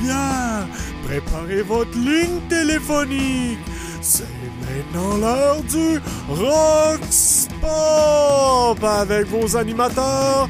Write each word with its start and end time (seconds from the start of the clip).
bière, 0.00 0.66
préparez 1.06 1.62
votre 1.62 1.96
ligne 1.96 2.40
téléphonique. 2.48 3.58
C'est 4.00 4.24
maintenant 4.60 5.16
l'heure 5.16 5.62
du 5.62 6.00
Rox 6.28 7.48
Pop 7.60 8.82
avec 8.84 9.26
vos 9.28 9.56
animateurs 9.56 10.48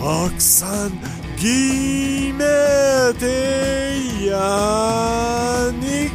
Roxane 0.00 0.98
Guillemette 1.38 3.22
et 3.22 4.26
Yannick. 4.26 6.12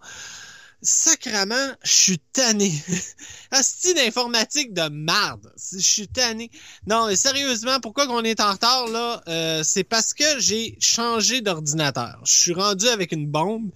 Sacrement, 0.82 1.76
je 1.84 1.92
suis 1.92 2.20
tanné. 2.20 2.72
Hostie 3.54 3.94
d'informatique 3.94 4.74
de 4.74 4.88
marde. 4.88 5.52
Je 5.72 5.80
suis 5.80 6.08
tanné. 6.08 6.50
Non, 6.88 7.08
mais 7.08 7.18
sérieusement, 7.18 7.82
pourquoi 7.82 8.08
qu'on 8.08 8.24
est 8.24 8.40
en 8.40 8.54
retard, 8.54 8.88
là? 8.88 9.22
Euh, 9.28 9.64
c'est 9.64 9.84
parce 9.84 10.14
que 10.14 10.40
j'ai 10.40 10.78
changé 10.80 11.42
d'ordinateur. 11.42 12.22
Je 12.24 12.32
suis 12.32 12.54
rendu 12.54 12.88
avec 12.88 13.12
une 13.12 13.28
bombe, 13.28 13.72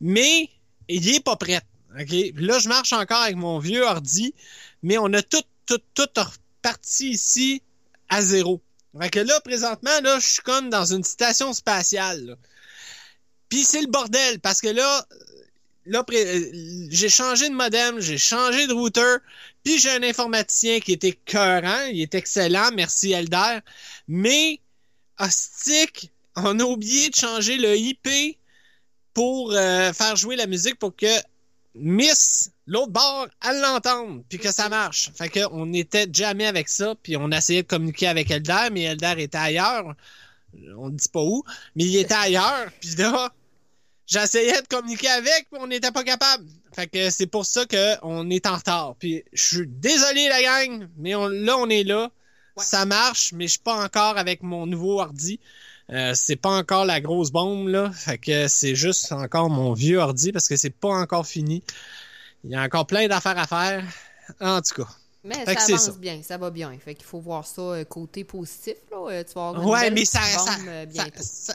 mais 0.00 0.48
il 0.88 1.14
est 1.14 1.20
pas 1.20 1.36
prêt. 1.36 1.60
OK? 2.00 2.14
Là, 2.36 2.58
je 2.58 2.68
marche 2.68 2.94
encore 2.94 3.22
avec 3.22 3.36
mon 3.36 3.58
vieux 3.58 3.82
ordi, 3.82 4.34
mais 4.82 4.96
on 4.96 5.12
a 5.12 5.22
tout, 5.22 5.42
tout, 5.66 5.80
tout 5.94 6.08
reparti 6.16 7.10
ici 7.10 7.62
à 8.08 8.22
zéro. 8.22 8.62
Fait 8.98 9.10
que 9.10 9.20
là, 9.20 9.38
présentement, 9.40 10.00
là, 10.02 10.18
je 10.18 10.26
suis 10.26 10.42
comme 10.42 10.70
dans 10.70 10.86
une 10.86 11.04
station 11.04 11.52
spatiale. 11.52 12.24
là. 12.24 12.36
Puis 13.50 13.64
c'est 13.64 13.82
le 13.82 13.86
bordel, 13.86 14.40
parce 14.40 14.62
que 14.62 14.68
là, 14.68 15.06
là, 15.86 16.04
euh, 16.12 16.50
j'ai 16.90 17.08
changé 17.08 17.48
de 17.48 17.54
modem, 17.54 18.00
j'ai 18.00 18.18
changé 18.18 18.66
de 18.66 18.72
routeur, 18.72 19.18
puis 19.64 19.78
j'ai 19.78 19.90
un 19.90 20.02
informaticien 20.02 20.80
qui 20.80 20.92
était 20.92 21.12
cœurant, 21.12 21.86
il 21.90 22.00
est 22.00 22.14
excellent, 22.14 22.70
merci 22.74 23.12
Elder, 23.12 23.58
mais, 24.08 24.60
hostique, 25.18 26.10
on 26.36 26.58
a 26.60 26.64
oublié 26.64 27.10
de 27.10 27.14
changer 27.14 27.56
le 27.56 27.76
IP 27.76 28.38
pour 29.14 29.52
euh, 29.52 29.92
faire 29.92 30.16
jouer 30.16 30.36
la 30.36 30.46
musique 30.46 30.78
pour 30.78 30.96
que 30.96 31.06
Miss, 31.74 32.50
l'autre 32.66 32.92
bord, 32.92 33.28
elle 33.46 33.60
l'entende, 33.60 34.24
puis 34.28 34.38
que 34.38 34.52
ça 34.52 34.68
marche. 34.68 35.10
Fait 35.14 35.30
que 35.30 35.40
on 35.52 35.72
était 35.72 36.06
jamais 36.12 36.46
avec 36.46 36.68
ça, 36.68 36.94
puis 37.02 37.16
on 37.16 37.30
essayait 37.30 37.62
de 37.62 37.66
communiquer 37.66 38.08
avec 38.08 38.30
Elder, 38.30 38.68
mais 38.70 38.82
Elder 38.82 39.14
était 39.16 39.38
ailleurs. 39.38 39.94
On 40.76 40.90
ne 40.90 40.96
dit 40.96 41.08
pas 41.08 41.22
où, 41.22 41.42
mais 41.74 41.84
il 41.84 41.96
était 41.96 42.12
ailleurs, 42.14 42.70
puis 42.78 42.94
là, 42.96 43.32
j'essayais 44.06 44.60
de 44.62 44.66
communiquer 44.68 45.08
avec, 45.08 45.48
puis 45.50 45.60
on 45.60 45.66
n'était 45.66 45.90
pas 45.92 46.04
capable. 46.04 46.44
Fait 46.74 46.86
que 46.86 47.10
c'est 47.10 47.26
pour 47.26 47.44
ça 47.46 47.66
que 47.66 47.96
on 48.02 48.28
est 48.30 48.46
en 48.46 48.56
retard. 48.56 48.94
Puis 48.98 49.24
je 49.32 49.42
suis 49.58 49.66
désolé 49.66 50.28
la 50.28 50.42
gang, 50.42 50.88
mais 50.96 51.14
on- 51.14 51.28
là 51.28 51.56
on 51.58 51.68
est 51.68 51.84
là. 51.84 52.10
Ça 52.58 52.84
marche, 52.84 53.32
mais 53.32 53.46
je 53.46 53.52
suis 53.52 53.60
pas 53.60 53.82
encore 53.82 54.18
avec 54.18 54.42
mon 54.42 54.66
nouveau 54.66 55.00
ordi. 55.00 55.40
Euh, 55.90 56.12
c'est 56.14 56.36
pas 56.36 56.50
encore 56.50 56.84
la 56.84 57.00
grosse 57.00 57.30
bombe 57.30 57.68
là, 57.68 57.90
fait 57.90 58.16
que 58.18 58.46
c'est 58.48 58.74
juste 58.74 59.10
encore 59.12 59.50
mon 59.50 59.72
vieux 59.72 59.98
ordi 59.98 60.32
parce 60.32 60.48
que 60.48 60.56
c'est 60.56 60.70
pas 60.70 60.88
encore 60.94 61.26
fini. 61.26 61.62
Il 62.44 62.50
y 62.50 62.54
a 62.54 62.62
encore 62.62 62.86
plein 62.86 63.08
d'affaires 63.08 63.38
à 63.38 63.46
faire. 63.46 63.84
En 64.40 64.60
tout 64.62 64.82
cas. 64.82 64.88
Mais 65.24 65.34
Fait 65.44 65.54
ça 65.58 65.64
avance 65.64 65.84
ça. 65.86 65.92
bien, 65.92 66.20
ça 66.22 66.36
va 66.38 66.50
bien. 66.50 66.76
Fait 66.84 66.94
qu'il 66.94 67.04
faut 67.04 67.20
voir 67.20 67.46
ça 67.46 67.60
euh, 67.62 67.84
côté 67.84 68.24
positif. 68.24 68.74
Là. 68.90 68.96
Euh, 69.10 69.24
Tu 69.24 69.34
vas 69.34 69.48
avoir 69.48 69.62
une 69.62 69.68
Ouais, 69.68 69.80
belle 69.82 69.94
mais 69.94 70.04
ça, 70.04 70.20
bombe, 70.36 70.48
ça- 70.48 70.86
bientôt. 70.86 71.22
ça- 71.22 71.54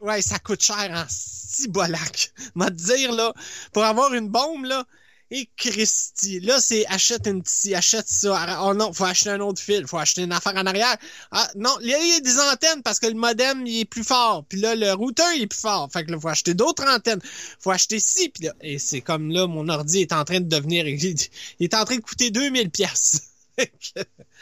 ouais, 0.00 0.22
ça 0.22 0.38
coûte 0.38 0.62
cher 0.62 0.90
en 0.92 1.04
cibolac. 1.08 2.32
M'a 2.54 2.70
dire 2.70 3.12
là, 3.12 3.32
pour 3.72 3.84
avoir 3.84 4.12
une 4.14 4.28
bombe 4.28 4.64
là, 4.64 4.84
et 5.32 5.48
Christy, 5.56 6.38
là 6.38 6.60
c'est 6.60 6.86
achète 6.86 7.26
une 7.26 7.42
petite, 7.42 7.74
achète 7.74 8.08
ça. 8.08 8.60
Oh 8.62 8.74
non, 8.74 8.92
faut 8.92 9.04
acheter 9.04 9.30
un 9.30 9.40
autre 9.40 9.60
fil, 9.60 9.84
faut 9.86 9.98
acheter 9.98 10.22
une 10.22 10.30
affaire 10.32 10.54
en 10.54 10.66
arrière. 10.66 10.96
Ah 11.32 11.50
non, 11.56 11.76
il 11.80 11.88
y 11.88 11.94
a- 11.94 12.20
des 12.20 12.38
antennes 12.38 12.82
parce 12.84 13.00
que 13.00 13.06
le 13.08 13.14
modem 13.14 13.66
il 13.66 13.80
est 13.80 13.84
plus 13.84 14.04
fort, 14.04 14.44
puis 14.48 14.60
là 14.60 14.76
le 14.76 14.92
routeur 14.92 15.26
il 15.34 15.42
est 15.42 15.46
plus 15.48 15.58
fort. 15.58 15.88
Fait 15.92 16.04
que 16.04 16.12
là 16.12 16.20
faut 16.20 16.28
acheter 16.28 16.54
d'autres 16.54 16.84
antennes, 16.88 17.20
faut 17.58 17.72
acheter 17.72 17.98
ci, 17.98 18.28
puis 18.28 18.44
là 18.44 18.52
et 18.60 18.78
c'est 18.78 19.00
comme 19.00 19.30
là 19.30 19.46
mon 19.48 19.68
ordi 19.68 20.00
est 20.02 20.12
en 20.12 20.24
train 20.24 20.40
de 20.40 20.48
devenir, 20.48 20.86
il 20.88 21.16
est 21.60 21.74
en 21.74 21.84
train 21.84 21.96
de 21.96 22.02
coûter 22.02 22.30
2000 22.30 22.70
pièces. 22.70 23.20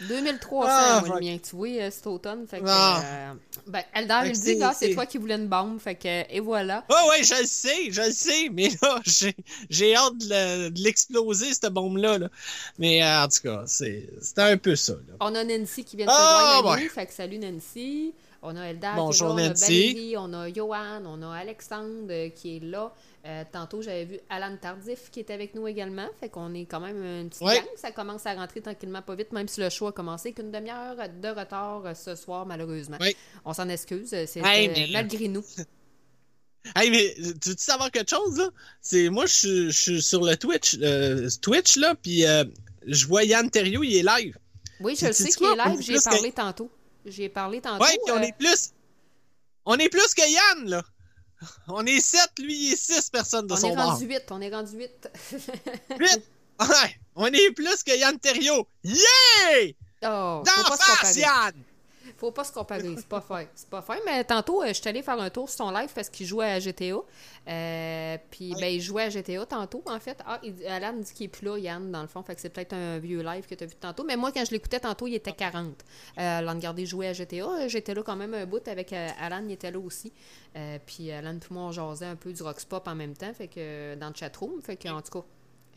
2300, 0.08 0.69
Ah, 0.70 1.00
moi, 1.00 1.08
fuck. 1.08 1.20
le 1.20 1.26
mien, 1.26 1.38
tu 1.38 1.56
vois, 1.56 1.69
euh, 1.69 1.91
cet 1.91 2.06
automne. 2.06 2.47
Fait 2.47 2.60
que, 2.60 2.64
Ah. 2.69 3.02
euh, 3.04 3.32
ben, 3.66 3.82
Eldar, 3.94 4.26
il 4.26 4.32
dit, 4.32 4.41
c'est- 4.41 4.56
gars, 4.56 4.72
c'est 4.72 4.92
toi 4.94 5.06
qui 5.06 5.19
voulais 5.19 5.36
une 5.36 5.47
bombe. 5.48 5.78
Fait 5.78 5.94
que, 5.94 6.32
et 6.32 6.41
voilà. 6.41 6.84
Oh 6.91 7.08
ouais, 7.10 7.22
je 7.22 7.34
le 7.41 7.47
sais, 7.47 7.91
je 7.91 8.02
le 8.02 8.10
sais, 8.12 8.48
mais 8.52 8.69
là, 8.82 9.00
j'ai, 9.04 9.34
j'ai 9.70 9.94
hâte 9.94 10.19
de, 10.19 10.26
le- 10.28 10.70
de 10.70 10.80
l'exploser, 10.82 11.54
cette 11.54 11.72
bombe-là. 11.72 12.19
Là. 12.19 12.28
Mais 12.78 13.02
euh, 13.02 13.22
en 13.25 13.28
tout 13.28 13.41
cas, 13.42 13.62
c'est, 13.66 14.08
c'était 14.20 14.42
un 14.42 14.56
peu 14.56 14.76
ça. 14.76 14.94
Là. 14.94 15.14
On 15.20 15.34
a 15.34 15.44
Nancy 15.44 15.84
qui 15.84 15.96
vient 15.96 16.06
de 16.06 16.10
se 16.10 16.16
Ah, 16.19 16.50
joindre 16.62 16.72
à 16.72 16.81
nous. 16.81 16.88
Fait 16.88 17.06
que 17.06 17.12
salut 17.12 17.38
Nancy. 17.38 18.14
On 18.46 18.56
a 18.56 18.64
Eldar 18.66 18.94
Bonjour, 18.96 19.34
qui 19.36 19.41
est 19.41 19.44
là, 19.44 19.48
Nancy. 19.50 19.64
on 19.64 19.66
a 19.66 19.70
Valérie, 19.70 20.16
on 20.19 20.32
a 20.34 20.52
Johan, 20.52 21.02
on 21.06 21.22
a 21.22 21.34
Alexandre 21.34 22.08
euh, 22.10 22.28
qui 22.28 22.56
est 22.56 22.60
là. 22.60 22.92
Euh, 23.26 23.42
tantôt, 23.50 23.80
j'avais 23.80 24.04
vu 24.04 24.18
Alan 24.28 24.54
Tardif 24.60 25.10
qui 25.10 25.20
est 25.20 25.30
avec 25.30 25.54
nous 25.54 25.66
également. 25.66 26.06
Fait 26.20 26.28
qu'on 26.28 26.52
est 26.52 26.66
quand 26.66 26.80
même 26.80 27.02
une 27.02 27.30
petite 27.30 27.40
Ouais. 27.42 27.56
gang. 27.56 27.64
Ça 27.76 27.90
commence 27.90 28.26
à 28.26 28.34
rentrer 28.34 28.60
tranquillement 28.60 29.00
pas 29.00 29.14
vite, 29.14 29.32
même 29.32 29.48
si 29.48 29.60
le 29.62 29.70
show 29.70 29.86
a 29.86 29.92
commencé 29.92 30.32
qu'une 30.32 30.50
demi-heure 30.50 30.96
de 30.96 31.28
retard 31.28 31.86
euh, 31.86 31.94
ce 31.94 32.14
soir, 32.16 32.44
malheureusement. 32.44 32.98
Ouais. 33.00 33.16
On 33.46 33.54
s'en 33.54 33.69
excuse. 33.70 34.12
euh, 34.12 34.25
C'est 34.26 34.40
Hey, 34.44 34.69
mais- 34.69 34.88
malgré 34.93 35.28
nous. 35.28 35.44
Hey, 36.76 36.90
mais 36.90 37.14
tu 37.43 37.50
veux 37.50 37.56
savoir 37.58 37.90
quelque 37.90 38.08
chose, 38.08 38.38
là? 38.38 38.49
C'est, 38.81 39.10
moi, 39.10 39.26
je 39.26 39.69
suis, 39.70 40.00
sur 40.02 40.25
le 40.25 40.34
Twitch, 40.34 40.78
euh, 40.81 41.28
Twitch, 41.43 41.76
là, 41.76 41.94
puis 41.94 42.25
euh, 42.26 42.44
je 42.87 43.06
vois 43.06 43.22
Yann 43.25 43.50
Terriot, 43.50 43.82
il 43.82 43.96
est 43.96 44.02
live. 44.02 44.38
Oui, 44.81 44.96
je 44.99 45.06
le 45.08 45.12
sais 45.12 45.28
qu'il 45.28 45.46
est 45.46 45.56
live. 45.56 45.81
J'y 45.82 45.93
ai 45.93 45.96
que- 45.99 46.04
parlé 46.04 46.32
tantôt. 46.32 46.70
J'y 47.04 47.25
ai 47.25 47.28
parlé 47.28 47.60
tantôt. 47.60 47.84
Ouais, 47.84 47.99
puis 48.06 48.14
on 48.14 48.22
est 48.22 48.34
plus... 48.38 48.70
On 49.66 49.76
est 49.76 49.90
plus 49.90 50.14
que 50.14 50.22
Yann, 50.26 50.70
là. 50.70 50.82
On 51.69 51.85
est 51.87 52.00
sept, 52.00 52.31
lui, 52.38 52.55
il 52.55 52.73
est 52.73 52.76
six 52.76 53.11
personnes 53.11 53.46
de 53.46 53.55
on 53.55 53.56
son 53.56 53.70
est 53.70 53.76
rendu 53.76 54.06
8. 54.06 54.23
On 54.31 54.41
est 54.41 54.55
rendu 54.55 54.76
8. 54.76 55.08
Huit! 55.99 56.23
Ouais, 56.61 57.00
on 57.17 57.26
est 57.26 57.50
plus 57.50 57.82
que 57.82 57.99
Yann 57.99 58.19
Terriot. 58.19 58.67
Yeah! 58.85 59.73
oh, 60.05 60.43
D'en 60.44 60.76
face. 60.76 61.17
Yann! 61.17 61.55
Faut 62.25 62.31
pas 62.31 62.44
se 62.44 62.53
comparer, 62.55 62.94
c'est 62.97 63.06
pas 63.06 63.21
fait. 63.21 63.50
C'est 63.55 63.69
pas 63.69 63.82
fait, 63.82 64.00
mais 64.06 64.25
tantôt, 64.25 64.62
euh, 64.62 64.69
je 64.69 64.73
suis 64.73 64.88
allée 64.88 65.03
faire 65.03 65.21
un 65.21 65.29
tour 65.29 65.47
sur 65.47 65.67
son 65.67 65.71
live 65.71 65.91
parce 65.94 66.09
qu'il 66.09 66.25
jouait 66.25 66.53
à 66.53 66.59
GTA. 66.59 66.97
Euh, 67.47 68.17
puis, 68.31 68.55
ben, 68.59 68.73
il 68.73 68.81
jouait 68.81 69.03
à 69.03 69.11
GTA 69.11 69.44
tantôt, 69.44 69.82
en 69.85 70.00
fait. 70.00 70.19
Ah, 70.26 70.41
il 70.43 70.67
Alan 70.67 70.94
dit 70.94 71.12
qu'il 71.12 71.26
est 71.26 71.29
plus 71.29 71.44
là, 71.44 71.59
Yann, 71.59 71.93
dans 71.93 72.00
le 72.00 72.09
fond. 72.09 72.23
Fait 72.23 72.35
que 72.35 72.41
c'est 72.41 72.49
peut-être 72.49 72.73
un 72.73 72.99
vieux 72.99 73.23
live 73.23 73.47
que 73.47 73.55
tu 73.55 73.62
as 73.62 73.67
vu 73.67 73.75
tantôt. 73.75 74.05
Mais 74.05 74.17
moi, 74.17 74.32
quand 74.32 74.43
je 74.43 74.53
l'écoutais 74.53 74.81
tantôt, 74.81 75.06
il 75.06 75.17
était 75.17 75.32
40. 75.32 75.67
Euh, 76.17 76.38
Alan 76.38 76.55
Gardé 76.56 76.87
jouait 76.87 77.09
à 77.09 77.12
GTA. 77.12 77.44
Euh, 77.44 77.69
J'étais 77.69 77.93
là 77.93 78.03
quand 78.03 78.17
même 78.17 78.32
un 78.32 78.47
bout 78.47 78.67
avec 78.69 78.94
Alan, 78.94 79.43
il 79.44 79.53
était 79.53 79.71
là 79.71 79.79
aussi. 79.79 80.11
Puis 80.87 81.11
Alan, 81.11 81.38
tout 81.38 81.53
le 81.53 81.61
monde 81.61 81.75
jasait 81.75 82.06
un 82.06 82.17
peu 82.17 82.32
du 82.32 82.43
rock 82.43 82.65
pop 82.65 82.88
en 82.88 82.94
même 82.94 83.15
temps, 83.15 83.35
fait 83.35 83.49
que 83.49 83.97
dans 83.97 84.09
le 84.09 84.15
chatroom. 84.15 84.62
Fait 84.62 84.76
que, 84.76 84.88
en 84.88 85.03
tout 85.03 85.21
cas, 85.21 85.26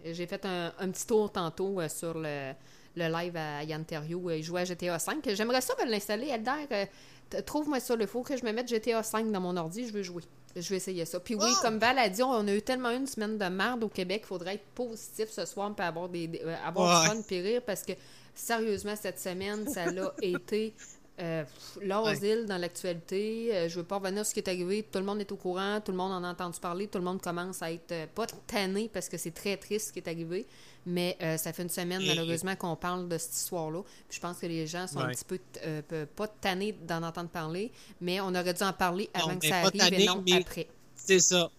J'ai 0.05 0.27
fait 0.27 0.45
un, 0.45 0.71
un 0.79 0.91
petit 0.91 1.05
tour 1.05 1.29
tantôt 1.29 1.85
sur 1.89 2.17
le, 2.17 2.53
le 2.97 3.07
live 3.13 3.35
à 3.37 3.63
Yann 3.63 3.85
Terriot. 3.85 4.31
Il 4.31 4.43
jouait 4.43 4.61
à 4.61 4.65
GTA 4.65 4.99
5. 4.99 5.23
J'aimerais 5.33 5.61
ça 5.61 5.73
me 5.83 5.89
l'installer. 5.89 6.27
Elder, 6.27 6.51
euh, 6.71 7.41
trouve-moi 7.45 7.79
ça. 7.79 7.95
Il 7.99 8.07
faut 8.07 8.23
que 8.23 8.35
je 8.35 8.43
me 8.43 8.51
mette 8.51 8.67
GTA 8.67 9.03
5 9.03 9.31
dans 9.31 9.39
mon 9.41 9.55
ordi. 9.55 9.87
Je 9.87 9.93
veux 9.93 10.03
jouer. 10.03 10.23
Je 10.55 10.67
vais 10.69 10.77
essayer 10.77 11.05
ça. 11.05 11.19
Puis 11.19 11.35
oui, 11.35 11.43
Oh! 11.49 11.55
comme 11.61 11.77
Val 11.77 11.99
a 11.99 12.09
dit, 12.09 12.23
on 12.23 12.47
a 12.47 12.53
eu 12.53 12.61
tellement 12.63 12.89
une 12.89 13.05
semaine 13.05 13.37
de 13.37 13.45
merde 13.45 13.83
au 13.83 13.89
Québec. 13.89 14.21
Il 14.23 14.27
faudrait 14.27 14.55
être 14.55 14.65
positif 14.73 15.29
ce 15.29 15.45
soir 15.45 15.73
pour 15.75 15.85
avoir, 15.85 16.09
des, 16.09 16.27
des- 16.27 16.41
euh, 16.43 16.55
avoir 16.65 17.03
Ouais. 17.03 17.09
du 17.09 17.15
fun 17.17 17.21
puis 17.27 17.41
rire 17.41 17.61
parce 17.65 17.83
que 17.83 17.93
sérieusement, 18.33 18.95
cette 18.95 19.19
semaine, 19.19 19.67
ça 19.67 19.85
l'a 19.91 20.11
été 20.21 20.73
euh, 21.19 21.43
l'asile 21.81 22.45
dans 22.47 22.57
l'actualité. 22.57 23.49
Euh, 23.53 23.69
je 23.69 23.77
veux 23.79 23.83
pas 23.83 23.97
revenir 23.97 24.19
sur 24.25 24.27
ce 24.29 24.33
qui 24.33 24.39
est 24.39 24.47
arrivé. 24.49 24.83
Tout 24.91 24.99
le 24.99 25.05
monde 25.05 25.19
est 25.19 25.31
au 25.31 25.35
courant, 25.35 25.79
tout 25.83 25.91
le 25.91 25.97
monde 25.97 26.11
en 26.11 26.23
a 26.23 26.31
entendu 26.31 26.59
parler, 26.59 26.87
tout 26.87 26.97
le 26.99 27.03
monde 27.03 27.21
commence 27.21 27.61
à 27.61 27.71
être 27.71 27.91
euh, 27.91 28.05
pas 28.13 28.25
tanné 28.47 28.89
parce 28.91 29.09
que 29.09 29.17
c'est 29.17 29.31
très 29.33 29.57
triste 29.57 29.87
ce 29.89 29.93
qui 29.93 29.99
est 29.99 30.07
arrivé. 30.07 30.45
Mais 30.89 31.17
euh, 31.21 31.35
ça 31.35 31.51
fait 31.51 31.63
une 31.63 31.69
semaine, 31.69 32.01
malheureusement, 32.07 32.55
qu'on 32.55 32.77
parle 32.77 33.09
de 33.09 33.17
cette 33.17 33.35
histoire-là. 33.35 33.81
Je 34.09 34.19
pense 34.21 34.37
que 34.37 34.45
les 34.45 34.65
gens 34.67 34.87
sont 34.87 34.99
un 34.99 35.09
petit 35.09 35.25
peu, 35.25 35.37
euh, 35.65 35.81
pas 36.15 36.27
tannés 36.29 36.73
d'en 36.87 37.03
entendre 37.03 37.29
parler, 37.29 37.71
mais 37.99 38.21
on 38.21 38.29
aurait 38.29 38.53
dû 38.53 38.63
en 38.63 38.71
parler 38.71 39.09
Non, 39.13 39.25
avant 39.27 39.37
que 39.37 39.47
ça 39.47 39.57
arrive 39.57 39.81
tannés, 39.81 40.03
et 40.03 40.05
non 40.05 40.23
après. 40.39 40.67
C'est 40.95 41.19
ça. 41.19 41.51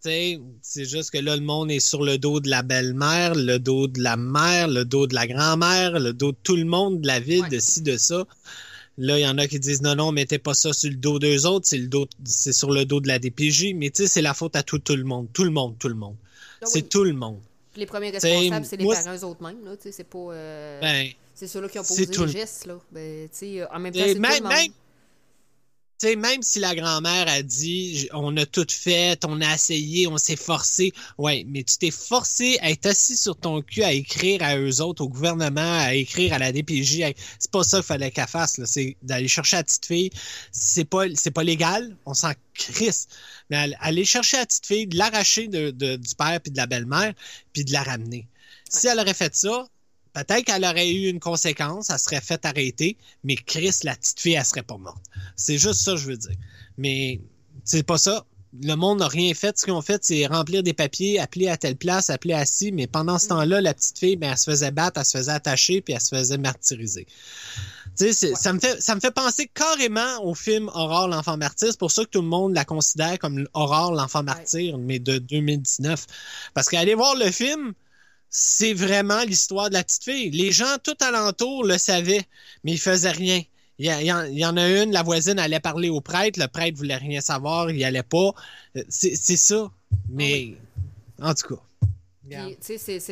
C'est 0.00 0.84
juste 0.84 1.12
que 1.12 1.18
là, 1.18 1.36
le 1.36 1.42
monde 1.42 1.70
est 1.70 1.80
sur 1.80 2.02
le 2.04 2.18
dos 2.18 2.40
de 2.40 2.50
la 2.50 2.62
belle-mère, 2.62 3.34
le 3.34 3.58
dos 3.58 3.86
de 3.86 4.02
la 4.02 4.16
mère, 4.16 4.68
le 4.68 4.84
dos 4.84 5.06
de 5.06 5.14
la 5.14 5.26
grand-mère, 5.26 5.98
le 5.98 6.12
dos 6.12 6.32
de 6.32 6.36
tout 6.42 6.56
le 6.56 6.64
monde 6.66 7.00
de 7.00 7.06
la 7.06 7.20
ville, 7.20 7.42
Ouais. 7.42 7.48
de 7.48 7.58
ci, 7.60 7.80
de 7.80 7.96
ça. 7.96 8.24
Là, 8.98 9.18
il 9.18 9.22
y 9.22 9.26
en 9.26 9.38
a 9.38 9.46
qui 9.46 9.58
disent 9.60 9.82
non, 9.82 9.94
non, 9.94 10.12
mettez 10.12 10.38
pas 10.38 10.52
ça 10.52 10.72
sur 10.72 10.90
le 10.90 10.96
dos 10.96 11.18
d'eux 11.18 11.46
autres, 11.46 11.66
c'est 11.66 11.78
le 11.78 11.86
dos, 11.88 12.06
c'est 12.24 12.52
sur 12.52 12.70
le 12.70 12.84
dos 12.84 13.00
de 13.00 13.08
la 13.08 13.18
DPJ. 13.18 13.72
Mais 13.76 13.90
tu 13.90 14.02
sais, 14.02 14.08
c'est 14.08 14.22
la 14.22 14.34
faute 14.34 14.56
à 14.56 14.62
tout, 14.62 14.78
tout 14.78 14.94
le 14.96 15.04
monde. 15.04 15.28
Tout 15.32 15.44
le 15.44 15.50
monde, 15.50 15.76
tout 15.78 15.88
le 15.88 15.94
monde. 15.94 16.16
Ah 16.60 16.66
C'est 16.66 16.82
oui. 16.82 16.88
tout 16.88 17.04
le 17.04 17.12
monde. 17.14 17.40
Les 17.76 17.86
premiers 17.86 18.10
responsables, 18.10 18.64
c'est 18.66 18.76
les 18.76 18.84
moi, 18.84 18.94
parents 18.94 19.16
eux-mêmes. 19.16 19.64
là, 19.64 19.76
tu 19.76 19.82
sais, 19.84 19.92
C'est 19.92 20.04
pas. 20.04 20.18
euh, 20.18 20.80
Ben, 20.80 21.08
c'est 21.34 21.46
ceux-là 21.48 21.68
qui 21.68 21.78
ont 21.78 21.82
posé 21.84 22.06
tout 22.06 22.20
les 22.20 22.26
le- 22.26 22.32
gestes. 22.32 22.66
Là. 22.66 22.78
Ben, 22.92 23.28
tu 23.28 23.36
sais, 23.36 23.66
en 23.70 23.78
même 23.80 23.92
temps, 23.92 24.00
c'est 24.04 24.14
tout 24.14 24.20
même, 24.20 24.32
le 24.36 24.42
monde. 24.42 24.52
même, 24.52 24.72
sais, 25.98 26.16
même 26.16 26.42
si 26.42 26.58
la 26.60 26.74
grand-mère 26.74 27.26
a 27.28 27.42
dit 27.42 28.08
on 28.12 28.36
a 28.36 28.46
tout 28.46 28.66
fait, 28.70 29.24
on 29.24 29.40
a 29.40 29.54
essayé, 29.54 30.06
on 30.06 30.16
s'est 30.18 30.36
forcé, 30.36 30.92
ouais, 31.18 31.44
mais 31.48 31.62
tu 31.64 31.78
t'es 31.78 31.90
forcé 31.90 32.58
à 32.60 32.70
être 32.70 32.86
assis 32.86 33.16
sur 33.16 33.36
ton 33.36 33.62
cul 33.62 33.82
à 33.82 33.92
écrire 33.92 34.42
à 34.42 34.56
eux 34.58 34.80
autres, 34.80 35.02
au 35.04 35.08
gouvernement, 35.08 35.78
à 35.80 35.94
écrire 35.94 36.32
à 36.34 36.38
la 36.38 36.52
DPJ. 36.52 37.02
à- 37.02 37.12
C'est 37.38 37.50
pas 37.50 37.64
ça 37.64 37.78
qu'il 37.78 37.86
fallait 37.86 38.10
qu'elle 38.10 38.26
fasse, 38.28 38.58
là. 38.58 38.66
C'est 38.66 38.96
d'aller 39.02 39.28
chercher 39.28 39.56
la 39.56 39.64
petite 39.64 39.86
fille. 39.86 40.10
C'est 40.52 40.84
pas, 40.84 41.04
c'est 41.14 41.30
pas 41.30 41.44
légal, 41.44 41.96
on 42.06 42.14
s'en 42.14 42.32
crisse. 42.54 43.06
Mais 43.50 43.56
aller- 43.56 43.76
aller 43.80 44.04
chercher 44.04 44.36
la 44.38 44.46
petite 44.46 44.66
fille, 44.66 44.86
de 44.86 44.96
l'arracher 44.96 45.48
de, 45.48 45.70
de- 45.70 45.96
du 45.96 46.14
père 46.14 46.40
puis 46.40 46.50
de 46.52 46.56
la 46.56 46.66
belle-mère, 46.66 47.12
puis 47.52 47.64
de 47.64 47.72
la 47.72 47.82
ramener. 47.82 48.26
Si 48.68 48.86
elle 48.88 48.98
aurait 48.98 49.14
fait 49.14 49.34
ça, 49.36 49.66
peut-être 50.14 50.44
qu'elle 50.44 50.64
aurait 50.64 50.90
eu 50.90 51.08
une 51.10 51.20
conséquence, 51.20 51.90
elle 51.90 51.98
serait 51.98 52.20
faite 52.20 52.46
arrêter, 52.46 52.96
mais 53.24 53.36
Chris, 53.36 53.76
la 53.82 53.94
petite 53.94 54.20
fille, 54.20 54.34
elle 54.34 54.44
serait 54.44 54.62
pas 54.62 54.78
morte. 54.78 55.02
C'est 55.36 55.58
juste 55.58 55.80
ça, 55.82 55.96
je 55.96 56.06
veux 56.06 56.16
dire. 56.16 56.36
Mais 56.78 57.20
c'est 57.64 57.82
pas 57.82 57.98
ça. 57.98 58.24
Le 58.62 58.76
monde 58.76 59.00
n'a 59.00 59.08
rien 59.08 59.34
fait. 59.34 59.58
Ce 59.58 59.64
qu'ils 59.64 59.74
ont 59.74 59.82
fait, 59.82 60.04
c'est 60.04 60.26
remplir 60.26 60.62
des 60.62 60.74
papiers, 60.74 61.18
appeler 61.18 61.48
à 61.48 61.56
telle 61.56 61.74
place, 61.76 62.08
appeler 62.08 62.34
à 62.34 62.46
ci, 62.46 62.70
mais 62.70 62.86
pendant 62.86 63.18
ce 63.18 63.26
temps-là, 63.26 63.60
la 63.60 63.74
petite 63.74 63.98
fille, 63.98 64.14
ben, 64.14 64.30
elle 64.30 64.38
se 64.38 64.48
faisait 64.48 64.70
battre, 64.70 65.00
elle 65.00 65.04
se 65.06 65.18
faisait 65.18 65.32
attacher, 65.32 65.80
puis 65.80 65.92
elle 65.94 66.00
se 66.00 66.14
faisait 66.14 66.38
martyriser. 66.38 67.06
Tu 67.96 68.06
sais, 68.06 68.12
c'est- 68.12 68.34
ça, 68.36 68.52
me 68.52 68.60
fait, 68.60 68.80
ça 68.80 68.94
me 68.94 69.00
fait 69.00 69.10
penser 69.10 69.50
carrément 69.52 70.22
au 70.24 70.34
film 70.36 70.68
Aurore 70.68 71.08
l'enfant 71.08 71.36
martyr. 71.36 71.68
C'est 71.70 71.78
pour 71.78 71.90
ça 71.90 72.04
que 72.04 72.10
tout 72.10 72.22
le 72.22 72.28
monde 72.28 72.54
la 72.54 72.64
considère 72.64 73.18
comme 73.18 73.44
Aurore 73.54 73.92
l'enfant 73.92 74.22
martyr, 74.22 74.78
mais 74.78 75.00
de 75.00 75.18
2019. 75.18 76.06
Parce 76.54 76.68
qu'aller 76.68 76.94
voir 76.94 77.16
le 77.16 77.30
film, 77.32 77.72
c'est 78.36 78.74
vraiment 78.74 79.22
l'histoire 79.22 79.68
de 79.68 79.74
la 79.74 79.84
petite 79.84 80.02
fille. 80.02 80.30
Les 80.30 80.50
gens 80.50 80.76
tout 80.82 80.96
alentour 80.98 81.64
le 81.64 81.78
savaient, 81.78 82.24
mais 82.64 82.72
ils 82.72 82.80
faisaient 82.80 83.12
rien. 83.12 83.40
Il 83.78 83.86
y, 83.86 83.88
y 84.06 84.12
en- 84.12 84.24
y 84.24 84.42
a 84.42 84.82
une, 84.82 84.90
la 84.90 85.04
voisine 85.04 85.38
allait 85.38 85.60
parler 85.60 85.88
au 85.88 86.00
prêtre, 86.00 86.40
le 86.40 86.48
prêtre 86.48 86.76
voulait 86.76 86.96
rien 86.96 87.20
savoir, 87.20 87.70
il 87.70 87.82
allait 87.84 88.02
pas. 88.02 88.32
Euh, 88.76 88.82
C'est 88.88 89.14
c'est 89.14 89.36
ça. 89.36 89.70
Mais, 90.08 90.56
en 91.22 91.32
tout 91.32 91.54
cas, 91.54 91.62
Puis, 92.28 92.56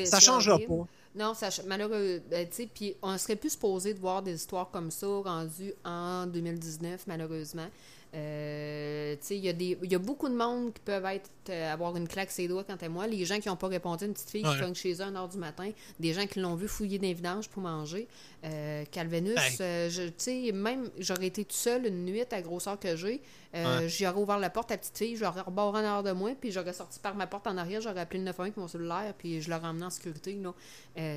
ça 0.06 0.18
c'est 0.18 0.26
changera 0.26 0.54
horrible. 0.54 0.68
pas. 0.78 0.88
Non, 1.14 1.34
ça, 1.34 1.50
sais, 1.50 2.68
puis 2.74 2.96
on 3.02 3.16
serait 3.16 3.36
plus 3.36 3.50
supposé 3.50 3.94
de 3.94 4.00
voir 4.00 4.22
des 4.22 4.34
histoires 4.34 4.70
comme 4.72 4.90
ça 4.90 5.06
rendues 5.06 5.74
en 5.84 6.26
2019, 6.26 7.06
malheureusement. 7.06 7.68
Euh, 8.14 9.16
il 9.30 9.36
y, 9.36 9.76
y 9.90 9.94
a 9.94 9.98
beaucoup 9.98 10.28
de 10.28 10.34
monde 10.34 10.72
qui 10.74 10.80
peuvent 10.80 11.04
être, 11.06 11.30
euh, 11.48 11.72
avoir 11.72 11.96
une 11.96 12.06
claque 12.08 12.30
ses 12.30 12.46
doigts, 12.48 12.64
quant 12.64 12.76
à 12.80 12.88
moi. 12.88 13.06
Les 13.06 13.24
gens 13.24 13.38
qui 13.40 13.48
n'ont 13.48 13.56
pas 13.56 13.68
répondu 13.68 14.04
une 14.04 14.12
petite 14.12 14.30
fille 14.30 14.46
Ouais. 14.46 14.54
qui 14.54 14.60
cogne 14.60 14.74
chez 14.74 14.92
eux 14.94 15.00
à 15.00 15.06
1h 15.10 15.28
du 15.30 15.38
matin, 15.38 15.70
des 15.98 16.12
gens 16.12 16.26
qui 16.26 16.40
l'ont 16.40 16.54
vu 16.54 16.68
fouiller 16.68 16.98
des 16.98 17.14
vidanges 17.14 17.48
pour 17.48 17.62
manger. 17.62 18.06
Euh, 18.44 18.84
Calvenus, 18.90 19.34
Ben. 19.34 19.64
euh, 19.64 19.90
je- 19.90 20.52
même 20.52 20.90
j'aurais 20.98 21.26
été 21.26 21.44
tout 21.44 21.54
seul 21.56 21.86
une 21.86 22.04
nuit 22.04 22.20
à 22.22 22.26
la 22.30 22.42
grosseur 22.42 22.78
que 22.78 22.96
j'ai, 22.96 23.22
euh, 23.54 23.80
Ouais. 23.80 23.88
j'aurais 23.88 24.20
ouvert 24.20 24.38
la 24.38 24.50
porte 24.50 24.70
à 24.72 24.74
la 24.74 24.78
petite 24.78 24.98
fille, 24.98 25.16
j'aurais 25.16 25.40
rebarré 25.42 25.70
en 25.70 25.74
arrière 25.84 26.02
de 26.02 26.12
moi, 26.12 26.32
puis 26.38 26.50
j'aurais 26.52 26.72
sorti 26.72 26.98
par 26.98 27.14
ma 27.14 27.26
porte 27.26 27.46
en 27.46 27.56
arrière, 27.56 27.80
j'aurais 27.80 28.00
appelé 28.00 28.18
le 28.18 28.24
911 28.26 28.46
avec 28.48 28.56
mon 28.56 28.68
cellulaire, 28.68 29.14
puis 29.16 29.40
je 29.40 29.48
l'aurais 29.50 29.68
emmené 29.68 29.84
en 29.86 29.90
sécurité. 29.90 30.34
Là. 30.42 30.52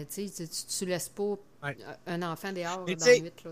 Tu 0.05 0.27
tu 0.77 0.85
laisses 0.85 1.09
pas 1.09 1.35
Ouais. 1.63 1.75
un 2.07 2.21
enfant 2.21 2.51
dehors 2.51 2.79
dans 2.79 2.85
là, 2.85 2.95
tu 2.95 3.03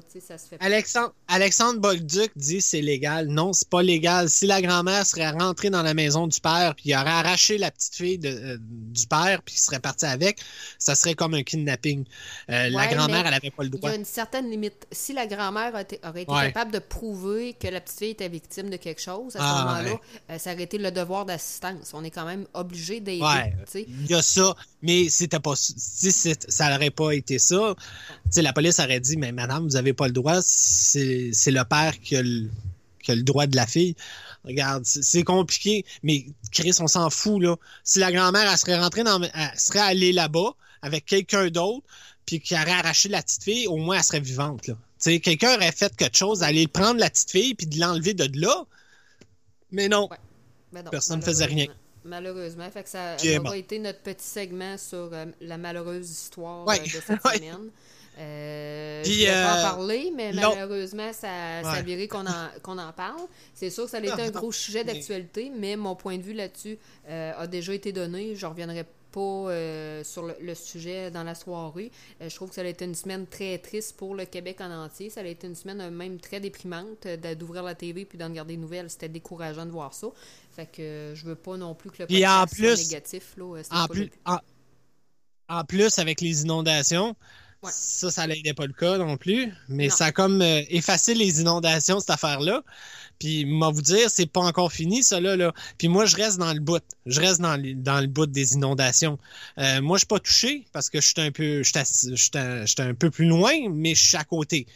sais, 0.07 0.19
ça 0.19 0.37
se 0.37 0.47
fait 0.47 0.57
pas. 0.57 0.65
Alexandre, 0.65 1.13
Alexandre 1.27 1.79
Bolduc 1.79 2.31
dit 2.35 2.61
c'est 2.61 2.81
légal. 2.81 3.27
Non, 3.27 3.53
c'est 3.53 3.67
pas 3.69 3.81
légal. 3.81 4.29
Si 4.29 4.45
la 4.45 4.61
grand-mère 4.61 5.05
serait 5.05 5.31
rentrée 5.31 5.69
dans 5.71 5.81
la 5.81 5.93
maison 5.93 6.27
du 6.27 6.39
père, 6.39 6.75
puis 6.75 6.89
il 6.89 6.95
aurait 6.95 7.09
arraché 7.09 7.57
la 7.57 7.71
petite 7.71 7.95
fille 7.95 8.17
de- 8.19 8.27
euh, 8.29 8.57
du 8.59 9.07
père, 9.07 9.41
puis 9.43 9.55
il 9.55 9.59
serait 9.59 9.79
parti 9.79 10.05
avec, 10.05 10.39
ça 10.77 10.93
serait 10.95 11.15
comme 11.15 11.33
un 11.33 11.43
kidnapping. 11.43 12.05
Euh, 12.49 12.69
la 12.69 12.87
grand-mère, 12.87 13.25
elle 13.25 13.33
avait 13.33 13.49
pas 13.51 13.63
le 13.63 13.69
Il 13.69 13.75
y 13.75 13.77
droit. 13.79 13.89
a 13.89 13.95
une 13.95 14.05
certaine 14.05 14.49
limite. 14.49 14.85
Si 14.91 15.13
la 15.13 15.25
grand-mère 15.25 15.69
aurait 16.03 16.21
été 16.21 16.31
Ouais. 16.31 16.51
capable 16.51 16.71
de 16.71 16.79
prouver 16.79 17.53
que 17.53 17.67
la 17.67 17.81
petite 17.81 17.97
fille 17.99 18.09
était 18.11 18.29
victime 18.29 18.69
de 18.69 18.77
quelque 18.77 19.01
chose, 19.01 19.35
à 19.35 19.39
ce 19.39 19.43
Ah, 19.45 19.65
moment-là, 19.65 19.99
euh, 20.29 20.37
ça 20.37 20.53
aurait 20.53 20.63
été 20.63 20.77
le 20.77 20.91
devoir 20.91 21.25
d'assistance. 21.25 21.91
On 21.93 22.03
est 22.03 22.11
quand 22.11 22.25
même 22.25 22.45
obligé 22.53 22.99
d'aider. 22.99 23.53
Il 23.75 24.07
y 24.07 24.13
a 24.13 24.21
ça, 24.21 24.55
mais 24.81 25.09
c'était 25.09 25.39
pas 25.39 25.55
si 25.55 26.11
ça 26.11 26.69
n'aurait 26.69 26.91
pas 26.91 27.11
été 27.11 27.39
ça. 27.39 27.73
La 28.35 28.53
police 28.53 28.79
aurait 28.79 28.99
dit 28.99 29.17
mais 29.17 29.31
madame, 29.31 29.63
vous 29.63 29.75
avez 29.75 29.93
pas 29.93 30.07
le 30.07 30.13
droit, 30.13 30.39
c'est 30.41 31.31
le 31.47 31.63
père 31.63 31.99
qui 31.99 32.15
a 32.15 32.21
le, 32.21 32.49
qui 33.01 33.11
a 33.11 33.15
le 33.15 33.23
droit 33.23 33.47
de 33.47 33.55
la 33.55 33.67
fille. 33.67 33.95
Regarde, 34.43 34.83
c'est 34.85 35.23
compliqué, 35.23 35.85
mais 36.03 36.25
Chris, 36.51 36.75
on 36.79 36.87
s'en 36.87 37.09
fout 37.09 37.41
là. 37.41 37.55
Si 37.83 37.99
la 37.99 38.11
grand-mère 38.11 38.49
elle 38.49 38.57
serait 38.57 38.79
rentrée 38.79 39.03
dans 39.03 39.21
elle 39.21 39.59
serait 39.59 39.79
allée 39.79 40.11
là-bas 40.11 40.55
avec 40.81 41.05
quelqu'un 41.05 41.49
d'autre 41.49 41.85
puis 42.25 42.39
qui 42.39 42.53
aurait 42.53 42.71
arraché 42.71 43.09
la 43.09 43.21
petite 43.21 43.43
fille, 43.43 43.67
au 43.67 43.77
moins 43.77 43.97
elle 43.97 44.03
serait 44.03 44.19
vivante 44.19 44.67
là. 44.67 44.75
Quelqu'un 45.19 45.55
aurait 45.55 45.73
fait 45.73 45.93
quelque 45.95 46.17
chose, 46.17 46.43
aller 46.43 46.67
prendre 46.67 46.99
la 46.99 47.09
petite 47.09 47.31
fille 47.31 47.55
puis 47.55 47.67
de 47.67 47.79
l'enlever 47.79 48.13
de 48.13 48.29
là. 48.39 48.65
Mais 49.71 49.89
non. 49.89 50.07
Ouais. 50.09 50.17
Ben 50.71 50.83
non, 50.83 50.91
Personne 50.91 51.19
ne 51.19 51.25
faisait 51.25 51.45
rien. 51.45 51.67
Malheureusement. 52.05 52.69
Fait 52.71 52.83
que 52.83 52.89
ça, 52.89 53.17
ça 53.17 53.39
aura 53.39 53.57
été 53.57 53.79
notre 53.79 53.99
petit 53.99 54.25
segment 54.25 54.77
sur 54.77 55.09
euh, 55.13 55.25
la 55.41 55.57
malheureuse 55.57 56.09
histoire 56.09 56.65
Ouais. 56.67 56.79
euh, 56.79 56.83
de 56.83 56.87
cette 57.07 57.23
Ouais. 57.25 57.37
semaine. 57.37 57.69
Euh, 58.19 59.01
Puis, 59.03 59.25
je 59.25 59.31
pas 59.31 59.53
en 59.53 59.57
euh, 59.57 59.61
parler, 59.63 60.11
mais 60.15 60.31
malheureusement, 60.33 61.11
ça, 61.13 61.63
ça 61.63 61.71
a 61.71 61.81
viré 61.81 62.07
qu'on 62.07 62.27
en, 62.27 62.47
qu'on 62.61 62.77
en 62.77 62.91
parle. 62.91 63.21
C'est 63.55 63.69
sûr 63.71 63.85
que 63.85 63.89
ça 63.89 63.97
a 63.97 64.01
été 64.01 64.11
un 64.21 64.29
gros 64.29 64.51
sujet 64.51 64.83
d'actualité, 64.83 65.51
mais 65.55 65.75
mon 65.75 65.95
point 65.95 66.17
de 66.17 66.23
vue 66.23 66.33
là-dessus 66.33 66.77
a 67.09 67.47
déjà 67.47 67.73
été 67.73 67.91
donné. 67.91 68.35
Je 68.35 68.45
reviendrai 68.45 68.83
pas 68.83 68.89
euh, 69.21 70.03
sur 70.03 70.23
le, 70.23 70.35
le 70.41 70.55
sujet 70.55 71.11
dans 71.11 71.23
la 71.23 71.35
soirée. 71.35 71.91
Euh, 72.21 72.29
je 72.29 72.35
trouve 72.35 72.49
que 72.49 72.55
ça 72.55 72.61
a 72.61 72.65
été 72.65 72.85
une 72.85 72.95
semaine 72.95 73.27
très 73.27 73.57
triste 73.57 73.97
pour 73.97 74.15
le 74.15 74.25
Québec 74.25 74.61
en 74.61 74.71
entier. 74.71 75.09
Ça 75.09 75.21
a 75.21 75.25
été 75.25 75.47
une 75.47 75.55
semaine 75.55 75.81
euh, 75.81 75.91
même 75.91 76.19
très 76.19 76.39
déprimante 76.39 77.07
d'ouvrir 77.37 77.63
la 77.63 77.75
TV 77.75 78.05
puis 78.05 78.17
d'en 78.17 78.29
regarder 78.29 78.55
des 78.55 78.61
nouvelles. 78.61 78.89
C'était 78.89 79.09
décourageant 79.09 79.65
de 79.65 79.71
voir 79.71 79.93
ça. 79.93 80.07
Fait 80.55 80.65
que 80.65 81.13
je 81.15 81.25
veux 81.25 81.35
pas 81.35 81.57
non 81.57 81.73
plus 81.75 81.89
que 81.91 82.03
le 82.03 82.07
podcast 82.07 82.55
soit 82.55 82.75
négatif. 82.75 83.33
Là. 83.37 83.61
En 83.71 83.87
pas 83.87 83.93
plus, 83.93 84.09
en 85.49 85.63
plus, 85.65 85.99
avec 85.99 86.21
les 86.21 86.43
inondations, 86.43 87.15
Ouais. 87.63 87.69
ça, 87.71 88.11
ça 88.11 88.27
n'aidait 88.27 88.53
pas 88.53 88.65
le 88.67 88.73
cas 88.73 88.97
non 88.97 89.17
plus. 89.17 89.51
Mais 89.69 89.87
Non. 89.87 89.95
ça 89.95 90.05
a 90.05 90.11
comme 90.11 90.41
euh, 90.41 90.61
effacé 90.69 91.13
les 91.15 91.41
inondations, 91.41 91.99
cette 91.99 92.09
affaire-là. 92.09 92.63
Puis, 93.19 93.45
moi, 93.45 93.69
vous 93.71 93.81
dire, 93.81 94.09
c'est 94.09 94.25
pas 94.25 94.41
encore 94.41 94.71
fini, 94.73 95.03
ça, 95.03 95.21
là, 95.21 95.35
là. 95.37 95.53
Puis 95.77 95.87
moi, 95.87 96.05
je 96.05 96.15
reste 96.17 96.37
dans 96.39 96.51
le 96.53 96.59
bout. 96.59 96.83
Je 97.05 97.21
reste 97.21 97.39
dans, 97.39 97.55
le- 97.55 97.73
dans 97.75 98.01
le 98.01 98.07
bout 98.07 98.25
des 98.25 98.53
inondations. 98.53 99.17
Euh, 99.59 99.81
moi, 99.81 99.97
je 99.97 99.99
suis 99.99 100.07
pas 100.07 100.19
touché 100.19 100.65
parce 100.73 100.89
que 100.89 100.99
je 100.99 101.07
suis 101.07 101.21
un 101.21 101.31
peu, 101.31 101.63
je 101.63 101.71
suis 101.71 102.31
un, 102.35 102.61
je 102.65 102.65
suis 102.71 102.81
un 102.81 102.93
peu 102.93 103.09
plus 103.11 103.25
loin, 103.25 103.53
mais 103.71 103.95
je 103.95 104.03
suis 104.09 104.17
à 104.17 104.23
côté. 104.25 104.65
Tu 104.65 104.73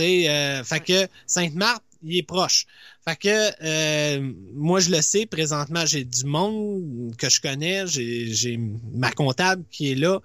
sais, 0.00 0.28
euh, 0.30 0.64
fait 0.64 0.80
que 0.80 1.08
Sainte-Marthe, 1.26 1.82
il 2.02 2.16
est 2.16 2.22
proche. 2.22 2.66
Fait 3.04 3.16
que 3.16 3.50
euh, 3.62 4.32
moi, 4.54 4.80
je 4.80 4.90
le 4.90 5.00
sais, 5.02 5.26
présentement, 5.26 5.84
j'ai 5.86 6.04
du 6.04 6.24
monde 6.24 7.14
que 7.18 7.28
je 7.28 7.40
connais. 7.40 7.86
J'ai 7.86 8.58
ma 8.92 9.10
comptable 9.10 9.64
qui 9.70 9.92
est 9.92 9.94
là, 9.94 10.20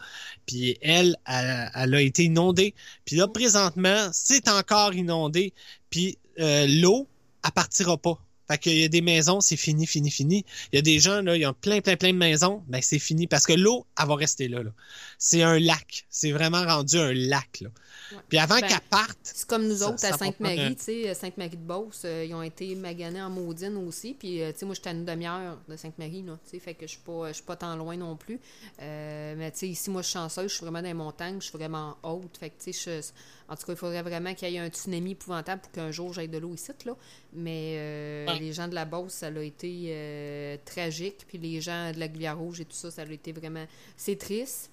puis 0.45 0.77
elle, 0.81 1.15
elle, 1.25 1.95
a 1.95 2.01
été 2.01 2.23
inondée. 2.23 2.73
Puis 3.05 3.15
là, 3.15 3.27
présentement, 3.27 4.09
c'est 4.13 4.47
encore 4.49 4.93
inondé. 4.93 5.53
Puis 5.89 6.17
euh, 6.39 6.65
l'eau, 6.67 7.07
elle 7.43 7.51
partira 7.51 7.97
pas. 7.97 8.19
Fait 8.47 8.59
qu'il 8.59 8.77
y 8.77 8.83
a 8.83 8.87
des 8.87 9.01
maisons, 9.01 9.41
c'est 9.41 9.57
fini, 9.57 9.87
fini, 9.87 10.11
fini. 10.11 10.45
Il 10.71 10.75
y 10.75 10.79
a 10.79 10.81
des 10.83 10.99
gens, 10.99 11.21
là, 11.21 11.35
ils 11.35 11.45
ont 11.47 11.53
plein, 11.53 11.81
plein, 11.81 11.95
plein 11.95 12.13
de 12.13 12.17
maisons, 12.17 12.63
ben 12.67 12.79
c'est 12.81 12.99
fini. 12.99 13.25
Parce 13.25 13.45
que 13.45 13.53
l'eau, 13.53 13.87
elle 13.99 14.07
va 14.07 14.15
rester 14.15 14.47
là. 14.47 14.61
là. 14.61 14.71
C'est 15.17 15.41
un 15.41 15.59
lac. 15.59 16.05
C'est 16.09 16.31
vraiment 16.31 16.63
rendu 16.63 16.97
un 16.97 17.13
lac. 17.13 17.63
Ouais. 18.11 18.17
Puis 18.29 18.37
avant 18.37 18.59
Ben, 18.59 18.67
qu'elle 18.67 18.81
parte, 18.89 19.17
C'est 19.23 19.47
comme 19.47 19.67
nous 19.67 19.83
autres 19.83 19.99
ça 19.99 20.13
à 20.13 20.17
Sainte-Marie, 20.17 20.75
tu 20.75 20.83
sais, 20.83 21.13
Sainte-Marie 21.13 21.49
de 21.51 21.55
Beauce, 21.57 22.03
euh, 22.05 22.25
ils 22.27 22.33
ont 22.35 22.43
été 22.43 22.75
maganés 22.75 23.21
en 23.21 23.29
maudine 23.29 23.77
aussi. 23.77 24.13
Puis, 24.13 24.41
euh, 24.41 24.51
tu 24.51 24.59
sais, 24.59 24.65
moi, 24.65 24.75
j'étais 24.75 24.89
à 24.89 24.93
une 24.93 25.05
demi-heure 25.05 25.57
de 25.67 25.75
Sainte-Marie, 25.75 26.21
là, 26.23 26.37
tu 26.43 26.51
sais, 26.51 26.59
fait 26.59 26.73
que 26.75 26.85
je 26.85 26.91
suis 26.91 27.01
pas, 27.01 27.29
je 27.29 27.33
suis 27.33 27.43
pas 27.43 27.55
tant 27.55 27.75
loin 27.75 27.97
non 27.97 28.15
plus. 28.15 28.39
Euh, 28.81 29.35
mais, 29.37 29.51
tu 29.51 29.59
sais, 29.59 29.67
ici, 29.69 29.89
moi, 29.89 30.01
je 30.01 30.07
suis 30.07 30.13
chanceuse, 30.13 30.49
je 30.49 30.55
suis 30.55 30.63
vraiment 30.63 30.81
dans 30.81 30.87
les 30.87 30.93
montagnes, 30.93 31.41
je 31.41 31.47
suis 31.47 31.57
vraiment 31.57 31.97
haute. 32.03 32.37
Fait 32.37 32.49
que, 32.51 32.63
tu 32.63 32.73
sais, 32.73 33.01
en 33.47 33.55
tout 33.55 33.65
cas, 33.65 33.73
il 33.73 33.77
faudrait 33.77 34.01
vraiment 34.01 34.33
qu'il 34.33 34.49
y 34.49 34.55
ait 34.55 34.59
un 34.59 34.69
tsunami 34.69 35.11
épouvantable 35.11 35.61
pour 35.61 35.71
qu'un 35.71 35.91
jour 35.91 36.13
j'aille 36.13 36.27
de 36.29 36.37
l'eau 36.39 36.53
ici, 36.53 36.71
là. 36.85 36.95
Mais 37.33 37.75
euh, 37.77 38.25
Ouais. 38.27 38.39
les 38.39 38.53
gens 38.53 38.67
de 38.67 38.73
la 38.75 38.85
Beauce, 38.85 39.13
ça 39.13 39.27
a 39.27 39.39
été 39.41 39.85
euh, 39.89 40.57
tragique. 40.65 41.25
Puis 41.27 41.37
les 41.37 41.61
gens 41.61 41.91
de 41.91 41.99
la 41.99 42.07
Glière-Rouge 42.07 42.61
et 42.61 42.65
tout 42.65 42.75
ça, 42.75 42.89
ça 42.91 43.03
a 43.03 43.05
été 43.05 43.31
vraiment... 43.31 43.65
C'est 43.97 44.17
triste. 44.17 44.71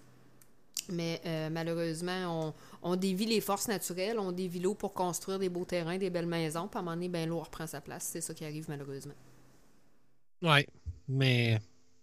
Mais 0.90 1.20
euh, 1.26 1.50
malheureusement, 1.50 2.54
on, 2.82 2.96
dévie 2.96 3.26
les 3.26 3.40
forces 3.40 3.68
naturelles, 3.68 4.18
on 4.18 4.32
dévie 4.32 4.60
l'eau 4.60 4.74
pour 4.74 4.92
construire 4.94 5.38
des 5.38 5.48
beaux 5.48 5.64
terrains, 5.64 5.98
des 5.98 6.10
belles 6.10 6.26
maisons, 6.26 6.68
puis 6.68 6.78
à 6.78 6.80
un 6.80 6.82
moment 6.82 6.96
donné, 6.96 7.08
ben, 7.08 7.28
l'eau 7.28 7.40
reprend 7.40 7.66
sa 7.66 7.80
place. 7.80 8.08
C'est 8.12 8.20
ça 8.20 8.34
qui 8.34 8.44
arrive 8.44 8.66
malheureusement. 8.68 9.14
ouais, 10.42 10.66
mais 11.08 11.58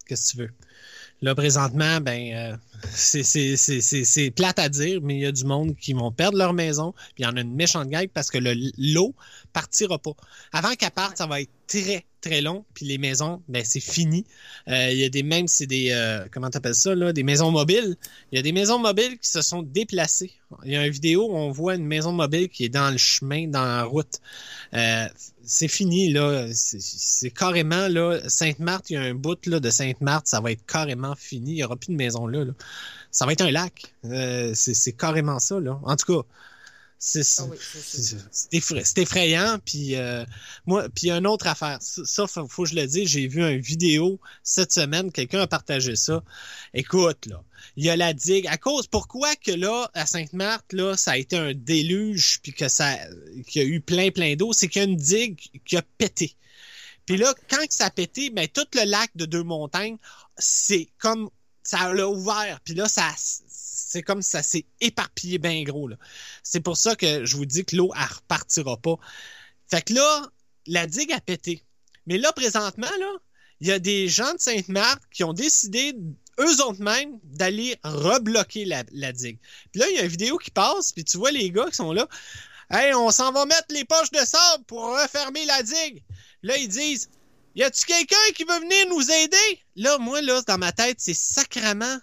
qu'est-ce 0.06 0.34
que 0.34 0.38
tu 0.38 0.44
veux? 0.44 0.54
Là, 1.22 1.36
présentement, 1.36 2.00
ben, 2.00 2.34
euh, 2.34 2.58
c'est- 2.92 4.32
plate 4.32 4.58
à 4.60 4.70
dire, 4.70 5.02
mais 5.04 5.16
il 5.16 5.22
y 5.22 5.26
a 5.26 5.32
du 5.34 5.44
monde 5.44 5.76
qui 5.76 5.92
vont 5.94 6.12
perdre 6.12 6.38
leur 6.38 6.54
maison, 6.54 6.94
puis 7.16 7.20
il 7.20 7.24
y 7.24 7.26
en 7.28 7.36
a 7.36 7.42
une 7.42 7.54
méchante 7.56 7.90
gueule 7.90 8.08
parce 8.08 8.32
que 8.32 8.38
le- 8.38 8.72
l'eau 8.78 9.14
partira 9.52 9.98
pas. 10.00 10.14
Avant 10.54 10.74
qu'elle 10.76 10.92
parte, 10.92 11.18
ça 11.18 11.28
va 11.28 11.42
être 11.42 11.50
très, 11.68 12.06
très 12.22 12.42
long, 12.42 12.66
puis 12.74 12.86
les 12.86 12.98
maisons, 12.98 13.42
ben, 13.48 13.64
c'est 13.66 13.80
fini. 13.80 14.26
Euh, 14.70 14.92
Il 14.92 14.98
y 14.98 15.04
a 15.04 15.10
des, 15.10 15.24
même, 15.24 15.48
c'est 15.48 15.68
des, 15.68 15.92
euh, 15.92 16.26
comment 16.32 16.50
t'appelles 16.50 16.74
ça, 16.76 16.96
là, 16.96 17.12
des 17.14 17.24
maisons 17.24 17.52
mobiles. 17.52 17.96
Il 18.32 18.38
y 18.38 18.40
a 18.40 18.42
des 18.42 18.52
maisons 18.52 18.80
mobiles 18.80 19.18
qui 19.20 19.30
se 19.30 19.42
sont 19.42 19.62
déplacées. 19.62 20.32
Il 20.66 20.72
y 20.72 20.76
a 20.78 20.86
une 20.86 20.92
vidéo 20.92 21.28
où 21.30 21.36
on 21.36 21.52
voit 21.52 21.76
une 21.76 21.86
maison 21.86 22.12
mobile 22.12 22.50
qui 22.50 22.64
est 22.66 22.70
dans 22.70 22.90
le 22.92 22.98
chemin, 22.98 23.48
dans 23.48 23.64
la 23.64 23.84
route. 23.84 24.20
Euh, 24.74 25.06
c'est 25.44 25.68
fini, 25.68 26.12
là. 26.12 26.48
C'est- 26.54 26.82
C'est 26.82 27.30
carrément, 27.32 27.88
là, 27.88 28.20
Sainte-Marthe, 28.28 28.90
il 28.90 28.94
y 28.94 28.98
a 28.98 29.02
un 29.02 29.14
bout, 29.14 29.46
là, 29.46 29.60
de 29.60 29.70
Sainte-Marthe, 29.70 30.28
ça 30.28 30.40
va 30.42 30.52
être 30.52 30.66
carrément 30.66 31.09
fini. 31.16 31.52
Il 31.52 31.56
n'y 31.56 31.64
aura 31.64 31.76
plus 31.76 31.92
de 31.92 31.98
maison 31.98 32.28
là, 32.28 32.46
là. 32.46 32.54
Ça 33.12 33.26
va 33.26 33.34
être 33.34 33.42
un 33.42 33.52
lac. 33.52 33.94
Euh, 34.06 34.54
c'est 34.54 34.94
carrément 34.94 35.40
ça, 35.40 35.60
là. 35.60 35.80
En 35.84 35.96
tout 35.96 36.14
cas, 36.14 36.28
c'est 37.02 37.22
Ah 37.40 37.46
oui, 37.50 37.58
c'est 38.84 38.98
effrayant. 38.98 39.58
Puis 39.64 39.96
euh, 39.96 40.26
moi, 40.66 40.88
puis 40.94 41.10
une 41.10 41.26
autre 41.26 41.48
affaire. 41.48 41.78
Ça, 41.82 42.02
ça, 42.04 42.28
faut, 42.28 42.48
faut 42.48 42.64
que 42.64 42.70
je 42.70 42.76
le 42.76 42.86
dise. 42.86 43.08
J'ai 43.08 43.28
vu 43.28 43.42
une 43.42 43.62
vidéo 43.62 44.20
cette 44.44 44.74
semaine. 44.74 45.12
Quelqu'un 45.12 45.40
a 45.40 45.48
partagé 45.48 45.96
ça. 45.96 46.22
Écoute, 46.74 47.26
là, 47.26 47.42
il 47.78 47.86
y 47.86 47.90
a 47.90 47.96
la 47.96 48.14
digue. 48.14 48.48
À 48.48 48.58
cause, 48.58 48.88
pourquoi 48.88 49.34
que 49.38 49.52
là, 49.52 49.90
à 49.94 50.06
Sainte-Marthe, 50.06 50.74
là, 50.74 50.98
ça 50.98 51.12
a 51.12 51.18
été 51.18 51.38
un 51.38 51.54
déluge, 51.54 52.40
puis 52.44 52.54
que 52.54 52.68
ça, 52.68 52.98
qu'il 53.48 53.62
y 53.62 53.66
a 53.66 53.68
eu 53.68 53.80
plein, 53.80 54.12
plein 54.12 54.36
d'eau, 54.36 54.52
c'est 54.52 54.68
qu'il 54.68 54.82
y 54.82 54.86
a 54.86 54.88
une 54.90 54.98
digue 54.98 55.40
qui 55.66 55.78
a 55.78 55.82
pété. 55.98 56.36
Puis 57.10 57.18
là, 57.18 57.34
quand 57.50 57.66
ça 57.72 57.86
a 57.86 57.90
pété, 57.90 58.30
ben 58.30 58.48
tout 58.48 58.68
le 58.76 58.84
lac 58.84 59.10
de 59.16 59.26
deux 59.26 59.42
montagnes, 59.42 59.98
c'est 60.38 60.90
comme 61.00 61.32
ça 61.64 61.92
l'a 61.92 62.08
ouvert. 62.08 62.60
Puis 62.64 62.76
là, 62.76 62.88
ça, 62.88 63.12
c'est 63.18 64.04
comme 64.04 64.22
ça 64.22 64.44
s'est 64.44 64.68
éparpillé 64.80 65.40
bien 65.40 65.64
gros. 65.64 65.90
C'est 66.44 66.60
pour 66.60 66.78
ça 66.78 66.96
que 66.96 67.26
je 67.26 67.36
vous 67.36 67.48
dis 67.48 67.66
que 67.66 67.76
l'eau, 67.76 67.92
elle 67.96 68.16
repartira 68.16 68.78
pas. 68.78 68.98
Fait 69.72 69.82
que 69.82 69.94
là, 69.94 70.30
la 70.68 70.86
digue 70.86 71.12
a 71.12 71.20
pété. 71.20 71.64
Mais 72.06 72.20
là, 72.20 72.32
présentement, 72.32 72.86
là, 73.00 73.12
il 73.60 73.70
y 73.70 73.72
a 73.72 73.80
des 73.80 74.08
gens 74.08 74.32
de 74.36 74.40
Sainte-Marthe 74.40 75.02
qui 75.10 75.24
ont 75.24 75.34
décidé, 75.34 75.96
eux 76.40 76.62
autres 76.64 76.84
mêmes, 76.84 77.18
d'aller 77.24 77.76
rebloquer 77.84 78.66
la, 78.66 78.84
la 78.92 79.14
digue. 79.14 79.40
Puis 79.72 79.82
là, 79.82 79.90
il 79.90 79.96
y 79.96 80.00
a 80.00 80.04
une 80.04 80.10
vidéo 80.10 80.38
qui 80.38 80.52
passe, 80.52 80.92
puis 80.92 81.04
tu 81.06 81.18
vois 81.18 81.32
les 81.32 81.50
gars 81.50 81.66
qui 81.72 81.76
sont 81.76 81.92
là. 81.92 82.08
Hey, 82.70 82.94
on 82.94 83.10
s'en 83.10 83.32
va 83.32 83.48
mettre 83.48 83.66
les 83.72 83.84
poches 83.84 84.12
de 84.12 84.20
sable 84.20 84.64
pour 84.66 84.84
refermer 84.84 85.44
la 85.46 85.64
digue. 85.64 86.04
Là, 86.44 86.58
ils 86.58 86.68
disent 86.68 87.10
Y 87.56 87.64
a-tu 87.64 87.86
quelqu'un 87.86 88.16
qui 88.36 88.44
veut 88.44 88.60
venir 88.60 88.88
nous 88.90 89.12
aider? 89.12 89.64
Là, 89.76 89.98
moi, 89.98 90.22
là, 90.22 90.42
dans 90.44 90.58
ma 90.58 90.72
tête, 90.72 90.98
c'est 91.00 91.14
sacrement. 91.14 92.00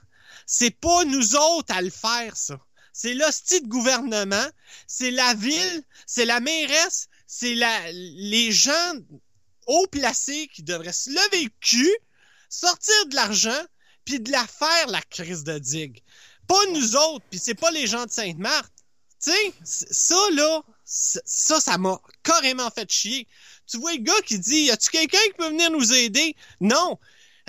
C'est 0.47 0.71
pas 0.71 1.05
nous 1.05 1.37
autres 1.37 1.75
à 1.75 1.83
le 1.83 1.90
faire, 1.90 2.37
ça. 2.37 2.59
C'est 2.93 3.14
l'hostie 3.14 3.61
de 3.61 3.66
gouvernement, 3.66 4.47
c'est 4.87 5.11
la 5.11 5.35
ville, 5.35 5.83
c'est 6.07 6.25
la 6.25 6.40
mairesse, 6.40 7.09
c'est 7.26 7.55
la, 7.55 7.93
les 7.93 8.52
gens 8.52 8.95
haut 9.66 9.87
placés 9.88 10.49
qui 10.55 10.62
devraient 10.62 10.93
se 10.93 11.11
lever 11.11 11.45
le 11.45 11.50
cul, 11.61 11.97
sortir 12.49 12.95
de 13.09 13.14
l'argent, 13.14 13.66
puis 14.07 14.21
de 14.21 14.31
la 14.31 14.47
faire, 14.47 14.87
la 14.87 15.02
crise 15.02 15.45
de 15.45 15.59
digue. 15.59 16.02
Pas 16.47 16.64
nous 16.73 16.97
autres, 16.97 17.25
puis 17.28 17.38
c'est 17.38 17.55
pas 17.55 17.71
les 17.71 17.87
gens 17.87 18.07
de 18.07 18.11
Sainte-Marthe. 18.11 18.73
Tu 19.23 19.31
sais, 19.31 19.55
ça, 19.64 20.31
là, 20.33 20.62
ça, 20.87 21.61
ça 21.61 21.76
m'a 21.78 22.00
carrément 22.23 22.71
fait 22.71 22.90
chier. 22.90 23.26
Tu 23.66 23.78
vois 23.78 23.93
le 23.93 23.99
gars 23.99 24.21
qui 24.25 24.38
dit, 24.38 24.62
y 24.62 24.71
a-tu 24.71 24.90
quelqu'un 24.90 25.19
qui 25.26 25.35
peut 25.37 25.49
venir 25.49 25.71
nous 25.71 25.93
aider? 25.93 26.37
Non! 26.61 26.99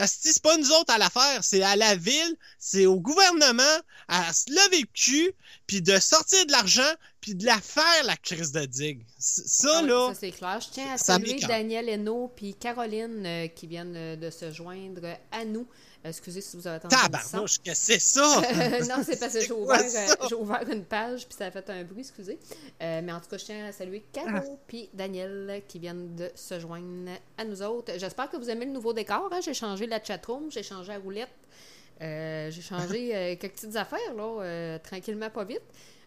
C'est 0.05 0.43
pas 0.43 0.55
nous 0.57 0.71
autres 0.73 0.93
à 0.93 0.99
la 0.99 1.09
faire, 1.09 1.43
c'est 1.43 1.63
à 1.63 1.75
la 1.75 1.95
ville, 1.95 2.37
c'est 2.59 2.85
au 2.85 2.99
gouvernement 2.99 3.63
à 4.07 4.31
se 4.31 4.51
lever 4.51 4.81
le 4.81 4.87
cul, 4.93 5.33
puis 5.65 5.81
de 5.81 5.97
sortir 5.99 6.45
de 6.45 6.51
l'argent, 6.51 6.93
puis 7.19 7.33
de 7.33 7.43
la 7.45 7.59
faire, 7.59 8.03
la 8.03 8.15
crise 8.15 8.51
de 8.51 8.65
digue. 8.65 9.03
Ça, 9.17 9.77
Ah 9.77 9.81
oui, 9.81 9.89
là, 9.89 10.13
ça 10.13 10.19
c'est 10.19 10.31
clair. 10.31 10.59
Je 10.61 10.67
tiens 10.71 10.93
à 10.93 10.97
saluer. 10.99 11.39
Daniel 11.39 11.89
Hainaut 11.89 12.31
puis 12.35 12.53
Caroline 12.53 13.25
euh, 13.25 13.47
qui 13.47 13.65
viennent 13.65 13.95
euh, 13.95 14.15
de 14.15 14.29
se 14.29 14.51
joindre 14.51 15.17
à 15.31 15.45
nous. 15.45 15.67
Euh, 16.05 16.09
excusez 16.09 16.41
si 16.41 16.55
vous 16.57 16.67
avez 16.67 16.77
entendu 16.77 16.95
tabarnouche, 16.95 17.57
que 17.59 17.73
c'est 17.73 17.99
ça? 17.99 18.41
Non, 18.89 19.03
c'est 19.03 19.19
parce 19.19 19.33
que 19.33 19.41
j'ai 19.41 19.51
ouvert, 19.51 19.81
euh, 19.81 20.35
ouvert 20.35 20.63
une 20.71 20.83
page 20.85 21.27
puis 21.27 21.35
ça 21.37 21.45
a 21.47 21.51
fait 21.51 21.67
un 21.69 21.83
bruit, 21.83 22.01
excusez. 22.01 22.37
Euh, 22.81 23.01
mais 23.03 23.11
en 23.11 23.19
tout 23.19 23.27
cas, 23.29 23.37
je 23.37 23.45
tiens 23.45 23.65
à 23.65 23.71
saluer 23.71 24.03
Caro 24.13 24.59
puis 24.67 24.89
Daniel 24.93 25.63
qui 25.67 25.79
viennent 25.79 26.15
de 26.15 26.29
se 26.35 26.59
joindre 26.59 27.11
à 27.37 27.43
nous 27.45 27.61
autres. 27.63 27.91
J'espère 27.97 28.29
que 28.29 28.37
vous 28.37 28.49
aimez 28.49 28.65
le 28.65 28.71
nouveau 28.71 28.93
décor. 28.93 29.29
hein. 29.31 29.39
J'ai 29.43 29.53
changé 29.55 29.87
la 29.87 30.03
chatroom, 30.03 30.51
j'ai 30.51 30.63
changé 30.63 30.91
la 30.93 30.99
roulette, 30.99 31.29
euh, 32.01 32.51
j'ai 32.51 32.61
changé 32.61 33.37
quelques 33.41 33.55
petites 33.55 33.75
affaires, 33.75 34.13
là, 34.15 34.77
tranquillement, 34.79 35.29
pas 35.31 35.43
vite. 35.45 35.61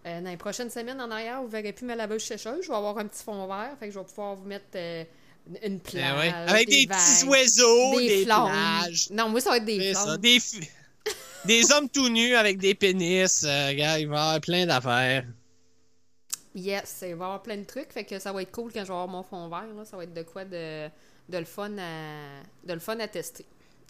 Dans 0.04 0.24
les 0.30 0.36
prochaines 0.38 0.70
semaines 0.70 1.00
en 1.00 1.10
arrière, 1.10 1.42
vous 1.42 1.48
verrez 1.48 1.72
plus 1.72 1.84
ma 1.84 1.94
laveuse 1.96 2.22
sécheuse. 2.24 2.62
Je 2.62 2.68
vais 2.70 2.76
avoir 2.76 2.96
un 2.96 3.06
petit 3.06 3.22
fond 3.22 3.46
vert, 3.46 3.76
fait 3.78 3.88
que 3.88 3.92
je 3.92 3.98
vais 3.98 4.04
pouvoir 4.04 4.34
vous 4.36 4.46
mettre 4.46 4.66
une 5.62 5.78
Ben 5.78 5.80
plage. 5.80 6.18
ouais. 6.18 6.32
Avec 6.50 6.68
des, 6.68 6.86
petits 6.86 7.24
oiseaux, 7.26 7.98
des, 7.98 8.24
flammes. 8.24 8.50
plages. 8.50 9.08
Non, 9.10 9.28
moi, 9.28 9.40
ça 9.40 9.50
va 9.50 9.56
être 9.56 9.64
des 9.64 9.94
ça, 9.94 10.16
des, 10.16 10.38
des 11.44 11.72
hommes 11.72 11.88
tout 11.88 12.08
nus 12.08 12.34
avec 12.34 12.58
des 12.58 12.74
pénis. 12.74 13.42
euh, 13.44 13.72
gars, 13.74 13.98
il 13.98 14.08
va 14.08 14.16
y 14.16 14.18
avoir 14.20 14.40
plein 14.40 14.66
d'affaires. 14.66 15.24
Yes, 16.54 16.98
il 17.02 17.08
va 17.08 17.08
y 17.08 17.12
avoir 17.12 17.42
plein 17.42 17.56
de 17.58 17.64
trucs, 17.64 17.92
fait 17.92 18.04
que 18.04 18.18
ça 18.18 18.32
va 18.32 18.42
être 18.42 18.50
cool 18.50 18.72
quand 18.72 18.80
je 18.80 18.86
vais 18.86 18.92
avoir 18.92 19.08
mon 19.08 19.22
fond 19.22 19.48
vert. 19.48 19.66
Là. 19.76 19.84
Ça 19.84 19.96
va 19.96 20.04
être 20.04 20.12
de 20.14 20.22
quoi 20.22 20.44
de, 20.44 20.88
de, 21.28 21.38
le, 21.38 21.44
fun 21.44 21.70
à, 21.78 22.42
de 22.64 22.72
le 22.72 22.80
fun 22.80 22.98
à 22.98 23.06
tester. 23.08 23.44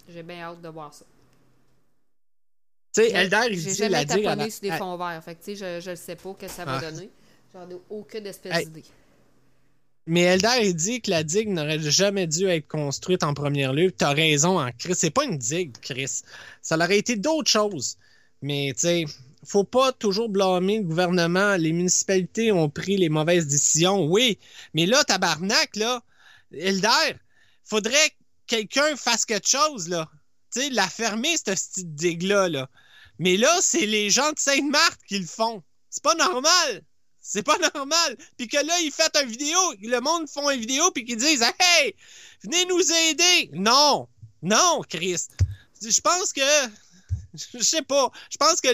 J'ai 0.09 0.23
bien 0.23 0.40
hâte 0.42 0.61
de 0.61 0.69
voir 0.69 0.92
ça. 0.92 1.04
Tu 2.92 3.02
sais, 3.02 3.11
Eldar, 3.12 3.47
il 3.49 3.59
J'ai 3.59 3.71
dit 3.71 3.76
jamais 3.76 3.90
la 3.90 4.04
digue. 4.04 4.25
taponné 4.25 4.45
elle- 4.45 4.52
sur 4.52 4.61
des 4.62 4.73
fonds 4.73 4.97
verts, 4.97 5.23
fait 5.25 5.35
que 5.37 5.45
tu 5.45 5.57
sais, 5.57 5.78
je, 5.80 5.85
je 5.85 5.90
le 5.90 5.97
sais 5.97 6.16
pas 6.16 6.35
que 6.35 6.49
ça 6.49 6.64
va 6.64 6.78
Ah. 6.83 6.90
donner. 6.90 7.09
J'en 7.52 7.69
ai 7.71 7.76
aucune 7.88 8.26
espèce 8.26 8.57
Hey. 8.57 8.64
d'idée. 8.66 8.85
Mais 10.11 10.23
Eldar, 10.23 10.59
il 10.59 10.75
dit 10.75 11.00
que 11.00 11.09
la 11.09 11.23
digue 11.23 11.50
n'aurait 11.50 11.79
jamais 11.79 12.26
dû 12.26 12.49
être 12.49 12.67
construite 12.67 13.23
en 13.23 13.33
première 13.33 13.73
lieu. 13.73 13.93
T'as 13.93 14.12
raison, 14.12 14.59
en 14.59 14.73
Chris. 14.73 14.97
C'est 14.97 15.11
pas 15.11 15.23
une 15.25 15.38
digue, 15.38 15.76
Chris. 15.81 16.23
Ça 16.62 16.75
aurait 16.75 16.99
été 16.99 17.14
d'autres 17.14 17.49
choses. 17.49 17.97
Mais, 18.43 18.73
tu 18.75 18.81
sais, 18.81 19.05
faut 19.45 19.62
pas 19.62 19.93
toujours 19.93 20.29
blâmer 20.29 20.79
le 20.79 20.83
gouvernement. 20.83 21.55
Les 21.55 21.71
municipalités 21.71 22.50
ont 22.50 22.69
pris 22.69 22.97
les 22.97 23.09
mauvaises 23.09 23.47
décisions, 23.47 24.05
oui. 24.05 24.37
Mais 24.75 24.85
là, 24.85 25.05
tabarnak, 25.05 25.76
là, 25.76 26.02
Eldar, 26.52 27.12
faudrait 27.62 28.11
que 28.11 28.14
quelqu'un 28.49 28.97
fasse 28.97 29.25
quelque 29.25 29.49
chose, 29.49 29.88
là. 29.88 30.11
Tu 30.52 30.61
sais, 30.61 30.71
la 30.71 30.88
fermer, 30.88 31.37
cette 31.37 31.55
petite 31.55 31.95
digue-là, 31.95 32.49
là. 32.49 32.69
Mais 33.21 33.37
là, 33.37 33.57
c'est 33.61 33.87
les 33.87 34.11
gens 34.11 34.33
de 34.33 34.40
Sainte-Marthe 34.40 35.05
qui 35.07 35.21
le 35.21 35.26
font. 35.26 35.62
C'est 35.88 36.02
pas 36.02 36.17
normal. 36.17 36.83
C'est 37.31 37.45
pas 37.45 37.57
normal. 37.75 38.17
Puis 38.37 38.49
que 38.49 38.57
là, 38.57 38.81
ils 38.81 38.91
font 38.91 39.05
une 39.23 39.31
vidéo, 39.31 39.59
le 39.81 40.01
monde 40.01 40.29
font 40.29 40.51
une 40.51 40.59
vidéo, 40.59 40.91
puis 40.91 41.05
qu'ils 41.05 41.17
disent 41.17 41.45
Hey, 41.61 41.95
venez 42.43 42.65
nous 42.67 42.93
aider. 42.93 43.51
Non, 43.53 44.09
non, 44.43 44.83
Chris. 44.89 45.29
Je 45.81 46.01
pense 46.01 46.33
que. 46.33 46.41
Je 47.35 47.63
sais 47.63 47.83
pas. 47.83 48.11
Je 48.31 48.37
pense 48.37 48.61
que 48.61 48.69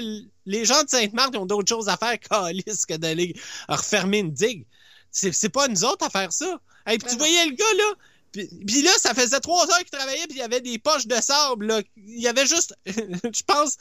les 0.46 0.64
gens 0.64 0.82
de 0.82 0.88
Sainte-Marthe 0.88 1.36
ont 1.36 1.44
d'autres 1.44 1.68
choses 1.68 1.90
à 1.90 1.98
faire 1.98 2.18
calice, 2.30 2.86
que 2.86 2.94
d'aller 2.94 3.38
refermer 3.68 4.20
une 4.20 4.32
digue. 4.32 4.64
C'est 5.10 5.32
c'est 5.32 5.50
pas 5.50 5.68
nous 5.68 5.84
autres 5.84 6.06
à 6.06 6.10
faire 6.10 6.32
ça. 6.32 6.58
Hey, 6.86 6.96
puis 6.96 7.04
Ben 7.04 7.10
tu 7.10 7.12
non. 7.12 7.18
voyais 7.18 7.44
le 7.44 7.52
gars, 7.52 7.74
là. 7.76 7.94
Puis, 8.32 8.48
puis 8.66 8.82
là, 8.82 8.92
ça 8.98 9.12
faisait 9.12 9.40
trois 9.40 9.66
heures 9.70 9.78
qu'il 9.80 9.90
travaillait, 9.90 10.26
puis 10.26 10.38
il 10.38 10.40
y 10.40 10.42
avait 10.42 10.62
des 10.62 10.78
poches 10.78 11.06
de 11.06 11.16
sable, 11.16 11.66
là. 11.66 11.82
Il 11.96 12.20
y 12.20 12.28
avait 12.28 12.46
juste, 12.46 12.74
je 12.86 13.42
pense, 13.46 13.76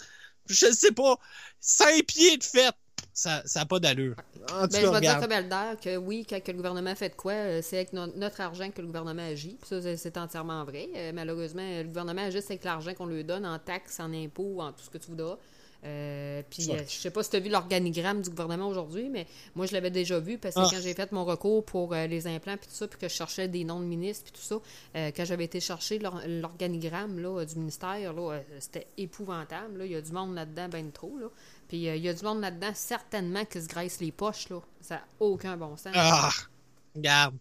je 0.49 0.69
sais 0.73 0.91
pas, 0.91 1.17
cinq 1.61 2.05
pieds 2.07 2.35
de 2.35 2.43
fête. 2.43 2.75
Ça 3.15 3.41
n'a 3.55 3.65
pas 3.65 3.79
d'allure. 3.79 4.15
En 4.51 4.67
Ben, 4.67 4.81
je 4.81 4.87
vais 4.87 4.99
dire 4.99 5.19
comme 5.21 5.31
Elder 5.31 5.77
que 5.81 5.95
oui, 5.95 6.25
quand 6.29 6.43
que 6.43 6.51
le 6.51 6.57
gouvernement 6.57 6.93
fait 6.95 7.09
de 7.09 7.15
quoi, 7.15 7.31
euh, 7.31 7.61
c'est 7.63 7.77
avec 7.77 7.93
no- 7.93 8.07
notre 8.17 8.41
argent 8.41 8.69
que 8.71 8.81
le 8.81 8.87
gouvernement 8.87 9.23
agit. 9.23 9.57
Puis 9.61 9.69
ça, 9.81 9.95
c'est- 9.95 10.17
entièrement 10.17 10.63
vrai. 10.65 10.89
Euh, 10.95 11.11
malheureusement, 11.13 11.63
le 11.63 11.85
gouvernement 11.85 12.23
agit 12.23 12.37
avec 12.39 12.63
l'argent 12.65 12.93
qu'on 12.93 13.05
lui 13.05 13.23
donne 13.23 13.45
en 13.45 13.57
taxes, 13.57 13.99
en 14.01 14.13
impôts, 14.13 14.59
en 14.61 14.73
tout 14.73 14.83
ce 14.83 14.89
que 14.89 14.97
tu 14.97 15.11
voudras. 15.11 15.37
Euh, 15.83 16.41
puis 16.49 16.71
euh, 16.71 16.79
je 16.87 16.95
sais 16.95 17.11
pas 17.11 17.21
si 17.21 17.29
tu 17.29 17.35
as 17.35 17.39
vu 17.39 17.49
l'organigramme 17.49 18.21
du 18.23 18.31
gouvernement 18.31 18.67
aujourd'hui, 18.67 19.07
mais 19.09 19.27
moi 19.53 19.67
je 19.67 19.73
l'avais 19.73 19.91
déjà 19.91 20.17
vu 20.19 20.39
parce 20.39 20.55
que 20.55 20.61
Ah. 20.61 20.67
quand 20.71 20.79
j'ai 20.81 20.95
fait 20.95 21.11
mon 21.11 21.23
recours 21.25 21.63
pour 21.63 21.93
euh, 21.93 22.07
les 22.07 22.25
implants 22.25 22.57
puis 22.57 22.67
tout 22.67 22.73
ça, 22.73 22.87
puis 22.87 22.97
que 22.97 23.07
je 23.07 23.13
cherchais 23.13 23.47
des 23.47 23.63
noms 23.63 23.79
de 23.79 23.85
ministres 23.85 24.23
puis 24.23 24.33
tout 24.33 24.41
ça, 24.47 24.55
euh, 24.95 25.11
quand 25.15 25.25
j'avais 25.25 25.43
été 25.43 25.59
chercher 25.59 25.99
l'or- 25.99 26.21
l'organigramme 26.27 27.19
là, 27.21 27.45
du 27.45 27.55
ministère, 27.57 28.13
là, 28.13 28.31
euh, 28.33 28.39
c'était 28.59 28.87
épouvantable. 28.97 29.77
là. 29.77 29.85
Il 29.85 29.91
y 29.91 29.95
a 29.95 30.01
du 30.01 30.11
monde 30.11 30.33
là-dedans, 30.33 30.69
ben 30.69 30.89
trop. 30.91 31.15
Là. 31.19 31.27
Puis 31.67 31.89
euh, 31.89 31.95
il 31.95 32.03
y 32.03 32.09
a 32.09 32.13
du 32.13 32.23
monde 32.23 32.41
là-dedans, 32.41 32.71
certainement, 32.73 33.45
qui 33.45 33.61
se 33.61 33.67
graisse 33.67 33.99
les 33.99 34.11
poches. 34.11 34.49
Là. 34.49 34.59
Ça 34.81 34.95
n'a 34.95 35.07
aucun 35.19 35.57
bon 35.57 35.75
sens. 35.77 35.93
Ah, 35.95 36.31
regarde. 36.95 37.35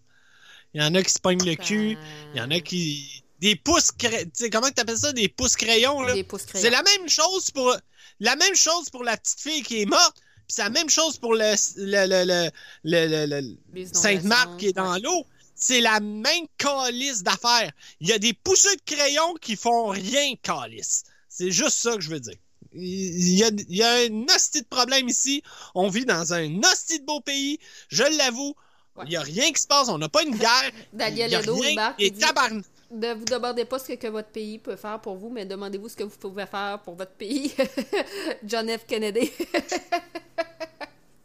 Il 0.73 0.83
y 0.83 0.85
en 0.85 0.95
a 0.95 1.03
qui 1.03 1.13
se 1.13 1.21
pognent 1.21 1.45
le 1.45 1.55
cul. 1.55 1.97
Il 2.35 2.39
y 2.39 2.41
en 2.41 2.51
a 2.51 2.61
qui. 2.61 3.23
Des 3.41 3.57
pouces 3.57 3.91
sais, 4.33 4.49
comment 4.49 4.71
tu 4.71 4.81
appelles 4.81 4.99
ça? 4.99 5.13
Des 5.13 5.29
pouces 5.29 5.57
crayons, 5.57 6.01
là? 6.01 6.15
Des 6.15 6.25
pouces 6.25 6.47
crayons. 6.47 6.65
C'est 6.65 6.71
la 6.71 6.83
même 6.83 7.09
chose 7.09 7.51
pour. 7.51 7.77
La 8.21 8.37
même 8.37 8.55
chose 8.55 8.89
pour 8.91 9.05
la 9.05 9.17
petite 9.17 9.41
fille 9.41 9.63
qui 9.63 9.83
est 9.83 9.87
morte. 9.87 10.17
Puis 10.47 10.57
c'est 10.57 10.63
la 10.63 10.71
même 10.71 10.89
chose 10.89 11.19
pour 11.19 11.35
le, 11.35 11.55
le, 11.77 12.07
le, 12.07 12.51
le, 12.85 13.41
le- 13.73 13.87
Sainte-Marthe 13.93 14.59
qui 14.59 14.69
est 14.69 14.73
dans 14.73 14.93
ouais. 14.93 15.01
l'eau. 15.01 15.27
C'est 15.55 15.81
la 15.81 16.01
même 16.01 16.47
calice 16.59 17.23
d'affaires. 17.23 17.73
Il 18.01 18.09
y 18.09 18.13
a 18.13 18.19
des 18.19 18.33
pousseux 18.33 18.75
de 18.77 18.83
crayons 18.85 19.35
qui 19.41 19.57
font 19.57 19.89
rien, 19.89 20.35
calice. 20.43 21.05
C'est 21.29 21.51
juste 21.51 21.79
ça 21.79 21.95
que 21.95 22.01
je 22.01 22.11
veux 22.11 22.21
dire. 22.21 22.37
Il 22.75 23.35
y 23.39 23.45
a, 23.45 23.49
il 23.49 23.77
y 23.77 23.83
a 23.83 23.93
un 24.11 24.25
hostie 24.35 24.63
de 24.63 24.67
problème 24.67 25.09
ici. 25.09 25.43
On 25.75 25.89
vit 25.89 26.05
dans 26.05 26.33
un 26.35 26.59
hostie 26.63 27.01
de 27.01 27.05
beau 27.05 27.21
pays. 27.21 27.59
Je 27.89 28.03
l'avoue. 28.19 28.55
Ouais. 28.97 29.05
Il 29.07 29.11
n'y 29.11 29.17
a 29.17 29.23
rien 29.23 29.53
qui 29.53 29.61
se 29.63 29.67
passe. 29.67 29.89
On 29.89 29.99
n'a 29.99 30.09
pas 30.09 30.23
une 30.23 30.37
guerre. 30.37 30.71
Daniel 30.93 31.31
Il 31.31 31.33
y 31.33 31.37
a 31.37 31.41
Edo, 31.41 31.55
rien. 31.55 31.95
Et 31.99 32.11
tabarn- 32.11 32.63
Ne 32.93 33.15
vous 33.15 33.25
demandez 33.25 33.65
pas 33.65 33.79
ce 33.79 33.89
que, 33.89 33.95
que 33.95 34.07
votre 34.09 34.29
pays 34.29 34.59
peut 34.59 34.77
faire 34.77 35.01
pour 35.01 35.17
vous, 35.17 35.31
mais 35.31 35.45
demandez-vous 35.47 35.89
ce 35.89 35.97
que 35.97 36.05
vous 36.05 36.17
pouvez 36.17 36.47
faire 36.47 36.81
pour 36.85 36.95
votre 36.97 37.13
pays. 37.13 37.53
John 38.45 38.69
F. 38.69 38.87
Kennedy. 38.87 39.31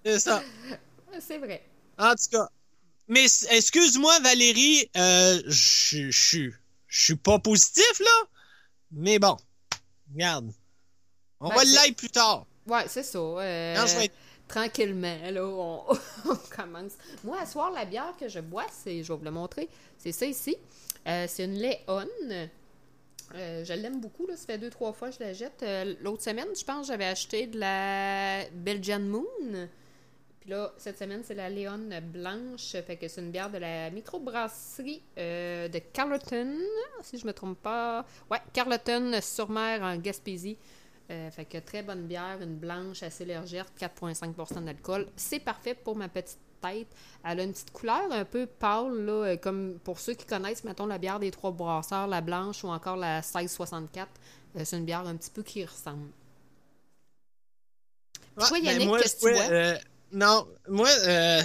C'est 0.05 0.19
ça. 0.19 0.43
C'est 1.19 1.37
vrai. 1.37 1.63
En 1.97 2.11
tout 2.11 2.29
cas. 2.31 2.47
Mais 3.07 3.25
excuse-moi, 3.49 4.19
Valérie, 4.19 4.87
euh, 4.95 5.41
je 5.47 6.11
suis 6.87 7.15
pas 7.15 7.39
positif, 7.39 7.99
là. 7.99 8.27
Mais 8.91 9.17
bon, 9.19 9.35
regarde. 10.13 10.51
On 11.39 11.49
Ben, 11.49 11.55
va 11.55 11.61
c'est- 11.61 11.81
l'aider 11.83 11.95
plus 11.95 12.09
tard. 12.09 12.45
Ouais, 12.67 12.83
c'est 12.87 13.03
ça. 13.03 13.17
euh, 13.19 13.75
Quand 13.75 13.87
je 13.87 13.97
vais 13.97 14.11
Tranquillement, 14.47 15.17
là, 15.31 15.45
on, 15.45 15.83
on 16.25 16.35
commence. 16.55 16.93
Moi, 17.23 17.37
à 17.39 17.45
soir, 17.45 17.69
la 17.71 17.85
bière 17.85 18.15
que 18.19 18.27
je 18.27 18.39
bois, 18.39 18.65
c'est, 18.71 19.03
je 19.03 19.13
vais 19.13 19.17
vous 19.19 19.23
le 19.25 19.29
montrer, 19.29 19.69
c'est 19.99 20.11
ça 20.11 20.25
ici. 20.25 20.57
Euh, 21.07 21.25
c'est 21.27 21.45
une 21.45 21.53
Léon. 21.53 22.07
Euh, 23.35 23.63
je 23.63 23.73
l'aime 23.73 23.99
beaucoup, 24.01 24.25
là. 24.25 24.35
ça 24.35 24.47
fait 24.47 24.57
deux, 24.57 24.71
trois 24.71 24.91
fois 24.91 25.09
que 25.09 25.15
je 25.15 25.19
la 25.19 25.33
jette. 25.33 25.61
Euh, 25.61 25.93
l'autre 26.01 26.23
semaine, 26.23 26.47
je 26.59 26.63
pense, 26.65 26.87
j'avais 26.87 27.05
acheté 27.05 27.45
de 27.45 27.59
la 27.59 28.43
Belgian 28.51 28.99
Moon. 29.01 29.23
Puis 30.39 30.49
là, 30.49 30.73
cette 30.77 30.97
semaine, 30.97 31.21
c'est 31.23 31.35
la 31.35 31.47
Léon 31.49 31.87
blanche. 32.11 32.71
Fait 32.87 32.95
que 32.97 33.07
c'est 33.07 33.21
une 33.21 33.29
bière 33.29 33.51
de 33.51 33.59
la 33.59 33.91
microbrasserie 33.91 35.03
euh, 35.19 35.67
de 35.67 35.77
Carleton, 35.77 36.57
si 37.03 37.19
je 37.19 37.27
me 37.27 37.33
trompe 37.33 37.59
pas. 37.61 38.03
Ouais, 38.31 38.39
Carleton 38.51 39.19
sur 39.21 39.47
mer 39.51 39.83
en 39.83 39.95
Gaspésie. 39.97 40.57
Euh, 41.11 41.31
fait 41.31 41.45
que 41.45 41.57
très 41.57 41.81
bonne 41.81 42.05
bière, 42.05 42.37
une 42.41 42.55
blanche 42.55 43.01
assez 43.01 43.25
légère, 43.25 43.65
4,5% 43.79 44.63
d'alcool. 44.63 45.07
C'est 45.15 45.39
parfait 45.39 45.73
pour 45.73 45.95
ma 45.95 46.07
petite 46.07 46.37
tête. 46.59 46.87
Elle 47.23 47.39
a 47.39 47.43
une 47.43 47.51
petite 47.51 47.71
couleur 47.71 48.11
un 48.11 48.25
peu 48.25 48.45
pâle, 48.45 49.05
là, 49.05 49.11
euh, 49.11 49.37
comme 49.37 49.79
pour 49.83 49.99
ceux 49.99 50.13
qui 50.13 50.25
connaissent, 50.25 50.63
mettons, 50.63 50.85
la 50.85 50.97
bière 50.97 51.19
des 51.19 51.31
trois 51.31 51.51
brasseurs, 51.51 52.07
la 52.07 52.21
blanche 52.21 52.63
ou 52.63 52.67
encore 52.67 52.95
la 52.95 53.21
1664. 53.21 54.07
Euh, 54.55 54.61
c'est 54.63 54.77
une 54.77 54.85
bière 54.85 55.05
un 55.07 55.15
petit 55.15 55.31
peu 55.31 55.43
qui 55.43 55.65
ressemble. 55.65 56.09
Ouais, 58.37 58.47
Toi, 58.47 58.59
ben, 58.59 58.65
Yannick, 58.65 58.87
moi, 58.87 58.99
qu'est-ce 58.99 59.15
que 59.15 59.47
tu 59.47 59.53
euh, 59.53 59.75
non, 60.11 60.47
moi, 60.67 60.89
euh, 61.05 61.41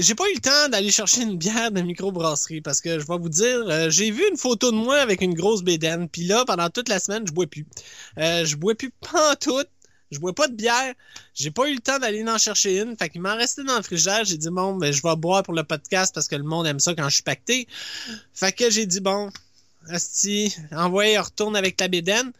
j'ai 0.00 0.14
pas 0.14 0.28
eu 0.30 0.34
le 0.34 0.40
temps 0.40 0.68
d'aller 0.68 0.90
chercher 0.90 1.22
une 1.22 1.36
bière 1.36 1.70
de 1.70 1.80
microbrasserie 1.80 2.60
parce 2.60 2.80
que 2.80 2.98
je 2.98 3.06
vais 3.06 3.18
vous 3.18 3.28
dire, 3.28 3.64
euh, 3.68 3.90
j'ai 3.90 4.10
vu 4.10 4.22
une 4.30 4.36
photo 4.36 4.70
de 4.70 4.76
moi 4.76 4.96
avec 4.98 5.20
une 5.20 5.34
grosse 5.34 5.62
bédaine, 5.62 6.08
puis 6.08 6.24
là, 6.24 6.44
pendant 6.44 6.68
toute 6.70 6.88
la 6.88 6.98
semaine, 6.98 7.26
je 7.26 7.32
bois 7.32 7.46
plus. 7.46 7.66
Euh, 8.18 8.44
je 8.44 8.56
bois 8.56 8.74
plus 8.74 8.90
pantoute, 9.00 9.68
je 10.10 10.18
bois 10.18 10.34
pas 10.34 10.48
de 10.48 10.54
bière, 10.54 10.94
j'ai 11.34 11.50
pas 11.50 11.68
eu 11.68 11.74
le 11.74 11.80
temps 11.80 11.98
d'aller 11.98 12.24
en 12.28 12.38
chercher 12.38 12.80
une, 12.80 12.96
fait 12.96 13.10
qu'il 13.10 13.20
m'en 13.20 13.36
restait 13.36 13.64
dans 13.64 13.76
le 13.76 13.82
frigidaire, 13.82 14.24
j'ai 14.24 14.38
dit, 14.38 14.50
bon, 14.50 14.74
ben, 14.76 14.92
je 14.92 15.02
vais 15.02 15.16
boire 15.16 15.42
pour 15.42 15.54
le 15.54 15.62
podcast 15.62 16.14
parce 16.14 16.26
que 16.26 16.36
le 16.36 16.44
monde 16.44 16.66
aime 16.66 16.80
ça 16.80 16.94
quand 16.94 17.08
je 17.08 17.14
suis 17.14 17.22
pacté. 17.22 17.68
Fait 18.34 18.52
que 18.52 18.70
j'ai 18.70 18.86
dit, 18.86 19.00
bon, 19.00 19.30
Asti, 19.88 20.54
envoyez, 20.72 21.18
retourne 21.18 21.56
avec 21.56 21.80
la 21.80 21.88
bédaine. 21.88 22.32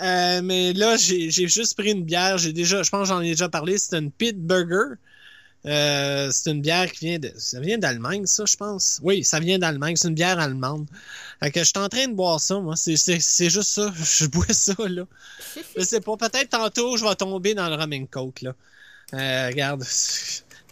Euh, 0.00 0.40
mais 0.42 0.72
là, 0.72 0.96
j'ai 0.96 1.30
juste 1.30 1.76
pris 1.76 1.92
une 1.92 2.04
bière. 2.04 2.38
J'ai 2.38 2.52
déjà, 2.52 2.82
je 2.82 2.90
pense 2.90 3.08
j'en 3.08 3.20
ai 3.20 3.30
déjà 3.30 3.48
parlé. 3.48 3.78
C'est 3.78 3.98
une 3.98 4.10
Pit 4.10 4.36
Burger. 4.38 4.96
Euh, 5.64 6.30
c'est 6.32 6.50
une 6.50 6.60
bière 6.60 6.90
qui 6.90 7.06
vient 7.06 7.18
de. 7.20 7.32
Ça 7.36 7.60
vient 7.60 7.78
d'Allemagne, 7.78 8.26
ça, 8.26 8.44
je 8.46 8.56
pense. 8.56 8.98
Oui, 9.02 9.22
ça 9.22 9.38
vient 9.40 9.58
d'Allemagne. 9.58 9.94
C'est 9.96 10.08
une 10.08 10.14
bière 10.14 10.38
allemande. 10.40 10.86
Fait 11.40 11.50
que 11.52 11.60
je 11.60 11.64
suis 11.66 11.78
en 11.78 11.88
train 11.88 12.08
de 12.08 12.14
boire 12.14 12.40
ça, 12.40 12.58
moi. 12.60 12.74
C'est- 12.76 12.96
C'est 12.96 13.20
c'est 13.20 13.48
juste 13.50 13.70
ça. 13.70 13.92
Je 14.18 14.26
bois 14.26 14.46
ça, 14.52 14.74
là. 14.78 15.04
Je 15.76 15.82
sais 15.84 16.00
pas. 16.00 16.16
Peut-être 16.16 16.50
tantôt, 16.50 16.96
je 16.96 17.04
vais 17.04 17.14
tomber 17.14 17.54
dans 17.54 17.68
le 17.68 17.76
rum 17.76 17.92
and 17.92 18.06
coke, 18.10 18.42
là. 18.42 18.54
Euh, 19.14 19.46
regarde. 19.48 19.84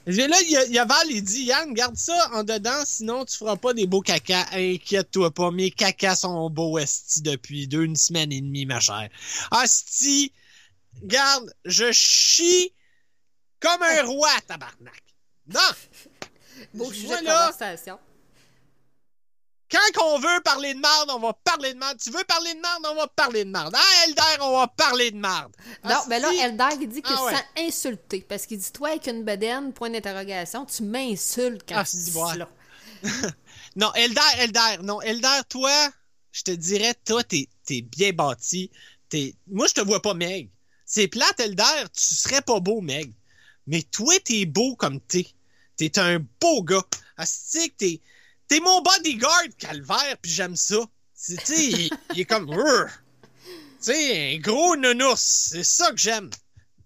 Et 0.07 0.13
Là, 0.13 0.37
il 0.43 0.51
y, 0.51 0.57
a, 0.57 0.65
il 0.65 0.73
y 0.73 0.79
a 0.79 0.85
Val, 0.87 1.07
il 1.11 1.23
dit 1.23 1.45
Yann, 1.45 1.73
garde 1.75 1.95
ça 1.97 2.31
en 2.33 2.43
dedans, 2.43 2.83
sinon 2.87 3.25
tu 3.27 3.37
feras 3.37 3.57
pas 3.57 3.75
des 3.75 3.87
beaux 3.87 4.01
cacas. 4.01 4.47
Inquiète-toi 4.53 5.31
pas, 5.31 5.51
mes 5.51 5.71
cacas 5.71 6.17
sont 6.17 6.49
beaux, 6.51 6.79
Esti, 6.79 7.21
depuis 7.21 7.69
deux 7.69 7.85
une 7.85 7.97
semaine 7.97 8.33
et 8.33 8.41
demie, 8.41 8.65
ma 8.65 8.81
chère. 8.81 9.09
Esti, 9.63 10.33
garde, 11.05 11.53
je 11.67 11.93
chie 11.93 12.73
comme 13.61 13.83
un 13.83 14.03
roi, 14.05 14.31
tabarnak. 14.47 15.03
Non! 15.47 15.61
Beau 16.75 16.91
Je 16.93 16.99
sujet 17.01 17.21
de 17.21 17.25
là, 17.25 17.53
conversation. 17.53 17.99
quand 19.71 20.03
on 20.05 20.19
veut 20.19 20.41
parler 20.43 20.75
de 20.75 20.81
marde, 20.81 21.11
on 21.11 21.21
va 21.21 21.33
parler 21.33 21.73
de 21.75 21.79
marde. 21.79 21.99
Tu 21.99 22.11
veux 22.11 22.25
parler 22.25 22.55
de 22.55 22.61
marde, 22.61 22.85
on 22.91 22.95
va 22.97 23.07
parler 23.09 23.45
de 23.45 23.51
marde. 23.51 23.75
Ah, 23.77 24.05
Elder, 24.07 24.43
on 24.43 24.59
va 24.59 24.69
parler 24.69 25.11
de 25.11 25.17
marde. 25.17 25.55
Non, 25.85 26.01
mais 26.09 26.19
là, 26.21 26.29
Asti, 26.29 26.41
Eldar, 26.41 26.73
il 26.81 26.89
dit 26.89 27.03
qu'il 27.03 27.15
Ah 27.17 27.31
se 27.31 27.37
sent 27.37 27.67
insulté. 27.69 28.21
Parce 28.29 28.47
qu'il 28.47 28.59
dit, 28.59 28.73
toi, 28.73 28.91
avec 28.91 29.07
une 29.07 29.25
bedaine, 29.25 29.73
point 29.73 29.91
d'interrogation, 29.91 30.67
tu 30.67 30.83
m'insultes 30.83 31.63
quand 31.69 31.77
Ah, 31.79 31.85
tu 31.85 31.97
dis 31.97 32.13
ouais. 32.17 32.33
cela. 32.33 32.49
Non, 33.77 33.93
Elder, 33.95 34.21
Elder, 34.39 34.83
non, 34.83 35.01
Elder, 35.01 35.41
toi, 35.49 35.71
je 36.33 36.43
te 36.43 36.51
dirais, 36.51 36.95
toi, 37.07 37.23
t'es, 37.23 37.49
t'es 37.65 37.83
bien 37.83 38.13
bâti. 38.13 38.71
Moi, 39.47 39.67
je 39.69 39.75
te 39.75 39.81
vois 39.81 40.03
pas, 40.03 40.13
Meg. 40.15 40.51
C'est 40.85 41.07
plate, 41.09 41.39
Elder, 41.39 41.85
tu 41.97 42.15
serais 42.15 42.43
pas 42.43 42.59
beau, 42.59 42.81
Meg. 42.81 43.15
Mais 43.67 43.83
toi, 43.83 44.15
t'es 44.25 44.47
beau 44.47 44.77
comme 44.77 45.01
t'es. 45.01 45.27
T'es 45.77 45.99
un 45.99 46.19
beau 46.41 46.63
gars. 46.63 46.85
Asti, 47.17 47.71
t'es, 47.71 48.01
t'es 48.49 48.61
mon 48.61 48.83
bodyguard, 48.83 49.49
calvaire, 49.59 50.17
puis 50.21 50.31
j'aime 50.31 50.57
ça. 50.57 50.79
Tu 51.25 51.37
sais, 51.37 51.91
il, 52.15 52.21
est 52.21 52.25
comme, 52.25 52.47
tu 53.83 53.93
un 53.93 54.39
gros 54.39 54.77
nounours. 54.77 55.49
C'est 55.51 55.65
ça 55.65 55.91
que 55.91 55.99
j'aime. 55.99 56.31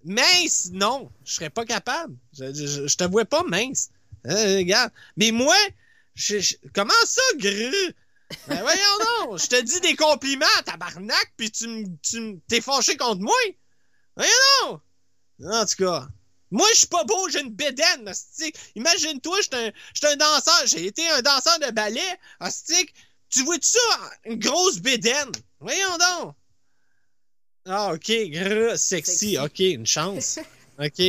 Mince, 0.05 0.71
non, 0.73 1.11
je 1.25 1.33
serais 1.33 1.51
pas 1.51 1.65
capable. 1.65 2.15
Je, 2.33 2.95
te 2.95 3.05
vois 3.05 3.25
pas 3.25 3.43
mince. 3.43 3.91
Euh, 4.27 4.57
regarde. 4.59 4.93
Mais 5.17 5.31
moi, 5.31 5.57
je- 6.15 6.57
comment 6.73 6.93
ça, 7.05 7.23
gru? 7.37 7.95
Ben 8.49 8.63
voyons 8.63 9.27
donc, 9.27 9.39
je 9.39 9.47
te 9.47 9.61
dis 9.61 9.81
des 9.81 9.97
compliments, 9.97 10.47
tabarnak, 10.65 11.33
puis 11.37 11.51
tu 11.51 11.87
tu 12.03 12.41
t'es 12.49 12.61
fâché 12.61 12.97
contre 12.97 13.21
moi? 13.21 13.35
Voyons 14.17 14.31
donc! 14.63 14.81
En 15.45 15.67
tout 15.67 15.85
cas, 15.85 16.09
moi, 16.55 16.69
je 16.73 16.79
suis 16.79 16.87
pas 16.87 17.03
beau, 17.03 17.29
j'ai 17.29 17.40
une 17.40 17.51
bédaine, 17.51 18.09
hostie. 18.09 18.53
Imagine-toi, 18.77 19.37
je 19.38 19.43
suis 19.43 19.67
un, 19.67 19.73
j'suis 19.93 20.07
un 20.07 20.17
danseur, 20.17 20.62
j'ai 20.67 20.87
été 20.87 21.05
un 21.09 21.21
danseur 21.21 21.59
de 21.59 21.73
ballet, 21.73 22.01
hostie. 22.40 22.88
Tu 23.29 23.43
vois-tu 23.43 23.71
ça, 23.71 24.11
une 24.25 24.38
grosse 24.38 24.79
bédaine? 24.79 25.33
Voyons 25.59 25.99
donc! 25.99 26.35
Ah, 27.67 27.93
ok, 27.93 28.07
gru, 28.31 28.71
sexy, 28.77 29.35
Sexy. 29.35 29.38
ok, 29.38 29.59
une 29.59 29.87
chance. 29.87 30.38
Ok. 30.79 31.01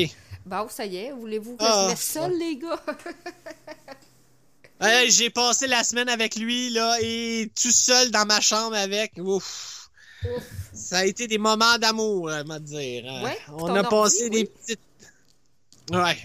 Bon, 0.46 0.68
ça 0.70 0.86
y 0.86 0.98
est, 0.98 1.12
voulez-vous 1.12 1.58
que 1.58 1.64
Ah, 1.64 1.86
je 1.86 1.90
laisse 1.92 2.04
seul, 2.04 2.38
les 2.38 2.56
gars? 2.58 2.84
Hey, 4.82 5.10
j'ai 5.10 5.30
passé 5.30 5.68
la 5.68 5.84
semaine 5.84 6.10
avec 6.10 6.36
lui, 6.36 6.70
là, 6.70 6.98
et 7.02 7.50
tout 7.60 7.72
seul 7.72 8.12
dans 8.12 8.26
ma 8.26 8.42
chambre 8.42 8.76
avec. 8.76 9.14
Ouf. 9.18 9.90
Ouf. 10.26 10.44
Ça 10.74 10.98
a 11.00 11.06
été 11.06 11.28
des 11.28 11.38
moments 11.38 11.78
d'amour, 11.78 12.30
à 12.30 12.44
me 12.44 12.60
dire. 12.60 13.06
Ouais, 13.24 13.38
On 13.54 13.74
a 13.74 13.84
passé 13.84 14.30
des 14.30 14.46
petites. 14.46 14.80
Ouais. 15.92 16.18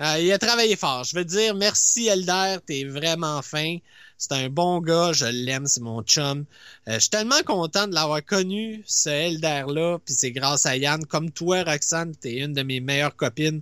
Euh, 0.00 0.18
il 0.20 0.32
a 0.32 0.38
travaillé 0.38 0.76
fort. 0.76 1.04
Je 1.04 1.16
veux 1.16 1.24
dire, 1.24 1.54
merci 1.54 2.06
Elder, 2.06 2.56
t'es 2.64 2.84
vraiment 2.84 3.42
fin. 3.42 3.78
C'est 4.16 4.32
un 4.32 4.48
bon 4.48 4.80
gars, 4.80 5.12
je 5.12 5.26
l'aime, 5.26 5.66
c'est 5.66 5.80
mon 5.80 6.02
chum. 6.02 6.44
Euh, 6.88 6.94
je 6.94 6.98
suis 7.00 7.10
tellement 7.10 7.42
content 7.44 7.86
de 7.86 7.94
l'avoir 7.94 8.24
connu, 8.24 8.82
ce 8.86 9.08
Elder-là, 9.08 9.98
puis 10.04 10.14
c'est 10.14 10.32
grâce 10.32 10.66
à 10.66 10.76
Yann. 10.76 11.04
Comme 11.06 11.30
toi, 11.30 11.62
Roxane, 11.62 12.14
t'es 12.16 12.36
une 12.38 12.52
de 12.52 12.62
mes 12.62 12.80
meilleures 12.80 13.14
copines. 13.14 13.60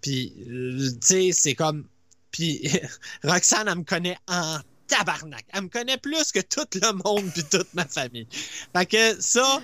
Puis, 0.00 0.34
euh, 0.48 0.90
tu 0.90 0.98
sais, 1.00 1.30
c'est 1.32 1.54
comme... 1.54 1.84
Puis, 2.30 2.68
Roxane, 3.24 3.68
elle 3.68 3.78
me 3.78 3.84
connaît 3.84 4.18
en 4.28 4.58
tabarnak. 4.88 5.44
Elle 5.52 5.62
me 5.62 5.68
connaît 5.68 5.98
plus 5.98 6.32
que 6.32 6.40
tout 6.40 6.66
le 6.74 6.92
monde 6.92 7.30
puis 7.32 7.44
toute 7.44 7.72
ma 7.74 7.86
famille. 7.86 8.26
Fait 8.72 8.86
que 8.86 9.20
ça... 9.20 9.60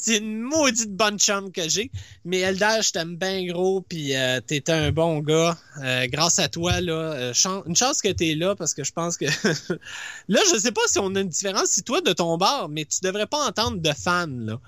C'est 0.00 0.18
une 0.18 0.40
maudite 0.40 0.92
bonne 0.92 1.18
chum 1.18 1.50
que 1.50 1.68
j'ai. 1.68 1.90
Mais 2.24 2.38
Elder, 2.38 2.78
je 2.82 2.92
t'aime 2.92 3.16
bien 3.16 3.44
gros, 3.46 3.80
puis 3.80 4.14
euh, 4.14 4.40
t'es 4.40 4.70
un 4.70 4.92
bon 4.92 5.18
gars. 5.18 5.58
Euh, 5.82 6.06
grâce 6.06 6.38
à 6.38 6.48
toi, 6.48 6.80
là, 6.80 6.92
euh, 6.92 7.32
chan- 7.34 7.64
une 7.66 7.74
chance 7.74 8.00
que 8.00 8.08
t'es 8.12 8.36
là, 8.36 8.54
parce 8.54 8.74
que 8.74 8.84
je 8.84 8.92
pense 8.92 9.16
que... 9.16 9.24
là, 10.28 10.40
je 10.52 10.58
sais 10.58 10.70
pas 10.72 10.82
si 10.86 11.00
on 11.00 11.14
a 11.16 11.20
une 11.20 11.28
différence, 11.28 11.70
si 11.70 11.82
toi, 11.82 12.00
de 12.00 12.12
ton 12.12 12.38
bar, 12.38 12.68
mais 12.68 12.84
tu 12.84 13.00
devrais 13.02 13.26
pas 13.26 13.44
entendre 13.44 13.78
de 13.78 13.92
fans, 13.92 14.26
là. 14.28 14.60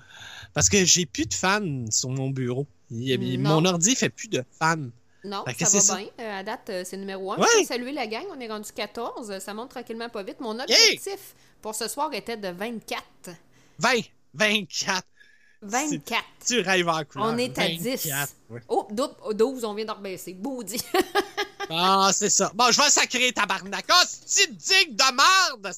Parce 0.53 0.67
que 0.67 0.83
j'ai 0.83 1.05
plus 1.05 1.25
de 1.27 1.33
fans 1.33 1.85
sur 1.89 2.09
mon 2.09 2.29
bureau. 2.29 2.67
Il 2.91 3.39
mon 3.39 3.63
ordi 3.63 3.95
fait 3.95 4.09
plus 4.09 4.27
de 4.27 4.43
fans. 4.59 4.75
Non, 5.23 5.45
ça 5.45 5.65
va 5.65 5.81
ça. 5.81 5.95
bien. 5.95 6.07
Euh, 6.19 6.39
à 6.39 6.43
date, 6.43 6.69
euh, 6.69 6.83
c'est 6.85 6.97
numéro 6.97 7.31
1. 7.31 7.37
Ouais. 7.37 7.47
Je 7.61 7.67
saluer 7.67 7.91
la 7.91 8.07
gang. 8.07 8.23
On 8.35 8.39
est 8.39 8.47
rendu 8.47 8.69
14. 8.75 9.39
Ça 9.39 9.53
monte 9.53 9.69
tranquillement 9.69 10.09
pas 10.09 10.23
vite. 10.23 10.39
Mon 10.39 10.59
objectif 10.59 11.35
pour 11.61 11.75
ce 11.75 11.87
soir 11.87 12.11
était 12.13 12.37
de 12.37 12.49
24. 12.49 13.01
20, 13.79 13.89
24. 14.33 15.03
24. 15.61 16.23
Tu 16.45 16.59
rêves 16.61 16.87
en 16.89 17.03
couleur. 17.05 17.27
On 17.27 17.37
est 17.37 17.57
à 17.59 17.67
24, 17.67 17.77
10. 17.81 18.13
ouais. 18.49 18.61
Oh, 18.67 18.87
dou- 18.91 19.07
oh, 19.23 19.33
12, 19.33 19.63
on 19.65 19.73
vient 19.75 19.85
d'en 19.85 19.95
rebaisser. 19.95 20.33
Maudit. 20.33 20.81
Ah, 21.73 22.09
c'est 22.13 22.29
ça. 22.29 22.51
Bon, 22.53 22.69
je 22.69 22.81
vais 22.81 22.89
sacrer 22.89 23.31
tabarnak. 23.31 23.85
Ah, 23.87 24.03
c'est 24.25 24.51
digue 24.57 24.93
de 24.93 25.15
merde! 25.15 25.73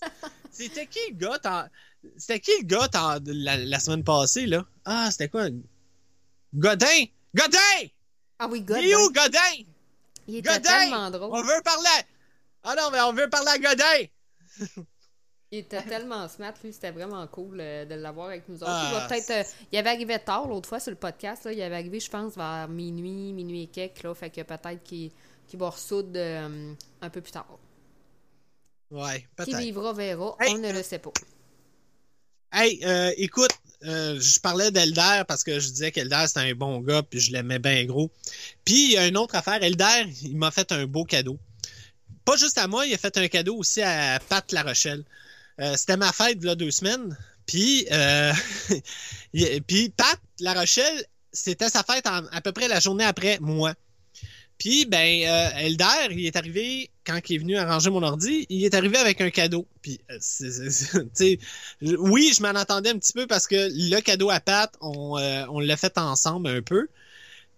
C'était 0.49 0.87
qui 0.87 0.97
le 1.11 1.15
gars? 1.17 1.69
C'était 2.17 2.39
qui 2.39 2.51
le 2.61 2.65
gars 2.65 2.87
t'en- 2.87 3.19
la, 3.27 3.57
la 3.57 3.79
semaine 3.79 4.03
passée, 4.03 4.47
là? 4.47 4.65
Ah, 4.85 5.09
c'était 5.11 5.27
quoi? 5.29 5.49
Godin! 6.55 7.05
Godin! 7.35 7.87
ah 8.39 8.47
oui, 8.49 8.61
God. 8.61 8.77
Il 8.81 8.89
est 8.89 8.95
où, 8.95 9.11
Godin? 9.11 9.63
Il 10.27 10.37
était 10.37 10.49
Godin! 10.49 10.61
tellement 10.61 11.11
drôle. 11.11 11.29
On 11.31 11.43
veut 11.43 11.61
parler! 11.63 12.01
Ah 12.63 12.73
non, 12.75 12.89
mais 12.91 13.01
on 13.01 13.13
veut 13.13 13.29
parler 13.29 13.49
à 13.51 13.59
Godin! 13.59 14.07
Il 15.53 15.59
était 15.59 15.83
tellement 15.87 16.27
smart, 16.27 16.53
lui, 16.63 16.73
c'était 16.73 16.89
vraiment 16.89 17.27
cool 17.27 17.59
euh, 17.59 17.85
de 17.85 17.93
l'avoir 17.93 18.29
avec 18.29 18.49
nous 18.49 18.55
autres. 18.55 18.65
Ah, 18.67 18.89
il 18.91 18.93
va 18.95 19.07
peut-être. 19.07 19.29
euh, 19.29 19.65
il 19.71 19.77
avait 19.77 19.91
arrivé 19.91 20.17
tard 20.17 20.47
l'autre 20.47 20.67
fois 20.67 20.79
sur 20.79 20.89
le 20.89 20.97
podcast. 20.97 21.45
Là, 21.45 21.53
il 21.53 21.61
avait 21.61 21.75
arrivé, 21.75 21.99
je 21.99 22.09
pense, 22.09 22.35
vers 22.35 22.67
minuit, 22.67 23.31
minuit 23.33 23.63
et 23.63 23.67
quelques. 23.67 24.01
Là, 24.01 24.15
fait 24.15 24.31
que 24.31 24.41
peut-être 24.41 24.81
qu'il 24.83 25.11
qu'il 25.47 25.59
va 25.59 25.69
ressoudre 25.69 26.13
euh, 26.15 26.73
un 27.01 27.09
peu 27.11 27.21
plus 27.21 27.31
tard. 27.31 27.59
Ouais, 28.89 29.19
Qui 29.19 29.27
peut-être. 29.35 29.57
vivra 29.57 29.93
verra, 29.93 30.35
Hey, 30.39 30.55
on 30.55 30.57
ne 30.57 30.71
le 30.71 30.81
sait 30.81 30.97
pas. 30.97 31.11
Hey, 32.51 32.79
écoute, 33.17 33.51
je 33.81 34.39
parlais 34.39 34.71
d'Elder 34.71 35.21
parce 35.27 35.43
que 35.43 35.59
je 35.59 35.69
disais 35.69 35.91
qu'Elder 35.91 36.23
c'était 36.27 36.51
un 36.51 36.55
bon 36.55 36.79
gars 36.79 37.03
puis 37.03 37.19
je 37.19 37.31
l'aimais 37.31 37.59
bien 37.59 37.85
gros. 37.85 38.09
Puis 38.65 38.85
il 38.85 38.91
y 38.93 38.97
a 38.97 39.07
une 39.07 39.17
autre 39.17 39.35
affaire, 39.35 39.61
Elder, 39.61 40.05
il 40.23 40.37
m'a 40.37 40.49
fait 40.49 40.71
un 40.71 40.85
beau 40.85 41.03
cadeau. 41.03 41.37
Pas 42.25 42.37
juste 42.37 42.57
à 42.57 42.67
moi, 42.67 42.85
il 42.87 42.93
a 42.93 42.97
fait 42.97 43.15
un 43.17 43.27
cadeau 43.27 43.57
aussi 43.57 43.81
à 43.83 44.19
Pat 44.29 44.51
La 44.51 44.63
Rochelle. 44.63 45.03
Euh, 45.59 45.75
c'était 45.77 45.97
ma 45.97 46.11
fête 46.11 46.43
là 46.43 46.55
deux 46.55 46.71
semaines. 46.71 47.17
Puis, 47.45 47.85
euh, 47.91 48.33
il- 49.33 49.61
puis 49.63 49.89
Pat 49.89 50.19
La 50.39 50.53
Rochelle, 50.53 51.05
c'était 51.31 51.69
sa 51.69 51.83
fête 51.83 52.05
à 52.07 52.41
peu 52.41 52.51
près 52.51 52.67
la 52.67 52.79
journée 52.79 53.03
après 53.05 53.37
moi. 53.41 53.73
Puis, 54.57 54.85
ben, 54.85 55.23
euh, 55.25 55.49
Elder, 55.57 56.07
il 56.11 56.25
est 56.25 56.35
arrivé, 56.35 56.89
quand 57.05 57.19
il 57.29 57.35
est 57.35 57.39
venu 57.39 57.57
arranger 57.57 57.89
mon 57.89 58.03
ordi, 58.03 58.45
il 58.49 58.63
est 58.63 58.73
arrivé 58.75 58.97
avec 58.97 59.19
un 59.19 59.29
cadeau. 59.29 59.67
Puis, 59.81 59.99
euh, 60.09 60.19
oui, 61.81 62.33
je 62.35 62.41
m'en 62.41 62.49
attendais 62.49 62.91
un 62.91 62.97
petit 62.97 63.13
peu 63.13 63.27
parce 63.27 63.47
que 63.47 63.55
le 63.71 63.99
cadeau 64.01 64.29
à 64.29 64.39
Pat, 64.39 64.71
on, 64.81 65.17
euh, 65.17 65.45
on 65.49 65.59
l'a 65.59 65.75
fait 65.75 65.97
ensemble 65.97 66.47
un 66.49 66.61
peu. 66.61 66.87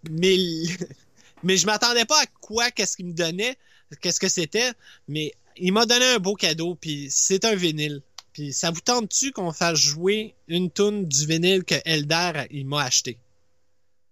Mais, 0.09 0.37
mais 1.43 1.57
je 1.57 1.65
m'attendais 1.65 2.05
pas 2.05 2.21
à 2.21 2.25
quoi, 2.41 2.71
qu'est-ce 2.71 2.95
qu'il 2.97 3.07
me 3.07 3.13
donnait, 3.13 3.57
qu'est-ce 4.01 4.19
que 4.19 4.29
c'était. 4.29 4.71
Mais 5.07 5.33
il 5.57 5.71
m'a 5.73 5.85
donné 5.85 6.05
un 6.05 6.19
beau 6.19 6.33
cadeau, 6.35 6.75
puis 6.75 7.07
c'est 7.09 7.45
un 7.45 7.55
vinyle. 7.55 8.01
Puis 8.33 8.51
ça 8.53 8.69
vous 8.71 8.81
tente-tu 8.81 9.31
qu'on 9.31 9.53
fasse 9.53 9.79
jouer 9.79 10.35
une 10.47 10.69
toune 10.69 11.05
du 11.07 11.25
vinyle 11.25 11.63
que 11.63 11.75
Elder 11.85 12.45
il 12.51 12.65
m'a 12.67 12.83
acheté? 12.83 13.17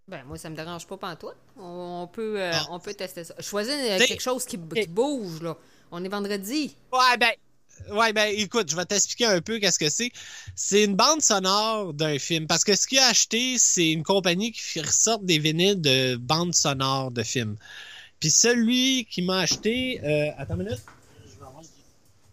Ben, 0.07 0.23
moi, 0.25 0.37
ça 0.37 0.49
me 0.49 0.55
dérange 0.55 0.85
pas 0.87 0.97
pantoute. 0.97 1.35
On, 1.57 2.03
on 2.03 2.07
peut, 2.07 2.39
euh, 2.41 2.51
Ah. 2.53 2.67
on 2.71 2.79
peut 2.79 2.93
tester 2.93 3.23
ça. 3.23 3.35
Choisis 3.39 3.73
euh, 3.73 3.97
quelque 3.99 4.21
chose 4.21 4.45
qui, 4.45 4.57
qui 4.57 4.87
bouge, 4.87 5.41
là. 5.41 5.57
On 5.91 6.03
est 6.03 6.09
vendredi. 6.09 6.75
Ouais, 6.91 7.17
ben, 7.17 7.31
ouais, 7.95 8.11
ben, 8.13 8.33
écoute, 8.35 8.69
je 8.69 8.75
vais 8.75 8.85
t'expliquer 8.85 9.25
un 9.25 9.41
peu 9.41 9.59
qu'est-ce 9.59 9.79
que 9.79 9.89
c'est. 9.89 10.11
C'est 10.55 10.83
une 10.83 10.95
bande 10.95 11.21
sonore 11.21 11.93
d'un 11.93 12.19
film. 12.19 12.47
Parce 12.47 12.63
que 12.65 12.75
ce 12.75 12.85
qu'il 12.87 12.99
a 12.99 13.07
acheté, 13.07 13.57
c'est 13.57 13.91
une 13.91 14.03
compagnie 14.03 14.51
qui 14.51 14.81
ressort 14.81 15.19
des 15.19 15.39
vinyles 15.39 15.79
de 15.79 16.15
bandes 16.17 16.53
sonores 16.55 17.11
de 17.11 17.23
films. 17.23 17.55
Puis 18.19 18.29
celui 18.31 19.05
qui 19.09 19.21
m'a 19.21 19.39
acheté, 19.39 20.01
euh, 20.03 20.31
attends 20.37 20.55
une 20.55 20.63
minute. 20.63 20.81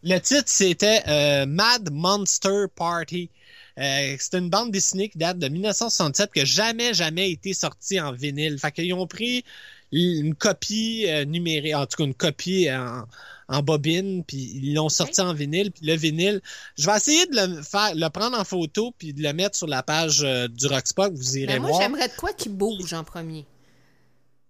Le 0.03 0.19
titre, 0.19 0.45
c'était 0.47 1.03
euh, 1.09 1.47
Mad 1.47 1.91
Monster 1.93 2.67
Party. 2.75 3.31
Euh, 3.79 4.17
c'est 4.19 4.35
une 4.39 4.51
bande 4.51 4.71
dessinée 4.73 5.09
qui 5.09 5.19
date 5.19 5.39
de 5.39 5.49
1967 5.49 6.33
qui 6.33 6.39
n'a 6.41 6.45
jamais, 6.45 6.95
jamais 6.95 7.31
été 7.31 7.55
sortie 7.55 8.01
en 8.01 8.13
vinyle. 8.13 8.59
Fait 8.59 8.73
qu'ils 8.73 8.93
ont 8.95 9.07
pris 9.07 9.45
une 9.93 10.35
copie 10.35 11.05
euh, 11.09 11.25
numérique, 11.25 11.75
en 11.75 11.87
tout 11.87 11.97
cas 11.99 12.05
une 12.05 12.15
copie 12.15 12.69
en, 12.71 13.05
en 13.49 13.63
bobine, 13.63 14.23
puis 14.25 14.53
ils 14.55 14.75
l'ont 14.75 14.89
sorti 14.89 15.21
en 15.21 15.35
vinyle. 15.35 15.71
Puis 15.73 15.87
le 15.87 15.95
vinyle, 15.97 16.41
je 16.79 16.87
vais 16.87 16.97
essayer 16.97 17.27
de 17.27 17.37
le 17.37 17.63
faire, 17.63 17.95
le 17.95 18.09
prendre 18.09 18.39
en 18.39 18.45
photo 18.45 18.95
puis 18.97 19.13
de 19.13 19.23
le 19.23 19.33
mettre 19.33 19.57
sur 19.57 19.67
la 19.67 19.83
page 19.83 20.23
euh, 20.23 20.49
du 20.49 20.67
Rockspot. 20.67 21.13
Vous 21.13 21.37
irez 21.39 21.55
Ben, 21.55 21.61
moi, 21.61 21.71
voir. 21.71 21.83
j'aimerais 21.83 22.09
de 22.09 22.15
quoi 22.15 22.33
qui 22.33 22.49
bouge 22.49 22.93
en 22.95 23.05
premier? 23.05 23.45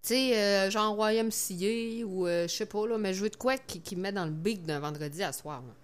Tu 0.02 0.08
sais, 0.08 0.38
euh, 0.38 0.70
genre 0.70 0.96
YMCA 1.10 2.06
ou 2.06 2.26
euh, 2.26 2.48
je 2.48 2.54
sais 2.54 2.66
pas, 2.66 2.86
là, 2.86 2.96
mais 2.96 3.12
je 3.12 3.22
veux 3.22 3.30
de 3.30 3.36
quoi 3.36 3.58
qui, 3.58 3.80
qui 3.82 3.96
me 3.96 4.02
met 4.02 4.12
dans 4.12 4.24
le 4.24 4.30
big 4.30 4.62
d'un 4.64 4.80
vendredi 4.80 5.22
à 5.22 5.32
soir. 5.32 5.60
là. 5.60 5.74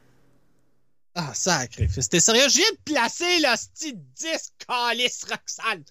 Ah, 1.19 1.33
sacré. 1.35 1.89
C'était 1.89 2.21
sérieux? 2.21 2.49
Je 2.49 2.57
viens 2.59 2.71
de 2.73 2.93
placer 2.93 3.39
le 3.41 3.55
petit 3.75 3.95
disque 3.95 4.53
calice 4.67 5.25
Roxane. 5.25 5.83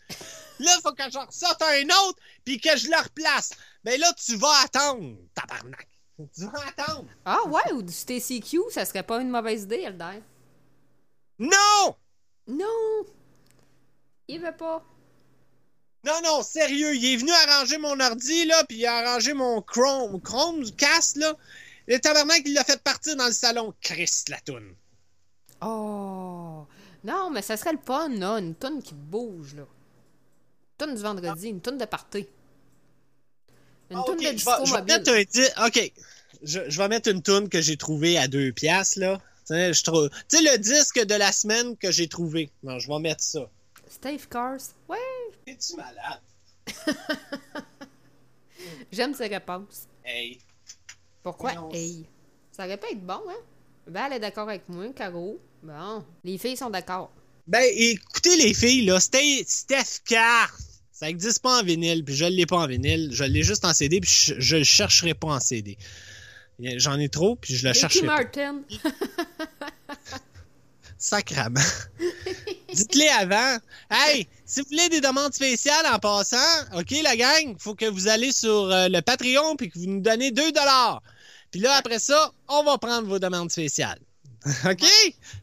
Là, 0.59 0.71
faut 0.83 0.91
que 0.93 1.03
j'en 1.11 1.25
ressorte 1.25 1.61
un 1.63 1.83
autre 2.07 2.19
puis 2.43 2.59
que 2.59 2.77
je 2.77 2.89
le 2.89 2.97
replace. 3.03 3.51
Ben 3.83 3.99
là, 3.99 4.11
tu 4.13 4.35
vas 4.37 4.53
attendre, 4.63 5.17
tabarnak. 5.33 5.87
Tu 6.17 6.45
vas 6.45 6.63
attendre. 6.67 7.05
Ah 7.25 7.43
ouais, 7.47 7.73
ou 7.73 7.81
du 7.81 7.91
Stacy 7.91 8.39
Q, 8.39 8.59
ça 8.69 8.85
serait 8.85 9.03
pas 9.03 9.19
une 9.19 9.29
mauvaise 9.29 9.63
idée, 9.63 9.81
Elder. 9.81 10.21
Non! 11.39 11.95
Non! 12.47 13.05
Il 14.27 14.41
veut 14.41 14.55
pas. 14.55 14.83
Non, 16.05 16.19
non, 16.23 16.43
sérieux. 16.43 16.95
Il 16.95 17.05
est 17.05 17.17
venu 17.17 17.31
arranger 17.31 17.77
mon 17.77 17.99
ordi, 17.99 18.45
là, 18.45 18.63
puis 18.65 18.77
il 18.79 18.85
a 18.85 18.97
arrangé 18.97 19.33
mon 19.33 19.61
Chrome, 19.61 20.21
Chromecast, 20.21 21.17
là. 21.17 21.35
Le 21.87 21.99
tabarnak, 21.99 22.41
il 22.45 22.53
l'a 22.53 22.63
fait 22.63 22.81
partir 22.81 23.15
dans 23.15 23.25
le 23.27 23.31
salon. 23.33 23.73
Christ, 23.81 24.29
la 24.29 24.39
toune. 24.41 24.75
Oh! 25.61 26.65
Non, 27.03 27.29
mais 27.31 27.41
ça 27.41 27.57
serait 27.57 27.73
le 27.73 27.79
fun, 27.83 28.09
là. 28.09 28.37
Une 28.39 28.55
tonne 28.55 28.81
qui 28.81 28.93
bouge, 28.93 29.55
là. 29.55 29.63
Une 29.63 30.77
tonne 30.77 30.95
du 30.95 31.01
vendredi, 31.01 31.47
une 31.49 31.61
tonne 31.61 31.77
de 31.77 31.85
party. 31.85 32.27
Une 33.91 33.97
Ah, 33.97 34.03
tonne 34.05 34.15
ok, 34.17 34.23
de 34.23 34.27
je 34.27 34.33
disco 34.33 34.51
vais, 34.51 34.65
je 34.65 34.71
vais 34.73 34.79
mobile. 34.79 34.95
mettre 34.95 35.59
un 35.59 35.67
OK. 35.67 35.93
Je, 36.43 36.59
je 36.69 36.77
vais 36.77 36.87
mettre 36.87 37.09
une 37.09 37.21
toune 37.21 37.49
que 37.49 37.61
j'ai 37.61 37.77
trouvée 37.77 38.17
à 38.17 38.27
deux 38.27 38.51
piastres, 38.51 38.99
là. 38.99 39.21
Tu 39.47 39.53
sais, 39.53 40.41
le 40.41 40.57
disque 40.57 40.99
de 41.05 41.13
la 41.13 41.31
semaine 41.31 41.77
que 41.77 41.91
j'ai 41.91 42.07
trouvé. 42.07 42.49
Non, 42.63 42.79
je 42.79 42.87
vais 42.87 42.99
mettre 42.99 43.21
ça. 43.23 43.47
Stave 43.87 44.27
Cars. 44.27 44.73
Ouais! 44.89 44.97
Es-tu 45.47 45.75
malade? 45.75 46.21
J'aime 48.91 49.13
ces 49.13 49.27
réponses. 49.27 49.87
Hey. 50.03 50.39
Pourquoi? 51.23 51.53
Non. 51.53 51.69
Hey! 51.71 52.05
Ça 52.51 52.65
aurait 52.65 52.77
pu 52.77 52.87
être 52.87 53.05
bon, 53.05 53.21
hein? 53.27 53.41
Val 53.87 54.13
est 54.13 54.19
d'accord 54.19 54.49
avec 54.49 54.67
moi, 54.69 54.87
Caro. 54.95 55.39
Bon, 55.61 56.03
les 56.23 56.37
filles 56.37 56.57
sont 56.57 56.69
d'accord. 56.69 57.11
Ben, 57.47 57.63
écoutez, 57.75 58.35
les 58.37 58.53
filles, 58.53 58.85
là, 58.85 58.99
Steph, 58.99 59.45
Steph 59.47 60.01
Cart, 60.05 60.57
ça 60.91 61.09
existe 61.09 61.41
pas 61.41 61.59
en 61.59 61.63
vinyle, 61.63 62.03
puis 62.03 62.15
je 62.15 62.25
l'ai 62.25 62.45
pas 62.45 62.57
en 62.57 62.67
vinyle. 62.67 63.09
Je 63.11 63.23
l'ai 63.23 63.43
juste 63.43 63.65
en 63.65 63.73
CD, 63.73 63.99
puis 63.99 64.09
je, 64.09 64.39
je 64.39 64.57
le 64.57 64.63
chercherai 64.63 65.13
pas 65.13 65.27
en 65.27 65.39
CD. 65.39 65.77
J'en 66.59 66.97
ai 66.99 67.09
trop, 67.09 67.35
puis 67.35 67.55
je 67.55 67.63
le 67.63 67.71
Ricky 67.71 67.81
chercherai 67.81 68.07
pas. 68.07 68.23
Sacrament. 71.09 71.59
Dites-les 72.73 73.07
avant. 73.09 73.57
Hey, 73.91 74.27
si 74.43 74.61
vous 74.61 74.67
voulez 74.71 74.89
des 74.89 75.01
demandes 75.01 75.33
spéciales 75.33 75.85
en 75.93 75.99
passant, 75.99 76.37
OK, 76.75 76.91
la 77.03 77.15
gang, 77.15 77.55
faut 77.59 77.75
que 77.75 77.85
vous 77.85 78.07
allez 78.07 78.31
sur 78.31 78.71
euh, 78.71 78.87
le 78.89 79.01
Patreon 79.01 79.55
puis 79.55 79.69
que 79.69 79.77
vous 79.77 79.85
nous 79.85 80.01
donnez 80.01 80.31
2 80.31 80.51
dollars. 80.51 81.03
Puis 81.51 81.59
là, 81.61 81.75
après 81.75 81.99
ça, 81.99 82.31
on 82.47 82.63
va 82.63 82.79
prendre 82.79 83.07
vos 83.07 83.19
demandes 83.19 83.51
spéciales. 83.51 83.99
OK? 84.65 84.83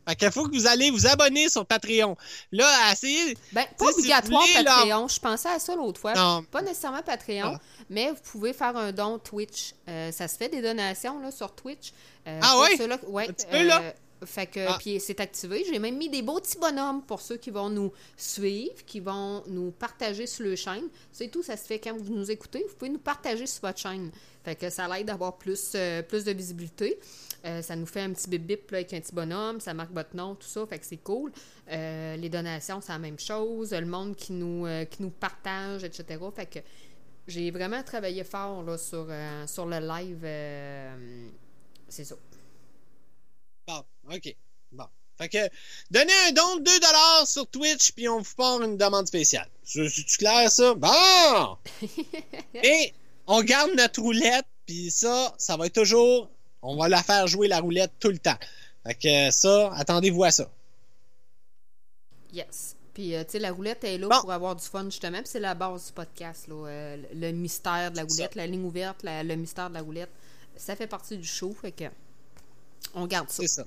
Fait 0.09 0.17
qu'il 0.17 0.31
faut 0.33 0.45
que 0.49 0.55
vous 0.57 0.67
allez 0.67 0.91
vous 0.91 1.07
abonner 1.07 1.49
sur 1.49 1.65
Patreon. 1.65 2.17
Là, 2.51 2.67
essayez. 2.93 3.37
Ben, 3.53 3.65
pas 3.79 3.87
si 3.93 3.99
obligatoire 4.01 4.45
Patreon. 4.65 5.07
Je 5.09 5.21
pensais 5.21 5.49
à 5.49 5.59
ça 5.61 5.75
l'autre 5.77 6.01
fois. 6.01 6.15
Non. 6.15 6.43
Pas 6.45 6.63
nécessairement 6.63 7.03
Patreon, 7.03 7.55
Ah. 7.57 7.61
mais 7.89 8.11
vous 8.11 8.21
pouvez 8.33 8.53
faire 8.53 8.77
un 8.77 8.91
don 8.93 9.19
Twitch. 9.21 9.75
Euh, 9.89 10.11
ça 10.13 10.27
se 10.27 10.37
fait 10.37 10.49
des 10.49 10.61
donations 10.63 11.21
là, 11.21 11.31
sur 11.31 11.53
Twitch. 11.55 11.93
Euh, 12.29 12.39
Ah 12.43 12.59
ouais? 12.61 12.77
ceux-là- 12.77 12.99
ouais, 13.09 13.29
Un 13.29 13.33
petit 13.33 13.47
peu, 13.47 13.63
là? 13.65 13.83
Fait 14.27 14.47
que, 14.47 14.61
Ah. 14.69 14.77
puis 14.79 15.01
c'est 15.01 15.21
activé. 15.21 15.65
J'ai 15.69 15.79
même 15.79 15.97
mis 15.97 16.09
des 16.09 16.23
beaux 16.23 16.41
petits 16.41 16.59
bonhommes 16.59 17.03
pour 17.03 17.21
ceux 17.21 17.37
qui 17.37 17.51
vont 17.51 17.69
nous 17.71 17.93
suivre, 18.17 18.85
qui 18.87 19.01
vont 19.01 19.43
nous 19.47 19.71
partager 19.71 20.27
sur 20.27 20.45
le 20.45 20.57
chaîne. 20.57 20.89
C'est 21.11 21.29
tout, 21.29 21.43
ça 21.43 21.57
se 21.57 21.65
fait 21.65 21.79
quand 21.79 21.97
vous 21.97 22.13
nous 22.15 22.31
écoutez. 22.31 22.65
Vous 22.69 22.75
pouvez 22.75 22.91
nous 22.91 22.99
partager 22.99 23.47
sur 23.47 23.63
votre 23.63 23.79
chaîne. 23.79 24.11
Fait 24.45 24.57
que 24.57 24.71
ça 24.71 24.89
l'aide 24.89 25.07
d'avoir 25.07 25.39
plus, 25.39 25.73
euh, 25.75 26.03
plus 26.03 26.25
de 26.25 26.33
visibilité. 26.33 26.99
Euh, 27.45 27.63
ça 27.63 27.77
nous 27.77 27.87
fait 27.87 28.01
un 28.01 28.13
petit 28.13 28.29
bip 28.29 28.45
bip 28.47 28.71
là, 28.71 28.79
avec 28.79 28.93
un 28.93 29.01
petit 29.01 29.15
bonhomme, 29.15 29.61
ça 29.61 29.75
marque 29.75 29.93
votre 29.93 30.15
nom, 30.17 30.35
tout 30.35 30.47
ça, 30.47 30.65
fait 30.67 30.79
que 30.79 30.87
c'est 30.87 30.97
cool. 31.03 31.33
Euh, 31.71 32.17
les 32.17 32.29
donations, 32.29 32.81
c'est 32.81 32.93
la 32.93 32.99
même 32.99 33.19
chose. 33.19 33.73
Le 33.73 33.87
monde 33.87 34.15
qui 34.17 34.33
nous, 34.33 34.67
qui 34.91 35.03
nous 35.03 35.11
partage, 35.11 35.85
etc. 35.85 36.21
Fait 36.35 36.47
que 36.47 36.59
j'ai 37.27 37.51
vraiment 37.51 37.83
travaillé 37.83 38.25
fort 38.25 38.63
là, 38.63 38.79
sur, 38.79 39.07
sur 39.47 39.67
le 39.67 39.79
live. 39.79 40.27
c'est 41.89 42.05
ça. 42.05 42.17
Bon, 43.67 43.83
OK. 44.13 44.35
Bon. 44.73 44.85
Fait 45.19 45.29
que, 45.29 45.39
donnez 45.91 46.13
un 46.29 46.33
don 46.33 46.57
de 46.57 46.65
2$ 46.65 47.27
sur 47.27 47.47
Twitch, 47.47 47.93
puis 47.93 48.09
on 48.09 48.21
vous 48.21 48.35
part 48.35 48.61
une 48.63 48.77
demande 48.77 49.07
spéciale. 49.07 49.49
C'est- 49.63 49.89
C'est-tu 49.89 50.17
clair, 50.19 50.51
ça? 50.51 50.75
Bon! 50.75 51.57
Et 52.55 52.93
on 53.27 53.43
garde 53.43 53.71
notre 53.77 54.01
roulette, 54.01 54.47
puis 54.67 54.91
ça, 54.91 55.33
ça 55.39 55.57
va 55.57 55.67
être 55.67 55.75
toujours... 55.75 56.29
On 56.63 56.77
va 56.77 56.89
la 56.89 57.03
faire 57.03 57.27
jouer, 57.27 57.49
la 57.49 57.61
roulette, 57.61 57.93
tout 57.99 58.09
le 58.09 58.19
temps. 58.19 58.39
Fait 58.87 58.95
que 58.95 59.31
ça, 59.33 59.73
attendez-vous 59.75 60.25
à 60.25 60.31
ça. 60.31 60.49
Yes. 62.33 62.77
Puis, 62.95 63.15
euh, 63.15 63.25
tu 63.25 63.33
sais, 63.33 63.39
la 63.39 63.53
roulette 63.53 63.85
est 63.85 63.99
là 63.99 64.09
Bon. 64.09 64.21
pour 64.21 64.33
avoir 64.33 64.55
du 64.57 64.65
fun, 64.65 64.85
justement. 64.85 65.19
Puis, 65.19 65.29
c'est 65.29 65.41
la 65.41 65.55
base 65.55 65.87
du 65.87 65.93
podcast, 65.93 66.47
là. 66.49 66.67
euh, 66.67 66.97
le 67.15 67.31
mystère 67.33 67.91
de 67.91 67.97
la 67.97 68.05
roulette, 68.05 68.35
la 68.35 68.47
ligne 68.47 68.65
ouverte, 68.65 69.03
la- 69.03 69.23
le 69.23 69.35
mystère 69.37 69.69
de 69.71 69.75
la 69.75 69.81
roulette. 69.83 70.11
Ça 70.57 70.77
fait 70.77 70.87
partie 70.87 71.17
du 71.17 71.27
show, 71.27 71.55
fait 71.61 71.73
que 71.73 71.85
on 72.95 73.07
garde 73.07 73.29
ça. 73.31 73.43
C'est 73.43 73.49
ça. 73.49 73.65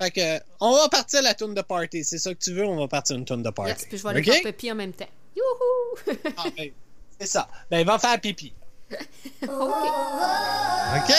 Fait 0.00 0.10
que, 0.10 0.44
on 0.60 0.72
va 0.72 0.88
partir 0.88 1.22
la 1.22 1.34
tourne 1.34 1.54
de 1.54 1.62
party. 1.62 2.04
C'est 2.04 2.18
ça 2.18 2.34
que 2.34 2.38
tu 2.38 2.52
veux, 2.52 2.64
on 2.64 2.76
va 2.76 2.88
partir 2.88 3.16
une 3.16 3.24
tourne 3.24 3.42
de 3.42 3.50
party. 3.50 3.72
Yes, 3.72 3.86
puis 3.88 3.98
je 3.98 4.02
vais 4.02 4.08
aller 4.10 4.22
faire 4.22 4.42
pipi 4.42 4.70
en 4.72 4.74
même 4.74 4.92
temps. 4.92 5.08
Youhou! 5.34 6.14
Ah, 6.36 6.44
ben, 6.56 6.70
c'est 7.18 7.26
ça. 7.26 7.48
Ben, 7.70 7.86
va 7.86 7.98
faire 7.98 8.20
pipi. 8.20 8.52
OK. 9.42 9.50
OK? 10.96 11.12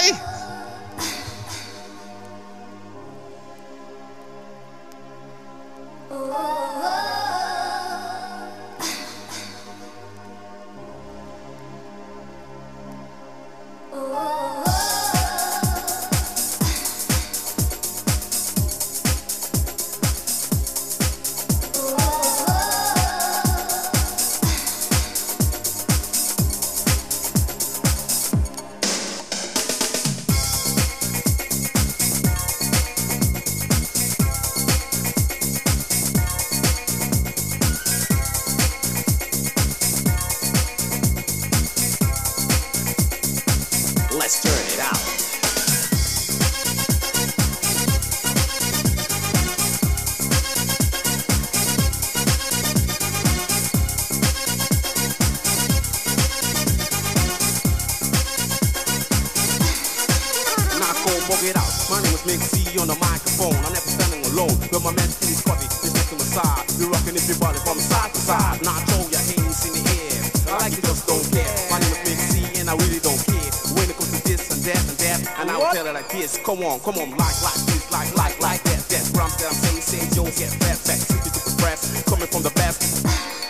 From 68.27 68.39
side 68.39 68.59
to 68.59 68.63
side. 68.63 68.63
Now 68.63 68.79
throw 68.87 69.07
your 69.07 69.23
hands 69.23 69.65
in 69.65 69.73
the 69.73 69.83
air. 69.87 70.21
I 70.51 70.57
like 70.59 70.75
you 70.75 70.83
just 70.83 71.07
don't 71.07 71.23
care. 71.31 71.47
My 71.71 71.79
name 71.79 71.91
is 71.91 72.01
Mix 72.03 72.19
C 72.35 72.59
and 72.59 72.69
I 72.69 72.75
really 72.75 72.99
don't 72.99 73.19
care. 73.23 73.51
When 73.75 73.87
it 73.89 73.95
comes 73.95 74.11
to 74.11 74.21
this 74.27 74.43
and 74.51 74.61
that 74.67 74.83
and 74.83 74.97
that, 74.99 75.19
and 75.39 75.51
I 75.51 75.57
will 75.57 75.71
tell 75.71 75.87
it 75.87 75.93
like 75.93 76.09
this. 76.09 76.37
Come 76.43 76.63
on, 76.63 76.79
come 76.81 76.97
on, 76.99 77.09
like, 77.15 77.37
like 77.43 77.61
this, 77.67 77.91
like, 77.91 78.11
like, 78.15 78.39
like 78.41 78.63
that. 78.63 78.83
That's 78.91 79.11
what 79.11 79.23
I'm 79.23 79.29
saying. 79.31 79.51
I'm 79.51 79.55
saying, 79.55 79.81
saying, 79.81 80.09
yo, 80.15 80.23
get 80.35 80.51
fat, 80.59 80.77
simply 80.77 81.31
to 81.31 81.41
the 81.47 81.55
press. 81.61 82.03
Coming 82.03 82.27
from 82.27 82.43
the 82.43 82.51
best. 82.51 83.46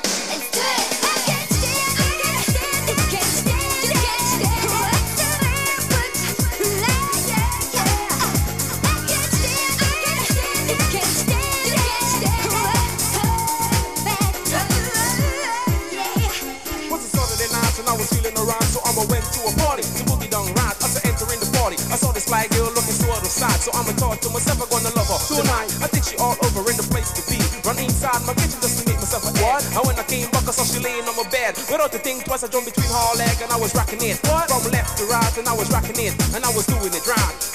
To 24.28 24.34
myself. 24.34 24.60
I'm 24.62 24.70
gonna 24.70 24.92
love 24.96 25.08
her 25.08 25.20
tonight. 25.40 25.72
I 25.80 25.88
think 25.88 26.04
she 26.04 26.16
all 26.20 26.36
over 26.44 26.62
in 26.68 26.76
the 26.76 26.88
place 26.92 27.12
to 27.16 27.24
be. 27.32 27.40
Run 27.64 27.80
inside 27.80 28.20
my 28.28 28.34
kitchen 28.36 28.60
just 28.60 28.84
to 28.84 28.84
make 28.92 29.00
myself 29.00 29.24
a 29.24 29.32
what? 29.40 29.64
And 29.64 29.84
when 29.88 29.96
I 29.96 30.04
came 30.04 30.28
back, 30.32 30.44
I 30.48 30.52
saw 30.52 30.68
she 30.68 30.80
laying 30.84 31.08
on 31.08 31.16
my 31.16 31.28
bed. 31.32 31.56
Without 31.72 31.92
the 31.92 32.00
think 32.00 32.26
twice, 32.26 32.44
I 32.44 32.48
jumped 32.52 32.68
between 32.68 32.92
her 32.92 33.16
leg 33.16 33.36
and 33.42 33.52
I 33.52 33.58
was 33.58 33.74
rocking 33.76 34.04
it. 34.04 34.20
What? 34.28 34.52
From 34.52 34.72
left 34.72 34.98
to 35.00 35.06
right, 35.08 35.34
and 35.38 35.48
I 35.48 35.56
was 35.56 35.72
rocking 35.72 36.00
it, 36.00 36.14
and 36.36 36.44
I 36.44 36.52
was 36.52 36.66
doing 36.68 36.92
it 36.92 37.06
right. 37.08 37.47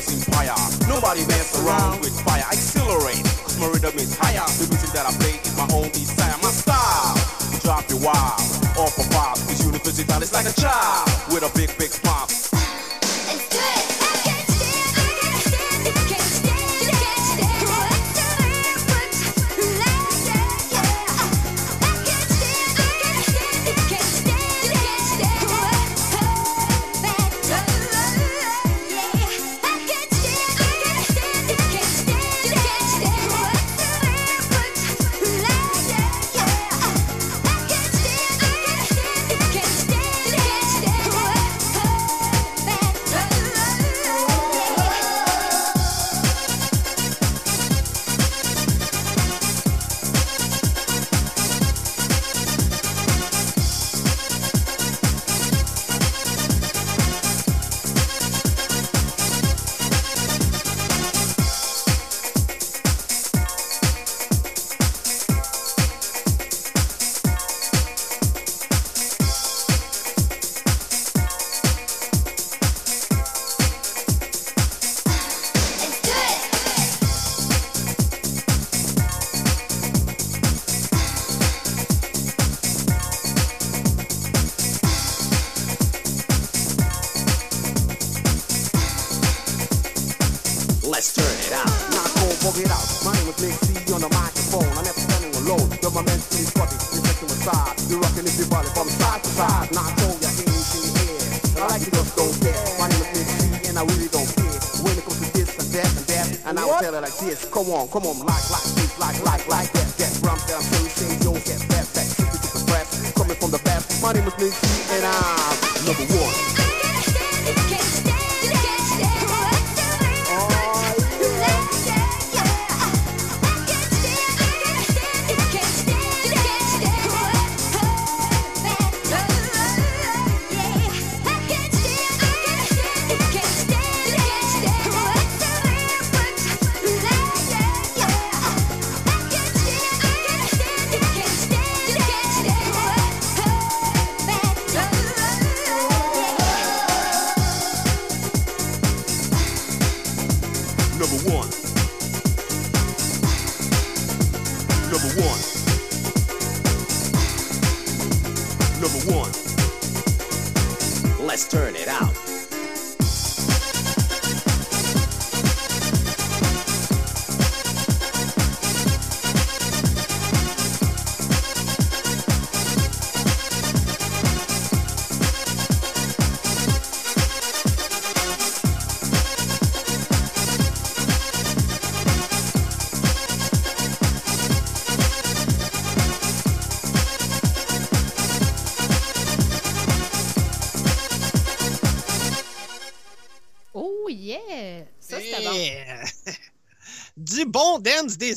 Greatest 0.00 0.28
empire. 0.28 0.54
Nobody 0.88 1.20
mess 1.26 1.62
around 1.62 2.00
with 2.00 2.18
fire. 2.22 2.44
Accelerate, 2.48 3.24
cause 3.42 3.58
my 3.58 3.66
rhythm 3.68 3.96
is 3.96 4.16
higher. 4.16 4.46
The 4.58 4.66
music 4.68 4.90
that 4.92 5.06
I 5.06 5.12
play 5.20 5.36
is 5.40 5.56
my 5.56 5.68
own 5.74 5.90
desire. 5.90 6.36
My 6.42 6.50
style, 6.50 7.16
drop 7.62 7.88
you 7.90 7.98
wild. 7.98 8.40
Off 8.78 8.96
a 8.96 9.04
pop, 9.12 9.36
cause 9.36 9.64
university 9.64 10.08
is 10.08 10.32
like 10.32 10.46
a 10.46 10.54
child 10.60 11.08
with 11.32 11.44
a 11.44 11.50
big, 11.56 11.70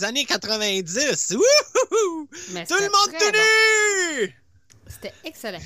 années 0.03 0.25
90. 0.25 1.31
Wouhou! 1.35 2.27
Mais 2.51 2.65
Tout 2.65 2.75
le 2.79 2.85
monde 2.85 3.19
tout 3.19 3.31
nu! 4.25 4.35
C'était 4.87 5.13
excellent. 5.23 5.59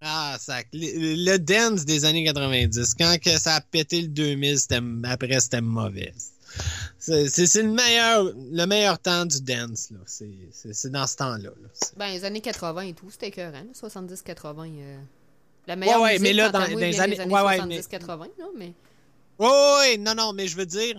Ah, 0.00 0.36
ça, 0.38 0.58
le, 0.72 1.32
le 1.32 1.38
dance 1.38 1.84
des 1.84 2.04
années 2.04 2.24
90. 2.24 2.94
Quand 2.98 3.16
que 3.22 3.30
ça 3.38 3.56
a 3.56 3.60
pété 3.60 4.02
le 4.02 4.08
2000, 4.08 4.58
c'était, 4.58 4.78
après, 5.04 5.40
c'était 5.40 5.60
mauvais. 5.62 6.12
C'est, 6.98 7.22
le 7.62 7.70
meilleur, 7.70 8.24
le 8.24 8.64
meilleur 8.66 8.98
temps 8.98 9.24
du 9.26 9.40
dance, 9.40 9.90
là. 9.90 9.98
C'est, 10.06 10.90
dans 10.90 11.06
ce 11.06 11.16
temps-là. 11.16 11.50
Ben, 11.96 12.08
les 12.12 12.24
années 12.24 12.40
80 12.40 12.80
et 12.82 12.92
tout, 12.94 13.10
c'était 13.10 13.28
écœurant. 13.28 13.64
70-80. 13.74 14.70
euh, 14.78 14.98
La 15.66 15.76
meilleure 15.76 16.00
ouais, 16.00 16.12
musique, 16.18 16.22
mais 16.22 16.32
là, 16.34 16.50
dans- 16.50 16.60
les 16.60 17.00
années- 17.00 17.14
des 17.16 17.20
années 17.20 17.32
ouais, 17.34 17.40
ouais, 17.42 17.66
mais- 17.66 17.80
70-80, 17.80 18.28
là, 18.38 18.44
mais... 18.56 18.72
Ouais, 19.38 19.98
non, 19.98 20.14
non, 20.14 20.32
mais 20.32 20.48
je 20.48 20.56
veux 20.56 20.64
dire 20.66 20.98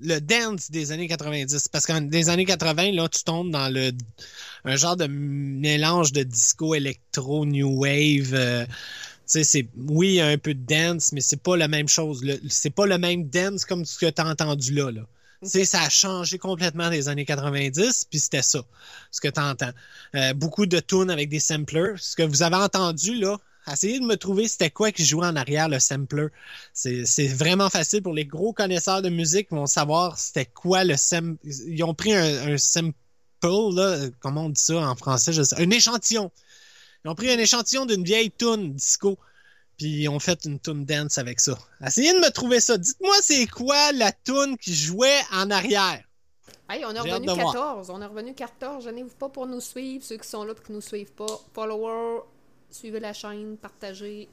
le 0.00 0.20
dance 0.20 0.70
des 0.70 0.92
années 0.92 1.08
90. 1.08 1.68
Parce 1.68 1.86
que 1.86 1.98
des 2.00 2.28
années 2.28 2.44
80, 2.44 2.92
là, 2.92 3.08
tu 3.08 3.24
tombes 3.24 3.50
dans 3.50 3.72
le 3.72 3.92
un 4.64 4.76
genre 4.76 4.96
de 4.96 5.06
mélange 5.06 6.12
de 6.12 6.22
disco 6.22 6.74
électro, 6.74 7.46
new 7.46 7.68
wave. 7.80 8.34
euh, 8.34 8.66
tu 8.66 8.72
sais, 9.26 9.44
c'est 9.44 9.68
oui, 9.76 10.08
il 10.08 10.14
y 10.14 10.20
a 10.20 10.26
un 10.28 10.38
peu 10.38 10.54
de 10.54 10.64
dance, 10.64 11.12
mais 11.12 11.20
c'est 11.20 11.42
pas 11.42 11.56
la 11.56 11.68
même 11.68 11.88
chose. 11.88 12.22
C'est 12.48 12.70
pas 12.70 12.86
le 12.86 12.98
même 12.98 13.28
dance 13.28 13.64
comme 13.64 13.84
ce 13.84 13.98
que 13.98 14.10
tu 14.10 14.20
as 14.20 14.26
entendu 14.26 14.74
là. 14.74 14.90
là. 14.90 15.02
Tu 15.42 15.50
sais, 15.50 15.64
ça 15.64 15.82
a 15.82 15.88
changé 15.88 16.36
complètement 16.38 16.90
des 16.90 17.08
années 17.08 17.24
90, 17.24 18.06
puis 18.10 18.18
c'était 18.18 18.42
ça, 18.42 18.60
ce 19.10 19.20
que 19.20 19.28
tu 19.28 19.40
entends. 19.40 19.70
beaucoup 20.34 20.66
de 20.66 20.80
tunes 20.80 21.10
avec 21.10 21.28
des 21.28 21.40
samplers. 21.40 21.94
Ce 21.98 22.16
que 22.16 22.24
vous 22.24 22.42
avez 22.42 22.56
entendu, 22.56 23.14
là, 23.14 23.38
essayez 23.72 24.00
de 24.00 24.04
me 24.04 24.16
trouver 24.16 24.48
c'était 24.48 24.70
quoi 24.70 24.92
qui 24.92 25.04
jouait 25.04 25.26
en 25.26 25.36
arrière, 25.36 25.68
le 25.68 25.78
sampler. 25.78 26.28
C'est 26.72 27.28
vraiment 27.28 27.70
facile 27.70 28.02
pour 28.02 28.14
les 28.14 28.24
gros 28.24 28.52
connaisseurs 28.52 29.02
de 29.02 29.08
musique 29.08 29.50
vont 29.50 29.66
savoir 29.66 30.18
c'était 30.18 30.46
quoi 30.46 30.84
le 30.84 30.96
sam. 30.96 31.36
Ils 31.44 31.82
ont 31.84 31.94
pris 31.94 32.14
un, 32.14 32.54
un 32.54 32.58
sample, 32.58 32.94
là, 33.42 34.08
comment 34.20 34.46
on 34.46 34.50
dit 34.50 34.62
ça 34.62 34.78
en 34.78 34.96
français, 34.96 35.32
je 35.32 35.42
sais, 35.42 35.60
un 35.60 35.70
échantillon. 35.70 36.30
Ils 37.04 37.10
ont 37.10 37.14
pris 37.14 37.30
un 37.30 37.38
échantillon 37.38 37.86
d'une 37.86 38.04
vieille 38.04 38.30
tune 38.30 38.74
disco, 38.74 39.18
puis 39.76 40.02
ils 40.02 40.08
ont 40.08 40.18
fait 40.18 40.44
une 40.44 40.58
tune 40.58 40.84
dance 40.84 41.18
avec 41.18 41.40
ça. 41.40 41.58
Essayez 41.84 42.12
de 42.12 42.18
me 42.18 42.30
trouver 42.30 42.60
ça. 42.60 42.76
Dites-moi 42.76 43.14
c'est 43.22 43.46
quoi 43.46 43.92
la 43.92 44.12
tune 44.12 44.56
qui 44.58 44.74
jouait 44.74 45.20
en 45.32 45.50
arrière. 45.50 46.02
Hey, 46.70 46.84
on 46.84 46.94
est 46.94 47.00
revenu 47.00 47.14
hâte 47.14 47.22
de 47.22 47.32
voir. 47.32 47.54
14. 47.54 47.90
On 47.90 48.02
est 48.02 48.06
revenu 48.06 48.34
14. 48.34 48.84
Gênez-vous 48.84 49.14
pas 49.14 49.30
pour 49.30 49.46
nous 49.46 49.60
suivre. 49.60 50.04
Ceux 50.04 50.18
qui 50.18 50.28
sont 50.28 50.44
là 50.44 50.54
pour 50.54 50.64
qui 50.64 50.72
nous 50.72 50.82
suivent 50.82 51.12
pas. 51.12 51.40
Followers, 51.54 52.24
suivez 52.70 53.00
la 53.00 53.12
chaîne, 53.12 53.56
partagez. 53.56 54.28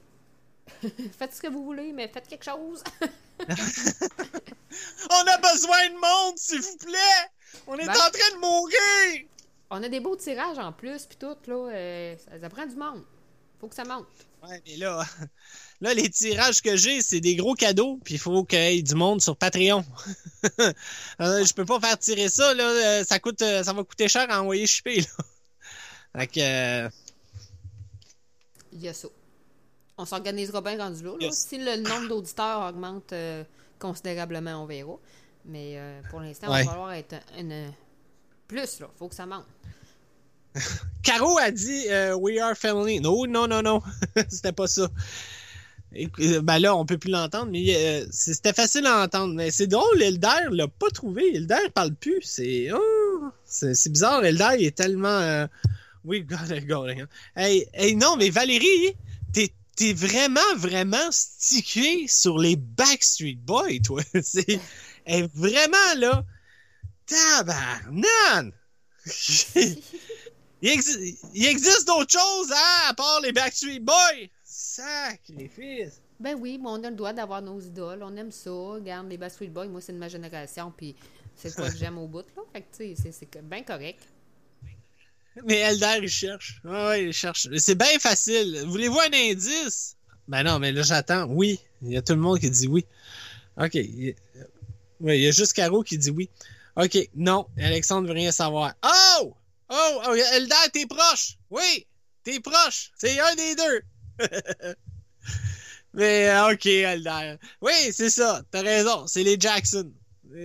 faites 1.18 1.34
ce 1.34 1.42
que 1.42 1.48
vous 1.48 1.64
voulez, 1.64 1.92
mais 1.94 2.08
faites 2.08 2.28
quelque 2.28 2.46
chose. 2.46 2.84
On 5.10 5.24
a 5.28 5.38
besoin 5.38 5.90
de 5.90 5.94
monde, 5.96 6.38
s'il 6.38 6.62
vous 6.62 6.78
plaît! 6.78 7.30
On 7.68 7.76
est 7.78 7.86
Ben. 7.86 7.92
en 7.94 8.10
train 8.12 8.36
de 8.36 8.40
mourir! 8.40 9.26
On 9.70 9.82
a 9.84 9.90
des 9.90 10.00
beaux 10.00 10.16
tirages 10.16 10.58
en 10.60 10.72
plus, 10.72 11.06
puis 11.06 11.18
tout, 11.18 11.36
là. 11.48 11.70
euh, 11.72 12.16
ça, 12.18 12.40
ça 12.40 12.50
prend 12.50 12.66
du 12.66 12.76
monde. 12.76 13.04
Faut 13.60 13.68
que 13.68 13.76
ça 13.76 13.84
monte. 13.84 14.08
Ouais, 14.44 14.62
mais 14.68 14.78
là, 14.78 15.04
là, 15.82 15.94
les 15.94 16.10
tirages 16.10 16.62
que 16.62 16.76
j'ai, 16.76 17.02
c'est 17.02 17.20
des 17.22 17.36
gros 17.36 17.54
cadeaux, 17.56 18.00
puis 18.04 18.16
il 18.16 18.20
faut 18.20 18.44
qu'il 18.44 18.60
y 18.60 18.78
ait 18.80 18.82
du 18.82 18.96
monde 18.96 19.22
sur 19.22 19.36
Patreon. 19.38 19.84
Euh, 21.22 21.44
je 21.46 21.54
peux 21.54 21.66
pas 21.66 21.80
faire 21.80 21.98
tirer 21.98 22.30
ça, 22.30 22.54
là. 22.54 22.64
euh, 22.70 23.04
Ça 23.04 23.20
coûte, 23.20 23.40
ça 23.40 23.74
va 23.74 23.84
coûter 23.84 24.08
cher 24.08 24.26
à 24.30 24.42
envoyer 24.42 24.68
shipper, 24.68 25.02
là. 25.02 25.08
Fait 26.18 26.28
que, 26.28 26.90
Il 28.76 28.82
y 28.84 28.88
a 28.88 28.94
ça. 28.94 29.08
On 29.98 30.06
s'organisera 30.06 30.62
bien 30.62 30.78
rendu 30.78 31.04
là. 31.04 31.12
là. 31.12 31.18
Yes. 31.22 31.46
Si 31.50 31.58
le 31.58 31.78
nombre 31.78 32.08
d'auditeurs 32.10 32.68
augmente 32.70 33.12
euh, 33.14 33.44
considérablement, 33.80 34.62
on 34.62 34.66
verra. 34.66 34.94
Mais 35.46 35.74
euh, 35.78 36.02
pour 36.10 36.20
l'instant, 36.20 36.52
Ouais. 36.52 36.62
il 36.62 36.66
va 36.66 36.72
falloir 36.72 36.94
être 36.94 37.16
un, 37.40 37.50
un- 37.52 37.72
plus, 38.48 38.80
là. 38.80 38.88
Faut 39.00 39.08
que 39.08 39.16
ça 39.16 39.26
monte. 39.26 39.46
Caro 41.04 41.38
a 41.40 41.52
dit 41.52 41.86
euh, 41.90 42.16
We 42.16 42.40
are 42.40 42.56
family. 42.56 43.00
Non, 43.00 43.26
non, 43.26 43.48
non, 43.48 43.62
non. 43.62 43.82
C'était 44.30 44.52
pas 44.52 44.68
ça. 44.68 44.88
Et, 45.94 46.10
ben 46.42 46.60
là, 46.60 46.76
on 46.76 46.86
peut 46.86 46.98
plus 46.98 47.12
l'entendre, 47.12 47.50
mais 47.52 47.64
euh, 47.74 48.06
c'était 48.12 48.52
facile 48.52 48.86
à 48.86 49.02
entendre. 49.04 49.34
Mais 49.34 49.50
c'est 49.50 49.68
drôle, 49.68 50.02
Elder 50.02 50.50
l'a 50.52 50.68
pas 50.68 50.90
trouvé. 50.90 51.36
Elder 51.36 51.70
parle 51.74 51.94
plus. 51.94 52.22
C'est 52.22 52.70
oh, 52.74 53.30
c'est 53.46 53.90
bizarre. 53.90 54.26
Elder 54.26 54.56
il 54.60 54.66
est 54.66 54.76
tellement. 54.76 55.08
Euh, 55.08 55.48
we 56.06 56.22
got 56.22 56.52
it 56.52 56.68
going. 56.68 57.08
Hey, 57.36 57.66
hey, 57.74 57.96
non, 57.96 58.16
mais 58.18 58.30
Valérie, 58.30 58.96
t'es 59.34 59.52
t'es 59.76 59.94
vraiment, 59.94 60.56
vraiment 60.56 61.12
stické 61.12 62.08
sur 62.08 62.38
les 62.38 62.56
Backstreet 62.56 63.36
Boys, 63.36 63.80
toi. 63.84 64.02
C'est 64.24 64.60
hey, 65.06 65.28
vraiment 65.34 65.94
là. 65.98 66.24
Tabarnan! 67.06 68.52
Il, 70.62 70.82
il 71.36 71.46
existe 71.46 71.86
d'autres 71.86 72.18
choses, 72.18 72.52
hein, 72.52 72.90
à 72.90 72.94
part 72.96 73.20
les 73.22 73.32
Backstreet 73.32 73.82
Boys. 73.82 74.30
Sacrifice. 74.44 76.02
Ben 76.20 76.36
oui, 76.40 76.58
mais 76.58 76.70
on 76.70 76.84
a 76.84 76.90
le 76.90 76.96
droit 76.96 77.14
d'avoir 77.14 77.42
nos 77.42 77.60
idoles. 77.60 78.02
On 78.02 78.16
aime 78.16 78.32
ça. 78.32 78.50
Regarde, 78.50 79.08
les 79.08 79.18
Backstreet 79.18 79.50
Boys, 79.50 79.68
moi, 79.68 79.82
c'est 79.82 79.94
de 79.94 80.00
ma 80.00 80.08
génération, 80.08 80.74
puis 80.76 80.96
c'est 81.36 81.54
quoi 81.54 81.70
que 81.70 81.78
j'aime 81.78 81.98
au 82.00 82.08
bout, 82.08 82.26
là. 82.36 82.42
Fait 82.52 82.62
que, 82.62 82.78
tu 82.78 82.96
sais, 82.96 83.12
c'est 83.12 83.44
bien 83.44 83.62
correct. 83.64 84.00
Mais 85.44 85.56
Elder, 85.58 86.00
il 86.02 86.10
cherche. 86.10 86.62
Ouais, 86.64 86.72
ouais, 86.88 87.04
il 87.06 87.14
cherche. 87.14 87.48
C'est 87.58 87.76
bien 87.76 88.00
facile. 88.00 88.64
Voulez-vous 88.68 89.00
un 89.00 89.14
indice? 89.14 89.96
Ben 90.28 90.44
non, 90.44 90.60
mais 90.60 90.72
là, 90.72 90.82
j'attends. 90.82 91.26
Oui. 91.26 91.60
Il 91.82 91.92
y 91.92 91.98
a 91.98 92.02
tout 92.02 92.14
le 92.14 92.20
monde 92.22 92.40
qui 92.40 92.50
dit 92.50 92.68
oui. 92.68 92.86
OK. 93.58 93.76
Il... 93.76 94.16
Oui, 95.02 95.18
il 95.18 95.24
y 95.24 95.28
a 95.28 95.32
juste 95.32 95.54
Caro 95.54 95.84
qui 95.84 95.98
dit 95.98 96.10
oui. 96.10 96.30
OK. 96.78 96.98
Non, 97.16 97.48
Alexandre 97.58 98.08
veut 98.08 98.14
rien 98.14 98.32
savoir. 98.32 98.74
Oh! 98.84 99.36
Oh! 99.70 100.02
oh 100.08 100.14
Elder, 100.34 100.56
t'es 100.74 100.86
proche! 100.86 101.38
Oui! 101.50 101.86
T'es 102.24 102.40
proche! 102.40 102.92
C'est 102.98 103.20
un 103.20 103.36
des 103.36 103.56
deux! 103.56 103.82
Mais, 105.94 106.30
euh, 106.30 106.52
OK, 106.54 106.66
Elder. 106.66 107.38
Oui, 107.62 107.72
c'est 107.92 108.10
ça. 108.10 108.42
T'as 108.52 108.62
raison. 108.62 109.08
C'est 109.08 109.24
les 109.24 109.38
Jackson. 109.40 109.92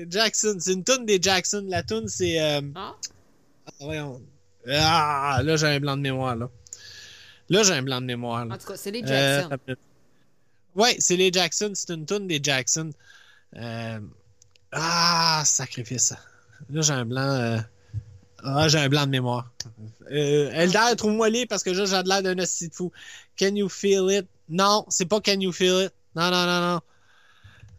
Jackson, 0.09 0.57
c'est 0.61 0.74
une 0.74 0.84
tune 0.84 1.05
des 1.07 1.20
Jackson. 1.20 1.64
La 1.68 1.82
tune, 1.82 2.07
c'est. 2.07 2.41
euh, 2.41 2.61
Ah, 2.76 2.95
ah, 3.66 3.72
voyons. 3.80 4.22
Ah, 4.72 5.40
là, 5.42 5.56
j'ai 5.56 5.66
un 5.66 5.80
blanc 5.80 5.96
de 5.96 6.02
mémoire, 6.02 6.36
là. 6.36 6.48
Là, 7.48 7.62
j'ai 7.62 7.72
un 7.74 7.82
blanc 7.82 8.00
de 8.00 8.06
mémoire, 8.06 8.44
là. 8.46 8.54
en 8.54 8.58
tout 8.58 8.66
cas, 8.66 8.76
c'est 8.76 8.90
les 8.90 9.02
Euh, 9.02 9.40
Jackson. 9.40 9.56
minute. 9.66 9.78
ouais, 10.76 10.96
c'est 10.98 11.16
les 11.16 11.32
Jackson. 11.32 11.72
C'est 11.74 11.90
une 11.92 12.06
tune 12.06 12.26
des 12.28 12.40
Jackson. 12.42 12.90
Euh, 13.56 13.98
Ah, 14.72 15.42
sacrifice. 15.44 16.14
Là, 16.70 16.80
j'ai 16.82 16.92
un 16.92 17.04
blanc. 17.04 17.22
euh, 17.22 17.58
Ah, 18.44 18.68
j'ai 18.68 18.78
un 18.78 18.88
blanc 18.88 19.04
de 19.04 19.10
mémoire. 19.10 19.50
Euh, 20.10 20.50
Eldar, 20.52 20.94
trouve-moi 20.96 21.28
les 21.28 21.44
parce 21.46 21.62
que 21.62 21.70
là, 21.70 21.84
j'ai 21.84 22.02
l'air 22.08 22.22
d'un 22.22 22.38
hostie 22.38 22.68
de 22.68 22.74
fou. 22.74 22.90
Can 23.38 23.54
you 23.56 23.68
feel 23.68 24.06
it? 24.10 24.26
Non, 24.48 24.86
c'est 24.88 25.04
pas 25.06 25.20
Can 25.20 25.40
you 25.40 25.52
feel 25.52 25.86
it? 25.86 25.92
Non, 26.14 26.30
non, 26.30 26.46
non, 26.46 26.60
non. 26.74 26.80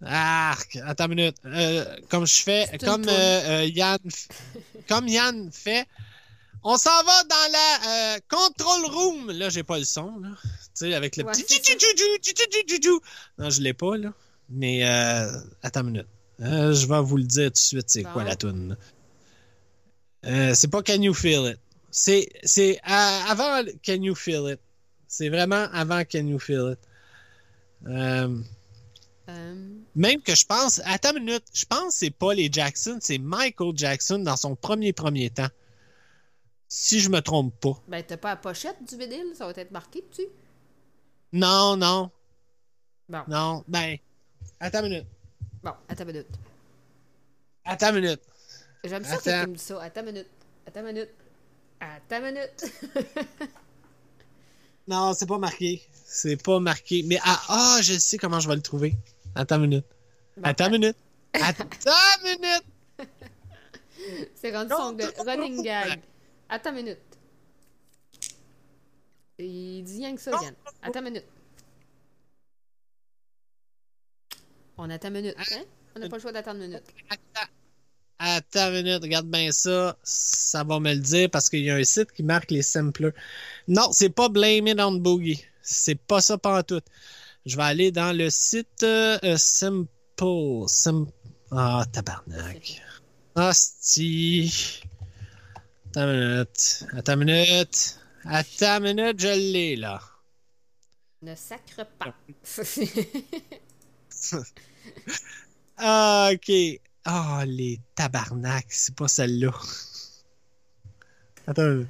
Ah, 0.05 0.55
attends 0.85 1.05
une 1.05 1.15
minute. 1.15 1.37
Euh, 1.45 1.85
comme 2.09 2.27
je 2.27 2.43
fais, 2.43 2.67
comme 2.83 3.03
toune. 3.05 3.09
euh, 3.09 3.61
euh, 3.61 3.65
Yann, 3.65 3.97
comme 4.89 5.07
Yann 5.07 5.49
fait, 5.51 5.85
on 6.63 6.77
s'en 6.77 7.03
va 7.03 7.23
dans 7.23 7.51
la 7.51 8.15
euh, 8.15 8.19
control 8.29 8.85
room. 8.91 9.31
Là, 9.31 9.49
j'ai 9.49 9.63
pas 9.63 9.79
le 9.79 9.85
son, 9.85 10.19
là. 10.19 10.29
Tu 10.43 10.49
sais, 10.73 10.93
avec 10.93 11.17
le 11.17 11.25
Ouais, 11.25 11.31
petit. 11.31 11.59
Non, 13.37 13.49
je 13.49 13.61
l'ai 13.61 13.73
pas, 13.73 13.97
là. 13.97 14.13
Mais, 14.49 14.85
euh, 14.85 15.31
attends 15.63 15.81
une 15.81 15.87
minute. 15.87 16.07
Euh, 16.41 16.73
je 16.73 16.87
vais 16.87 17.01
vous 17.01 17.17
le 17.17 17.23
dire 17.23 17.47
tout 17.47 17.53
de 17.53 17.57
suite, 17.57 17.89
c'est 17.89 18.03
quoi 18.03 18.23
la 18.23 18.35
toune. 18.35 18.77
Euh, 20.25 20.53
c'est 20.53 20.67
pas 20.69 20.81
Can 20.81 21.01
You 21.01 21.13
Feel 21.13 21.51
It? 21.51 21.59
C'est, 21.91 22.29
c'est 22.43 22.79
avant 22.83 23.63
Can 23.85 24.01
You 24.01 24.15
Feel 24.15 24.53
It. 24.53 24.59
C'est 25.07 25.29
vraiment 25.29 25.67
avant 25.73 26.03
Can 26.03 26.27
You 26.27 26.39
Feel 26.39 26.73
It. 26.73 26.79
Même 29.95 30.21
que 30.21 30.35
je 30.35 30.45
pense, 30.45 30.81
attends 30.85 31.15
une 31.15 31.25
minute, 31.25 31.43
je 31.53 31.65
pense 31.65 31.93
que 31.93 31.93
c'est 31.93 32.11
pas 32.11 32.33
les 32.33 32.49
Jackson, 32.51 32.97
c'est 33.01 33.17
Michael 33.17 33.73
Jackson 33.75 34.19
dans 34.19 34.37
son 34.37 34.55
premier 34.55 34.93
premier 34.93 35.29
temps. 35.29 35.49
Si 36.73 37.01
je 37.01 37.09
me 37.09 37.19
trompe 37.19 37.53
pas. 37.59 37.77
ben, 37.89 38.01
t'as 38.01 38.15
pas 38.15 38.29
la 38.29 38.35
pochette 38.37 38.81
du 38.87 38.95
vinyle, 38.95 39.33
ça 39.35 39.45
va 39.45 39.51
être 39.51 39.71
marqué 39.71 40.05
dessus. 40.09 40.29
Non, 41.33 41.75
non, 41.75 42.09
Bon, 43.09 43.23
non. 43.27 43.65
Ben, 43.67 43.97
attends 44.57 44.85
une 44.85 44.89
minute. 44.89 45.07
bon, 45.61 45.73
attends 45.89 46.03
une 46.03 46.11
minute. 46.13 46.27
Attends 47.65 47.89
une 47.89 48.01
minute. 48.01 48.21
J'aime 48.85 49.03
ça 49.03 49.17
que 49.17 49.43
tu 49.43 49.49
me 49.49 49.55
dis 49.57 49.61
ça. 49.61 49.81
Attends 49.83 49.99
une 49.99 50.13
minute. 50.13 50.29
Attends 50.65 50.79
une 50.79 50.85
minute. 50.85 51.09
Attends 51.81 52.17
une 52.19 52.25
minute. 52.25 52.73
Non, 54.87 55.13
c'est 55.13 55.27
pas 55.27 55.37
marqué. 55.37 55.81
C'est 56.05 56.41
pas 56.41 56.59
marqué. 56.59 57.03
Mais 57.03 57.19
ah, 57.23 57.41
ah, 57.49 57.79
je 57.81 57.99
sais 57.99 58.17
comment 58.17 58.39
je 58.39 58.47
vais 58.47 58.55
le 58.55 58.61
trouver. 58.61 58.95
Attends 59.35 59.57
une 59.57 59.69
minute. 59.69 59.85
Bon, 60.37 60.43
Attends 60.43 60.67
une 60.67 60.79
minute. 60.79 60.97
Attends 61.33 61.65
une 62.23 62.39
minute. 62.39 62.63
C'est 64.35 64.55
rendu 64.55 64.73
son 64.73 64.97
running 65.23 65.63
gag. 65.63 66.01
Attends 66.51 66.71
une 66.71 66.83
minute. 66.83 66.99
Il 69.39 69.83
dit 69.83 69.97
rien 69.99 70.13
que 70.13 70.21
ça, 70.21 70.31
Yann. 70.31 70.53
Attends 70.81 70.99
une 70.99 71.05
minute. 71.05 71.25
On 74.77 74.89
attend 74.89 75.07
une 75.07 75.13
minute, 75.13 75.35
hein? 75.39 75.63
On 75.95 75.99
n'a 75.99 76.09
pas 76.09 76.17
le 76.17 76.21
choix 76.21 76.33
d'attendre 76.33 76.61
une 76.61 76.67
minute. 76.67 76.83
Attends. 78.19 78.69
Une 78.73 78.83
minute, 78.83 79.01
regarde 79.01 79.27
bien 79.27 79.49
ça. 79.53 79.97
Ça 80.03 80.65
va 80.65 80.81
me 80.81 80.93
le 80.93 80.99
dire 80.99 81.29
parce 81.31 81.49
qu'il 81.49 81.61
y 81.61 81.71
a 81.71 81.75
un 81.75 81.83
site 81.85 82.11
qui 82.11 82.21
marque 82.21 82.51
les 82.51 82.63
samplers. 82.63 83.13
Non, 83.69 83.93
c'est 83.93 84.09
pas 84.09 84.27
Blame 84.27 84.67
It 84.67 84.79
on 84.81 84.91
Boogie. 84.91 85.43
C'est 85.61 85.95
pas 85.95 86.19
ça 86.19 86.37
pas 86.37 86.63
tout. 86.63 86.81
Je 87.45 87.55
vais 87.55 87.63
aller 87.63 87.91
dans 87.91 88.15
le 88.15 88.29
site 88.29 88.83
euh, 88.83 89.37
Simple. 89.37 89.87
Sim... 90.67 91.07
Ah, 91.49 91.85
tabarnak. 91.91 92.81
Hostie. 93.35 94.83
Attends 95.93 96.09
une 96.11 96.29
minute. 96.35 96.85
Attends 96.93 97.13
une 97.13 97.25
minute. 97.25 97.99
Attends 98.25 98.77
une 98.77 98.95
minute, 98.95 99.19
je 99.19 99.27
l'ai 99.27 99.75
là. 99.75 99.99
Ne 101.21 101.35
sacre 101.35 101.85
pas. 101.99 102.15
Ah, 105.77 106.29
ok. 106.33 106.51
Ah, 107.03 107.43
les 107.47 107.79
tabarnak, 107.95 108.65
c'est 108.69 108.95
pas 108.95 109.07
celle-là. 109.07 109.51
Attends. 111.47 111.83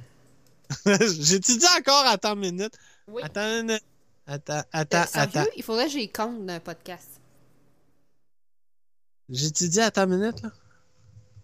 J'ai-tu 0.86 1.58
dit 1.58 1.66
encore 1.78 2.06
attends 2.06 2.34
une 2.34 2.40
minute? 2.40 2.74
oui. 3.08 3.22
Attends 3.22 3.42
une 3.60 3.66
minute. 3.66 3.84
Attends, 4.26 4.58
Euh, 4.58 4.62
attends, 4.72 5.04
attends. 5.14 5.44
il 5.56 5.62
faudrait 5.62 5.86
que 5.86 5.92
j'y 5.92 6.08
compte 6.10 6.46
d'un 6.46 6.60
podcast. 6.60 7.20
J'ai-tu 9.28 9.68
dit 9.68 9.80
attends 9.80 10.04
une 10.10 10.16
minute, 10.18 10.42
là? 10.42 10.50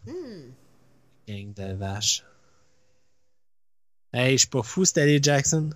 Hmm. 0.06 0.52
Gang 1.28 1.52
de 1.54 1.72
vaches. 1.74 2.24
Hey, 4.12 4.32
je 4.32 4.38
suis 4.38 4.48
pas 4.48 4.62
fou, 4.62 4.84
c'était 4.84 5.06
les 5.06 5.22
Jackson. 5.22 5.70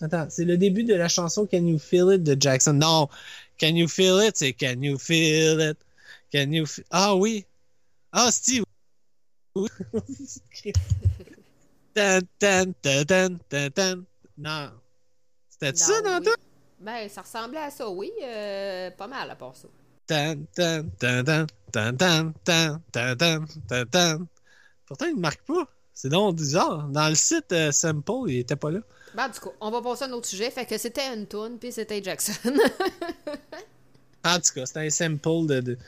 Attends, 0.00 0.26
c'est 0.28 0.44
le 0.44 0.58
début 0.58 0.84
de 0.84 0.94
la 0.94 1.08
chanson 1.08 1.46
Can 1.46 1.64
You 1.66 1.78
Feel 1.78 2.14
It 2.14 2.22
de 2.22 2.36
Jackson. 2.38 2.74
Non, 2.74 3.08
Can 3.60 3.76
You 3.76 3.88
Feel 3.88 4.26
It, 4.26 4.36
c'est 4.36 4.52
Can 4.52 4.82
You 4.82 4.98
Feel 4.98 5.60
It. 5.60 5.78
Can 6.32 6.52
You 6.52 6.66
Feel... 6.66 6.84
Ah 6.90 7.14
oui. 7.14 7.46
Ah, 8.12 8.30
Steve. 8.32 8.64
tan, 11.94 12.20
tan, 12.38 12.72
tan, 12.82 13.04
tan, 13.04 13.38
tan, 13.48 13.70
tan. 13.70 14.04
Non. 14.36 14.70
C'était 15.48 15.76
ça 15.76 16.02
dans 16.02 16.18
oui. 16.18 16.28
Ben, 16.78 17.08
ça 17.08 17.22
ressemblait 17.22 17.60
à 17.60 17.70
ça, 17.70 17.88
oui. 17.88 18.12
euh, 18.22 18.90
pas 18.90 19.06
mal 19.06 19.30
à 19.30 19.36
part 19.36 19.56
ça. 19.56 19.68
Tan, 20.06 20.36
tan, 20.54 20.88
tan, 20.98 21.24
tan, 21.24 21.46
tan, 21.72 21.92
tan, 21.96 22.32
tan, 22.42 23.16
tan, 23.16 23.46
tan, 23.68 23.86
tan. 23.86 24.26
Pourtant, 24.84 25.06
il 25.06 25.14
ne 25.16 25.20
marque 25.20 25.42
pas. 25.42 25.66
C'est 25.96 26.10
donc 26.10 26.36
bizarre. 26.36 26.88
Dans 26.88 27.08
le 27.08 27.14
site 27.14 27.50
euh, 27.52 27.72
Sample, 27.72 28.28
il 28.28 28.40
était 28.40 28.54
pas 28.54 28.70
là. 28.70 28.80
Ben, 29.14 29.30
du 29.30 29.40
coup, 29.40 29.50
on 29.62 29.70
va 29.70 29.80
passer 29.80 30.04
à 30.04 30.08
un 30.08 30.12
autre 30.12 30.28
sujet. 30.28 30.50
Fait 30.50 30.66
que 30.66 30.76
c'était 30.76 31.06
une 31.12 31.26
toune, 31.26 31.58
puis 31.58 31.72
c'était 31.72 32.02
Jackson. 32.02 32.32
En 34.24 34.40
tout 34.40 34.52
cas, 34.56 34.66
c'était 34.66 34.80
un 34.80 34.90
sample 34.90 35.46
de, 35.46 35.60
de- 35.60 35.78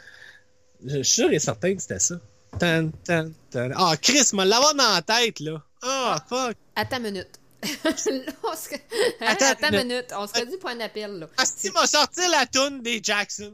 Je 0.87 1.03
suis 1.03 1.23
sûr 1.23 1.33
et 1.33 1.41
certain 1.41 1.75
que 1.75 1.83
c'était 1.83 1.99
ça. 1.99 2.15
Tan, 2.61 2.91
tan, 3.05 3.31
tan. 3.51 3.71
Ah, 3.75 3.97
Chris, 4.01 4.29
m'a 4.33 4.45
l'avoir 4.45 4.75
dans 4.77 4.95
la 4.95 5.03
tête, 5.03 5.41
là. 5.41 5.61
Ah, 5.83 6.25
fuck. 6.29 6.57
Attends 6.77 6.99
une 6.99 7.03
minute. 7.03 7.41
Là, 7.85 7.97
se... 7.97 8.11
Attends 9.21 9.45
Attends, 9.47 9.69
une 9.71 9.75
une 9.75 9.89
minute. 9.89 10.07
On 10.17 10.29
se 10.29 10.45
dit 10.45 10.57
point 10.59 10.77
d'appel, 10.77 11.19
là. 11.19 11.27
Asti 11.37 11.71
m'a 11.73 11.89
sorti 11.89 12.21
la 12.31 12.47
toune 12.47 12.81
des 12.81 13.01
Jackson. 13.03 13.53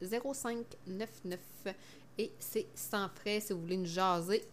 1-877-334-0599. 0.03 1.39
Et 2.19 2.31
c'est 2.39 2.67
sans 2.75 3.09
frais 3.09 3.41
si 3.41 3.55
vous 3.55 3.63
voulez 3.63 3.79
nous 3.79 3.87
jaser. 3.87 4.45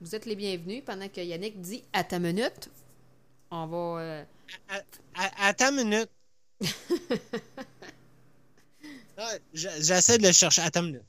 Vous 0.00 0.14
êtes 0.14 0.26
les 0.26 0.36
bienvenus 0.36 0.82
pendant 0.84 1.08
que 1.08 1.20
Yannick 1.20 1.60
dit 1.60 1.82
à 1.92 2.04
ta 2.04 2.18
minute. 2.18 2.68
On 3.50 3.66
va. 3.66 4.00
euh, 4.02 4.24
À- 5.14 5.48
à- 5.48 5.68
une 5.70 5.76
minute. 5.84 6.10
Ah, 9.16 9.30
je- 9.52 9.68
J'essaie 9.80 10.18
de 10.18 10.26
le 10.26 10.32
chercher. 10.32 10.62
Attends 10.62 10.80
une 10.80 10.86
minute. 10.86 11.02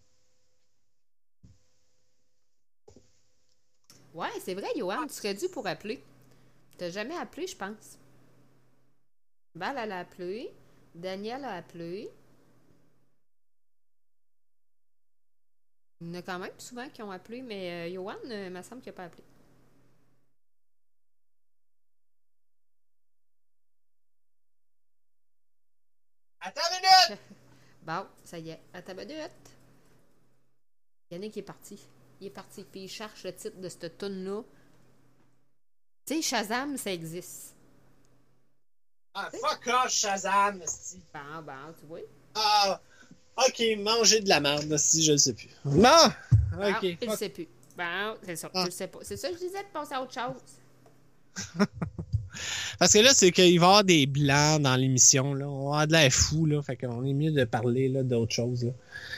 Ouais, 4.14 4.30
c'est 4.44 4.54
vrai, 4.54 4.68
Johan, 4.78 5.08
tu 5.08 5.14
serais 5.16 5.34
dû 5.34 5.50
pour 5.50 5.66
appeler. 5.66 6.04
T'as 6.78 6.92
jamais 6.92 7.16
appelé, 7.18 7.48
je 7.48 7.56
pense. 7.56 7.98
Val, 9.56 9.76
elle 9.80 9.92
a 9.92 10.00
appelé. 10.00 10.52
Daniel 10.94 11.44
a 11.46 11.56
appelé. 11.56 12.10
Il 16.02 16.08
y 16.08 16.12
en 16.12 16.14
a 16.16 16.22
quand 16.22 16.40
même 16.40 16.60
souvent 16.60 16.90
qui 16.90 17.02
ont 17.02 17.12
appelé, 17.12 17.42
mais 17.42 17.90
euh, 17.90 17.94
Johan, 17.94 18.16
euh, 18.26 18.48
il 18.48 18.52
me 18.54 18.62
semble 18.62 18.82
qu'il 18.82 18.92
n'a 18.92 18.96
pas 18.98 19.06
appelé. 19.06 19.24
Attends 26.42 26.62
une 26.72 26.82
minute! 26.82 27.22
Bon, 27.86 28.08
ça 28.24 28.40
y 28.40 28.50
est, 28.50 28.60
à 28.74 28.82
ta 28.82 28.96
minute. 28.96 29.30
Yannick 31.12 31.38
est 31.38 31.44
parti. 31.44 31.80
Il 32.20 32.26
est 32.28 32.32
parti, 32.32 32.64
puis 32.64 32.86
il 32.86 32.88
cherche 32.90 33.24
le 33.24 33.36
titre 33.36 33.58
de 33.58 33.70
cette 33.70 34.00
tune-là. 34.00 34.42
Tu 36.08 36.16
sais, 36.16 36.22
Shazam, 36.24 36.78
ça 36.78 36.92
existe. 36.92 37.56
Ah, 39.14 39.30
fuck 39.32 39.68
off, 39.68 39.92
Shazam, 39.92 40.62
esti. 40.64 41.00
Bon, 41.14 41.42
bon, 41.44 41.74
tu 41.80 41.86
vois. 41.86 42.00
Ah, 42.34 42.82
ok, 43.38 43.64
manger 43.80 44.22
de 44.22 44.30
la 44.30 44.40
merde, 44.40 44.78
si 44.78 45.04
je 45.04 45.12
le 45.14 45.18
sais 45.18 45.34
plus. 45.34 45.50
Non! 45.66 45.90
Bon, 46.58 46.70
Ok. 46.72 46.84
il 46.84 46.98
le 47.02 47.16
sait 47.16 47.30
plus. 47.30 47.48
Bon, 47.78 48.16
c'est 48.26 48.36
ça, 48.38 48.50
Ah. 48.54 48.62
tu 48.62 48.66
le 48.68 48.72
sais 48.72 48.88
pas. 48.88 49.00
C'est 49.02 49.18
ça 49.18 49.30
que 49.30 49.36
je 49.36 49.40
disais 49.40 49.64
de 49.64 49.68
passer 49.74 49.94
à 49.94 50.02
autre 50.02 50.14
chose. 50.14 50.42
Parce 52.80 52.92
que 52.94 53.00
là, 53.00 53.14
c'est 53.14 53.32
qu'il 53.32 53.60
va 53.60 53.66
y 53.66 53.70
avoir 53.70 53.84
des 53.84 54.06
blancs 54.06 54.62
dans 54.62 54.76
l'émission. 54.76 55.34
Là. 55.34 55.48
On 55.48 55.70
va 55.70 55.82
avoir 55.82 55.88
de 55.88 55.92
l'air 55.94 56.12
fou. 56.12 56.46
Là. 56.46 56.62
Fait 56.62 56.76
qu'on 56.78 57.04
est 57.06 57.14
mieux 57.14 57.32
de 57.32 57.44
parler 57.46 57.88
là, 57.90 58.04
d'autres 58.04 58.34
choses. 58.34 58.66
Là. 58.66 58.72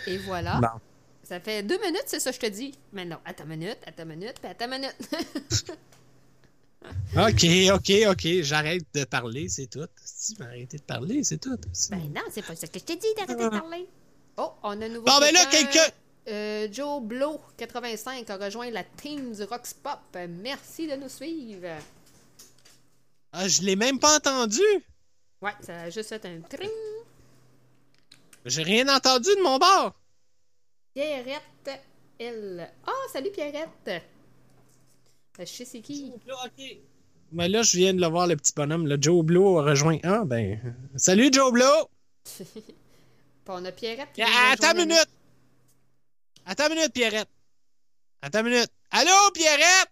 Et 0.08 0.18
voilà. 0.20 0.60
Bon. 0.62 0.80
Ça 1.24 1.40
fait 1.40 1.62
deux 1.62 1.78
minutes, 1.80 2.04
c'est 2.06 2.20
ça, 2.20 2.32
je 2.32 2.40
te 2.40 2.46
dis. 2.46 2.74
Mais 2.94 3.04
non, 3.06 3.18
attends 3.26 3.44
une 3.44 3.50
minute, 3.52 3.78
attends 3.86 4.04
une 4.04 4.10
minute, 4.10 4.36
puis 4.42 4.50
attends 4.50 4.66
une 4.66 4.72
minute. 4.82 4.96
OK, 7.18 7.46
OK, 7.74 7.92
OK. 8.12 8.28
J'arrête 8.44 8.84
de 8.94 9.04
parler, 9.04 9.50
c'est 9.50 9.68
tout. 9.68 9.86
Si 10.06 10.36
tu 10.36 10.42
arrêté 10.44 10.78
de 10.78 10.84
parler, 10.84 11.24
c'est 11.24 11.38
tout. 11.38 11.58
ben 11.90 11.98
non, 12.16 12.22
c'est 12.32 12.46
pas 12.46 12.56
ça 12.56 12.68
que 12.68 12.80
je 12.80 12.84
te 12.86 12.94
dis 12.94 13.08
d'arrêter 13.18 13.44
de 13.44 13.50
parler. 13.50 13.88
Oh, 14.38 14.52
on 14.64 14.82
a 14.82 14.86
un 14.86 14.90
nouveau. 14.90 15.06
Bon, 15.06 15.20
ben 15.20 15.34
là, 15.34 15.46
quelqu'un- 15.48 15.92
Euh, 16.30 16.68
Joe 16.72 17.02
Blow, 17.02 17.40
85, 17.58 18.30
a 18.30 18.36
rejoint 18.38 18.70
la 18.70 18.84
team 18.84 19.34
du 19.34 19.44
Rox 19.44 19.74
Pop. 19.74 20.00
Merci 20.42 20.86
de 20.88 20.96
nous 20.98 21.08
suivre. 21.10 21.70
Ah, 23.32 23.48
je 23.48 23.62
l'ai 23.62 23.76
même 23.78 23.98
pas 24.00 24.18
entendu. 24.18 24.62
Ouais, 25.42 25.54
ça 25.62 25.82
a 25.84 25.90
juste 25.90 26.10
fait 26.10 26.26
un 26.26 26.42
tring. 26.42 26.70
J'ai 28.46 28.64
rien 28.64 28.88
entendu 28.94 29.30
de 29.36 29.42
mon 29.42 29.58
bord. 29.58 29.94
Pierrette, 30.94 31.82
elle. 32.20 32.70
Ah, 32.86 32.92
salut 33.14 33.32
Pierrette. 33.32 33.70
Euh, 33.88 34.00
Je 35.40 35.46
sais 35.46 35.66
c'est 35.66 35.82
qui. 35.82 36.12
OK. 36.28 36.78
Ben 37.32 37.48
là, 37.52 37.62
je 37.62 37.78
viens 37.78 37.94
de 37.94 38.02
le 38.02 38.08
voir, 38.08 38.28
le 38.28 38.36
petit 38.36 38.54
bonhomme. 38.56 38.88
Le 38.88 38.98
Joe 39.02 39.24
Blow 39.24 39.60
a 39.60 39.64
rejoint. 39.64 40.00
Ah, 40.04 40.24
ben. 40.26 40.60
Salut, 40.96 41.30
Joe 41.32 41.52
Blow! 41.54 41.90
Puis 43.48 43.56
on 43.56 43.64
a 43.64 43.72
Pierrette 43.72 44.12
qui. 44.12 44.22
Ah, 44.22 44.52
Attends 44.52 44.72
une 44.74 44.90
minute! 44.90 45.10
Attends 46.46 46.68
une 46.68 46.76
minute, 46.76 46.92
Pierrette. 46.92 47.30
Attends 48.22 48.40
une 48.40 48.50
minute. 48.50 48.72
Allô, 48.92 49.32
Pierrette? 49.34 49.90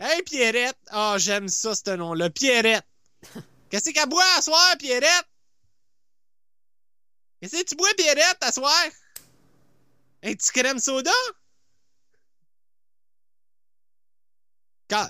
Hey, 0.00 0.22
Pierrette. 0.24 0.76
Ah, 0.88 1.14
j'aime 1.18 1.46
ça, 1.46 1.76
ce 1.76 1.90
nom-là. 1.94 2.28
Pierrette. 2.30 2.84
Qu'est-ce 3.70 3.90
qu'elle 3.90 4.08
boit 4.08 4.24
à 4.36 4.42
soir, 4.42 4.76
Pierrette? 4.80 5.28
Qu'est-ce 7.40 7.56
que 7.56 7.68
tu 7.68 7.76
bois, 7.76 7.94
Pierrette, 7.96 8.38
à 8.40 8.50
soir? 8.50 8.84
Un 10.24 10.32
petit 10.34 10.50
crème 10.50 10.80
soda? 10.80 11.12
Quand... 14.90 15.08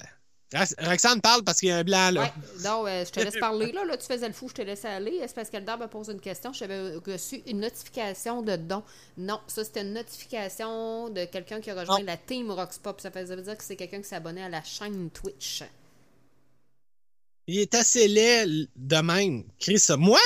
Rox- 0.54 0.74
Roxane 0.78 1.20
parle 1.20 1.44
parce 1.44 1.60
qu'il 1.60 1.68
y 1.68 1.72
a 1.72 1.76
un 1.78 1.84
blanc, 1.84 2.10
là. 2.10 2.22
Ouais, 2.22 2.32
non, 2.64 2.86
euh, 2.86 3.04
je 3.04 3.10
te 3.10 3.20
laisse 3.20 3.36
parler. 3.38 3.70
Là, 3.72 3.84
là, 3.84 3.96
tu 3.98 4.06
faisais 4.06 4.26
le 4.26 4.32
fou, 4.32 4.48
je 4.48 4.54
te 4.54 4.62
laisse 4.62 4.84
aller. 4.84 5.18
C'est 5.26 5.34
parce 5.34 5.50
qu'Eldar 5.50 5.78
me 5.78 5.86
pose 5.88 6.08
une 6.08 6.20
question. 6.20 6.52
J'avais 6.54 6.96
reçu 6.96 7.42
une 7.46 7.60
notification 7.60 8.40
de 8.40 8.56
don. 8.56 8.82
Non, 9.18 9.40
ça, 9.46 9.62
c'était 9.62 9.82
une 9.82 9.92
notification 9.92 11.10
de 11.10 11.26
quelqu'un 11.26 11.60
qui 11.60 11.70
a 11.70 11.78
rejoint 11.78 11.98
Non. 11.98 12.04
la 12.06 12.16
team 12.16 12.50
Roxpop. 12.50 12.98
Ça, 13.00 13.10
veut 13.10 13.42
dire 13.42 13.58
que 13.58 13.62
c'est 13.64 13.76
quelqu'un 13.76 14.00
qui 14.00 14.08
s'est 14.08 14.16
abonné 14.16 14.42
à 14.42 14.48
la 14.48 14.62
chaîne 14.62 15.10
Twitch. 15.10 15.64
Il 17.46 17.58
est 17.58 17.74
assez 17.74 18.08
laid 18.08 18.68
de 18.76 18.96
même. 19.02 19.44
Chris. 19.58 19.84
Moi? 19.98 20.18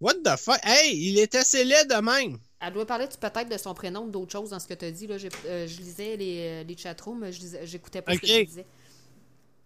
What 0.00 0.14
the 0.24 0.36
fuck? 0.38 0.58
Hey, 0.62 0.94
il 1.08 1.18
est 1.18 1.34
assez 1.34 1.64
laid 1.64 1.84
de 1.86 1.94
même. 2.00 2.38
Elle 2.60 2.72
doit 2.72 2.86
parler 2.86 3.06
peut-être 3.20 3.48
de 3.50 3.58
son 3.58 3.74
prénom 3.74 4.04
ou 4.04 4.10
d'autres 4.10 4.32
choses 4.32 4.50
dans 4.50 4.58
ce 4.58 4.66
que 4.66 4.74
tu 4.74 4.84
as 4.86 4.90
dit. 4.90 5.06
Là. 5.06 5.16
Euh, 5.46 5.66
je 5.66 5.76
lisais 5.80 6.16
les, 6.16 6.64
les 6.64 6.76
chatrooms, 6.76 7.30
j'écoutais 7.64 8.00
pas 8.02 8.14
ce 8.14 8.18
que 8.18 8.26
tu 8.26 8.44
disais. 8.46 8.66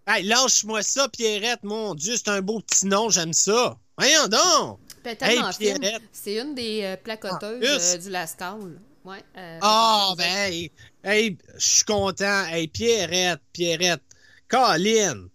Hey, 0.07 0.25
lâche-moi 0.25 0.83
ça, 0.83 1.09
Pierrette. 1.09 1.63
Mon 1.63 1.95
Dieu, 1.95 2.17
c'est 2.17 2.29
un 2.29 2.41
beau 2.43 2.61
petit 2.61 2.87
nom, 2.87 3.11
j'aime 3.11 3.33
ça. 3.33 3.79
Voyons 3.97 4.27
donc. 4.29 4.79
Tellement 5.19 5.51
Hey. 5.59 5.99
C'est 6.13 6.35
une 6.37 6.55
des 6.55 6.83
euh, 6.85 6.97
placoteuses 6.97 7.95
euh, 7.95 7.97
du 7.99 8.11
Lascal. 8.11 8.81
Ouais, 9.05 9.23
euh, 9.37 9.59
Ah, 9.63 10.13
ben, 10.17 10.25
hey, 10.25 10.71
hey, 11.05 11.39
je 11.57 11.67
suis 11.67 11.85
content. 11.85 12.45
Hey, 12.47 12.69
Pierrette, 12.69 13.41
Pierrette. 13.53 14.03
Colin. 14.49 15.29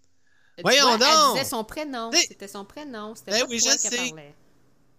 Tu 0.58 0.62
Voyons 0.62 0.98
vois, 0.98 0.98
donc. 0.98 1.08
Elle 1.10 1.34
disait 1.44 1.50
son 1.50 1.64
prénom. 1.64 2.12
C'était 2.14 2.48
son 2.48 2.66
prénom. 2.66 3.16
C'était 3.16 3.32
Ben 3.32 3.42
pas 3.42 3.48
oui, 3.50 3.60
toi 3.62 3.72
je 3.72 3.78
qui 3.78 3.88
sais. 3.88 3.96
parlait. 4.10 4.36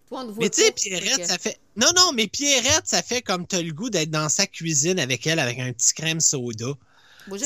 Toi, 0.09 0.21
on 0.27 0.33
Mais 0.39 0.49
tu 0.49 0.61
sais, 0.61 0.71
Pierrette, 0.71 1.17
que- 1.17 1.25
ça 1.25 1.37
fait. 1.37 1.59
Non, 1.75 1.87
non, 1.95 2.11
mais 2.13 2.27
Pierrette, 2.27 2.85
ça 2.87 3.01
fait 3.01 3.21
comme 3.21 3.45
t'as 3.45 3.61
le 3.61 3.71
goût 3.73 3.89
d'être 3.89 4.09
dans 4.11 4.29
sa 4.29 4.47
cuisine 4.47 4.99
avec 4.99 5.25
elle, 5.27 5.39
avec 5.39 5.59
un 5.59 5.71
petit 5.73 5.93
crème 5.93 6.19
soda. 6.19 6.67
Moi, 7.27 7.37
la 7.37 7.45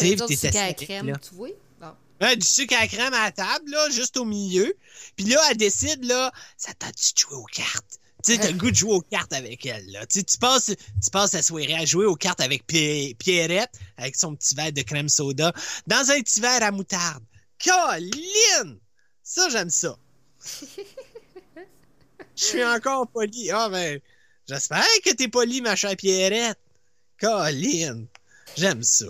assis, 0.70 0.76
crème, 0.86 1.08
là. 1.08 1.18
tu 1.18 1.36
vois? 1.36 1.50
Du 2.36 2.46
sucre 2.48 2.76
à 2.78 2.82
la 2.82 2.88
crème 2.88 3.14
à 3.14 3.24
la 3.26 3.32
table, 3.32 3.72
là, 3.72 3.90
juste 3.90 4.16
au 4.18 4.26
milieu. 4.26 4.76
Puis 5.16 5.26
là, 5.26 5.42
elle 5.50 5.58
décide, 5.58 6.04
là, 6.06 6.32
ça 6.58 6.74
tente 6.74 6.94
de 6.94 7.20
jouer 7.20 7.36
aux 7.36 7.46
cartes? 7.46 8.00
Tu 8.24 8.34
sais, 8.34 8.40
t'as 8.40 8.52
le 8.52 8.58
goût 8.58 8.70
de 8.70 8.76
jouer 8.76 8.94
aux 8.94 9.02
cartes 9.02 9.34
avec 9.34 9.66
elle, 9.66 9.90
là. 9.92 10.06
Tu 10.06 10.24
passes, 10.40 10.66
tu 10.68 11.10
passes 11.12 11.34
la 11.34 11.42
soirée 11.42 11.74
à 11.74 11.86
jouer 11.86 12.06
aux 12.06 12.16
cartes 12.16 12.42
avec 12.42 12.68
Pi- 12.68 13.16
Pierrette, 13.18 13.72
avec 13.98 14.16
son 14.16 14.36
petit 14.36 14.54
verre 14.54 14.72
de 14.72 14.82
crème 14.84 15.10
soda, 15.10 15.52
dans 15.88 16.12
un 16.12 16.22
petit 16.22 16.40
verre 16.40 16.62
à 16.62 16.70
moutarde. 16.72 17.24
Colline! 17.66 18.78
Ça, 19.24 19.50
j'aime 19.50 19.72
ça. 19.72 19.98
Je 22.36 22.44
suis 22.44 22.64
encore 22.64 23.08
poli. 23.08 23.50
Ah, 23.52 23.70
ben, 23.70 24.00
j'espère 24.48 24.86
que 25.04 25.12
t'es 25.14 25.28
poli, 25.28 25.62
ma 25.62 25.76
chère 25.76 25.96
Pierrette. 25.96 26.60
Colline! 27.20 28.08
J'aime 28.56 28.84
ça. 28.84 29.06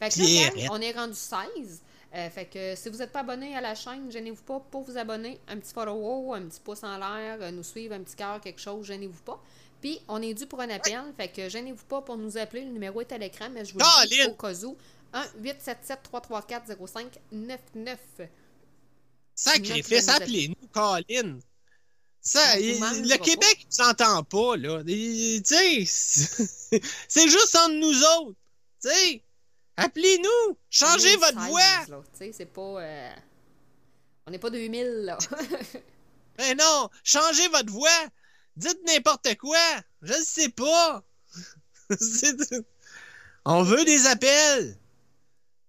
Fait 0.00 0.10
que 0.10 0.18
là, 0.18 0.24
Pierrette. 0.26 0.70
on 0.72 0.80
est 0.80 0.92
rendu 0.92 1.14
16. 1.14 1.80
Euh, 2.16 2.30
fait 2.30 2.46
que 2.46 2.74
si 2.76 2.88
vous 2.88 2.96
n'êtes 2.98 3.12
pas 3.12 3.20
abonné 3.20 3.54
à 3.54 3.60
la 3.60 3.74
chaîne, 3.74 4.10
gênez-vous 4.10 4.42
pas 4.42 4.58
pour 4.70 4.82
vous 4.84 4.96
abonner. 4.96 5.38
Un 5.48 5.58
petit 5.58 5.74
follow, 5.74 6.32
un 6.32 6.42
petit 6.46 6.60
pouce 6.60 6.82
en 6.82 6.96
l'air, 6.96 7.36
euh, 7.42 7.50
nous 7.50 7.62
suivre, 7.62 7.94
un 7.94 8.00
petit 8.02 8.16
cœur, 8.16 8.40
quelque 8.40 8.60
chose, 8.60 8.86
gênez-vous 8.86 9.20
pas. 9.22 9.38
Puis, 9.82 10.00
on 10.08 10.22
est 10.22 10.32
dû 10.32 10.46
pour 10.46 10.60
un 10.60 10.70
appel, 10.70 11.02
fait 11.16 11.28
que 11.28 11.48
gênez-vous 11.50 11.84
pas 11.84 12.00
pour 12.00 12.16
nous 12.16 12.38
appeler. 12.38 12.62
Le 12.64 12.70
numéro 12.70 13.02
est 13.02 13.12
à 13.12 13.18
l'écran, 13.18 13.48
mais 13.52 13.66
je 13.66 13.74
vous 13.74 13.80
le 14.04 14.08
dis 14.08 14.16
au 14.28 14.32
cas 14.34 14.54
où. 14.64 14.76
1-877-334-0599. 15.12 17.98
Sacrifice, 19.34 20.06
appelez-nous, 20.22 20.68
Colin. 20.72 21.38
Ça, 22.22 22.58
il- 22.58 22.80
le. 23.02 23.08
Québec 23.24 23.66
ne 23.68 23.72
s'entend 23.74 24.24
pas, 24.24 24.56
là. 24.56 24.82
Tu 24.82 25.42
sais, 25.44 25.84
c'est- 25.86 26.80
c'est 27.08 27.28
juste 27.28 27.54
entre 27.54 27.74
nous 27.74 28.02
autres. 28.02 28.34
Tu 28.82 28.88
sais, 28.88 29.22
appelez-nous, 29.76 30.56
changez 30.70 31.16
votre 31.16 31.40
16, 31.40 31.48
voix. 31.50 32.02
c'est 32.32 32.46
pas. 32.46 32.80
euh, 32.82 33.10
On 34.26 34.30
n'est 34.30 34.38
pas 34.38 34.50
2000, 34.50 34.86
là. 35.04 35.18
Mais 36.38 36.54
non, 36.58 36.88
changez 37.04 37.48
votre 37.48 37.72
voix. 37.72 37.88
Dites 38.56 38.80
n'importe 38.86 39.36
quoi. 39.36 39.58
Je 40.02 40.14
ne 40.14 40.24
sais 40.24 40.48
pas. 40.48 41.02
On 43.44 43.62
veut 43.62 43.84
des 43.84 44.06
appels. 44.06 44.76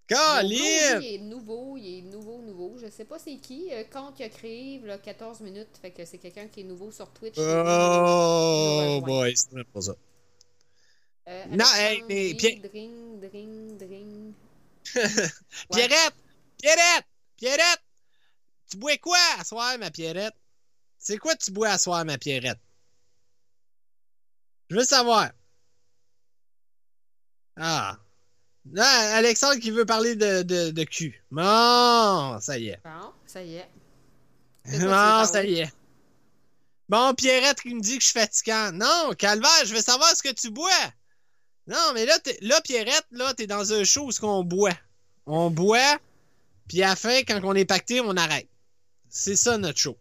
Bro, 0.10 0.18
il 1.02 1.06
est 1.16 1.18
nouveau, 1.18 1.76
il 1.78 2.00
est 2.00 2.02
nouveau, 2.02 2.42
nouveau. 2.42 2.78
Je 2.82 2.90
sais 2.90 3.04
pas 3.04 3.20
c'est 3.20 3.36
qui. 3.38 3.68
Euh, 3.74 3.84
compte 3.92 4.16
qui 4.16 4.24
a 4.24 4.30
créé 4.30 4.80
là, 4.80 4.98
14 4.98 5.42
minutes. 5.42 5.78
Fait 5.82 5.92
que 5.92 6.06
c'est 6.06 6.18
quelqu'un 6.18 6.48
qui 6.48 6.62
est 6.62 6.64
nouveau 6.64 6.92
sur 6.92 7.10
Twitch. 7.12 7.36
Oh 7.38 9.02
boy, 9.06 9.34
c'est 9.36 9.64
pas 9.66 9.82
ça. 9.82 9.96
Euh, 11.28 11.46
Non, 11.50 11.66
hey, 11.76 12.04
mais 12.08 12.34
Pierre- 12.36 12.62
Dring, 12.62 13.20
dring, 13.20 13.78
dring. 13.78 14.34
Pierrette! 15.72 16.16
Pierrette! 16.62 17.06
Pierrette! 17.36 17.82
Tu 18.70 18.78
bois 18.78 18.98
quoi 18.98 19.18
à 19.38 19.44
soir, 19.44 19.78
ma 19.78 19.92
Pierrette? 19.92 20.36
C'est 20.98 21.18
quoi 21.18 21.36
tu 21.36 21.52
bois 21.52 21.70
à 21.70 21.78
soir, 21.78 22.04
ma 22.06 22.18
Pierrette? 22.18 22.60
Je 24.70 24.76
veux 24.76 24.84
savoir. 24.86 25.32
Ah. 27.58 27.98
Non, 28.66 28.84
Alexandre 28.84 29.60
qui 29.60 29.72
veut 29.72 29.86
parler 29.86 30.16
de, 30.16 30.42
de, 30.44 30.72
de 30.72 30.84
cul. 30.84 31.24
Bon, 31.32 32.38
ça 32.42 32.58
y 32.58 32.68
est. 32.70 32.82
Bon, 32.84 33.14
ça 33.26 33.42
y 33.42 33.56
est. 33.56 33.70
Parler? 34.80 35.28
ça 35.32 35.44
y 35.44 35.60
est. 35.60 35.74
Bon, 36.90 37.14
Pierrette 37.14 37.62
qui 37.62 37.74
me 37.74 37.82
dit 37.82 37.98
que 37.98 38.04
je 38.04 38.10
suis 38.10 38.20
fatigant. 38.20 38.72
Non, 38.74 39.14
Calvaire, 39.18 39.66
je 39.66 39.74
veux 39.74 39.82
savoir 39.82 40.14
ce 40.16 40.24
que 40.24 40.34
tu 40.34 40.50
bois. 40.52 40.70
Non, 41.68 41.92
mais 41.94 42.06
là, 42.06 42.18
là 42.42 42.62
Pierrette, 42.62 43.06
là, 43.12 43.34
t'es 43.34 43.48
dans 43.48 43.74
un 43.74 43.84
show 43.84 44.06
où 44.06 44.12
ce 44.12 44.20
qu'on 44.20 44.44
boit. 44.44 44.78
On 45.26 45.50
boit, 45.50 46.00
puis 46.68 46.82
à 46.84 46.90
la 46.90 46.96
fin, 46.96 47.20
quand 47.24 47.40
on 47.44 47.54
est 47.54 47.66
pacté, 47.66 48.00
on 48.02 48.16
arrête. 48.16 48.48
C'est 49.10 49.36
ça, 49.36 49.58
notre 49.58 49.80
show. 49.80 49.98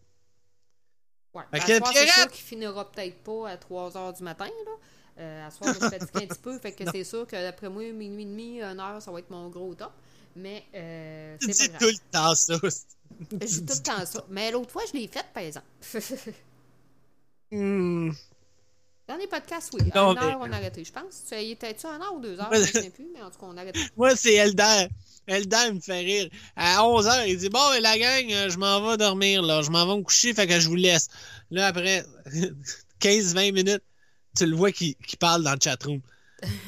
Ouais. 1.35 1.43
Soir, 1.61 1.93
c'est 1.93 2.07
sûr 2.09 2.31
qu'il 2.31 2.45
finira 2.45 2.91
peut-être 2.91 3.23
pas 3.23 3.51
à 3.51 3.57
3 3.57 3.91
h 3.91 4.17
du 4.17 4.23
matin. 4.23 4.47
Là. 4.47 4.73
Euh, 5.19 5.47
à 5.47 5.51
soir, 5.51 5.75
je 5.75 5.81
vais 5.81 5.99
fatiguer 5.99 6.25
un 6.25 6.27
petit 6.29 6.41
peu. 6.41 6.59
Fait 6.59 6.73
que 6.73 6.85
c'est 6.91 7.05
sûr 7.05 7.27
que 7.27 7.37
d'après 7.37 7.69
moi, 7.69 7.91
minuit 7.93 8.23
et 8.23 8.27
demi, 8.27 8.62
1 8.62 8.79
heure, 8.79 9.03
ça 9.03 9.11
va 9.11 9.19
être 9.19 9.31
mon 9.31 9.49
gros 9.49 9.75
top. 9.75 9.93
Mais 10.35 10.64
euh, 10.75 11.37
Tu 11.41 11.53
c'est 11.53 11.64
dis 11.64 11.69
pas 11.71 11.79
tout 11.79 11.85
grave. 11.87 11.95
le 11.95 12.11
temps 12.12 12.35
ça. 12.35 12.55
Je 13.33 13.37
dis 13.47 13.64
tout 13.64 13.75
le 13.75 13.83
temps 13.83 14.07
ça. 14.07 14.25
Mais 14.29 14.51
l'autre 14.51 14.71
fois, 14.71 14.83
je 14.87 14.99
l'ai 14.99 15.09
faite, 15.09 15.27
par 15.33 15.43
exemple. 15.43 15.67
Hmm. 17.53 18.11
Dans 19.09 19.17
les 19.17 19.27
podcasts, 19.29 19.73
oui. 19.75 19.89
Non, 19.95 20.13
une 20.13 20.19
heure, 20.19 20.39
mais- 20.41 20.49
on 20.49 20.53
a 20.53 20.57
arrêté, 20.57 20.85
je 20.85 20.93
pense. 20.93 21.23
Tu 21.29 21.35
était-tu 21.37 21.87
un 21.87 22.01
heure 22.01 22.15
ou 22.15 22.21
deux 22.21 22.39
heures? 22.41 22.51
Je 22.53 22.59
ne 22.59 22.65
sais 22.65 22.91
plus, 22.91 23.07
mais 23.15 23.23
en 23.23 23.31
tout 23.31 23.39
cas, 23.39 23.47
on 23.47 23.57
a 23.57 23.61
arrêté. 23.61 23.79
Moi, 23.97 24.17
c'est 24.17 24.35
Elder. 24.35 24.89
Elder 25.29 25.73
me 25.73 25.81
fait 25.81 26.01
rire. 26.01 26.29
À 26.57 26.83
11h, 26.83 27.25
il 27.29 27.39
dit 27.39 27.49
Bon, 27.49 27.61
la 27.81 27.99
gang, 27.99 28.33
euh, 28.33 28.51
je 28.51 28.59
m'en 28.59 28.89
vais 28.89 28.97
dormir, 28.97 29.43
là. 29.43 29.63
Je 29.63 29.71
m'en 29.71 29.87
vais 29.87 29.97
me 29.97 30.03
coucher, 30.03 30.35
fait 30.35 30.47
que 30.47 30.59
je 30.59 30.69
vous 30.69 30.75
laisse. 30.77 31.09
Là, 31.51 31.69
après 31.69 32.05
15-20 33.01 33.53
minutes, 33.53 33.83
tu 34.37 34.47
le 34.47 34.57
vois 34.57 34.73
qui, 34.73 34.97
parle 35.19 35.43
dans 35.45 35.53
le 35.53 35.59
chatroom. 35.63 36.01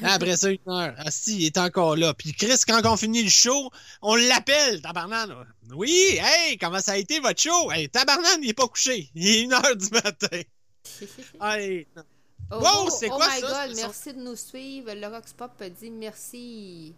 Après 0.02 0.36
ça, 0.36 0.50
une 0.50 0.58
heure. 0.68 0.94
Asti, 0.98 1.36
il 1.38 1.46
est 1.46 1.58
encore 1.58 1.96
là. 1.96 2.14
Puis 2.14 2.32
Chris, 2.32 2.58
quand 2.66 2.80
on 2.84 2.96
finit 2.96 3.22
le 3.22 3.30
show, 3.30 3.70
on 4.00 4.14
l'appelle, 4.16 4.80
tabarnan. 4.80 5.44
Oui, 5.74 6.18
hey, 6.20 6.56
comment 6.56 6.80
ça 6.80 6.92
a 6.92 6.96
été 6.96 7.20
votre 7.20 7.40
show? 7.40 7.70
Hey, 7.70 7.88
tabarnan, 7.88 8.40
il 8.42 8.50
est 8.50 8.54
pas 8.54 8.66
couché. 8.66 9.10
Il 9.14 9.26
est 9.28 9.42
une 9.42 9.52
heure 9.52 9.76
du 9.76 9.88
matin. 9.90 10.40
Hey, 11.42 11.86
non. 11.94 12.02
Oh, 12.50 12.56
Wow, 12.60 12.86
oh, 12.86 12.90
c'est 12.90 13.10
oh 13.10 13.16
quoi 13.16 13.28
my 13.28 13.40
ça? 13.40 13.66
God, 13.68 13.76
merci 13.76 14.12
de 14.14 14.18
nous 14.20 14.36
suivre. 14.36 14.92
Le 14.94 15.06
Rox 15.06 15.32
Pop 15.34 15.62
dit 15.62 15.90
merci. 15.90 16.94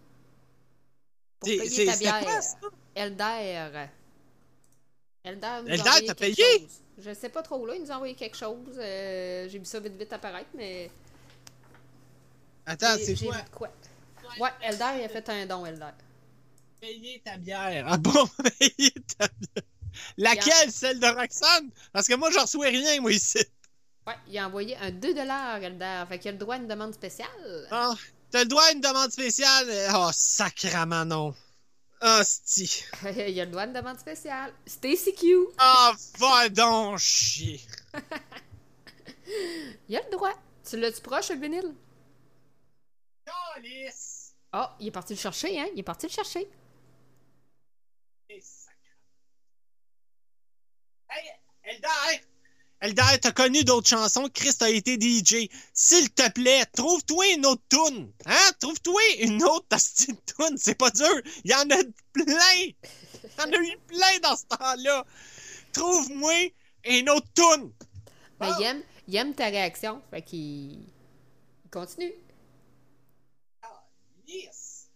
Pour 1.41 1.49
payer 1.49 1.87
ta 1.87 1.97
bière. 1.97 2.21
quoi, 2.23 2.41
ça? 2.41 2.57
Elder. 2.95 3.89
Elder 5.25 5.59
nous 5.63 5.69
Elder, 5.69 5.83
t'as 5.85 6.01
quelque 6.01 6.19
payé? 6.19 6.59
chose. 6.61 6.69
Je 6.99 7.15
sais 7.15 7.29
pas 7.31 7.43
trop 7.43 7.65
là, 7.67 7.75
il 7.75 7.83
nous 7.83 7.91
a 7.91 7.95
envoyé 7.95 8.15
quelque 8.15 8.37
chose. 8.37 8.77
Euh, 8.79 9.49
j'ai 9.49 9.59
vu 9.59 9.65
ça 9.65 9.81
vite 9.81 9.97
vite 9.97 10.13
apparaître, 10.13 10.51
mais. 10.55 10.91
Attends, 12.67 12.97
c'est 12.99 13.17
quoi? 13.17 13.69
Ouais, 14.39 14.51
Elder, 14.63 14.85
il 14.99 15.05
a 15.05 15.09
fait 15.09 15.29
un 15.31 15.47
don, 15.47 15.67
Elder. 15.67 15.91
Payer 16.81 17.21
ta 17.25 17.37
bière. 17.37 17.85
Ah 17.89 17.97
bon, 17.97 18.27
payer 18.59 18.93
ta 19.19 19.27
bière. 19.29 19.65
Laquelle? 20.17 20.71
Celle 20.71 21.01
de 21.01 21.07
Roxane? 21.07 21.71
Parce 21.93 22.07
que 22.07 22.15
moi, 22.15 22.31
je 22.31 22.39
reçois 22.39 22.67
rien, 22.67 23.01
moi, 23.01 23.13
ici. 23.13 23.39
Ouais, 24.07 24.15
il 24.29 24.39
a 24.39 24.47
envoyé 24.47 24.77
un 24.77 24.91
2 24.91 25.17
Elder. 25.17 26.05
Fait 26.09 26.19
qu'il 26.19 26.29
a 26.29 26.33
le 26.33 26.39
droit 26.39 26.55
à 26.55 26.59
une 26.59 26.69
demande 26.69 26.95
spéciale. 26.95 27.69
Ah, 27.71 27.95
t'as 28.31 28.41
le 28.41 28.49
droit 28.49 28.65
à 28.65 28.73
une 28.73 28.81
demande 28.81 29.11
spéciale? 29.11 29.69
Oh, 29.95 30.11
sacrament 30.13 31.05
non. 31.05 31.35
Hostie. 32.03 32.85
il 33.05 33.41
a 33.41 33.45
le 33.45 33.51
droit 33.51 33.63
à 33.63 33.67
une 33.67 33.73
demande 33.75 33.99
spéciale. 33.99 34.55
Stacy 34.67 35.15
Q. 35.15 35.47
Ah, 35.59 35.93
va 36.19 36.49
donc 36.49 36.99
chier. 36.99 37.61
Il 39.89 39.97
a 39.97 40.03
le 40.03 40.11
droit. 40.11 40.33
Tu 40.69 40.77
l'as-tu 40.77 41.01
proche, 41.03 41.31
le 41.31 41.37
vinyle? 41.37 41.75
Calice. 43.25 44.35
Oh, 44.53 44.67
il 44.81 44.89
est 44.89 44.91
parti 44.91 45.15
le 45.15 45.19
chercher, 45.19 45.61
hein? 45.61 45.69
Il 45.75 45.81
est 45.81 45.85
parti 45.85 46.07
le 46.07 46.13
chercher. 46.13 46.51
Hey, 51.09 51.31
Eldar! 51.63 52.30
Eldar, 52.81 53.21
t'as 53.21 53.33
connu 53.33 53.63
d'autres 53.63 53.89
chansons? 53.89 54.29
Chris 54.33 54.57
a 54.61 54.71
été 54.71 54.95
DJ. 54.99 55.49
S'il 55.75 56.11
te 56.13 56.31
plaît, 56.31 56.65
trouve-toi 56.75 57.27
une 57.35 57.45
autre 57.45 57.63
tune. 57.69 58.11
Hein? 58.25 58.51
Trouve-toi 58.59 59.01
une 59.21 59.43
autre 59.45 59.67
de 59.71 60.15
tune. 60.15 60.57
C'est 60.57 60.77
pas 60.77 60.91
dur. 60.91 61.21
Il 61.45 61.51
y 61.51 61.55
en 61.55 61.69
a 61.71 61.83
plein. 62.13 62.25
Il 62.55 62.75
y 63.39 63.43
en 63.43 63.53
a 63.53 63.57
eu 63.63 63.77
plein 63.87 64.19
dans 64.23 64.35
ce 64.37 64.45
temps-là. 64.47 65.05
Trouve-moi 65.75 66.53
une 66.87 67.11
autre 67.11 67.29
tune. 67.35 67.71
Mais 68.41 68.47
Ah. 68.49 68.57
il, 68.59 68.65
aime, 68.65 68.83
il 69.09 69.17
aime 69.17 69.35
ta 69.35 69.47
réaction. 69.47 70.01
Fait 70.11 70.23
qu'il 70.23 70.39
il 70.41 71.71
continue. 71.71 72.15
Yes. 74.27 74.89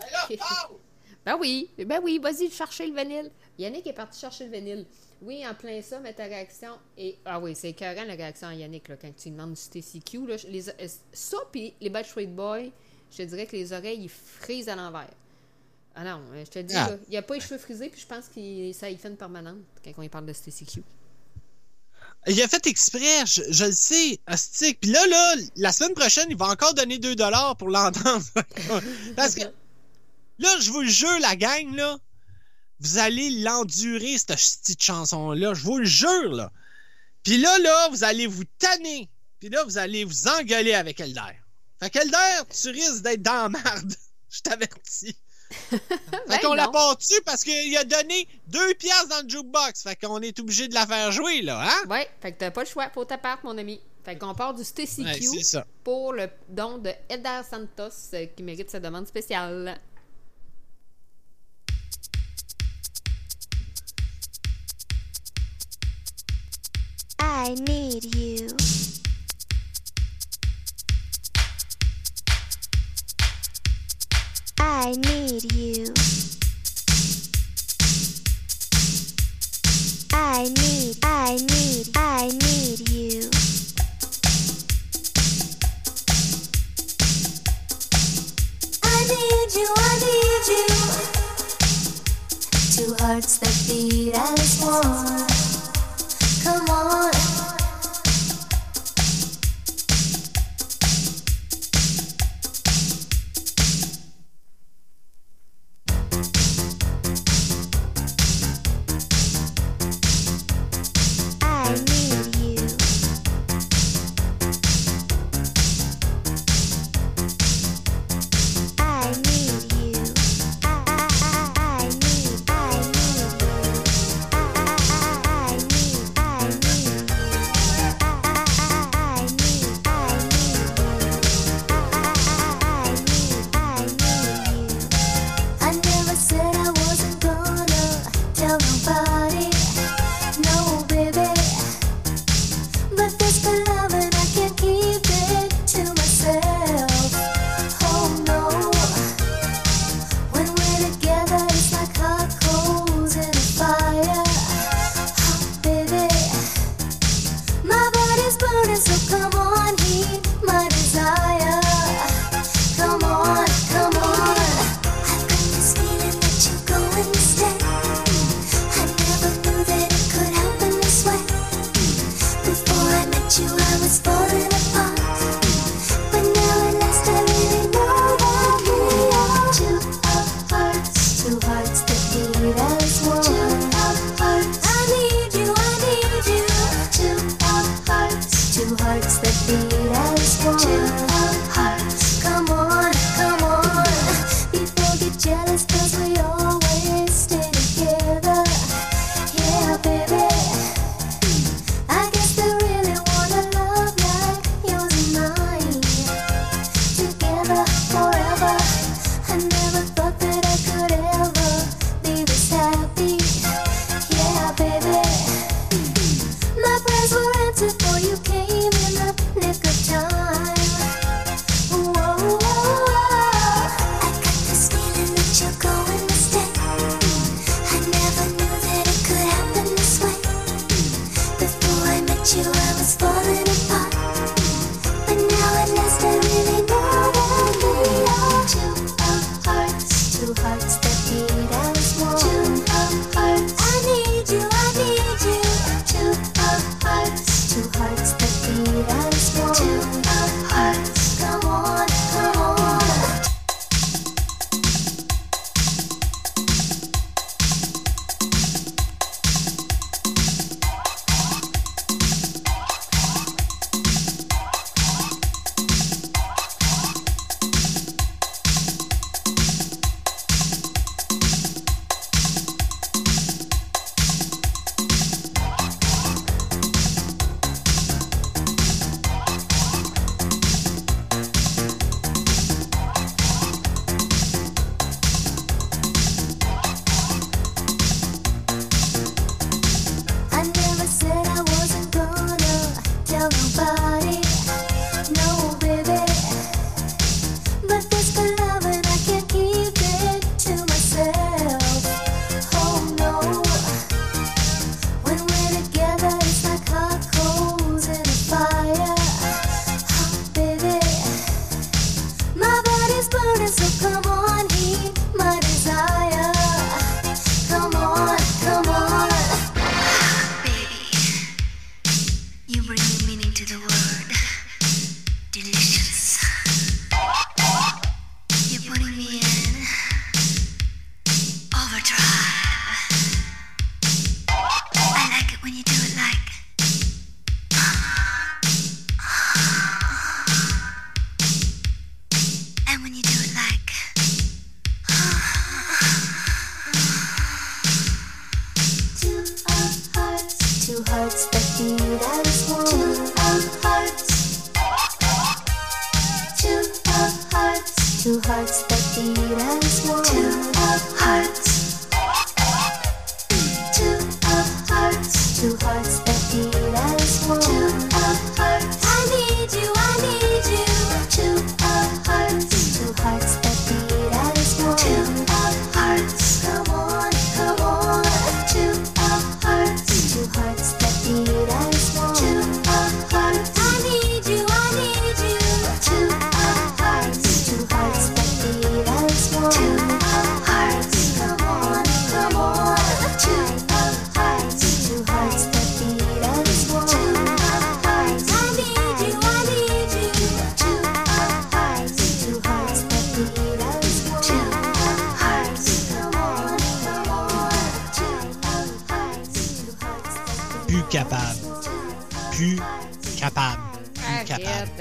Alors, 0.00 0.28
parle. 0.38 0.76
Ben 1.24 1.36
oui, 1.38 1.70
ben 1.78 2.00
oui, 2.02 2.18
vas-y 2.18 2.50
chercher 2.50 2.86
le 2.88 2.94
vinyle. 2.96 3.30
Yannick 3.58 3.86
est 3.86 3.92
parti 3.92 4.18
chercher 4.18 4.46
le 4.46 4.50
vinyle. 4.52 4.86
Oui, 5.22 5.44
en 5.46 5.54
plein 5.54 5.82
ça, 5.82 5.98
mais 6.00 6.12
ta 6.12 6.24
réaction 6.24 6.78
est... 6.96 7.16
Ah 7.24 7.40
oui, 7.40 7.54
c'est 7.56 7.70
écœurant 7.70 8.04
la 8.04 8.14
réaction 8.14 8.48
à 8.48 8.54
Yannick, 8.54 8.88
là, 8.88 8.96
quand 9.00 9.10
tu 9.16 9.28
lui 9.28 9.36
demandes 9.36 9.56
si 9.56 9.68
t'es. 9.70 9.82
Là, 10.26 10.36
les, 10.48 10.68
euh, 10.68 10.88
ça, 11.12 11.38
puis 11.50 11.74
les 11.80 11.90
Backstreet 11.90 12.26
Boys, 12.28 12.70
je 13.10 13.16
te 13.16 13.22
dirais 13.22 13.46
que 13.46 13.56
les 13.56 13.72
oreilles, 13.72 14.02
ils 14.04 14.08
frisent 14.08 14.68
à 14.68 14.76
l'envers. 14.76 15.10
Ah 15.96 16.04
non, 16.04 16.20
euh, 16.32 16.44
je 16.44 16.50
te 16.50 16.58
dis, 16.60 16.76
Ah. 16.76 16.90
là, 16.90 16.96
il 17.08 17.16
a 17.16 17.22
pas 17.22 17.34
les 17.34 17.40
cheveux 17.40 17.58
frisés, 17.58 17.88
puis 17.88 18.00
je 18.00 18.06
pense 18.06 18.26
que 18.28 18.72
ça 18.72 18.88
y 18.88 18.96
fait 18.96 19.08
une 19.08 19.16
permanente 19.16 19.58
quand 19.84 19.90
on 19.96 20.02
y 20.02 20.08
parle 20.08 20.26
de 20.26 20.32
Stacy 20.32 20.64
Q. 20.64 20.82
Il 22.28 22.40
a 22.42 22.46
fait 22.48 22.66
exprès, 22.66 23.26
je, 23.26 23.42
je 23.50 23.64
le 23.64 23.72
sais. 23.72 24.20
Puis 24.80 24.90
là, 24.90 25.04
là, 25.06 25.34
la 25.56 25.72
semaine 25.72 25.94
prochaine, 25.94 26.26
il 26.30 26.36
va 26.36 26.46
encore 26.46 26.74
donner 26.74 26.98
2 26.98 27.16
dollars 27.16 27.56
pour 27.56 27.68
l'entendre. 27.70 28.24
Parce 29.16 29.34
que 29.34 29.42
là, 30.38 30.48
je 30.60 30.70
vous 30.70 30.82
le 30.82 30.88
jure, 30.88 31.18
la 31.20 31.36
gang, 31.36 31.74
là, 31.74 31.98
vous 32.80 32.98
allez 32.98 33.30
l'endurer, 33.30 34.16
cette 34.18 34.36
petite 34.36 34.82
chanson-là. 34.82 35.54
Je 35.54 35.62
vous 35.62 35.78
le 35.78 35.84
jure, 35.84 36.32
là. 36.32 36.50
Puis 37.22 37.38
là, 37.38 37.58
là, 37.58 37.88
vous 37.90 38.04
allez 38.04 38.26
vous 38.26 38.44
tanner. 38.58 39.08
Puis 39.40 39.48
là, 39.48 39.64
vous 39.64 39.78
allez 39.78 40.04
vous 40.04 40.28
engueuler 40.28 40.74
avec 40.74 41.00
Elder. 41.00 41.20
Fait 41.80 41.90
qu'Elder, 41.90 42.42
tu 42.50 42.70
risques 42.70 43.02
d'être 43.02 43.22
dans 43.22 43.50
la 43.52 43.60
merde. 43.62 43.94
Je 44.30 44.40
t'avertis. 44.40 45.16
Fait 45.70 45.80
Ben 46.28 46.38
qu'on 46.40 46.52
l'a 46.54 46.66
non. 46.66 46.72
pas 46.72 46.94
dessus 46.94 47.20
parce 47.24 47.42
qu'il 47.42 47.74
a 47.76 47.84
donné 47.84 48.28
deux 48.48 48.74
piastres 48.74 49.08
dans 49.08 49.22
le 49.22 49.28
jukebox. 49.28 49.82
Fait 49.82 49.96
qu'on 49.96 50.20
est 50.20 50.38
obligé 50.38 50.68
de 50.68 50.74
la 50.74 50.86
faire 50.86 51.10
jouer, 51.10 51.40
là, 51.40 51.62
hein? 51.66 51.88
Ouais, 51.88 52.06
fait 52.20 52.32
que 52.32 52.38
t'as 52.38 52.50
pas 52.50 52.64
le 52.64 52.68
choix, 52.68 52.90
faut 52.90 53.06
ta 53.06 53.16
part, 53.16 53.38
mon 53.44 53.56
ami. 53.56 53.80
Fait 54.04 54.16
qu'on 54.18 54.34
part 54.34 54.52
du 54.54 54.64
Stacy 54.64 55.04
Ouais, 55.04 55.18
Q 55.18 55.28
pour 55.84 56.12
le 56.12 56.28
don 56.48 56.78
de 56.78 56.90
Eder 57.08 57.40
Santos 57.48 57.92
euh, 58.14 58.26
qui 58.36 58.42
mérite 58.42 58.70
sa 58.70 58.80
demande 58.80 59.06
spéciale. 59.06 59.78
I 67.40 67.54
need 67.54 68.16
you. 68.16 68.48
I 74.58 74.92
need 74.96 75.52
you. 75.52 75.94
I 80.12 80.48
need, 80.48 80.96
I 81.04 81.36
need, 81.36 81.86
I 81.96 82.28
need 82.42 82.88
you. 82.90 83.30
I 88.82 88.98
need 89.06 89.50
you, 89.54 89.68
I 89.76 89.94
need 90.02 90.44
you. 90.54 90.66
Two 92.74 92.96
hearts 92.98 93.38
that 93.38 93.56
beat 93.68 94.12
as 94.12 94.60
one. 94.60 95.28
Come 96.42 96.68
on. 96.70 97.17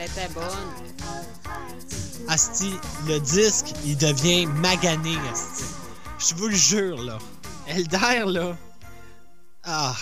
Était 0.08 0.34
bonne. 0.34 0.45
Asti, 2.28 2.72
le 3.08 3.20
disque, 3.20 3.68
il 3.86 3.97
devient 3.97 4.45
magané, 4.45 5.16
Asti. 5.32 5.64
Je 6.20 6.36
vous 6.36 6.47
le 6.47 6.55
jure, 6.55 7.01
là. 7.03 7.20
Elder, 7.68 8.24
là. 8.26 8.58
Ah. 9.64 9.95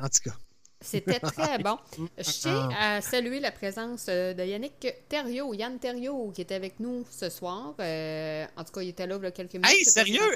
En 0.00 0.08
tout 0.08 0.30
cas. 0.30 0.36
C'était 0.80 1.20
très 1.20 1.58
bon. 1.58 1.76
Je 2.18 2.40
tiens 2.40 2.70
à 2.78 3.00
saluer 3.00 3.38
la 3.38 3.52
présence 3.52 4.06
euh, 4.08 4.32
de 4.32 4.44
Yannick 4.44 4.94
Thériault, 5.08 5.52
Yann 5.54 5.78
Thériault, 5.78 6.32
qui 6.34 6.40
était 6.40 6.54
avec 6.54 6.80
nous 6.80 7.04
ce 7.10 7.28
soir. 7.28 7.74
Euh, 7.80 8.46
en 8.56 8.64
tout 8.64 8.72
cas, 8.72 8.82
il 8.82 8.88
était 8.88 9.06
là 9.06 9.16
il 9.16 9.22
y 9.22 9.26
a 9.26 9.30
quelques 9.30 9.54
minutes. 9.54 9.70
Hey, 9.70 9.84
sérieux? 9.84 10.34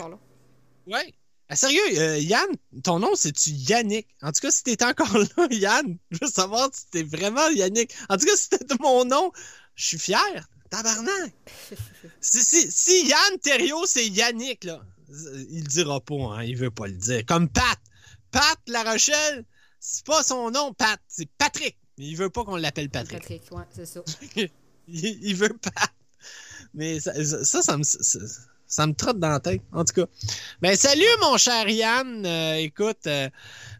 Ouais. 0.86 1.14
Ah, 1.48 1.56
sérieux, 1.56 1.80
euh, 1.98 2.18
Yann, 2.18 2.46
ton 2.82 2.98
nom, 2.98 3.14
c'est-tu 3.14 3.50
Yannick? 3.50 4.08
En 4.22 4.32
tout 4.32 4.40
cas, 4.40 4.50
si 4.50 4.62
t'es 4.62 4.82
encore 4.82 5.12
là, 5.36 5.46
Yann, 5.50 5.98
je 6.10 6.18
veux 6.22 6.30
savoir 6.30 6.70
si 6.72 6.86
t'es 6.90 7.02
vraiment 7.02 7.48
Yannick. 7.50 7.94
En 8.08 8.16
tout 8.16 8.24
cas, 8.24 8.36
si 8.36 8.48
c'était 8.50 8.74
mon 8.80 9.04
nom, 9.04 9.30
je 9.74 9.86
suis 9.86 9.98
fier. 9.98 10.48
Tabarnak! 10.70 11.34
si, 12.20 12.42
si, 12.42 12.72
si 12.72 13.06
Yann 13.06 13.38
Thériault, 13.42 13.84
c'est 13.86 14.08
Yannick, 14.08 14.64
là, 14.64 14.82
il 15.50 15.60
le 15.62 15.68
dira 15.68 16.00
pas, 16.00 16.14
hein, 16.14 16.44
il 16.44 16.56
veut 16.56 16.70
pas 16.70 16.86
le 16.86 16.94
dire. 16.94 17.24
Comme 17.26 17.48
Pat. 17.48 17.78
Pat 18.30 18.58
La 18.66 18.82
Rochelle, 18.82 19.44
c'est 19.78 20.04
pas 20.04 20.22
son 20.22 20.50
nom, 20.50 20.72
Pat, 20.72 20.98
c'est 21.08 21.28
Patrick. 21.38 21.76
Mais 21.98 22.06
il 22.06 22.16
veut 22.16 22.30
pas 22.30 22.44
qu'on 22.44 22.56
l'appelle 22.56 22.90
Patrick. 22.90 23.20
Patrick, 23.20 23.42
ouais, 23.52 23.64
c'est 23.70 23.86
ça. 23.86 24.00
il, 24.36 24.50
il 24.88 25.36
veut 25.36 25.56
pas. 25.58 25.88
Mais 26.72 26.98
ça, 26.98 27.12
ça, 27.44 27.62
ça 27.62 27.76
me, 27.76 27.84
ça, 27.84 28.18
ça 28.74 28.86
me 28.88 28.92
trotte 28.94 29.18
dans 29.20 29.28
la 29.30 29.40
tête, 29.40 29.62
en 29.72 29.84
tout 29.84 29.94
cas. 29.94 30.06
Ben, 30.60 30.76
salut, 30.76 31.04
mon 31.20 31.36
cher 31.38 31.68
Yann. 31.68 32.26
Euh, 32.26 32.54
écoute, 32.56 33.06
euh, 33.06 33.28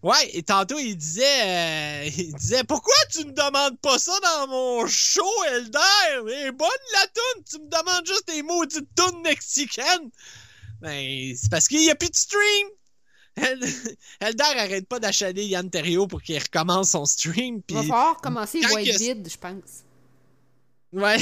ouais, 0.05 0.30
et 0.32 0.42
tantôt, 0.45 0.78
il 0.78 0.97
disait, 0.97 1.22
euh, 1.24 2.05
il 2.16 2.34
disait, 2.34 2.62
pourquoi 2.62 2.95
tu 3.11 3.24
me 3.24 3.32
demandes 3.32 3.78
pas 3.80 3.99
ça 3.99 4.12
dans 4.22 4.47
mon 4.49 4.86
show, 4.86 5.26
Elder? 5.53 5.78
Elle 6.12 6.47
est 6.47 6.53
bonne, 6.53 6.68
la 6.95 7.07
toune. 7.09 7.45
Tu 7.51 7.59
me 7.59 7.68
demandes 7.68 8.07
juste 8.07 8.28
des 8.28 8.42
maudites 8.42 8.88
tounes 8.95 9.20
mexicaines. 9.22 10.11
Ben, 10.80 11.34
c'est 11.36 11.51
parce 11.51 11.66
qu'il 11.66 11.82
y 11.82 11.90
a 11.90 11.95
plus 11.97 12.11
de 12.11 12.16
stream. 12.16 12.68
El- 13.36 13.64
Elder 14.20 14.45
arrête 14.59 14.86
pas 14.86 15.01
d'achaler 15.01 15.45
Yann 15.47 15.68
Terrio 15.68 16.07
pour 16.07 16.22
qu'il 16.22 16.38
recommence 16.38 16.90
son 16.90 17.05
stream. 17.05 17.62
Il 17.68 17.74
va 17.74 17.80
falloir 17.82 18.16
commencer 18.20 18.61
les 18.61 18.68
boîtes 18.68 18.84
vides, 18.84 19.28
je 19.28 19.38
pense. 19.38 19.82
ouais. 20.92 21.16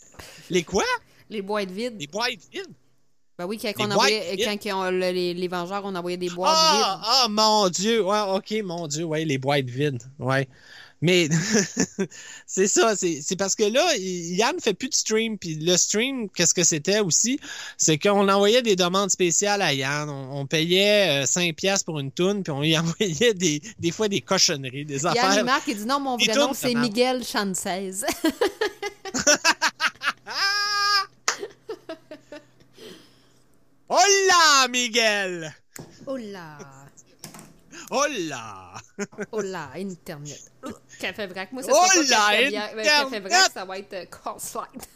Les 0.50 0.62
quoi? 0.64 0.84
Les 1.30 1.42
boîtes 1.42 1.70
vides. 1.70 2.00
Les 2.00 2.06
boîtes 2.06 2.40
vides? 2.50 2.72
Ben 3.38 3.46
oui, 3.46 3.56
quand, 3.56 3.68
Les 3.68 3.84
on 3.84 3.90
envoyait, 3.92 4.34
vides? 4.34 4.60
quand 4.64 4.90
les, 4.90 5.32
les 5.32 5.48
Vengeurs, 5.48 5.82
on 5.84 5.94
envoyait 5.94 6.16
des 6.16 6.28
boîtes 6.28 6.56
Ah, 6.56 7.00
ah, 7.04 7.26
mon 7.30 7.68
Dieu. 7.68 8.04
Ouais, 8.04 8.20
ok, 8.34 8.52
mon 8.64 8.88
Dieu. 8.88 9.04
Ouais, 9.04 9.24
les 9.24 9.38
boîtes 9.38 9.66
vides. 9.66 10.02
Ouais. 10.18 10.48
Mais 11.00 11.28
c'est 12.46 12.66
ça, 12.66 12.96
c'est 12.96 13.36
parce 13.36 13.54
que 13.54 13.62
là, 13.62 13.94
Yann 13.96 14.58
fait 14.58 14.74
plus 14.74 14.88
de 14.88 14.94
stream. 14.94 15.38
Puis 15.38 15.54
le 15.54 15.76
stream, 15.76 16.28
qu'est-ce 16.30 16.52
que 16.52 16.64
c'était 16.64 16.98
aussi? 16.98 17.38
C'est 17.76 17.96
qu'on 17.96 18.28
envoyait 18.28 18.62
des 18.62 18.74
demandes 18.74 19.10
spéciales 19.10 19.62
à 19.62 19.72
Yann. 19.72 20.10
On, 20.10 20.40
on 20.40 20.46
payait 20.46 21.22
euh, 21.22 21.26
5 21.26 21.54
piastres 21.54 21.84
pour 21.84 22.00
une 22.00 22.10
toune, 22.10 22.42
puis 22.42 22.50
on 22.50 22.64
y 22.64 22.76
envoyait 22.78 23.34
des, 23.34 23.62
des 23.78 23.90
fois 23.92 24.08
des 24.08 24.20
cochonneries, 24.20 24.84
des 24.84 24.96
vides. 24.96 25.12
Yann, 25.14 25.48
affaires. 25.48 25.60
il 25.68 25.76
dit 25.76 25.86
non, 25.86 26.00
mon 26.00 26.16
vrai 26.16 26.34
nom, 26.34 26.52
c'est. 26.54 26.74
Miguel 26.74 27.22
Chancez. 27.24 27.92
Ah! 30.30 31.04
Hola, 33.88 34.68
Miguel! 34.68 35.54
oh 36.06 36.16
là! 36.16 36.58
Hola! 37.90 38.74
Oh 39.32 39.40
là, 39.40 39.70
Internet. 39.76 40.50
Oh, 40.66 40.70
Café 41.00 41.26
Vrac. 41.26 41.52
Moi, 41.52 41.62
ça 41.62 41.70
Oh 41.72 41.86
sera 41.86 41.88
pas 41.88 42.02
là, 42.02 42.16
Café 42.16 42.48
Bière- 42.50 42.70
euh, 42.74 42.82
Café 42.84 43.16
Internet! 43.16 43.32
Vrac, 43.32 43.52
ça 43.52 43.64
va 43.64 43.78
être 43.78 44.10
Course 44.10 44.54
Light. 44.54 44.88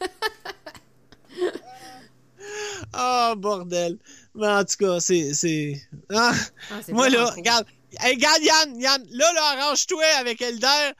Ah, 2.92 3.34
bordel. 3.38 3.98
Mais 4.34 4.48
en 4.48 4.64
tout 4.64 4.76
cas, 4.78 5.00
c'est. 5.00 5.32
c'est... 5.34 5.80
Ah, 6.14 6.32
Ah, 6.70 6.80
moi, 6.88 7.08
là, 7.08 7.24
cool. 7.28 7.36
regarde. 7.36 7.66
Hey, 8.00 8.14
regarde, 8.14 8.42
Yann, 8.42 8.80
Yann, 8.80 9.06
là, 9.10 9.32
là, 9.32 9.42
arrange-toi 9.58 10.04
avec 10.18 10.42
Elder. 10.42 10.92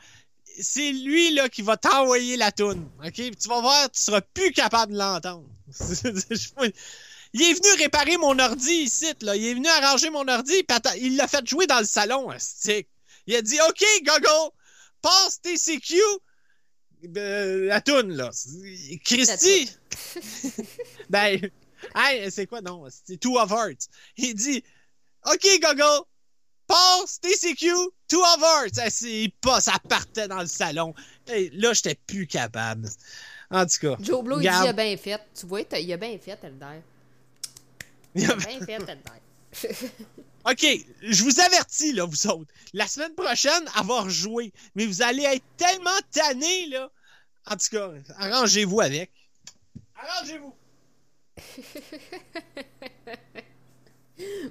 C'est 0.60 0.92
lui, 0.92 1.32
là, 1.34 1.48
qui 1.48 1.62
va 1.62 1.76
t'envoyer 1.76 2.36
la 2.36 2.52
toune. 2.52 2.88
OK? 3.04 3.12
Puis 3.12 3.30
tu 3.36 3.48
vas 3.48 3.60
voir, 3.60 3.90
tu 3.90 4.00
seras 4.00 4.20
plus 4.20 4.52
capable 4.52 4.92
de 4.92 4.98
l'entendre. 4.98 5.44
Il 7.34 7.42
est 7.42 7.54
venu 7.54 7.82
réparer 7.82 8.16
mon 8.18 8.38
ordi 8.38 8.72
ici, 8.72 9.12
là. 9.22 9.34
Il 9.36 9.44
est 9.44 9.54
venu 9.54 9.68
arranger 9.68 10.10
mon 10.10 10.26
ordi, 10.28 10.64
il 10.98 11.16
l'a 11.16 11.26
fait 11.26 11.46
jouer 11.46 11.66
dans 11.66 11.78
le 11.78 11.86
salon, 11.86 12.30
stick. 12.38 12.88
Il 13.26 13.36
a 13.36 13.42
dit, 13.42 13.58
OK, 13.68 13.84
Gogo, 14.04 14.54
passe 15.00 15.40
TCQ. 15.40 15.94
Euh, 17.16 17.66
la 17.66 17.80
toune, 17.80 18.12
là. 18.12 18.30
Christy. 19.04 19.70
ben, 21.10 21.40
hey, 21.96 22.30
c'est 22.30 22.46
quoi, 22.46 22.60
non? 22.60 22.84
C'est 22.90 23.18
Two 23.18 23.38
of 23.38 23.50
Hearts. 23.50 23.88
Il 24.16 24.34
dit, 24.34 24.62
OK, 25.26 25.46
Gogo, 25.60 26.06
passe 26.66 27.20
TCQ, 27.20 27.72
Two 28.08 28.20
of 28.20 28.42
Hearts. 28.42 28.78
Eh, 28.84 28.90
c'est 28.90 29.32
pas, 29.40 29.60
ça 29.60 29.78
partait 29.88 30.28
dans 30.28 30.40
le 30.40 30.46
salon. 30.46 30.94
Hey, 31.26 31.50
là, 31.54 31.72
j'étais 31.72 31.94
plus 31.94 32.26
capable. 32.26 32.88
En 33.50 33.66
tout 33.66 33.78
cas. 33.80 33.96
Joe 34.00 34.24
Blow, 34.24 34.38
il 34.40 34.42
dit 34.42 34.46
il 34.46 34.68
a 34.68 34.72
bien 34.72 34.96
fait. 34.96 35.20
Tu 35.38 35.46
vois, 35.46 35.60
il 35.60 35.92
a 35.92 35.96
bien 35.96 36.18
fait, 36.18 36.38
Elder. 36.42 36.66
Il 36.66 36.70
a 36.72 36.78
bien 36.78 36.78
fait, 36.78 36.78
Elder. 36.78 36.80
OK, 40.44 40.66
je 41.02 41.22
vous 41.22 41.40
avertis, 41.40 41.92
là, 41.92 42.04
vous 42.04 42.26
autres. 42.26 42.52
La 42.72 42.86
semaine 42.86 43.14
prochaine, 43.14 43.64
avoir 43.74 44.08
joué. 44.10 44.52
Mais 44.74 44.86
vous 44.86 45.02
allez 45.02 45.22
être 45.24 45.44
tellement 45.56 45.90
tannés, 46.10 46.66
là. 46.68 46.90
En 47.46 47.56
tout 47.56 47.66
cas, 47.70 47.92
arrangez-vous 48.16 48.80
avec. 48.80 49.10
Arrangez-vous. 49.96 50.54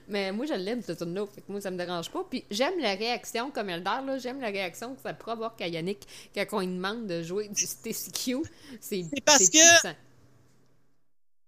Mais 0.08 0.32
moi, 0.32 0.46
je 0.46 0.54
l'aime, 0.54 0.82
ce 0.82 0.92
tune-là. 0.92 1.26
Fait 1.34 1.42
que 1.42 1.52
moi, 1.52 1.62
ça 1.62 1.72
me 1.72 1.78
dérange 1.78 2.12
pas. 2.12 2.26
Puis 2.30 2.44
j'aime 2.50 2.80
la 2.80 2.96
réaction, 2.96 3.52
comme 3.52 3.70
Eldar, 3.70 4.04
là. 4.04 4.18
J'aime 4.18 4.42
la 4.42 4.48
réaction 4.48 4.96
que 4.96 5.02
ça 5.02 5.14
provoque 5.14 5.62
à 5.62 5.68
Yannick 5.68 6.06
quand 6.34 6.46
on 6.54 6.60
lui 6.60 6.68
demande 6.68 7.08
de 7.08 7.22
jouer 7.22 7.48
du 7.48 7.66
TCQ. 7.66 8.38
C'est 8.82 9.06
C'est 9.14 9.22
parce 9.24 9.50
que- 9.50 9.52
puissant. 9.52 9.96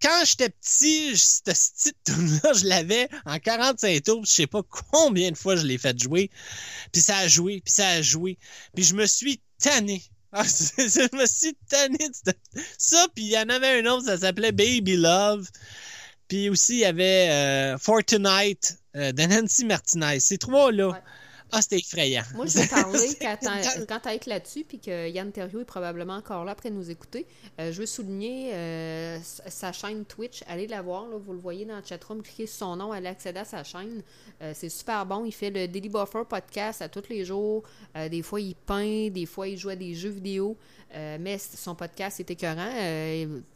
Quand 0.03 0.25
j'étais 0.25 0.49
petit, 0.49 1.17
cette 1.17 1.45
petite 1.45 1.97
tune-là, 2.03 2.53
je 2.53 2.65
l'avais 2.65 3.07
en 3.25 3.39
45 3.39 4.03
tours. 4.03 4.25
Je 4.25 4.31
sais 4.31 4.47
pas 4.47 4.61
combien 4.91 5.31
de 5.31 5.37
fois 5.37 5.55
je 5.55 5.65
l'ai 5.65 5.77
fait 5.77 5.97
jouer. 5.97 6.29
Puis 6.91 7.01
ça 7.01 7.17
a 7.19 7.27
joué, 7.27 7.61
puis 7.63 7.73
ça 7.73 7.87
a 7.87 8.01
joué. 8.01 8.37
Puis 8.75 8.83
je 8.83 8.95
me 8.95 9.05
suis 9.05 9.41
tanné. 9.59 10.03
Ah, 10.35 10.41
je 10.45 11.15
me 11.15 11.27
suis 11.27 11.55
tanné 11.69 12.09
de 12.25 12.33
ça. 12.79 13.05
Puis 13.13 13.25
il 13.25 13.29
y 13.29 13.37
en 13.37 13.49
avait 13.49 13.79
un 13.79 13.85
autre, 13.85 14.07
ça 14.07 14.17
s'appelait 14.17 14.51
Baby 14.51 14.95
Love. 14.95 15.47
Puis 16.27 16.49
aussi, 16.49 16.73
il 16.73 16.79
y 16.79 16.85
avait 16.85 17.29
euh, 17.29 17.77
Fortnite 17.77 18.79
euh, 18.95 19.11
de 19.11 19.21
Nancy 19.21 19.63
Martinez. 19.63 20.19
Ces 20.19 20.39
trois-là. 20.39 20.99
Ah, 21.53 21.61
c'était 21.61 21.77
effrayant. 21.77 22.23
Moi, 22.35 22.47
je 22.47 22.57
vais 22.59 22.67
parler 22.67 23.09
quand 23.87 23.99
t'as 24.01 24.15
être 24.15 24.25
là-dessus, 24.25 24.63
puis 24.63 24.79
que 24.79 25.07
Yann 25.09 25.31
Terriot 25.31 25.61
est 25.61 25.65
probablement 25.65 26.15
encore 26.15 26.45
là 26.45 26.53
après 26.53 26.71
nous 26.71 26.89
écouter. 26.89 27.27
Euh, 27.59 27.71
je 27.71 27.79
veux 27.79 27.85
souligner 27.85 28.51
euh, 28.53 29.19
sa- 29.23 29.71
chaîne 29.71 30.03
Twitch. 30.05 30.43
Allez 30.47 30.67
la 30.67 30.81
voir, 30.81 31.07
là, 31.07 31.17
vous 31.17 31.33
le 31.33 31.39
voyez 31.39 31.65
dans 31.65 31.77
le 31.77 31.83
chatroom. 31.85 32.23
Cliquez 32.23 32.47
sur 32.47 32.57
son 32.57 32.75
nom, 32.75 32.91
allez 32.91 33.07
accéder 33.07 33.39
à 33.39 33.45
sa 33.45 33.63
chaîne. 33.63 34.01
Euh, 34.41 34.51
c'est 34.55 34.69
super 34.69 35.05
bon. 35.05 35.25
Il 35.25 35.31
fait 35.31 35.51
le 35.51 35.67
Daily 35.67 35.89
Buffer 35.89 36.23
podcast 36.27 36.81
à 36.81 36.89
tous 36.89 37.03
les 37.09 37.23
jours. 37.23 37.63
Des 37.95 38.21
fois, 38.23 38.41
il 38.41 38.55
peint, 38.55 39.09
des 39.09 39.25
fois, 39.27 39.47
il 39.47 39.57
joue 39.57 39.69
à 39.69 39.75
des 39.75 39.93
jeux 39.93 40.09
vidéo. 40.09 40.57
Mais 41.19 41.37
son 41.39 41.73
podcast 41.73 42.19
est 42.19 42.29
écœurant. 42.29 42.69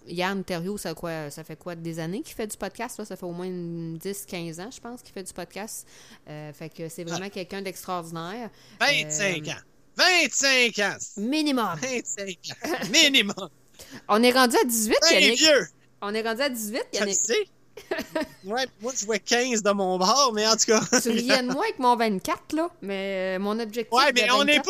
Yann 0.08 0.44
Terriot, 0.44 0.78
ça, 0.78 0.94
quoi, 0.96 1.30
ça 1.30 1.44
fait 1.44 1.56
quoi 1.56 1.76
des 1.76 2.00
années 2.00 2.22
qu'il 2.22 2.36
fait 2.36 2.48
du 2.48 2.58
podcast? 2.58 2.98
Là? 2.98 3.06
Ça 3.06 3.16
fait 3.16 3.26
au 3.26 3.32
moins 3.32 3.46
une 3.46 3.98
10-15 3.98 4.60
ans, 4.62 4.70
je 4.72 4.80
pense, 4.80 5.02
qu'il 5.04 5.14
fait 5.14 5.24
du 5.24 5.34
podcast. 5.34 5.88
Fait 6.26 6.70
que 6.70 6.90
c'est 6.90 7.04
vraiment 7.04 7.30
quelqu'un 7.30 7.62
d'extraordinaire. 7.62 7.87
25 7.88 9.48
Euh, 9.48 9.52
ans. 9.52 9.56
25 9.98 10.80
ans. 10.80 10.98
Minimum. 11.18 11.76
25 11.82 12.38
ans. 12.52 12.78
Minimum. 12.92 13.50
On 14.08 14.22
est 14.24 14.32
rendu 14.32 14.56
à 14.58 14.64
18, 14.66 14.96
Un 15.04 15.14
Yannick. 15.14 15.40
vieux. 15.40 15.68
On 16.02 16.14
est 16.14 16.22
rendu 16.22 16.42
à 16.42 16.50
18, 16.50 16.84
Je 16.94 17.00
le 17.00 17.06
Yannick. 17.06 17.20
sais. 17.26 17.48
ouais, 18.46 18.66
moi, 18.82 18.92
je 19.00 19.06
vois 19.06 19.20
15 19.20 19.62
de 19.64 19.72
mon 19.72 19.98
bord, 19.98 20.32
mais 20.34 20.48
en 20.48 20.56
tout 20.56 20.66
cas. 20.66 20.82
Tu 21.02 21.10
riais 21.10 21.44
de 21.44 21.52
moi 21.52 21.64
avec 21.64 21.80
mon 21.80 21.96
24, 21.96 22.54
là, 22.54 22.70
mais 22.82 23.36
euh, 23.38 23.40
mon 23.40 23.60
objectif. 23.60 23.92
Ouais, 23.94 24.12
mais 24.14 24.30
on 24.32 24.44
n'est 24.44 24.58
24, 24.58 24.66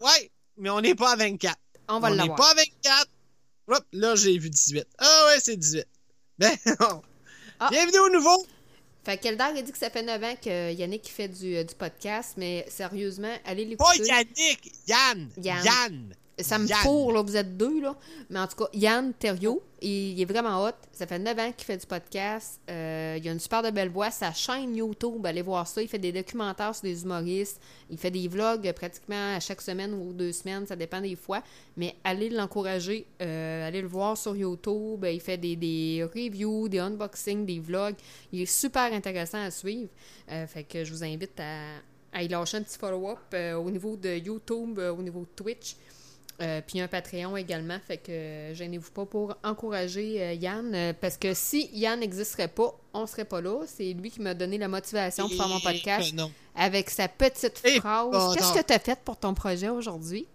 pas. 0.00 0.06
Ouais, 0.06 0.30
mais 0.58 0.70
on 0.70 0.80
n'est 0.80 0.94
pas 0.96 1.12
à 1.12 1.16
24. 1.16 1.56
On 1.88 2.00
va 2.00 2.08
on 2.08 2.10
n'est 2.12 2.16
l'avoir. 2.18 2.36
pas 2.38 2.50
à 2.50 2.54
24. 2.54 3.06
Hop, 3.68 3.84
là, 3.92 4.14
j'ai 4.16 4.36
vu 4.38 4.50
18. 4.50 4.84
Ah 4.98 5.26
ouais, 5.28 5.40
c'est 5.40 5.56
18. 5.56 5.86
Ben, 6.38 6.52
non. 6.80 7.02
Ah. 7.60 7.68
Bienvenue 7.70 7.98
au 8.00 8.10
nouveau. 8.10 8.44
Fait 9.04 9.18
qu'Eldar 9.18 9.54
a 9.54 9.60
dit 9.60 9.70
que 9.70 9.76
ça 9.78 9.90
fait 9.90 10.02
9 10.02 10.22
ans 10.24 10.34
que 10.42 10.72
Yannick 10.72 11.08
fait 11.08 11.28
du, 11.28 11.56
euh, 11.56 11.64
du 11.64 11.74
podcast, 11.74 12.34
mais 12.38 12.64
sérieusement, 12.68 13.34
allez 13.44 13.76
Pas 13.76 13.92
l'écouter. 13.94 14.08
Yannick, 14.08 14.72
Yann. 14.88 15.28
Yann. 15.36 15.64
Yann. 15.64 16.14
Ça 16.40 16.58
me 16.58 16.66
Yann. 16.66 16.80
fourre, 16.80 17.12
là, 17.12 17.22
vous 17.22 17.36
êtes 17.36 17.56
deux, 17.56 17.80
là. 17.80 17.94
Mais 18.28 18.40
en 18.40 18.48
tout 18.48 18.56
cas, 18.56 18.68
Yann 18.72 19.12
Thériault, 19.14 19.62
il, 19.80 20.18
il 20.18 20.20
est 20.20 20.24
vraiment 20.24 20.64
hot. 20.64 20.72
Ça 20.92 21.06
fait 21.06 21.18
9 21.18 21.38
ans 21.38 21.52
qu'il 21.52 21.64
fait 21.64 21.76
du 21.76 21.86
podcast. 21.86 22.60
Euh, 22.68 23.16
il 23.20 23.28
a 23.28 23.32
une 23.32 23.38
super 23.38 23.62
de 23.62 23.70
belle 23.70 23.90
voix. 23.90 24.10
Sa 24.10 24.32
chaîne 24.32 24.74
YouTube, 24.74 25.24
allez 25.24 25.42
voir 25.42 25.66
ça. 25.68 25.80
Il 25.80 25.86
fait 25.86 25.98
des 25.98 26.10
documentaires 26.10 26.74
sur 26.74 26.82
des 26.82 27.04
humoristes. 27.04 27.60
Il 27.88 27.98
fait 27.98 28.10
des 28.10 28.26
vlogs 28.26 28.72
pratiquement 28.72 29.36
à 29.36 29.38
chaque 29.38 29.60
semaine 29.60 29.94
ou 29.94 30.12
deux 30.12 30.32
semaines. 30.32 30.66
Ça 30.66 30.74
dépend 30.74 31.00
des 31.00 31.14
fois. 31.14 31.40
Mais 31.76 31.94
allez 32.02 32.30
l'encourager. 32.30 33.06
Euh, 33.22 33.68
allez 33.68 33.80
le 33.82 33.88
voir 33.88 34.16
sur 34.16 34.34
YouTube. 34.34 35.06
Il 35.08 35.20
fait 35.20 35.38
des, 35.38 35.54
des 35.54 36.04
reviews, 36.12 36.68
des 36.68 36.80
unboxings, 36.80 37.46
des 37.46 37.60
vlogs. 37.60 37.94
Il 38.32 38.40
est 38.42 38.46
super 38.46 38.92
intéressant 38.92 39.40
à 39.40 39.52
suivre. 39.52 39.90
Euh, 40.32 40.48
fait 40.48 40.64
que 40.64 40.82
je 40.82 40.92
vous 40.92 41.04
invite 41.04 41.38
à, 41.38 41.76
à 42.12 42.24
y 42.24 42.28
lâcher 42.28 42.56
un 42.56 42.62
petit 42.62 42.76
follow-up 42.78 43.34
au 43.64 43.70
niveau 43.70 43.94
de 43.96 44.16
YouTube, 44.16 44.80
au 44.80 45.00
niveau 45.02 45.20
de 45.20 45.28
Twitch. 45.36 45.76
Euh, 46.42 46.60
puis 46.66 46.80
un 46.80 46.88
Patreon 46.88 47.36
également, 47.36 47.78
fait 47.86 47.98
que 47.98 48.10
euh, 48.10 48.54
gênez-vous 48.54 48.90
pas 48.90 49.06
pour 49.06 49.36
encourager 49.44 50.20
euh, 50.20 50.32
Yann, 50.32 50.92
parce 51.00 51.16
que 51.16 51.32
si 51.32 51.70
Yann 51.72 52.00
n'existerait 52.00 52.48
pas, 52.48 52.74
on 52.92 53.06
serait 53.06 53.24
pas 53.24 53.40
là. 53.40 53.60
C'est 53.68 53.92
lui 53.92 54.10
qui 54.10 54.20
m'a 54.20 54.34
donné 54.34 54.58
la 54.58 54.66
motivation 54.66 55.28
pour 55.28 55.36
faire 55.36 55.46
mon 55.48 55.60
podcast 55.60 56.12
Euh, 56.12 56.16
non. 56.16 56.32
avec 56.56 56.90
sa 56.90 57.06
petite 57.06 57.60
Eh, 57.64 57.78
phrase. 57.78 58.10
bâtard. 58.10 58.34
Qu'est-ce 58.34 58.52
que 58.52 58.66
tu 58.66 58.72
as 58.72 58.78
fait 58.80 58.98
pour 59.04 59.16
ton 59.16 59.32
projet 59.32 59.68
aujourd'hui? 59.68 60.26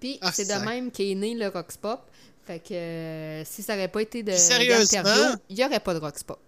Puis 0.00 0.18
Ah, 0.22 0.32
c'est 0.32 0.44
de 0.44 0.48
sac. 0.48 0.64
même 0.64 0.90
qu'est 0.90 1.14
né 1.14 1.34
le 1.34 1.46
Roxpop. 1.48 2.00
Fait 2.44 2.58
que 2.58 3.42
si 3.46 3.62
ça 3.62 3.74
n'aurait 3.76 3.86
pas 3.88 4.02
été 4.02 4.24
de 4.24 4.32
d'interview, 4.32 5.36
il 5.50 5.56
n'y 5.56 5.64
aurait 5.64 5.78
pas 5.78 5.94
de 5.94 6.00
Roxpop. 6.00 6.38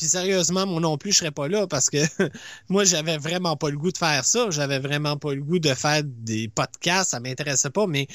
Puis 0.00 0.08
sérieusement, 0.08 0.66
moi 0.66 0.80
non 0.80 0.96
plus, 0.96 1.12
je 1.12 1.18
serais 1.18 1.30
pas 1.30 1.46
là 1.46 1.66
parce 1.66 1.90
que 1.90 1.98
moi, 2.70 2.84
j'avais 2.84 3.18
vraiment 3.18 3.54
pas 3.58 3.68
le 3.68 3.76
goût 3.76 3.92
de 3.92 3.98
faire 3.98 4.24
ça. 4.24 4.48
J'avais 4.48 4.78
vraiment 4.78 5.18
pas 5.18 5.34
le 5.34 5.42
goût 5.42 5.58
de 5.58 5.74
faire 5.74 6.00
des 6.02 6.48
podcasts. 6.48 7.10
Ça 7.10 7.20
m'intéressait 7.20 7.68
pas. 7.68 7.86
Mais 7.86 8.06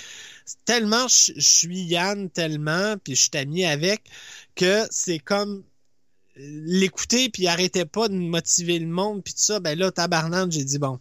tellement 0.65 1.07
je 1.07 1.33
suis 1.37 1.81
Yann, 1.83 2.31
tellement, 2.31 2.95
puis 3.03 3.15
je 3.15 3.21
suis 3.21 3.37
ami 3.37 3.65
avec, 3.65 4.01
que 4.55 4.87
c'est 4.89 5.19
comme 5.19 5.63
l'écouter, 6.37 7.29
puis 7.29 7.47
arrêtait 7.47 7.85
pas 7.85 8.07
de 8.07 8.15
motiver 8.15 8.79
le 8.79 8.87
monde, 8.87 9.23
puis 9.23 9.35
tout 9.35 9.41
ça. 9.43 9.59
Ben 9.59 9.77
là, 9.77 9.91
tabarnane, 9.91 10.51
j'ai 10.51 10.63
dit, 10.63 10.79
bon, 10.79 10.99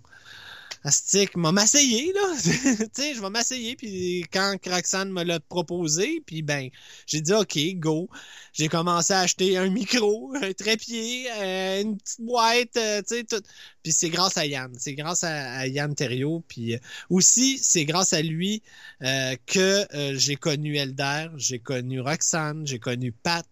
Astic, 0.85 1.37
m'a 1.37 1.51
m'asseyer, 1.51 2.13
là. 2.13 2.37
tu 2.43 2.51
sais, 2.93 3.15
je 3.15 3.21
vais 3.21 3.31
m'asseyer, 3.31 3.75
puis 3.75 4.25
quand 4.31 4.57
Roxane 4.67 5.11
me 5.11 5.25
l'a 5.25 5.41
proposé, 5.41 6.23
puis 6.27 6.43
ben, 6.43 6.69
j'ai 7.07 7.23
dit, 7.23 7.33
OK, 7.33 7.59
go. 7.77 8.09
J'ai 8.53 8.69
commencé 8.69 9.13
à 9.15 9.21
acheter 9.21 9.57
un 9.57 9.71
micro, 9.71 10.35
un 10.41 10.53
trépied, 10.53 11.27
euh, 11.33 11.83
une 11.83 11.97
petite 11.97 12.21
boîte, 12.21 12.77
euh, 12.77 13.01
tu 13.01 13.17
sais, 13.17 13.25
tout. 13.25 13.43
Puis 13.83 13.93
c'est 13.93 14.11
grâce 14.11 14.37
à 14.37 14.47
Yann. 14.47 14.73
C'est 14.79 14.95
grâce 14.95 15.25
à, 15.25 15.55
à 15.55 15.67
Yann 15.67 15.95
Thériault. 15.95 16.45
Puis 16.47 16.75
euh, 16.75 16.79
aussi, 17.09 17.59
c'est 17.59 17.85
grâce 17.85 18.13
à 18.13 18.23
lui 18.23 18.63
euh, 19.03 19.35
que 19.47 19.87
j'ai 20.15 20.37
connu 20.37 20.77
Elder, 20.77 21.29
j'ai 21.37 21.59
connu 21.59 22.01
Roxane, 22.01 22.67
j'ai 22.67 22.79
connu 22.79 23.11
Pat, 23.11 23.47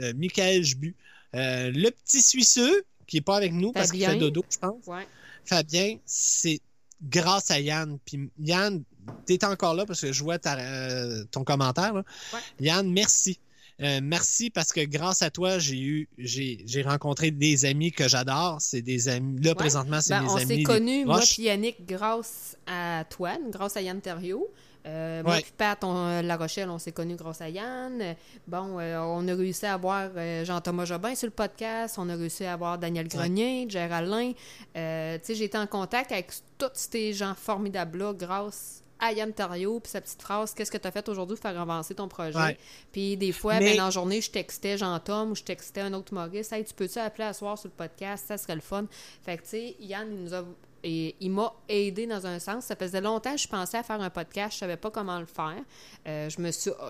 euh, 0.00 0.12
Michael 0.16 0.62
Jbu, 0.64 0.94
euh, 1.34 1.70
le 1.74 1.90
petit 1.90 2.22
Suisseux, 2.22 2.84
qui 3.06 3.18
est 3.18 3.22
pas 3.22 3.36
avec 3.36 3.52
nous 3.52 3.72
parce 3.72 3.90
qu'il 3.90 4.04
fait 4.04 4.16
dodo, 4.16 4.44
je 4.50 4.58
pense. 4.58 4.86
Ouais. 4.86 5.06
Fabien, 5.44 5.96
c'est 6.04 6.60
grâce 7.02 7.50
à 7.50 7.60
Yann. 7.60 7.98
Puis 8.04 8.30
Yann, 8.40 8.82
t'es 9.26 9.44
encore 9.44 9.74
là 9.74 9.86
parce 9.86 10.00
que 10.00 10.12
je 10.12 10.22
vois 10.22 10.38
ta- 10.38 10.58
euh, 10.58 11.24
ton 11.30 11.44
commentaire. 11.44 11.92
là. 11.94 12.02
Ouais. 12.32 12.40
Yann, 12.60 12.90
merci. 12.90 13.38
Euh, 13.80 14.00
merci 14.02 14.50
parce 14.50 14.72
que 14.72 14.80
grâce 14.84 15.22
à 15.22 15.30
toi, 15.30 15.60
j'ai 15.60 15.78
eu, 15.80 16.08
j'ai, 16.18 16.64
j'ai 16.66 16.82
rencontré 16.82 17.30
des 17.30 17.64
amis 17.64 17.92
que 17.92 18.08
j'adore. 18.08 18.56
C'est 18.60 18.82
des 18.82 19.08
amis. 19.08 19.40
Là, 19.40 19.50
Ouais. 19.50 19.54
présentement, 19.54 20.00
c'est 20.00 20.14
Ben, 20.18 20.26
on 20.28 20.34
amis. 20.36 20.56
s'est 20.56 20.62
connus, 20.64 21.04
moi 21.04 21.20
puis 21.20 21.44
Yannick, 21.44 21.86
grâce 21.86 22.56
à 22.66 23.04
toi, 23.08 23.38
grâce 23.50 23.76
à 23.76 23.80
Yann 23.82 24.00
Thériault. 24.00 24.48
Euh, 24.86 25.22
Moi 25.22 25.34
Ouais. 25.34 25.40
puis 25.42 25.52
Pat, 25.56 25.82
on- 25.84 25.94
euh, 25.94 26.22
La 26.22 26.36
Rochelle, 26.36 26.70
on 26.70 26.78
s'est 26.78 26.92
connus 26.92 27.16
grâce 27.16 27.40
à 27.40 27.48
Yann. 27.48 28.00
Euh, 28.00 28.14
Bon, 28.46 28.78
euh, 28.78 28.98
on 29.00 29.26
a 29.28 29.34
réussi 29.34 29.66
à 29.66 29.74
avoir 29.74 30.08
euh, 30.16 30.44
Jean-Thomas 30.44 30.84
Jobin 30.86 31.14
sur 31.14 31.26
le 31.26 31.32
podcast. 31.32 31.96
On 31.98 32.08
a 32.08 32.14
réussi 32.16 32.44
à 32.44 32.52
avoir 32.54 32.78
Daniel 32.78 33.08
Grenier, 33.08 33.66
Gérald 33.68 34.08
Lin. 34.08 34.32
Euh, 34.76 35.18
tu 35.18 35.24
sais, 35.24 35.34
j'ai 35.34 35.44
été 35.44 35.58
en 35.58 35.66
contact 35.66 36.12
avec 36.12 36.30
tous 36.56 36.70
ces 36.74 37.12
gens 37.12 37.34
formidables-là 37.34 38.14
grâce 38.14 38.82
à 39.00 39.12
Yann 39.12 39.32
Thériault 39.32 39.78
puis 39.78 39.90
sa 39.92 40.00
petite 40.00 40.20
phrase 40.20 40.54
«Qu'est-ce 40.56 40.72
que 40.72 40.76
tu 40.78 40.88
as 40.88 40.90
fait 40.90 41.08
aujourd'hui 41.08 41.36
pour 41.36 41.42
faire 41.50 41.60
avancer 41.60 41.94
ton 41.94 42.08
projet? 42.08 42.36
Ouais. 42.38 42.58
Puis 42.90 43.16
des 43.16 43.30
fois, 43.30 43.54
Mais- 43.60 43.70
ben, 43.72 43.76
dans 43.76 43.84
la 43.84 43.90
journée, 43.90 44.20
je 44.20 44.30
textais 44.30 44.76
Jean-Tom 44.76 45.30
ou 45.30 45.34
je 45.36 45.44
textais 45.44 45.82
un 45.82 45.92
autre 45.92 46.12
Maurice. 46.14 46.50
Hey, 46.52 46.64
tu 46.64 46.74
peux-tu 46.74 46.98
appeler 46.98 47.24
à 47.28 47.32
soir 47.32 47.56
sur 47.58 47.68
le 47.68 47.74
podcast? 47.74 48.24
Ça 48.26 48.36
serait 48.38 48.56
le 48.56 48.60
fun. 48.60 48.86
Fait 49.24 49.36
que, 49.36 49.42
tu 49.42 49.48
sais, 49.50 49.76
Yann, 49.80 50.08
il 50.10 50.24
nous 50.24 50.34
a. 50.34 50.42
Et 50.90 51.14
il 51.20 51.30
m'a 51.32 51.52
aidé 51.68 52.06
dans 52.06 52.26
un 52.26 52.38
sens. 52.38 52.64
Ça 52.64 52.74
faisait 52.74 53.02
longtemps 53.02 53.32
que 53.32 53.40
je 53.40 53.46
pensais 53.46 53.76
à 53.76 53.82
faire 53.82 54.00
un 54.00 54.08
podcast. 54.08 54.54
Je 54.54 54.60
savais 54.60 54.78
pas 54.78 54.90
comment 54.90 55.20
le 55.20 55.26
faire. 55.26 55.62
Euh, 56.06 56.30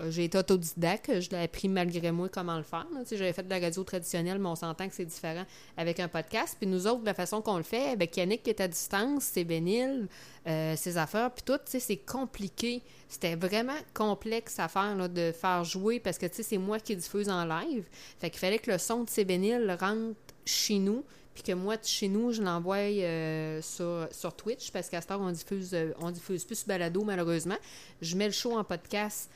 j'ai 0.08 0.24
été 0.24 0.38
autodidacte. 0.38 1.20
Je 1.20 1.30
l'ai 1.30 1.42
appris 1.42 1.68
malgré 1.68 2.12
moi 2.12 2.28
comment 2.28 2.56
le 2.56 2.62
faire. 2.62 2.86
Tu 3.00 3.06
sais, 3.06 3.16
J'avais 3.16 3.32
fait 3.32 3.42
de 3.42 3.50
la 3.50 3.58
radio 3.58 3.82
traditionnelle, 3.82 4.38
mais 4.38 4.48
on 4.48 4.54
s'entend 4.54 4.88
que 4.88 4.94
c'est 4.94 5.04
différent 5.04 5.44
avec 5.76 5.98
un 5.98 6.06
podcast. 6.06 6.56
Puis 6.60 6.70
nous 6.70 6.86
autres, 6.86 7.02
la 7.04 7.12
façon 7.12 7.42
qu'on 7.42 7.56
le 7.56 7.64
fait, 7.64 7.88
avec 7.88 8.16
Yannick 8.16 8.44
qui 8.44 8.50
est 8.50 8.60
à 8.60 8.68
distance, 8.68 9.24
c'est 9.24 9.42
bénil, 9.42 10.06
euh, 10.46 10.76
ses 10.76 10.96
affaires, 10.96 11.32
puis 11.32 11.42
tout, 11.44 11.58
c'est 11.64 11.96
compliqué. 11.96 12.82
C'était 13.08 13.34
vraiment 13.34 13.76
complexe 13.94 14.60
à 14.60 14.68
faire, 14.68 15.08
de 15.08 15.32
faire 15.32 15.64
jouer, 15.64 15.98
parce 15.98 16.18
que, 16.18 16.26
c'est 16.30 16.56
moi 16.56 16.78
qui 16.78 16.94
diffuse 16.94 17.28
en 17.28 17.44
live. 17.44 17.84
Fait 18.20 18.30
qu'il 18.30 18.38
fallait 18.38 18.60
que 18.60 18.70
le 18.70 18.78
son 18.78 19.02
de 19.02 19.10
Cébénil 19.10 19.76
rentre 19.80 20.14
chez 20.44 20.78
nous, 20.78 21.04
puis 21.38 21.52
que 21.52 21.56
moi, 21.56 21.76
de 21.76 21.84
chez 21.84 22.08
nous, 22.08 22.32
je 22.32 22.42
l'envoie 22.42 22.78
euh, 22.78 23.62
sur, 23.62 24.08
sur 24.10 24.34
Twitch, 24.34 24.72
parce 24.72 24.88
qu'à 24.88 25.00
ce 25.00 25.06
temps, 25.06 25.20
on 25.20 25.30
diffuse, 25.30 25.70
euh, 25.72 25.92
on 26.00 26.10
diffuse 26.10 26.44
plus 26.44 26.66
Balado, 26.66 27.04
malheureusement. 27.04 27.54
Je 28.02 28.16
mets 28.16 28.26
le 28.26 28.32
show 28.32 28.58
en 28.58 28.64
podcast 28.64 29.30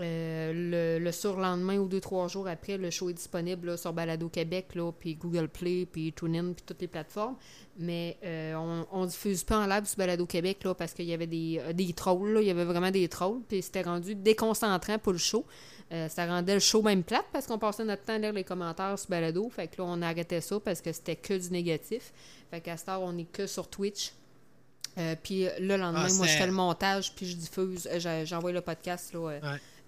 euh, 0.00 0.98
le, 0.98 1.04
le 1.04 1.12
surlendemain 1.12 1.78
ou 1.78 1.86
deux, 1.86 2.00
trois 2.00 2.26
jours 2.26 2.48
après, 2.48 2.76
le 2.76 2.90
show 2.90 3.08
est 3.08 3.14
disponible 3.14 3.68
là, 3.68 3.76
sur 3.76 3.92
Balado 3.92 4.28
Québec, 4.28 4.74
là, 4.74 4.90
puis 4.90 5.14
Google 5.14 5.46
Play, 5.46 5.86
puis 5.86 6.12
TuneIn, 6.12 6.54
puis 6.54 6.64
toutes 6.66 6.80
les 6.80 6.88
plateformes. 6.88 7.36
Mais 7.78 8.18
on, 8.56 8.84
on 8.90 9.06
diffuse 9.06 9.44
pas 9.44 9.58
en 9.58 9.66
live 9.68 9.84
sur 9.84 9.98
Balado 9.98 10.26
Québec 10.26 10.64
là, 10.64 10.74
parce 10.74 10.92
qu'il 10.92 11.04
y 11.04 11.12
avait 11.12 11.28
des, 11.28 11.60
des 11.72 11.92
trolls. 11.92 12.32
là. 12.32 12.40
Il 12.40 12.48
y 12.48 12.50
avait 12.50 12.64
vraiment 12.64 12.90
des 12.90 13.06
trolls, 13.06 13.42
puis 13.48 13.62
c'était 13.62 13.82
rendu 13.82 14.16
déconcentrant 14.16 14.98
pour 14.98 15.12
le 15.12 15.18
show. 15.18 15.44
Euh, 15.92 16.08
ça 16.08 16.26
rendait 16.26 16.54
le 16.54 16.60
show 16.60 16.82
même 16.82 17.02
plate 17.04 17.26
parce 17.32 17.46
qu'on 17.46 17.58
passait 17.58 17.84
notre 17.84 18.04
temps 18.04 18.14
à 18.14 18.18
lire 18.18 18.32
les 18.32 18.42
commentaires 18.44 18.98
sur 18.98 19.08
Balado. 19.10 19.48
Fait 19.50 19.68
que 19.68 19.76
là, 19.80 19.84
on 19.86 20.00
arrêtait 20.02 20.40
ça 20.40 20.58
parce 20.58 20.80
que 20.80 20.92
c'était 20.92 21.16
que 21.16 21.34
du 21.34 21.50
négatif. 21.50 22.12
Fait 22.50 22.60
qu'à 22.60 22.76
cette 22.76 22.88
heure, 22.88 23.02
on 23.02 23.16
est 23.18 23.30
que 23.30 23.46
sur 23.46 23.68
Twitch. 23.68 24.12
Euh, 24.96 25.14
puis 25.22 25.46
le 25.58 25.76
lendemain, 25.76 26.06
Ah, 26.08 26.12
moi, 26.14 26.26
je 26.26 26.36
fais 26.36 26.46
le 26.46 26.52
montage, 26.52 27.12
puis 27.14 27.26
je 27.26 27.36
diffuse. 27.36 27.88
euh, 27.92 28.24
J'envoie 28.24 28.52
le 28.52 28.60
podcast 28.60 29.12
là, 29.12 29.20
Ouais. 29.20 29.40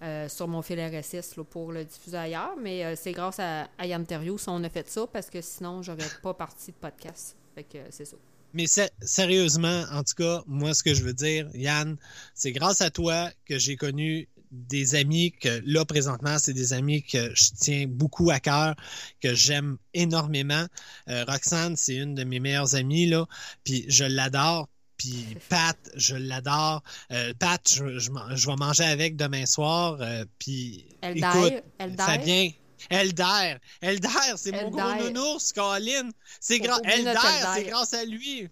euh, 0.02 0.28
sur 0.28 0.48
mon 0.48 0.62
fil 0.62 0.78
RSS 0.80 1.36
là, 1.36 1.44
pour 1.44 1.72
le 1.72 1.84
diffuser 1.84 2.16
ailleurs. 2.16 2.54
Mais 2.60 2.94
c'est 2.96 3.12
grâce 3.12 3.38
à, 3.38 3.68
à 3.78 3.86
Yann 3.86 4.04
Thériault 4.04 4.36
si 4.38 4.48
on 4.48 4.62
a 4.64 4.68
fait 4.68 4.88
ça, 4.88 5.06
parce 5.06 5.30
que 5.30 5.40
sinon, 5.40 5.82
j'aurais 5.82 6.08
pas 6.22 6.34
parti 6.34 6.72
de 6.72 6.76
podcast. 6.76 7.36
Fait 7.54 7.62
que 7.64 7.78
c'est 7.90 8.04
ça. 8.04 8.16
Mais 8.52 8.66
sé- 8.66 8.90
sérieusement, 9.00 9.84
en 9.92 10.02
tout 10.02 10.14
cas, 10.16 10.42
moi, 10.46 10.74
ce 10.74 10.82
que 10.82 10.92
je 10.94 11.02
veux 11.04 11.12
dire, 11.14 11.48
Yann, 11.54 11.96
c'est 12.34 12.52
grâce 12.52 12.80
à 12.80 12.90
toi 12.90 13.30
que 13.44 13.58
j'ai 13.58 13.76
connu 13.76 14.28
des 14.50 14.94
amis 14.94 15.32
que 15.32 15.62
là, 15.66 15.84
présentement, 15.84 16.38
c'est 16.38 16.52
des 16.52 16.72
amis 16.72 17.02
que 17.02 17.34
je 17.34 17.50
tiens 17.58 17.86
beaucoup 17.88 18.30
à 18.30 18.40
cœur, 18.40 18.74
que 19.20 19.34
j'aime 19.34 19.76
énormément. 19.94 20.66
Euh, 21.08 21.24
Roxane, 21.26 21.76
c'est 21.76 21.96
une 21.96 22.14
de 22.14 22.24
mes 22.24 22.40
meilleures 22.40 22.74
amies, 22.74 23.06
là, 23.06 23.26
puis 23.64 23.84
je 23.88 24.04
l'adore. 24.04 24.68
Puis 24.96 25.36
Pat, 25.50 25.76
je 25.94 26.16
l'adore. 26.16 26.82
Euh, 27.12 27.34
Pat, 27.38 27.60
je, 27.70 27.98
je, 27.98 28.10
man- 28.10 28.34
je 28.34 28.46
vais 28.46 28.56
manger 28.56 28.84
avec 28.84 29.16
demain 29.16 29.44
soir. 29.44 29.98
euh, 30.00 30.24
puis 30.38 30.86
Elder, 31.02 31.20
écoute, 31.34 31.52
Elder. 31.78 32.02
Fabien, 32.02 32.50
Elder, 32.88 33.56
Elder, 33.82 34.08
c'est 34.36 34.52
mon 34.52 34.70
gros 34.70 34.80
nounours, 35.04 35.52
Colin. 35.52 36.08
C'est 36.40 36.58
notre 36.60 36.88
Elder. 36.88 37.10
c'est 37.56 37.64
grâce 37.64 37.92
à 37.92 38.04
lui. 38.06 38.48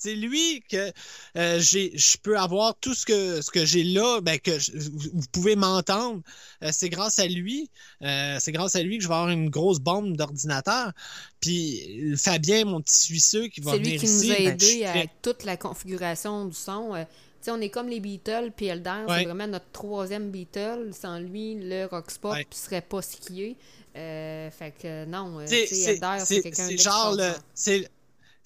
C'est 0.00 0.14
lui 0.14 0.62
que 0.70 0.92
euh, 1.36 1.58
j'ai, 1.58 1.90
je 1.98 2.16
peux 2.18 2.38
avoir 2.38 2.76
tout 2.76 2.94
ce 2.94 3.04
que 3.04 3.42
ce 3.42 3.50
que 3.50 3.64
j'ai 3.64 3.82
là, 3.82 4.20
ben 4.20 4.38
que 4.38 4.56
je- 4.58 4.70
vous, 4.72 5.26
pouvez 5.32 5.56
m'entendre. 5.56 6.22
Euh, 6.62 6.70
c'est 6.72 6.88
grâce 6.88 7.18
à 7.18 7.26
lui. 7.26 7.68
Euh, 8.02 8.36
c'est 8.38 8.52
grâce 8.52 8.76
à 8.76 8.82
lui 8.82 8.98
que 8.98 9.02
je 9.02 9.08
vais 9.08 9.14
avoir 9.14 9.28
une 9.30 9.50
grosse 9.50 9.80
bombe 9.80 10.16
d'ordinateur. 10.16 10.92
Puis 11.40 12.14
Fabien, 12.16 12.64
mon 12.64 12.80
petit 12.80 12.96
Suisseux, 13.06 13.48
qui 13.48 13.60
va 13.60 13.72
C'est 13.72 13.78
lui 13.78 13.84
venir 13.96 14.00
qui 14.00 14.06
ici. 14.06 14.26
nous 14.28 14.32
a 14.34 14.38
ben, 14.38 14.56
très- 14.56 14.84
avec 14.84 15.10
toute 15.20 15.44
la 15.44 15.56
configuration 15.56 16.44
du 16.46 16.54
son. 16.56 16.94
Euh, 16.94 17.04
on 17.50 17.60
est 17.62 17.70
comme 17.70 17.88
les 17.88 17.98
Beatles, 18.00 18.52
puis 18.54 18.66
Elder, 18.66 19.04
Ouais. 19.08 19.20
c'est 19.20 19.24
vraiment 19.24 19.46
notre 19.46 19.70
troisième 19.72 20.30
Beatle. 20.30 20.90
Sans 20.92 21.18
lui, 21.18 21.54
le 21.58 21.86
Rockspot 21.86 22.32
Ouais. 22.32 22.46
ne 22.50 22.54
serait 22.56 22.82
pas 22.82 23.00
ce 23.02 23.16
qu'il 23.16 23.40
est. 23.40 23.56
Euh, 23.96 24.50
fait 24.50 24.74
que 24.80 25.06
non, 25.06 25.40
Elder, 25.40 25.66
c'est 26.24 26.40
quelqu'un 26.42 26.68
c'est 26.68 26.78
genre 26.78 27.16
le. 27.16 27.32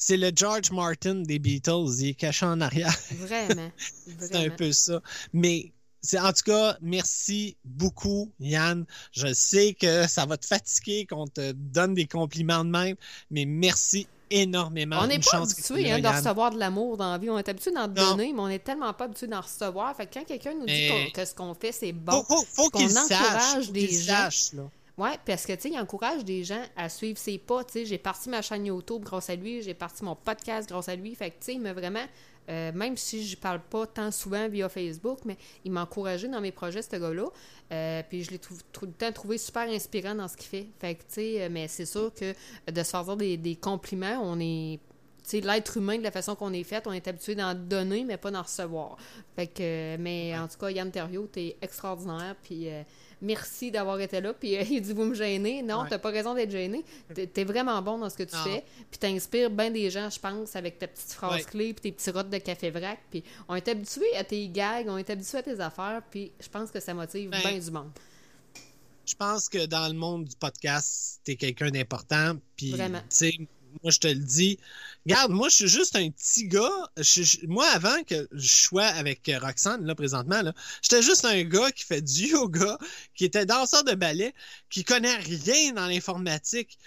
C'est 0.04 0.16
le 0.16 0.32
George 0.34 0.72
Martin 0.72 1.14
des 1.14 1.38
Beatles. 1.38 1.86
Il 2.00 2.08
est 2.08 2.14
caché 2.14 2.44
en 2.44 2.60
arrière. 2.60 2.92
Vraiment. 3.18 3.70
C'est 4.18 4.34
un 4.34 4.50
peu 4.50 4.72
ça. 4.72 5.00
Mais 5.32 5.70
c'est 6.00 6.18
en 6.18 6.32
tout 6.32 6.42
cas, 6.46 6.76
merci 6.80 7.56
beaucoup, 7.64 8.32
Yann. 8.40 8.84
Je 9.12 9.32
sais 9.32 9.74
que 9.74 10.08
ça 10.08 10.26
va 10.26 10.36
te 10.36 10.46
fatiguer 10.46 11.06
qu'on 11.06 11.28
te 11.28 11.52
donne 11.52 11.94
des 11.94 12.06
compliments 12.06 12.64
de 12.64 12.70
même, 12.70 12.96
mais 13.30 13.44
merci 13.44 14.08
énormément. 14.28 14.98
On 15.00 15.06
n'est 15.06 15.20
pas 15.20 15.36
habitué 15.36 15.92
hein, 15.92 16.00
de 16.00 16.08
recevoir 16.08 16.50
de 16.50 16.58
l'amour 16.58 16.96
dans 16.96 17.12
la 17.12 17.18
vie. 17.18 17.30
On 17.30 17.38
est 17.38 17.48
habitué 17.48 17.70
d'en 17.70 17.86
donner, 17.86 18.32
mais 18.32 18.40
on 18.40 18.48
est 18.48 18.64
tellement 18.64 18.92
pas 18.94 19.04
habitué 19.04 19.28
d'en 19.28 19.42
recevoir. 19.42 19.94
Fait 19.94 20.06
que 20.06 20.14
quand 20.14 20.24
quelqu'un 20.24 20.54
nous 20.54 20.66
dit 20.66 20.72
Mais- 20.72 21.12
que 21.14 21.24
ce 21.24 21.32
qu'on 21.32 21.54
fait, 21.54 21.70
c'est 21.70 21.92
bon. 21.92 22.24
faut, 22.24 22.44
faut 22.52 22.70
qu'on 22.70 22.88
sache. 22.88 23.12
encourage 23.12 23.70
des 23.70 23.86
gens. 23.86 24.14
sache, 24.14 24.54
là. 24.54 24.64
Ouais, 24.98 25.18
parce 25.24 25.46
que, 25.46 25.54
tu 25.54 25.62
sais, 25.62 25.70
il 25.70 25.78
encourage 25.78 26.24
des 26.24 26.44
gens 26.44 26.62
à 26.76 26.88
suivre 26.88 27.18
ses 27.18 27.38
pas. 27.38 27.64
Tu 27.64 27.72
sais, 27.72 27.84
j'ai 27.86 27.98
parti 27.98 28.28
ma 28.28 28.42
chaîne 28.42 28.66
YouTube 28.66 29.02
grâce 29.02 29.30
à 29.30 29.36
lui, 29.36 29.62
j'ai 29.62 29.74
parti 29.74 30.04
mon 30.04 30.14
podcast 30.14 30.68
grâce 30.68 30.88
à 30.88 30.96
lui. 30.96 31.14
Fait 31.14 31.30
que, 31.30 31.38
tu 31.38 31.46
sais, 31.46 31.54
il 31.54 31.60
m'a 31.60 31.72
vraiment, 31.72 32.04
euh, 32.50 32.72
même 32.72 32.98
si 32.98 33.26
je 33.26 33.36
parle 33.36 33.60
pas 33.60 33.86
tant 33.86 34.10
souvent 34.10 34.48
via 34.48 34.68
Facebook, 34.68 35.20
mais 35.24 35.38
il 35.64 35.72
m'a 35.72 35.82
encouragé 35.82 36.28
dans 36.28 36.42
mes 36.42 36.52
projets, 36.52 36.82
ce 36.82 36.96
gars-là. 36.96 37.24
Euh, 37.72 38.02
puis 38.06 38.22
je 38.22 38.32
l'ai 38.32 38.38
tout, 38.38 38.54
tout 38.70 38.84
le 38.84 38.92
temps 38.92 39.10
trouvé 39.12 39.38
super 39.38 39.66
inspirant 39.68 40.14
dans 40.14 40.28
ce 40.28 40.36
qu'il 40.36 40.48
fait. 40.48 40.68
Fait 40.78 40.94
que, 40.94 41.00
tu 41.00 41.06
sais, 41.08 41.42
euh, 41.42 41.48
mais 41.50 41.68
c'est 41.68 41.86
sûr 41.86 42.12
que 42.12 42.34
de 42.70 42.82
se 42.82 42.90
faire 42.90 43.04
dire 43.04 43.16
des, 43.16 43.36
des 43.38 43.56
compliments, 43.56 44.20
on 44.22 44.38
est. 44.40 44.78
Tu 45.24 45.30
sais, 45.30 45.40
l'être 45.40 45.76
humain, 45.76 45.98
de 45.98 46.02
la 46.02 46.10
façon 46.10 46.34
qu'on 46.34 46.52
est 46.52 46.64
fait, 46.64 46.84
on 46.88 46.92
est 46.92 47.06
habitué 47.06 47.36
d'en 47.36 47.54
donner, 47.54 48.04
mais 48.04 48.16
pas 48.16 48.32
d'en 48.32 48.42
recevoir. 48.42 48.96
Fait 49.36 49.46
que, 49.46 49.96
mais 49.96 50.36
en 50.36 50.48
tout 50.48 50.58
cas, 50.58 50.68
Yann 50.68 50.90
Terriot, 50.90 51.28
t'es 51.28 51.56
extraordinaire, 51.62 52.34
puis 52.42 52.68
euh, 52.68 52.82
merci 53.22 53.70
d'avoir 53.70 53.98
été 54.00 54.20
là. 54.20 54.34
Puis 54.34 54.56
euh, 54.56 54.62
il 54.70 54.82
dit, 54.82 54.92
vous 54.92 55.04
me 55.04 55.14
gênez. 55.14 55.62
Non, 55.62 55.82
Ouais. 55.82 55.88
t'as 55.88 55.98
pas 55.98 56.10
raison 56.10 56.34
d'être 56.34 56.50
gêné. 56.50 56.84
T'es 57.14 57.44
vraiment 57.44 57.80
bon 57.80 57.96
dans 57.98 58.10
ce 58.10 58.16
que 58.16 58.24
tu 58.24 58.34
Non. 58.36 58.44
fais, 58.44 58.64
puis 58.90 58.98
t'inspires 58.98 59.48
bien 59.50 59.70
des 59.70 59.88
gens, 59.90 60.10
je 60.10 60.18
pense, 60.20 60.54
avec 60.56 60.78
ta 60.78 60.86
petite 60.88 61.12
phrase 61.12 61.32
Ouais. 61.36 61.42
clé, 61.44 61.72
puis 61.72 61.80
tes 61.82 61.92
petits 61.92 62.10
rottes 62.10 62.28
de 62.30 62.38
café 62.38 62.70
vrac. 62.70 62.98
Puis 63.10 63.24
on 63.48 63.54
est 63.54 63.66
habitué 63.68 64.14
à 64.16 64.24
tes 64.24 64.46
gags, 64.48 64.86
on 64.88 64.98
est 64.98 65.08
habitué 65.08 65.38
à 65.38 65.42
tes 65.42 65.58
affaires, 65.60 66.02
puis 66.10 66.30
je 66.40 66.48
pense 66.48 66.70
que 66.70 66.80
ça 66.80 66.92
motive 66.92 67.30
Ben, 67.30 67.40
bien 67.40 67.58
du 67.58 67.70
monde. 67.70 67.90
je 69.06 69.14
pense 69.14 69.48
que 69.48 69.66
dans 69.66 69.88
le 69.88 69.94
monde 69.94 70.24
du 70.26 70.36
podcast, 70.36 71.20
t'es 71.24 71.36
quelqu'un 71.36 71.70
d'important. 71.70 72.34
Puis, 72.56 72.70
Vraiment. 72.72 73.00
Moi, 73.82 73.90
je 73.90 73.98
te 73.98 74.08
le 74.08 74.14
dis. 74.16 74.58
Regarde, 75.06 75.32
moi, 75.32 75.48
je 75.48 75.54
suis 75.56 75.68
juste 75.68 75.96
un 75.96 76.10
petit 76.10 76.46
gars. 76.48 76.70
Je- 76.96 77.22
je- 77.22 77.46
moi, 77.46 77.66
avant 77.70 78.02
que 78.04 78.28
je 78.32 78.46
sois 78.48 78.86
avec 78.86 79.30
Roxane, 79.40 79.84
là, 79.84 79.94
présentement, 79.94 80.42
là, 80.42 80.52
j'étais 80.82 81.02
juste 81.02 81.24
un 81.24 81.42
gars 81.44 81.70
qui 81.72 81.84
fait 81.84 82.02
du 82.02 82.26
yoga, 82.30 82.78
qui 83.14 83.24
était 83.24 83.46
danseur 83.46 83.84
de 83.84 83.94
ballet, 83.94 84.34
qui 84.70 84.84
connaît 84.84 85.16
rien 85.16 85.72
dans 85.72 85.86
l'informatique. 85.86 86.78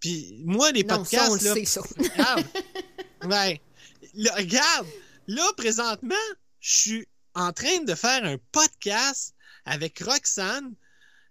Puis, 0.00 0.42
moi, 0.44 0.70
les 0.72 0.84
Non, 0.84 1.04
ça, 1.04 1.18
podcasts, 1.28 1.42
le 1.42 1.48
là, 1.48 1.54
sait, 1.54 1.64
ça. 1.64 1.80
Regarde. 1.98 2.46
Ouais. 3.24 3.60
Là, 4.14 4.34
regarde. 4.36 4.86
Là, 5.26 5.50
présentement, 5.56 6.14
je 6.60 6.72
suis 6.76 7.08
en 7.34 7.52
train 7.52 7.80
de 7.80 7.94
faire 7.94 8.22
un 8.24 8.36
podcast 8.52 9.34
avec 9.64 9.98
Roxane, 10.00 10.74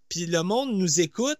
puis 0.09 0.25
le 0.25 0.41
monde 0.43 0.75
nous 0.77 0.99
écoute. 0.99 1.37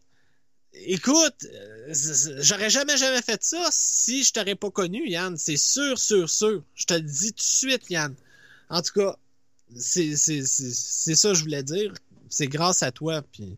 Écoute, 0.76 1.46
euh, 1.46 1.94
j'aurais 2.42 2.70
jamais, 2.70 2.98
jamais 2.98 3.22
fait 3.22 3.44
ça 3.44 3.68
si 3.72 4.24
je 4.24 4.32
t'aurais 4.34 4.56
pas 4.56 4.72
connu, 4.72 5.08
Yann. 5.08 5.38
C'est 5.38 5.58
sûr, 5.58 5.98
sûr, 6.00 6.30
sûr. 6.30 6.64
Je 6.76 6.86
te 6.86 6.94
le 6.96 7.02
dis 7.02 7.32
tout 7.32 7.38
de 7.38 7.42
suite, 7.42 7.90
Yann. 7.90 8.16
En 8.70 8.82
tout 8.82 8.94
cas, 9.00 9.16
c'est 9.78 10.16
ça 10.16 11.30
que 11.30 11.36
je 11.36 11.42
voulais 11.44 11.64
dire. 11.64 11.94
C'est 12.30 12.48
grâce 12.48 12.82
à 12.82 12.92
toi, 12.92 13.22
puis... 13.32 13.58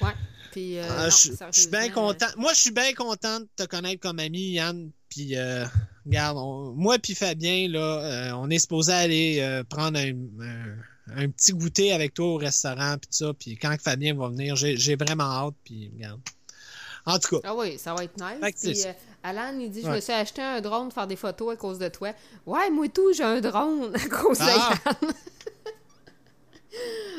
Ouais. 0.00 0.12
Puis, 0.52 0.78
euh, 0.78 0.86
Ah, 0.88 1.04
non, 1.04 1.10
je, 1.10 1.32
je 1.52 1.60
suis 1.60 1.68
bien 1.70 1.80
sérieusement, 1.80 2.08
content. 2.08 2.26
Moi, 2.38 2.52
je 2.54 2.60
suis 2.60 2.70
bien 2.70 2.94
content 2.94 3.40
de 3.40 3.48
te 3.54 3.64
connaître 3.64 4.00
comme 4.00 4.18
ami, 4.18 4.52
Yann. 4.52 4.90
Puis, 5.10 5.36
euh, 5.36 5.66
regarde, 6.06 6.38
on- 6.38 6.72
moi 6.72 6.98
puis 6.98 7.14
Fabien, 7.14 7.68
là, 7.68 7.78
euh, 7.80 8.32
on 8.36 8.48
est 8.48 8.58
supposé 8.58 8.92
aller 8.92 9.38
euh, 9.40 9.62
prendre 9.64 9.98
un, 9.98 10.12
un- 10.40 10.76
un 11.16 11.28
petit 11.30 11.52
goûter 11.52 11.92
avec 11.92 12.14
toi 12.14 12.26
au 12.26 12.36
restaurant, 12.36 12.96
puis 12.98 13.08
ça. 13.10 13.32
Puis 13.38 13.56
quand 13.58 13.74
Fabien 13.82 14.14
va 14.14 14.28
venir, 14.28 14.56
j'ai 14.56 14.76
j'ai 14.78 14.96
vraiment 14.96 15.24
hâte. 15.30 15.54
Puis, 15.64 15.90
regarde. 15.94 16.20
En 17.08 17.18
tout 17.18 17.40
cas, 17.40 17.48
Ah 17.50 17.54
oui, 17.56 17.78
ça 17.78 17.94
va 17.94 18.04
être 18.04 18.16
nice. 18.16 18.60
Puis, 18.62 18.86
euh, 18.86 18.92
Alan, 19.22 19.58
il 19.58 19.70
dit 19.70 19.82
Je 19.82 19.88
Ouais. 19.88 19.96
me 19.96 20.00
suis 20.00 20.12
acheté 20.12 20.42
un 20.42 20.60
drone 20.60 20.88
pour 20.88 20.94
faire 20.94 21.06
des 21.06 21.16
photos 21.16 21.54
à 21.54 21.56
cause 21.56 21.78
de 21.78 21.88
toi. 21.88 22.12
Ouais, 22.46 22.70
moi 22.70 22.88
tout, 22.88 23.12
j'ai 23.12 23.24
un 23.24 23.40
drone 23.40 23.94
à 23.96 24.08
cause 24.08 24.38
Ah. 24.40 24.44
de 24.44 25.06
Yann. 25.06 25.14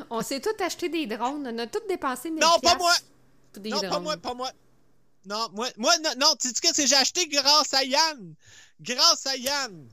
on 0.10 0.22
s'est 0.22 0.40
tous 0.40 0.62
acheté 0.64 0.90
des 0.90 1.06
drones. 1.08 1.48
On 1.54 1.58
a 1.58 1.68
tous 1.68 1.82
dépensé 1.88 2.30
1000 2.30 2.40
Non, 2.42 2.60
pas 2.62 2.76
moi! 2.78 2.94
non, 3.58 3.70
drones. 3.78 3.90
pas 3.90 4.00
moi, 4.00 4.18
pas 4.18 4.34
moi. 4.34 4.52
Non, 5.26 5.48
moi, 5.54 5.68
moi 5.78 5.92
non, 6.04 6.12
non 6.20 6.28
tu 6.40 6.48
sais 6.48 6.54
ce 6.56 6.62
que 6.62 6.70
c'est? 6.74 6.88
J'ai 6.88 6.96
acheté 6.96 7.28
grâce 7.28 7.74
à 7.74 7.84
Yann. 7.84 8.34
Grâce 8.82 9.26
à 9.26 9.36
Yann. 9.36 9.88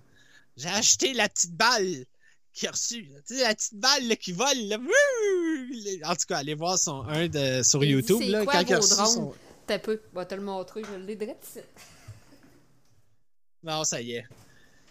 J'ai 0.57 0.69
acheté 0.69 1.13
la 1.15 1.29
petite 1.29 1.53
balle 1.55 2.05
qu'il 2.55 2.69
a 2.69 2.71
reçue. 2.71 3.09
Tu 3.27 3.35
sais, 3.37 3.43
la 3.43 3.55
petite 3.55 3.75
balle 3.75 4.07
là, 4.09 4.17
qui 4.17 4.33
vole. 4.33 4.57
Là. 4.69 4.77
En 6.05 6.15
tout 6.15 6.25
cas, 6.29 6.39
allez 6.39 6.55
voir 6.55 6.79
son 6.79 7.03
un 7.09 7.29
de, 7.29 7.63
sur 7.63 7.85
YouTube. 7.85 8.19
c'est 8.21 8.29
Là, 8.29 8.45
quoi 8.45 8.55
quand 8.55 8.61
il 8.61 8.73
a 8.73 8.77
vos 8.79 8.83
reçu 8.83 8.95
drones? 8.95 9.15
son... 9.15 9.35
T'as 9.67 9.79
peu. 9.79 10.01
Va 10.13 10.25
te 10.25 10.35
le 10.35 10.43
montrer. 10.43 10.83
Je 10.85 10.95
l'ai 10.95 11.17
direct 11.17 11.45
ici. 11.45 11.61
Non, 13.63 13.85
ça 13.85 14.01
y 14.01 14.13
est. 14.13 14.27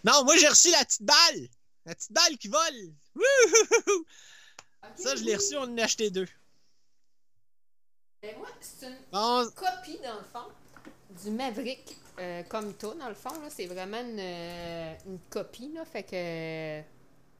Non, 0.04 0.24
moi, 0.24 0.36
j'ai 0.36 0.48
reçu 0.48 0.70
la 0.70 0.84
petite 0.84 1.02
balle. 1.02 1.48
La 1.84 1.94
petite 1.94 2.12
balle 2.12 2.36
qui 2.38 2.48
vole. 2.48 2.92
Wouh! 3.14 4.04
Ça, 4.96 5.16
je 5.16 5.24
l'ai 5.24 5.34
reçu, 5.36 5.56
on 5.56 5.62
en 5.62 5.78
a 5.78 5.84
acheté 5.84 6.10
deux. 6.10 6.28
Ben, 8.22 8.36
moi, 8.38 8.48
c'est 8.60 8.86
une 8.86 8.96
Bon, 9.12 9.46
copie, 9.54 9.98
dans 10.02 10.14
le 10.18 10.24
fond, 10.32 10.48
du 11.22 11.30
Maverick. 11.30 11.96
euh, 12.18 12.42
comme 12.44 12.74
toi, 12.74 12.94
dans 12.98 13.08
le 13.08 13.14
fond, 13.14 13.30
là, 13.40 13.48
c'est 13.50 13.66
vraiment 13.66 14.00
une, 14.00 14.18
euh, 14.20 14.94
une 15.06 15.18
copie, 15.30 15.70
là, 15.72 15.84
fait 15.84 16.02
que, 16.02 16.82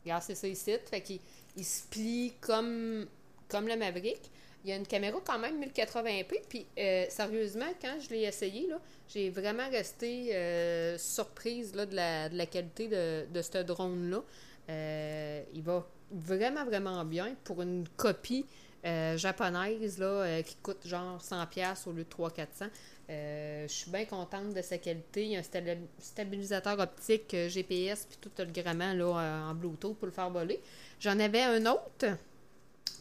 regarde, 0.04 0.22
c'est 0.22 0.34
ça 0.34 0.46
ici, 0.48 0.74
fait 0.88 1.00
qu'il 1.02 1.20
il 1.56 1.64
se 1.64 1.82
plie 1.84 2.34
comme, 2.40 3.06
comme 3.48 3.66
le 3.68 3.76
Maverick. 3.76 4.30
Il 4.66 4.70
y 4.70 4.72
a 4.72 4.76
une 4.76 4.86
caméra 4.86 5.16
quand 5.24 5.38
même 5.38 5.60
1080p, 5.62 6.40
puis 6.48 6.66
euh, 6.76 7.04
sérieusement, 7.08 7.72
quand 7.80 7.98
je 8.00 8.10
l'ai 8.10 8.22
essayé, 8.22 8.68
j'ai 9.08 9.30
vraiment 9.30 9.70
resté 9.70 10.34
euh, 10.34 10.98
surprise 10.98 11.72
là, 11.76 11.86
de, 11.86 11.94
la, 11.94 12.28
de 12.28 12.36
la 12.36 12.46
qualité 12.46 12.88
de, 12.88 13.26
de 13.32 13.42
ce 13.42 13.58
drone-là. 13.58 14.24
Euh, 14.68 15.42
il 15.54 15.62
va 15.62 15.86
vraiment, 16.10 16.64
vraiment 16.64 17.04
bien 17.04 17.36
pour 17.44 17.62
une 17.62 17.86
copie 17.96 18.44
japonaise 19.14 19.98
là, 19.98 20.42
qui 20.42 20.56
coûte 20.56 20.84
genre 20.84 21.20
100$ 21.20 21.88
au 21.88 21.92
lieu 21.92 22.04
de 22.04 22.08
300-400$. 22.08 22.70
Euh, 23.08 23.68
je 23.68 23.72
suis 23.72 23.90
bien 23.92 24.04
contente 24.04 24.52
de 24.52 24.62
sa 24.62 24.78
qualité. 24.78 25.24
Il 25.26 25.30
y 25.30 25.36
a 25.36 25.38
un 25.38 25.42
sta- 25.42 25.78
stabilisateur 26.00 26.78
optique 26.80 27.36
GPS 27.48 28.04
puis 28.04 28.18
tout 28.20 28.30
le 28.38 28.46
gramment 28.46 28.92
là, 28.94 29.48
en 29.50 29.54
Bluetooth 29.54 29.96
pour 29.96 30.06
le 30.06 30.12
faire 30.12 30.30
voler. 30.30 30.60
J'en 30.98 31.18
avais 31.20 31.42
un 31.42 31.64
autre, 31.66 32.06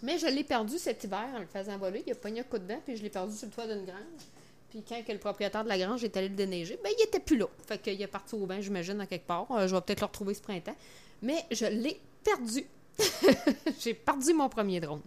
mais 0.03 0.17
je 0.19 0.27
l'ai 0.27 0.43
perdu 0.43 0.77
cet 0.77 1.03
hiver 1.03 1.27
en 1.35 1.39
le 1.39 1.47
faisant 1.47 1.77
voler. 1.77 2.03
Il 2.05 2.11
a 2.11 2.15
pogné 2.15 2.41
un 2.41 2.43
coup 2.43 2.57
dedans 2.57 2.79
puis 2.85 2.95
je 2.97 3.03
l'ai 3.03 3.09
perdu 3.09 3.35
sur 3.35 3.47
le 3.47 3.53
toit 3.53 3.67
d'une 3.67 3.85
grange. 3.85 4.23
Puis 4.69 4.83
quand 4.87 5.01
que 5.03 5.11
le 5.11 5.19
propriétaire 5.19 5.63
de 5.63 5.69
la 5.69 5.77
grange 5.77 6.03
est 6.03 6.17
allé 6.17 6.29
le 6.29 6.35
déneiger, 6.35 6.77
ben 6.83 6.91
il 6.97 7.03
était 7.03 7.19
plus 7.19 7.37
là. 7.37 7.47
Fait 7.65 7.81
qu'il 7.81 8.01
est 8.01 8.07
parti 8.07 8.35
au 8.35 8.45
bain, 8.45 8.59
j'imagine, 8.59 8.99
à 8.99 9.07
quelque 9.07 9.25
part. 9.25 9.47
Euh, 9.51 9.67
je 9.67 9.75
vais 9.75 9.81
peut-être 9.81 10.01
le 10.01 10.07
retrouver 10.07 10.33
ce 10.33 10.41
printemps. 10.41 10.75
Mais 11.21 11.45
je 11.49 11.65
l'ai 11.65 11.99
perdu. 12.23 12.65
J'ai 13.79 13.93
perdu 13.93 14.33
mon 14.33 14.49
premier 14.49 14.79
drone. 14.79 15.01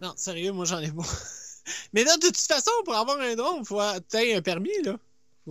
non, 0.00 0.12
sérieux, 0.16 0.52
moi, 0.52 0.64
j'en 0.64 0.80
ai 0.80 0.90
pas. 0.90 1.02
Mais 1.92 2.04
là, 2.04 2.16
de 2.16 2.26
toute 2.26 2.36
façon, 2.36 2.70
pour 2.84 2.94
avoir 2.94 3.20
un 3.20 3.34
drone, 3.34 3.58
il 3.60 3.66
faut 3.66 3.80
t'aies 4.08 4.34
un 4.34 4.42
permis, 4.42 4.82
là. 4.82 4.98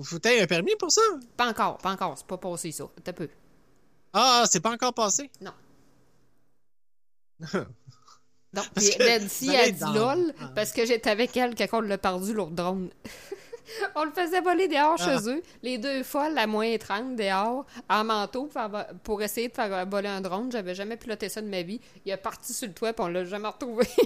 Faut 0.01 0.20
t'aies 0.20 0.41
un 0.41 0.47
permis 0.47 0.76
pour 0.78 0.91
ça. 0.91 1.01
Pas 1.38 1.47
encore, 1.47 1.78
pas 1.78 1.91
encore. 1.91 2.18
C'est 2.18 2.28
pas 2.28 2.38
passé 2.38 2.72
ça. 2.72 2.86
T'as 3.03 3.14
peu. 3.14 3.30
Ah, 4.11 4.43
c'est 4.49 4.59
pas 4.59 4.72
encore 4.72 4.93
passé? 4.93 5.30
Non. 5.41 5.53
Donc, 8.54 8.66
puis 8.76 8.89
Nancy 9.00 9.56
a 9.56 9.70
dit 9.72 9.84
lol 9.94 10.34
Ah. 10.39 10.52
parce 10.56 10.72
que 10.72 10.86
j'étais 10.86 11.10
avec 11.10 11.36
elle 11.38 11.56
quand 11.56 11.68
on 11.74 11.82
l'a 11.82 11.98
perdu, 11.98 12.34
l'autre 12.34 12.52
drone. 12.52 12.89
on 13.96 14.04
le 14.06 14.12
faisait 14.12 14.41
voler 14.41 14.68
dehors 14.68 14.96
Ah. 15.00 15.20
chez 15.20 15.30
eux. 15.30 15.41
Les 15.64 15.78
deux 15.78 16.04
folles, 16.04 16.34
la 16.36 16.46
moins 16.48 16.66
étrange, 16.66 17.16
dehors, 17.16 17.66
en 17.89 18.04
manteau 18.04 18.50
pour, 19.04 19.22
essayer 19.22 19.48
de 19.50 19.54
faire 19.54 19.86
voler 19.88 20.10
un 20.10 20.22
drone. 20.22 20.52
J'avais 20.52 20.76
jamais 20.76 20.98
piloté 20.98 21.30
ça 21.30 21.41
de 21.41 21.48
ma 21.48 21.62
vie. 21.64 21.80
Il 22.06 22.12
est 22.12 22.18
parti 22.18 22.54
sur 22.54 22.68
le 22.68 22.74
toit 22.74 22.94
puis 22.94 23.04
on 23.04 23.08
l'a 23.08 23.26
jamais 23.26 23.48
retrouvé. 23.48 23.86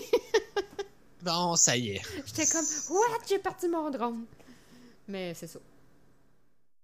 Bon, 1.24 1.56
ça 1.56 1.76
y 1.76 1.90
est. 1.90 2.02
J'étais 2.28 2.46
comme, 2.46 2.64
what? 2.90 3.18
J'ai 3.28 3.40
parti 3.40 3.68
mon 3.68 3.90
drone. 3.90 4.24
Mais 5.08 5.34
c'est 5.34 5.48
ça. 5.48 5.60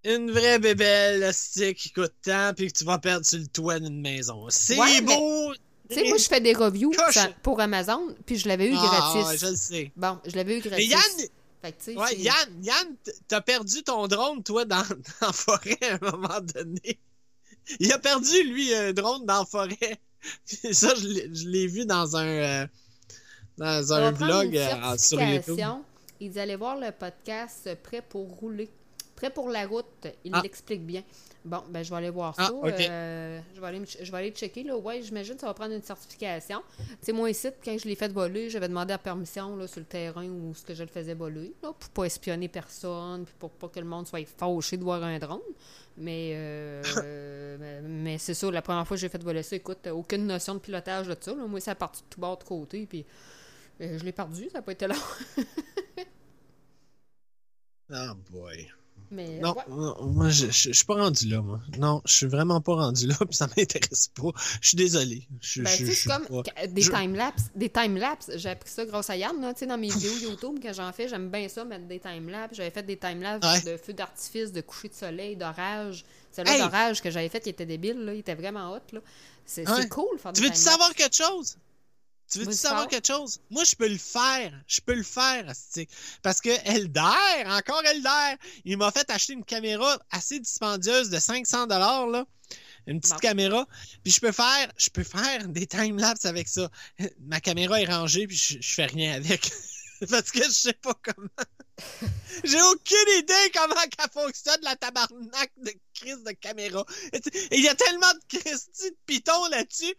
Une 0.04 0.32
vraie 0.32 0.60
bébelle, 0.60 1.34
stick 1.34 1.78
qui 1.78 1.92
coûte 1.92 2.14
tant, 2.24 2.52
puis 2.54 2.68
que 2.70 2.78
tu 2.78 2.84
vas 2.84 2.98
perdre 2.98 3.26
sur 3.26 3.40
le 3.40 3.48
toit 3.48 3.80
d'une 3.80 4.02
maison. 4.02 4.48
C'est 4.50 4.78
Ouais, 4.78 5.00
mais- 5.02 5.16
beau! 5.16 5.54
Tu 5.94 6.00
sais, 6.02 6.08
moi, 6.10 6.18
je 6.18 6.24
fais 6.28 6.42
des 6.42 6.54
reviews 6.54 6.94
ça- 7.12 7.30
pour 7.44 7.60
Amazon, 7.60 8.16
puis 8.26 8.38
je 8.38 8.48
l'avais 8.48 8.68
eu 8.68 8.76
Ah, 8.78 8.86
gratis. 8.86 9.28
ouais, 9.30 9.38
je 9.38 9.46
le 9.48 9.56
sais. 9.56 9.92
Bon, 9.96 10.20
je 10.26 10.36
l'avais 10.36 10.58
eu 10.58 10.62
Mais 10.64 10.70
gratis. 10.86 10.90
Yann, 10.90 11.28
tu 11.64 11.72
sais, 11.80 11.96
ouais, 11.96 12.16
Yann, 12.18 12.50
Yann, 12.64 12.96
t'as 13.28 13.42
perdu 13.42 13.84
ton 13.84 14.08
drone, 14.08 14.44
toi, 14.44 14.66
dans, 14.66 14.82
dans 15.22 15.28
la 15.28 15.32
forêt 15.34 15.78
à 15.82 15.94
un 15.96 16.12
moment 16.12 16.40
donné. 16.42 17.00
Il 17.80 17.92
a 17.94 18.00
perdu, 18.00 18.44
lui, 18.44 18.74
un 18.74 18.92
drone 18.94 19.26
dans 19.26 19.40
la 19.40 19.46
forêt. 19.46 20.00
Ça, 20.72 20.94
je 20.96 21.08
l'ai- 21.08 21.30
je 21.34 21.48
l'ai 21.48 21.68
vu 21.68 21.86
dans 21.86 22.16
un, 22.18 22.26
euh, 22.28 22.68
dans 23.58 23.94
un 23.94 24.12
vlog 24.12 24.56
euh, 24.58 24.98
sur 24.98 25.20
YouTube. 25.22 25.44
certification. 25.56 25.84
Il 26.20 26.32
dit 26.32 26.40
allez 26.40 26.56
voir 26.56 26.78
le 26.78 26.92
podcast 26.92 27.70
Prêt 27.84 28.02
pour 28.02 28.28
rouler. 28.28 28.70
Prêt 29.16 29.30
pour 29.30 29.50
la 29.50 29.66
route, 29.68 29.86
il 30.26 30.32
Ah. 30.34 30.42
l'explique 30.42 30.86
bien. 30.86 31.04
Bon, 31.46 31.62
ben 31.70 31.84
je 31.84 31.90
vais 31.90 31.98
aller 31.98 32.10
voir 32.10 32.34
Ah, 32.38 32.46
ça. 32.48 32.54
Euh, 32.54 33.42
je, 33.54 33.60
vais 33.60 33.68
aller 33.68 33.82
je 34.02 34.12
vais 34.12 34.18
aller 34.18 34.32
checker. 34.32 34.64
Là. 34.64 34.78
Ouais, 34.78 35.02
j'imagine 35.02 35.36
que 35.36 35.42
ça 35.42 35.48
va 35.48 35.54
prendre 35.54 35.74
une 35.74 35.82
certification. 35.82 36.62
Tu 36.78 36.84
sais, 37.02 37.12
moi 37.12 37.30
ici, 37.30 37.50
quand 37.64 37.78
je 37.78 37.86
l'ai 37.88 37.96
fait 37.96 38.12
voler, 38.12 38.50
j'avais 38.50 38.70
demandé 38.70 38.92
la 38.94 38.98
permission 38.98 39.56
là, 39.58 39.68
sur 39.68 39.82
le 39.82 39.86
terrain 39.86 40.26
où 40.26 40.54
ce 40.54 40.64
que 40.64 40.74
je 40.74 40.84
le 40.84 40.90
faisais 40.90 41.14
voler, 41.14 41.54
là, 41.62 41.74
pour 41.78 41.90
pas 41.90 42.06
espionner 42.06 42.48
personne, 42.48 43.26
puis 43.26 43.34
pour 43.38 43.52
pas 43.52 43.68
que 43.68 43.80
le 43.80 43.86
monde 43.86 44.08
soit 44.08 44.26
fâché 44.26 44.78
de 44.78 44.84
voir 44.84 45.04
un 45.04 45.20
drone. 45.20 45.42
Mais, 45.98 46.32
euh, 46.36 47.58
mais, 47.60 47.82
mais 47.82 48.18
c'est 48.18 48.34
ça, 48.34 48.50
la 48.50 48.62
première 48.62 48.88
fois 48.88 48.96
que 48.96 49.02
j'ai 49.02 49.10
fait 49.10 49.22
voler 49.22 49.44
ça, 49.44 49.56
écoute, 49.58 49.86
aucune 49.88 50.26
notion 50.26 50.54
de 50.54 50.60
pilotage 50.60 51.08
de 51.08 51.18
ça. 51.20 51.36
là. 51.36 51.46
Moi, 51.46 51.60
ça 51.60 51.72
a 51.72 51.76
parti 51.76 52.02
de 52.04 52.08
tout 52.10 52.22
bord 52.22 52.38
de 52.38 52.44
côté, 52.46 52.86
puis 52.86 53.06
euh, 53.82 53.98
je 54.00 54.04
l'ai 54.06 54.14
perdu, 54.14 54.46
ça 54.50 54.60
n'a 54.60 54.62
pas 54.62 54.72
été 54.72 54.88
long. 54.88 54.96
Oh 57.92 58.14
boy. 58.32 58.72
Mais, 59.14 59.40
Non, 59.40 59.54
ouais. 59.56 59.64
non, 59.70 59.96
moi, 60.08 60.30
je, 60.30 60.48
je, 60.48 60.52
je 60.52 60.72
suis 60.74 60.86
pas 60.86 60.96
rendu 60.96 61.28
là, 61.30 61.42
moi. 61.42 61.60
Non, 61.78 62.02
je 62.06 62.14
suis 62.14 62.26
vraiment 62.26 62.60
pas 62.62 62.74
rendu 62.74 63.06
là, 63.08 63.16
puis 63.20 63.36
ça 63.36 63.48
m'intéresse 63.56 64.10
pas. 64.16 64.32
Je 64.62 64.68
suis 64.70 64.76
désolé. 64.78 65.28
Je, 65.40 65.62
Ben, 65.62 65.70
je- 65.78 65.86
c'est 65.92 66.10
comme 66.10 66.26
pas- 66.26 66.52
que- 66.52 66.68
des 66.68 66.82
je- 66.82 66.92
time-lapse. 66.92 67.44
Des 67.56 67.70
time-lapse, 67.70 68.32
j'ai 68.36 68.50
appris 68.50 68.70
ça 68.72 68.86
grâce 68.86 69.10
à 69.10 69.16
Yann, 69.16 69.40
là, 69.40 69.54
tu 69.54 69.60
sais, 69.60 69.68
dans 69.68 69.78
mes 69.78 69.90
vidéos 69.90 70.18
YouTube, 70.18 70.58
quand 70.62 70.74
j'en 70.74 70.92
fais, 70.92 71.08
j'aime 71.08 71.30
bien 71.30 71.48
ça, 71.48 71.64
mettre 71.64 71.86
des 71.88 72.00
time-lapse. 72.00 72.56
J'avais 72.56 72.72
fait 72.72 72.84
des 72.84 72.98
time-lapse 72.98 73.46
Ouais. 73.46 73.72
de 73.72 73.78
feux 73.78 73.94
d'artifice, 73.94 74.52
de 74.52 74.62
coucher 74.62 74.90
de 74.90 74.96
soleil, 74.96 75.36
d'orage. 75.36 76.04
Celui 76.36 76.50
Hey! 76.50 76.60
d'orage 76.62 77.02
que 77.02 77.12
j'avais 77.12 77.30
fait, 77.30 77.44
il 77.46 77.50
était 77.50 77.66
débile, 77.68 78.00
là, 78.06 78.14
il 78.14 78.20
était 78.22 78.34
vraiment 78.36 78.74
hot, 78.74 78.80
là. 78.94 79.00
C'est 79.46 79.70
Ouais. 79.70 79.88
cool, 79.90 80.18
faire 80.18 80.34
Tu 80.34 80.42
veux-tu 80.42 80.56
savoir 80.56 80.94
quelque 80.96 81.16
chose? 81.16 81.58
Tu 82.34 82.40
veux-tu 82.40 82.58
savoir 82.58 82.88
quelque 82.88 83.08
chose? 83.08 83.40
Moi, 83.50 83.64
je 83.64 83.76
peux 83.76 83.88
le 83.88 83.98
faire. 83.98 84.54
Je 84.68 84.82
peux 84.82 84.94
le 84.96 85.04
faire, 85.04 85.48
asti. 85.50 85.88
Parce 86.22 86.42
que 86.42 86.50
Elder, 86.66 87.48
encore 87.48 87.84
Elder, 87.86 88.36
il 88.66 88.78
m'a 88.78 88.92
fait 88.92 89.10
acheter 89.10 89.34
une 89.34 89.46
caméra 89.46 90.00
assez 90.12 90.40
dispendieuse 90.40 91.10
de 91.10 91.20
500 91.20 91.68
dollars 91.68 92.08
là. 92.08 92.26
Une 92.86 93.00
petite 93.00 93.14
Bon. 93.14 93.20
caméra. 93.20 93.68
Puis 94.04 94.12
je 94.12 94.20
peux 94.20 94.34
faire, 94.34 94.72
je 94.78 94.90
peux 94.90 95.04
faire 95.04 95.48
des 95.48 95.66
time-lapse 95.68 96.26
avec 96.26 96.48
ça. 96.50 96.70
Ma 97.22 97.40
caméra 97.40 97.80
est 97.82 97.86
rangée 97.86 98.28
puis 98.28 98.36
je, 98.36 98.58
je 98.60 98.74
fais 98.74 98.88
rien 98.88 99.14
avec. 99.14 99.52
Parce 100.10 100.32
que 100.32 100.44
je 100.44 100.50
sais 100.50 100.74
pas 100.74 100.94
comment. 101.02 101.30
J'ai 102.44 102.62
aucune 102.62 103.20
idée 103.20 103.52
comment 103.54 103.76
qu'elle 103.76 104.12
fonctionne, 104.12 104.60
la 104.64 104.76
tabarnak 104.76 105.52
de 105.58 105.72
crise 105.94 106.24
de 106.24 106.32
caméra. 106.32 106.86
Il 107.52 107.62
y 107.64 107.70
a 107.70 107.76
tellement 107.76 108.12
de 108.14 108.38
Christy 108.38 108.92
de 108.92 108.98
Python 109.06 109.48
là-dessus. 109.50 109.96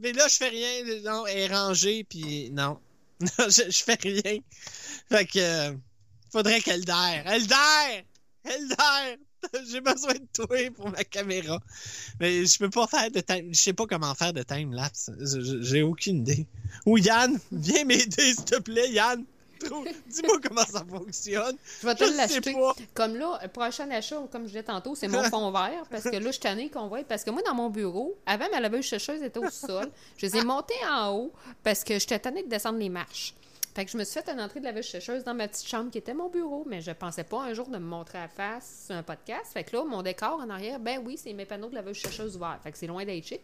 Mais 0.00 0.12
là, 0.12 0.26
je 0.28 0.34
fais 0.36 0.48
rien. 0.48 1.00
Non, 1.04 1.26
elle 1.26 1.38
est 1.38 1.54
rangée, 1.54 2.04
puis 2.04 2.50
non. 2.52 2.78
Non, 3.20 3.48
je, 3.48 3.70
je 3.70 3.82
fais 3.82 3.98
rien. 4.00 4.38
Fait 5.08 5.24
que. 5.24 5.38
euh, 5.38 5.72
faudrait 6.30 6.60
qu'Elder. 6.60 7.22
Elder! 7.24 8.04
Elder! 8.44 9.16
J'ai 9.70 9.80
besoin 9.80 10.12
de 10.14 10.26
toi 10.32 10.70
pour 10.74 10.90
ma 10.90 11.02
caméra. 11.04 11.58
Mais 12.20 12.44
je 12.44 12.58
peux 12.58 12.68
pas 12.68 12.86
faire 12.86 13.10
de 13.10 13.20
time. 13.20 13.54
Je 13.54 13.60
sais 13.60 13.72
pas 13.72 13.86
comment 13.86 14.14
faire 14.14 14.32
de 14.32 14.42
time-lapse. 14.42 15.10
J'ai 15.60 15.82
aucune 15.82 16.18
idée. 16.18 16.46
Ou 16.84 16.98
Yann, 16.98 17.38
viens 17.52 17.84
m'aider, 17.84 18.34
s'il 18.34 18.44
te 18.44 18.58
plaît, 18.58 18.90
Yann. 18.90 19.24
Dis-moi 20.06 20.38
comment 20.42 20.64
ça 20.64 20.84
fonctionne. 20.88 21.56
Je 21.80 21.86
vais 21.86 21.94
te 21.94 22.04
l'acheter. 22.04 22.56
Comme 22.94 23.16
là, 23.16 23.38
le 23.42 23.48
prochain 23.48 23.90
achat, 23.90 24.20
comme 24.30 24.42
je 24.42 24.48
disais 24.48 24.62
tantôt, 24.62 24.94
c'est 24.94 25.08
mon 25.08 25.22
fond 25.24 25.50
vert. 25.50 25.84
Parce 25.90 26.04
que 26.04 26.16
là, 26.16 26.30
je 26.30 26.38
suis 26.38 26.70
qu'on 26.70 26.88
voit. 26.88 27.04
Parce 27.04 27.24
que 27.24 27.30
moi, 27.30 27.42
dans 27.42 27.54
mon 27.54 27.70
bureau, 27.70 28.16
avant, 28.26 28.46
ma 28.50 28.60
laveuse 28.60 28.86
sécheuse 28.86 29.22
était 29.22 29.38
au 29.38 29.50
sol. 29.50 29.90
Je 30.16 30.26
les 30.26 30.36
ai 30.36 30.44
montées 30.44 30.74
en 30.90 31.12
haut 31.12 31.32
parce 31.62 31.84
que 31.84 31.98
j'étais 31.98 32.18
tannée 32.18 32.42
de 32.42 32.48
descendre 32.48 32.78
les 32.78 32.88
marches. 32.88 33.34
Fait 33.76 33.84
que 33.84 33.90
je 33.90 33.98
me 33.98 34.04
suis 34.04 34.18
fait 34.18 34.30
une 34.30 34.40
entrée 34.40 34.60
de 34.60 34.64
laveuse 34.64 34.86
sécheuse 34.86 35.22
dans 35.22 35.34
ma 35.34 35.48
petite 35.48 35.68
chambre 35.68 35.90
qui 35.90 35.98
était 35.98 36.14
mon 36.14 36.30
bureau, 36.30 36.64
mais 36.66 36.80
je 36.80 36.92
pensais 36.92 37.24
pas 37.24 37.42
un 37.42 37.52
jour 37.52 37.68
de 37.68 37.76
me 37.76 37.84
montrer 37.84 38.16
à 38.16 38.26
face 38.26 38.84
sur 38.86 38.94
un 38.94 39.02
podcast. 39.02 39.52
Fait 39.52 39.64
que 39.64 39.76
là, 39.76 39.84
mon 39.84 40.00
décor 40.00 40.40
en 40.40 40.48
arrière, 40.48 40.80
ben 40.80 41.02
oui, 41.04 41.18
c'est 41.22 41.34
mes 41.34 41.44
panneaux 41.44 41.68
de 41.68 41.74
laveuse 41.74 41.98
sécheuse 42.00 42.36
ouverts. 42.36 42.58
Fait 42.62 42.72
que 42.72 42.78
c'est 42.78 42.86
loin 42.86 43.04
d'être 43.04 43.26
chic. 43.26 43.42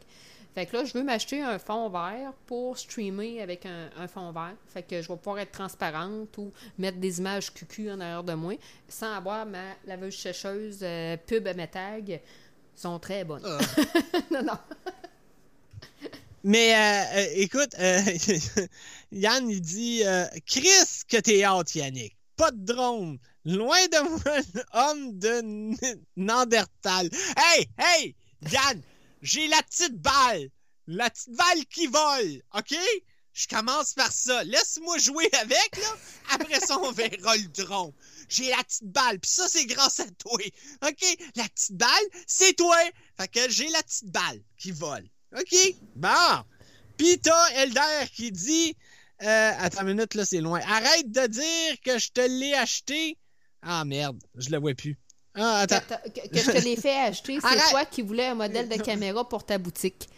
Fait 0.55 0.67
que 0.67 0.77
là, 0.77 0.85
je 0.85 0.93
veux 0.93 1.03
m'acheter 1.03 1.41
un 1.41 1.59
fond 1.59 1.89
vert 1.89 2.33
pour 2.47 2.77
streamer 2.77 3.41
avec 3.41 3.65
un, 3.65 3.89
un 3.97 4.07
fond 4.07 4.33
vert. 4.33 4.55
Fait 4.67 4.83
que 4.83 5.01
je 5.01 5.09
vais 5.09 5.17
pouvoir 5.17 5.39
être 5.39 5.53
transparente 5.53 6.37
ou 6.37 6.53
mettre 6.79 6.99
des 6.99 7.19
images 7.19 7.53
cucu 7.53 7.91
en 7.91 8.01
arrière 8.01 8.23
de 8.23 8.35
moi 8.35 8.55
sans 8.89 9.15
avoir 9.15 9.47
ma 9.47 9.75
laveuse 9.87 10.17
sécheuse 10.17 10.81
euh, 10.83 11.17
pub 11.27 11.47
à 11.47 11.55
mes 11.55 11.69
tags. 11.69 12.19
sont 12.77 12.99
très 12.99 13.25
bonnes. 13.25 13.43
Ah. 13.45 13.59
non, 14.31 14.43
non. 14.43 14.59
Mais 16.45 16.75
euh, 16.75 17.19
euh, 17.19 17.27
écoute, 17.37 17.75
euh, 17.79 18.01
Yann, 19.13 19.49
il 19.49 19.61
dit 19.61 20.03
euh, 20.05 20.27
Chris, 20.47 21.05
que 21.09 21.19
t'es 21.19 21.45
hâte, 21.45 21.75
Yannick. 21.75 22.17
Pas 22.37 22.51
de 22.51 22.65
drone. 22.65 23.19
Loin 23.45 23.87
de 23.87 24.09
moi, 24.09 24.65
homme 24.91 25.19
de 25.19 25.97
Nandertal. 26.17 27.09
Hey, 27.37 27.69
hey, 27.79 28.15
Yann, 28.51 28.83
j'ai 29.23 29.47
la 29.49 29.63
petite 29.63 29.95
balle. 29.95 30.51
La 30.89 31.09
petite 31.09 31.31
balle 31.31 31.65
qui 31.71 31.87
vole, 31.87 32.43
OK? 32.55 32.77
Je 33.35 33.47
commence 33.47 33.95
par 33.95 34.13
ça. 34.13 34.45
Laisse-moi 34.45 34.99
jouer 34.99 35.29
avec, 35.41 35.77
là. 35.77 35.97
Après 36.33 36.61
ça, 36.61 36.79
on 36.79 36.93
verra 36.93 37.37
le 37.37 37.49
drone. 37.49 37.93
J'ai 38.29 38.51
la 38.51 38.63
petite 38.63 38.91
balle. 38.91 39.19
Puis 39.21 39.31
ça, 39.31 39.49
c'est 39.49 39.65
grâce 39.65 40.01
à 40.01 40.11
toi. 40.19 40.39
OK? 40.87 41.19
La 41.37 41.49
petite 41.49 41.77
balle, 41.77 41.89
c'est 42.27 42.55
toi. 42.55 42.77
Fait 43.19 43.29
que 43.29 43.49
j'ai 43.49 43.69
la 43.69 43.83
petite 43.83 44.11
balle 44.11 44.43
qui 44.59 44.73
vole. 44.73 45.09
OK? 45.39 45.55
Bon. 45.97 46.45
Puis 46.99 47.19
t'as 47.21 47.49
Elder 47.55 48.07
qui 48.15 48.33
dit... 48.33 48.77
Euh, 49.23 49.53
attends 49.59 49.83
une 49.83 49.95
minute, 49.95 50.15
là, 50.15 50.25
c'est 50.27 50.41
loin. 50.41 50.61
Arrête 50.67 51.11
de 51.11 51.27
dire 51.29 51.81
que 51.85 51.99
je 51.99 52.11
te 52.11 52.21
l'ai 52.21 52.55
acheté. 52.55 53.17
Ah, 53.63 53.85
merde. 53.85 54.21
Je 54.35 54.51
le 54.51 54.59
vois 54.59 54.75
plus. 54.75 54.99
Ah, 55.35 55.61
attends. 55.61 55.81
Que, 55.81 56.39
je 56.39 56.51
te 56.51 56.59
l'ai 56.63 56.77
fait 56.77 56.95
acheter, 56.97 57.39
c'est 57.41 57.47
Arrête. 57.47 57.71
toi 57.71 57.85
qui 57.87 58.03
voulais 58.03 58.27
un 58.27 58.35
modèle 58.35 58.69
de 58.69 58.77
caméra 58.77 59.27
pour 59.29 59.45
ta 59.45 59.57
boutique. 59.59 60.09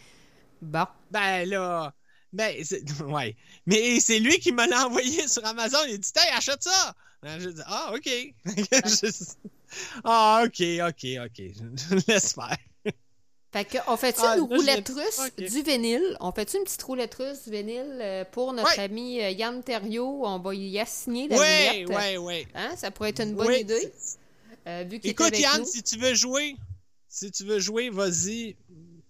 Bon. 0.61 0.85
Ben 1.11 1.47
là, 1.47 1.93
ben 2.33 2.55
c'est- 2.63 2.83
ouais. 3.03 3.35
Mais 3.65 3.99
c'est 3.99 4.19
lui 4.19 4.39
qui 4.39 4.51
me 4.51 4.67
l'a 4.69 4.87
envoyé 4.87 5.27
sur 5.27 5.45
Amazon. 5.45 5.77
Il 5.87 5.99
dit 5.99 6.11
Hey, 6.15 6.31
achète 6.35 6.63
ça. 6.63 6.93
Ben, 7.23 7.39
je 7.39 7.49
dis 7.49 7.61
Ah, 7.65 7.91
ok. 7.93 8.05
Je- 8.45 9.33
Ah, 10.03 10.43
ok, 10.45 10.61
ok, 10.87 11.25
ok. 11.25 11.37
Je 11.37 11.95
laisse 12.11 12.33
faire. 12.33 12.57
Fait 13.51 13.63
que, 13.65 13.77
on 13.87 13.95
fait-tu 13.95 14.19
Ah, 14.21 14.35
une 14.37 14.43
roulette 14.43 14.89
russe 14.89 15.21
du 15.37 15.61
vinyle? 15.61 16.17
On 16.19 16.33
fait-tu 16.33 16.57
une 16.57 16.63
petite 16.65 16.83
roulette 16.83 17.15
russe 17.15 17.43
du 17.45 17.51
vinyle 17.51 17.99
euh, 18.01 18.25
pour 18.29 18.51
notre 18.51 18.77
Ouais. 18.77 18.83
ami 18.83 19.21
euh, 19.21 19.29
Yann 19.29 19.63
Thériault? 19.63 20.23
On 20.25 20.39
va 20.39 20.53
y 20.53 20.77
assigner 20.77 21.29
la 21.29 21.37
Ouais, 21.37 21.83
roulette. 21.85 21.87
ouais, 21.97 22.17
ouais. 22.17 22.47
Hein? 22.53 22.71
Ça 22.75 22.91
pourrait 22.91 23.09
être 23.11 23.21
une 23.21 23.33
bonne 23.33 23.47
Ouais. 23.47 23.61
idée. 23.61 23.93
Euh, 24.67 24.83
vu 24.89 24.99
qu'il 24.99 25.09
est 25.09 25.11
Écoute, 25.11 25.27
avec 25.27 25.39
Yann, 25.39 25.59
nous. 25.61 25.65
si 25.65 25.83
tu 25.83 25.97
veux 25.97 26.13
jouer, 26.13 26.55
si 27.07 27.31
tu 27.31 27.43
veux 27.43 27.59
jouer, 27.59 27.89
vas-y, 27.89 28.55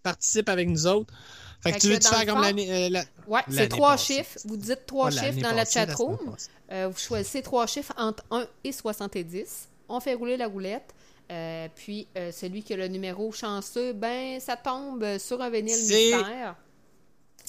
participe 0.04 0.50
avec 0.50 0.68
nous 0.70 0.86
autres. 0.88 1.14
Fait 1.62 1.72
que 1.72 1.80
tu 1.80 1.88
veux 1.90 1.98
te 1.98 2.08
faire 2.08 2.26
comme 2.28 2.42
l'année. 2.42 2.72
euh, 2.72 2.90
la- 2.90 3.06
Ouais, 3.28 3.42
c'est 3.50 3.68
trois 3.70 3.92
passée. 3.92 4.18
chiffres. 4.18 4.38
Vous 4.46 4.58
dites 4.58 4.86
trois 4.86 5.10
chiffres 5.10 5.42
dans 5.42 5.50
la 5.52 5.64
passée, 5.64 5.80
la 5.80 5.86
chatroom. 5.88 6.18
passée. 6.32 6.50
Euh, 6.72 6.88
vous 6.90 6.98
choisissez 7.00 7.42
trois 7.42 7.66
chiffres 7.68 7.94
entre 7.98 8.24
1 8.32 8.48
et 8.64 8.72
70. 8.72 9.68
On 9.90 10.00
fait 10.00 10.14
rouler 10.14 10.38
la 10.38 10.48
roulette. 10.48 10.94
Euh, 11.32 11.68
puis, 11.76 12.08
euh, 12.18 12.32
celui 12.32 12.62
qui 12.62 12.74
a 12.74 12.78
le 12.78 12.88
numéro 12.88 13.32
chanceux, 13.32 13.94
ben, 13.94 14.40
ça 14.40 14.56
tombe 14.58 15.18
sur 15.18 15.42
un 15.42 15.50
vinyle 15.50 15.74
C'est- 15.76 16.12
mystère. 16.18 16.56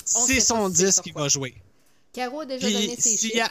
C'est 0.04 0.40
son 0.40 0.68
disque 0.70 1.02
qui 1.02 1.10
va 1.12 1.28
jouer. 1.28 1.54
Caro 2.12 2.40
a 2.40 2.46
déjà 2.46 2.66
Puis, 2.66 2.72
donné 2.74 2.96
ses 2.96 3.16
chiffres. 3.18 3.50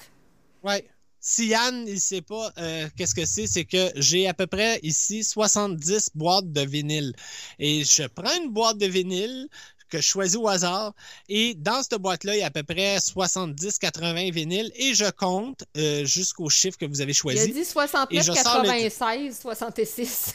a- 0.64 0.68
Ouais 0.68 0.88
si 1.28 1.48
Yann 1.48 1.88
il 1.88 2.00
sait 2.00 2.22
pas 2.22 2.52
euh, 2.60 2.88
qu'est-ce 2.96 3.16
que 3.16 3.26
c'est, 3.26 3.48
c'est 3.48 3.66
que 3.66 3.92
j'ai 3.96 4.28
à 4.28 4.36
peu 4.36 4.46
près 4.46 4.80
ici 4.84 5.24
70 5.24 6.12
boîtes 6.14 6.52
de 6.52 6.62
vinyle. 6.62 7.14
Et 7.58 7.84
je 7.84 8.04
prends 8.04 8.32
une 8.44 8.52
boîte 8.52 8.78
de 8.78 8.86
vinyle 8.86 9.48
que 9.90 9.98
je 9.98 10.04
choisis 10.04 10.38
au 10.38 10.48
hasard. 10.48 10.94
Et 11.28 11.56
dans 11.56 11.82
cette 11.82 12.00
boîte-là, 12.00 12.36
il 12.36 12.42
y 12.42 12.44
a 12.44 12.46
à 12.46 12.52
peu 12.52 12.62
près 12.62 12.98
70-80 12.98 14.32
vinyles 14.32 14.72
et 14.76 14.94
je 14.94 15.10
compte 15.10 15.64
euh, 15.78 16.06
jusqu'au 16.06 16.48
chiffre 16.50 16.78
que 16.78 16.86
vous 16.86 17.02
avez 17.02 17.14
choisi. 17.14 17.44
Il 17.44 17.50
a 17.50 17.54
dit 17.54 17.66
69, 17.66 18.36
96, 18.36 19.40
66. 19.42 20.34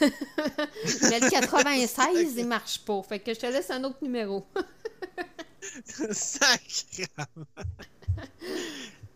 Mais 1.03 1.21
le 1.21 1.31
96, 1.31 2.35
il 2.37 2.47
marche 2.47 2.81
pas. 2.81 3.01
Fait 3.05 3.21
que 3.21 3.33
je 3.33 3.39
te 3.39 3.47
laisse 3.47 3.71
un 3.71 3.85
autre 3.85 3.99
numéro. 4.03 4.45
Sacrement. 6.11 7.47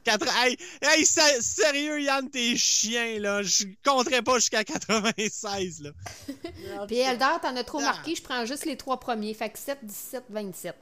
4... 0.05 0.27
Hey, 0.37 0.57
hey, 0.83 1.05
sérieux, 1.05 2.01
Yann, 2.01 2.31
t'es 2.31 2.57
chien, 2.57 3.19
là. 3.19 3.43
Je 3.43 3.65
compterai 3.85 4.23
pas 4.23 4.37
jusqu'à 4.37 4.65
96, 4.65 5.83
là. 5.83 5.91
Puis 6.87 6.99
Eldar, 6.99 7.41
t'en 7.41 7.57
as 7.57 7.65
trop 7.65 7.81
marqué. 7.81 8.15
Je 8.15 8.23
prends 8.23 8.45
juste 8.45 8.65
les 8.65 8.77
trois 8.77 9.01
premiers. 9.01 9.35
Fait 9.35 9.51
que 9.51 9.59
7, 9.59 9.79
17, 9.83 10.25
27. 10.29 10.77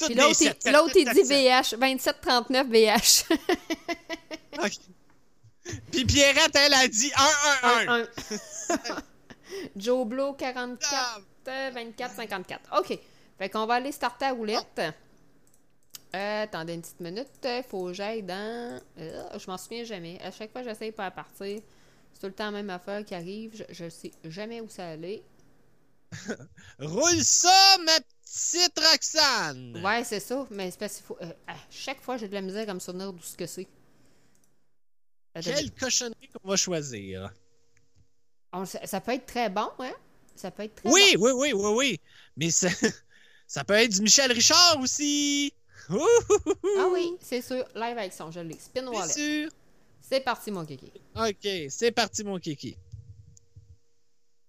L'autre, 0.00 0.92
il 0.96 1.12
dit 1.12 1.22
VH. 1.22 1.76
27, 1.76 2.16
39, 2.20 2.66
VH. 2.68 3.24
Puis 5.92 6.04
Pierrette, 6.04 6.54
elle 6.54 6.74
a 6.74 6.88
dit 6.88 7.12
1, 7.62 7.88
1, 7.88 8.02
1. 8.02 8.06
Joe 9.76 10.06
Blow, 10.06 10.32
44, 10.34 11.20
24, 11.44 12.14
54. 12.14 12.80
OK. 12.80 12.98
Fait 13.38 13.48
qu'on 13.48 13.66
va 13.66 13.74
aller 13.74 13.92
starter 13.92 14.26
à 14.26 14.32
roulette. 14.32 14.80
Euh, 16.14 16.42
attendez 16.44 16.74
une 16.74 16.80
petite 16.82 17.00
minute. 17.00 17.28
Faut 17.68 17.86
que 17.86 17.92
j'aille 17.92 18.22
dans. 18.22 18.80
Euh, 18.98 19.38
je 19.38 19.46
m'en 19.50 19.58
souviens 19.58 19.84
jamais. 19.84 20.18
À 20.22 20.30
chaque 20.30 20.50
fois 20.52 20.62
que 20.62 20.68
j'essaye 20.68 20.92
pas 20.92 21.06
à 21.06 21.10
partir, 21.10 21.60
C'est 22.14 22.20
tout 22.20 22.26
le 22.26 22.32
temps 22.32 22.46
la 22.46 22.50
même 22.52 22.70
affaire 22.70 23.04
qui 23.04 23.14
arrive. 23.14 23.54
Je, 23.68 23.74
je 23.84 23.88
sais 23.90 24.10
jamais 24.24 24.60
où 24.60 24.68
ça 24.68 24.88
allait. 24.88 25.22
Roule 26.78 27.22
ça, 27.22 27.76
ma 27.84 27.92
petite 28.00 28.78
Roxane! 28.80 29.82
Ouais, 29.84 30.02
c'est 30.04 30.20
ça. 30.20 30.46
Mais 30.50 30.70
c'est 30.70 30.78
parce 30.80 30.94
qu'il 30.96 31.04
faut. 31.04 31.18
euh, 31.20 31.30
à 31.46 31.54
chaque 31.70 32.00
fois, 32.00 32.16
j'ai 32.16 32.28
de 32.28 32.34
la 32.34 32.40
misère 32.40 32.68
à 32.70 32.74
me 32.74 32.78
souvenir 32.80 33.12
d'où 33.12 33.22
ce 33.22 33.36
que 33.36 33.46
c'est. 33.46 33.68
Euh, 35.36 35.40
Quelle 35.42 35.70
cochonnerie 35.74 36.28
qu'on 36.32 36.48
va 36.48 36.56
choisir? 36.56 37.30
on- 38.52 38.64
ça, 38.64 38.84
ça 38.86 39.00
peut 39.00 39.12
être 39.12 39.26
très 39.26 39.50
bon, 39.50 39.68
hein? 39.80 39.92
Ça 40.34 40.50
peut 40.50 40.62
être 40.62 40.74
très 40.76 40.88
Oui, 40.90 41.16
bon. 41.16 41.26
oui, 41.26 41.32
oui, 41.34 41.52
oui, 41.52 41.72
oui. 41.76 42.00
Mais 42.36 42.50
ça, 42.50 42.68
ça 43.46 43.62
peut 43.64 43.74
être 43.74 43.90
du 43.92 44.00
Michel 44.00 44.32
Richard 44.32 44.78
aussi. 44.80 45.52
Ah 45.90 46.88
oui, 46.92 47.16
c'est 47.20 47.40
sûr. 47.42 47.64
Live 47.74 47.98
action, 47.98 48.30
je 48.30 48.40
l'ai. 48.40 48.58
Spin 48.58 48.86
Wallet. 48.86 49.12
sûr. 49.12 49.50
C'est 50.00 50.20
parti, 50.20 50.50
mon 50.50 50.64
kiki. 50.64 50.90
OK, 51.16 51.48
c'est 51.70 51.90
parti, 51.92 52.24
mon 52.24 52.38
kiki. 52.38 52.76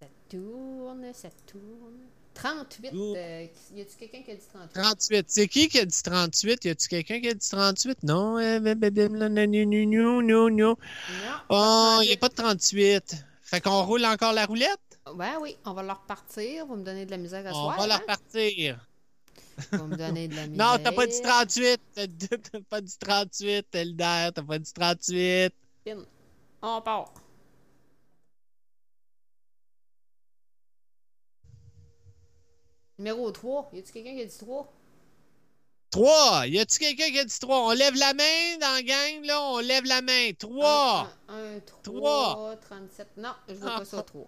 Ça 0.02 0.08
tourne, 0.30 1.12
ça 1.14 1.30
tourne. 1.46 2.00
38. 2.34 2.94
Ouh. 2.94 3.16
euh, 3.16 3.48
y 3.76 3.82
a-tu 3.82 3.96
quelqu'un 3.98 4.22
qui 4.22 4.32
a 4.32 4.36
dit 4.36 4.46
38? 4.54 4.74
38. 4.82 5.26
C'est 5.30 5.48
qui 5.50 5.68
qui 5.68 5.80
a 5.80 5.86
dit 5.86 6.04
38? 6.04 6.64
Y 6.66 6.70
a-tu 6.70 6.88
quelqu'un 6.88 7.20
qui 7.20 7.28
a 7.28 7.34
dit 7.34 7.50
38? 7.50 8.04
Non. 8.04 8.40
non, 8.40 10.22
non, 10.22 10.50
non. 10.50 10.76
Oh, 11.50 12.00
il 12.02 12.08
n'y 12.08 12.14
a 12.14 12.18
pas 12.18 12.30
de 12.30 12.36
38. 12.36 13.16
Fait 13.42 13.60
qu'on 13.62 13.84
roule 13.84 14.06
encore 14.06 14.32
la 14.32 14.46
roulette? 14.46 14.80
Ben 15.16 15.38
oui, 15.42 15.58
on 15.66 15.74
va 15.74 15.84
leur 15.84 16.00
repartir. 16.02 16.66
Vous 16.68 16.76
me 16.76 16.84
donnez 16.84 17.06
de 17.06 17.12
la 17.12 17.18
misère 17.18 17.46
à 17.46 17.50
On 17.50 17.54
soir. 17.54 17.88
va 17.88 17.96
hein? 17.96 17.98
repartir. 17.98 18.88
Vous 19.72 19.86
me 19.88 19.96
donnez 19.96 20.28
de 20.28 20.36
la 20.36 20.48
misère. 20.48 20.66
Non, 20.78 20.84
t'as 20.84 20.92
pas 20.92 21.08
dit 21.08 21.22
38. 21.22 21.82
T'as 21.96 22.60
pas 22.70 22.82
dit 22.82 22.98
38, 23.00 23.68
Elder. 23.74 24.30
T'as 24.36 24.44
pas 24.44 24.60
dit 24.60 24.74
38. 24.74 25.54
Spin. 25.82 26.06
On 26.62 26.82
part. 26.82 27.14
Numéro 32.98 33.32
3. 33.32 33.70
Y 33.74 33.80
a-tu 33.80 33.92
quelqu'un 33.94 34.16
qui 34.16 34.22
a 34.22 34.26
dit 34.26 34.38
3? 34.38 34.74
3. 35.92 36.48
Y 36.48 36.60
a-tu 36.60 36.80
quelqu'un 36.80 37.10
qui 37.10 37.20
a 37.20 37.26
dit 37.26 37.40
3? 37.40 37.58
On 37.68 37.72
lève 37.72 37.96
la 37.96 38.14
main 38.14 38.58
dans 38.60 38.74
la 38.74 38.84
gang, 38.84 39.26
là? 39.26 39.42
On 39.42 39.60
lève 39.60 39.86
la 39.86 40.02
main. 40.02 40.32
3. 40.38 41.10
1, 41.30 41.60
3, 41.60 41.80
Trois. 41.84 42.56
37. 42.58 43.08
Non, 43.18 43.30
je 43.48 43.54
vois 43.56 43.72
Ah. 43.76 43.80
pas 43.80 43.86
ça 43.86 44.04
3. 44.04 44.28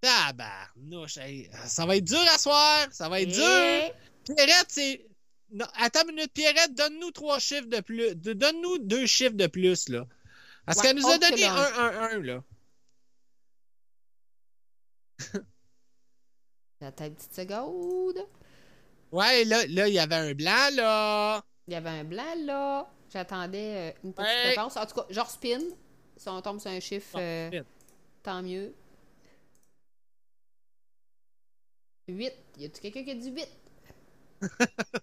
Tabarnouche. 0.00 1.18
hey, 1.18 1.50
Ça 1.66 1.84
va 1.86 1.96
être 1.96 2.04
dur 2.04 2.20
à 2.34 2.38
soir. 2.38 2.86
Ça 2.90 3.08
va 3.08 3.20
être 3.20 3.30
dur. 3.30 3.44
Et... 3.44 3.92
Pierrette, 4.24 4.66
c'est. 4.68 5.06
Non, 5.52 5.66
attends 5.74 6.02
une 6.08 6.14
minute, 6.14 6.32
Pierrette, 6.32 6.74
donne-nous 6.74 7.10
trois 7.10 7.38
chiffres 7.40 7.66
de 7.68 7.80
plus. 7.80 8.14
de- 8.14 8.32
Donne-nous 8.34 8.78
deux 8.78 9.06
chiffres 9.06 9.34
de 9.36 9.46
plus, 9.48 9.88
là. 9.88 10.06
Parce 10.64 10.78
Ouais, 10.78 10.84
qu'elle 10.84 10.96
nous 10.96 11.08
a 11.08 11.18
donné 11.18 11.36
le 11.36 11.44
1, 11.44 11.54
un. 11.54 12.00
1, 12.02 12.18
1, 12.18 12.22
là. 12.22 12.42
Attends 16.82 17.04
une 17.06 17.14
petite 17.14 17.34
seconde. 17.34 18.18
Ouais, 19.12 19.44
là, 19.44 19.66
là, 19.68 19.88
il 19.88 19.94
y 19.94 19.98
avait 19.98 20.14
un 20.14 20.34
blanc, 20.34 20.70
là. 20.74 21.42
Il 21.66 21.72
y 21.74 21.76
avait 21.76 21.90
un 21.90 22.04
blanc 22.04 22.34
là. 22.38 22.90
J'attendais 23.12 23.90
euh, 23.90 23.92
une 24.04 24.12
petite 24.14 24.26
Ouais. 24.28 24.48
réponse. 24.50 24.76
En 24.76 24.86
tout 24.86 24.94
cas, 24.94 25.06
genre 25.10 25.30
spin. 25.30 25.60
Si 26.16 26.28
on 26.28 26.40
tombe 26.42 26.60
sur 26.60 26.70
un 26.70 26.80
chiffre, 26.80 27.16
euh, 27.18 27.62
tant 28.22 28.42
mieux. 28.42 28.74
8. 32.10 32.32
Y 32.58 32.64
a-tu 32.66 32.80
quelqu'un 32.80 33.04
qui 33.04 33.10
a 33.10 33.14
dit 33.14 33.30
8? 33.30 33.48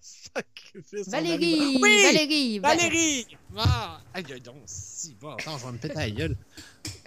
Sacrifice, 0.00 1.06
on 1.06 1.10
Valérie! 1.10 1.78
Oui! 1.80 2.02
Valérie! 2.02 2.58
Va- 2.58 2.68
Valérie! 2.74 3.26
Ah! 3.56 4.00
Aïe, 4.14 4.24
aïe, 4.32 4.40
donc, 4.40 4.56
si, 4.66 5.14
bon, 5.14 5.30
attends, 5.32 5.58
je 5.58 5.66
vais 5.66 5.72
me 5.72 5.78
péter 5.78 5.94
la 5.94 6.10
gueule. 6.10 6.36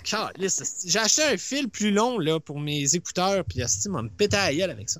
J'ai 0.03 0.99
acheté 0.99 1.23
un 1.23 1.37
fil 1.37 1.69
plus 1.69 1.91
long, 1.91 2.19
là, 2.19 2.39
pour 2.39 2.59
mes 2.59 2.95
écouteurs, 2.95 3.43
puis 3.45 3.61
Asti 3.61 3.89
m'a 3.89 4.01
me 4.01 4.09
péter 4.09 4.37
la 4.37 4.53
gueule 4.53 4.71
avec 4.71 4.89
ça. 4.89 4.99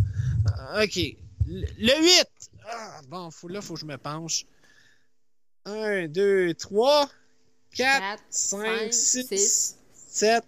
Ah, 0.58 0.84
OK. 0.84 0.98
Le 1.48 1.66
le 1.80 2.02
8! 2.04 2.26
Ah, 2.70 3.02
bon, 3.10 3.32
faut, 3.32 3.48
là, 3.48 3.62
faut 3.62 3.74
que 3.76 3.80
je 3.80 3.86
me 3.86 3.98
penche. 3.98 4.46
1, 5.66 6.08
2, 6.08 6.54
3, 6.54 7.10
4, 7.76 8.00
Quatre, 8.00 8.24
5, 8.30 8.66
cinq, 8.66 8.94
6, 8.94 9.28
six. 9.28 9.78
7, 9.94 10.44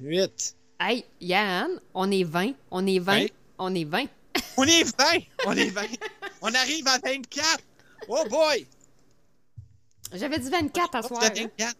8. 0.00 0.56
Hey, 0.80 1.04
Yann, 1.20 1.70
on 1.94 2.10
est 2.10 2.24
20. 2.24 2.52
On 2.70 2.86
est 2.86 2.98
20. 2.98 3.14
Ouais. 3.18 3.32
On 3.58 3.74
est 3.74 3.84
20. 3.84 4.06
On 4.56 4.64
est 4.64 4.84
20! 4.84 5.04
On 5.46 5.52
est 5.52 5.70
20! 5.70 5.82
on 6.42 6.54
arrive 6.54 6.86
à 6.88 6.98
24! 6.98 7.58
Oh 8.08 8.24
boy! 8.28 8.66
J'avais 10.12 10.38
dit 10.38 10.50
24 10.50 10.94
à 10.94 11.02
soir. 11.02 11.20
de 11.20 11.26
hein. 11.26 11.50
24. 11.58 11.76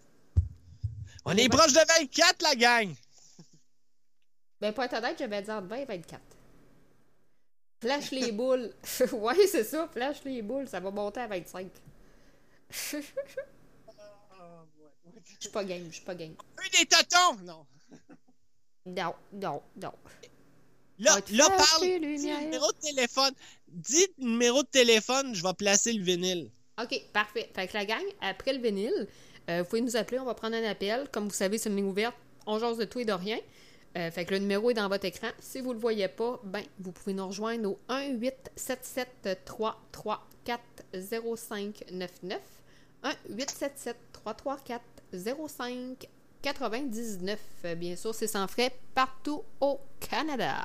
On 1.25 1.37
est 1.37 1.49
proche 1.49 1.73
de 1.73 2.01
24, 2.01 2.43
la 2.43 2.55
gang! 2.55 2.95
Ben, 4.61 4.73
pour 4.73 4.85
être 4.85 4.95
honnête, 4.95 5.17
j'avais 5.19 5.43
dit 5.43 5.51
entre 5.51 5.67
20 5.69 5.77
et 5.77 5.85
24. 5.85 6.23
Flash 7.81 8.11
les 8.11 8.33
boules. 8.33 8.73
ouais, 9.13 9.47
c'est 9.47 9.65
ça, 9.65 9.89
flash 9.93 10.25
les 10.25 10.41
boules. 10.43 10.69
Ça 10.69 10.81
va 10.81 10.91
monter 10.91 11.21
à 11.21 11.27
25. 11.27 11.69
Je 15.25 15.41
suis 15.41 15.51
pas 15.51 15.65
game, 15.65 15.87
je 15.89 15.97
suis 15.97 16.05
pas 16.05 16.15
game. 16.15 16.35
Un 16.59 16.79
des 16.79 16.87
totons! 16.87 17.37
Non. 17.45 17.67
Non, 18.87 19.15
non, 19.33 19.63
non. 19.77 19.93
Là, 20.99 21.19
là 21.33 21.49
parle. 21.49 21.83
Dis 21.83 21.99
le 21.99 22.41
numéro 22.45 22.73
de 22.73 22.79
téléphone. 22.79 23.33
Dis 23.69 24.07
le 24.19 24.25
numéro 24.25 24.63
de 24.63 24.69
téléphone, 24.69 25.35
je 25.35 25.43
vais 25.43 25.55
placer 25.55 25.93
le 25.93 26.03
vinyle. 26.03 26.51
OK, 26.83 27.01
parfait. 27.13 27.51
Fait 27.55 27.67
que 27.67 27.75
la 27.75 27.85
gang, 27.85 28.05
après 28.21 28.53
le 28.53 28.61
vinyle, 28.61 29.07
euh, 29.51 29.63
vous 29.63 29.69
pouvez 29.69 29.81
nous 29.83 29.97
appeler, 29.97 30.19
on 30.19 30.25
va 30.25 30.35
prendre 30.35 30.57
un 30.57 30.65
appel. 30.65 31.09
Comme 31.13 31.25
vous 31.25 31.35
savez, 31.35 31.59
c'est 31.59 31.69
une 31.69 31.77
ligne 31.77 31.87
ouverte. 31.87 32.17
On 32.47 32.59
jase 32.59 32.79
de 32.79 32.85
tout 32.85 33.01
et 33.01 33.05
de 33.05 33.13
rien. 33.13 33.39
Euh, 33.97 34.11
fait 34.11 34.25
que 34.25 34.35
le 34.35 34.41
numéro 34.41 34.71
est 34.71 34.75
dans 34.75 34.89
votre 34.89 35.05
écran. 35.07 35.29
Si 35.41 35.61
vous 35.61 35.71
ne 35.71 35.75
le 35.75 35.81
voyez 35.81 36.09
pas, 36.09 36.41
ben, 36.45 36.63
vous 36.79 36.93
pouvez 36.93 37.15
nous 37.15 37.27
rejoindre 37.27 37.71
au 37.71 37.79
1 37.89 38.11
877 38.11 39.45
334 39.45 40.61
0599 40.93 42.41
1 43.03 43.13
877 43.31 43.97
334 44.13 44.83
05 45.49 46.09
99. 46.43 47.39
Euh, 47.65 47.75
Bien 47.75 47.97
sûr, 47.97 48.15
c'est 48.15 48.27
sans 48.27 48.47
frais 48.47 48.73
partout 48.95 49.43
au 49.61 49.81
Canada. 49.99 50.65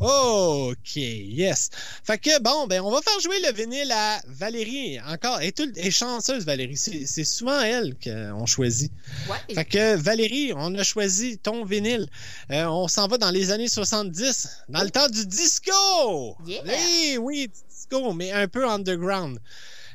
OK, 0.00 0.96
yes. 0.96 1.70
Fait 2.04 2.18
que 2.18 2.40
bon, 2.42 2.66
ben 2.66 2.80
on 2.82 2.90
va 2.90 3.00
faire 3.02 3.18
jouer 3.20 3.38
le 3.40 3.52
vinyle 3.52 3.90
à 3.92 4.20
Valérie. 4.26 4.98
Encore, 5.00 5.40
elle 5.40 5.48
est, 5.48 5.56
tout- 5.56 5.72
elle 5.76 5.86
est 5.86 5.90
chanceuse, 5.90 6.44
Valérie. 6.44 6.76
C'est 6.76 7.06
c'est 7.06 7.24
souvent 7.24 7.60
elle 7.60 7.94
qu'on 8.02 8.44
choisit. 8.46 8.92
Ouais. 9.28 9.54
Fait 9.54 9.64
que 9.64 9.96
Valérie, 9.96 10.52
on 10.54 10.74
a 10.74 10.82
choisi 10.82 11.38
ton 11.38 11.64
vinyle. 11.64 12.06
Euh, 12.50 12.64
on 12.66 12.88
s'en 12.88 13.08
va 13.08 13.16
dans 13.18 13.30
les 13.30 13.50
années 13.50 13.68
70, 13.68 14.48
dans 14.68 14.82
le 14.82 14.90
temps 14.90 15.08
du 15.08 15.26
disco. 15.26 15.72
Yeah. 16.46 16.62
Eh 16.66 17.18
oui, 17.18 17.50
disco, 17.70 18.12
mais 18.12 18.32
un 18.32 18.48
peu 18.48 18.68
underground. 18.68 19.38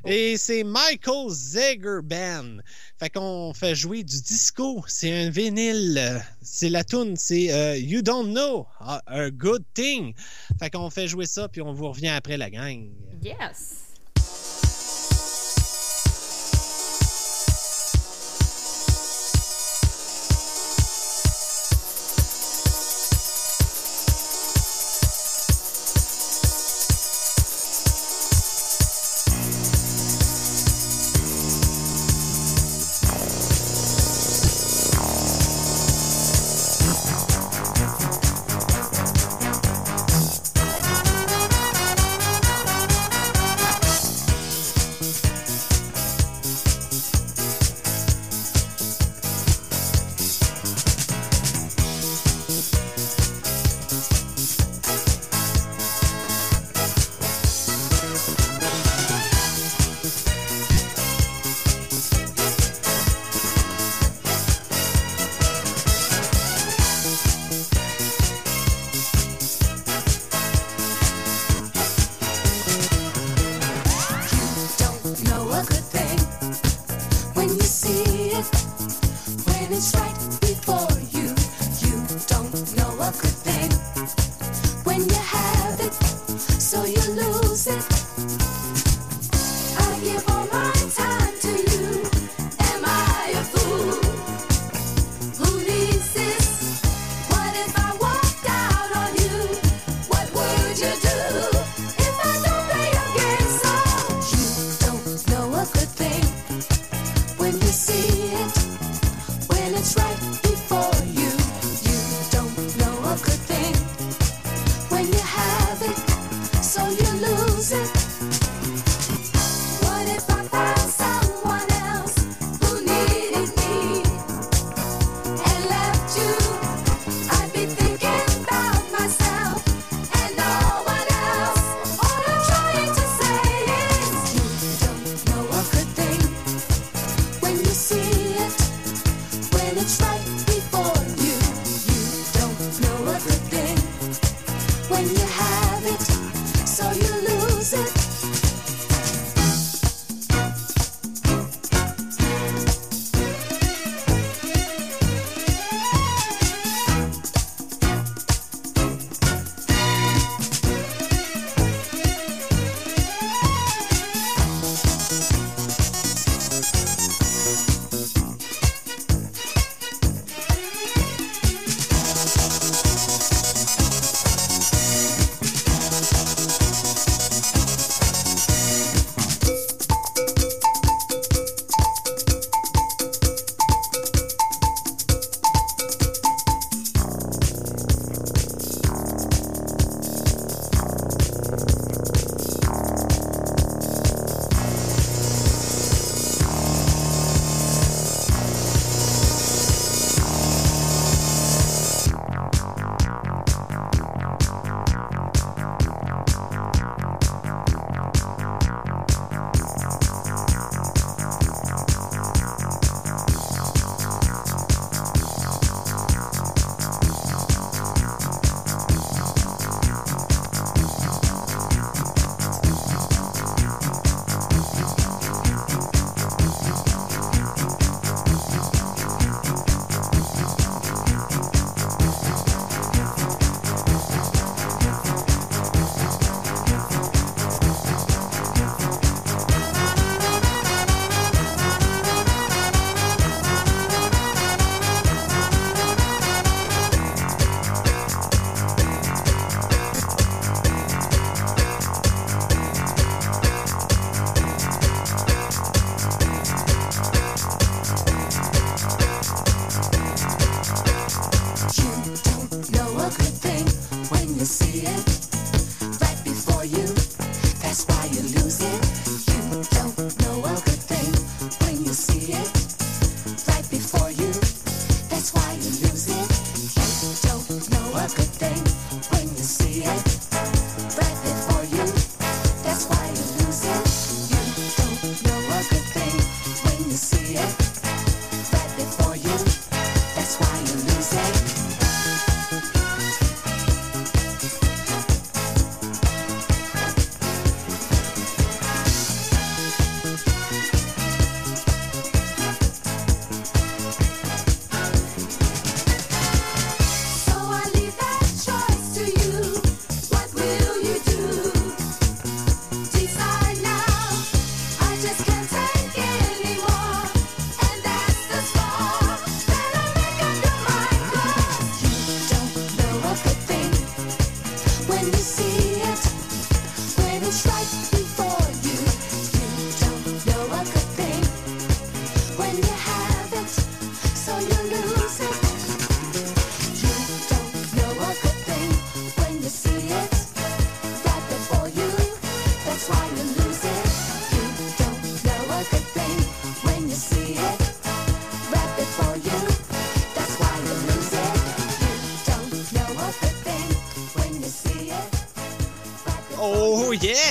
Et 0.06 0.36
c'est 0.38 0.64
Michael 0.64 1.30
Zager 1.30 2.00
Band. 2.04 2.58
Fait 3.00 3.10
qu'on 3.10 3.54
fait 3.54 3.76
jouer 3.76 4.04
du 4.04 4.22
disco. 4.22 4.84
C'est 4.88 5.26
un 5.26 5.30
vinyle. 5.30 6.22
C'est 6.42 6.70
la 6.70 6.84
tune, 6.84 7.16
c'est 7.16 7.52
euh, 7.52 7.78
You 7.78 8.02
Don't 8.02 8.32
Know 8.32 8.66
a, 8.80 9.02
a 9.06 9.30
Good 9.30 9.64
Thing. 9.74 10.14
Fait 10.60 10.70
qu'on 10.70 10.90
fait 10.90 11.08
jouer 11.08 11.26
ça, 11.26 11.48
puis 11.48 11.62
on 11.62 11.74
vous 11.74 11.90
revient 11.90 12.10
après 12.10 12.38
la 12.38 12.50
gang. 12.50 12.90
Yes. 13.24 13.91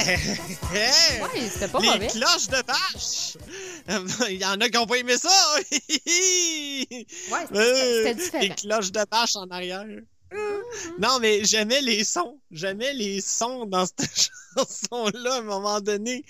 Ouais, 0.06 1.48
c'était 1.50 1.68
pas 1.68 1.80
Les 1.80 1.88
mauvais. 1.88 2.06
cloches 2.08 2.48
de 2.48 2.62
vache! 2.66 3.36
Il 4.30 4.40
y 4.40 4.44
en 4.44 4.60
a 4.60 4.68
qui 4.68 4.78
ont 4.78 4.86
pas 4.86 4.96
aimé 4.96 5.16
ça! 5.16 5.28
Ouais, 5.56 5.66
c'était- 6.88 7.56
Euh, 7.56 8.14
différent. 8.14 8.40
Les 8.42 8.48
cloches 8.50 8.92
de 8.92 9.00
vache 9.10 9.36
en 9.36 9.46
arrière. 9.48 9.84
Non, 11.00 11.18
mais 11.20 11.44
j'aimais 11.44 11.80
les 11.80 12.04
sons. 12.04 12.38
J'aimais 12.50 12.94
les 12.94 13.20
sons 13.20 13.66
dans 13.66 13.84
cette 13.86 14.08
chanson-là 14.56 15.34
à 15.34 15.38
un 15.38 15.42
moment 15.42 15.80
donné. 15.80 16.24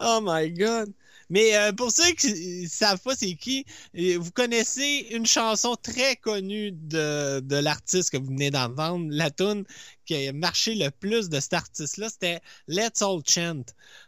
Oh 0.00 0.20
my 0.22 0.50
god. 0.52 0.92
Mais 1.28 1.56
euh, 1.56 1.72
pour 1.72 1.90
ceux 1.90 2.12
qui 2.12 2.62
ne 2.62 2.68
savent 2.68 3.00
pas 3.00 3.16
c'est 3.16 3.34
qui, 3.34 3.64
euh, 3.98 4.16
vous 4.20 4.30
connaissez 4.30 5.08
une 5.10 5.26
chanson 5.26 5.74
très 5.74 6.14
connue 6.14 6.70
de, 6.70 7.40
de 7.40 7.56
l'artiste 7.56 8.10
que 8.10 8.16
vous 8.16 8.26
venez 8.26 8.52
d'entendre, 8.52 9.06
la 9.10 9.30
tune 9.32 9.64
qui 10.06 10.28
a 10.28 10.32
marché 10.32 10.74
le 10.74 10.90
plus 10.90 11.28
de 11.28 11.40
cet 11.40 11.54
artiste-là, 11.54 12.08
c'était 12.08 12.40
Let's 12.68 13.02
All 13.02 13.20
Chant. 13.26 13.64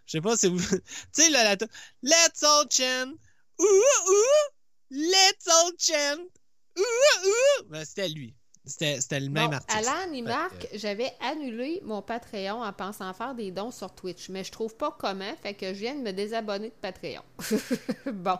Je 0.06 0.12
sais 0.12 0.20
pas 0.20 0.36
si 0.36 0.48
vous... 0.48 0.58
tu 0.68 0.82
sais, 1.12 1.30
là, 1.30 1.44
la 1.44 1.66
Let's 2.02 2.42
All 2.42 2.66
Chant. 2.70 3.12
Ouh, 3.58 3.64
ouh. 3.64 4.52
Let's 4.90 5.46
All 5.46 5.72
Chant. 5.78 6.24
Ouh, 6.78 7.28
ouh. 7.28 7.64
Ben, 7.68 7.84
c'était 7.84 8.08
lui. 8.08 8.34
C'était 8.68 9.00
c'était 9.00 9.20
le 9.20 9.30
même 9.30 9.48
Bon, 9.48 9.56
artiste. 9.56 9.88
Alan, 9.88 10.22
marque 10.22 10.68
j'avais 10.74 11.12
annulé 11.20 11.80
mon 11.84 12.02
Patreon 12.02 12.62
en 12.62 12.72
pensant 12.72 13.12
faire 13.14 13.34
des 13.34 13.50
dons 13.50 13.70
sur 13.70 13.94
Twitch, 13.94 14.28
mais 14.28 14.44
je 14.44 14.52
trouve 14.52 14.76
pas 14.76 14.94
comment, 14.98 15.34
fait 15.42 15.54
que 15.54 15.68
je 15.68 15.78
viens 15.80 15.94
de 15.94 16.00
me 16.00 16.12
désabonner 16.12 16.68
de 16.68 16.74
Patreon. 16.74 17.22
bon. 18.12 18.38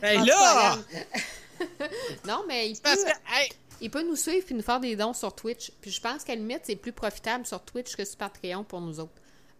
Ben 0.00 0.20
En 0.20 0.24
là! 0.24 0.78
non, 2.26 2.44
mais 2.48 2.70
il 2.70 2.76
peut, 2.76 2.80
Parce 2.84 3.04
que, 3.04 3.10
hey, 3.34 3.50
il 3.80 3.90
peut 3.90 4.02
nous 4.02 4.16
suivre 4.16 4.46
et 4.50 4.54
nous 4.54 4.62
faire 4.62 4.80
des 4.80 4.96
dons 4.96 5.14
sur 5.14 5.34
Twitch. 5.34 5.72
Puis 5.80 5.90
je 5.90 6.00
pense 6.00 6.24
qu'à 6.24 6.34
la 6.34 6.40
limite, 6.40 6.60
c'est 6.64 6.76
plus 6.76 6.92
profitable 6.92 7.46
sur 7.46 7.60
Twitch 7.62 7.96
que 7.96 8.04
sur 8.04 8.16
Patreon 8.16 8.64
pour 8.64 8.80
nous 8.80 9.00
autres. 9.00 9.12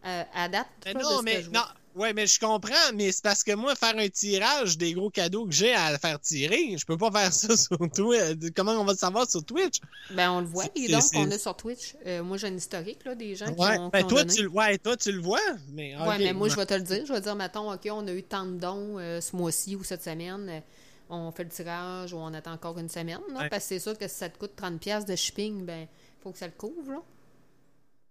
Euh, 0.07 0.23
à 0.35 0.49
date, 0.49 0.67
de 0.87 0.93
non, 0.95 1.19
que 1.19 1.25
mais 1.25 1.43
je 1.43 1.51
non. 1.51 1.61
Ouais, 1.97 2.13
mais 2.13 2.27
je 2.27 2.39
comprends, 2.39 2.93
mais 2.95 3.11
c'est 3.11 3.23
parce 3.23 3.43
que 3.43 3.53
moi, 3.53 3.75
faire 3.75 3.99
un 3.99 4.09
tirage 4.09 4.79
des 4.79 4.93
gros 4.93 5.11
cadeaux 5.11 5.45
que 5.45 5.53
j'ai 5.53 5.75
à 5.75 5.99
faire 5.99 6.21
tirer, 6.21 6.77
je 6.79 6.87
peux 6.87 6.97
pas 6.97 7.11
faire 7.11 7.33
ça 7.33 7.57
sur 7.57 7.77
Twitch. 7.93 8.53
Comment 8.55 8.73
on 8.73 8.85
va 8.85 8.93
le 8.93 8.99
savoir 8.99 9.29
sur 9.29 9.45
Twitch? 9.45 9.81
Ben, 10.13 10.31
on 10.31 10.41
le 10.41 10.47
voit, 10.47 10.65
les 10.77 10.89
dons 10.89 11.01
qu'on 11.13 11.31
a 11.31 11.39
sur 11.39 11.57
Twitch. 11.57 11.97
Euh, 12.07 12.23
moi, 12.23 12.37
j'ai 12.37 12.47
un 12.47 12.57
historique 12.57 13.05
là, 13.05 13.15
des 13.17 13.35
gens 13.35 13.47
qui 13.47 13.61
ont, 13.61 13.91
qui 13.91 13.91
ben 13.91 14.05
ont 14.05 14.09
toi, 14.09 14.23
donné. 14.23 14.35
tu, 14.35 14.43
le- 14.45 14.49
ouais, 14.51 14.79
toi, 14.79 14.97
tu 14.97 15.11
le 15.13 15.21
vois, 15.21 15.41
mais. 15.73 15.97
Ouais, 15.97 16.19
mais 16.19 16.33
moi, 16.33 16.49
je 16.49 16.57
vais 16.57 16.67
te 16.67 16.75
le 16.75 16.83
dire. 16.83 17.05
Je 17.07 17.13
vais 17.13 17.21
dire, 17.21 17.35
mettons, 17.35 17.73
OK, 17.73 17.89
on 17.91 18.07
a 18.07 18.13
eu 18.13 18.23
tant 18.23 18.47
de 18.47 18.59
dons 18.59 18.99
euh, 18.99 19.21
ce 19.21 19.35
mois-ci 19.35 19.75
ou 19.75 19.83
cette 19.83 20.05
semaine. 20.05 20.63
On 21.11 21.31
fait 21.33 21.45
le 21.45 21.51
tirage 21.51 22.13
ou 22.13 22.17
on 22.19 22.33
attend 22.35 22.53
encore 22.53 22.79
une 22.79 22.89
semaine. 22.89 23.21
là, 23.33 23.41
Ouais. 23.41 23.49
Parce 23.51 23.65
que 23.65 23.69
c'est 23.69 23.79
sûr 23.81 23.99
que 23.99 24.09
si 24.09 24.15
ça 24.17 24.29
te 24.29 24.39
coûte 24.39 24.53
30$ 24.57 24.79
piastres 24.79 25.11
de 25.11 25.17
shipping, 25.17 25.65
ben, 25.67 25.87
faut 26.23 26.33
que 26.33 26.39
ça 26.39 26.47
le 26.47 26.53
couvre. 26.53 26.91
Là. 26.93 27.03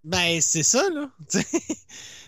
Ben, 0.04 0.40
c'est 0.42 0.64
ça, 0.64 0.88
là. 0.92 1.10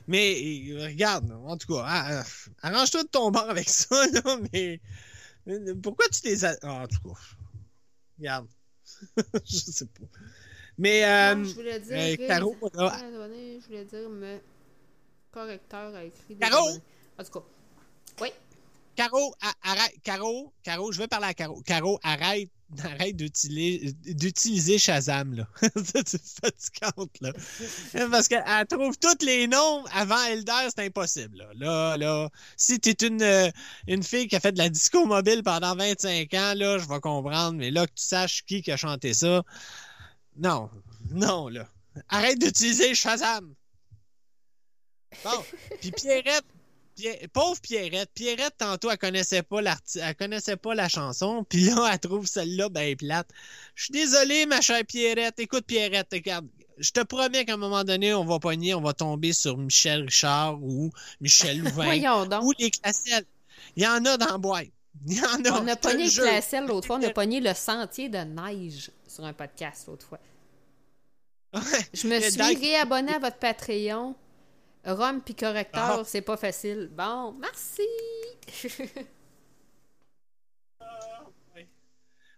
mais 0.07 0.33
regarde, 0.79 1.31
en 1.31 1.57
tout 1.57 1.73
cas, 1.73 1.83
ah, 1.85 2.11
euh, 2.19 2.23
arrange-toi 2.61 3.03
de 3.03 3.07
ton 3.09 3.31
bord 3.31 3.49
avec 3.49 3.69
ça, 3.69 4.07
là, 4.07 4.37
mais. 4.51 4.79
mais 5.45 5.75
Pourquoi 5.75 6.07
tu 6.09 6.21
t'es. 6.21 6.43
a- 6.45 6.57
ah, 6.63 6.83
en 6.83 6.87
tout 6.87 7.09
cas. 7.09 7.19
Regarde. 8.17 8.47
je 9.45 9.55
sais 9.57 9.85
pas. 9.85 10.05
Mais. 10.77 11.05
euh, 11.05 11.35
Non, 11.35 11.43
je 11.45 11.53
voulais 11.53 11.79
dire. 11.79 11.97
euh, 12.21 12.27
Caro, 12.27 12.55
là, 12.73 12.97
je 12.99 13.65
voulais 13.67 13.85
dire, 13.85 14.09
me 14.09 14.39
correcteur 15.31 15.95
a 15.95 16.03
écrit. 16.03 16.37
Caro! 16.37 16.69
En 17.17 17.23
tout 17.23 17.31
cas. 17.31 17.45
Oui. 18.21 18.29
Caro, 18.95 19.33
arrête. 19.63 19.95
Caro, 20.03 20.53
Caro, 20.63 20.91
je 20.91 20.97
vais 20.99 21.07
parler 21.07 21.27
à 21.27 21.33
Caro. 21.33 21.61
Caro, 21.61 21.99
arrête. 22.03 22.49
Arrête 22.85 23.17
d'utiliser, 23.17 23.91
d'utiliser 24.13 24.77
Shazam, 24.77 25.33
là. 25.33 25.45
c'est 26.05 26.21
fatigante, 26.21 27.11
là. 27.19 27.33
Parce 28.11 28.29
qu'elle 28.29 28.43
trouve 28.69 28.97
tous 28.97 29.25
les 29.25 29.45
noms 29.47 29.83
avant 29.91 30.23
Elder, 30.23 30.69
c'est 30.73 30.85
impossible, 30.85 31.37
là. 31.37 31.47
Là, 31.55 31.97
là. 31.97 32.29
Si 32.55 32.79
t'es 32.79 33.05
une, 33.05 33.21
euh, 33.21 33.51
une 33.87 34.03
fille 34.03 34.29
qui 34.29 34.37
a 34.37 34.39
fait 34.39 34.53
de 34.53 34.57
la 34.57 34.69
disco 34.69 35.05
mobile 35.05 35.43
pendant 35.43 35.75
25 35.75 36.33
ans, 36.33 36.53
là, 36.55 36.77
je 36.77 36.87
vais 36.87 37.01
comprendre, 37.01 37.57
mais 37.57 37.71
là, 37.71 37.85
que 37.87 37.93
tu 37.93 38.05
saches 38.05 38.45
qui 38.45 38.61
qui 38.61 38.71
a 38.71 38.77
chanté 38.77 39.13
ça. 39.13 39.43
Non. 40.37 40.69
Non, 41.09 41.49
là. 41.49 41.67
Arrête 42.07 42.39
d'utiliser 42.39 42.95
Shazam. 42.95 43.53
Bon. 45.23 45.43
Puis 45.81 45.91
Pierrette, 45.91 46.45
Pierre- 46.95 47.17
pauvre 47.33 47.59
Pierrette. 47.61 48.09
Pierrette, 48.13 48.55
tantôt, 48.57 48.89
elle 48.89 48.97
connaissait 48.97 49.43
pas 49.43 49.61
elle 49.95 50.15
connaissait 50.15 50.57
pas 50.57 50.73
la 50.75 50.89
chanson. 50.89 51.43
Puis 51.49 51.65
là, 51.65 51.89
elle 51.91 51.99
trouve 51.99 52.27
celle-là 52.27 52.69
ben 52.69 52.95
plate. 52.95 53.29
Je 53.75 53.85
suis 53.85 53.91
désolé, 53.91 54.45
ma 54.45 54.61
chère 54.61 54.85
Pierrette. 54.85 55.39
Écoute, 55.39 55.65
Pierrette, 55.65 56.09
regarde. 56.11 56.47
Je 56.77 56.91
te 56.91 57.01
promets 57.01 57.45
qu'à 57.45 57.53
un 57.53 57.57
moment 57.57 57.83
donné, 57.83 58.13
on 58.13 58.25
va 58.25 58.39
pogner, 58.39 58.73
on 58.73 58.81
va 58.81 58.93
tomber 58.93 59.33
sur 59.33 59.57
Michel 59.57 60.03
Richard 60.03 60.61
ou 60.63 60.89
Michel 61.19 61.59
Louvain. 61.63 61.85
Ou 62.41 62.53
les 62.57 62.71
classelles. 62.71 63.25
Il 63.75 63.83
y 63.83 63.87
en 63.87 64.03
a 64.05 64.17
dans 64.17 64.25
la 64.25 64.37
boîte. 64.37 64.67
Il 65.07 65.17
y 65.17 65.21
en 65.21 65.45
a. 65.45 65.61
On 65.61 65.67
a 65.67 65.75
pogné 65.75 65.97
le 65.97 66.03
le 66.05 66.09
jure. 66.09 66.23
classel 66.23 66.65
l'autre 66.65 66.87
fois, 66.87 66.97
on 66.97 67.03
a 67.03 67.11
pogné 67.11 67.39
le 67.39 67.53
sentier 67.53 68.09
de 68.09 68.17
neige 68.17 68.91
sur 69.07 69.23
un 69.25 69.33
podcast 69.33 69.85
l'autre 69.87 70.05
fois. 70.07 70.19
Ouais. 71.53 71.61
Je 71.93 72.07
me 72.07 72.19
suis 72.19 72.41
réabonné 72.55 73.13
à 73.13 73.19
votre 73.19 73.37
Patreon. 73.37 74.15
Rome 74.85 75.21
puis 75.21 75.35
correcteur, 75.35 75.99
Ah. 75.99 76.03
c'est 76.05 76.21
pas 76.21 76.37
facile. 76.37 76.89
Bon, 76.91 77.33
merci. 77.39 77.81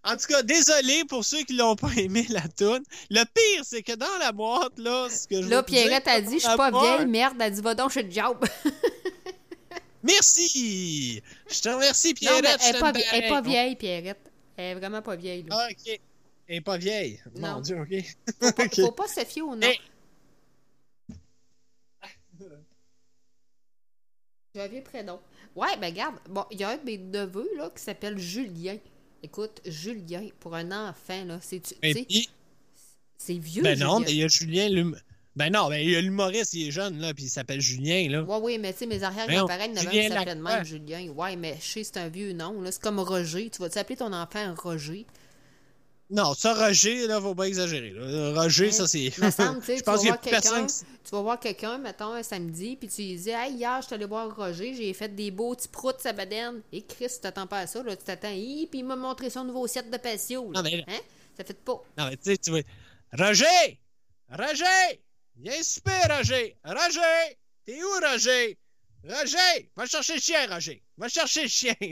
En 0.05 0.17
tout 0.17 0.27
cas, 0.27 0.43
désolé 0.43 1.03
pour 1.07 1.23
ceux 1.23 1.43
qui 1.43 1.53
l'ont 1.53 1.77
pas 1.77 1.91
aimé 1.95 2.25
la 2.29 2.41
toune. 2.49 2.83
Le 3.09 3.23
pire, 3.23 3.63
c'est 3.63 3.83
que 3.83 3.93
dans 3.93 4.17
la 4.19 4.33
boîte, 4.33 4.77
là, 4.77 5.07
ce 5.09 5.25
que 5.29 5.41
je 5.41 5.47
Là, 5.47 5.63
Pierrette 5.63 6.07
a 6.09 6.19
dit, 6.19 6.39
je 6.39 6.45
suis 6.47 6.57
pas 6.57 6.71
boîte- 6.71 6.97
vieille, 6.97 7.07
merde. 7.09 7.37
Elle 7.39 7.53
dit, 7.53 7.61
va 7.61 7.73
donc 7.73 7.91
chez 7.91 8.03
le 8.03 8.11
job. 8.11 8.43
Merci! 10.03 11.21
Je 11.49 11.61
te 11.61 11.69
remercie, 11.69 12.09
non, 12.09 12.13
Pierrette. 12.15 12.43
mais 12.43 12.51
elle 12.67 12.75
est 12.75 12.79
pas, 12.79 12.91
vie- 12.91 13.03
elle 13.13 13.23
est 13.23 13.29
pas 13.29 13.41
vieille, 13.41 13.75
Pierrette. 13.77 14.31
Elle 14.57 14.65
est 14.65 14.75
vraiment 14.75 15.01
pas 15.01 15.15
vieille, 15.15 15.43
là. 15.43 15.55
Ah, 15.57 15.67
ok. 15.71 15.99
Elle 16.49 16.55
est 16.57 16.61
pas 16.61 16.77
vieille. 16.77 17.21
Mon 17.37 17.47
Non. 17.53 17.61
Dieu, 17.61 17.79
ok. 17.79 18.03
Faut, 18.41 18.51
pas, 18.51 18.67
faut 18.75 18.91
pas 18.91 19.07
se 19.07 19.23
fier 19.23 19.41
au 19.41 19.55
nom. 19.55 19.67
J'avais 24.55 24.81
prénom. 24.81 25.19
Ouais, 25.55 25.75
ben 25.79 25.87
regarde, 25.91 26.15
bon, 26.29 26.45
il 26.51 26.59
y 26.59 26.63
a 26.63 26.69
un 26.69 26.77
de 26.77 26.83
mes 26.83 26.97
neveux, 26.97 27.49
là, 27.57 27.71
qui 27.75 27.81
s'appelle 27.81 28.17
Julien. 28.19 28.77
Écoute, 29.23 29.61
Julien, 29.65 30.27
pour 30.39 30.53
un 30.53 30.89
enfant, 30.89 31.25
là, 31.25 31.39
c'est 31.41 31.59
tu 31.61 31.75
sais, 31.81 32.05
puis, 32.05 32.29
c'est 33.17 33.37
vieux, 33.37 33.63
ben 33.63 33.79
non, 33.79 33.99
mais 33.99 34.11
il 34.11 34.17
y 34.17 34.23
a 34.23 34.27
Julien 34.27 34.69
Lum. 34.69 34.97
Ben 35.35 35.51
non, 35.51 35.69
ben 35.69 35.77
il 35.77 35.89
y 35.89 35.95
a 35.95 36.01
l'humoriste, 36.01 36.53
il 36.53 36.67
est 36.67 36.71
jeune, 36.71 36.99
là, 36.99 37.13
puis 37.13 37.23
il 37.23 37.29
s'appelle 37.29 37.61
Julien, 37.61 38.07
là. 38.09 38.21
Ouais, 38.21 38.37
oui, 38.41 38.57
mais 38.59 38.73
tu 38.73 38.79
sais, 38.79 38.85
mes 38.85 39.01
arrières 39.01 39.25
Voyons, 39.25 39.45
grands-parents, 39.45 39.71
il 39.71 39.75
y 39.75 39.79
en 39.79 39.81
avait 39.81 39.87
un 39.87 39.91
Julien 39.91 40.03
qui 40.03 40.13
s'appelait 40.13 40.35
de 40.35 40.43
Lacroix. 40.43 40.55
même, 40.55 40.65
Julien. 40.65 41.07
Ouais, 41.09 41.35
mais 41.35 41.57
je 41.59 41.65
sais, 41.65 41.83
c'est 41.83 41.97
un 41.97 42.07
vieux 42.09 42.33
nom, 42.33 42.61
là. 42.61 42.71
C'est 42.71 42.81
comme 42.81 42.99
Roger. 42.99 43.49
Tu 43.49 43.59
vas 43.59 43.69
t'appeler 43.69 43.95
ton 43.95 44.13
enfant 44.13 44.53
Roger? 44.55 45.07
Non, 46.09 46.33
ça, 46.35 46.53
Roger, 46.53 47.07
là, 47.07 47.19
faut 47.19 47.33
pas 47.33 47.47
exagérer. 47.47 47.89
là. 47.91 48.33
Roger, 48.41 48.71
ça, 48.71 48.87
c'est. 48.87 49.05
Je 49.09 49.15
tu 49.15 49.21
pense 49.21 49.37
vas 49.37 49.61
qu'il 49.63 49.81
y 49.81 50.09
a 50.09 50.11
voir 50.11 50.19
plus 50.19 50.29
quelqu'un, 50.29 50.41
personne 50.41 50.67
qui- 50.67 50.85
tu 51.03 51.11
vas 51.11 51.21
voir 51.21 51.39
quelqu'un, 51.39 51.77
mettons, 51.79 52.11
un 52.13 52.23
samedi, 52.23 52.75
puis 52.75 52.87
tu 52.87 53.01
lui 53.01 53.15
dis, 53.15 53.29
hey, 53.31 53.53
hier, 53.53 53.81
je 53.81 53.87
suis 53.87 53.95
allé 53.95 54.05
voir 54.05 54.35
Roger, 54.35 54.75
j'ai 54.75 54.93
fait 54.93 55.09
des 55.15 55.31
beaux 55.31 55.55
petits 55.55 55.67
proutes 55.69 55.99
sa 56.01 56.13
badenne. 56.13 56.61
Et 56.71 56.85
Chris, 56.85 57.07
tu 57.15 57.19
t'attends 57.21 57.47
pas 57.47 57.59
à 57.59 57.67
ça, 57.67 57.81
là, 57.81 57.95
tu 57.95 58.03
t'attends, 58.03 58.29
Hi, 58.31 58.67
puis 58.69 58.79
il 58.79 58.85
m'a 58.85 58.95
montré 58.95 59.29
son 59.29 59.43
nouveau 59.43 59.65
set 59.65 59.89
de 59.89 59.97
patio, 59.97 60.51
là. 60.51 60.61
Non, 60.61 60.69
mais- 60.69 60.83
Hein? 60.87 60.99
Ça 61.35 61.43
fait 61.43 61.53
pas. 61.63 61.81
Non, 61.97 62.09
mais 62.09 62.17
tu 62.17 62.23
sais, 62.31 62.37
tu 62.37 62.51
vois. 62.51 62.61
Roger! 63.17 63.79
Roger! 64.29 65.01
Viens 65.37 65.63
super, 65.63 66.17
Roger! 66.17 66.55
Roger! 66.63 67.37
T'es 67.65 67.81
où, 67.81 67.87
Roger? 68.07 68.57
Roger! 69.03 69.71
Va 69.75 69.85
chercher 69.87 70.15
le 70.15 70.19
chien, 70.21 70.47
Roger! 70.47 70.83
Va 70.97 71.07
chercher 71.07 71.43
le 71.43 71.47
chien! 71.49 71.73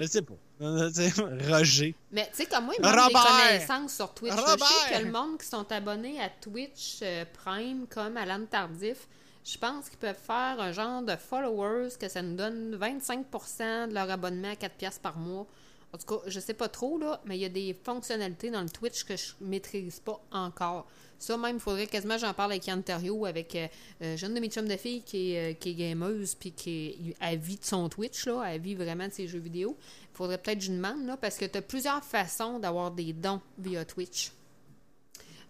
Je 0.00 0.06
sais 0.06 0.22
pas. 0.22 0.34
Roger. 1.48 1.94
Mais 2.12 2.28
tu 2.30 2.38
sais, 2.38 2.46
comme 2.46 2.66
moi, 2.66 2.74
il 2.78 2.82
manque 2.82 3.08
des 3.08 3.14
connaissances 3.14 3.94
sur 3.94 4.14
Twitch. 4.14 4.32
Je 4.32 4.38
sais 4.38 4.98
que 4.98 5.04
le 5.04 5.10
monde 5.10 5.38
qui 5.38 5.46
sont 5.46 5.70
abonnés 5.72 6.20
à 6.20 6.28
Twitch 6.28 7.00
euh, 7.02 7.24
Prime, 7.32 7.86
comme 7.88 8.16
Alan 8.16 8.44
Tardif, 8.48 9.08
je 9.44 9.58
pense 9.58 9.88
qu'ils 9.88 9.98
peuvent 9.98 10.14
faire 10.14 10.60
un 10.60 10.70
genre 10.72 11.02
de 11.02 11.16
followers 11.16 11.90
que 11.98 12.08
ça 12.08 12.22
nous 12.22 12.36
donne 12.36 12.76
25% 12.76 13.88
de 13.88 13.94
leur 13.94 14.08
abonnement 14.10 14.50
à 14.50 14.54
4$ 14.54 14.70
piastres 14.78 15.00
par 15.00 15.16
mois. 15.16 15.46
En 15.92 15.98
tout 15.98 16.06
cas, 16.06 16.22
je 16.26 16.40
sais 16.40 16.54
pas 16.54 16.68
trop, 16.68 16.96
là, 16.98 17.20
mais 17.26 17.36
il 17.36 17.40
y 17.40 17.44
a 17.44 17.50
des 17.50 17.76
fonctionnalités 17.84 18.50
dans 18.50 18.62
le 18.62 18.70
Twitch 18.70 19.04
que 19.04 19.16
je 19.16 19.32
maîtrise 19.40 20.00
pas 20.00 20.20
encore. 20.30 20.86
Ça, 21.22 21.36
même, 21.36 21.54
il 21.54 21.60
faudrait 21.60 21.86
quasiment 21.86 22.18
j'en 22.18 22.34
parle 22.34 22.50
avec 22.50 22.66
Yann 22.66 22.82
Terriot, 22.82 23.26
avec 23.26 23.54
euh, 23.54 23.68
euh, 24.02 24.16
jeune 24.16 24.34
de 24.34 24.40
mes 24.40 24.48
chums 24.48 24.66
de 24.66 24.76
fille 24.76 25.02
qui 25.02 25.34
est, 25.34 25.52
euh, 25.52 25.54
qui 25.54 25.70
est 25.70 25.74
gameuse, 25.74 26.34
puis 26.34 26.50
qui 26.50 27.14
à 27.20 27.36
vie 27.36 27.58
de 27.58 27.64
son 27.64 27.88
Twitch, 27.88 28.26
là, 28.26 28.40
à 28.40 28.58
vie 28.58 28.74
vraiment 28.74 29.06
de 29.06 29.12
ses 29.12 29.28
jeux 29.28 29.38
vidéo. 29.38 29.76
Il 30.12 30.16
faudrait 30.16 30.38
peut-être 30.38 30.58
que 30.58 30.64
je 30.64 30.72
demande, 30.72 31.06
là, 31.06 31.16
parce 31.16 31.36
que 31.36 31.44
tu 31.44 31.56
as 31.56 31.62
plusieurs 31.62 32.02
façons 32.02 32.58
d'avoir 32.58 32.90
des 32.90 33.12
dons 33.12 33.40
via 33.56 33.84
Twitch. 33.84 34.32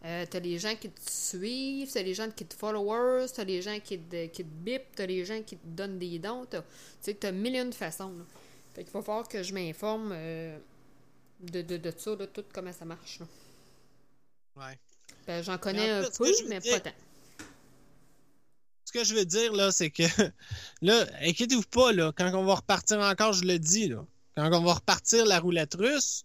Euh, 0.05 0.27
t'as 0.29 0.41
les 0.41 0.59
gens 0.59 0.77
qui 0.77 0.91
te 0.91 1.11
suivent, 1.11 1.91
t'as 1.91 2.03
les 2.03 2.13
gens 2.13 2.31
qui 2.31 2.45
te 2.45 2.55
followers, 2.55 3.29
t'as 3.35 3.45
les 3.45 3.63
gens 3.63 3.81
qui 3.83 3.99
te, 3.99 4.27
qui 4.27 4.45
te 4.45 4.49
bip, 4.51 4.83
t'as 4.95 5.07
les 5.07 5.25
gens 5.25 5.41
qui 5.43 5.57
te 5.57 5.67
donnent 5.67 5.99
des 5.99 6.19
dons. 6.19 6.45
Tu 6.51 6.59
sais, 7.01 7.15
t'as 7.15 7.33
mille 7.33 7.57
et 7.57 7.61
une 7.61 7.73
façons. 7.73 8.13
Là. 8.19 8.25
Fait 8.75 8.85
va 8.91 9.01
falloir 9.01 9.27
que 9.27 9.43
je 9.43 9.55
m'informe 9.55 10.11
euh, 10.13 10.59
de, 11.41 11.63
de, 11.63 11.79
de 11.79 11.93
ça, 11.97 12.15
tout 12.27 12.45
comment 12.53 12.73
ça 12.75 12.85
marche. 12.85 13.21
Ouais. 14.55 14.77
Ben, 15.27 15.43
j'en 15.43 15.59
connais 15.59 15.91
un 15.91 16.03
peu, 16.17 16.31
mais 16.49 16.59
dire- 16.61 16.75
pas 16.83 16.91
tant. 16.91 16.97
Ce 18.85 18.93
que 18.93 19.05
je 19.05 19.15
veux 19.15 19.25
dire, 19.25 19.53
là, 19.53 19.73
c'est 19.73 19.91
que, 19.91 20.03
là, 20.83 21.07
inquiétez-vous 21.23 21.63
pas, 21.71 21.93
là, 21.93 22.13
quand 22.17 22.31
on 22.35 22.45
va 22.45 22.57
repartir 22.57 22.99
encore, 23.01 23.33
je 23.33 23.45
le 23.45 23.59
dis, 23.59 23.89
là, 23.89 24.05
quand 24.37 24.53
on 24.53 24.63
va 24.65 24.75
repartir 24.75 25.25
la 25.25 25.39
roulette 25.41 25.75
russe, 25.75 26.25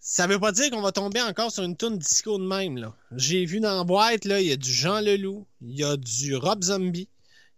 ça 0.00 0.26
veut 0.26 0.38
pas 0.38 0.52
dire 0.52 0.70
qu'on 0.70 0.80
va 0.82 0.92
tomber 0.92 1.20
encore 1.22 1.50
sur 1.50 1.62
une 1.62 1.76
tourne 1.76 1.98
disco 1.98 2.38
de 2.38 2.44
même, 2.46 2.76
là. 2.76 2.94
J'ai 3.16 3.44
vu 3.44 3.60
dans 3.60 3.76
la 3.78 3.84
boîte, 3.84 4.24
là, 4.24 4.40
il 4.40 4.48
y 4.48 4.52
a 4.52 4.56
du 4.56 4.70
Jean 4.72 5.00
Leloup, 5.00 5.46
il 5.62 5.76
y 5.78 5.84
a 5.84 5.96
du 5.96 6.36
Rob 6.36 6.62
Zombie, 6.64 7.08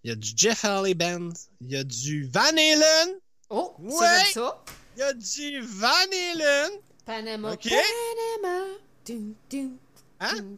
il 0.05 0.10
y 0.10 0.12
a 0.12 0.16
du 0.16 0.30
Jeff 0.36 0.64
Harley 0.64 0.94
Band, 0.94 1.30
il 1.60 1.70
y 1.70 1.76
a 1.76 1.84
du 1.84 2.26
Van 2.32 2.40
Halen, 2.56 3.14
Oh, 3.52 3.74
Ouais. 3.80 3.90
ça 4.32 4.62
il 4.97 5.01
y 5.01 5.02
a 5.02 5.12
du 5.12 5.60
Van 5.62 5.88
Halen, 5.88 6.70
Panama. 7.05 7.56
Panama. 7.56 8.64
Dum, 9.06 9.34
dum, 9.51 9.76
Hein? 10.20 10.56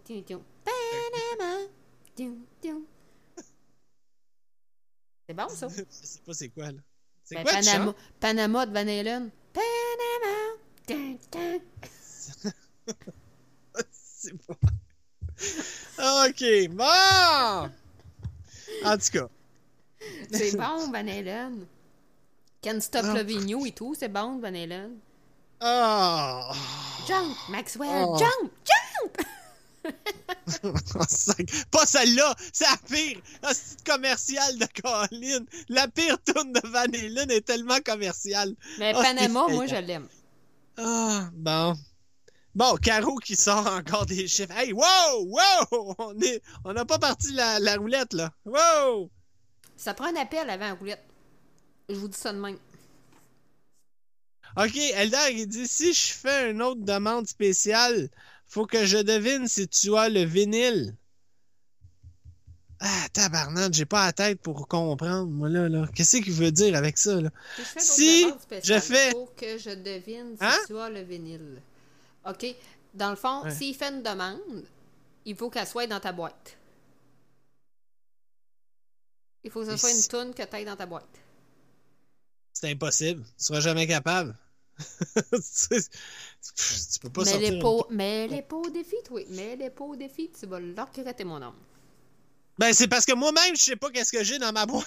Panama. 0.64 1.52
C'est 5.26 5.34
bon, 5.34 5.48
ça? 5.48 5.68
je 5.76 5.82
sais 5.90 6.18
pas 6.26 6.34
c'est 6.34 6.48
quoi, 6.48 6.72
là. 6.72 6.78
C'est 7.24 7.36
Ben, 7.36 7.43
quoi 7.44 7.52
le 7.52 7.64
Panama, 7.64 7.84
chant? 7.93 7.94
Panama 8.20 8.66
de 8.66 8.72
Van 8.72 8.89
Halen. 8.89 9.30
Panama. 9.52 10.39
C'est 13.93 14.36
pas... 14.47 14.55
OK, 16.26 16.43
bon! 16.70 17.70
En 18.84 18.97
tout 18.98 19.10
cas, 19.12 19.28
C'est 20.32 20.56
bon, 20.56 20.90
Van 20.90 21.06
Halen. 21.09 21.66
Can't 22.60 22.80
Stop 22.80 23.05
Ah. 23.06 23.14
Loving 23.14 23.48
You 23.48 23.66
et 23.66 23.72
tout, 23.72 23.94
c'est 23.94 24.09
bon, 24.09 24.39
Van 24.39 24.55
Halen. 24.55 24.98
Ah! 25.60 26.52
Jump, 27.06 27.36
Maxwell, 27.48 28.05
Oh. 28.09 28.18
jump, 28.18 28.52
jump! 28.64 29.26
Pas 31.70 31.86
celle-là! 31.86 32.34
C'est 32.52 32.64
la 32.64 32.76
pire! 32.88 33.20
La 33.42 33.48
petite 33.50 33.84
commerciale 33.84 34.59
de 34.59 34.66
Colin! 34.80 35.44
La 35.68 35.88
pire 35.88 36.18
tourne 36.22 36.52
de 36.52 36.60
Van 36.68 36.80
Halen 36.80 37.30
est 37.30 37.46
tellement 37.46 37.80
commerciale! 37.84 38.54
Mais 38.78 38.92
Oh, 38.94 39.02
Panama, 39.02 39.46
moi, 39.48 39.66
je 39.66 39.76
l'aime. 39.76 40.09
Ah, 40.76 41.30
bon. 41.32 41.74
Bon, 42.54 42.76
Caro 42.76 43.16
qui 43.16 43.34
sort 43.34 43.66
encore 43.66 44.06
des 44.06 44.28
chiffres. 44.28 44.52
Hey, 44.56 44.72
wow! 44.72 44.82
Wow! 45.26 45.94
On 45.98 46.20
est, 46.20 46.42
on 46.64 46.72
n'a 46.72 46.84
pas 46.84 46.98
parti 46.98 47.32
la, 47.32 47.59
la 47.59 47.76
roulette, 47.76 48.12
là. 48.12 48.30
Wow! 48.44 49.10
Ça 49.76 49.94
prend 49.94 50.06
un 50.06 50.16
appel 50.20 50.48
avant 50.50 50.66
la 50.66 50.74
roulette. 50.74 51.04
Je 51.88 51.94
vous 51.94 52.09
dis 52.09 52.18
ça 52.18 52.32
de 52.32 52.38
même. 52.38 52.59
OK, 54.59 54.76
Eldar, 54.76 55.30
il 55.30 55.46
dit 55.46 55.66
si 55.66 55.94
je 55.94 56.12
fais 56.12 56.50
une 56.50 56.60
autre 56.60 56.82
demande 56.82 57.26
spéciale, 57.26 58.10
faut 58.53 58.66
que 58.66 58.85
je 58.85 58.99
devine 58.99 59.49
si 59.49 59.66
tu 59.66 59.97
as 59.97 60.11
le 60.11 60.24
vinyle. 60.24 60.95
Ah, 62.81 63.07
tabarnak, 63.12 63.73
j'ai 63.73 63.87
pas 63.87 64.07
la 64.07 64.12
tête 64.12 64.41
pour 64.43 64.69
comprendre, 64.69 65.31
moi, 65.31 65.49
là, 65.49 65.69
là. 65.70 65.87
Qu'est-ce 65.95 66.19
qu'il 66.19 66.33
veut 66.35 66.51
dire 66.51 66.77
avec 66.77 66.99
ça, 66.99 67.20
là? 67.20 67.31
Si 67.57 67.62
je 67.62 67.65
fais 67.65 67.81
Si 67.81 68.27
je 68.65 68.79
fais- 68.81 69.11
faut 69.12 69.33
que 69.37 69.57
je 69.57 69.70
devine 69.70 70.37
si 70.37 70.45
Hein? 70.45 70.59
tu 70.66 70.77
as 70.77 70.91
le 70.91 71.01
vinyle. 71.01 71.62
OK? 72.29 72.45
Dans 72.93 73.11
le 73.11 73.16
fond, 73.16 73.43
Ouais. 73.45 73.55
s'il 73.55 73.74
fait 73.74 73.89
une 73.89 74.03
demande, 74.03 74.65
il 75.24 75.35
faut 75.37 75.49
qu'elle 75.49 75.66
soit 75.66 75.87
dans 75.87 76.01
ta 76.01 76.12
boîte. 76.12 76.59
Il 79.45 79.51
faut 79.51 79.61
que 79.65 79.70
ce 79.70 79.77
soit 79.77 79.91
une 79.93 80.03
toune 80.09 80.35
que 80.35 80.43
tu 80.43 80.57
ailles 80.57 80.65
dans 80.65 80.77
ta 80.77 80.87
boîte. 80.87 81.09
C'est 82.53 82.70
impossible. 82.70 83.24
Tu 83.39 83.45
seras 83.45 83.61
jamais 83.61 83.87
capable. 83.87 84.37
tu 85.32 85.82
tu 86.92 86.98
peux 87.00 87.10
pas 87.10 87.22
mais 87.24 87.30
sortir. 87.30 87.50
les, 87.50 87.56
une- 87.56 87.62
pots, 87.62 87.86
mais 87.90 88.28
les 88.28 88.42
pots 88.42 88.62
au 88.66 88.70
défi, 88.70 88.96
oui. 89.10 89.24
Mais 89.30 89.56
les 89.56 89.70
pots 89.70 89.86
au 89.92 89.96
défi, 89.96 90.30
tu 90.38 90.46
vas 90.46 90.60
leur 90.60 90.88
regretter 90.94 91.24
mon 91.24 91.40
homme. 91.42 91.56
Ben, 92.59 92.72
c'est 92.72 92.88
parce 92.88 93.06
que 93.06 93.12
moi-même, 93.14 93.56
je 93.56 93.62
sais 93.62 93.76
pas 93.76 93.90
qu'est-ce 93.90 94.12
que 94.12 94.22
j'ai 94.22 94.38
dans 94.38 94.52
ma 94.52 94.66
boîte. 94.66 94.84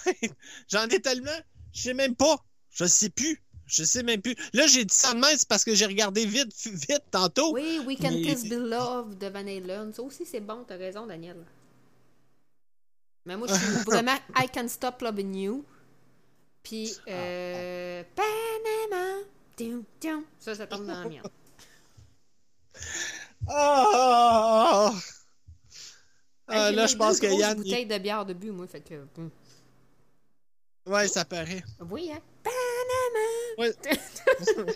J'en 0.69 0.87
ai 0.87 1.01
tellement. 1.01 1.31
Je 1.73 1.81
sais 1.81 1.93
même 1.93 2.15
pas. 2.15 2.37
Je 2.71 2.85
sais 2.85 3.09
plus. 3.09 3.41
Je 3.67 3.83
sais 3.83 4.03
même 4.03 4.21
plus. 4.21 4.35
Là, 4.53 4.67
j'ai 4.67 4.85
dit 4.85 4.93
ça 4.93 5.13
de 5.13 5.19
même, 5.19 5.35
c'est 5.37 5.47
parce 5.47 5.63
que 5.63 5.73
j'ai 5.73 5.87
regardé 5.87 6.25
vite, 6.25 6.53
vite 6.65 7.01
tantôt. 7.09 7.53
Oui, 7.53 7.79
We 7.85 7.97
Can 7.97 8.11
mais- 8.11 8.21
Kiss 8.21 8.45
Be 8.47 8.53
Love 8.53 9.17
de 9.17 9.27
Van 9.27 9.39
Halen. 9.47 9.91
Ça 9.93 10.03
aussi, 10.03 10.25
c'est 10.25 10.39
bon, 10.39 10.63
t'as 10.67 10.77
raison, 10.77 11.07
Daniel. 11.07 11.37
Mais 13.25 13.35
moi, 13.35 13.47
je 13.47 13.55
suis 13.55 13.83
vraiment 13.85 14.15
I 14.37 14.47
Can 14.53 14.67
Stop 14.67 15.01
Loving 15.01 15.35
You. 15.35 15.65
Puis, 16.61 16.93
euh, 17.07 18.03
Panama. 18.15 19.17
Ça, 20.39 20.55
ça 20.55 20.67
tombe 20.67 20.85
dans 20.85 21.01
la 21.03 21.09
mienne. 21.09 21.23
Ah! 23.47 24.91
Ah, 26.47 26.71
là, 26.71 26.87
je 26.87 26.95
pense 26.95 27.19
que 27.19 27.27
Yann. 27.27 27.57
il- 27.59 27.63
bouteilles 27.63 27.85
de 27.85 27.97
bière 27.97 28.25
de 28.25 28.33
but, 28.33 28.51
moi, 28.51 28.65
fait 28.67 28.81
que... 28.81 29.05
hum. 29.17 29.29
Ouais, 30.87 31.07
ça 31.07 31.25
paraît. 31.25 31.63
Oui, 31.89 32.11
hein? 32.11 32.19
Panama. 32.43 33.69
Ouais. 33.69 33.73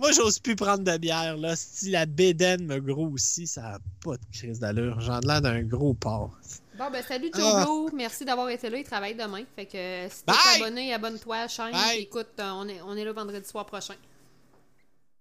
Moi, 0.00 0.12
j'ose 0.12 0.38
plus 0.38 0.54
prendre 0.54 0.84
de 0.84 0.96
bière, 0.96 1.36
là. 1.36 1.56
Si 1.56 1.90
la 1.90 2.06
bédaine 2.06 2.64
me 2.66 2.78
grossit, 2.80 3.48
ça 3.48 3.62
n'a 3.62 3.78
pas 4.04 4.16
de 4.16 4.24
crise 4.32 4.60
d'allure. 4.60 5.00
J'en 5.00 5.20
ai 5.20 5.26
l'air 5.26 5.40
d'un 5.42 5.62
gros 5.62 5.94
porc. 5.94 6.38
Bon, 6.78 6.90
ben, 6.92 7.02
salut, 7.02 7.30
Joe 7.34 7.44
Ah. 7.44 7.66
Merci 7.92 8.24
d'avoir 8.24 8.48
été 8.50 8.70
là. 8.70 8.78
Il 8.78 8.84
travaille 8.84 9.14
demain. 9.14 9.42
Fait 9.56 9.66
que 9.66 9.76
euh, 9.76 10.08
si 10.08 10.22
t'es 10.24 10.32
abonné, 10.62 10.94
abonne-toi 10.94 11.36
à 11.36 11.42
la 11.42 11.48
chaîne. 11.48 11.72
Puis 11.90 11.98
écoute, 12.02 12.28
euh, 12.38 12.50
on 12.54 12.68
est, 12.68 12.80
on 12.82 12.96
est 12.96 13.04
là 13.04 13.12
vendredi 13.12 13.48
soir 13.48 13.66
prochain. 13.66 13.94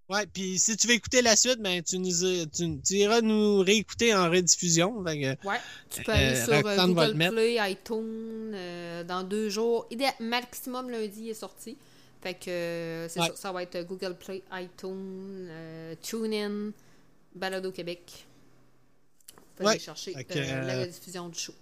Ouais, 0.09 0.25
puis 0.25 0.57
si 0.57 0.77
tu 0.77 0.87
veux 0.87 0.93
écouter 0.93 1.21
la 1.21 1.35
suite, 1.35 1.59
ben, 1.59 1.81
tu, 1.83 1.97
nous, 1.99 2.11
tu, 2.55 2.79
tu 2.81 2.93
iras 2.93 3.19
nous 3.21 3.59
réécouter 3.59 4.15
en 4.15 4.29
rediffusion. 4.29 5.03
Fait 5.03 5.19
que, 5.19 5.47
Ouais, 5.47 5.57
tu 5.89 6.03
peux 6.03 6.11
Euh, 6.11 6.15
aller 6.15 6.35
sur 6.35 6.53
euh, 6.65 6.87
Google. 6.87 7.29
Play, 7.29 7.71
iTunes, 7.71 8.51
euh, 8.53 9.03
dans 9.03 9.23
deux 9.23 9.49
jours. 9.49 9.85
Idéal, 9.91 10.13
maximum 10.19 10.89
lundi 10.89 11.21
il 11.23 11.29
est 11.29 11.33
sorti. 11.33 11.75
Fait 12.21 12.35
que 12.35 12.49
euh, 12.49 13.09
c'est 13.09 13.19
Ouais. 13.19 13.27
ça, 13.29 13.35
ça 13.35 13.51
va 13.51 13.63
être 13.63 13.81
Google 13.85 14.15
Play, 14.15 14.43
iTunes, 14.53 15.47
euh, 15.49 15.95
TuneIn, 16.01 16.71
Balado 17.35 17.71
Québec. 17.71 18.26
Pouvez 19.57 19.65
Ouais. 19.65 19.71
aller 19.73 19.79
chercher 19.79 20.15
euh, 20.15 20.61
la 20.65 20.73
euh, 20.75 20.81
rediffusion 20.83 21.29
du 21.29 21.39
show. 21.39 21.53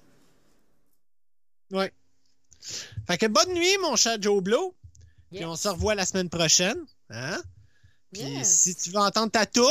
ouais. 1.72 1.92
Fait 3.08 3.18
que 3.18 3.26
bonne 3.28 3.54
nuit, 3.54 3.78
mon 3.82 3.96
chat 3.96 4.20
Joe 4.20 4.42
Blow. 4.42 4.76
Puis 5.32 5.46
on 5.46 5.56
se 5.56 5.68
revoit 5.68 5.96
la 5.96 6.06
semaine 6.06 6.30
prochaine. 6.30 6.78
Hein? 7.10 7.42
Puis 8.14 8.22
Yes. 8.24 8.60
si 8.62 8.76
tu 8.76 8.90
veux 8.92 8.98
entendre 9.00 9.32
ta 9.32 9.46
toune, 9.46 9.66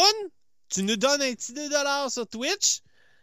tu 0.68 0.82
nous 0.82 0.96
donnes 0.96 1.22
un 1.22 1.34
petit 1.34 1.52
2 1.52 1.68
sur 2.10 2.26
Twitch, 2.28 2.80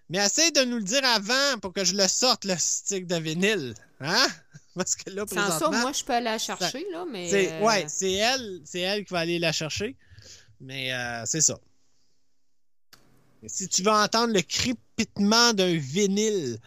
mais 0.10 0.18
essaye 0.18 0.52
de 0.52 0.62
nous 0.64 0.78
le 0.78 0.84
dire 0.84 1.04
avant 1.06 1.60
pour 1.62 1.74
que 1.74 1.84
je 1.86 1.96
le 1.96 2.08
sorte, 2.08 2.46
le 2.46 2.56
stick 2.58 3.08
de 3.08 3.16
vinyle. 3.18 3.74
Hein? 4.00 4.28
Parce 4.76 4.96
que 4.96 5.10
là, 5.10 5.26
Sans 5.28 5.60
ça, 5.60 5.70
moi, 5.70 5.92
je 5.92 6.04
peux 6.04 6.14
aller 6.14 6.26
la 6.26 6.38
chercher, 6.38 6.86
là, 6.92 7.06
mais... 7.06 7.30
c'est, 7.30 7.52
euh, 7.54 7.62
ouais, 7.62 7.86
c'est 7.90 8.14
elle, 8.14 8.62
c'est 8.66 8.80
elle 8.80 9.04
qui 9.06 9.14
va 9.14 9.20
aller 9.20 9.38
la 9.38 9.52
chercher. 9.52 9.96
Mais 10.62 10.94
euh, 10.94 11.24
c'est 11.26 11.42
ça. 11.42 11.60
Si 13.48 13.68
tu 13.68 13.82
veux 13.84 13.92
entendre 13.92 14.34
le 14.34 14.42
crépitement 14.42 15.54
d'un 15.54 15.76
vinyle, 15.76 16.60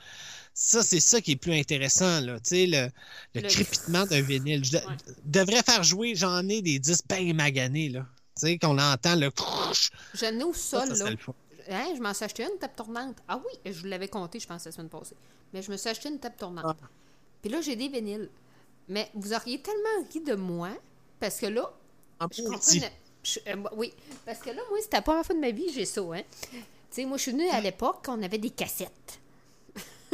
ça, 0.55 0.83
c'est 0.83 1.01
ça 1.01 1.21
qui 1.21 1.33
est 1.33 1.37
plus 1.37 1.53
intéressant, 1.55 2.21
là. 2.21 2.39
Tu 2.41 2.51
sais, 2.51 2.67
le, 2.67 2.89
le, 3.35 3.41
Le- 3.43 3.49
crépitement 3.49 4.05
d'un 4.07 4.21
vinyle. 4.21 4.65
Je 4.65 4.77
Ouais. 4.77 4.83
devrais 5.25 5.63
faire 5.63 5.83
jouer, 5.83 6.15
j'en 6.15 6.49
ai 6.49 6.63
des 6.63 6.79
disques 6.79 7.07
bien 7.09 7.33
maganés, 7.35 7.89
là. 7.89 8.07
Tu 8.37 8.47
sais, 8.49 8.59
qu'on 8.59 8.79
entend 8.79 9.15
le 9.17 9.31
crouch. 9.31 9.91
Je 10.15 10.27
n'ai 10.27 10.45
au 10.45 10.53
sol, 10.55 10.97
ça 10.97 11.11
là. 11.11 11.17
Hein, 11.71 11.87
je 11.97 12.01
m'en 12.03 12.13
suis 12.13 12.25
acheté 12.25 12.43
une 12.45 12.59
table 12.59 12.75
tournante. 12.77 13.17
Ah 13.27 13.41
oui, 13.45 13.73
je 13.73 13.81
vous 13.81 13.87
l'avais 13.87 14.09
compté, 14.09 14.39
je 14.39 14.47
pense, 14.47 14.65
la 14.67 14.73
semaine 14.73 14.91
passée. 14.91 15.17
Mais 15.53 15.63
je 15.63 15.71
me 15.71 15.77
suis 15.77 15.89
acheté 15.89 16.09
une 16.09 16.19
table 16.19 16.37
tournante. 16.39 16.77
Ah. 16.83 16.87
Puis 17.41 17.51
là, 17.51 17.61
j'ai 17.63 17.75
des 17.77 17.89
vinyles. 17.89 18.29
Mais 18.89 19.11
vous 19.15 19.33
auriez 19.33 19.63
tellement 19.63 20.09
ri 20.13 20.21
de 20.21 20.35
moi, 20.35 20.71
parce 21.21 21.37
que 21.39 21.47
là, 21.47 21.73
En 22.21 22.25
je 22.25 22.29
petit. 22.29 22.45
comprenais. 22.45 22.93
Je- 23.25 23.41
euh, 23.49 23.57
oui, 23.77 23.93
parce 24.25 24.39
que 24.41 24.51
là, 24.51 24.63
moi, 24.71 24.79
c'était 24.81 24.99
la 24.99 25.03
première 25.03 25.25
fois 25.27 25.35
de 25.35 25.41
ma 25.41 25.51
vie 25.51 25.67
que 25.67 25.73
j'ai 25.73 25.85
ça, 25.87 26.01
hein. 26.03 26.23
Tu 26.53 26.59
sais, 26.91 27.05
moi, 27.07 27.17
je 27.17 27.23
suis 27.23 27.33
venue 27.33 27.49
à 27.49 27.61
l'époque, 27.61 28.05
on 28.09 28.23
avait 28.23 28.39
des 28.39 28.51
cassettes. 28.51 29.19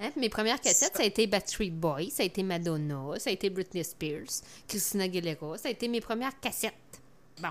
Hein, 0.00 0.10
Mes 0.16 0.28
premières 0.30 0.60
cassettes, 0.60 0.96
ça 0.96 1.02
a 1.04 1.06
été 1.06 1.26
Backstreet 1.28 1.70
Boys, 1.70 2.10
ça 2.10 2.22
a 2.24 2.26
été 2.26 2.42
Madonna, 2.42 3.18
ça 3.20 3.30
a 3.30 3.32
été 3.32 3.50
Britney 3.50 3.84
Spears, 3.84 4.40
Christina 4.66 5.04
Aguilera, 5.04 5.58
ça 5.58 5.68
a 5.68 5.70
été 5.70 5.86
mes 5.86 6.00
premières 6.00 6.40
cassettes. 6.40 6.72
Bon. 7.40 7.50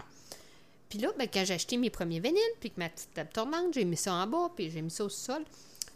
Puis 0.89 0.99
là, 0.99 1.13
ben, 1.17 1.29
quand 1.33 1.45
j'ai 1.45 1.53
acheté 1.53 1.77
mes 1.77 1.89
premiers 1.89 2.19
vinyles, 2.19 2.41
puis 2.59 2.71
que 2.71 2.79
ma 2.79 2.89
petite 2.89 3.13
table 3.13 3.29
tournante, 3.33 3.73
j'ai 3.73 3.85
mis 3.85 3.95
ça 3.95 4.13
en 4.15 4.27
bas, 4.27 4.51
puis 4.53 4.69
j'ai 4.69 4.81
mis 4.81 4.91
ça 4.91 5.05
au 5.05 5.09
sol. 5.09 5.45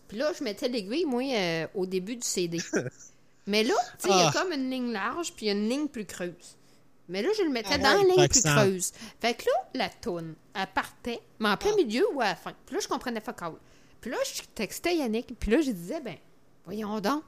Puis 0.08 0.18
là, 0.18 0.32
je 0.38 0.44
mettais 0.46 0.70
l'aiguille, 0.70 1.04
moi, 1.06 1.24
euh, 1.24 1.68
au 1.76 1.86
début 1.86 2.16
du 2.16 2.26
CD. 2.26 2.60
Mais 3.48 3.64
là, 3.64 3.74
tu 4.00 4.08
sais, 4.08 4.14
il 4.14 4.18
y 4.18 4.22
a 4.22 4.30
Ah. 4.30 4.32
comme 4.32 4.54
une 4.54 4.70
ligne 4.70 4.92
large, 4.94 5.34
puis 5.34 5.48
il 5.48 5.50
y 5.50 5.52
a 5.52 5.56
une 5.56 5.68
ligne 5.68 5.88
plus 5.90 6.06
creuse. 6.06 6.56
Mais 7.08 7.22
là, 7.22 7.30
je 7.38 7.44
le 7.44 7.50
mettais 7.50 7.78
dans 7.78 7.94
la 7.94 8.04
ligne 8.04 8.28
plus 8.28 8.42
creuse. 8.42 8.92
Fait 9.20 9.36
que 9.36 9.46
là, 9.46 9.70
la 9.76 9.90
toune, 9.90 10.36
elle 10.56 10.68
partait, 10.74 11.20
mais 11.40 11.50
en 11.50 11.58
plein 11.58 11.76
milieu 11.76 12.06
ou 12.14 12.22
à 12.22 12.26
la 12.26 12.36
fin. 12.36 12.54
Puis 12.66 12.76
là, 12.76 12.82
je 12.82 12.88
comprenais 12.88 13.22
pas 13.22 13.36
all. 13.42 13.54
Puis 14.02 14.12
là, 14.12 14.18
je 14.26 14.42
textais 14.54 14.98
Yannick, 14.98 15.34
puis 15.40 15.52
là, 15.52 15.62
je 15.62 15.72
disais, 15.72 16.02
ben, 16.02 16.16
voyons 16.66 17.00
donc. 17.00 17.24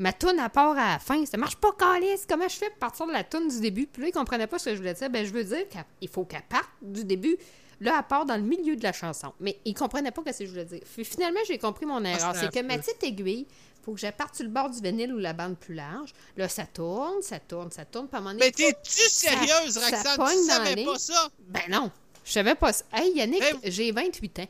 Ma 0.00 0.12
toune, 0.12 0.38
à 0.38 0.48
part 0.48 0.78
à 0.78 0.92
la 0.92 0.98
fin, 1.00 1.26
ça 1.26 1.36
marche 1.36 1.56
pas, 1.56 1.72
Calice. 1.72 2.24
Comment 2.28 2.48
je 2.48 2.56
fais 2.56 2.70
pour 2.70 2.78
partir 2.78 3.06
de 3.08 3.12
la 3.12 3.24
toune 3.24 3.48
du 3.48 3.60
début? 3.60 3.86
Puis 3.88 4.02
là, 4.02 4.08
il 4.08 4.12
comprenait 4.12 4.46
pas 4.46 4.58
ce 4.58 4.66
que 4.66 4.72
je 4.72 4.76
voulais 4.76 4.94
dire. 4.94 5.10
Ben, 5.10 5.26
je 5.26 5.32
veux 5.32 5.42
dire 5.42 5.66
qu'il 5.68 6.08
faut 6.08 6.24
qu'elle 6.24 6.42
parte 6.48 6.70
du 6.80 7.04
début. 7.04 7.36
Là, 7.80 7.96
elle 7.98 8.06
part 8.08 8.26
dans 8.26 8.36
le 8.36 8.42
milieu 8.42 8.74
de 8.76 8.82
la 8.82 8.92
chanson. 8.92 9.32
Mais 9.40 9.58
il 9.64 9.74
comprenait 9.74 10.10
pas 10.10 10.22
ce 10.32 10.38
que 10.38 10.44
je 10.46 10.50
voulais 10.50 10.64
dire. 10.64 10.80
Finalement, 11.04 11.40
j'ai 11.46 11.58
compris 11.58 11.86
mon 11.86 12.04
erreur. 12.04 12.34
c'est 12.34 12.46
C'est 12.46 12.52
que 12.52 12.66
ma 12.66 12.76
petite 12.78 13.02
aiguille, 13.04 13.46
faut 13.84 13.94
que 13.94 14.00
je 14.00 14.08
parte 14.08 14.34
sur 14.34 14.44
le 14.44 14.50
bord 14.50 14.68
du 14.70 14.80
vinyle 14.80 15.12
ou 15.14 15.18
la 15.18 15.32
bande 15.32 15.56
plus 15.58 15.74
large. 15.74 16.12
Là, 16.36 16.48
ça 16.48 16.66
tourne, 16.66 17.22
ça 17.22 17.38
tourne, 17.38 17.70
ça 17.70 17.84
tourne. 17.84 18.08
À 18.12 18.18
moment 18.18 18.32
donné, 18.34 18.46
Mais 18.46 18.50
t'es-tu 18.52 19.08
sérieuse, 19.08 19.74
ça 19.78 19.80
Roxane? 19.96 20.16
pogne 20.16 20.38
Tu 20.38 20.44
savais 20.46 20.84
pas 20.84 20.98
ça? 20.98 21.28
Ben 21.48 21.62
non, 21.70 21.90
je 22.24 22.32
savais 22.32 22.54
pas 22.56 22.72
ça. 22.72 22.84
Hey, 22.92 23.12
Yannick, 23.14 23.40
Mais- 23.62 23.70
j'ai 23.70 23.92
28 23.92 24.38
ans. 24.40 24.48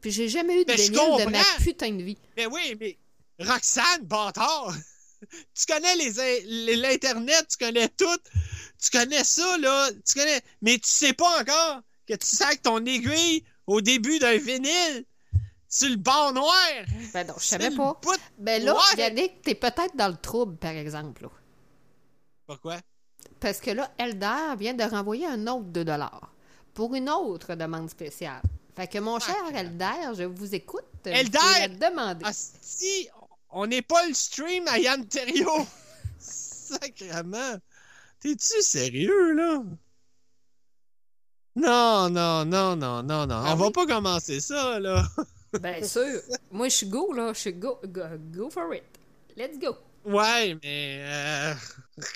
Puis 0.00 0.10
j'ai 0.12 0.28
jamais 0.28 0.54
eu 0.62 0.64
de 0.64 0.68
Ben, 0.72 0.76
vinyle 0.76 1.24
de 1.26 1.30
ma 1.30 1.42
putain 1.62 1.90
de 1.92 2.02
vie. 2.02 2.16
Mais 2.36 2.46
oui, 2.46 2.76
mais 2.80 2.96
Roxane, 3.40 4.02
bâtard! 4.04 4.72
Tu 5.54 5.66
connais 5.66 5.96
les- 5.96 6.76
l'Internet, 6.76 7.46
tu 7.50 7.62
connais 7.62 7.88
tout. 7.88 8.06
Tu 8.82 8.90
connais 8.90 9.22
ça, 9.22 9.58
là. 9.58 9.90
Tu 10.06 10.18
connais. 10.18 10.40
Mais 10.62 10.78
tu 10.78 10.88
sais 10.88 11.12
pas 11.12 11.40
encore 11.42 11.82
que 12.10 12.16
tu 12.16 12.26
sacs 12.26 12.62
ton 12.62 12.84
aiguille 12.84 13.44
au 13.66 13.80
début 13.80 14.18
d'un 14.18 14.36
vinyle 14.36 15.04
sur 15.68 15.88
le 15.88 15.96
bord 15.96 16.32
noir. 16.32 16.54
Ben 17.12 17.26
non, 17.26 17.34
je 17.38 17.44
savais 17.44 17.70
pas. 17.70 17.98
bout- 18.02 18.16
Ben 18.38 18.62
là, 18.64 18.74
Ouais. 18.74 18.98
Yannick, 18.98 19.42
t'es 19.42 19.54
peut-être 19.54 19.94
dans 19.96 20.08
le 20.08 20.16
trouble, 20.16 20.56
par 20.56 20.72
exemple. 20.72 21.22
là. 21.22 21.28
Pourquoi? 22.46 22.78
Parce 23.38 23.60
que 23.60 23.70
là, 23.70 23.90
Elder 23.98 24.56
vient 24.58 24.74
de 24.74 24.82
renvoyer 24.82 25.26
un 25.26 25.46
autre 25.46 25.66
2 25.68 25.84
pour 26.74 26.94
une 26.94 27.08
autre 27.08 27.54
demande 27.54 27.88
spéciale. 27.88 28.42
Fait 28.76 28.86
que 28.88 28.98
mon 28.98 29.18
cher 29.18 29.36
Elder, 29.54 30.14
je 30.16 30.24
vous 30.24 30.54
écoute. 30.54 30.84
Elder! 31.04 31.38
la 31.60 31.68
demander. 31.68 32.24
si 32.32 33.08
on 33.50 33.66
n'est 33.66 33.82
pas 33.82 34.06
le 34.06 34.14
stream 34.14 34.66
à 34.68 34.78
Yann 34.78 35.06
Terriot. 35.06 35.66
Sacrement. 36.18 37.56
T'es-tu 38.20 38.62
sérieux, 38.62 39.32
là? 39.32 39.62
Non, 41.56 42.08
non, 42.10 42.44
non, 42.44 42.76
non, 42.76 43.02
non, 43.02 43.26
non. 43.26 43.34
Ah 43.44 43.52
on 43.52 43.56
va 43.56 43.70
pas 43.70 43.86
commencer 43.86 44.40
ça, 44.40 44.78
là. 44.78 45.04
Bien 45.60 45.82
sûr. 45.86 46.20
Moi, 46.52 46.68
je 46.68 46.74
suis 46.76 46.86
go, 46.86 47.12
là. 47.12 47.32
Je 47.32 47.38
suis 47.40 47.52
go, 47.52 47.78
go. 47.86 48.02
Go 48.32 48.50
for 48.50 48.72
it. 48.74 48.84
Let's 49.36 49.58
go. 49.58 49.76
Ouais, 50.04 50.56
mais. 50.62 51.00
Euh... 51.02 51.54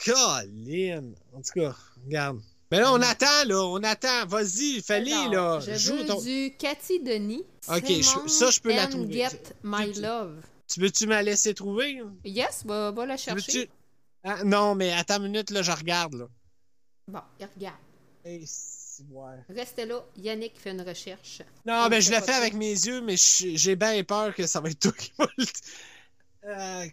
Colin. 0.04 1.12
En 1.32 1.42
tout 1.42 1.52
cas, 1.60 1.74
regarde. 2.04 2.40
Mais 2.70 2.80
là, 2.80 2.92
on 2.92 3.02
attend, 3.02 3.44
là. 3.46 3.60
On 3.66 3.82
attend. 3.82 4.26
Vas-y, 4.26 4.80
fallait, 4.82 5.12
Alors, 5.12 5.58
là. 5.58 5.60
Je 5.60 5.74
Joue 5.74 5.96
veux 5.96 6.06
ton- 6.06 6.20
du 6.20 6.54
Cathy 6.58 7.00
Denis. 7.00 7.44
Ok, 7.68 7.84
je- 7.88 8.28
ça, 8.28 8.50
je 8.50 8.60
peux 8.60 8.74
la 8.74 8.86
trouver. 8.86 9.12
Get 9.14 9.54
My 9.62 9.92
Tu- 9.92 10.00
Love. 10.00 10.40
Tu 10.72 10.80
veux-tu 10.80 11.06
me 11.06 11.10
la 11.10 11.22
laisser 11.22 11.54
trouver? 11.54 12.00
Yes, 12.24 12.62
va, 12.64 12.90
va 12.92 13.04
la 13.06 13.16
Tu 13.16 13.24
chercher. 13.24 13.68
Ah, 14.22 14.42
non, 14.44 14.74
mais 14.74 14.92
attends 14.92 15.16
une 15.18 15.24
minute, 15.24 15.50
là, 15.50 15.62
je 15.62 15.72
regarde, 15.72 16.14
là. 16.14 16.26
Bon, 17.08 17.20
regarde. 17.38 17.76
Hey, 18.24 18.46
c'est- 18.46 18.70
ouais. 18.72 18.73
Restez 19.48 19.86
là. 19.86 20.04
Yannick 20.16 20.58
fait 20.58 20.70
une 20.70 20.82
recherche. 20.82 21.42
Non, 21.66 21.84
On 21.86 21.88
ben 21.88 21.96
fait 21.96 22.02
je 22.02 22.12
fais 22.20 22.32
ça. 22.32 22.36
avec 22.36 22.54
mes 22.54 22.70
yeux, 22.72 23.00
mais 23.00 23.16
j'ai 23.18 23.76
bien 23.76 24.02
peur 24.04 24.34
que 24.34 24.46
ça 24.46 24.60
va 24.60 24.70
être 24.70 24.78
toi 24.78 24.92
qui 24.92 25.12
va 25.18 25.26
le. 25.36 25.44
Euh, 26.46 26.86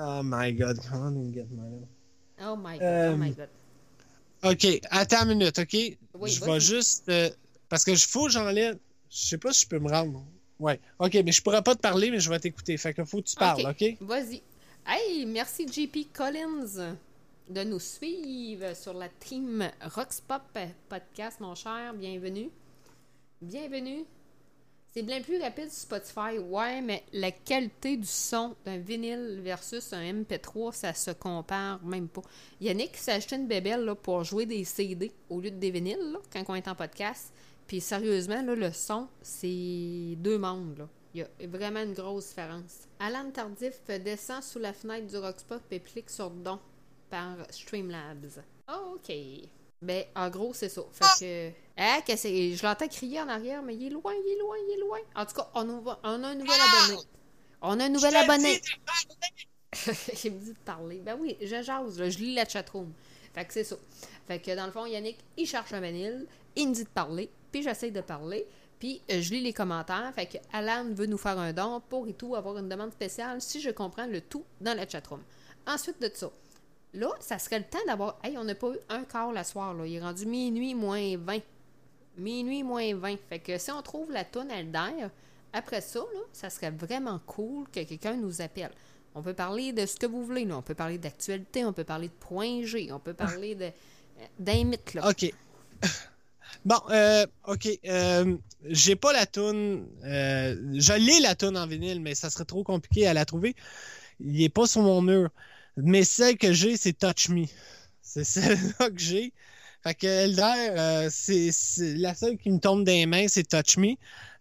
oh 0.00 0.20
my 0.24 0.52
god, 0.54 0.78
come 0.88 1.00
on 1.02 1.16
and 1.16 1.32
get 1.34 1.46
my. 1.50 1.86
Oh 2.42 2.56
my 2.56 2.78
god, 2.78 2.82
Euh, 2.82 3.12
oh 3.12 3.16
my 3.16 3.30
god. 3.32 3.48
Ok, 4.42 4.80
attends 4.90 5.22
une 5.28 5.36
minute, 5.38 5.58
ok? 5.58 5.76
Oui, 6.14 6.30
je 6.30 6.42
vais 6.44 6.60
juste. 6.60 7.08
euh, 7.10 7.28
parce 7.68 7.84
que 7.84 7.94
je 7.94 8.06
faut 8.08 8.24
que 8.24 8.30
j'enlève. 8.32 8.78
Je 9.10 9.18
sais 9.18 9.38
pas 9.38 9.52
si 9.52 9.62
je 9.62 9.68
peux 9.68 9.78
me 9.78 9.90
rendre. 9.90 10.24
Ouais. 10.58 10.80
Ok, 10.98 11.14
mais 11.24 11.32
je 11.32 11.42
pourrais 11.42 11.62
pas 11.62 11.74
te 11.74 11.80
parler, 11.80 12.10
mais 12.10 12.20
je 12.20 12.30
vais 12.30 12.38
t'écouter. 12.38 12.76
Fait 12.78 12.94
que 12.94 13.04
faut 13.04 13.18
que 13.18 13.26
tu 13.28 13.36
parles, 13.36 13.66
ok? 13.68 13.96
Vas-y. 14.00 14.42
Hey, 14.86 15.26
merci 15.26 15.66
JP 15.68 16.12
Collins 16.14 16.96
de 17.50 17.64
nous 17.64 17.80
suivre 17.80 18.76
sur 18.76 18.94
la 18.94 19.08
team 19.08 19.68
Roxpop 19.82 20.56
Podcast, 20.88 21.40
mon 21.40 21.56
cher. 21.56 21.92
Bienvenue. 21.94 22.48
Bienvenue. 23.42 24.04
C'est 24.92 25.02
bien 25.02 25.20
plus 25.20 25.40
rapide 25.40 25.68
sur 25.68 25.82
Spotify, 25.82 26.38
ouais, 26.38 26.80
mais 26.80 27.02
la 27.12 27.32
qualité 27.32 27.96
du 27.96 28.06
son 28.06 28.54
d'un 28.64 28.78
vinyle 28.78 29.40
versus 29.42 29.92
un 29.92 30.00
MP3, 30.00 30.72
ça 30.72 30.94
se 30.94 31.10
compare 31.10 31.82
même 31.84 32.08
pas. 32.08 32.22
Yannick 32.60 32.96
s'est 32.96 33.12
acheté 33.12 33.34
une 33.34 33.48
bébelle 33.48 33.84
là, 33.84 33.96
pour 33.96 34.22
jouer 34.22 34.46
des 34.46 34.62
CD 34.62 35.10
au 35.28 35.40
lieu 35.40 35.50
de 35.50 35.56
des 35.56 35.72
vinyles 35.72 36.12
là, 36.12 36.18
quand 36.32 36.44
on 36.48 36.54
est 36.54 36.68
en 36.68 36.76
podcast. 36.76 37.32
Puis 37.66 37.80
sérieusement, 37.80 38.42
là, 38.42 38.54
le 38.54 38.72
son, 38.72 39.08
c'est 39.22 40.14
deux 40.18 40.38
mondes. 40.38 40.78
Là. 40.78 40.88
Il 41.14 41.20
y 41.20 41.24
a 41.24 41.48
vraiment 41.48 41.82
une 41.82 41.94
grosse 41.94 42.28
différence. 42.28 42.88
Alan 43.00 43.30
Tardif 43.32 43.80
descend 44.04 44.42
sous 44.42 44.60
la 44.60 44.72
fenêtre 44.72 45.08
du 45.08 45.16
Roxpop 45.16 45.62
et 45.72 45.80
clique 45.80 46.10
sur 46.10 46.30
Don 46.30 46.60
par 47.10 47.36
Streamlabs. 47.50 48.40
OK. 48.68 49.12
Ben, 49.82 50.04
en 50.14 50.28
gros, 50.28 50.52
c'est 50.54 50.68
ça. 50.68 50.82
Fait 50.92 51.04
que. 51.20 51.56
Ah, 51.76 52.00
que 52.06 52.14
c'est- 52.16 52.52
je 52.54 52.62
l'entends 52.62 52.88
crier 52.88 53.20
en 53.20 53.28
arrière, 53.28 53.62
mais 53.62 53.74
il 53.74 53.86
est 53.86 53.90
loin, 53.90 54.12
il 54.14 54.32
est 54.32 54.38
loin, 54.38 54.56
il 54.68 54.74
est 54.74 54.80
loin. 54.80 54.98
En 55.16 55.24
tout 55.24 55.34
cas, 55.34 55.48
on, 55.54 55.68
a- 55.86 56.00
on 56.04 56.22
a 56.22 56.28
un 56.28 56.34
nouvel 56.34 56.60
abonné. 56.60 57.00
On 57.62 57.80
a 57.80 57.84
un 57.84 57.88
nouvel 57.88 58.14
abonné. 58.16 58.60
il 60.24 60.32
me 60.32 60.38
dit 60.44 60.52
de 60.52 60.58
parler. 60.64 60.98
Ben 61.00 61.16
oui, 61.18 61.36
je 61.40 61.62
jase, 61.62 61.98
là, 61.98 62.10
je 62.10 62.18
lis 62.18 62.34
la 62.34 62.46
chatroom. 62.46 62.92
Fait 63.34 63.44
que 63.44 63.52
c'est 63.52 63.64
ça. 63.64 63.76
Fait 64.26 64.38
que 64.40 64.54
dans 64.54 64.66
le 64.66 64.72
fond, 64.72 64.86
Yannick, 64.86 65.18
il 65.36 65.46
cherche 65.46 65.72
un 65.72 65.80
vanille, 65.80 66.26
il 66.56 66.68
me 66.68 66.74
dit 66.74 66.84
de 66.84 66.88
parler, 66.88 67.30
puis 67.52 67.62
j'essaie 67.62 67.90
de 67.90 68.00
parler, 68.00 68.46
puis 68.78 69.00
euh, 69.10 69.20
je 69.22 69.30
lis 69.30 69.40
les 69.40 69.52
commentaires. 69.52 70.12
Fait 70.14 70.26
que 70.26 70.38
Alan 70.52 70.86
veut 70.92 71.06
nous 71.06 71.18
faire 71.18 71.38
un 71.38 71.52
don 71.52 71.80
pour 71.88 72.06
et 72.08 72.12
tout 72.12 72.34
avoir 72.34 72.58
une 72.58 72.68
demande 72.68 72.92
spéciale 72.92 73.40
si 73.40 73.60
je 73.60 73.70
comprends 73.70 74.06
le 74.06 74.20
tout 74.20 74.44
dans 74.60 74.76
la 74.76 74.86
chatroom. 74.88 75.22
Ensuite 75.66 76.00
de 76.02 76.10
ça, 76.12 76.30
là, 76.94 77.08
ça 77.20 77.38
serait 77.38 77.58
le 77.58 77.64
temps 77.64 77.84
d'avoir. 77.86 78.18
Hey, 78.22 78.36
on 78.38 78.44
n'a 78.44 78.54
pas 78.54 78.68
eu 78.68 78.78
un 78.88 79.04
quart 79.04 79.32
la 79.32 79.44
soir, 79.44 79.74
là. 79.74 79.86
Il 79.86 79.94
est 79.94 80.00
rendu 80.00 80.26
minuit 80.26 80.74
moins 80.74 81.16
20. 81.16 81.38
Minuit 82.18 82.62
moins 82.62 82.94
20. 82.94 83.16
Fait 83.28 83.38
que 83.38 83.58
si 83.58 83.70
on 83.70 83.82
trouve 83.82 84.10
la 84.10 84.24
tonne 84.24 84.50
Elder, 84.50 85.08
après 85.52 85.80
ça, 85.80 86.00
là, 86.00 86.20
ça 86.32 86.50
serait 86.50 86.70
vraiment 86.70 87.20
cool 87.26 87.66
que 87.66 87.82
quelqu'un 87.82 88.16
nous 88.16 88.40
appelle. 88.40 88.72
On 89.14 89.22
peut 89.22 89.34
parler 89.34 89.72
de 89.72 89.86
ce 89.86 89.96
que 89.96 90.06
vous 90.06 90.24
voulez, 90.24 90.44
là. 90.44 90.56
On 90.56 90.62
peut 90.62 90.74
parler 90.74 90.98
d'actualité, 90.98 91.64
on 91.64 91.72
peut 91.72 91.84
parler 91.84 92.08
de 92.08 92.14
point 92.14 92.62
G, 92.64 92.90
on 92.92 93.00
peut 93.00 93.14
parler 93.14 93.54
de 93.54 93.64
euh, 93.64 94.26
d'un 94.38 94.64
mythe, 94.64 94.94
là. 94.94 95.08
Ok. 95.08 95.32
Bon, 96.64 96.76
euh, 96.90 97.26
ok. 97.46 97.68
Euh, 97.86 98.36
j'ai 98.64 98.96
pas 98.96 99.12
la 99.12 99.26
toune. 99.26 99.86
Euh, 100.04 100.56
je 100.74 100.92
l'ai 100.92 101.20
la 101.20 101.34
toune 101.34 101.56
en 101.56 101.66
vinyle, 101.66 102.00
mais 102.00 102.14
ça 102.14 102.28
serait 102.30 102.44
trop 102.44 102.62
compliqué 102.64 103.06
à 103.06 103.14
la 103.14 103.24
trouver. 103.24 103.54
Il 104.20 104.42
est 104.42 104.50
pas 104.50 104.66
sur 104.66 104.82
mon 104.82 105.00
mur. 105.00 105.30
Mais 105.76 106.04
celle 106.04 106.36
que 106.36 106.52
j'ai, 106.52 106.76
c'est 106.76 106.92
Touch 106.92 107.28
Me. 107.28 107.44
C'est 108.02 108.24
celle-là 108.24 108.90
que 108.90 108.98
j'ai. 108.98 109.32
Fait 109.82 109.94
que 109.94 110.06
Elder, 110.06 110.42
euh, 110.76 111.08
c'est 111.10 111.50
la 111.96 112.14
seule 112.14 112.36
qui 112.36 112.50
me 112.50 112.58
tombe 112.58 112.84
des 112.84 113.06
mains, 113.06 113.28
c'est 113.28 113.48
Touch 113.48 113.78
Me. 113.78 113.94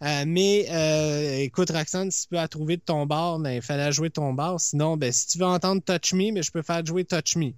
Euh, 0.04 0.24
mais 0.28 0.68
euh, 0.70 1.38
écoute, 1.38 1.70
Roxane, 1.70 2.12
si 2.12 2.24
tu 2.24 2.30
peux 2.30 2.36
la 2.36 2.50
trouver 2.50 2.76
de 2.76 2.82
ton 2.82 3.06
bar, 3.06 3.40
ben, 3.40 3.52
il 3.52 3.62
fallait 3.62 3.92
jouer 3.92 4.10
ton 4.10 4.34
bar. 4.34 4.60
Sinon, 4.60 4.98
ben, 4.98 5.12
si 5.14 5.28
tu 5.28 5.38
veux 5.38 5.46
entendre 5.46 5.82
Touch 5.82 6.14
Me, 6.14 6.34
ben, 6.34 6.44
je 6.44 6.52
peux 6.52 6.62
faire 6.62 6.86
jouer 6.86 7.06
Touch 7.06 7.38
Me. 7.38 7.54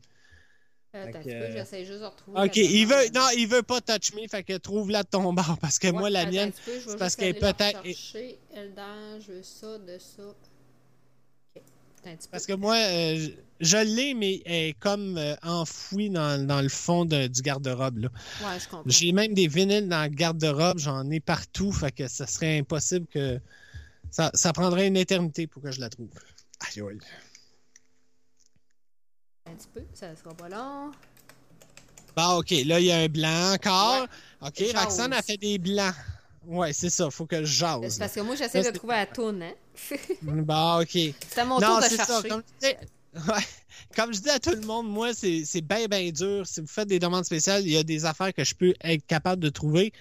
Euh, 0.94 1.12
que, 1.12 1.30
j'essaie 1.54 1.86
juste 1.86 2.02
de 2.02 2.06
retrouver. 2.06 2.40
OK, 2.42 2.56
la 2.56 2.62
il 2.62 2.86
veut, 2.86 3.10
non, 3.16 3.28
il 3.38 3.48
veut 3.48 3.64
pas 3.64 3.82
Touch 3.82 4.14
Me, 4.14 4.28
fait 4.28 4.44
que 4.44 4.58
trouve-la 4.58 5.04
de 5.04 5.08
ton 5.08 5.34
bar, 5.34 5.58
parce 5.60 5.80
que 5.80 5.88
Ouais, 5.88 5.94
moi, 5.94 6.10
la 6.10 6.26
mienne, 6.26 6.52
c'est 6.64 6.98
parce 6.98 7.16
qu'elle 7.16 7.38
la 7.40 7.54
peut-être- 7.54 7.82
je 9.22 9.32
veux 9.32 9.44
ça, 9.44 9.78
de 9.80 9.98
ça. 9.98 10.24
Ok. 11.56 11.64
Attends 11.64 11.64
un 11.64 11.64
petit 11.64 11.91
peu. 11.91 11.91
Parce 12.32 12.46
que 12.46 12.54
moi, 12.54 12.76
euh, 12.76 13.16
je, 13.18 13.30
je 13.66 13.78
l'ai, 13.78 14.14
mais 14.14 14.42
elle 14.46 14.70
est 14.70 14.80
comme 14.80 15.18
euh, 15.18 15.36
enfouie 15.44 16.10
dans, 16.10 16.46
dans 16.46 16.62
le 16.62 16.70
fond 16.70 17.06
de- 17.06 17.28
du 17.28 17.42
garde-robe. 17.42 17.98
là. 18.00 18.10
Ouais, 18.42 18.60
je 18.60 18.66
comprends. 18.68 18.84
J'ai 18.90 19.12
même 19.12 19.34
des 19.34 19.48
vinyles 19.48 19.88
dans 19.88 20.04
le 20.04 20.10
garde-robe, 20.10 20.80
j'en 20.80 21.10
ai 21.12 21.20
partout, 21.20 21.72
fait 21.72 21.92
que 21.92 22.08
ça 22.08 22.26
serait 22.28 22.58
impossible 22.60 23.06
que. 23.08 23.40
Ça, 24.10 24.30
ça 24.34 24.52
prendrait 24.52 24.88
une 24.88 24.98
éternité 24.98 25.48
pour 25.48 25.62
que 25.62 25.72
je 25.72 25.80
la 25.80 25.90
trouve. 25.90 26.10
Aïe, 26.60 26.82
aïe. 26.82 27.00
Un 29.48 29.54
petit 29.56 29.68
peu, 29.74 29.82
ça 29.94 30.16
sera 30.16 30.34
pas 30.36 30.50
long. 30.50 30.92
Bon, 32.16 32.40
OK, 32.40 32.52
là, 32.66 32.80
il 32.80 32.86
y 32.88 32.92
a 32.92 32.98
un 32.98 33.08
blanc 33.08 33.54
encore. 33.54 34.08
OK. 34.42 34.64
Roxane 34.76 35.14
a 35.14 35.22
fait 35.22 35.38
des 35.38 35.58
blancs. 35.58 35.96
Ouais, 36.48 36.74
c'est 36.74 36.90
ça, 36.90 37.10
faut 37.12 37.26
que 37.26 37.44
je 37.44 37.52
C'est 37.52 37.60
jase. 37.60 38.00
parce 38.00 38.14
que 38.14 38.20
moi, 38.22 38.36
Ça, 38.36 38.44
j'essaie 38.46 38.60
de 38.60 38.64
c'est- 38.66 38.72
trouver 38.72 38.96
la 38.96 39.06
toune, 39.06 39.44
hein. 39.44 39.54
Bon, 40.22 40.82
OK. 40.82 40.90
C'est 40.92 41.40
à 41.40 41.46
mon 41.46 41.60
non, 41.60 41.68
tour 41.68 41.78
de 41.78 41.84
c'est 41.84 41.98
ça. 41.98 42.06
chercher. 42.06 42.30
Comme 42.30 42.44
dis, 42.62 42.74
ouais, 43.28 43.44
comme 43.96 44.14
je 44.14 44.22
dis 44.22 44.30
à 44.30 44.40
tout 44.40 44.52
le 44.52 44.62
monde, 44.62 44.90
moi, 44.90 45.14
c'est 45.14 45.62
bien, 45.62 45.88
bien 45.88 46.12
dur. 46.12 46.48
Si 46.48 46.62
vous 46.62 46.68
faites 46.68 46.88
des 46.88 47.00
demandes 47.00 47.26
spéciales, 47.26 47.64
il 47.66 47.74
y 47.74 47.78
a 47.78 47.84
des 47.84 48.06
affaires 48.06 48.34
que 48.34 48.44
je 48.44 48.56
peux 48.56 48.74
être 48.82 49.06
capable 49.06 49.42
de 49.42 49.50
trouver 49.50 49.92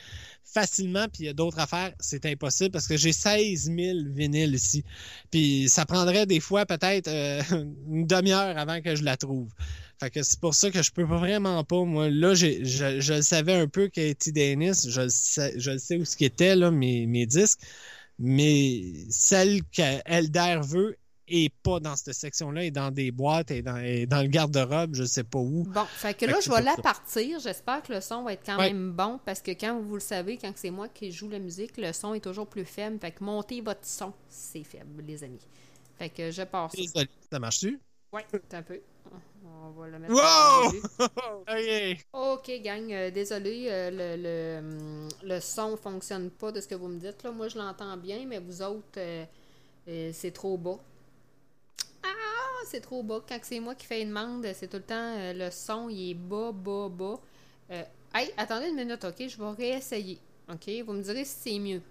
facilement, 0.45 1.07
puis 1.09 1.25
il 1.25 1.27
y 1.27 1.29
a 1.29 1.33
d'autres 1.33 1.59
affaires, 1.59 1.93
c'est 2.01 2.25
impossible 2.27 2.71
parce 2.71 2.87
que 2.87 2.97
j'ai 2.97 3.13
16 3.13 3.69
000 3.71 3.99
vinyles 4.15 4.55
ici. 4.55 4.85
Puis 5.31 5.69
ça 5.69 5.87
prendrait 5.87 6.27
des 6.27 6.41
fois 6.41 6.67
peut-être 6.67 7.09
euh, 7.09 7.43
une 7.91 8.07
demi-heure 8.07 8.57
avant 8.57 8.81
que 8.81 8.95
je 8.95 9.03
la 9.03 9.17
trouve. 9.17 9.51
Fait 9.99 10.11
que 10.11 10.23
c'est 10.23 10.41
pour 10.41 10.55
ça 10.55 10.71
que 10.71 10.83
je 10.83 10.91
peux 10.93 11.03
vraiment 11.05 11.63
pas. 11.65 11.85
Moi, 11.85 12.11
là, 12.11 12.35
je, 12.35 12.65
je 12.65 13.15
le 13.15 13.23
savais 13.23 13.55
un 13.55 13.67
peu 13.69 13.89
Katie 13.89 14.33
Dennis. 14.33 14.87
Je, 14.89 15.01
le 15.03 15.09
sais- 15.11 15.55
je 15.59 15.71
le 15.73 15.79
sais 15.79 15.97
où 15.99 16.05
ce 16.05 16.17
qui 16.17 16.25
était, 16.25 16.57
là, 16.57 16.71
mes, 16.71 17.07
mes 17.07 17.27
disques. 17.27 17.61
Mais 18.19 18.83
celle 19.11 19.63
qu'Elder 19.65 20.61
veut 20.63 20.97
est 21.31 21.53
pas 21.63 21.81
dans 21.81 21.97
cette 21.97 22.15
section-là, 22.15 22.65
est 22.65 22.71
dans 22.71 22.91
des 22.91 23.11
boîtes, 23.11 23.51
et 23.51 23.63
dans, 23.63 23.77
le 23.77 24.27
garde-robe, 24.29 24.95
je 24.95 25.05
sais 25.05 25.25
pas 25.25 25.39
où. 25.39 25.65
Bon, 25.65 25.85
fait 25.85 26.15
que 26.15 26.21
Fait 26.21 26.27
là, 26.27 26.39
que 26.39 26.45
je 26.45 26.51
vais 26.51 26.63
la 26.63 26.77
ça. 26.77 26.83
partir. 26.83 27.39
J'espère 27.41 27.83
que 27.83 27.93
le 27.93 28.01
son 28.01 28.23
va 28.25 28.33
être 28.35 28.45
quand 28.45 28.59
Ouais. 28.59 28.73
même 28.73 28.93
bon 28.93 29.19
parce 29.25 29.41
que 29.41 29.53
quand 29.53 29.81
vous 29.81 29.95
le 29.95 30.01
savez, 30.01 30.37
quand 30.39 30.53
c'est 30.57 30.71
moi 30.71 30.89
qui 30.89 31.11
joue 31.13 31.29
la 31.29 31.39
musique, 31.39 31.77
le 31.77 31.93
son 31.93 32.15
est 32.15 32.21
toujours 32.21 32.47
plus 32.47 32.65
faible. 32.65 32.99
Fait 33.01 33.11
que 33.13 33.23
montez 33.25 33.61
votre 33.61 33.85
son, 33.85 34.13
c'est 34.29 34.65
faible, 34.65 35.03
les 35.07 35.23
amis. 35.25 35.47
Fait 35.99 36.09
que 36.11 36.31
je 36.31 36.43
pars 36.43 36.71
ça. 36.71 36.77
Désolé, 36.77 37.09
ça 37.31 37.39
marche-tu? 37.39 37.79
Ouais, 38.13 38.25
attends 38.33 38.57
un 38.57 38.63
peu. 38.63 38.81
On 39.45 39.71
va 39.71 39.89
le 39.89 39.99
mettre 39.99 40.13
Wow! 40.15 40.73
début. 40.73 42.01
OK. 42.13 42.51
Gang, 42.63 42.93
euh, 42.93 43.11
désolé, 43.11 43.67
euh, 43.69 43.91
le, 43.91 44.23
le, 44.23 44.59
hum, 44.59 45.09
le 45.23 45.41
son 45.41 45.77
fonctionne 45.77 46.31
pas 46.31 46.53
de 46.53 46.61
ce 46.61 46.69
que 46.69 46.75
vous 46.75 46.89
me 46.89 46.99
dites. 46.99 47.23
Là. 47.23 47.31
Moi, 47.33 47.49
je 47.49 47.57
l'entends 47.59 47.97
bien, 47.97 48.25
mais 48.27 48.39
vous 48.39 48.63
autres, 48.63 48.99
euh, 48.99 49.25
c'est 50.13 50.33
trop 50.33 50.57
bas. 50.59 50.79
Ah, 52.03 52.63
c'est 52.67 52.81
trop 52.81 53.03
bas. 53.03 53.23
Quand 53.29 53.39
c'est 53.43 53.61
moi 53.61 53.75
qui 53.75 53.87
fais 53.87 54.03
une 54.03 54.09
demande, 54.09 54.47
c'est 54.55 54.69
tout 54.69 54.77
le 54.79 54.83
temps 54.83 54.95
euh, 55.19 55.33
le 55.33 55.51
son, 55.51 55.89
il 55.89 56.11
est 56.11 56.15
bas, 56.15 56.53
bas, 56.53 56.89
bas. 56.89 57.21
Euh, 57.71 57.83
hey, 58.15 58.33
attendez 58.37 58.69
une 58.69 58.77
minute, 58.77 59.05
ok? 59.05 59.29
Je 59.29 59.37
vais 59.39 59.51
réessayer. 59.51 60.19
Ok? 60.49 60.69
Vous 60.87 60.93
me 60.93 61.03
direz 61.03 61.25
si 61.25 61.37
c'est 61.41 61.59
mieux. 61.59 61.83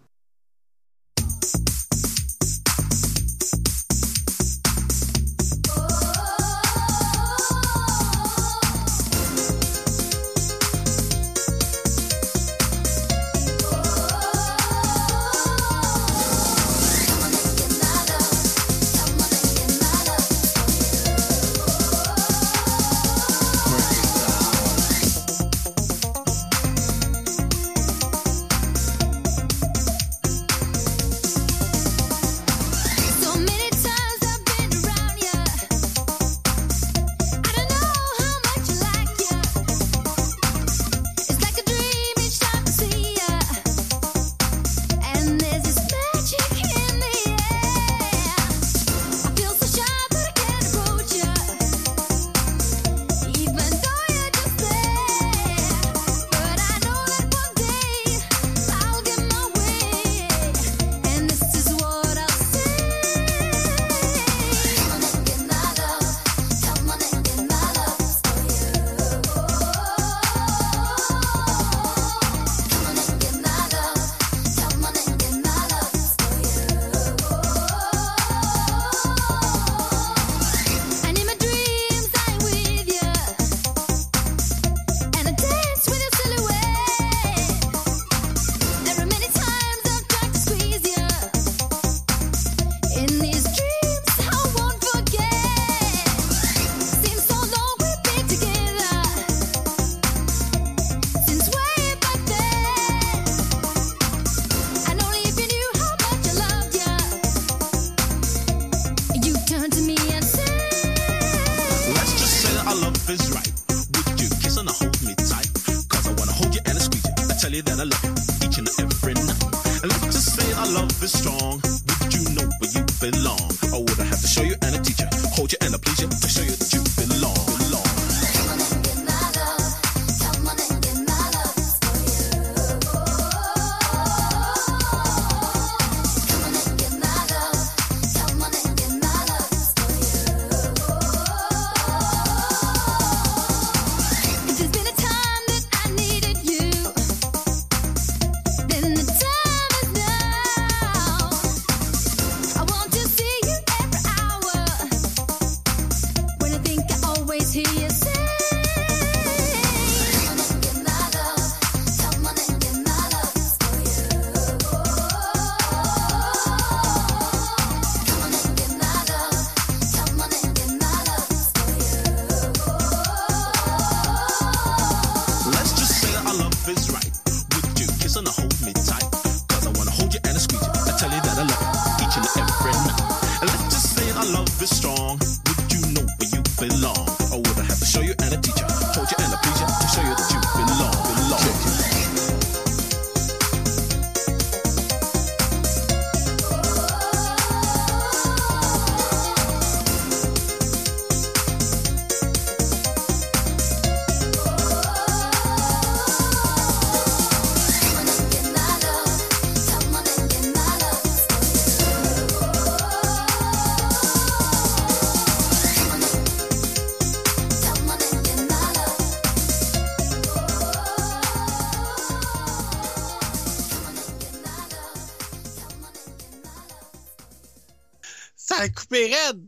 Coupé 228.90 229.14
raide. 229.14 229.48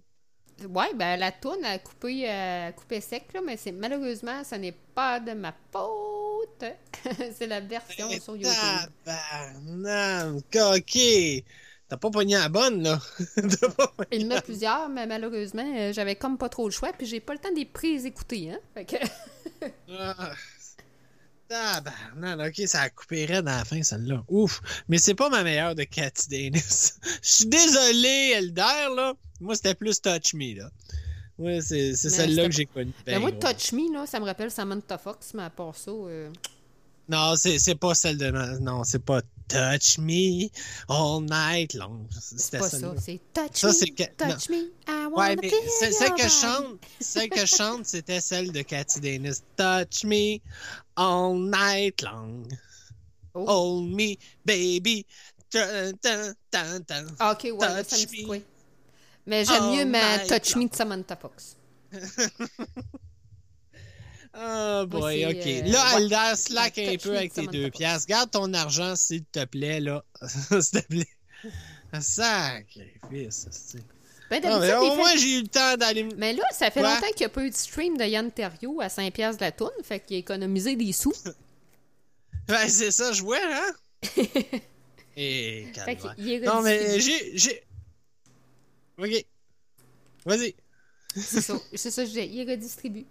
Ouais, 0.69 0.93
ben 0.93 1.19
la 1.19 1.31
toune 1.31 1.65
a 1.65 1.79
coupé, 1.79 2.29
euh, 2.29 2.71
coupé 2.71 3.01
sec, 3.01 3.25
là, 3.33 3.41
mais 3.43 3.57
c'est 3.57 3.71
malheureusement, 3.71 4.43
ce 4.43 4.55
n'est 4.55 4.75
pas 4.93 5.19
de 5.19 5.31
ma 5.31 5.53
faute. 5.71 6.65
c'est 7.37 7.47
la 7.47 7.61
version 7.61 8.09
sur 8.19 8.35
YouTube. 8.35 8.53
Tabarnak, 9.03 10.55
OK. 10.77 10.99
T'as 11.87 11.97
pas 11.97 12.11
pogné 12.11 12.35
la 12.35 12.47
bonne, 12.47 12.83
là. 12.83 12.99
Pas 13.75 14.05
Il 14.11 14.21
y 14.21 14.25
en 14.25 14.37
a 14.37 14.41
plusieurs, 14.41 14.87
mais 14.87 15.05
malheureusement, 15.07 15.69
euh, 15.75 15.91
j'avais 15.91 16.15
comme 16.15 16.37
pas 16.37 16.47
trop 16.47 16.65
le 16.65 16.71
choix, 16.71 16.93
puis 16.93 17.05
j'ai 17.05 17.19
pas 17.19 17.33
le 17.33 17.39
temps 17.39 17.51
de 17.51 17.57
les 17.57 17.65
préécouter, 17.65 18.51
hein. 18.51 18.59
Fait 18.73 18.85
que... 18.85 18.95
Ah. 19.89 20.31
Tabarnak, 21.49 22.57
ok, 22.57 22.67
ça 22.67 22.81
a 22.81 22.89
coupé 22.89 23.25
raide 23.25 23.47
à 23.47 23.57
la 23.57 23.65
fin, 23.65 23.83
celle-là. 23.83 24.23
Ouf. 24.29 24.61
Mais 24.87 24.99
c'est 24.99 25.15
pas 25.15 25.29
ma 25.29 25.43
meilleure 25.43 25.75
de 25.75 25.83
Cathy 25.83 26.29
Dennis. 26.29 26.93
Je 27.21 27.29
suis 27.29 27.45
désolé, 27.47 28.35
Elder, 28.37 28.95
là. 28.95 29.13
Moi, 29.41 29.55
c'était 29.55 29.75
plus 29.75 29.99
Touch 30.01 30.33
Me, 30.33 30.55
là. 30.57 30.69
Ouais, 31.37 31.59
c'est 31.61 31.89
Mais 31.89 31.95
celle-là 31.95 32.45
que 32.45 32.51
j'ai 32.51 32.65
connue. 32.67 32.93
Ben, 33.05 33.19
moi. 33.19 33.31
Touch 33.31 33.71
Me, 33.73 33.91
là, 33.93 34.05
ça 34.05 34.19
me 34.19 34.25
rappelle 34.25 34.51
Samantha 34.51 34.97
Fox, 34.97 35.33
mais 35.33 35.43
à 35.43 35.49
part 35.49 35.75
ça, 35.75 35.91
euh, 35.91 36.29
Non, 37.09 37.33
c'est 37.35 37.75
pas 37.75 37.95
celle 37.95 38.17
de. 38.17 38.29
Non, 38.59 38.83
c'est 38.83 39.03
pas 39.03 39.21
Touch 39.47 39.97
Me 39.97 40.47
All 40.87 41.23
Night 41.23 41.73
Long. 41.73 42.05
c'est 42.11 42.57
pas 42.59 42.69
ça. 42.69 42.77
C'est 42.99 43.19
Touch 43.33 43.49
Ça, 43.55 43.67
Me, 43.69 43.95
que- 43.95 44.03
Touch 44.15 44.49
Me, 44.49 44.55
I 44.55 44.69
Ouais, 44.87 45.07
wanna 45.11 45.35
mais 45.41 45.49
feel 45.49 45.59
c'est- 45.79 45.91
celle 45.91 46.13
que 46.13 46.29
chante, 46.29 46.79
celle 47.01 47.29
que 47.29 47.45
chante, 47.45 47.85
c'était 47.85 48.21
celle 48.21 48.51
de 48.51 48.61
Cathy 48.61 48.99
Dennis. 49.01 49.41
Touch 49.57 50.03
me 50.05 50.37
all 50.95 51.35
night 51.37 52.01
long. 52.03 52.43
Oh. 53.33 53.45
Hold 53.47 53.93
me, 53.93 54.15
baby. 54.45 55.05
Dun, 55.51 55.91
dun, 56.03 56.33
dun, 56.51 56.79
dun. 56.87 57.05
Ah, 57.19 57.31
ok, 57.33 57.49
ouais, 57.57 57.83
Touch 57.83 58.07
me. 58.11 58.41
Mais 59.25 59.45
j'aime 59.45 59.71
mieux 59.75 59.85
ma 59.85 60.17
night 60.17 60.27
Touch 60.29 60.55
Me 60.55 60.67
de 60.69 60.75
Samantha 60.75 61.15
Fox. 61.15 61.57
Oh 64.33 64.85
boy, 64.87 65.25
ok. 65.25 65.45
euh, 65.45 65.61
là, 65.63 65.83
ouais. 65.83 65.95
Alder, 66.03 66.35
slack 66.37 66.77
un 66.77 66.95
peu 66.95 67.17
avec 67.17 67.33
tes 67.33 67.47
deux 67.47 67.69
piastres. 67.69 68.07
Garde 68.07 68.31
ton 68.31 68.53
argent, 68.53 68.95
s'il 68.95 69.25
te 69.25 69.43
plaît, 69.43 69.81
là. 69.81 70.05
s'il 70.61 70.81
te 70.81 70.87
plaît. 70.87 71.07
Sacrifice, 71.99 73.47
c'est. 73.51 73.83
Ben, 74.29 74.41
Ah, 74.45 74.59
mais 74.61 74.73
au 74.73 74.89
fait- 74.91 74.95
moins, 74.95 75.15
j'ai 75.17 75.39
eu 75.39 75.41
le 75.41 75.47
temps 75.49 75.75
d'aller. 75.75 76.07
Mais 76.15 76.31
là, 76.31 76.43
ça 76.53 76.71
fait 76.71 76.81
Ouais. 76.81 76.87
longtemps 76.87 77.07
qu'il 77.09 77.19
n'y 77.19 77.25
a 77.25 77.29
pas 77.29 77.43
eu 77.43 77.49
de 77.49 77.55
stream 77.55 77.97
de 77.97 78.05
Yann 78.05 78.31
Terriot 78.31 78.79
à 78.79 78.87
5$ 78.87 79.35
de 79.35 79.41
la 79.41 79.51
toune, 79.51 79.69
fait 79.83 79.99
qu'il 79.99 80.15
a 80.15 80.19
économisé 80.19 80.77
des 80.77 80.93
sous. 80.93 81.11
Ouais, 82.47 82.67
c'est 82.69 82.91
ça, 82.91 83.11
je 83.11 83.21
vois, 83.23 83.37
hein? 83.43 83.73
Et 85.17 85.67
Fait 85.83 85.97
qu'il 85.97 86.31
est 86.31 86.39
Non, 86.39 86.61
mais 86.61 87.01
j'ai. 87.01 87.61
J'ai... 89.05 89.17
Ok. 89.17 89.25
Vas-y. 90.25 90.55
C'est 91.15 91.41
ça, 91.41 91.59
c'est 91.73 91.91
ça 91.91 92.03
que 92.03 92.07
je 92.09 92.13
disais. 92.13 92.27
Il 92.27 92.49
redistribue. 92.49 93.05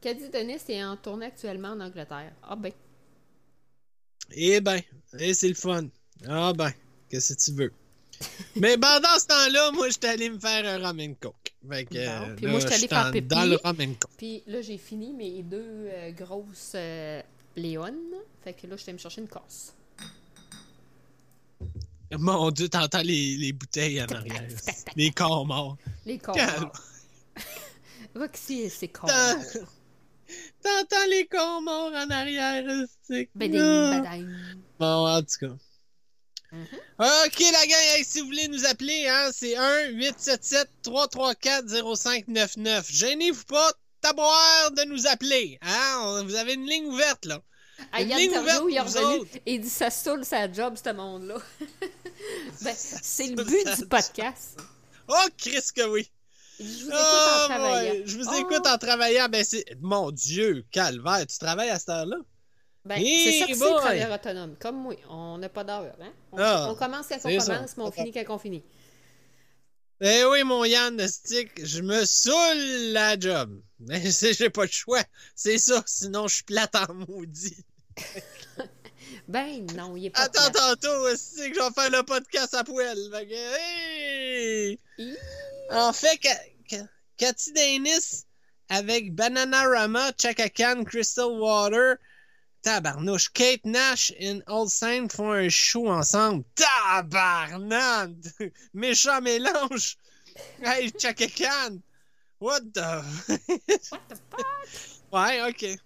Caddy 0.00 0.28
Denis 0.28 0.58
est 0.68 0.84
en 0.84 0.96
tournée 0.96 1.26
actuellement 1.26 1.68
en 1.68 1.80
Angleterre. 1.80 2.32
Ah 2.42 2.56
ben. 2.56 2.72
Eh 4.32 4.60
ben, 4.60 4.80
eh, 5.18 5.34
c'est 5.34 5.48
le 5.48 5.54
fun. 5.54 5.88
Ah 6.26 6.52
ben, 6.52 6.72
qu'est-ce 7.08 7.34
que 7.34 7.40
tu 7.42 7.52
veux? 7.52 7.72
Mais 8.56 8.76
pendant 8.78 9.18
ce 9.18 9.26
temps-là, 9.26 9.72
moi, 9.72 9.88
j'étais 9.88 10.08
allé 10.08 10.30
me 10.30 10.38
faire 10.38 10.64
un 10.66 10.78
ramen 10.78 11.16
coke. 11.16 11.54
Fait 11.68 11.84
que, 11.84 11.94
Bon, 11.94 12.30
euh, 12.30 12.34
puis 12.36 12.44
là, 12.46 12.50
moi, 12.50 12.60
j'étais 12.60 12.72
allée 12.74 12.82
j'étais 12.82 12.94
faire 12.94 13.10
pipi. 13.10 13.26
Dans 13.26 13.44
le 13.44 13.56
ramen 13.56 13.96
coke. 13.96 14.10
Puis 14.16 14.42
là, 14.46 14.60
j'ai 14.60 14.78
fini 14.78 15.12
mes 15.12 15.42
deux 15.42 15.88
euh, 15.88 16.10
grosses 16.12 16.72
euh, 16.74 17.22
Léon. 17.56 17.94
Fait 18.42 18.52
que 18.52 18.66
là, 18.66 18.76
je 18.76 18.90
me 18.90 18.98
chercher 18.98 19.20
une 19.22 19.28
casse. 19.28 19.74
Mon 22.18 22.50
Dieu, 22.50 22.68
t'entends 22.68 23.02
les, 23.02 23.36
les 23.36 23.52
bouteilles 23.52 24.02
en 24.02 24.06
arrière. 24.06 24.42
Les 24.96 25.10
corps 25.10 25.46
morts. 25.46 25.76
Les 26.06 26.18
corps. 26.18 26.34
Calme. 26.34 26.70
Roxy 28.14 28.60
et 28.62 28.68
ses 28.68 28.88
corps. 28.88 29.10
T'entends 30.62 31.06
les 31.10 31.26
corps 31.26 31.60
morts 31.62 31.92
en 31.94 32.10
arrière. 32.10 32.64
c'est- 33.06 33.28
bading. 33.34 34.04
Bon, 34.78 35.06
en 35.08 35.20
tout 35.22 35.36
cas. 35.40 35.54
Mm-hmm. 36.52 37.26
Ok, 37.26 37.40
la 37.40 37.66
gang, 37.66 37.80
hey, 37.96 38.04
si 38.04 38.20
vous 38.20 38.26
voulez 38.26 38.46
nous 38.48 38.64
appeler, 38.64 39.08
hein, 39.08 39.30
c'est 39.32 39.56
1-877-334-0599. 40.84 42.92
Gênez-vous 42.92 43.44
pas, 43.44 43.72
taboire 44.00 44.70
de 44.76 44.84
nous 44.84 45.06
appeler. 45.08 45.58
Hein? 45.62 45.98
On- 46.02 46.24
vous 46.24 46.34
avez 46.36 46.54
une 46.54 46.66
ligne 46.66 46.86
ouverte, 46.86 47.24
là. 47.26 47.40
Une 48.00 48.08
Yann 48.08 48.20
ligne 48.20 48.30
Terriot, 48.30 48.62
ouverte 48.62 48.66
il 48.70 48.76
est 48.76 48.80
revenu 48.80 49.28
et 49.46 49.54
il 49.54 49.60
dit 49.62 49.68
ça 49.68 49.90
saoule 49.90 50.24
sa 50.24 50.50
job, 50.50 50.76
ce 50.82 50.92
monde-là. 50.92 51.36
ben, 52.62 52.74
c'est 52.76 53.26
le 53.28 53.42
but 53.44 53.76
du 53.80 53.86
podcast. 53.86 54.58
Oh, 55.08 55.14
Chris, 55.36 55.60
que 55.74 55.86
oui. 55.88 56.10
Je 56.60 56.64
vous 56.64 56.88
écoute 56.88 56.92
Oh, 56.94 57.42
en 57.42 57.48
travaillant. 57.48 57.90
boy, 57.92 58.02
Je 58.06 58.16
vous 58.18 58.24
Oh, 58.28 58.34
écoute 58.38 58.66
en 58.66 58.78
travaillant. 58.78 59.28
Ben, 59.28 59.44
c'est. 59.44 59.64
Mon 59.80 60.10
Dieu, 60.10 60.64
calvaire, 60.70 61.26
tu 61.26 61.38
travailles 61.38 61.70
à 61.70 61.78
cette 61.78 61.88
heure-là? 61.88 62.16
Ben, 62.84 62.96
Hey, 62.98 63.24
c'est 63.24 63.38
ça 63.40 63.46
que 63.46 63.54
c'est, 63.54 63.60
travailleur 63.76 64.12
autonome. 64.12 64.56
Comme 64.60 64.76
moi, 64.82 64.94
on 65.08 65.38
n'a 65.38 65.48
pas 65.48 65.64
d'heure. 65.64 65.94
Hein? 66.00 66.12
On, 66.32 66.38
Ah, 66.38 66.68
on 66.70 66.74
commence 66.74 67.06
quand 67.08 67.16
on 67.24 67.38
commence, 67.38 67.76
mais 67.76 67.82
on 67.84 67.90
finit 67.90 68.12
quand 68.12 68.34
on 68.34 68.38
finit. 68.38 68.62
Eh 70.00 70.24
oui, 70.24 70.42
mon 70.44 70.64
Yann 70.64 70.96
de 70.96 71.06
stick, 71.06 71.64
je 71.64 71.80
me 71.80 72.04
saoule 72.04 72.92
la 72.92 73.18
job. 73.18 73.58
Mais 73.80 74.10
c'est- 74.12 74.34
j'ai 74.34 74.50
pas 74.50 74.64
le 74.64 74.70
choix. 74.70 75.02
C'est 75.34 75.56
ça, 75.58 75.82
sinon 75.86 76.28
je 76.28 76.34
suis 76.36 76.44
plate 76.44 76.74
en 76.74 76.92
maudit. 76.94 77.56
Ben 79.28 79.66
non, 79.74 79.96
il 79.96 80.06
est 80.06 80.10
pas 80.10 80.22
Attends 80.22 80.50
plate. 80.50 80.80
tantôt, 80.80 81.16
c'est 81.16 81.50
que 81.50 81.56
je 81.56 81.60
vais 81.60 81.72
faire 81.74 81.90
le 81.90 82.02
podcast 82.02 82.54
à 82.54 82.64
poêle. 82.64 82.98
Fait 83.10 83.26
que, 83.26 83.32
hey! 83.32 84.78
Hi. 84.98 85.16
En 85.70 85.92
fait, 85.92 86.18
Cathy 87.16 87.52
Dennis 87.52 88.26
avec 88.68 89.14
Bananarama, 89.14 90.12
Chaka 90.20 90.48
Khan, 90.48 90.84
Crystal 90.84 91.30
Water, 91.30 91.96
Tabarnouche, 92.62 93.30
Kate 93.32 93.64
Nash 93.64 94.12
et 94.18 94.40
Old 94.46 94.68
Saint 94.70 95.08
font 95.08 95.32
un 95.32 95.48
show 95.48 95.88
ensemble. 95.90 96.44
Tabarnak! 96.54 98.10
Méchant 98.74 99.20
mélange! 99.20 99.96
Hey, 100.60 100.90
Chaka 100.98 101.28
Khan! 101.28 101.80
What 102.40 102.62
the... 102.74 102.80
What 103.90 104.00
the 104.08 104.16
fuck? 104.30 104.46
ouais, 105.12 105.40
ok. 105.48 105.78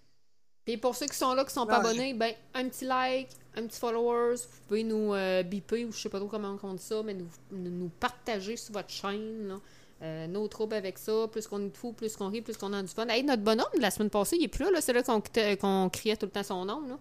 Puis 0.69 0.77
pour 0.77 0.95
ceux 0.95 1.07
qui 1.07 1.17
sont 1.17 1.33
là, 1.33 1.47
qui 1.47 1.53
sont 1.55 1.65
pas 1.65 1.81
Ouais. 1.81 1.87
abonnés, 1.87 2.13
ben, 2.13 2.35
un 2.53 2.69
petit 2.69 2.85
like, 2.85 3.31
un 3.57 3.67
petit 3.67 3.79
followers, 3.79 4.37
vous 4.37 4.61
pouvez 4.69 4.85
nous 4.85 5.15
euh, 5.15 5.43
biper 5.43 5.87
ou 5.87 5.93
je 5.93 5.99
sais 5.99 6.11
pas 6.11 6.19
trop 6.19 6.29
comment 6.29 6.59
on 6.63 6.75
dit 6.75 6.83
ça, 6.83 7.03
mais 7.03 7.15
nous, 7.15 7.27
nous, 7.53 7.89
partager 7.89 8.55
sur 8.59 8.75
votre 8.75 8.91
chaîne. 8.91 9.49
là. 9.49 9.61
Euh, 10.03 10.27
nos 10.27 10.47
troubles 10.47 10.75
avec 10.75 10.99
ça, 10.99 11.27
plus 11.33 11.47
qu'on 11.47 11.65
est 11.65 11.71
de 11.71 11.77
fous, 11.77 11.95
plus 11.95 12.15
qu'on 12.17 12.29
rit, 12.29 12.43
plus 12.43 12.59
qu'on 12.59 12.75
a 12.75 12.83
du 12.83 12.89
fun. 12.89 13.09
Hey, 13.09 13.25
notre 13.25 13.43
bonhomme 13.43 13.73
de 13.77 13.81
la 13.81 13.91
semaine 13.91 14.11
passée, 14.11 14.37
il 14.37 14.45
est 14.45 14.49
plus 14.49 14.65
là, 14.65 14.71
là 14.73 14.83
c'est 14.83 14.93
là 14.93 15.03
qu'on 15.03 15.23
qu'on 15.23 15.89
criait 15.89 16.19
tout 16.19 16.27
le 16.27 16.33
temps 16.33 16.43
son 16.43 16.67
nom. 16.67 16.83
Là. 16.87 16.99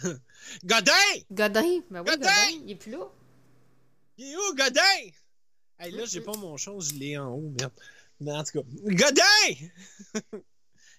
Godin! 0.64 0.92
Godin, 1.30 1.78
ben 1.92 2.00
oui, 2.00 2.06
Godin! 2.10 2.16
Godin, 2.16 2.60
il 2.64 2.70
est 2.72 2.74
plus 2.74 2.90
là. 2.90 3.06
Il 4.18 4.32
est 4.32 4.36
où, 4.36 4.54
Godin? 4.56 5.10
Hey, 5.78 5.92
là, 5.92 6.04
j'ai 6.06 6.22
pas 6.22 6.36
mon 6.36 6.56
chose, 6.56 6.88
je 6.92 6.98
l'ai 6.98 7.16
en 7.16 7.28
haut, 7.28 7.52
merde. 7.56 7.72
Mais 8.18 8.32
en 8.32 8.42
tout 8.42 8.58
cas, 8.60 8.66
Godin! 8.82 9.68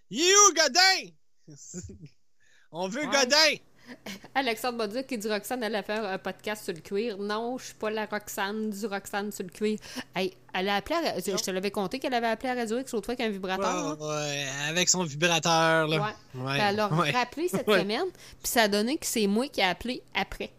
Il 0.09 0.21
est 0.21 0.33
où, 0.33 0.53
Godin? 0.55 1.11
On 2.71 2.87
veut 2.87 3.01
Ouais. 3.01 3.07
Godin! 3.07 3.57
Alexandre 4.35 4.77
m'a 4.77 4.87
dit 4.87 5.03
qu'il 5.03 5.19
dit 5.19 5.27
Roxane 5.27 5.63
allait 5.63 5.81
faire 5.83 6.05
un 6.05 6.17
podcast 6.17 6.63
sur 6.63 6.73
le 6.73 6.79
cuir. 6.79 7.17
Non, 7.17 7.57
je 7.57 7.65
suis 7.65 7.73
pas 7.73 7.89
la 7.89 8.05
Roxane 8.05 8.69
du 8.69 8.85
Roxane 8.85 9.31
sur 9.31 9.43
le 9.43 9.49
cuir. 9.49 9.79
Hey, 10.15 10.33
elle 10.53 10.69
a 10.69 10.75
appelé 10.75 10.95
à- 10.95 11.19
Je 11.19 11.43
te 11.43 11.51
l'avais 11.51 11.71
compté 11.71 11.99
qu'elle 11.99 12.13
avait 12.13 12.27
appelé 12.27 12.49
à 12.49 12.53
Radio 12.55 12.79
X 12.79 12.93
l'autre 12.93 13.07
fois 13.07 13.15
avec 13.15 13.27
un 13.27 13.29
vibrateur. 13.31 13.65
hein? 13.67 13.97
Ouais, 13.99 14.07
ouais, 14.07 14.45
avec 14.69 14.87
son 14.87 15.03
vibrateur, 15.03 15.87
là. 15.87 16.13
Ouais. 16.35 16.41
Ouais, 16.41 16.57
elle 16.61 16.79
a 16.79 16.93
ouais. 16.93 17.11
rappelé 17.11 17.49
cette 17.49 17.67
Ouais. 17.67 17.81
semaine, 17.81 18.05
puis 18.13 18.47
ça 18.51 18.61
a 18.63 18.67
donné 18.69 18.97
que 18.97 19.05
c'est 19.05 19.27
moi 19.27 19.47
qui 19.49 19.59
ai 19.59 19.63
appelé 19.65 20.01
après. 20.13 20.51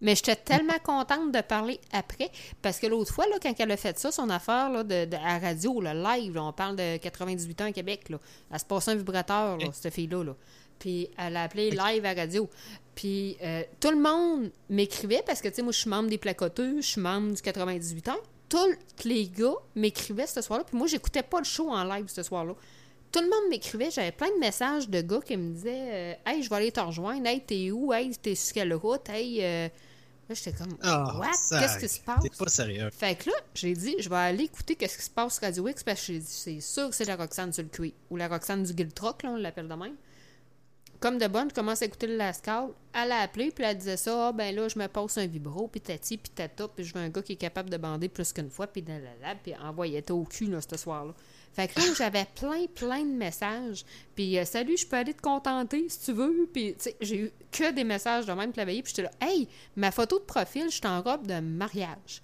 Mais 0.00 0.14
j'étais 0.14 0.36
tellement 0.36 0.78
contente 0.84 1.32
de 1.32 1.40
parler 1.40 1.80
après, 1.92 2.30
parce 2.62 2.78
que 2.78 2.86
l'autre 2.86 3.12
fois, 3.12 3.26
là, 3.26 3.36
quand 3.42 3.52
elle 3.58 3.70
a 3.72 3.76
fait 3.76 3.98
ça, 3.98 4.12
son 4.12 4.30
affaire 4.30 4.70
là, 4.70 4.84
de, 4.84 5.06
de- 5.06 5.16
à 5.16 5.38
radio, 5.38 5.80
le 5.80 5.92
live, 5.92 6.34
là, 6.36 6.44
on 6.44 6.52
parle 6.52 6.76
de 6.76 6.98
98 6.98 7.60
ans 7.60 7.64
à 7.64 7.72
Québec, 7.72 8.08
là, 8.08 8.18
elle 8.52 8.60
se 8.60 8.64
passait 8.64 8.92
un 8.92 8.94
vibrateur, 8.94 9.56
là, 9.58 9.66
cette 9.72 9.92
fille-là. 9.92 10.22
Là. 10.22 10.36
Puis 10.78 11.08
elle 11.18 11.36
a 11.36 11.42
appelé 11.42 11.70
live 11.72 12.04
à 12.04 12.14
radio. 12.14 12.48
Puis 12.94 13.36
euh, 13.42 13.62
tout 13.80 13.90
le 13.90 13.96
monde 14.00 14.52
m'écrivait, 14.70 15.22
parce 15.26 15.40
que, 15.40 15.48
tu 15.48 15.56
sais, 15.56 15.62
moi, 15.62 15.72
je 15.72 15.78
suis 15.78 15.90
membre 15.90 16.08
des 16.08 16.18
placoteux, 16.18 16.80
je 16.80 16.86
suis 16.86 17.00
membre 17.00 17.34
du 17.34 17.42
98 17.42 18.08
ans. 18.10 18.16
Tous 18.48 18.58
les 19.04 19.26
gars 19.28 19.54
m'écrivaient 19.74 20.26
ce 20.28 20.40
soir-là, 20.40 20.64
puis 20.64 20.76
moi, 20.78 20.86
j'écoutais 20.86 21.24
pas 21.24 21.38
le 21.40 21.44
show 21.44 21.70
en 21.70 21.82
live 21.82 22.06
ce 22.06 22.22
soir-là. 22.22 22.54
Tout 23.10 23.20
le 23.20 23.26
monde 23.28 23.50
m'écrivait, 23.50 23.90
j'avais 23.90 24.12
plein 24.12 24.28
de 24.30 24.38
messages 24.38 24.88
de 24.88 25.00
gars 25.00 25.20
qui 25.24 25.36
me 25.36 25.52
disaient 25.54 25.70
euh, 25.90 26.14
Hey, 26.26 26.42
je 26.42 26.48
vais 26.50 26.56
aller 26.56 26.70
te 26.72 26.78
rejoindre, 26.80 27.26
hey, 27.26 27.40
t'es 27.40 27.70
où, 27.72 27.92
hey, 27.92 28.10
t'es 28.16 28.34
sur 28.36 28.54
quelle 28.54 28.72
route, 28.74 29.08
hey. 29.08 29.38
euh, 29.42 29.68
Là, 30.28 30.34
j'étais 30.34 30.52
comme 30.52 30.76
Ah, 30.82 31.16
What? 31.18 31.58
Qu'est-ce 31.58 31.78
qui 31.78 31.88
se 31.88 32.00
passe? 32.00 32.22
T'es 32.22 32.30
pas 32.30 32.48
sérieux. 32.48 32.90
Fait 32.90 33.14
que 33.16 33.30
là, 33.30 33.36
j'ai 33.54 33.72
dit, 33.72 33.96
je 33.98 34.08
vais 34.10 34.16
aller 34.16 34.44
écouter 34.44 34.76
qu'est-ce 34.76 34.98
qui 34.98 35.04
se 35.04 35.10
passe 35.10 35.34
sur 35.34 35.42
Radio 35.44 35.66
X 35.68 35.82
parce 35.82 36.00
que 36.00 36.06
j'ai 36.12 36.18
dit, 36.18 36.26
c'est 36.28 36.60
sûr 36.60 36.90
que 36.90 36.94
c'est 36.94 37.06
la 37.06 37.16
Roxane 37.16 37.52
sur 37.52 37.62
le 37.62 37.70
cuit. 37.70 37.94
Ou 38.10 38.16
la 38.16 38.28
Roxane 38.28 38.62
du 38.62 38.74
Guiltrock, 38.74 39.22
là, 39.22 39.30
on 39.30 39.36
l'appelle 39.36 39.68
de 39.68 39.74
même. 39.74 39.94
Comme 41.00 41.16
de 41.16 41.28
bonne, 41.28 41.48
je 41.48 41.54
commence 41.54 41.80
à 41.80 41.84
écouter 41.86 42.08
le 42.08 42.16
Last 42.16 42.44
Call. 42.44 42.70
Elle 42.92 43.12
a 43.12 43.20
appelé, 43.20 43.52
puis 43.52 43.64
elle 43.64 43.78
disait 43.78 43.96
ça, 43.96 44.28
ah, 44.28 44.32
ben 44.32 44.54
là, 44.54 44.68
je 44.68 44.78
me 44.78 44.88
passe 44.88 45.16
un 45.16 45.26
vibro, 45.26 45.68
puis 45.68 45.80
tati, 45.80 46.18
puis 46.18 46.30
tata, 46.30 46.66
puis 46.66 46.84
je 46.84 46.92
veux 46.92 47.00
un 47.00 47.08
gars 47.08 47.22
qui 47.22 47.34
est 47.34 47.36
capable 47.36 47.70
de 47.70 47.76
bander 47.76 48.08
plus 48.08 48.32
qu'une 48.32 48.50
fois, 48.50 48.66
puis 48.66 48.84
la 48.86 49.34
puis 49.36 49.54
envoyait 49.56 50.10
au 50.10 50.24
cul, 50.24 50.46
là, 50.46 50.58
ce 50.60 50.76
soir-là. 50.76 51.14
Fait 51.58 51.66
que 51.66 51.80
là, 51.80 51.86
j'avais 51.98 52.24
plein, 52.36 52.66
plein 52.72 53.02
de 53.02 53.12
messages. 53.12 53.84
Puis, 54.14 54.38
euh, 54.38 54.44
salut, 54.44 54.76
je 54.76 54.86
peux 54.86 54.96
aller 54.96 55.12
te 55.12 55.20
contenter 55.20 55.88
si 55.88 55.98
tu 56.04 56.12
veux. 56.12 56.48
Puis, 56.52 56.74
tu 56.74 56.84
sais, 56.84 56.96
j'ai 57.00 57.16
eu 57.16 57.32
que 57.50 57.72
des 57.72 57.82
messages 57.82 58.26
de 58.26 58.32
même 58.32 58.52
travailler. 58.52 58.80
Puis, 58.80 58.92
j'étais 58.94 59.10
là, 59.10 59.10
hey, 59.20 59.48
ma 59.74 59.90
photo 59.90 60.20
de 60.20 60.24
profil, 60.24 60.66
je 60.66 60.76
suis 60.76 60.86
en 60.86 61.02
robe 61.02 61.26
de 61.26 61.40
mariage. 61.40 62.22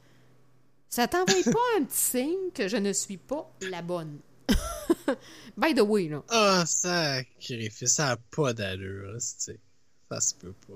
Ça 0.88 1.08
t'envoie 1.08 1.42
pas 1.42 1.80
un 1.80 1.84
petit 1.84 1.96
signe 1.96 2.50
que 2.54 2.68
je 2.68 2.76
ne 2.76 2.92
suis 2.92 3.16
pas 3.16 3.52
la 3.62 3.82
bonne? 3.82 4.20
By 5.56 5.74
the 5.74 5.80
way, 5.80 6.06
là. 6.06 6.22
Ah, 6.28 6.62
sacrifice, 6.64 7.94
ça 7.94 8.10
n'a 8.10 8.16
pas 8.16 8.52
d'allure, 8.52 9.16
c'est 9.18 9.58
Ça 10.12 10.20
se 10.20 10.34
peut 10.36 10.54
pas. 10.68 10.74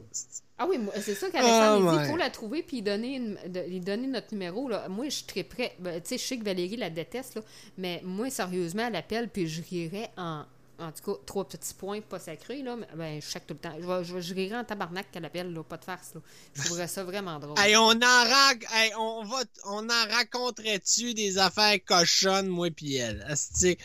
Ah 0.59 0.67
oui, 0.69 0.79
c'est 1.01 1.15
ça 1.15 1.31
qu'Alexandre 1.31 1.87
Oh 1.89 1.93
il 1.93 1.99
dit, 1.99 2.05
il 2.05 2.11
faut 2.11 2.17
la 2.17 2.31
trouver 2.31 2.63
puis 2.63 2.83
donner, 2.83 3.15
une- 3.17 3.39
de- 3.47 3.61
lui 3.69 3.81
donner 3.81 4.09
notre 4.09 4.33
numéro. 4.33 4.69
Là. 4.69 4.89
Moi, 4.89 5.05
je 5.07 5.17
suis 5.17 5.25
très 5.25 5.45
prêt. 5.45 5.75
Ben, 5.79 6.01
tu 6.03 6.09
sais, 6.09 6.19
je 6.19 6.25
sais 6.25 6.37
que 6.39 6.45
Valérie 6.45 6.77
la 6.77 6.91
déteste, 6.91 7.37
là, 7.37 7.43
mais 7.77 8.01
moi, 8.05 8.29
sérieusement, 8.31 8.87
elle 8.89 8.97
appelle 8.97 9.29
puis 9.29 9.47
je 9.49 9.63
rirais 9.63 10.11
en... 10.17 10.45
En 10.81 10.93
tout 10.93 11.13
cas, 11.13 11.21
trois 11.27 11.45
petits 11.49 11.75
points 11.75 12.01
pas 12.01 12.21
sacrés, 12.21 12.63
là. 12.63 12.77
Mais, 12.77 12.87
ben, 12.95 13.21
je 13.21 13.27
chaque 13.29 13.45
tout 13.49 13.55
le 13.55 13.59
temps. 13.59 13.75
Je, 13.81 14.13
vais- 14.15 14.23
je, 14.23 14.33
rirais 14.33 14.55
en 14.59 14.63
tabarnak 14.63 15.11
qu'elle 15.11 15.25
appelle, 15.25 15.53
là, 15.53 15.65
pas 15.65 15.77
de 15.77 15.85
farce, 15.85 16.15
là. 16.15 16.21
Je 16.55 16.63
trouverais 16.63 16.87
ça 16.87 17.03
vraiment 17.03 17.41
drôle. 17.41 17.59
Hey, 17.59 17.75
on 17.77 17.89
en, 17.91 17.97
rac- 17.99 18.65
hey, 18.73 18.93
on, 18.97 19.25
va, 19.25 19.43
on 19.65 19.89
en 19.91 20.09
raconterait-tu 20.09 21.15
des 21.15 21.39
affaires 21.39 21.79
cochonnes, 21.85 22.47
moi 22.47 22.71
pis 22.71 22.95
elle? 22.95 23.27
Asti. 23.29 23.77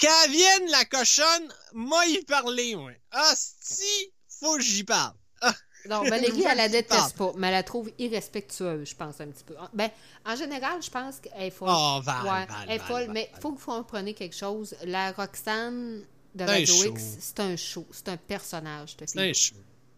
Quand 0.00 0.28
vienne 0.30 0.70
la 0.70 0.84
cochonne, 0.84 1.52
moi 1.72 2.06
y 2.06 2.22
parler, 2.24 2.76
moi. 2.76 2.92
Asti, 3.10 4.12
faut 4.28 4.54
que 4.58 4.62
j'y 4.62 4.84
parle. 4.84 5.14
Ah, 5.40 5.54
Non, 5.88 6.02
Valérie, 6.08 6.44
elle 6.50 6.56
la 6.56 6.68
déteste 6.68 7.16
pas, 7.16 7.32
mais 7.36 7.48
elle 7.48 7.52
la 7.54 7.62
trouve 7.62 7.90
irrespectueuse, 7.98 8.88
je 8.88 8.94
pense, 8.96 9.20
un 9.20 9.28
petit 9.28 9.44
peu. 9.44 9.56
En- 9.58 9.68
Ben, 9.72 9.90
en 10.26 10.36
général, 10.36 10.82
je 10.82 10.90
pense 10.90 11.18
qu'elle 11.20 11.42
est 11.42 11.50
folle. 11.50 11.68
Oh, 11.70 12.00
Val, 12.02 12.22
Ouais, 12.24 12.46
Val, 12.46 12.46
elle 12.68 12.76
est 12.76 12.78
folle, 12.78 13.04
Val, 13.04 13.10
mais 13.12 13.28
Val. 13.32 13.40
faut 13.40 13.52
que 13.52 13.58
vous 13.60 13.66
compreniez 13.66 14.14
quelque 14.14 14.36
chose. 14.36 14.74
La 14.84 15.12
Roxane 15.12 16.02
de 16.34 16.44
Radio 16.44 16.74
show. 16.74 16.90
X, 16.90 17.02
c'est 17.20 17.40
un 17.40 17.56
show, 17.56 17.86
c'est 17.90 18.08
un 18.08 18.16
personnage, 18.16 18.96
c'est 19.06 19.18
un 19.18 19.32
chou. 19.32 19.54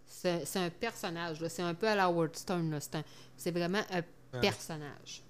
C'est 0.07 0.57
un 0.57 0.69
personnage, 0.71 1.39
c'est 1.49 1.63
un 1.63 1.73
peu 1.75 1.89
à 1.89 1.95
la 1.95 2.05
Howard 2.05 2.37
Stern, 2.37 2.71
là. 2.71 2.79
c'est 3.37 3.51
vraiment 3.51 3.81
un 3.91 4.03
personnage. 4.41 5.23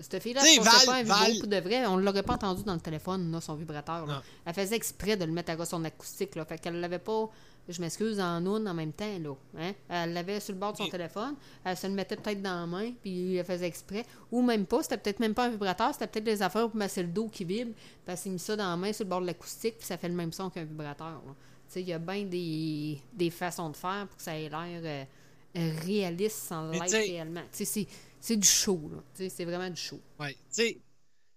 Cette 0.00 0.22
fille-là, 0.22 0.40
Val- 0.62 0.86
pas 0.86 0.94
un 0.94 1.02
Val- 1.02 1.38
pour 1.38 1.48
de 1.48 1.56
vrai, 1.58 1.84
on 1.86 1.98
l'aurait 1.98 2.22
pas 2.22 2.34
entendu 2.34 2.62
dans 2.64 2.72
le 2.74 2.80
téléphone, 2.80 3.30
là, 3.30 3.42
son 3.42 3.54
vibrateur. 3.56 4.06
là. 4.06 4.22
Elle 4.46 4.54
faisait 4.54 4.76
exprès 4.76 5.16
de 5.18 5.24
le 5.26 5.32
mettre 5.32 5.50
à 5.52 5.64
son 5.66 5.84
acoustique, 5.84 6.34
là, 6.34 6.46
fait 6.46 6.58
qu'elle 6.58 6.80
l'avait 6.80 6.98
pas, 6.98 7.28
je 7.68 7.80
m'excuse, 7.80 8.18
en 8.20 8.44
une 8.44 8.66
en 8.68 8.74
même 8.74 8.92
temps, 8.92 9.18
là. 9.18 9.34
Hein? 9.58 9.72
Elle 9.88 10.12
l'avait 10.12 10.40
sur 10.40 10.52
le 10.54 10.58
bord 10.60 10.72
de 10.72 10.78
son 10.78 10.84
téléphone, 10.90 11.34
elle 11.64 11.76
se 11.76 11.86
le 11.86 11.92
mettait 11.92 12.16
peut-être 12.16 12.42
dans 12.42 12.60
la 12.60 12.66
main, 12.66 12.92
puis 13.02 13.36
elle 13.36 13.44
faisait 13.44 13.66
exprès. 13.66 14.04
Ou 14.30 14.42
même 14.42 14.66
pas, 14.66 14.82
c'était 14.82 14.98
peut-être 14.98 15.20
même 15.20 15.34
pas 15.34 15.46
un 15.46 15.50
vibrateur, 15.50 15.92
c'était 15.92 16.06
peut-être 16.08 16.24
des 16.24 16.42
affaires 16.42 16.68
pour 16.68 16.76
masser 16.76 17.02
le 17.02 17.08
dos 17.08 17.28
qui 17.28 17.44
vibre, 17.44 17.72
puis 17.74 17.84
elle 18.06 18.16
s'est 18.18 18.30
mis 18.30 18.38
ça 18.38 18.56
dans 18.56 18.68
la 18.68 18.76
main 18.76 18.92
sur 18.92 19.04
le 19.04 19.10
bord 19.10 19.20
de 19.20 19.26
l'acoustique, 19.26 19.78
puis 19.78 19.86
ça 19.86 19.96
fait 19.96 20.08
le 20.08 20.14
même 20.14 20.32
son 20.32 20.50
qu'un 20.50 20.64
vibrateur. 20.64 21.06
là. 21.26 21.34
Tu 21.68 21.74
sais, 21.74 21.80
il 21.82 21.88
y 21.88 21.92
a 21.92 21.98
bien 21.98 22.24
des, 22.24 23.00
des 23.14 23.30
façons 23.30 23.70
de 23.70 23.76
faire 23.76 24.06
pour 24.08 24.16
que 24.16 24.22
ça 24.22 24.36
ait 24.38 24.48
l'air 24.50 25.06
euh, 25.54 25.72
réaliste 25.84 26.36
sans 26.48 26.68
l'être 26.70 26.82
réellement. 27.00 27.42
Tu 27.52 27.64
sais, 27.64 27.86
c'est- 28.20 28.36
du 28.36 28.46
show, 28.46 28.80
là. 28.92 28.98
Tu 29.14 29.22
sais, 29.24 29.28
c'est 29.30 29.44
vraiment 29.44 29.68
du 29.70 29.80
show. 29.80 29.98
Sais, 30.50 30.74
tu 30.74 30.80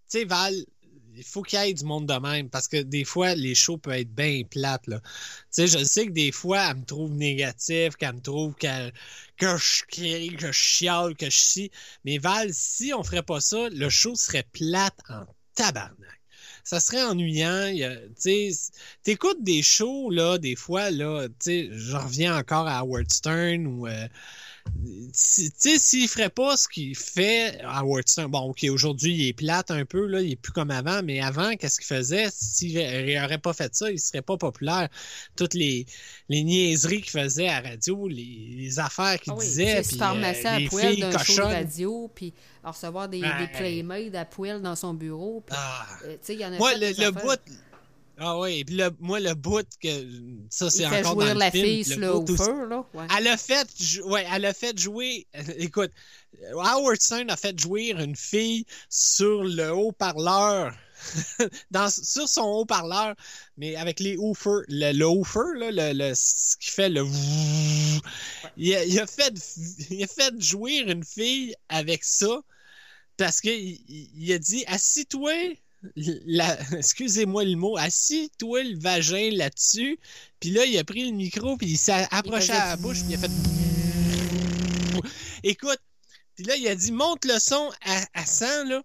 sais, 0.08 0.24
Val, 0.26 0.54
il 1.16 1.24
faut 1.24 1.42
qu'il 1.42 1.60
y 1.60 1.64
ait 1.70 1.74
du 1.74 1.86
monde 1.86 2.06
de 2.08 2.14
même 2.16 2.50
parce 2.50 2.68
que 2.68 2.78
des 2.78 3.04
fois, 3.04 3.36
les 3.36 3.56
shows 3.56 3.78
peuvent 3.78 3.94
être 3.96 4.14
bien 4.14 4.44
plates. 4.50 4.84
Tu 4.86 4.92
sais, 5.50 5.68
je 5.68 5.84
sais 5.84 6.08
que 6.08 6.12
des 6.12 6.32
fois, 6.32 6.70
elle 6.70 6.78
me 6.78 6.86
trouve 6.86 7.12
négatif, 7.14 7.96
qu'elle 7.96 8.16
me 8.16 8.22
trouve 8.22 8.56
que, 8.56 8.90
que 9.38 9.58
je 9.58 9.84
crie, 9.88 10.36
que 10.36 10.48
je 10.48 10.52
chiale, 10.52 11.16
que 11.16 11.26
je 11.26 11.32
chie. 11.38 11.72
Mais 12.04 12.18
Val, 12.18 12.50
si 12.54 12.94
on 12.94 13.04
ferait 13.04 13.24
pas 13.24 13.42
ça, 13.42 13.70
le 13.70 13.90
show 13.90 14.16
serait 14.16 14.48
plate 14.52 14.98
en 15.10 15.26
tabarnak. 15.56 16.22
Ça 16.64 16.80
serait 16.80 17.04
ennuyant. 17.04 17.72
t'écoutes 19.04 19.44
des 19.44 19.62
shows, 19.62 20.10
là, 20.10 20.38
des 20.38 20.56
fois, 20.56 20.90
là, 20.92 21.28
je 21.46 21.96
reviens 21.96 22.38
encore 22.38 22.68
à 22.68 22.80
Howard 22.80 23.12
Stern 23.12 23.68
ou. 23.68 23.88
euh, 23.88 24.08
tu 24.66 25.12
sais, 25.14 25.80
s'il 25.80 26.08
ferait 26.08 26.30
pas 26.30 26.58
ce 26.58 26.68
qu'il 26.68 26.96
fait 26.96 27.60
à 27.64 27.82
Stern, 28.06 28.30
bon, 28.30 28.50
ok, 28.50 28.66
aujourd'hui, 28.70 29.14
il 29.14 29.28
est 29.30 29.34
plate 29.34 29.72
un 29.72 29.86
peu, 29.86 30.06
là, 30.06 30.22
il 30.22 30.34
est 30.34 30.36
plus 30.36 30.52
comme 30.52 30.72
avant, 30.72 31.02
mais 31.04 31.22
avant, 31.22 31.56
qu'est-ce 31.56 31.78
qu'il 31.80 31.88
faisait? 31.88 32.28
S'il 32.32 32.78
aurait 33.24 33.38
pas 33.38 33.54
fait 33.54 33.74
ça, 33.74 33.90
il 33.92 34.00
serait 34.00 34.22
pas 34.22 34.38
populaire. 34.38 34.90
Toutes 35.36 35.54
les, 35.54 35.86
les 36.30 36.44
niaiseries 36.44 37.02
qu'il 37.02 37.12
faisait 37.22 37.48
à 37.48 37.62
radio, 37.62 38.08
les, 38.08 38.56
les 38.58 38.80
affaires 38.80 39.20
qu'il 39.20 39.34
Ah 39.34 39.38
oui, 39.38 39.46
disait, 39.46 39.82
puis 39.82 40.00
euh, 40.02 40.58
les 40.58 40.70
filles 40.70 41.00
d'un 41.00 41.18
show 41.18 41.36
de 41.36 41.54
radio, 41.54 42.12
puis 42.14 42.34
recevoir 42.64 43.08
des, 43.10 43.22
des 43.22 43.48
playmaids 43.54 44.16
à 44.16 44.26
poêle 44.26 44.62
dans 44.62 44.76
son 44.76 44.94
bureau. 44.94 45.42
puis, 45.46 45.56
Ah. 45.58 45.86
euh, 46.06 46.14
tu 46.14 46.20
sais, 46.22 46.34
il 46.34 46.42
y 46.42 46.46
en 46.46 46.54
a 46.54 46.58
le, 46.76 47.04
le 47.06 47.12
bout. 47.12 47.40
Ah 48.18 48.40
oui, 48.40 48.64
puis 48.64 48.76
le, 48.78 48.90
moi, 49.00 49.20
le 49.20 49.34
bout 49.34 49.66
que. 49.82 49.90
Ça, 50.50 50.70
c'est 50.70 50.86
encore 50.86 51.14
jouer 51.16 51.26
dans 51.28 51.34
le 51.34 51.40
la 51.40 51.52
film, 51.52 51.66
fille 51.66 51.84
sur 51.86 52.00
le 52.00 52.12
bout 52.14 52.30
où- 52.30 52.34
hoofer, 52.34 52.68
là. 52.70 52.86
Ouais. 52.94 53.08
Elle 53.18 53.28
a 53.28 53.38
fait, 53.38 53.68
ouais, 54.06 54.26
elle 54.32 54.46
a 54.46 54.54
fait 54.54 54.78
jouer. 54.78 55.28
Écoute, 55.58 55.92
Howard 56.54 57.02
Stern 57.02 57.30
a 57.30 57.36
fait 57.38 57.60
jouer 57.60 57.90
une 57.98 58.16
fille 58.16 58.66
sur 58.90 59.44
le 59.44 59.72
haut-parleur, 59.74 60.74
dans 61.72 61.90
sur 61.90 62.28
son 62.30 62.44
haut-parleur, 62.44 63.16
mais 63.58 63.76
avec 63.76 64.00
les 64.00 64.16
hoofers, 64.18 64.62
le, 64.70 64.94
le 64.94 65.06
hoofer, 65.08 65.40
là, 65.58 65.72
le, 65.72 65.94
le- 66.10 66.14
ce 66.16 66.56
qui 66.58 66.72
fait 66.72 66.90
le. 66.90 67.04
Il 68.58 68.74
a, 68.76 68.86
il 68.86 68.98
a 69.00 69.08
fait, 69.08 69.34
il 69.90 70.04
a 70.04 70.08
fait 70.08 70.34
jouer 70.42 70.78
une 70.78 71.04
fille 71.04 71.54
avec 71.68 72.04
ça 72.06 72.40
parce 73.18 73.42
que 73.42 73.50
il, 73.50 73.84
il- 73.90 74.10
il 74.16 74.32
a 74.34 74.40
dit 74.40 74.64
assis-toi. 74.68 75.34
La, 75.96 76.58
excusez-moi 76.78 77.44
le 77.44 77.56
mot, 77.56 77.78
assis-toi 77.78 78.64
le 78.64 78.80
vagin 78.80 79.30
là-dessus. 79.32 80.00
Puis 80.40 80.52
là, 80.52 80.66
il 80.66 80.78
a 80.78 80.84
pris 80.84 81.06
le 81.10 81.16
micro, 81.16 81.58
puis 81.58 81.68
il 81.68 81.78
s'est 81.78 82.08
approché 82.12 82.52
à 82.52 82.70
la 82.70 82.78
bouche, 82.78 83.04
puis 83.04 83.14
il 83.14 83.16
a 83.16 83.20
fait. 83.20 83.32
Écoute, 85.44 85.80
puis 86.36 86.46
là, 86.46 86.56
il 86.56 86.68
a 86.68 86.76
dit 86.76 86.92
monte 86.92 87.26
le 87.26 87.40
son 87.40 87.72
à, 87.86 88.06
à 88.14 88.26
100, 88.26 88.66
là. 88.66 88.84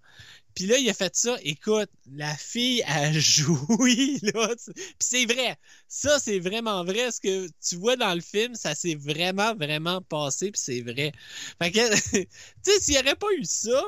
Puis 0.55 0.67
là, 0.67 0.79
il 0.79 0.91
a 0.91 0.95
fait 0.95 1.15
ça. 1.15 1.39
Écoute, 1.43 1.91
la 2.13 2.37
fille 2.37 2.83
a 2.85 3.13
joui, 3.19 4.19
là. 4.23 4.55
Puis 4.75 4.75
c'est 4.99 5.27
vrai. 5.27 5.57
Ça, 5.89 6.19
c'est 6.19 6.39
vraiment 6.39 6.85
vrai. 6.85 7.11
Ce 7.11 7.21
que 7.21 7.49
tu 7.67 7.77
vois 7.77 7.97
dans 7.97 8.15
le 8.15 8.21
film, 8.21 8.55
ça 8.55 8.75
s'est 8.75 8.97
vraiment, 8.97 9.55
vraiment 9.55 10.03
passé, 10.03 10.51
puis 10.51 10.61
c'est 10.63 10.81
vrai. 10.81 11.13
Fait 11.61 11.71
que, 11.71 11.95
tu 12.11 12.27
sais, 12.63 12.81
s'il 12.81 12.95
n'y 12.95 13.01
aurait 13.01 13.17
pas 13.17 13.33
eu 13.39 13.45
ça, 13.45 13.83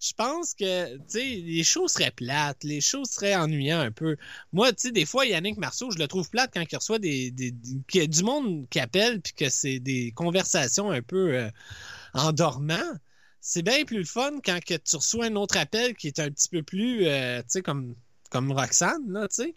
je 0.00 0.12
pense 0.14 0.54
que, 0.54 0.96
tu 0.96 1.02
sais, 1.08 1.24
les 1.24 1.62
shows 1.64 1.88
seraient 1.88 2.10
plates, 2.10 2.64
les 2.64 2.80
shows 2.80 3.04
seraient 3.04 3.34
ennuyants 3.34 3.80
un 3.80 3.90
peu. 3.90 4.16
Moi, 4.52 4.72
tu 4.72 4.88
sais, 4.88 4.92
des 4.92 5.06
fois, 5.06 5.26
Yannick 5.26 5.58
Marceau, 5.58 5.90
je 5.90 5.98
le 5.98 6.08
trouve 6.08 6.28
plate 6.30 6.50
quand 6.54 6.64
il 6.70 6.76
reçoit 6.76 6.98
des, 6.98 7.30
des, 7.30 7.54
y 7.94 8.00
a 8.00 8.06
du 8.06 8.22
monde 8.22 8.66
qui 8.70 8.80
appelle 8.80 9.20
puis 9.20 9.32
que 9.32 9.48
c'est 9.48 9.78
des 9.78 10.12
conversations 10.12 10.90
un 10.90 11.02
peu 11.02 11.34
euh, 11.34 11.50
en 12.14 12.32
dormant. 12.32 12.92
C'est 13.40 13.62
bien 13.62 13.84
plus 13.84 13.98
le 13.98 14.04
fun 14.04 14.32
quand 14.44 14.60
que 14.64 14.74
tu 14.74 14.96
reçois 14.96 15.26
un 15.26 15.36
autre 15.36 15.56
appel 15.56 15.94
qui 15.96 16.08
est 16.08 16.18
un 16.18 16.30
petit 16.30 16.48
peu 16.48 16.62
plus, 16.62 17.06
euh, 17.06 17.40
tu 17.40 17.46
sais, 17.48 17.62
comme, 17.62 17.94
comme 18.30 18.52
Roxane, 18.52 19.10
là, 19.10 19.28
tu 19.28 19.36
sais. 19.44 19.54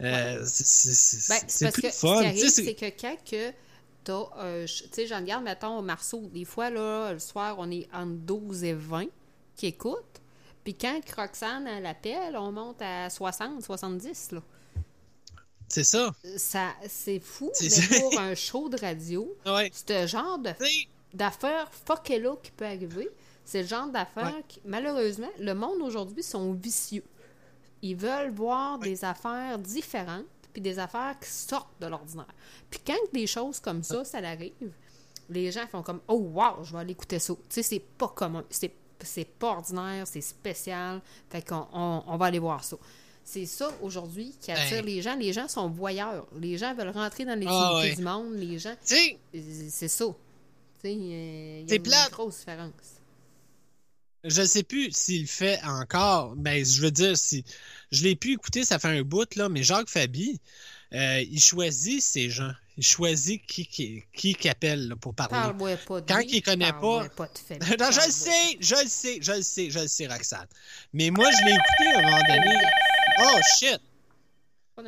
Euh, 0.00 0.44
c'est- 0.46 1.28
Ben, 1.28 1.70
plus 1.72 1.82
que 1.82 1.86
le 1.88 1.92
ce 1.92 1.98
fun. 1.98 2.20
qui 2.20 2.26
arrive, 2.26 2.40
tu 2.40 2.50
sais, 2.50 2.64
c'est 2.64 2.74
que 2.74 3.00
quand 3.00 3.16
que 3.24 3.52
tu 4.66 4.66
sais, 4.92 5.06
j'en 5.06 5.22
garde, 5.22 5.44
mettons, 5.44 5.78
au 5.78 5.82
Marceau, 5.82 6.28
des 6.32 6.44
fois, 6.44 6.70
là, 6.70 7.12
le 7.12 7.18
soir, 7.18 7.56
on 7.58 7.70
est 7.70 7.88
entre 7.92 8.12
12 8.12 8.64
et 8.64 8.74
20 8.74 9.06
qui 9.58 9.66
écoutent. 9.66 10.22
Puis 10.64 10.74
quand 10.74 10.98
Roxane 11.16 11.66
elle 11.66 11.84
appelle, 11.86 12.36
on 12.36 12.50
monte 12.52 12.80
à 12.80 13.10
60, 13.10 13.62
70, 13.62 14.32
là. 14.32 14.42
C'est 15.68 15.84
ça. 15.84 16.14
Ça, 16.38 16.70
c'est 16.88 17.20
fou, 17.20 17.50
C'est 17.52 17.64
mais 17.64 17.70
ça. 17.70 18.00
pour 18.00 18.18
un 18.20 18.34
show 18.46 18.68
de 18.70 18.78
radio, 18.78 19.30
Ouais. 19.44 19.70
ce 19.74 20.06
genre 20.06 20.38
de 20.38 20.50
d'affaires 21.12 21.70
fuckées 21.86 22.18
là 22.18 22.36
qui 22.42 22.50
peut 22.50 22.64
arriver. 22.66 23.08
C'est 23.44 23.62
le 23.62 23.68
genre 23.68 23.88
d'affaires 23.88 24.34
Ouais. 24.34 24.44
qui, 24.46 24.60
malheureusement, 24.64 25.28
le 25.38 25.54
monde 25.54 25.80
aujourd'hui 25.82 26.22
sont 26.22 26.52
vicieux. 26.52 27.04
Ils 27.82 27.96
veulent 27.96 28.30
voir 28.30 28.78
des 28.78 29.04
affaires 29.04 29.58
différentes, 29.58 30.26
puis 30.52 30.60
des 30.62 30.78
affaires 30.78 31.18
qui 31.20 31.30
sortent 31.30 31.80
de 31.80 31.86
l'ordinaire. 31.86 32.26
Puis 32.70 32.80
quand 32.86 32.98
des 33.12 33.26
choses 33.26 33.60
comme 33.60 33.82
ça, 33.82 34.04
ça 34.04 34.18
arrive, 34.18 34.72
les 35.30 35.50
gens 35.52 35.66
font 35.66 35.82
comme 35.82 36.00
Oh 36.08 36.16
wow, 36.16 36.62
je 36.64 36.72
vais 36.72 36.78
aller 36.80 36.92
écouter 36.92 37.18
ça. 37.18 37.34
Tu 37.34 37.40
sais, 37.50 37.62
c'est 37.62 37.80
pas 37.80 38.08
commun. 38.08 38.44
C'est, 38.50 38.72
c'est 39.06 39.24
pas 39.24 39.48
ordinaire, 39.48 40.06
c'est 40.06 40.20
spécial. 40.20 41.00
Fait 41.30 41.42
qu'on 41.46 41.66
on, 41.72 42.02
on 42.06 42.16
va 42.16 42.26
aller 42.26 42.38
voir 42.38 42.62
ça. 42.64 42.76
C'est 43.24 43.44
ça 43.46 43.70
aujourd'hui 43.82 44.34
qui 44.40 44.50
attire 44.52 44.82
Ben. 44.82 44.86
les 44.86 45.02
gens. 45.02 45.14
Les 45.16 45.32
gens 45.34 45.48
sont 45.48 45.68
voyeurs. 45.68 46.26
Les 46.40 46.56
gens 46.56 46.74
veulent 46.74 46.88
rentrer 46.88 47.24
dans 47.24 47.32
l'intimité 47.38 47.50
Ah 47.52 47.74
ouais. 47.76 47.94
du 47.94 48.02
monde. 48.02 48.34
Les 48.36 48.58
gens. 48.58 48.74
Euh, 48.90 49.40
C'est 49.70 49.88
ça. 49.88 50.06
Tu 50.82 50.88
il 50.90 51.60
y 51.60 51.64
a 51.64 51.68
C'est 51.68 51.76
une 51.76 51.82
plate. 51.82 52.10
grosse 52.12 52.38
différence. 52.38 52.72
je 54.24 54.42
sais 54.42 54.62
plus 54.62 54.90
s'il 54.92 55.26
fait 55.26 55.60
encore. 55.64 56.34
Ben, 56.36 56.64
je 56.64 56.80
veux 56.80 56.90
dire, 56.90 57.16
si 57.18 57.44
je 57.92 58.02
l'ai 58.04 58.16
pu 58.16 58.32
écouter, 58.32 58.64
ça 58.64 58.78
fait 58.78 58.88
un 58.88 59.02
bout, 59.02 59.34
là, 59.36 59.48
mais 59.48 59.62
Jacques 59.62 59.88
Fabi, 59.90 60.40
euh, 60.94 61.20
il 61.20 61.40
choisit 61.40 62.00
ces 62.02 62.30
gens. 62.30 62.52
Il 62.80 62.84
choisit 62.84 63.44
qui 63.44 63.66
qui, 63.66 64.04
qui, 64.14 64.34
qui 64.36 64.48
appelle 64.48 64.88
là, 64.88 64.94
pour 64.94 65.12
parler. 65.12 65.32
Parle-moi 65.32 65.70
pas 65.86 66.00
de 66.00 66.06
Quand 66.06 66.18
lui, 66.18 66.26
il 66.36 66.42
connaît 66.42 66.70
pas- 66.72 67.08
de 67.08 67.38
famille, 67.38 67.76
Non, 67.80 67.90
je 67.90 68.06
le 68.06 68.12
sais, 68.12 68.56
je 68.60 68.74
le 68.76 68.88
sais, 68.88 69.18
je 69.20 69.32
le 69.32 69.42
sais, 69.42 69.68
je 69.70 69.80
le 69.80 69.88
sais, 69.88 70.06
Roxane. 70.06 70.46
Mais 70.92 71.10
moi, 71.10 71.28
je 71.28 71.44
l'ai 71.44 71.54
écouté 71.54 71.86
à 71.94 71.98
un 71.98 72.02
moment 72.02 72.22
donné. 72.28 72.54
Oh 73.20 73.38
shit! 73.58 73.80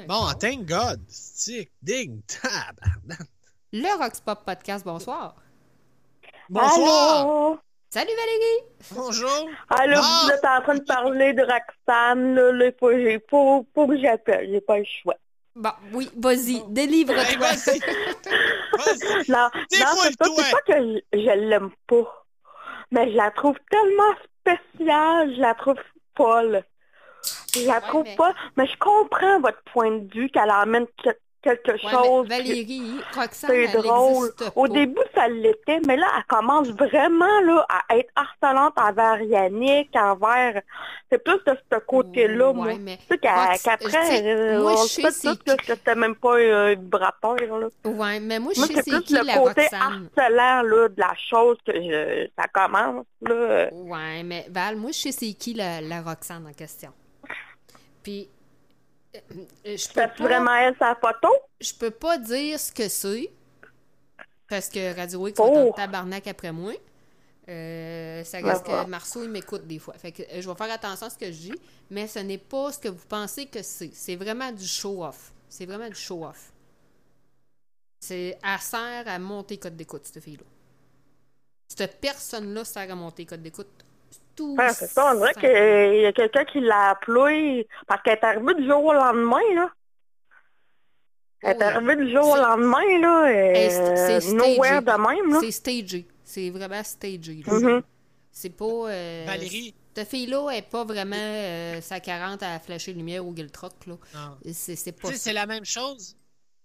Bon, 0.06 0.32
thank 0.38 0.66
God. 0.66 1.00
Stick, 1.08 1.68
ding, 1.82 2.22
tabarnak. 2.28 3.26
Le 3.72 3.98
Rox 3.98 4.20
Pop 4.20 4.44
Podcast, 4.46 4.84
bonsoir. 4.84 5.34
Bonsoir! 6.48 7.20
Allô? 7.22 7.58
Salut 7.90 8.12
Valérie! 8.16 8.68
Bonjour! 8.92 9.48
Allô, 9.68 9.96
Ah! 10.00 10.20
vous 10.26 10.30
êtes 10.30 10.44
en 10.44 10.62
train 10.62 10.74
de 10.76 10.84
parler 10.84 11.32
de 11.32 11.42
Roxane, 11.42 12.34
là, 12.36 12.52
là, 12.52 12.70
faut, 13.28 13.66
faut 13.74 13.86
que 13.88 14.00
j'appelle, 14.00 14.48
j'ai 14.52 14.60
pas 14.60 14.78
le 14.78 14.84
choix. 15.02 15.16
Bon, 15.56 15.70
oui, 15.92 16.08
vas-y, 16.16 16.62
délivre-toi. 16.68 17.22
Hey, 17.24 17.36
vas-y! 17.36 17.78
Vas-y! 17.80 19.30
Non, 19.30 19.48
non, 19.54 19.86
c'est 20.02 20.16
pas, 20.18 20.26
pas 20.52 20.60
que 20.62 20.72
je, 21.12 21.18
je 21.18 21.30
l'aime 21.48 21.70
pas, 21.86 22.24
mais 22.90 23.10
je 23.10 23.16
la 23.16 23.30
trouve 23.32 23.56
tellement 23.70 24.14
spéciale, 24.40 25.34
je 25.34 25.40
la 25.40 25.54
trouve 25.54 25.76
folle. 26.16 26.62
Je 27.54 27.66
la 27.66 27.74
Ouais, 27.74 27.80
trouve 27.88 28.04
mais- 28.04 28.16
pas, 28.16 28.34
mais 28.56 28.66
je 28.66 28.76
comprends 28.78 29.40
votre 29.40 29.62
point 29.72 29.90
de 29.90 30.12
vue 30.14 30.30
qu'elle 30.30 30.50
amène 30.50 30.86
quelque 31.42 31.72
Ouais, 31.72 31.90
chose. 31.90 32.28
Valérie, 32.28 33.00
Roxane, 33.14 33.50
C'est 33.50 33.72
drôle. 33.78 34.30
Au 34.54 34.66
pas. 34.66 34.74
début, 34.74 35.00
ça 35.14 35.28
l'était, 35.28 35.80
mais 35.86 35.96
là, 35.96 36.06
elle 36.16 36.24
commence 36.24 36.68
vraiment 36.68 37.40
là, 37.44 37.66
à 37.68 37.96
être 37.96 38.10
harcelante 38.16 38.74
envers 38.78 39.20
Yannick, 39.22 39.90
envers... 39.96 40.62
C'est 41.10 41.22
plus 41.24 41.38
de 41.46 41.56
ce 41.72 41.78
côté-là, 41.78 42.50
Ouais, 42.50 42.54
moi. 42.54 42.66
Tu 42.98 43.06
sais, 43.08 43.18
qu'après, 43.18 44.22
euh, 44.22 44.60
moi, 44.62 44.74
on 44.74 44.86
je 44.86 45.10
sais 45.10 45.30
qui- 45.34 45.38
que 45.44 45.64
c'était 45.66 45.94
même 45.96 46.14
pas 46.14 46.36
un 46.36 46.70
vibrateur. 46.74 47.34
Là. 47.36 47.66
Ouais, 47.84 48.20
mais 48.20 48.38
moi, 48.38 48.52
je 48.54 48.60
Moi, 48.60 48.68
sais 48.68 48.74
c'est 48.84 48.90
plus 48.92 49.02
qui 49.02 49.14
le 49.14 49.22
la 49.24 49.34
côté 49.38 49.62
Roxane. 49.62 50.08
harcelant 50.16 50.62
là, 50.62 50.88
de 50.88 50.94
la 51.00 51.12
chose 51.28 51.56
que 51.66 51.72
je, 51.74 52.28
ça 52.38 52.46
commence. 52.46 53.04
Là. 53.22 53.68
Ouais, 53.72 54.22
mais 54.22 54.46
Val, 54.50 54.76
moi, 54.76 54.90
je 54.92 54.98
sais 55.00 55.12
c'est 55.12 55.32
qui 55.32 55.54
la, 55.54 55.80
la 55.80 56.00
Roxane 56.02 56.46
en 56.46 56.52
question. 56.52 56.90
Puis, 58.04 58.20
euh, 58.22 58.24
euh, 58.24 58.39
je 59.64 59.88
peux 59.88 60.00
pas... 60.00 60.24
vraiment 60.24 60.54
elle 60.54 60.76
sa 60.78 60.94
photo? 60.94 61.28
je 61.60 61.72
peux 61.74 61.90
pas 61.90 62.18
dire 62.18 62.58
ce 62.58 62.72
que 62.72 62.88
c'est 62.88 63.30
parce 64.48 64.68
que 64.68 64.94
Radio 64.96 65.28
X 65.28 65.38
Oh. 65.40 65.68
en 65.68 65.72
tabarnak 65.72 66.26
après 66.26 66.52
moi. 66.52 66.72
Euh, 67.48 68.22
ça 68.24 68.38
reste 68.38 68.64
D'accord. 68.66 68.84
que 68.84 68.90
Marceau, 68.90 69.24
il 69.24 69.30
m'écoute 69.30 69.66
des 69.66 69.78
fois. 69.78 69.94
Fait 69.94 70.12
que 70.12 70.22
euh, 70.22 70.40
je 70.40 70.48
vais 70.48 70.54
faire 70.54 70.70
attention 70.72 71.06
à 71.06 71.10
ce 71.10 71.18
que 71.18 71.26
je 71.26 71.38
dis, 71.38 71.54
mais 71.90 72.06
ce 72.06 72.18
n'est 72.20 72.38
pas 72.38 72.70
ce 72.72 72.78
que 72.78 72.88
vous 72.88 73.06
pensez 73.08 73.46
que 73.46 73.62
c'est. 73.62 73.90
C'est 73.94 74.16
vraiment 74.16 74.52
du 74.52 74.66
show-off. 74.66 75.32
C'est 75.48 75.66
vraiment 75.66 75.88
du 75.88 75.94
show-off. 75.96 76.52
C'est, 78.00 78.38
elle 78.42 78.60
sert 78.60 79.06
à 79.06 79.18
monter 79.18 79.58
code 79.58 79.76
d'écoute, 79.76 80.02
cette 80.04 80.22
fille-là. 80.22 80.44
Cette 81.68 82.00
personne-là 82.00 82.64
sert 82.64 82.90
à 82.90 82.94
monter 82.94 83.26
code 83.26 83.42
d'écoute. 83.42 83.68
Tout 84.36 84.56
Ah, 84.58 84.72
c'est 84.72 84.86
ça, 84.86 85.12
on 85.12 85.18
dirait 85.18 85.34
qu'il 85.34 86.00
y 86.02 86.06
a 86.06 86.12
quelqu'un 86.12 86.44
qui 86.44 86.60
l'a 86.60 86.90
appelé 86.90 87.66
parce 87.86 88.02
qu'elle 88.02 88.14
est 88.18 88.24
arrivée 88.24 88.54
du 88.54 88.66
jour 88.66 88.84
au 88.84 88.92
lendemain, 88.92 89.38
là. 89.54 89.70
Elle 91.42 91.52
est 91.52 91.56
Ouais. 91.58 91.62
arrivée 91.64 91.96
du 91.96 92.10
jour 92.12 92.28
au 92.28 92.36
lendemain, 92.36 92.98
là, 93.00 93.30
Hey, 93.32 93.70
c'est- 93.70 93.80
euh, 93.80 94.20
c'est 94.20 94.32
nowhere 94.32 94.80
stagé. 94.80 94.80
de 94.80 94.90
même, 95.22 95.32
là. 95.32 95.38
C'est 95.40 95.50
stagé. 95.50 96.06
C'est 96.24 96.50
vraiment 96.50 96.82
stagé. 96.84 97.42
Mhm. 97.46 97.82
C'est 98.30 98.50
pas. 98.56 98.64
euh, 98.64 99.24
Valérie. 99.26 99.74
Cette 99.96 100.08
fille-là 100.08 100.50
est 100.50 100.62
pas 100.70 100.84
vraiment 100.84 101.16
euh, 101.18 101.80
sa 101.80 101.98
40 101.98 102.42
à 102.42 102.58
flasher 102.60 102.92
lumière 102.92 103.26
au 103.26 103.34
Giltrock, 103.34 103.72
là. 103.86 103.94
Non. 104.14 104.36
C'est 104.52 104.92
pas 104.92 105.12
c'est 105.12 105.32
la 105.32 105.46
même 105.46 105.64
chose. 105.64 106.16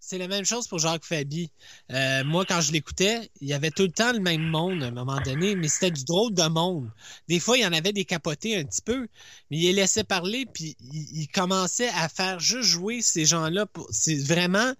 C'est 0.08 0.20
la 0.20 0.28
même 0.28 0.46
chose 0.46 0.68
pour 0.68 0.78
Jacques 0.78 1.04
Fabi. 1.04 1.50
Euh, 1.92 2.24
moi, 2.26 2.46
quand 2.46 2.62
je 2.62 2.72
l'écoutais, 2.72 3.32
il 3.42 3.48
y 3.48 3.54
avait 3.54 3.72
tout 3.72 3.82
le 3.82 3.92
temps 3.92 4.14
le 4.14 4.20
même 4.20 4.44
monde 4.44 4.84
à 4.84 4.88
un 4.88 4.92
moment 4.92 5.20
donné, 5.22 5.56
mais 5.56 5.68
c'était 5.68 5.90
du 5.90 6.04
drôle 6.06 6.32
de 6.32 6.44
monde. 6.44 6.92
Des 7.28 7.40
fois, 7.40 7.58
il 7.58 7.62
y 7.64 7.66
en 7.66 7.74
avait 7.74 7.92
des 7.92 8.06
capotés 8.06 8.56
un 8.56 8.66
petit 8.66 8.84
peu, 8.84 9.08
mais 9.50 9.58
il 9.58 9.64
les 9.64 9.74
laissait 9.74 10.04
parler, 10.04 10.46
puis 10.46 10.78
il, 10.80 11.22
il 11.22 11.28
commençait 11.28 11.90
à 11.90 12.08
faire 12.08 12.40
juste 12.40 12.70
jouer 12.70 13.02
ces 13.02 13.26
gens-là. 13.26 13.66
C'est 13.90 14.14
vraiment, 14.24 14.74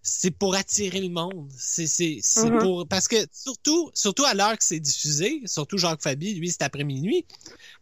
c'est 0.00 0.30
pour 0.30 0.54
attirer 0.54 1.02
le 1.02 1.10
monde. 1.10 1.50
C'est 1.58 2.22
Mhm. 2.38 2.58
pour 2.60 2.88
parce 2.88 3.08
que 3.08 3.16
surtout, 3.30 3.90
surtout 3.92 4.24
à 4.24 4.32
l'heure 4.32 4.56
que 4.56 4.64
c'est 4.64 4.80
diffusé, 4.80 5.42
surtout 5.44 5.76
Jacques 5.76 6.02
Fabi, 6.02 6.32
lui, 6.32 6.50
c'est 6.50 6.62
après 6.62 6.84
minuit. 6.84 7.26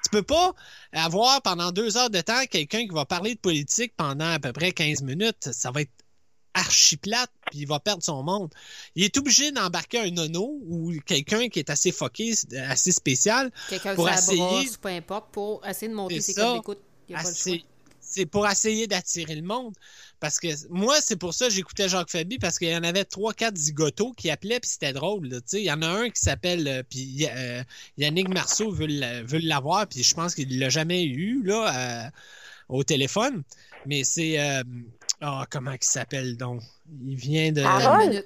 Tu 0.02 0.10
peux 0.10 0.22
pas 0.24 0.54
avoir 0.90 1.40
pendant 1.42 1.70
deux 1.70 1.96
heures 1.96 2.10
de 2.10 2.20
temps 2.20 2.44
quelqu'un 2.50 2.82
qui 2.82 2.92
va 2.92 3.04
parler 3.04 3.36
de 3.36 3.40
politique 3.40 3.92
pendant 3.96 4.26
à 4.32 4.40
peu 4.40 4.52
près 4.52 4.72
15 4.72 5.02
minutes. 5.02 5.50
Ça 5.52 5.70
va 5.70 5.82
être 5.82 5.92
archi 6.54 6.96
plate, 6.96 7.30
puis 7.50 7.60
il 7.60 7.66
va 7.66 7.78
perdre 7.80 8.02
son 8.02 8.22
monde. 8.22 8.52
Il 8.96 9.04
est 9.04 9.16
obligé 9.18 9.52
d'embarquer 9.52 10.00
un 10.00 10.10
nono 10.10 10.58
ou 10.66 10.92
quelqu'un 11.06 11.48
qui 11.48 11.58
est 11.60 11.70
assez 11.70 11.92
fucké, 11.92 12.34
assez 12.68 12.92
spécial. 12.92 13.50
Quelqu'un 13.68 13.94
pour 13.94 14.08
qui 14.08 14.14
essayer- 14.14 14.38
brosse, 14.38 14.76
peu 14.76 14.88
importe, 14.88 15.30
pour 15.32 15.66
essayer 15.66 15.88
de 15.88 15.94
monter 15.94 16.20
C'est 16.20 16.32
ses 16.32 16.40
codes 16.40 16.56
d'écoute. 16.56 16.80
C'est 18.02 18.26
pour 18.26 18.48
essayer 18.48 18.88
d'attirer 18.88 19.36
le 19.36 19.42
monde. 19.42 19.72
Parce 20.18 20.40
que 20.40 20.48
moi, 20.68 20.96
c'est 21.00 21.14
pour 21.16 21.32
ça 21.32 21.46
que 21.46 21.52
j'écoutais 21.52 21.88
Jacques 21.88 22.10
Fabi, 22.10 22.38
parce 22.38 22.58
qu'il 22.58 22.68
y 22.68 22.76
en 22.76 22.82
avait 22.82 23.04
trois, 23.04 23.32
quatre 23.32 23.56
zigotos 23.56 24.12
qui 24.14 24.30
appelaient, 24.30 24.58
puis 24.58 24.68
c'était 24.70 24.92
drôle. 24.92 25.28
là. 25.28 25.38
Il 25.52 25.60
y 25.60 25.70
en 25.70 25.80
a 25.82 25.86
un 25.86 26.10
qui 26.10 26.20
s'appelle, 26.20 26.66
euh, 26.66 26.82
puis 26.82 27.26
euh, 27.30 27.62
Yannick 27.98 28.28
Marceau 28.28 28.72
veut 28.72 28.88
l'avoir, 28.88 29.86
puis 29.86 30.02
je 30.02 30.14
pense 30.14 30.34
qu'il 30.34 30.58
l'a 30.58 30.68
jamais 30.70 31.04
eu 31.04 31.42
là, 31.44 32.06
euh, 32.06 32.10
au 32.68 32.82
téléphone. 32.82 33.44
Mais 33.86 34.02
c'est... 34.02 34.40
euh, 34.40 34.62
Ah, 35.20 35.44
comment 35.50 35.72
il 35.72 35.82
s'appelle 35.84 36.36
donc? 36.36 36.62
Il 37.04 37.14
vient 37.16 37.52
de... 37.52 37.62
Ah, 37.62 37.76
Harold? 37.76 38.24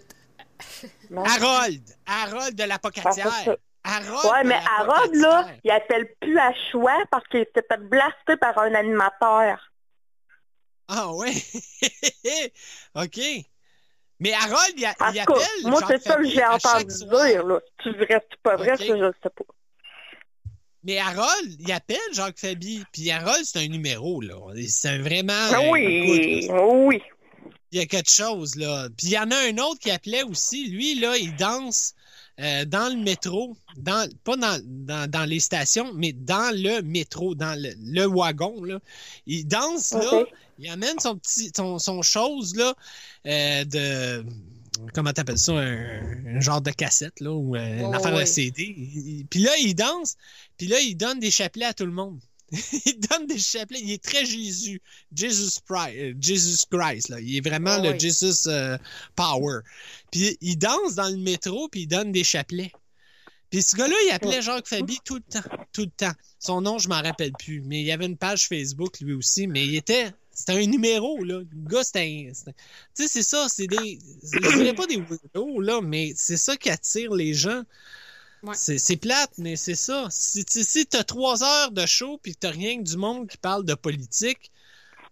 Harold! 1.16 1.83
Harold 2.07 2.55
de 2.55 2.65
la 2.65 2.75
Ah, 2.77 2.79
Pocatière! 2.79 3.33
ça. 3.45 3.57
Harold 3.87 4.25
Ouais, 4.33 4.45
mais 4.45 4.59
Harold, 4.79 5.15
là, 5.16 5.47
il 5.62 5.71
appelle 5.71 6.09
plus 6.21 6.39
à 6.39 6.53
choix 6.71 6.97
parce 7.11 7.27
qu'il 7.29 7.45
s'est 7.55 7.65
fait 7.71 7.81
blaster 7.89 8.37
par 8.39 8.57
un 8.59 8.73
animateur. 8.75 9.73
Ah 10.89 11.12
ouais? 11.12 11.35
OK. 12.95 13.21
Mais 14.21 14.33
Harold, 14.33 14.75
il, 14.77 14.87
a- 14.87 14.95
il 15.12 15.19
appelle. 15.21 15.37
moi, 15.65 15.81
c'est 15.89 16.03
ça 16.03 16.16
que 16.16 16.25
j'ai 16.25 16.45
entendu 16.45 16.95
dire, 16.95 17.45
là. 17.45 17.61
Si 17.83 17.91
tu 17.91 17.97
vrai, 17.97 18.27
c'est 18.31 18.41
pas 18.43 18.57
vrai, 18.57 18.73
Ok. 18.73 18.79
ça, 18.79 18.85
je 18.87 18.93
le 18.93 19.15
sais 19.23 19.31
pas. 19.31 19.45
Mais 20.85 20.98
Harold, 20.98 21.56
il 21.59 21.73
appelle 21.73 21.97
Jacques 22.12 22.39
Fabi. 22.39 22.82
Puis 22.93 23.11
Harold, 23.11 23.43
c'est 23.44 23.59
un 23.59 23.69
numéro, 23.69 24.20
là. 24.20 24.36
C'est 24.69 24.98
vraiment. 24.98 25.32
Ah 25.32 25.61
euh, 25.61 25.70
oui, 25.70 25.82
écoute, 25.82 26.56
oui. 26.86 27.01
il 27.73 27.78
y 27.78 27.82
a 27.82 27.86
quelque 27.86 28.11
chose, 28.11 28.55
là. 28.56 28.89
Puis 28.97 29.09
il 29.09 29.12
y 29.12 29.19
en 29.19 29.31
a 29.31 29.36
un 29.36 29.59
autre 29.59 29.81
qui 29.81 29.90
appelait 29.90 30.23
aussi. 30.23 30.69
Lui, 30.69 31.01
là, 31.01 31.16
il 31.16 31.35
danse 31.36 31.94
euh, 32.39 32.65
dans 32.66 32.94
le 32.94 33.02
métro. 33.02 33.56
Dans, 33.78 34.09
pas 34.24 34.36
dans, 34.36 34.61
dans, 34.65 35.11
dans 35.11 35.24
les 35.24 35.40
stations, 35.40 35.93
mais 35.94 36.12
dans 36.12 36.55
le 36.55 36.82
métro, 36.82 37.35
dans 37.35 37.59
le, 37.59 37.73
le 37.78 38.05
wagon, 38.06 38.62
là. 38.62 38.78
Il 39.27 39.47
danse, 39.47 39.93
là. 39.93 40.24
Il 40.59 40.69
amène 40.69 40.98
son 41.01 41.16
petit, 41.16 41.51
son, 41.56 41.78
son 41.78 42.02
chose, 42.02 42.55
là, 42.56 42.74
euh, 43.27 43.65
de. 43.65 44.24
Comment 44.92 45.12
t'appelles 45.12 45.38
ça? 45.38 45.52
Un, 45.52 46.36
un 46.36 46.40
genre 46.40 46.60
de 46.60 46.70
cassette, 46.70 47.20
là, 47.20 47.32
ou 47.32 47.56
euh, 47.56 47.78
une 47.78 47.86
Ouais, 47.86 47.96
affaire 47.96 48.14
ouais. 48.14 48.24
de 48.24 48.28
CD. 48.28 49.26
Puis 49.30 49.40
là, 49.40 49.51
il 49.59 49.74
danse, 49.74 50.16
puis 50.56 50.66
là, 50.66 50.80
il 50.80 50.96
donne 50.96 51.20
des 51.20 51.30
chapelets 51.30 51.66
à 51.66 51.74
tout 51.74 51.86
le 51.86 51.92
monde. 51.92 52.20
il 52.86 53.01
donne 53.01 53.26
des 53.26 53.38
chapelets. 53.38 53.80
Il 53.82 53.92
est 53.92 54.02
très 54.02 54.24
Jésus. 54.24 54.80
Jesus, 55.14 55.59
Christ, 55.66 55.96
euh, 55.96 56.14
Jesus 56.20 56.66
Christ, 56.70 57.09
là. 57.09 57.20
Il 57.20 57.36
est 57.36 57.46
vraiment 57.46 57.78
le. 57.78 57.98
Jesus 57.98 58.48
euh, 58.48 58.76
Power. 59.16 59.60
Puis 60.12 60.36
il 60.40 60.56
danse 60.56 60.94
dans 60.94 61.09
le 61.09 61.16
métro, 61.16 61.68
puis 61.68 61.82
il 61.82 61.86
donne 61.86 62.12
des 62.12 62.24
chapelets. 62.24 62.72
Puis 63.51 63.62
ce 63.62 63.76
gars-là, 63.76 63.94
il 64.06 64.10
appelait 64.10 64.42
Jacques 64.42 64.66
Fabi 64.66 64.98
tout 65.05 65.16
le 65.16 65.20
temps. 65.22 65.48
Tout 65.72 65.82
le 65.82 65.90
temps. 65.90 66.12
Son 66.38 66.60
nom, 66.60 66.78
je 66.78 66.88
m'en 66.88 67.01
rappelle 67.01 67.32
plus. 67.38 67.60
Mais 67.62 67.80
il 67.80 67.86
y 67.86 67.92
avait 67.92 68.06
une 68.06 68.16
page 68.16 68.48
Facebook, 68.48 69.01
lui 69.01 69.12
aussi. 69.12 69.46
Mais 69.46 69.64
il 69.64 69.76
était. 69.76 70.12
C'était 70.35 70.52
un 70.52 70.66
numéro, 70.66 71.23
là. 71.23 71.39
Le 71.39 71.69
gars, 71.69 71.85
c'était 71.85 72.01
un. 72.01 72.32
Tu 72.32 72.52
sais, 72.94 73.09
c'est 73.09 73.23
ça. 73.23 73.47
C'est 73.48 73.66
des. 73.66 73.98
Je 74.23 74.56
dirais 74.56 74.74
pas 74.74 74.86
des 74.86 74.97
weirdos, 74.97 75.61
là, 75.61 75.81
mais 75.81 76.12
c'est 76.16 76.36
ça 76.36 76.56
qui 76.56 76.70
attire 76.70 77.15
les 77.15 77.35
gens. 77.35 77.62
Ouais. 78.43 78.55
C'est 78.56 78.78
c'est 78.78 78.97
plate, 78.97 79.32
mais 79.39 79.56
c'est 79.56 79.74
ça. 79.74 80.09
Si, 80.11 80.44
t'as 80.86 81.05
trois 81.05 81.43
heures 81.43 81.70
de 81.70 81.86
show 81.86 82.19
puis 82.23 82.35
que 82.35 82.40
t'as 82.40 82.51
rien 82.51 82.78
que 82.78 82.82
du 82.82 82.97
monde 82.97 83.28
qui 83.28 83.39
parle 83.39 83.65
de 83.65 83.74
politique, 83.74 84.51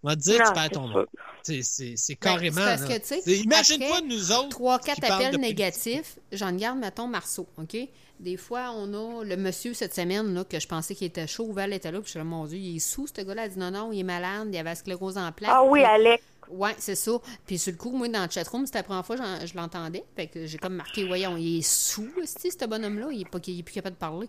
on 0.02 0.08
va 0.08 0.16
te 0.16 0.20
dire 0.20 0.38
Non, 0.40 0.46
tu 0.46 0.52
perds 0.52 0.62
c'est 0.64 0.70
ton 0.70 0.88
nom. 0.88 1.06
C'est- 1.42 2.08
Ben, 2.10 2.16
carrément. 2.20 2.56
c'est 2.56 2.64
parce 2.64 2.80
là. 2.82 2.88
que, 2.88 3.00
tu 3.02 3.06
sais, 3.06 3.20
C'est- 3.24 3.38
Imagine-toi 3.38 4.00
nous 4.08 4.32
autres. 4.32 4.48
Trois, 4.50 4.78
qui 4.78 4.86
quatre 4.86 5.00
parlent 5.00 5.24
appels 5.26 5.40
négatifs, 5.40 6.18
j'en 6.32 6.52
garde, 6.52 6.78
mettons, 6.78 7.06
Marceau, 7.06 7.46
OK? 7.58 7.76
Des 8.20 8.36
fois, 8.36 8.70
on 8.76 8.92
a 8.94 9.24
le 9.24 9.36
monsieur 9.36 9.74
cette 9.74 9.94
semaine, 9.94 10.32
là, 10.34 10.44
que 10.44 10.60
je 10.60 10.68
pensais 10.68 10.94
qu'il 10.94 11.08
était 11.08 11.26
chaud, 11.26 11.52
Val 11.52 11.72
était 11.72 11.90
là, 11.90 11.98
puis 11.98 12.06
je 12.06 12.10
suis 12.10 12.18
là, 12.18 12.24
mon 12.24 12.46
Dieu, 12.46 12.58
il 12.58 12.76
est 12.76 12.78
sous, 12.78 13.06
ce 13.08 13.20
gars-là. 13.22 13.46
Elle 13.46 13.52
dit 13.52 13.58
non, 13.58 13.70
non, 13.72 13.92
il 13.92 14.00
est 14.00 14.04
malade, 14.04 14.48
il 14.52 14.56
avait 14.56 14.70
la 14.70 14.74
sclérose 14.76 15.18
en 15.18 15.32
plaques. 15.32 15.50
Ah 15.52 15.64
oui, 15.64 15.80
Puis- 15.80 15.88
Alex. 15.90 16.22
Ouais, 16.50 16.74
c'est 16.78 16.96
ça. 16.96 17.12
Puis 17.46 17.58
sur 17.58 17.72
le 17.72 17.78
coup, 17.78 17.90
moi, 17.92 18.08
dans 18.08 18.24
le 18.24 18.30
chatroom, 18.30 18.66
c'était 18.66 18.78
la 18.80 18.82
première 18.82 19.06
fois 19.06 19.16
que 19.16 19.46
je 19.46 19.54
l'entendais. 19.56 20.04
Fait 20.14 20.26
que 20.26 20.44
j'ai 20.46 20.58
comme 20.58 20.74
marqué, 20.74 21.06
voyons, 21.06 21.36
il 21.36 21.58
est 21.60 21.62
sous, 21.62 22.10
ce 22.26 22.66
bonhomme-là, 22.66 23.08
il 23.10 23.22
est, 23.22 23.28
pas, 23.28 23.38
plus 23.40 23.62
capable 23.72 23.96
de 23.96 24.00
parler. 24.00 24.28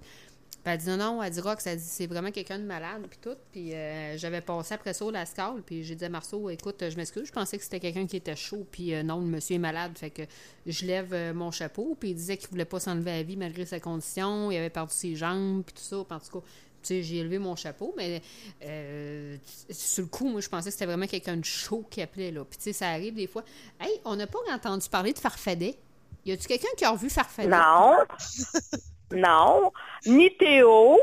Puis 0.64 0.72
elle 0.72 0.80
dit 0.80 0.88
non, 0.88 0.98
non, 0.98 1.24
elle 1.24 1.32
dit 1.32 1.42
Rox, 1.42 1.68
elle 1.68 1.78
dit 1.78 1.84
c'est 1.86 2.08
vraiment 2.08 2.32
quelqu'un 2.32 2.58
de 2.58 2.64
malade, 2.64 3.06
puis 3.10 3.20
tout. 3.22 3.36
Puis 3.52 3.74
euh, 3.74 4.18
j'avais 4.18 4.40
passé 4.40 4.74
après 4.74 4.94
ça 4.94 5.04
au 5.04 5.12
Lascal, 5.12 5.62
puis 5.66 5.84
j'ai 5.84 5.96
dit 5.96 6.06
à 6.06 6.10
Marceau, 6.10 6.50
écoute, 6.50 6.90
je 6.90 6.96
m'excuse, 6.96 7.28
je 7.28 7.34
pensais 7.34 7.58
que 7.58 7.64
c'était 7.64 7.82
quelqu'un 7.82 8.08
qui 8.08 8.16
était 8.16 8.36
chaud, 8.36 8.66
puis 8.72 8.94
euh, 8.94 9.04
non, 9.04 9.20
le 9.20 9.26
monsieur 9.26 9.56
est 9.56 9.60
malade. 9.60 9.92
Fait 9.98 10.10
que 10.10 10.22
je 10.66 10.86
lève 10.86 11.14
euh, 11.14 11.34
mon 11.34 11.52
chapeau, 11.52 11.98
puis 12.00 12.12
il 12.12 12.16
disait 12.16 12.38
qu'il 12.38 12.50
voulait 12.50 12.64
pas 12.64 12.80
s'enlever 12.80 13.12
à 13.12 13.18
la 13.18 13.24
vie 13.24 13.36
malgré 13.36 13.66
sa 13.66 13.82
condition, 13.82 14.52
il 14.52 14.58
avait 14.58 14.70
perdu 14.70 14.94
ses 14.94 15.18
jambes, 15.18 15.64
puis 15.66 15.74
tout 15.74 15.82
ça. 15.82 15.98
Puis 16.08 16.16
en 16.16 16.20
tout 16.22 16.40
cas, 16.40 16.46
tu 16.82 16.88
sais, 16.88 17.04
j'ai 17.04 17.18
élevé 17.18 17.40
mon 17.40 17.58
chapeau, 17.58 17.94
mais 17.98 18.22
euh, 18.64 19.36
sur 19.70 20.04
le 20.04 20.10
coup, 20.10 20.30
moi, 20.30 20.40
je 20.40 20.48
pensais 20.48 20.70
que 20.70 20.74
c'était 20.74 20.86
vraiment 20.86 21.08
quelqu'un 21.08 21.36
de 21.36 21.46
chaud 21.46 21.86
qui 21.90 22.02
appelait, 22.02 22.32
là. 22.32 22.46
Puis 22.46 22.58
tu 22.58 22.64
sais, 22.64 22.74
ça 22.74 22.88
arrive 22.88 23.16
des 23.16 23.28
fois. 23.28 23.44
Hey, 23.82 24.00
on 24.06 24.16
n'a 24.16 24.28
pas 24.28 24.40
entendu 24.50 24.88
parler 24.88 25.12
de 25.12 25.20
Farfadet. 25.20 25.78
Y 26.26 26.32
a-tu 26.32 26.48
quelqu'un 26.48 26.70
qui 26.78 26.86
a 26.86 26.92
revu 26.92 27.10
Farfadet? 27.10 27.50
Non. 27.50 27.98
non. 29.14 29.72
Ni 30.06 30.36
Théo. 30.38 31.00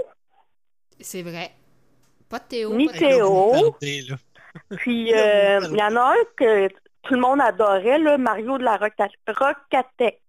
C'est 1.01 1.23
vrai. 1.23 1.53
Pas 2.29 2.39
de 2.39 2.45
Théo. 2.45 2.75
Ni 2.75 2.87
pas 2.87 2.93
de- 2.93 2.99
Théo. 2.99 3.77
Puis, 4.79 5.13
euh, 5.15 5.61
il 5.71 5.77
y 5.79 5.83
en 5.83 5.97
a 5.97 6.13
un 6.13 6.25
que 6.37 6.69
tout 7.03 7.15
le 7.15 7.21
monde 7.21 7.41
adorait, 7.41 7.99
là, 7.99 8.19
Mario 8.19 8.59
de 8.59 8.65
la 8.65 8.77
Roca- 8.77 9.09
Rocatec. 9.29 10.21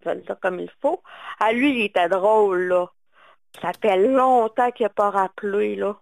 Je 0.00 0.08
vais 0.08 0.14
le 0.16 0.20
dire 0.22 0.36
comme 0.40 0.60
il 0.60 0.70
faut. 0.82 1.02
À 1.40 1.52
lui, 1.52 1.70
il 1.78 1.84
était 1.86 2.08
drôle, 2.08 2.68
là. 2.68 2.86
Ça 3.62 3.72
fait 3.80 3.96
longtemps 3.96 4.70
qu'il 4.70 4.84
n'a 4.84 4.90
pas 4.90 5.10
rappelé, 5.10 5.76
là. 5.76 5.96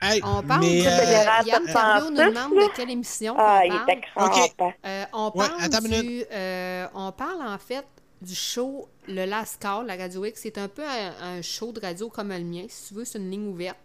Hey, 0.00 0.20
On 0.24 0.42
parle 0.42 0.60
mais, 0.62 0.82
de... 0.82 0.86
euh, 0.88 0.90
Fédéral 0.98 1.46
Yann 1.46 1.64
Terriot 1.64 2.10
nous 2.10 2.16
demande 2.16 2.54
de 2.54 2.74
quelle 2.74 2.90
émission 2.90 3.34
Ah, 3.38 3.60
il 3.64 3.70
parle. 3.70 3.90
était 3.90 4.00
crampant. 4.00 4.72
Euh, 4.84 5.04
on 5.12 5.30
parle 5.30 5.68
du... 6.02 6.24
euh, 6.32 6.86
on 6.94 7.12
parle, 7.12 7.42
en 7.42 7.58
fait, 7.58 7.86
du 8.22 8.34
show 8.34 8.88
Le 9.08 9.24
Lascar, 9.24 9.84
la 9.84 9.96
Radio 9.96 10.24
X. 10.24 10.40
C'est 10.42 10.58
un 10.58 10.68
peu 10.68 10.82
un, 10.84 11.36
un 11.36 11.42
show 11.42 11.72
de 11.72 11.80
radio 11.80 12.08
comme 12.08 12.28
le 12.28 12.40
mien. 12.40 12.64
Si 12.68 12.88
tu 12.88 12.94
veux, 12.94 13.04
c'est 13.04 13.18
une 13.18 13.30
ligne 13.30 13.48
ouverte. 13.48 13.78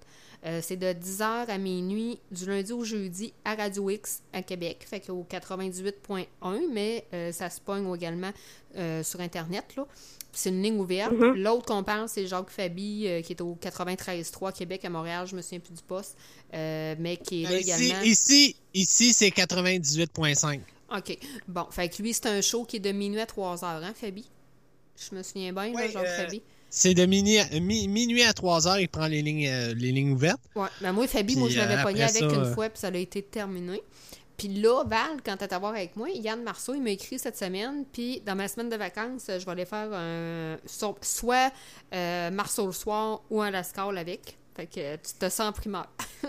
Euh, 0.46 0.62
c'est 0.64 0.78
de 0.78 0.88
10h 0.88 1.48
à 1.48 1.58
minuit, 1.58 2.20
du 2.32 2.46
lundi 2.46 2.72
au 2.72 2.84
jeudi, 2.84 3.34
à 3.44 3.56
Radio 3.56 3.90
X, 3.90 4.22
à 4.34 4.42
Québec. 4.42 4.86
Fait 4.88 5.00
qu'au 5.00 5.26
98.1, 5.30 6.26
mais 6.72 7.06
euh, 7.14 7.32
ça 7.32 7.50
se 7.50 7.60
pogne 7.60 7.92
également 7.94 8.32
euh, 8.78 9.04
sur 9.04 9.20
Internet, 9.20 9.76
là. 9.76 9.88
C'est 10.32 10.50
une 10.50 10.62
ligne 10.62 10.80
ouverte. 10.80 11.14
L'autre 11.36 11.66
qu'on 11.66 11.84
parle, 11.84 12.08
c'est 12.08 12.28
Jacques 12.28 12.52
Fabi, 12.52 13.08
qui 13.24 13.34
est 13.34 13.42
au 13.42 13.58
93.3 13.60 14.54
Québec 14.54 14.86
à 14.86 14.90
Montréal, 14.90 15.26
je 15.26 15.36
me 15.36 15.42
souviens 15.42 15.60
plus 15.60 15.74
du 15.74 15.82
poste, 15.82 16.16
mais 16.54 17.18
qui 17.24 17.44
est 17.44 17.50
là 17.50 17.58
ici, 17.58 17.86
également. 17.86 18.04
ici, 18.04 18.56
ici, 18.76 19.14
c'est 19.14 19.30
98.5. 19.30 20.60
OK. 20.96 21.18
Bon, 21.48 21.66
fait 21.70 21.90
que 21.90 22.02
lui, 22.02 22.14
c'est 22.14 22.28
un 22.28 22.42
show 22.42 22.64
qui 22.66 22.78
est 22.78 22.80
de 22.80 22.92
minuit 22.92 23.20
à 23.20 23.26
3 23.26 23.64
heures, 23.66 23.84
hein, 23.84 23.94
Fabi? 23.94 24.30
Je 24.98 25.16
me 25.16 25.22
souviens 25.24 25.54
bien, 25.54 25.72
là, 25.74 25.88
Jacques 25.88 26.06
euh, 26.06 26.24
Fabi. 26.24 26.42
C'est 26.70 26.94
de 26.94 27.06
minuit 27.06 27.40
à, 27.40 27.60
mi- 27.60 27.88
minuit 27.88 28.24
à 28.24 28.34
3 28.34 28.68
heures, 28.68 28.80
il 28.80 28.90
prend 28.90 29.08
les 29.08 29.22
lignes, 29.22 29.48
euh, 29.48 29.74
les 29.74 29.92
lignes 29.92 30.12
ouvertes. 30.12 30.42
Ouais. 30.56 30.68
Ben 30.82 30.92
moi, 30.94 31.08
Fabi, 31.08 31.34
Puis, 31.34 31.40
moi, 31.42 31.50
je 31.50 31.58
l'avais 31.58 31.78
euh, 31.78 31.84
pogné 31.84 32.04
avec 32.04 32.16
ça, 32.16 32.26
une 32.26 32.36
euh, 32.36 32.54
fois, 32.54 32.70
puis 32.70 32.80
ça 32.80 32.88
a 32.88 32.96
été 32.96 33.22
terminé. 33.22 33.82
Puis 34.38 34.50
là, 34.50 34.84
Val, 34.86 35.18
quand 35.26 35.36
t'es 35.38 35.52
à 35.54 35.60
voir 35.60 35.74
avec 35.74 35.96
moi, 35.96 36.10
Yann 36.10 36.44
Marceau, 36.44 36.76
il 36.76 36.82
m'a 36.84 36.92
écrit 36.92 37.18
cette 37.20 37.38
semaine, 37.38 37.86
puis 37.92 38.22
dans 38.22 38.36
ma 38.36 38.48
semaine 38.48 38.70
de 38.70 38.76
vacances, 38.76 39.26
je 39.28 39.44
vais 39.46 39.52
aller 39.52 39.66
faire 39.66 39.90
un, 39.94 40.58
so- 40.66 40.98
soit 41.02 41.52
euh, 41.94 42.30
Marceau 42.32 42.68
le 42.68 42.72
soir 42.72 43.22
ou 43.30 43.42
un 43.42 43.50
Lascal 43.50 43.98
avec. 43.98 44.38
Fait 44.56 44.68
que 44.68 44.96
tu 44.98 45.14
te 45.20 45.30
sens 45.30 45.54
primeur. 45.54 45.88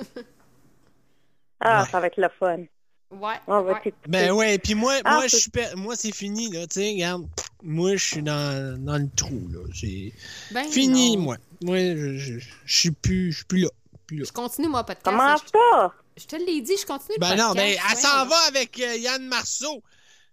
Ah, 1.60 1.82
Ouais. 1.82 1.89
ça 1.90 2.01
va 2.01 2.06
être 2.06 2.16
le 2.18 2.28
fun. 2.28 2.64
Ouais. 3.10 3.35
On 3.47 3.62
va 3.62 3.72
ouais. 3.72 3.80
t'écouter. 3.82 4.09
Ben 4.09 4.32
ouais, 4.32 4.59
puis 4.59 4.74
moi, 4.74 4.94
Ah, 5.05 5.14
moi 5.14 5.22
je 5.24 5.28
c'est- 5.28 5.40
suis 5.40 5.51
per- 5.51 5.74
moi 5.76 5.97
c'est 5.97 6.14
fini 6.14 6.51
là, 6.51 6.66
tu 6.66 6.80
sais, 6.80 6.90
regarde, 6.93 7.26
moi 7.62 7.97
je 7.97 8.05
suis 8.05 8.22
dans, 8.22 8.78
dans 8.85 8.98
le 8.98 9.09
trou 9.16 9.48
là, 9.52 9.60
j'ai 9.72 10.12
Ben 10.51 10.64
fini 10.68 11.16
non. 11.16 11.22
moi. 11.22 11.36
Moi 11.62 11.78
je, 11.78 12.39
suis 12.66 12.90
plus 12.93 13.32
je 13.32 13.36
suis 13.39 13.44
plus 13.47 13.60
là, 13.62 13.68
plus 14.06 14.18
là. 14.18 14.24
Je 14.26 14.32
continue 14.32 14.68
mon 14.68 14.78
podcast. 14.85 15.01
Comment 15.05 15.36
ça? 15.36 15.94
je 16.16 16.24
te 16.26 16.36
l'ai 16.36 16.60
dit, 16.60 16.74
je 16.80 16.86
continue 16.86 17.16
le 17.16 17.20
Ben 17.20 17.28
podcast. 17.30 17.48
non, 17.48 17.55
ben 17.55 17.60
elle 17.76 17.97
Ouais, 17.97 18.01
s'en 18.01 18.22
ouais. 18.24 18.28
va 18.28 18.36
avec 18.48 18.80
euh, 18.80 18.97
Yann 18.97 19.26
Marceau. 19.26 19.82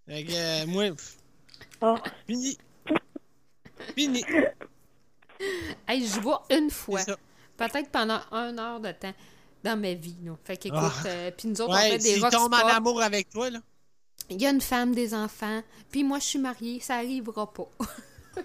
Fait 0.08 0.24
que, 0.24 0.32
euh, 0.34 0.66
moi 0.68 0.86
Ah. 1.82 1.96
fini. 2.28 2.58
Fini. 3.96 4.24
Hey, 5.88 6.08
je 6.08 6.20
vois 6.20 6.46
une 6.50 6.70
fois. 6.70 7.00
C'est 7.02 7.12
ça. 7.12 7.18
Peut-être 7.58 7.90
pendant 7.90 8.20
une 8.32 8.60
heure 8.60 8.80
de 8.80 8.92
temps 8.92 9.14
dans 9.66 9.80
ma 9.80 9.94
vie. 9.94 10.16
Là. 10.24 10.38
Fait 10.46 10.56
qu'écoute, 10.58 10.80
Ah. 10.82 11.04
euh, 11.08 11.32
puis 11.36 11.48
nous 11.50 11.60
autres, 11.62 11.74
on 11.74 11.78
fait 11.78 11.98
des 11.98 12.14
s'il 12.14 12.22
rock 12.24 12.32
tombe 12.32 12.54
en 12.54 12.68
amour 12.68 13.02
avec 13.02 13.30
toi 13.30 13.50
là. 13.50 13.60
Il 14.30 14.42
y 14.42 14.46
a 14.48 14.50
une 14.52 14.62
femme, 14.62 14.96
des 14.96 15.14
enfants, 15.14 15.62
puis 15.92 16.04
moi, 16.04 16.18
je 16.20 16.26
suis 16.26 16.40
mariée, 16.40 16.80
ça 16.80 16.96
arrivera 16.96 17.52
pas. 17.52 17.68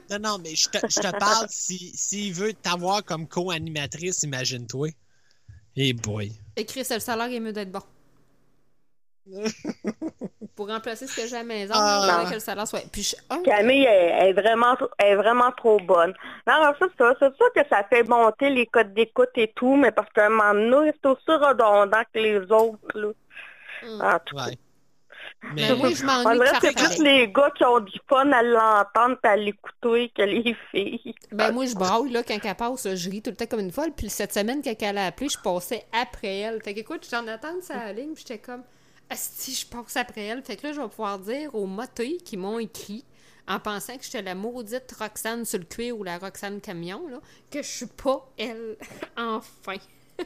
Non 0.08 0.18
non, 0.20 0.38
mais 0.38 0.54
je 0.54 0.68
te, 0.68 0.78
je 0.88 1.00
te 1.00 1.18
parle 1.18 1.46
si 1.50 1.90
s'il 1.96 2.32
veut 2.32 2.52
t'avoir 2.52 3.04
comme 3.04 3.26
co-animatrice, 3.26 4.22
imagine-toi. 4.22 4.90
Eh 5.74 5.92
boy. 5.94 6.32
Écris, 6.56 6.84
le 6.88 7.00
salaire 7.00 7.26
est 7.32 7.40
mieux 7.40 7.52
d'être 7.52 7.72
bon. 7.72 7.82
Pour 10.56 10.68
remplacer 10.68 11.06
ce 11.06 11.16
que 11.16 11.26
j'ai 11.26 11.36
à 11.36 11.38
la 11.38 11.44
maison, 11.44 11.74
Ah. 11.76 12.24
que 12.28 12.34
le 12.34 12.40
salaire 12.40 12.66
soit... 12.66 12.82
Puis 12.90 13.02
je... 13.02 13.16
un, 13.30 13.42
Camille 13.42 13.84
elle, 13.84 14.12
elle 14.18 14.28
est 14.28 14.32
vraiment 14.40 14.76
elle 14.98 15.12
est 15.12 15.16
vraiment 15.16 15.50
trop 15.52 15.78
bonne. 15.80 16.12
Non, 16.46 16.54
alors 16.54 16.74
c'est 16.78 16.90
ça, 16.98 17.14
c'est 17.18 17.32
ça 17.36 17.44
que 17.54 17.68
ça 17.70 17.84
fait 17.84 18.02
monter 18.02 18.50
les 18.50 18.66
codes 18.66 18.92
d'écoute 18.92 19.30
et 19.36 19.52
tout, 19.54 19.76
mais 19.76 19.92
parce 19.92 20.10
qu'à 20.12 20.26
un 20.26 20.30
moment 20.30 20.54
donné, 20.54 20.92
c'est 21.02 21.08
aussi 21.08 21.24
redondant 21.28 22.02
que 22.12 22.18
les 22.18 22.40
autres, 22.50 22.78
là. 22.94 23.08
Mm. 23.82 24.00
En 24.02 24.18
tout 24.24 24.36
cas. 24.36 24.46
Ouais. 24.46 24.58
Mais 25.42 25.70
Mais 25.70 25.72
oui, 25.72 25.94
je 25.94 26.04
m'ennuie 26.04 26.46
c'est 26.60 26.74
plus 26.74 27.02
les 27.02 27.28
gars 27.28 27.50
qui 27.56 27.64
ont 27.64 27.80
du 27.80 27.98
fun 28.08 28.30
à 28.30 28.42
l'entendre 28.42 29.16
et 29.24 29.26
à 29.26 29.36
l'écouter 29.36 30.12
que 30.14 30.22
les 30.22 30.54
filles. 30.70 31.14
Ben 31.32 31.50
moi, 31.50 31.64
je 31.64 31.74
braille, 31.74 32.10
là, 32.10 32.22
quand 32.22 32.38
elle 32.42 32.54
passe, 32.54 32.94
je 32.94 33.10
ris 33.10 33.22
tout 33.22 33.30
le 33.30 33.36
temps 33.36 33.46
comme 33.46 33.60
une 33.60 33.72
folle. 33.72 33.92
Puis 33.96 34.10
cette 34.10 34.34
semaine, 34.34 34.60
quand 34.62 34.74
elle 34.80 34.98
a 34.98 35.06
appelé, 35.06 35.28
je 35.30 35.38
passais 35.38 35.86
après 35.92 36.40
elle. 36.40 36.62
Fait 36.62 36.74
que, 36.74 36.80
écoute, 36.80 37.04
j'étais 37.04 37.16
en 37.16 37.26
attente 37.26 37.66
la 37.70 37.92
ligne, 37.92 38.12
puis 38.12 38.24
j'étais 38.26 38.38
comme, 38.38 38.62
si 39.16 39.54
je 39.54 39.66
passe 39.66 39.96
après 39.96 40.22
elle. 40.22 40.42
Fait 40.42 40.56
que 40.56 40.66
là, 40.66 40.72
je 40.72 40.80
vais 40.80 40.88
pouvoir 40.88 41.18
dire 41.18 41.54
aux 41.54 41.66
motos 41.66 42.18
qui 42.24 42.36
m'ont 42.36 42.58
écrit, 42.58 43.04
en 43.48 43.58
pensant 43.58 43.96
que 43.96 44.04
j'étais 44.04 44.22
la 44.22 44.34
maudite 44.34 44.92
Roxane 44.98 45.44
sur 45.44 45.58
le 45.58 45.64
cuir 45.64 45.98
ou 45.98 46.04
la 46.04 46.18
Roxane 46.18 46.60
camion, 46.60 47.02
que 47.50 47.62
je 47.62 47.68
suis 47.68 47.86
pas 47.86 48.30
elle. 48.38 48.76
enfin. 49.16 49.74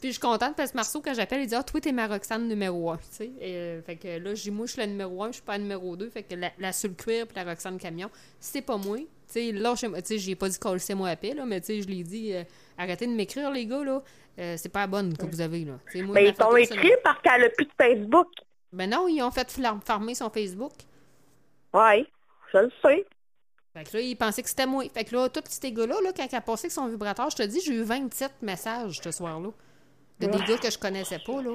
Puis 0.00 0.08
je 0.08 0.10
suis 0.10 0.20
contente 0.20 0.54
parce 0.56 0.70
que 0.72 0.76
Marceau, 0.76 1.00
quand 1.00 1.14
j'appelle, 1.14 1.40
il 1.42 1.46
dit 1.48 1.54
Ah, 1.54 1.62
toi, 1.62 1.80
t'es 1.80 1.92
ma 1.92 2.06
Roxane 2.06 2.46
numéro 2.46 2.90
1. 2.90 2.96
Tu 2.98 3.02
sais, 3.10 3.30
euh, 3.42 3.82
fait 3.82 3.96
que 3.96 4.18
là, 4.18 4.34
je 4.34 4.42
dis 4.42 4.50
Moi, 4.50 4.66
je 4.66 4.72
suis 4.72 4.80
la 4.80 4.86
numéro 4.86 5.22
1, 5.24 5.28
je 5.28 5.32
suis 5.34 5.42
pas 5.42 5.52
la 5.52 5.58
numéro 5.58 5.96
2. 5.96 6.10
Fait 6.10 6.22
que 6.22 6.34
la, 6.34 6.52
la 6.58 6.72
sur 6.72 6.88
le 6.90 6.94
cuir 6.94 7.26
puis 7.26 7.36
la 7.36 7.44
Roxane 7.44 7.78
camion, 7.78 8.10
c'est 8.38 8.62
pas 8.62 8.76
moi. 8.76 8.98
Tu 8.98 9.06
sais, 9.28 9.52
là, 9.52 9.74
je- 9.74 10.16
j'ai 10.18 10.34
pas 10.36 10.48
dit 10.48 10.58
coller 10.58 10.78
c'est 10.78 10.94
moi 10.94 11.08
à 11.08 11.16
paix, 11.16 11.34
là, 11.34 11.44
mais 11.46 11.60
tu 11.60 11.66
sais, 11.68 11.82
je 11.82 11.88
l'ai 11.88 12.04
dit 12.04 12.32
euh, 12.34 12.44
Arrêtez 12.78 13.06
de 13.06 13.12
m'écrire, 13.12 13.50
les 13.50 13.66
gars, 13.66 13.82
là. 13.82 14.02
Euh, 14.38 14.54
c'est 14.56 14.68
pas 14.68 14.80
la 14.80 14.86
bonne 14.86 15.16
que 15.16 15.24
vous 15.24 15.40
avez, 15.40 15.64
là. 15.64 15.72
Moi, 15.72 15.80
Mais 15.94 16.02
ma 16.04 16.20
ils 16.22 16.34
t'ont 16.34 16.56
écrit 16.56 16.92
parce 17.02 17.20
qu'elle 17.22 17.44
a 17.44 17.48
plus 17.50 17.64
de 17.64 17.72
Facebook. 17.78 18.28
Ben 18.72 18.90
non, 18.90 19.08
ils 19.08 19.22
ont 19.22 19.30
fait 19.30 19.50
farmer 19.84 20.14
son 20.14 20.28
Facebook. 20.28 20.72
Oui, 21.72 22.06
je 22.52 22.58
le 22.58 22.70
sais. 22.82 23.06
Fait 23.72 23.84
que 23.84 23.96
là, 23.96 24.02
ils 24.02 24.16
pensaient 24.16 24.42
que 24.42 24.48
c'était 24.48 24.66
moi. 24.66 24.84
Fait 24.92 25.04
que 25.04 25.14
là, 25.14 25.28
tous 25.28 25.42
ces 25.48 25.72
gars-là, 25.72 25.96
là, 26.02 26.12
quand 26.14 26.26
elle 26.30 26.38
a 26.38 26.40
passé 26.40 26.66
avec 26.66 26.72
son 26.72 26.86
vibrateur, 26.86 27.30
je 27.30 27.36
te 27.36 27.42
dis, 27.42 27.60
j'ai 27.60 27.74
eu 27.74 27.82
27 27.82 28.42
messages 28.42 29.00
ce 29.02 29.10
soir-là. 29.10 29.50
De 30.18 30.26
des 30.26 30.38
gars 30.38 30.56
que 30.56 30.70
je 30.70 30.78
connaissais 30.78 31.18
pas, 31.18 31.42
là. 31.42 31.52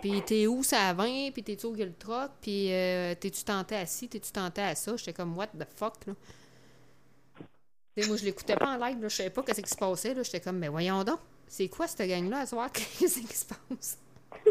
Puis 0.00 0.20
t'es 0.22 0.46
où, 0.46 0.62
ça 0.62 0.88
à 0.88 0.92
20, 0.92 1.30
puis 1.32 1.42
t'es-tu 1.42 1.64
au 1.64 1.72
Guild 1.72 1.94
puis 2.42 2.72
euh, 2.72 3.14
t'es-tu 3.14 3.42
tenté 3.44 3.76
à 3.76 3.86
ci, 3.86 4.08
t'es-tu 4.08 4.32
tenté 4.32 4.60
à 4.60 4.74
ça? 4.74 4.96
J'étais 4.96 5.14
comme, 5.14 5.36
what 5.36 5.46
the 5.46 5.66
fuck, 5.74 5.94
là. 6.06 6.12
T'sais, 7.96 8.08
moi, 8.08 8.16
je 8.16 8.24
l'écoutais 8.24 8.56
pas 8.56 8.74
en 8.74 8.78
live, 8.78 9.00
là. 9.00 9.08
Je 9.08 9.16
savais 9.16 9.30
pas 9.30 9.42
qu'est-ce 9.42 9.60
qui 9.60 9.70
se 9.70 9.76
passait, 9.76 10.14
là. 10.14 10.22
J'étais 10.22 10.40
comme, 10.40 10.58
mais 10.58 10.68
voyons 10.68 11.04
donc. 11.04 11.18
C'est 11.46 11.68
quoi 11.68 11.86
cette 11.86 12.08
gang-là 12.08 12.40
à 12.40 12.46
soir? 12.46 12.70
Qu'est-ce 12.72 13.20
qui 13.20 13.36
se 13.36 13.44
passe? 13.44 13.98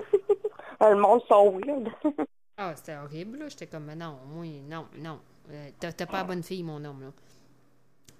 Le 0.82 0.96
monde 0.96 1.22
sont 1.28 1.60
weird. 1.60 1.90
Ah, 2.58 2.76
c'était 2.76 2.96
horrible, 2.96 3.40
là. 3.40 3.50
J'étais 3.50 3.66
comme, 3.66 3.86
mais 3.86 3.96
non, 3.96 4.20
moi, 4.28 4.46
non, 4.46 4.86
non. 5.00 5.20
Euh, 5.50 5.70
T'as 5.80 6.06
pas 6.06 6.18
la 6.18 6.24
bonne 6.26 6.44
fille, 6.44 6.62
mon 6.62 6.84
homme, 6.86 7.02
là. 7.02 7.12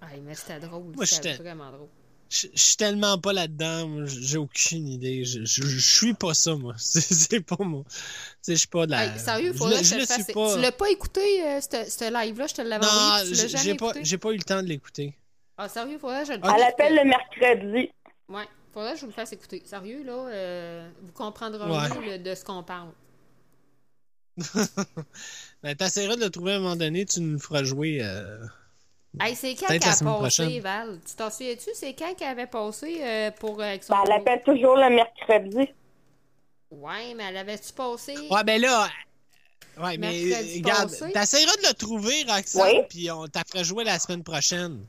Ah, 0.02 0.08
mais 0.24 0.34
c'était 0.34 0.60
drôle. 0.60 0.96
C'était 1.06 1.36
vraiment 1.36 1.70
drôle. 1.70 1.90
Je 2.32 2.48
je 2.56 2.62
suis 2.62 2.78
tellement 2.78 3.18
pas 3.18 3.34
là-dedans, 3.34 3.88
moi, 3.90 4.04
j'ai 4.06 4.38
aucune 4.38 4.88
idée. 4.88 5.26
Je, 5.26 5.44
je, 5.44 5.64
je 5.64 5.80
suis 5.98 6.14
pas 6.14 6.34
ça, 6.34 6.56
moi. 6.56 6.74
C'est 6.78 7.42
pas 7.42 7.58
moi. 7.60 7.84
Tu 7.90 7.94
sais, 8.42 8.54
je 8.54 8.60
suis 8.60 8.68
pas 8.70 8.86
de 8.86 8.92
la. 8.92 9.06
Hey, 9.06 9.20
sérieux, 9.20 9.52
je 9.52 9.58
faudrait 9.58 9.76
le- 9.76 9.80
que 9.82 9.86
je 9.86 9.90
je 9.90 9.96
te 9.96 10.00
le 10.00 10.06
fasse. 10.06 10.32
pas. 10.34 10.56
Tu 10.56 10.62
l'as 10.62 10.72
pas 10.72 10.90
écouté, 10.90 11.22
euh, 11.46 11.60
ce 11.60 12.26
live-là? 12.26 12.48
Je 12.48 12.54
te 12.54 12.62
l'avais 12.62 12.86
Non, 12.86 12.90
envoyé, 12.92 13.36
l'as 13.36 13.48
j'ai 13.64 13.76
pas, 13.76 13.92
pas 13.94 14.32
eu 14.32 14.38
le 14.38 14.44
temps 14.44 14.64
de 14.64 14.68
l'écouter. 14.68 15.14
Ah, 15.58 15.68
sérieux, 15.68 15.98
faudrait 16.00 16.22
que 16.22 16.28
je 16.28 16.34
le 16.34 16.40
Elle 16.44 16.64
appelle 16.64 16.96
le 16.96 17.04
mercredi. 17.04 17.90
Ouais, 18.30 18.48
faudrait 18.74 18.94
que 18.94 18.98
je 19.00 19.02
vous 19.02 19.08
le 19.08 19.14
fasse 19.14 19.34
écouter. 19.34 19.62
Sérieux, 19.66 20.04
là, 20.06 20.14
euh, 20.30 20.90
vous 21.02 21.12
comprendrez 21.12 21.70
Ouais. 21.70 21.90
mieux 22.00 22.12
le- 22.12 22.18
de 22.24 22.34
ce 22.34 22.46
qu'on 22.46 22.64
parle. 22.64 22.92
Ben, 25.64 25.76
t'essaieras 25.76 26.16
de 26.16 26.22
le 26.22 26.30
trouver 26.30 26.54
à 26.54 26.56
un 26.56 26.60
moment 26.60 26.76
donné, 26.78 27.06
tu 27.06 27.20
nous 27.22 27.40
feras 27.40 27.64
jouer. 27.64 28.00
euh, 28.02 28.38
Hey, 29.20 29.36
c'est 29.36 29.56
quand 29.56 29.68
qu'elle 29.68 29.84
a 29.84 30.20
passé. 30.22 30.60
Val? 30.62 31.00
Tu 31.06 31.16
t'en 31.16 31.30
souviens-tu? 31.30 31.70
C'est 31.74 31.94
quand 31.94 32.14
qu'elle 32.16 32.30
avait 32.30 32.48
passé 32.48 33.02
euh, 33.02 33.32
pour 33.32 33.60
euh, 33.60 33.64
avec 33.66 33.84
son... 33.84 33.94
Ben, 33.94 34.04
elle 34.06 34.12
appelle 34.14 34.42
toujours 34.44 34.78
le 34.78 34.90
mercredi. 34.90 35.70
Ouais, 36.72 37.14
mais 37.16 37.24
elle 37.30 37.38
avait-tu 37.38 37.74
passé... 37.74 38.16
Ouais, 38.30 38.44
ben 38.46 38.62
là. 38.62 38.88
Ouais, 39.78 39.98
mais 39.98 40.12
Mercredi 40.12 40.62
regarde, 40.64 40.90
t'essaieras 41.14 41.56
de 41.58 41.68
le 41.68 41.74
trouver, 41.74 42.26
Roxane, 42.28 42.62
Oui. 42.64 42.82
puis 42.90 43.12
on 43.12 43.28
t'a 43.28 43.42
fait 43.50 43.64
jouer 43.64 43.84
la 43.84 44.00
semaine 44.00 44.24
prochaine. 44.24 44.86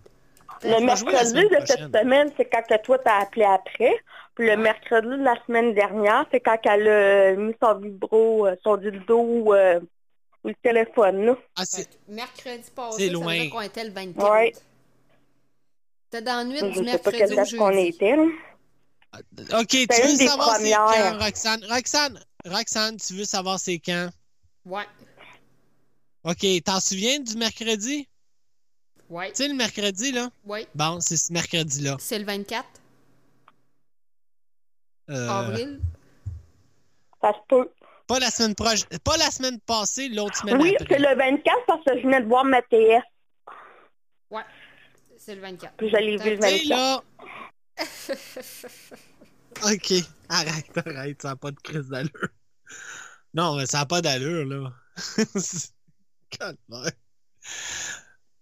Le 0.64 0.80
mercredi 0.80 1.48
de 1.48 1.66
cette 1.66 1.92
semaine, 1.92 2.30
c'est 2.36 2.44
quand 2.44 2.62
que 2.62 2.80
toi 2.82 2.98
t'as 2.98 3.22
appelé 3.22 3.44
après. 3.44 3.94
Puis 4.34 4.46
le 4.46 4.56
mercredi 4.56 5.08
de 5.08 5.24
la 5.24 5.34
semaine 5.46 5.74
dernière, 5.74 6.24
c'est 6.30 6.40
quand 6.40 6.56
qu'elle 6.58 6.88
a 6.88 7.34
mis 7.34 7.54
son 7.60 7.74
vibro, 7.74 8.46
euh, 8.46 8.56
son 8.62 8.76
dildo 8.76 9.54
euh, 9.54 9.80
ou 10.44 10.48
le 10.48 10.55
téléphone. 10.62 11.24
Là. 11.27 11.36
Ah, 11.56 11.64
c'est. 11.64 11.89
mercredi 12.09 12.70
passé, 12.74 12.97
C'est 12.98 13.06
ça 13.06 13.12
loin. 13.12 13.39
dire 13.39 13.51
qu'on 13.51 13.60
était 13.60 13.85
le 13.85 13.93
24. 13.93 14.32
Ouais. 14.32 14.52
C'était 16.10 16.23
dans 16.24 16.36
la 16.39 16.44
nuit 16.44 16.59
Je 16.59 16.66
du 16.66 16.73
sais 16.74 16.78
pas 16.81 16.85
mercredi 16.85 17.16
quelle 17.19 17.32
au 17.32 17.36
date 17.36 17.56
qu'on 17.56 17.73
jeudi. 17.73 17.86
était. 17.89 18.16
Là. 18.16 18.24
Ok, 19.60 19.69
tu 19.69 19.86
veux 19.86 20.16
savoir 20.16 20.56
c'est 20.56 20.70
quand, 20.70 21.19
Roxane? 21.19 21.64
Roxane, 21.70 22.24
Roxane, 22.47 22.97
tu 22.97 23.14
veux 23.14 23.24
savoir 23.24 23.59
c'est 23.60 23.78
quand? 23.78 24.10
Ouais, 24.64 24.86
Ok, 26.24 26.47
t'en 26.64 26.81
souviens 26.81 27.19
du 27.20 27.36
mercredi? 27.36 28.09
ouais, 29.10 29.31
Tu 29.32 29.36
sais, 29.43 29.48
le 29.48 29.55
mercredi, 29.55 30.12
là? 30.12 30.31
ouais. 30.47 30.66
Bon, 30.74 31.01
c'est 31.01 31.16
ce 31.16 31.32
mercredi-là. 31.32 31.97
C'est 31.98 32.19
le 32.19 32.24
24 32.24 32.66
Euh, 35.10 35.28
avril. 35.28 35.81
Ça 37.20 37.32
se 37.32 37.39
peut. 37.48 37.70
Pas 38.12 38.18
la 38.18 38.30
semaine 38.30 38.55
prochaine. 38.55 38.98
Pas 39.05 39.16
la 39.16 39.30
semaine 39.30 39.59
passée, 39.60 40.10
l'autre 40.10 40.36
semaine 40.36 40.60
Oui, 40.60 40.76
c'est 40.86 40.98
le 40.98 41.16
24 41.16 41.64
parce 41.66 41.82
que 41.82 41.97
je 41.97 42.02
venais 42.02 42.20
de 42.20 42.26
voir 42.26 42.44
ma 42.44 42.60
TS. 42.60 43.01
Ouais, 44.30 44.43
c'est 45.16 45.34
le 45.34 45.40
24. 45.40 45.72
Puis 45.78 45.89
je 45.89 45.97
l'ai 45.97 46.18
vu 46.18 46.36
le 46.36 46.36
Tu 46.36 46.43
sais, 46.43 46.68
24. 46.68 46.68
là. 46.68 47.02
ok, 49.72 49.93
arrête, 50.28 50.86
arrête, 50.86 51.22
ça 51.22 51.28
n'a 51.28 51.36
pas 51.36 51.52
de 51.52 51.60
crise 51.60 51.89
d'allure. 51.89 52.28
Non, 53.32 53.56
mais 53.56 53.64
ça 53.64 53.78
n'a 53.78 53.86
pas 53.86 54.02
d'allure, 54.02 54.44
là. 54.44 54.72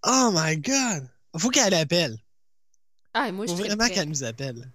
Oh 0.05 0.31
my 0.33 0.57
god! 0.57 1.09
Faut 1.39 1.51
qu'elle 1.51 1.75
appelle. 1.75 2.17
Ah, 3.15 3.31
moi, 3.31 3.47
je 3.47 3.53
Faut 3.53 3.59
vraiment 3.59 3.87
qu'elle 3.87 4.09
nous 4.09 4.25
appelle. 4.25 4.69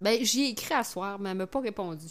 Ben, 0.00 0.24
j'y 0.24 0.46
ai 0.46 0.48
écrit 0.48 0.74
à 0.74 0.82
soir, 0.82 1.20
mais 1.20 1.30
elle 1.30 1.36
m'a 1.36 1.46
pas 1.46 1.60
répondu. 1.60 2.08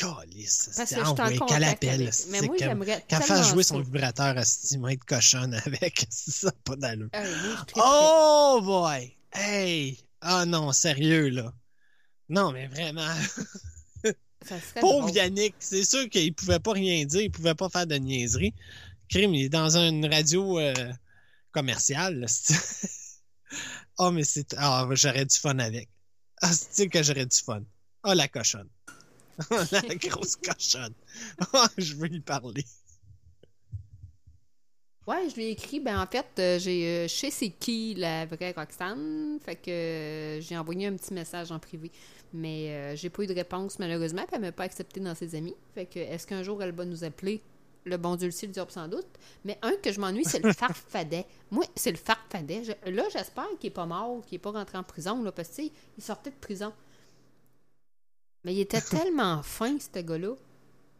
Calice. 0.00 0.70
Parce 0.76 0.88
c'est- 0.90 0.96
que 0.96 1.00
ah 1.04 1.46
qu'elle 1.46 1.64
appelle. 1.64 2.00
Mais 2.04 2.10
c'est 2.12 2.46
moi, 2.46 2.56
qu'elle- 2.56 2.68
j'aimerais 2.68 3.04
Qu'elle 3.08 3.22
fasse 3.22 3.48
jouer 3.48 3.62
ça. 3.62 3.68
son 3.74 3.80
vibrateur 3.80 4.36
à 4.36 4.40
être 4.40 5.04
cochonne 5.04 5.54
avec. 5.66 6.06
Ça 6.10 6.46
n'a 6.48 6.52
pas 6.64 6.76
d'allure. 6.76 7.08
Ah, 7.12 7.22
triperais. 7.66 7.82
Oh 7.84 8.60
boy! 8.62 9.16
Hey! 9.32 9.98
Ah 10.20 10.44
non, 10.46 10.72
sérieux, 10.72 11.28
là. 11.30 11.52
Non, 12.28 12.52
mais 12.52 12.66
vraiment. 12.68 13.06
Ça 14.48 14.56
Pauvre 14.80 15.00
drôle. 15.08 15.16
Yannick, 15.16 15.54
c'est 15.58 15.84
sûr 15.84 16.08
qu'il 16.08 16.32
pouvait 16.34 16.58
pas 16.60 16.72
rien 16.72 17.04
dire, 17.04 17.20
il 17.20 17.30
pouvait 17.30 17.54
pas 17.54 17.68
faire 17.68 17.86
de 17.86 17.96
niaiserie. 17.96 18.54
Crime, 19.10 19.34
il 19.34 19.44
est 19.44 19.48
dans 19.50 19.76
une 19.76 20.06
radio 20.06 20.58
euh, 20.58 20.72
commerciale. 21.52 22.24
c'est- 22.26 22.88
oh, 23.98 24.10
mais 24.12 24.24
c'est. 24.24 24.54
Ah, 24.56 24.88
j'aurais 24.92 25.26
du 25.26 25.36
fun 25.36 25.58
avec. 25.58 25.88
Ah, 26.40 26.50
c'est 26.54 26.88
que 26.88 27.02
j'aurais 27.02 27.26
du 27.26 27.36
fun? 27.36 27.60
Oh, 28.04 28.14
la 28.14 28.28
cochonne. 28.28 28.68
Oh, 29.50 29.56
la 29.72 29.94
grosse 29.96 30.36
cochonne. 30.36 30.94
Je 31.78 31.94
veux 31.96 32.12
y 32.12 32.20
parler. 32.20 32.64
Ouais, 35.06 35.28
je 35.28 35.34
lui 35.34 35.44
ai 35.46 35.50
écrit, 35.50 35.80
ben 35.80 35.98
en 36.00 36.06
fait, 36.06 36.26
euh, 36.38 36.58
j'ai, 36.58 36.86
euh, 36.86 37.08
je 37.08 37.14
sais 37.14 37.30
c'est 37.30 37.48
qui 37.50 37.94
la 37.94 38.26
vraie 38.26 38.52
Roxane, 38.56 39.38
fait 39.42 39.56
que 39.56 39.70
euh, 39.70 40.40
j'ai 40.40 40.56
envoyé 40.56 40.86
un 40.86 40.94
petit 40.94 41.12
message 41.14 41.50
en 41.50 41.58
privé, 41.58 41.90
mais 42.32 42.68
euh, 42.70 42.96
j'ai 42.96 43.08
pas 43.10 43.22
eu 43.24 43.26
de 43.26 43.34
réponse 43.34 43.78
malheureusement, 43.78 44.22
puis 44.26 44.36
elle 44.36 44.42
m'a 44.42 44.52
pas 44.52 44.64
accepté 44.64 45.00
dans 45.00 45.14
ses 45.14 45.34
amis, 45.34 45.56
fait 45.74 45.86
que 45.86 45.98
est-ce 45.98 46.26
qu'un 46.26 46.42
jour 46.42 46.62
elle 46.62 46.72
va 46.72 46.84
nous 46.84 47.02
appeler? 47.02 47.42
Le 47.84 47.96
bon 47.96 48.14
Dieu 48.14 48.26
le 48.28 48.30
sait, 48.30 48.46
le 48.46 48.52
diable 48.52 48.70
sans 48.70 48.88
doute. 48.88 49.06
Mais 49.46 49.58
un 49.62 49.72
que 49.82 49.90
je 49.90 49.98
m'ennuie, 49.98 50.24
c'est 50.26 50.44
le 50.44 50.52
farfadet. 50.52 51.24
Moi, 51.50 51.64
c'est 51.74 51.90
le 51.90 51.96
farfadet. 51.96 52.62
Je- 52.62 52.90
là, 52.90 53.04
j'espère 53.10 53.48
qu'il 53.58 53.68
est 53.68 53.74
pas 53.74 53.86
mort, 53.86 54.22
qu'il 54.26 54.36
est 54.36 54.38
pas 54.38 54.50
rentré 54.50 54.76
en 54.76 54.82
prison, 54.82 55.22
là, 55.22 55.32
parce 55.32 55.48
que, 55.48 55.62
il 55.62 56.04
sortait 56.04 56.28
de 56.28 56.36
prison. 56.36 56.74
Mais 58.44 58.54
il 58.54 58.60
était 58.60 58.80
tellement 58.80 59.42
fin, 59.42 59.76
ce 59.78 60.00
gars-là. 60.00 60.34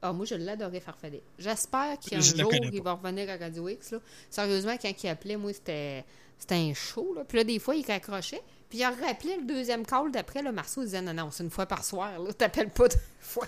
Ah, 0.02 0.12
moi, 0.12 0.24
je 0.24 0.34
l'adorais, 0.34 0.80
Farfadet. 0.80 1.22
J'espère 1.38 1.98
qu'un 1.98 2.20
Je 2.20 2.32
le 2.32 2.38
jour, 2.40 2.52
il 2.54 2.82
va 2.82 2.94
revenir 2.94 3.28
à 3.28 3.36
Radio 3.36 3.68
X. 3.68 3.92
Là. 3.92 3.98
Sérieusement, 4.30 4.76
quand 4.80 5.02
il 5.02 5.08
appelait, 5.08 5.36
moi, 5.36 5.52
c'était 5.52 6.04
c'était 6.38 6.54
un 6.54 6.72
show. 6.72 7.14
Là. 7.14 7.24
Puis 7.24 7.36
là, 7.38 7.44
des 7.44 7.58
fois, 7.58 7.74
il 7.76 7.84
raccrochait. 7.84 8.42
Puis 8.70 8.78
il 8.78 8.84
rappelait 8.84 9.36
le 9.36 9.44
deuxième 9.44 9.84
call 9.84 10.10
d'après. 10.10 10.42
Là, 10.42 10.52
Marceau 10.52 10.80
il 10.80 10.86
disait 10.86 11.02
Non, 11.02 11.12
non, 11.12 11.30
c'est 11.30 11.44
une 11.44 11.50
fois 11.50 11.66
par 11.66 11.84
soir. 11.84 12.12
T'appelles 12.38 12.70
pas 12.70 12.88
deux 12.88 12.96
fois. 13.20 13.46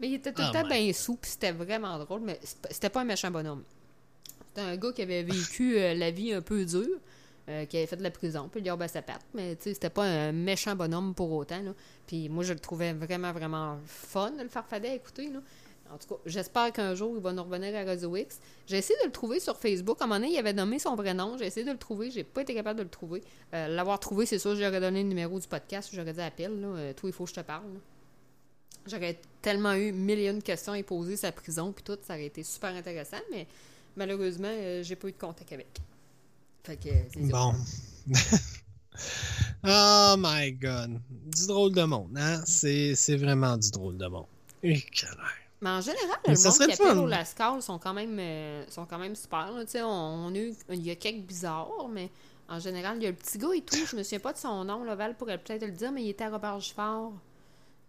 mais 0.00 0.08
il 0.08 0.14
était 0.14 0.32
tout 0.32 0.40
le 0.40 0.48
Oh 0.48 0.52
temps 0.52 0.66
bien 0.66 0.90
sous. 0.94 1.16
Puis 1.16 1.32
c'était 1.32 1.52
vraiment 1.52 1.98
drôle. 1.98 2.22
Mais 2.22 2.40
c'était 2.70 2.88
pas 2.88 3.02
un 3.02 3.04
méchant 3.04 3.30
bonhomme. 3.30 3.62
C'était 4.48 4.62
un 4.62 4.76
gars 4.76 4.92
qui 4.92 5.02
avait 5.02 5.22
vécu 5.22 5.76
euh, 5.76 5.94
la 5.94 6.10
vie 6.10 6.32
un 6.32 6.40
peu 6.40 6.64
dure. 6.64 6.98
Euh, 7.50 7.64
qui 7.64 7.76
avait 7.78 7.86
fait 7.86 7.96
de 7.96 8.02
la 8.02 8.12
prison, 8.12 8.48
puis 8.50 8.60
il 8.60 8.70
a 8.70 8.88
sa 8.88 9.02
patte, 9.02 9.24
mais 9.34 9.56
tu 9.56 9.64
sais, 9.64 9.74
c'était 9.74 9.90
pas 9.90 10.04
un 10.04 10.30
méchant 10.30 10.76
bonhomme 10.76 11.14
pour 11.14 11.32
autant. 11.32 11.60
Puis 12.06 12.28
moi, 12.28 12.44
je 12.44 12.52
le 12.52 12.60
trouvais 12.60 12.92
vraiment, 12.92 13.32
vraiment 13.32 13.76
fun, 13.86 14.32
le 14.40 14.48
farfadet 14.48 14.90
à 14.90 14.94
écouter. 14.94 15.30
En 15.92 15.98
tout 15.98 16.14
cas, 16.14 16.20
j'espère 16.26 16.72
qu'un 16.72 16.94
jour, 16.94 17.14
il 17.16 17.22
va 17.22 17.32
nous 17.32 17.42
revenir 17.42 17.74
à 17.74 17.82
Radio. 17.82 18.16
J'ai 18.68 18.78
essayé 18.78 18.96
de 19.00 19.06
le 19.06 19.10
trouver 19.10 19.40
sur 19.40 19.56
Facebook. 19.56 19.96
À 20.00 20.04
un 20.04 20.06
moment 20.06 20.20
donné, 20.20 20.32
il 20.32 20.38
avait 20.38 20.52
nommé 20.52 20.78
son 20.78 20.94
vrai 20.94 21.12
nom. 21.12 21.36
J'ai 21.36 21.46
essayé 21.46 21.66
de 21.66 21.72
le 21.72 21.78
trouver. 21.78 22.12
J'ai 22.12 22.22
pas 22.22 22.42
été 22.42 22.54
capable 22.54 22.78
de 22.78 22.84
le 22.84 22.88
trouver. 22.88 23.24
Euh, 23.52 23.66
L'avoir 23.66 23.98
trouvé, 23.98 24.26
c'est 24.26 24.38
sûr, 24.38 24.54
j'aurais 24.54 24.80
donné 24.80 25.02
le 25.02 25.08
numéro 25.08 25.40
du 25.40 25.48
podcast. 25.48 25.90
J'aurais 25.92 26.12
dit 26.12 26.20
appelle, 26.20 26.60
là. 26.60 26.68
Euh, 26.68 26.92
il 27.02 27.12
faut 27.12 27.24
que 27.24 27.30
je 27.30 27.34
te 27.34 27.40
parle. 27.40 27.66
J'aurais 28.86 29.18
tellement 29.42 29.72
eu 29.72 29.90
mille 29.90 30.20
et 30.20 30.28
une 30.28 30.42
questions 30.42 30.74
à 30.74 30.82
poser 30.84 31.16
sa 31.16 31.32
prison, 31.32 31.72
puis 31.72 31.82
tout. 31.82 31.98
Ça 32.02 32.14
aurait 32.14 32.26
été 32.26 32.44
super 32.44 32.70
intéressant, 32.70 33.18
mais 33.32 33.48
malheureusement, 33.96 34.82
j'ai 34.82 34.94
pas 34.94 35.08
eu 35.08 35.12
de 35.12 35.18
contact 35.18 35.52
avec. 35.52 35.80
Fait 36.64 36.76
que. 36.76 37.30
Bon. 37.30 37.54
oh 39.64 40.14
my 40.18 40.52
god. 40.52 41.00
Du 41.10 41.46
drôle 41.46 41.74
de 41.74 41.82
monde, 41.82 42.16
hein? 42.16 42.42
C'est 42.44 42.94
c'est 42.94 43.16
vraiment 43.16 43.56
du 43.56 43.70
drôle 43.70 43.96
de 43.96 44.06
monde. 44.06 44.26
Et. 44.62 44.82
Mais 45.62 45.70
en 45.70 45.80
général, 45.80 46.18
le 46.26 46.32
monde 46.32 46.52
qui 46.52 46.66
le 46.66 46.72
appelle 46.72 46.98
au 46.98 47.06
Lascar 47.06 47.62
sont 47.62 47.78
quand 47.78 47.92
même 47.92 48.18
euh, 48.18 48.64
sont 48.68 48.86
quand 48.86 48.98
même 48.98 49.14
super. 49.14 49.52
là. 49.52 49.64
Tu 49.64 49.72
sais, 49.72 49.82
on, 49.82 49.88
on 49.88 50.34
a 50.34 50.38
eu, 50.38 50.54
il 50.70 50.86
y 50.86 50.90
a 50.90 50.96
quelques 50.96 51.26
bizarres, 51.26 51.88
mais 51.90 52.10
en 52.48 52.58
général, 52.58 52.96
il 52.96 53.04
y 53.04 53.06
a 53.06 53.10
le 53.10 53.16
petit 53.16 53.38
gars 53.38 53.54
et 53.54 53.60
tout. 53.60 53.76
Je 53.86 53.96
me 53.96 54.02
souviens 54.02 54.18
pas 54.18 54.32
de 54.32 54.38
son 54.38 54.64
nom. 54.64 54.82
Là, 54.84 54.94
Val 54.96 55.16
pourrait 55.16 55.38
peut-être 55.38 55.64
le 55.64 55.72
dire, 55.72 55.92
mais 55.92 56.02
il 56.02 56.08
était 56.10 56.24
à 56.24 56.30
Robert-Fort. 56.30 57.12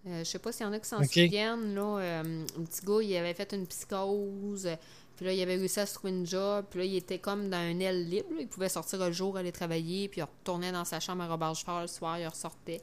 Euh, 0.08 0.20
je 0.20 0.24
sais 0.24 0.40
pas 0.40 0.52
s'il 0.52 0.66
y 0.66 0.70
en 0.70 0.74
a 0.74 0.80
qui 0.80 0.88
s'en 0.88 1.04
souviennent. 1.04 1.74
Là, 1.76 1.98
euh, 1.98 2.46
le 2.58 2.64
petit 2.64 2.86
gars, 2.86 3.02
il 3.02 3.16
avait 3.16 3.34
fait 3.34 3.54
une 3.54 3.66
psychose. 3.68 4.70
Puis 5.16 5.26
là, 5.26 5.34
il 5.34 5.42
avait 5.42 5.56
réussi 5.56 5.80
à 5.80 5.86
se 5.86 5.94
trouver 5.94 6.14
une 6.14 6.26
job. 6.26 6.66
Puis 6.70 6.80
là, 6.80 6.86
il 6.86 6.96
était 6.96 7.20
comme 7.20 7.50
dans 7.50 7.58
un 7.58 7.80
aile 7.80 8.10
libre. 8.10 8.30
Il 8.40 8.48
pouvait 8.48 8.70
sortir 8.70 9.00
le 9.00 9.12
jour, 9.12 9.38
aller 9.38 9.52
travailler. 9.52 10.08
Puis 10.08 10.22
il 10.22 10.24
retournait 10.24 10.72
dans 10.72 10.86
sa 10.86 11.00
chambre 11.00 11.24
à 11.24 11.28
Robert-Fort 11.28 11.82
le 11.82 11.88
soir. 11.88 12.18
Il 12.20 12.28
ressortait. 12.28 12.82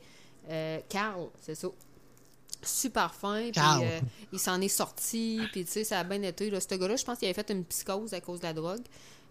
Euh, 0.48 0.78
Carl, 0.88 1.28
c'est 1.40 1.54
ça. 1.54 1.68
Super 2.62 3.14
fin. 3.14 3.50
Puis 3.50 3.60
euh, 3.60 4.00
il 4.32 4.38
s'en 4.38 4.60
est 4.60 4.68
sorti. 4.68 5.40
Puis 5.52 5.64
tu 5.64 5.70
sais, 5.70 5.84
ça 5.84 6.00
a 6.00 6.04
bien 6.04 6.22
été. 6.22 6.50
Là. 6.50 6.60
Ce 6.60 6.74
gars-là, 6.74 6.96
je 6.96 7.04
pense 7.04 7.18
qu'il 7.18 7.26
avait 7.26 7.34
fait 7.34 7.50
une 7.50 7.64
psychose 7.64 8.14
à 8.14 8.20
cause 8.20 8.40
de 8.40 8.46
la 8.46 8.52
drogue. 8.52 8.84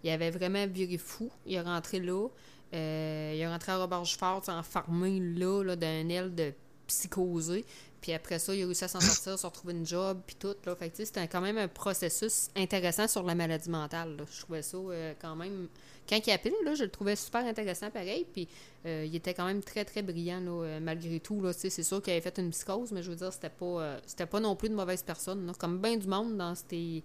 Il 0.03 0.09
avait 0.09 0.31
vraiment 0.31 0.65
viré 0.67 0.97
fou. 0.97 1.29
Il 1.45 1.55
est 1.55 1.61
rentré 1.61 1.99
là. 1.99 2.27
Euh, 2.73 3.31
il 3.35 3.39
est 3.39 3.47
rentré 3.47 3.71
à 3.71 3.77
Robert-Fort, 3.77 4.43
enfermé 4.49 5.19
là, 5.19 5.63
là 5.63 5.75
d'un 5.75 6.09
aile 6.09 6.35
de 6.35 6.53
psychosé. 6.87 7.65
Puis 8.01 8.13
après 8.13 8.39
ça, 8.39 8.53
il 8.53 8.63
a 8.63 8.65
réussi 8.65 8.83
à 8.83 8.87
s'en 8.87 8.99
sortir, 8.99 9.39
se 9.39 9.45
retrouver 9.45 9.73
une 9.73 9.85
job, 9.85 10.19
puis 10.25 10.35
tout. 10.35 10.55
Là. 10.65 10.75
Fait 10.75 10.89
que, 10.89 11.03
c'était 11.03 11.27
quand 11.27 11.41
même 11.41 11.57
un 11.57 11.67
processus 11.67 12.49
intéressant 12.55 13.07
sur 13.07 13.23
la 13.23 13.35
maladie 13.35 13.69
mentale. 13.69 14.17
Je 14.31 14.41
trouvais 14.41 14.61
ça 14.61 14.77
euh, 14.77 15.13
quand 15.19 15.35
même... 15.35 15.67
Quand 16.07 16.25
il 16.25 16.31
appelait, 16.31 16.53
là, 16.63 16.73
je 16.73 16.83
le 16.83 16.89
trouvais 16.89 17.15
super 17.15 17.45
intéressant 17.45 17.89
pareil. 17.89 18.25
Puis 18.31 18.47
euh, 18.85 19.05
il 19.05 19.15
était 19.15 19.33
quand 19.33 19.45
même 19.45 19.61
très, 19.61 19.83
très 19.83 20.03
brillant, 20.03 20.39
là, 20.39 20.63
euh, 20.63 20.79
malgré 20.79 21.19
tout. 21.19 21.41
Là. 21.41 21.51
C'est 21.53 21.69
sûr 21.69 22.01
qu'il 22.01 22.13
avait 22.13 22.21
fait 22.21 22.37
une 22.37 22.51
psychose, 22.51 22.91
mais 22.91 23.01
je 23.01 23.09
veux 23.09 23.17
dire, 23.17 23.33
c'était 23.33 23.49
pas, 23.49 23.97
c'était 24.05 24.25
pas 24.25 24.39
non 24.39 24.55
plus 24.55 24.69
de 24.69 24.75
mauvaise 24.75 25.03
personne. 25.03 25.51
Comme 25.59 25.79
bien 25.81 25.97
du 25.97 26.07
monde 26.07 26.37
dans 26.37 26.53
ces 26.55 27.03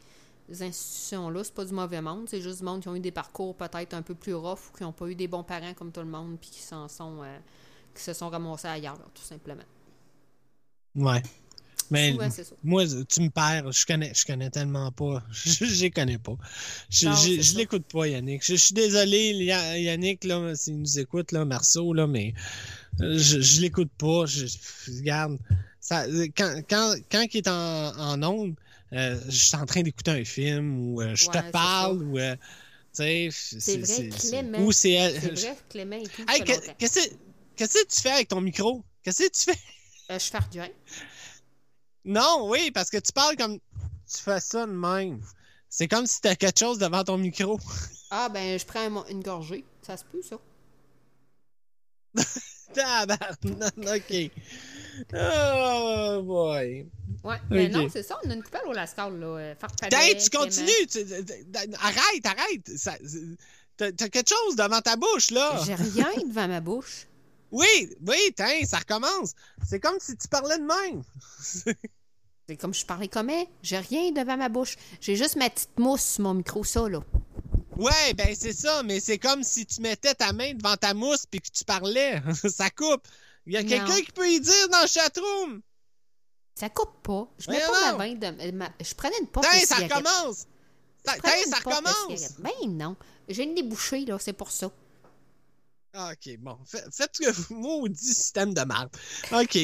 institutions-là. 0.49 1.43
C'est 1.43 1.55
pas 1.55 1.65
du 1.65 1.73
mauvais 1.73 2.03
monde. 2.03 2.29
C'est 2.29 2.43
juste 2.43 2.59
du 2.59 2.65
monde 2.65 2.83
qui 2.83 2.89
ont 2.89 2.95
eu 2.95 3.01
des 3.01 3.11
parcours 3.11 3.57
peut-être 3.57 3.95
un 3.95 4.03
peu 4.03 4.15
plus 4.15 4.35
rough 4.35 4.59
ou 4.69 4.77
qui 4.77 4.83
n'ont 4.83 4.93
pas 4.93 5.07
eu 5.07 5.15
des 5.15 5.27
bons 5.27 5.43
parents 5.43 5.73
comme 5.75 5.91
tout 5.91 6.01
le 6.01 6.07
monde 6.07 6.37
puis 6.39 6.51
qui 6.51 6.61
s'en 6.61 6.87
sont 6.87 7.23
qui 7.95 8.03
se 8.03 8.13
sont 8.13 8.29
ramassés 8.29 8.69
ailleurs, 8.69 8.99
tout 9.15 9.23
simplement. 9.23 9.65
Ouais. 10.95 11.23
Mais 11.91 12.13
moi, 12.63 12.87
tu 13.09 13.21
me 13.21 13.29
perds. 13.29 13.71
Je 13.71 13.85
connais, 13.85 14.13
je 14.15 14.25
connais 14.25 14.49
tellement 14.49 14.91
pas. 14.93 15.23
Je 15.33 15.67
je 15.67 15.83
les 15.83 15.91
connais 15.91 16.19
pas. 16.19 16.37
Je, 16.89 17.07
Non, 17.07 17.15
je, 17.15 17.57
l'écoute 17.59 17.85
pas, 17.85 18.07
Yannick. 18.09 18.43
Je, 18.45 18.55
suis 18.55 18.73
désolé, 18.75 19.33
Ya- 19.45 19.77
Yannick, 19.79 20.25
là, 20.25 20.55
s'il 20.57 20.79
nous 20.79 20.99
écoute, 20.99 21.33
là, 21.33 21.45
Marceau, 21.45 21.93
là, 21.93 22.07
mais 22.07 22.33
euh, 23.03 23.19
je, 23.19 23.41
je 23.41 23.61
l'écoute 23.61 23.91
pas. 23.99 24.25
Je, 24.25 24.47
regarde, 24.99 25.39
ça, 25.81 26.07
quand, 26.37 26.63
quand, 26.69 26.95
quand 27.11 27.27
il 27.35 27.37
est 27.39 27.49
en, 27.49 27.93
en 27.99 28.23
ondes, 28.23 28.55
euh, 28.95 29.19
je 29.27 29.31
suis 29.37 29.57
en 29.57 29.67
train 29.67 29.83
d'écouter 29.83 30.13
un 30.13 30.25
film 30.25 30.79
ou 30.79 31.03
euh, 31.03 31.15
je 31.15 31.27
Ouais, 31.27 31.33
te 31.33 31.51
parle 31.51 32.03
ou, 32.03 32.19
euh, 32.19 32.37
C'est 32.93 33.29
vrai, 33.29 34.09
Clément. 34.19 34.59
Ou 34.65 34.73
c'est 34.73 34.93
elle. 34.93 35.21
C'est 35.21 35.31
vrai, 35.41 35.57
Clément 35.69 36.03
qu'est-ce 36.79 37.75
que 37.75 37.87
tu 37.87 38.01
fais 38.01 38.11
avec 38.11 38.29
ton 38.29 38.41
micro? 38.41 38.83
Qu'est-ce 39.03 39.25
que 39.25 39.31
tu 39.31 39.53
fais? 39.53 39.59
Euh, 40.11 40.19
je 40.19 40.25
fais 40.31 40.39
rien. 40.53 40.69
Non, 42.05 42.49
oui, 42.51 42.71
parce 42.73 42.91
que 42.91 42.99
tu 42.99 43.13
parles 43.13 43.37
comme. 43.37 43.59
Tu 43.59 44.19
fais 44.23 44.41
ça 44.41 44.67
de 44.67 44.73
même. 44.73 45.21
C'est 45.69 45.89
comme 45.89 46.07
si 46.07 46.21
t'as 46.21 46.35
quelque 46.35 46.59
chose 46.59 46.79
devant 46.79 47.05
ton 47.05 47.19
micro. 47.19 47.59
Ah, 48.15 48.29
ben, 48.29 48.59
je 48.59 48.67
prends 48.67 48.81
un- 48.81 49.07
une 49.09 49.23
gorgée. 49.23 49.65
Ça 49.81 49.97
se 49.97 50.05
peut, 50.05 50.21
ça. 50.21 50.37
Ok. 53.45 54.31
Oh 55.15 56.23
boy. 56.23 56.87
Ouais, 57.25 57.37
mais 57.51 57.69
non, 57.71 57.89
c'est 57.91 58.03
ça. 58.03 58.19
On 58.25 58.31
a 58.31 58.35
une 58.35 58.43
coupelle 58.43 58.67
au 58.67 58.73
Lascal, 58.73 59.19
là. 59.19 59.27
euh, 59.27 59.55
Farfadet, 59.55 60.17
tu 60.19 60.29
continues. 60.31 60.87
tu- 60.91 60.99
arrête, 61.81 62.27
arrête. 62.27 62.71
T'as 63.79 64.09
quelque 64.09 64.29
chose 64.29 64.57
devant 64.57 64.81
ta 64.83 64.97
bouche, 64.97 65.31
là. 65.31 65.59
J'ai 65.65 65.75
rien 65.75 66.11
devant 66.29 66.49
ma 66.49 66.61
bouche. 66.61 67.07
Oui, 67.53 67.95
oui, 68.07 68.17
tiens, 68.37 68.65
ça 68.65 68.79
recommence. 68.79 69.33
C'est 69.69 69.79
comme 69.79 69.99
si 70.01 70.17
tu 70.17 70.27
parlais 70.27 70.59
de 70.59 70.65
même. 70.65 71.03
C'est 72.49 72.57
comme 72.57 72.75
je 72.75 72.85
parlais 72.85 73.07
comme 73.09 73.31
elle. 73.31 73.47
J'ai 73.63 73.79
rien 73.79 74.11
devant 74.11 74.37
ma 74.37 74.49
bouche. 74.49 74.77
J'ai 75.01 75.15
juste 75.15 75.37
ma 75.37 75.49
petite 75.49 75.79
mousse 75.79 76.03
sur 76.03 76.25
mon 76.25 76.35
micro, 76.35 76.65
ça, 76.65 76.89
là. 76.89 77.01
Ouais, 77.77 78.13
ben 78.15 78.35
c'est 78.37 78.53
ça, 78.53 78.83
mais 78.83 79.01
c'est 79.01 79.17
comme 79.19 79.43
si 79.45 79.65
tu 79.65 79.81
mettais 79.81 80.15
ta 80.15 80.33
main 80.33 80.53
devant 80.53 80.77
ta 80.77 80.93
mousse 80.93 81.25
puis 81.25 81.41
que 81.41 81.49
tu 81.51 81.65
parlais. 81.65 82.21
ça 82.51 82.69
coupe. 82.69 83.07
Il 83.47 83.53
y 83.55 83.57
a 83.57 83.63
quelqu'un 83.65 84.01
qui 84.03 84.13
peut 84.13 84.29
y 84.29 84.41
dire 84.41 84.69
dans 84.71 84.83
le 84.83 84.89
chatroom? 84.89 85.63
Ça 86.55 86.69
coupe 86.69 87.01
pas. 87.03 87.29
Je 87.39 87.51
mets 87.51 87.59
Mais 87.59 87.63
pas 87.67 87.93
non. 87.93 87.99
ma 87.99 88.07
main 88.07 88.15
de... 88.15 88.51
ma- 88.51 88.73
Je 88.81 88.95
prenais 88.95 89.19
une 89.21 89.29
porte 89.29 89.47
Tiens, 89.51 89.65
ça 89.65 89.77
recommence. 89.77 90.47
Tiens, 91.05 91.43
ça 91.49 91.57
recommence. 91.57 92.33
Ben 92.41 92.51
non. 92.69 92.97
J'ai 93.29 93.45
une 93.45 93.55
débouchée, 93.55 94.05
là. 94.05 94.19
C'est 94.19 94.33
pour 94.35 94.51
ça. 94.51 94.71
Ah, 95.95 96.13
Ok, 96.13 96.37
bon. 96.39 96.59
Fait- 96.67 96.85
Faites 96.93 97.11
ce 97.17 97.23
que 97.23 97.31
vous 97.31 97.55
maudit 97.55 97.99
système 98.15 98.55
de 98.55 98.61
merde. 98.63 98.89
Ok. 99.33 99.59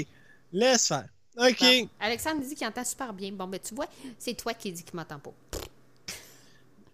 Laisse 0.53 0.89
faire. 0.89 1.09
Ok. 1.37 1.61
Bon. 1.61 1.89
Alexandre 2.01 2.43
dit 2.43 2.55
qu'il 2.55 2.67
entend 2.67 2.85
super 2.85 3.13
bien. 3.13 3.33
Bon, 3.33 3.47
ben 3.47 3.61
tu 3.61 3.75
vois, 3.75 3.87
c'est 4.19 4.35
toi 4.35 4.53
qui 4.55 4.73
dis 4.73 4.83
qu'il 4.83 4.97
m'entend 4.97 5.19
pas. 5.19 5.33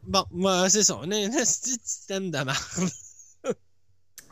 Bon, 0.05 0.25
moi, 0.31 0.69
c'est 0.69 0.85
ça. 0.85 0.99
On 1.01 1.11
a 1.11 1.17
un 1.17 1.31
petit 1.31 1.79
système 1.83 2.31
de 2.31 2.39
merde. 2.39 2.59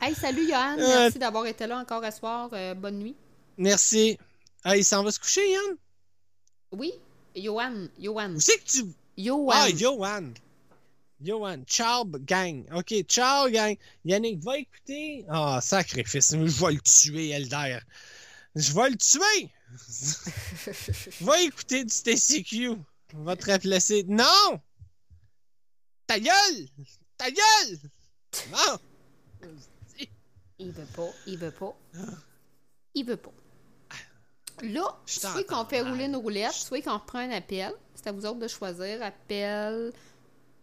Hey, 0.05 0.17
salut, 0.17 0.49
Johan. 0.49 0.75
Euh, 0.81 0.99
Merci 1.05 1.19
d'avoir 1.21 1.47
été 1.47 1.65
là 1.65 1.79
encore 1.79 2.03
à 2.03 2.11
soir. 2.11 2.51
Euh, 2.55 2.75
bonne 2.75 2.99
nuit. 2.99 3.15
Merci. 3.57 4.19
Ah, 4.65 4.77
il 4.77 4.85
s'en 4.85 5.05
va 5.05 5.13
se 5.13 5.21
coucher, 5.21 5.49
Yann? 5.53 5.77
Oui, 6.73 6.93
Johan. 7.37 7.87
Johan. 8.01 8.33
Où 8.35 8.41
c'est 8.41 8.59
que 8.59 8.65
tu. 8.69 8.85
Johan. 9.17 9.51
Ah, 9.53 9.71
Johan. 9.71 10.33
Johan. 11.23 11.65
Ciao, 11.67 12.05
gang. 12.05 12.65
Ok, 12.75 13.03
ciao, 13.09 13.49
gang. 13.51 13.77
Yannick, 14.05 14.43
va 14.43 14.59
écouter. 14.59 15.25
Ah, 15.29 15.61
sacrifice. 15.63 16.33
Je 16.33 16.37
vais 16.37 16.73
le 16.73 16.81
tuer, 16.81 17.31
Elder. 17.31 17.79
Je 18.55 18.73
vais 18.73 18.91
le 18.91 18.97
tuer. 18.97 19.51
va 21.25 21.41
écouter 21.43 21.85
du 21.85 21.95
TCQ. 21.95 22.77
On 23.15 23.25
va 23.25 23.37
te 23.37 23.51
replacer. 23.51 24.05
Non! 24.09 24.61
Ta 26.07 26.19
gueule! 26.19 26.69
Ta 27.17 27.31
gueule! 27.31 27.79
Non! 28.51 28.79
Il 30.59 30.73
veut 30.73 30.87
pas, 30.95 31.11
il 31.27 31.39
veut 31.39 31.51
pas. 31.51 31.77
Il 32.95 33.05
veut 33.05 33.17
pas. 33.17 33.33
Là, 34.63 34.97
Je 35.07 35.19
soit 35.19 35.45
qu'on 35.45 35.65
fait 35.65 35.83
rouler 35.83 36.05
une 36.05 36.17
roulette, 36.17 36.53
soit 36.53 36.83
qu'on 36.83 36.95
reprend 36.95 37.19
un 37.19 37.31
appel. 37.31 37.73
C'est 37.95 38.07
à 38.07 38.13
vous 38.13 38.25
autres 38.27 38.39
de 38.39 38.49
choisir. 38.49 39.03
Appel, 39.03 39.93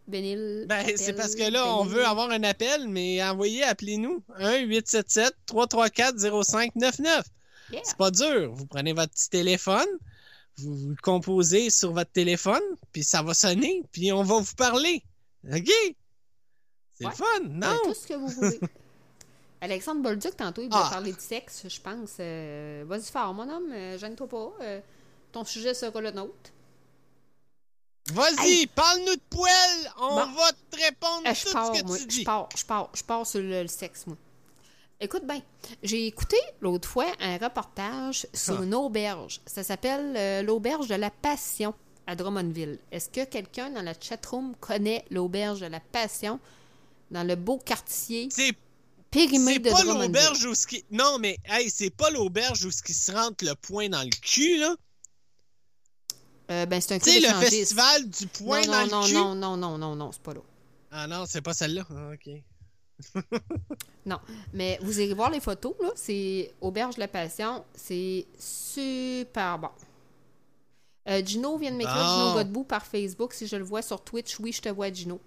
Bénil. 0.10 0.66
Ben, 0.68 0.86
c'est 0.98 1.14
parce 1.14 1.36
que 1.36 1.50
là, 1.50 1.74
on 1.76 1.84
veut 1.84 2.06
avoir 2.06 2.30
un 2.32 2.44
appel, 2.44 2.88
mais 2.88 3.22
envoyez, 3.24 3.64
appelez-nous. 3.64 4.24
1-877-334-0599. 4.40 7.24
Yeah. 7.72 7.82
C'est 7.84 7.98
pas 7.98 8.12
dur. 8.12 8.52
Vous 8.54 8.66
prenez 8.66 8.94
votre 8.94 9.12
petit 9.14 9.30
téléphone, 9.30 9.88
vous, 10.58 10.76
vous 10.76 10.90
le 10.90 10.96
composez 11.02 11.70
sur 11.70 11.94
votre 11.94 12.12
téléphone, 12.12 12.62
puis 12.92 13.04
ça 13.04 13.22
va 13.22 13.34
sonner, 13.34 13.84
puis 13.92 14.12
on 14.12 14.24
va 14.24 14.40
vous 14.40 14.56
parler. 14.56 15.04
OK? 15.52 15.70
C'est 16.96 17.06
Ouais. 17.06 17.12
le 17.12 17.16
fun, 17.16 17.26
Ben, 17.44 17.60
non? 17.70 17.78
tout 17.86 17.94
ce 17.94 18.08
que 18.08 18.14
vous 18.16 18.28
voulez. 18.28 18.60
Alexandre 19.62 20.02
Bolduc, 20.02 20.36
tantôt, 20.38 20.62
il 20.62 20.70
voulait 20.70 20.82
Ah. 20.86 20.90
parler 20.90 21.14
de 21.14 21.20
sexe, 21.20 21.64
je 21.68 21.80
pense. 21.82 22.14
Euh, 22.20 22.84
Vas-y 22.88 23.12
fort, 23.12 23.34
mon 23.34 23.50
homme. 23.50 23.72
euh, 23.72 23.98
Gêne-toi 23.98 24.28
pas. 24.28 24.54
euh, 24.62 24.80
ton 25.32 25.44
sujet 25.46 25.74
sera 25.74 26.02
le 26.02 26.12
nôtre. 26.12 26.52
Vas-y, 28.14 28.68
parle-nous 28.68 29.16
de 29.16 29.22
poêle. 29.30 29.92
On 30.00 30.16
Bon. 30.16 30.32
va 30.34 30.52
te 30.72 30.78
répondre 30.78 31.24
Euh, 31.28 31.34
tout 31.46 31.52
pars, 31.54 31.76
ce 31.76 31.82
que 31.82 31.86
moi. 31.88 31.98
tu 31.98 32.04
Je 32.04 32.08
dis. 32.08 32.24
pars, 32.24 32.50
je 32.56 32.66
pars, 32.66 32.90
je 32.94 33.04
pars 33.04 33.26
sur 33.28 33.40
le, 33.42 33.62
le 33.64 33.68
sexe, 33.68 34.06
moi. 34.08 34.18
Écoute 35.02 35.26
bien, 35.26 35.42
j'ai 35.82 36.08
écouté 36.08 36.38
l'autre 36.60 36.88
fois 36.90 37.06
un 37.22 37.38
reportage 37.38 38.28
sur 38.34 38.60
Ah. 38.60 38.64
une 38.64 38.76
auberge. 38.76 39.40
Ça 39.46 39.64
s'appelle 39.64 40.14
euh, 40.18 40.42
l'auberge 40.42 40.88
de 40.88 40.96
la 40.96 41.10
Passion 41.10 41.74
à 42.06 42.16
Drummondville. 42.16 42.80
Est-ce 42.92 43.08
que 43.10 43.24
quelqu'un 43.24 43.70
dans 43.70 43.82
la 43.82 43.94
chatroom 43.98 44.56
connaît 44.60 45.06
l'auberge 45.10 45.62
de 45.62 45.68
la 45.68 45.80
Passion 45.80 46.40
dans 47.12 47.24
le 47.24 47.36
beau 47.36 47.58
quartier 47.60 48.28
C'est 48.30 48.52
périmé 49.10 49.54
c'est 49.54 49.60
de 49.60 49.70
pas 49.72 49.84
l'auberge 49.86 50.44
où 50.46 50.54
ce 50.54 50.68
qui... 50.68 50.84
Non, 50.92 51.18
mais 51.20 51.38
hey, 51.46 51.70
c'est 51.70 51.90
pas 51.92 52.10
l'auberge 52.10 52.66
où 52.66 52.72
ce 52.72 52.84
qui 52.84 52.94
se 52.94 53.12
rentre 53.14 53.46
le 53.46 53.56
point 53.56 53.88
dans 53.88 54.04
le 54.04 54.10
cul, 54.22 54.58
là. 54.58 54.76
Euh, 56.52 56.66
ben, 56.66 56.82
c'est 56.82 56.96
un 56.96 57.00
club 57.00 57.16
le 57.22 57.46
festival 57.46 58.10
du 58.10 58.26
point 58.28 58.62
non, 58.62 58.72
dans 58.72 58.88
non, 58.88 59.02
le 59.02 59.08
cul? 59.08 59.14
non, 59.14 59.36
non, 59.36 59.58
non, 59.58 59.78
non, 59.78 59.96
non, 59.96 60.12
c'est 60.12 60.22
pas 60.22 60.34
là. 60.34 60.42
Ah 60.92 61.08
non, 61.08 61.26
c'est 61.28 61.42
pas 61.42 61.54
celle-là. 61.54 61.86
Ah, 61.90 62.12
OK. 62.14 62.30
Non, 64.06 64.20
mais 64.54 64.80
vous 64.82 65.00
irez 65.00 65.14
voir 65.14 65.30
les 65.30 65.40
photos, 65.40 65.76
là. 65.82 65.92
C'est 65.96 66.52
Auberge 66.62 66.96
de 66.96 67.02
la 67.02 67.08
Passion. 67.08 67.64
C'est 67.76 68.26
super 68.40 69.60
bon. 69.60 69.70
Euh, 71.08 71.22
Gino 71.24 71.58
vient 71.58 71.72
de 71.72 71.76
m'écrire 71.78 71.96
Bon. 71.96 72.30
Gino 72.30 72.34
Godbout 72.34 72.64
par 72.64 72.86
Facebook. 72.86 73.34
Si 73.34 73.46
je 73.46 73.56
le 73.56 73.64
vois 73.64 73.82
sur 73.82 74.04
Twitch, 74.04 74.40
oui, 74.40 74.52
je 74.52 74.62
te 74.62 74.70
vois, 74.70 74.92
Gino. 74.92 75.20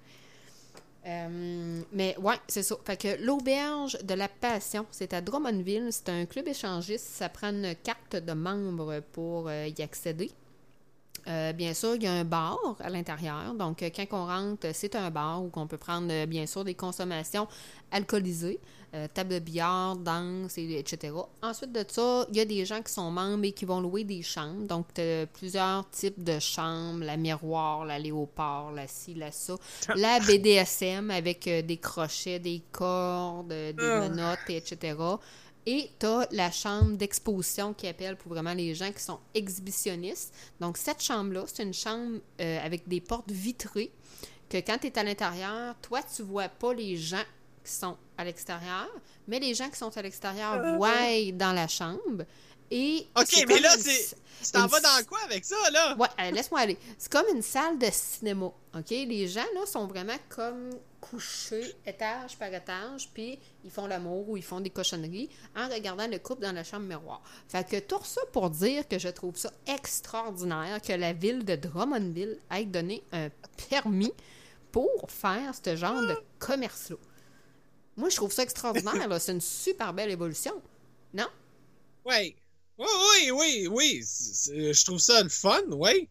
Euh, 1.06 1.80
mais 1.92 2.16
ouais, 2.18 2.36
c'est 2.48 2.62
ça. 2.62 2.76
Fait 2.84 2.96
que 2.96 3.22
l'Auberge 3.24 3.98
de 4.02 4.14
la 4.14 4.28
Passion, 4.28 4.86
c'est 4.90 5.12
à 5.14 5.20
Drummondville. 5.20 5.88
C'est 5.90 6.08
un 6.08 6.26
club 6.26 6.48
échangiste. 6.48 7.06
Ça 7.06 7.28
prend 7.28 7.48
une 7.48 7.74
carte 7.76 8.16
de 8.16 8.32
membre 8.32 9.00
pour 9.12 9.48
euh, 9.48 9.68
y 9.68 9.82
accéder. 9.82 10.30
Euh, 11.28 11.52
bien 11.52 11.72
sûr, 11.72 11.94
il 11.94 12.02
y 12.02 12.06
a 12.06 12.12
un 12.12 12.24
bar 12.24 12.58
à 12.80 12.90
l'intérieur. 12.90 13.54
Donc, 13.54 13.82
euh, 13.82 13.90
quand 13.94 14.06
on 14.12 14.26
rentre, 14.26 14.66
c'est 14.74 14.94
un 14.96 15.10
bar 15.10 15.42
où 15.42 15.50
on 15.54 15.66
peut 15.68 15.78
prendre, 15.78 16.08
euh, 16.10 16.26
bien 16.26 16.46
sûr, 16.46 16.64
des 16.64 16.74
consommations 16.74 17.46
alcoolisées, 17.92 18.58
euh, 18.94 19.06
table 19.12 19.30
de 19.34 19.38
billard, 19.38 19.96
danse, 19.96 20.58
et- 20.58 20.78
etc. 20.78 21.14
Ensuite 21.42 21.72
de 21.72 21.84
ça, 21.88 22.26
il 22.30 22.36
y 22.36 22.40
a 22.40 22.44
des 22.44 22.64
gens 22.66 22.82
qui 22.82 22.92
sont 22.92 23.10
membres 23.10 23.44
et 23.44 23.52
qui 23.52 23.64
vont 23.64 23.80
louer 23.80 24.04
des 24.04 24.22
chambres. 24.22 24.66
Donc, 24.66 24.86
tu 24.94 25.00
as 25.00 25.26
plusieurs 25.26 25.88
types 25.90 26.22
de 26.22 26.38
chambres, 26.38 27.04
la 27.04 27.16
miroir, 27.16 27.84
la 27.86 27.98
léopard, 27.98 28.72
la 28.72 28.86
ci, 28.86 29.14
la 29.14 29.30
ça. 29.30 29.54
La 29.96 30.18
BDSM 30.20 31.10
avec 31.10 31.46
euh, 31.46 31.62
des 31.62 31.76
crochets, 31.78 32.38
des 32.38 32.62
cordes, 32.72 33.52
euh, 33.52 33.72
des 33.72 33.82
menottes, 34.08 34.38
et 34.48 34.56
etc. 34.56 34.94
Et 35.64 35.90
tu 36.00 36.06
as 36.06 36.26
la 36.32 36.50
chambre 36.50 36.96
d'exposition 36.96 37.72
qui 37.72 37.86
appelle 37.86 38.16
pour 38.16 38.32
vraiment 38.32 38.52
les 38.54 38.74
gens 38.74 38.90
qui 38.90 39.00
sont 39.02 39.20
exhibitionnistes. 39.34 40.34
Donc, 40.60 40.76
cette 40.76 41.00
chambre-là, 41.02 41.44
c'est 41.46 41.62
une 41.62 41.74
chambre 41.74 42.18
euh, 42.40 42.64
avec 42.64 42.88
des 42.88 43.00
portes 43.00 43.30
vitrées 43.30 43.92
que 44.50 44.56
quand 44.58 44.78
tu 44.78 44.88
es 44.88 44.98
à 44.98 45.04
l'intérieur, 45.04 45.74
toi, 45.80 46.00
tu 46.14 46.22
vois 46.22 46.48
pas 46.48 46.74
les 46.74 46.96
gens 46.96 47.22
qui 47.64 47.70
sont 47.72 47.96
à 48.18 48.24
l'extérieur, 48.24 48.88
mais 49.28 49.38
les 49.38 49.54
gens 49.54 49.70
qui 49.70 49.76
sont 49.78 49.96
à 49.96 50.02
l'extérieur 50.02 50.76
voient 50.76 51.30
dans 51.32 51.52
la 51.52 51.68
chambre. 51.68 52.24
Et 52.70 53.06
OK, 53.16 53.44
mais 53.46 53.60
là, 53.60 53.74
une- 53.76 53.82
c'est- 53.82 54.16
Tu 54.44 54.50
t'en 54.50 54.62
une 54.64 54.68
vas 54.68 54.80
dans 54.80 55.04
quoi 55.06 55.20
avec 55.24 55.44
ça, 55.44 55.56
là? 55.70 55.94
Ouais, 55.96 56.08
euh, 56.20 56.30
laisse-moi 56.32 56.60
aller. 56.60 56.78
C'est 56.98 57.12
comme 57.12 57.26
une 57.34 57.42
salle 57.42 57.78
de 57.78 57.86
cinéma, 57.92 58.46
OK? 58.74 58.90
Les 58.90 59.28
gens, 59.28 59.44
là, 59.54 59.64
sont 59.66 59.86
vraiment 59.86 60.16
comme 60.28 60.70
couchés 61.02 61.74
étage 61.84 62.38
par 62.38 62.54
étage, 62.54 63.10
puis 63.12 63.38
ils 63.64 63.70
font 63.70 63.86
l'amour 63.86 64.30
ou 64.30 64.36
ils 64.36 64.42
font 64.42 64.60
des 64.60 64.70
cochonneries 64.70 65.28
en 65.56 65.68
regardant 65.68 66.06
le 66.06 66.18
couple 66.18 66.42
dans 66.42 66.52
la 66.52 66.64
chambre 66.64 66.86
miroir. 66.86 67.20
Fait 67.48 67.68
que 67.68 67.80
tout 67.80 68.04
ça 68.04 68.20
pour 68.32 68.48
dire 68.48 68.88
que 68.88 68.98
je 68.98 69.08
trouve 69.08 69.36
ça 69.36 69.52
extraordinaire 69.66 70.80
que 70.80 70.92
la 70.92 71.12
ville 71.12 71.44
de 71.44 71.56
Drummondville 71.56 72.38
ait 72.50 72.64
donné 72.64 73.02
un 73.12 73.28
permis 73.68 74.12
pour 74.70 75.10
faire 75.10 75.52
ce 75.62 75.76
genre 75.76 76.00
de 76.00 76.16
commerce-là. 76.38 76.96
Moi, 77.96 78.08
je 78.08 78.16
trouve 78.16 78.32
ça 78.32 78.44
extraordinaire, 78.44 79.06
là. 79.08 79.18
C'est 79.18 79.32
une 79.32 79.40
super 79.40 79.92
belle 79.92 80.10
évolution. 80.10 80.62
Non? 81.12 81.28
Oui. 82.06 82.34
Oui, 82.78 82.86
oui, 82.88 83.30
oui, 83.30 83.68
oui. 83.70 84.02
Je 84.02 84.84
trouve 84.84 84.98
ça 84.98 85.22
le 85.22 85.28
fun, 85.28 85.60
oui. 85.72 86.08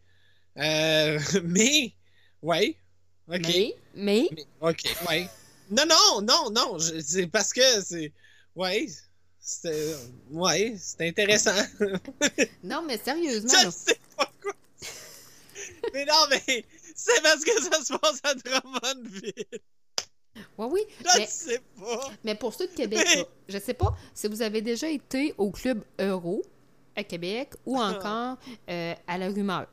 Euh, 0.58 1.20
mais, 1.44 1.96
oui. 2.44 2.78
OK. 3.34 3.48
Mais, 3.48 3.76
mais, 3.96 4.30
Mais- 4.36 4.46
OK, 4.70 4.82
oui. 5.10 5.28
Non, 5.70 5.84
non, 5.88 6.22
non, 6.22 6.50
non. 6.52 6.80
C'est 6.80 7.28
parce 7.28 7.54
que 7.54 7.62
c'est. 7.84 8.12
Oui. 8.56 8.92
C'est. 9.40 9.96
Ouais, 10.30 10.76
c'est 10.78 11.08
intéressant. 11.08 11.56
non, 12.64 12.84
mais 12.86 12.98
sérieusement, 12.98 13.50
je 13.60 13.66
là. 13.66 13.72
sais 13.72 14.00
pas 14.16 14.32
quoi. 14.42 14.54
mais 15.94 16.06
non, 16.06 16.14
mais 16.30 16.66
c'est 16.96 17.22
parce 17.24 17.44
que 17.44 17.52
ça 17.62 17.84
se 17.84 17.98
passe 17.98 18.20
à 18.24 18.36
Drummondville. 18.36 19.34
Ouais, 20.58 20.68
oui. 20.70 20.82
Je 21.00 21.20
mais- 21.20 21.26
sais 21.26 21.62
pas. 21.80 22.10
Mais 22.24 22.36
pour 22.36 22.54
ceux 22.54 22.68
de 22.68 22.74
Québec, 22.74 23.04
là, 23.16 23.24
je 23.50 23.58
sais 23.58 23.74
pas 23.74 23.96
si 24.14 24.28
vous 24.28 24.42
avez 24.42 24.62
déjà 24.62 24.90
été 24.90 25.34
au 25.38 25.50
club 25.52 25.84
Euro 26.00 26.44
à 26.96 27.04
Québec 27.04 27.50
ou 27.66 27.78
encore 27.80 28.38
euh, 28.70 28.94
à 29.08 29.18
la 29.18 29.28
rumeur. 29.30 29.68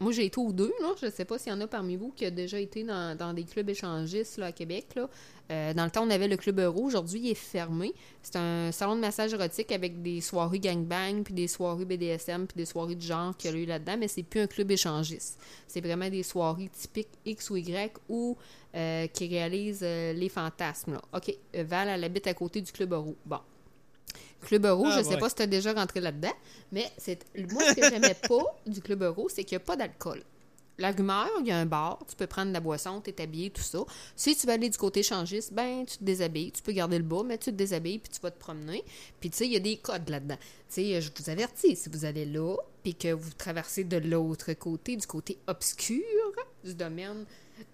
Moi, 0.00 0.12
j'ai 0.12 0.26
été 0.26 0.38
aux 0.38 0.52
deux, 0.52 0.72
là. 0.80 0.94
Je 1.02 1.10
sais 1.10 1.24
pas 1.24 1.38
s'il 1.38 1.52
y 1.52 1.54
en 1.54 1.60
a 1.60 1.66
parmi 1.66 1.96
vous 1.96 2.12
qui 2.14 2.24
a 2.24 2.30
déjà 2.30 2.60
été 2.60 2.84
dans, 2.84 3.16
dans 3.16 3.32
des 3.32 3.44
clubs 3.44 3.68
échangistes 3.68 4.38
là, 4.38 4.46
à 4.46 4.52
Québec. 4.52 4.86
Là. 4.94 5.08
Euh, 5.50 5.74
dans 5.74 5.84
le 5.84 5.90
temps, 5.90 6.04
on 6.04 6.10
avait 6.10 6.28
le 6.28 6.36
club 6.36 6.60
Euro. 6.60 6.84
Aujourd'hui, 6.84 7.20
il 7.20 7.30
est 7.30 7.34
fermé. 7.34 7.92
C'est 8.22 8.36
un 8.36 8.70
salon 8.70 8.96
de 8.96 9.00
massage 9.00 9.32
érotique 9.32 9.72
avec 9.72 10.02
des 10.02 10.20
soirées 10.20 10.60
gangbang, 10.60 11.22
puis 11.24 11.34
des 11.34 11.48
soirées 11.48 11.84
BDSM, 11.84 12.46
puis 12.46 12.56
des 12.56 12.66
soirées 12.66 12.94
de 12.94 13.02
genre 13.02 13.36
qu'il 13.36 13.50
y 13.50 13.54
a 13.54 13.56
eu 13.56 13.64
là-dedans, 13.64 13.96
mais 13.98 14.08
c'est 14.08 14.22
plus 14.22 14.40
un 14.40 14.46
club 14.46 14.70
échangiste. 14.70 15.40
C'est 15.66 15.80
vraiment 15.80 16.08
des 16.08 16.22
soirées 16.22 16.68
typiques 16.68 17.08
X 17.24 17.50
ou 17.50 17.56
Y 17.56 17.92
ou 18.08 18.36
euh, 18.74 19.06
qui 19.08 19.26
réalisent 19.26 19.82
euh, 19.82 20.12
les 20.12 20.28
fantasmes. 20.28 20.92
Là. 20.92 21.02
OK, 21.14 21.34
Val, 21.54 21.88
elle 21.88 22.04
habite 22.04 22.26
à 22.26 22.34
côté 22.34 22.60
du 22.60 22.70
club 22.70 22.92
Euro. 22.92 23.16
Bon. 23.24 23.40
Club 24.42 24.64
Euro, 24.66 24.84
Ah, 24.86 24.98
je 24.98 25.02
sais 25.02 25.14
ouais. 25.14 25.18
pas 25.18 25.28
si 25.28 25.34
tu 25.36 25.42
as 25.42 25.46
déjà 25.46 25.72
rentré 25.72 26.00
là-dedans, 26.00 26.32
mais 26.72 26.90
c'est 26.96 27.18
moi, 27.52 27.62
ce 27.68 27.74
que 27.74 27.82
j'aimais 27.90 28.14
pas 28.28 28.44
du 28.66 28.80
Club 28.80 29.02
Euro, 29.02 29.28
c'est 29.28 29.44
qu'il 29.44 29.56
n'y 29.58 29.62
a 29.62 29.66
pas 29.66 29.76
d'alcool. 29.76 30.22
La 30.80 30.92
rumeur, 30.92 31.28
il 31.40 31.46
y 31.48 31.50
a 31.50 31.58
un 31.58 31.66
bar, 31.66 31.98
tu 32.08 32.14
peux 32.14 32.28
prendre 32.28 32.50
de 32.50 32.52
la 32.52 32.60
boisson, 32.60 33.00
t'es 33.00 33.20
habillé, 33.20 33.50
tout 33.50 33.62
ça. 33.62 33.80
Si 34.14 34.36
tu 34.36 34.46
veux 34.46 34.52
aller 34.52 34.68
du 34.70 34.78
côté 34.78 35.00
échangiste, 35.00 35.52
ben, 35.52 35.84
tu 35.84 35.98
te 35.98 36.04
déshabilles. 36.04 36.52
Tu 36.52 36.62
peux 36.62 36.70
garder 36.70 36.98
le 36.98 37.02
bas, 37.04 37.22
mais 37.24 37.36
tu 37.36 37.46
te 37.46 37.56
déshabilles, 37.56 37.98
puis 37.98 38.12
tu 38.12 38.20
vas 38.20 38.30
te 38.30 38.38
promener. 38.38 38.84
Puis, 39.18 39.28
tu 39.30 39.38
sais, 39.38 39.46
il 39.46 39.52
y 39.54 39.56
a 39.56 39.58
des 39.60 39.78
codes 39.78 40.08
là-dedans. 40.08 40.36
Tu 40.68 40.74
sais, 40.74 41.00
je 41.00 41.10
vous 41.18 41.30
avertis, 41.30 41.74
si 41.74 41.88
vous 41.88 42.04
allez 42.04 42.24
là, 42.24 42.54
puis 42.84 42.94
que 42.94 43.12
vous 43.12 43.32
traversez 43.36 43.82
de 43.82 43.96
l'autre 43.96 44.52
côté, 44.52 44.94
du 44.94 45.04
côté 45.04 45.36
obscur 45.48 46.00
du 46.62 46.74
domaine 46.76 47.24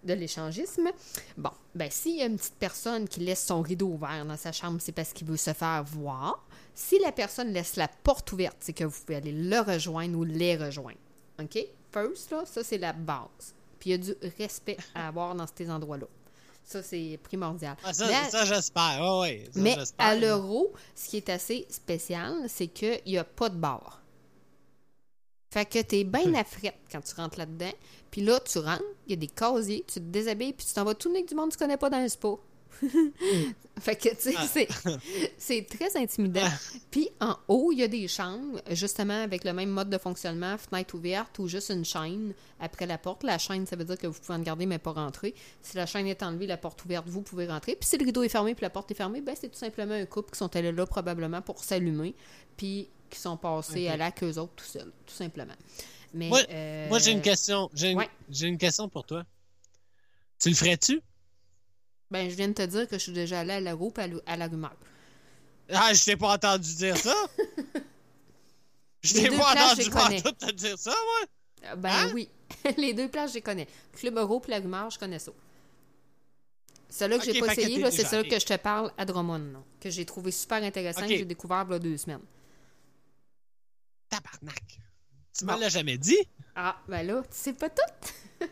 de 0.03 0.15
l'échangisme, 0.15 0.89
bon, 1.37 1.51
ben, 1.75 1.91
s'il 1.91 2.17
y 2.17 2.23
a 2.23 2.25
une 2.25 2.39
petite 2.39 2.55
personne 2.59 3.07
qui 3.07 3.21
laisse 3.21 3.45
son 3.45 3.61
rideau 3.61 3.89
ouvert 3.89 4.25
dans 4.25 4.39
sa 4.39 4.51
chambre, 4.51 4.79
c'est 4.81 4.93
parce 4.93 5.13
qu'il 5.13 5.27
veut 5.27 5.37
se 5.37 5.53
faire 5.53 5.85
voir. 5.85 6.43
Si 6.75 6.99
la 6.99 7.13
personne 7.13 7.53
laisse 7.53 7.77
la 7.77 7.89
porte 7.89 8.33
ouverte, 8.33 8.57
c'est 8.61 8.73
que 8.73 8.85
vous 8.85 9.01
pouvez 9.01 9.17
aller 9.17 9.33
le 9.33 9.61
rejoindre 9.61 10.19
ou 10.19 10.25
les 10.25 10.57
rejoindre. 10.57 10.99
OK? 11.41 11.59
First, 11.93 12.31
là, 12.33 12.45
ça, 12.45 12.65
c'est 12.65 12.79
la 12.79 12.93
base. 12.93 13.55
Puis 13.79 13.91
il 13.91 13.93
y 13.93 13.95
a 13.95 13.99
du 13.99 14.15
respect 14.39 14.77
à 14.95 15.09
avoir 15.09 15.35
dans 15.35 15.47
ces 15.55 15.71
endroits-là. 15.71 16.07
Ça, 16.65 16.83
c'est 16.83 17.19
primordial. 17.23 17.77
Ah, 17.85 17.93
ça, 17.93 18.09
ça, 18.31 18.45
j'espère. 18.45 18.99
Ah, 19.01 19.21
ouais, 19.21 19.45
ça, 19.53 19.61
mais 19.61 19.77
à 19.99 20.17
l'euro, 20.17 20.73
ce 20.95 21.11
qui 21.11 21.19
est 21.19 21.29
assez 21.29 21.67
spécial, 21.69 22.35
c'est 22.49 22.69
qu'il 22.69 23.01
n'y 23.07 23.19
a 23.19 23.25
pas 23.25 23.51
de 23.51 23.57
bar. 23.57 24.01
Fait 25.53 25.67
que 25.67 25.81
t'es 25.83 26.03
bien 26.03 26.35
à 26.35 26.43
frette 26.43 26.81
quand 26.91 27.03
tu 27.03 27.15
rentres 27.15 27.39
là-dedans. 27.39 27.73
Puis 28.11 28.23
là, 28.23 28.41
tu 28.41 28.59
rentres, 28.59 28.83
il 29.07 29.11
y 29.11 29.13
a 29.13 29.17
des 29.17 29.29
casiers, 29.29 29.85
tu 29.87 29.95
te 29.95 29.99
déshabilles, 30.01 30.55
puis 30.55 30.67
tu 30.67 30.73
t'en 30.73 30.85
vas 30.85 30.95
tout 30.95 31.11
avec 31.11 31.29
du 31.29 31.35
monde 31.35 31.51
que 31.51 31.55
tu 31.55 31.59
connais 31.59 31.77
pas 31.77 31.91
dans 31.91 31.99
un 31.99 32.09
spa. 32.09 32.31
fait 33.81 33.97
que, 33.97 34.09
tu 34.11 34.33
sais, 34.47 34.69
Ah. 34.87 34.91
c'est- 35.39 35.69
très 35.69 35.97
intimidant. 35.97 36.49
Puis 36.91 37.09
en 37.21 37.37
haut, 37.49 37.71
il 37.73 37.79
y 37.79 37.83
a 37.83 37.89
des 37.89 38.07
chambres, 38.09 38.61
justement 38.71 39.23
avec 39.23 39.45
le 39.45 39.53
même 39.53 39.71
mode 39.71 39.91
de 39.91 39.99
fonctionnement, 39.99 40.57
fenêtre 40.59 40.95
ouverte 40.95 41.39
ou 41.39 41.49
juste 41.49 41.71
une 41.71 41.85
chaîne 41.85 42.33
après 42.61 42.87
la 42.87 42.99
porte. 42.99 43.23
La 43.25 43.39
chaîne, 43.39 43.67
ça 43.67 43.77
veut 43.77 43.85
dire 43.85 43.99
que 43.99 44.07
vous 44.07 44.19
pouvez 44.21 44.39
en 44.39 44.43
garder, 44.43 44.67
mais 44.67 44.79
pas 44.79 44.93
rentrer. 44.93 45.35
Si 45.63 45.77
la 45.77 45.87
chaîne 45.87 46.07
est 46.07 46.23
enlevée, 46.23 46.47
la 46.47 46.57
porte 46.57 46.85
ouverte, 46.85 47.07
vous 47.09 47.23
pouvez 47.23 47.47
rentrer. 47.47 47.77
Puis 47.77 47.89
si 47.89 47.97
le 47.99 48.05
rideau 48.05 48.23
est 48.23 48.29
fermé 48.29 48.55
puis 48.55 48.63
la 48.63 48.71
porte 48.71 48.91
est 48.91 48.95
fermée, 48.95 49.21
ben 49.21 49.35
c'est 49.39 49.49
tout 49.49 49.59
simplement 49.59 49.95
un 49.95 50.07
couple 50.07 50.31
qui 50.33 50.39
sont 50.39 50.55
allés 50.57 50.73
là 50.73 50.87
probablement 50.87 51.43
pour 51.43 51.63
s'allumer, 51.65 52.15
puis 52.57 52.89
qui 53.11 53.19
sont 53.21 53.37
passés 53.37 53.89
à 53.89 53.97
l'acte 53.97 54.23
eux 54.25 54.39
autres 54.39 54.55
tout 54.57 54.65
seuls, 54.65 54.93
tout 55.07 55.15
simplement. 55.15 55.55
Mais, 56.13 56.29
Moi, 56.29 56.41
euh, 56.51 56.89
moi, 56.89 56.99
j'ai 57.01 57.11
une 57.11 57.23
question. 57.23 57.69
J'ai 57.75 57.91
une, 57.91 57.99
ouais. 57.99 58.09
j'ai 58.31 58.47
une 58.47 58.59
question 58.59 58.89
pour 58.89 59.05
toi. 59.05 59.25
Tu 60.41 60.49
le 60.49 60.55
ferais-tu? 60.55 61.01
Ben, 62.15 62.31
je 62.31 62.37
viens 62.37 62.47
de 62.47 62.53
te 62.53 62.63
dire 62.63 62.87
que 62.87 62.97
je 62.97 63.03
suis 63.03 63.13
déjà 63.13 63.41
allée 63.41 63.55
à 63.55 63.61
la 63.61 63.75
roue 63.75 63.93
et 63.99 64.03
à 64.31 64.37
la- 64.37 64.47
rumeur. 64.47 64.77
Ah, 65.69 65.93
je 65.93 66.05
t'ai 66.05 66.17
pas 66.17 66.35
entendu 66.35 66.73
dire 66.77 66.97
ça? 66.97 67.13
Je 69.03 69.15
t'ai 69.15 69.29
pas 69.37 69.53
entendu 69.53 69.91
connais. 69.91 70.23
pantoute 70.23 70.39
te 70.39 70.51
dire 70.53 70.79
ça, 70.79 70.91
moi? 70.93 71.73
Euh, 71.73 71.77
Ben 71.77 71.91
Hein? 71.91 72.11
oui. 72.15 72.29
Les 72.79 72.95
deux 72.95 73.09
places, 73.09 73.31
je 73.31 73.35
les 73.35 73.43
connais. 73.43 73.67
Club 73.95 74.17
Euro 74.17 74.41
et 74.47 74.51
la 74.53 74.59
rumeur, 74.61 74.89
je 74.91 74.99
connais 74.99 75.19
ça. 75.19 75.33
Celle-là 76.89 77.19
que 77.19 77.25
j'ai 77.25 77.41
pas 77.41 77.53
essayé, 77.53 77.81
là, 77.81 77.91
c'est 77.91 78.07
celle 78.07 78.29
que 78.29 78.39
je 78.39 78.47
te 78.47 78.57
parle 78.57 78.93
à 78.97 79.05
Drummond, 79.05 79.53
là, 79.53 79.63
que 79.81 79.91
j'ai 79.91 80.07
trouvé 80.07 80.31
super 80.31 80.63
intéressant, 80.63 81.03
Ok. 81.03 81.09
que 81.09 81.17
j'ai 81.17 81.25
découvert 81.25 81.67
il 81.69 81.73
y 81.73 81.75
a 81.75 81.79
deux 81.81 81.97
semaines. 81.99 82.23
Tabarnak. 84.09 84.79
Tu 85.37 85.45
Bon. 85.45 85.55
me 85.57 85.61
l'as 85.61 85.69
jamais 85.71 85.99
dit? 85.99 86.17
Ah, 86.55 86.77
ben 86.89 87.03
là, 87.07 87.23
tu 87.23 87.29
sais 87.37 87.53
pas 87.55 87.69
tout. 87.71 87.83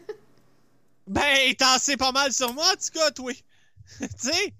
Ben, 1.06 1.52
t'en 1.56 1.78
sais 1.78 1.96
pas 1.96 2.12
mal 2.12 2.32
sur 2.32 2.52
moi, 2.54 2.64
en 2.66 2.76
tout 2.76 2.90
cas, 2.92 3.10
toi. 3.10 3.32
tu 3.98 4.06
sais? 4.16 4.54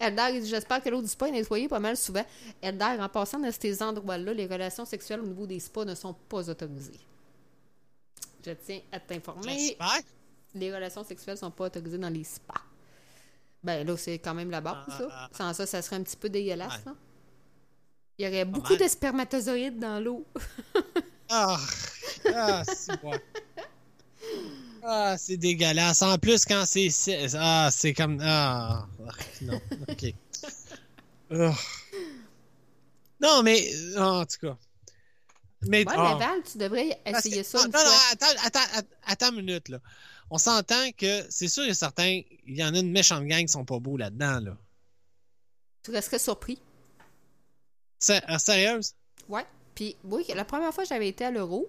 Eldar, 0.00 0.30
il 0.30 0.42
dit, 0.42 0.48
j'espère 0.48 0.82
que 0.82 0.88
l'eau 0.88 1.00
du 1.00 1.06
spa 1.08 1.28
est 1.28 1.32
nettoyée 1.32 1.68
pas 1.68 1.78
mal 1.78 1.96
souvent. 1.96 2.24
Eldar, 2.60 2.98
en 2.98 3.08
passant 3.08 3.38
dans 3.38 3.52
ces 3.52 3.82
endroits-là, 3.82 4.34
les 4.34 4.46
relations 4.46 4.84
sexuelles 4.84 5.20
au 5.20 5.26
niveau 5.26 5.46
des 5.46 5.60
spas 5.60 5.84
ne 5.84 5.94
sont 5.94 6.12
pas 6.14 6.48
autorisées. 6.48 6.98
Je 8.44 8.50
tiens 8.52 8.80
à 8.92 8.98
t'informer. 9.00 9.76
Les 10.54 10.74
relations 10.74 11.04
sexuelles 11.04 11.38
sont 11.38 11.50
pas 11.50 11.66
autorisées 11.66 11.98
dans 11.98 12.08
les 12.08 12.24
spas. 12.24 12.54
Ben 13.62 13.86
là, 13.86 13.96
c'est 13.96 14.18
quand 14.18 14.34
même 14.34 14.50
la 14.50 14.60
base, 14.60 14.76
Ah, 14.88 14.98
ça. 14.98 15.08
ah, 15.10 15.28
Sans 15.32 15.52
ça, 15.54 15.66
ça 15.66 15.82
serait 15.82 15.96
un 15.96 16.02
petit 16.02 16.16
peu 16.16 16.28
dégueulasse, 16.28 16.72
Ouais. 16.78 16.82
là. 16.86 16.94
Il 18.18 18.24
y 18.24 18.28
aurait 18.28 18.44
beaucoup 18.44 18.72
mal. 18.72 18.82
de 18.82 18.88
spermatozoïdes 18.88 19.78
dans 19.78 20.02
l'eau. 20.02 20.24
Ah, 21.28 21.56
ah 22.36 22.62
c'est 22.64 23.02
bon. 23.02 23.10
Ah, 24.88 25.16
c'est 25.18 25.36
dégueulasse. 25.36 26.02
En 26.02 26.16
plus, 26.18 26.44
quand 26.44 26.64
c'est. 26.66 26.88
Ah, 27.34 27.68
c'est 27.72 27.92
comme. 27.92 28.20
Ah, 28.22 28.86
ah, 29.06 29.12
non. 29.42 29.60
OK. 29.88 30.14
Ah. 31.32 31.54
Non, 33.20 33.42
mais. 33.42 33.68
ah, 33.96 34.12
en 34.20 34.26
tout 34.26 34.36
cas. 34.46 34.56
Mais. 35.62 35.84
Mais 35.84 35.94
Val, 35.96 36.42
tu 36.50 36.58
devrais 36.58 37.00
que- 37.04 37.10
essayer 37.10 37.42
ça 37.42 37.58
non, 37.58 37.64
une 37.66 37.70
non, 37.72 37.78
fois. 37.80 37.92
attends, 38.12 38.26
attends, 38.44 38.86
attends, 39.04 39.30
une 39.30 39.44
minute, 39.44 39.68
là. 39.70 39.78
On 40.30 40.38
s'entend 40.38 40.90
que 40.96 41.24
c'est 41.30 41.48
sûr 41.48 41.64
et 41.64 41.74
certain, 41.74 42.20
il 42.46 42.56
y 42.56 42.62
en 42.64 42.74
a 42.74 42.78
une 42.78 42.90
méchante 42.90 43.24
gang 43.26 43.40
qui 43.42 43.48
sont 43.48 43.64
pas 43.64 43.78
beaux 43.78 43.96
là-dedans, 43.96 44.40
là. 44.40 44.56
Tu 45.82 45.90
resterais 45.92 46.18
surpris. 46.18 46.60
C'est- 47.98 48.22
ah, 48.26 48.38
sérieuse? 48.38 48.92
Ouais. 49.28 49.46
Puis, 49.74 49.96
oui, 50.04 50.24
la 50.34 50.44
première 50.44 50.72
fois 50.74 50.84
que 50.84 50.88
j'avais 50.88 51.08
été 51.08 51.24
à 51.24 51.30
l'Euro, 51.30 51.66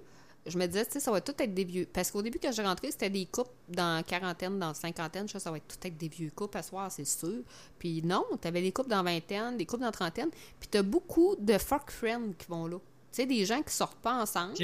je 0.48 0.58
me 0.58 0.66
disais, 0.66 0.86
tu 0.86 0.94
sais, 0.94 1.00
ça 1.00 1.12
va 1.12 1.22
tout 1.22 1.34
être 1.38 1.54
des 1.54 1.64
vieux. 1.64 1.88
Parce 1.92 2.12
qu'au 2.12 2.22
début, 2.22 2.40
quand 2.42 2.52
j'ai 2.52 2.64
rentré, 2.64 2.92
c'était 2.92 3.10
des 3.10 3.26
couples 3.26 3.52
dans 3.70 4.04
quarantaine, 4.04 4.60
dans 4.60 4.74
cinquantaine. 4.74 5.28
Je 5.28 5.34
sais, 5.34 5.40
ça 5.40 5.52
va 5.52 5.58
être 5.58 5.68
tout 5.68 5.88
être 5.88 5.98
des 5.98 6.08
vieux 6.08 6.32
couples 6.34 6.58
à 6.58 6.64
soir, 6.64 6.92
c'est 6.92 7.06
sûr. 7.06 7.44
Puis 7.80 8.02
non, 8.04 8.26
t'avais 8.42 8.62
des 8.62 8.72
couples 8.72 8.90
dans 8.90 9.04
vingtaine, 9.04 9.58
des 9.58 9.66
couples 9.66 9.84
dans 9.84 9.92
trentaine. 9.92 10.30
Puis 10.60 10.70
t'as 10.70 10.84
beaucoup 10.84 11.36
de 11.40 11.58
fuck 11.58 11.92
friends 11.92 12.34
qui 12.38 12.48
vont 12.48 12.68
là. 12.68 12.78
Tu 13.12 13.22
sais, 13.22 13.26
des 13.26 13.46
gens 13.46 13.62
qui 13.62 13.74
sortent 13.74 14.00
pas 14.00 14.22
ensemble. 14.22 14.56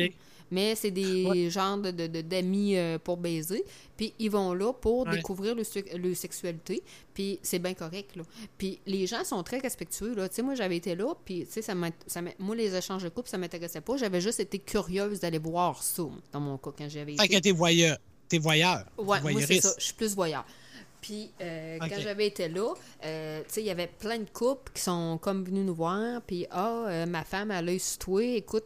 Mais 0.52 0.76
c'est 0.76 0.92
des 0.92 1.50
genres 1.50 1.78
de, 1.78 1.92
d'amis 2.22 2.76
euh, 2.78 2.98
pour 3.00 3.18
baiser. 3.18 3.64
Puis 3.98 4.14
ils 4.20 4.30
vont 4.32 4.54
là 4.54 4.74
pour 4.74 5.06
Ouais. 5.08 5.16
découvrir 5.18 5.56
le, 5.56 5.64
su- 5.64 5.84
le 5.96 6.14
sexualité. 6.14 6.82
Puis 7.14 7.40
c'est 7.44 7.60
bien 7.60 7.74
correct, 7.74 8.16
là. 8.16 8.24
Puis 8.58 8.80
les 8.86 9.06
gens 9.08 9.24
sont 9.24 9.42
très 9.44 9.60
respectueux, 9.60 10.16
là. 10.16 10.28
Tu 10.30 10.36
sais, 10.36 10.42
moi, 10.42 10.56
j'avais 10.56 10.78
été 10.78 10.96
là, 10.96 11.14
puis 11.26 11.46
tu 11.46 11.52
sais, 11.54 11.62
ça 11.62 11.74
ça 12.08 12.22
moi, 12.40 12.56
les 12.56 12.76
échanges 12.76 13.04
de 13.04 13.10
couple, 13.10 13.30
ça 13.30 13.38
m'intéressait 13.38 13.82
pas. 13.82 13.98
J'avais 13.98 14.22
juste 14.22 14.40
été 14.40 14.60
curieuse 14.60 15.20
d'aller 15.20 15.38
voir 15.40 15.82
ça, 15.84 16.04
dans 16.32 16.40
mon 16.40 16.58
cas, 16.58 16.72
quand 16.78 16.90
j'avais 16.90 17.16
Fait 17.18 17.26
été. 17.26 17.36
que 17.36 17.40
t'es 17.42 17.52
voyeur. 17.52 17.98
T'es 18.30 18.38
voyeur. 18.40 18.86
Ouais, 18.98 19.22
T'es 19.22 19.32
moi, 19.32 19.42
c'est 19.46 19.62
ça. 19.62 19.74
Je 19.78 19.84
suis 19.84 19.94
plus 19.94 20.16
voyeur. 20.16 20.44
Puis 21.04 21.32
euh, 21.42 21.78
quand 21.80 22.00
j'avais 22.00 22.28
été 22.28 22.48
là, 22.48 22.74
euh, 23.06 23.42
tu 23.42 23.46
sais, 23.50 23.62
il 23.62 23.66
y 23.68 23.70
avait 23.70 23.88
plein 23.88 24.18
de 24.20 24.30
couples 24.30 24.72
qui 24.74 24.82
sont 24.82 25.20
comme 25.22 25.44
venus 25.44 25.66
nous 25.66 25.76
voir. 25.76 26.22
Puis, 26.22 26.48
ah, 26.50 26.86
euh, 26.88 27.06
ma 27.06 27.24
femme, 27.26 27.52
elle 27.52 27.68
a 27.70 27.78
sur 27.78 28.00
toi. 28.00 28.24
Écoute, 28.24 28.64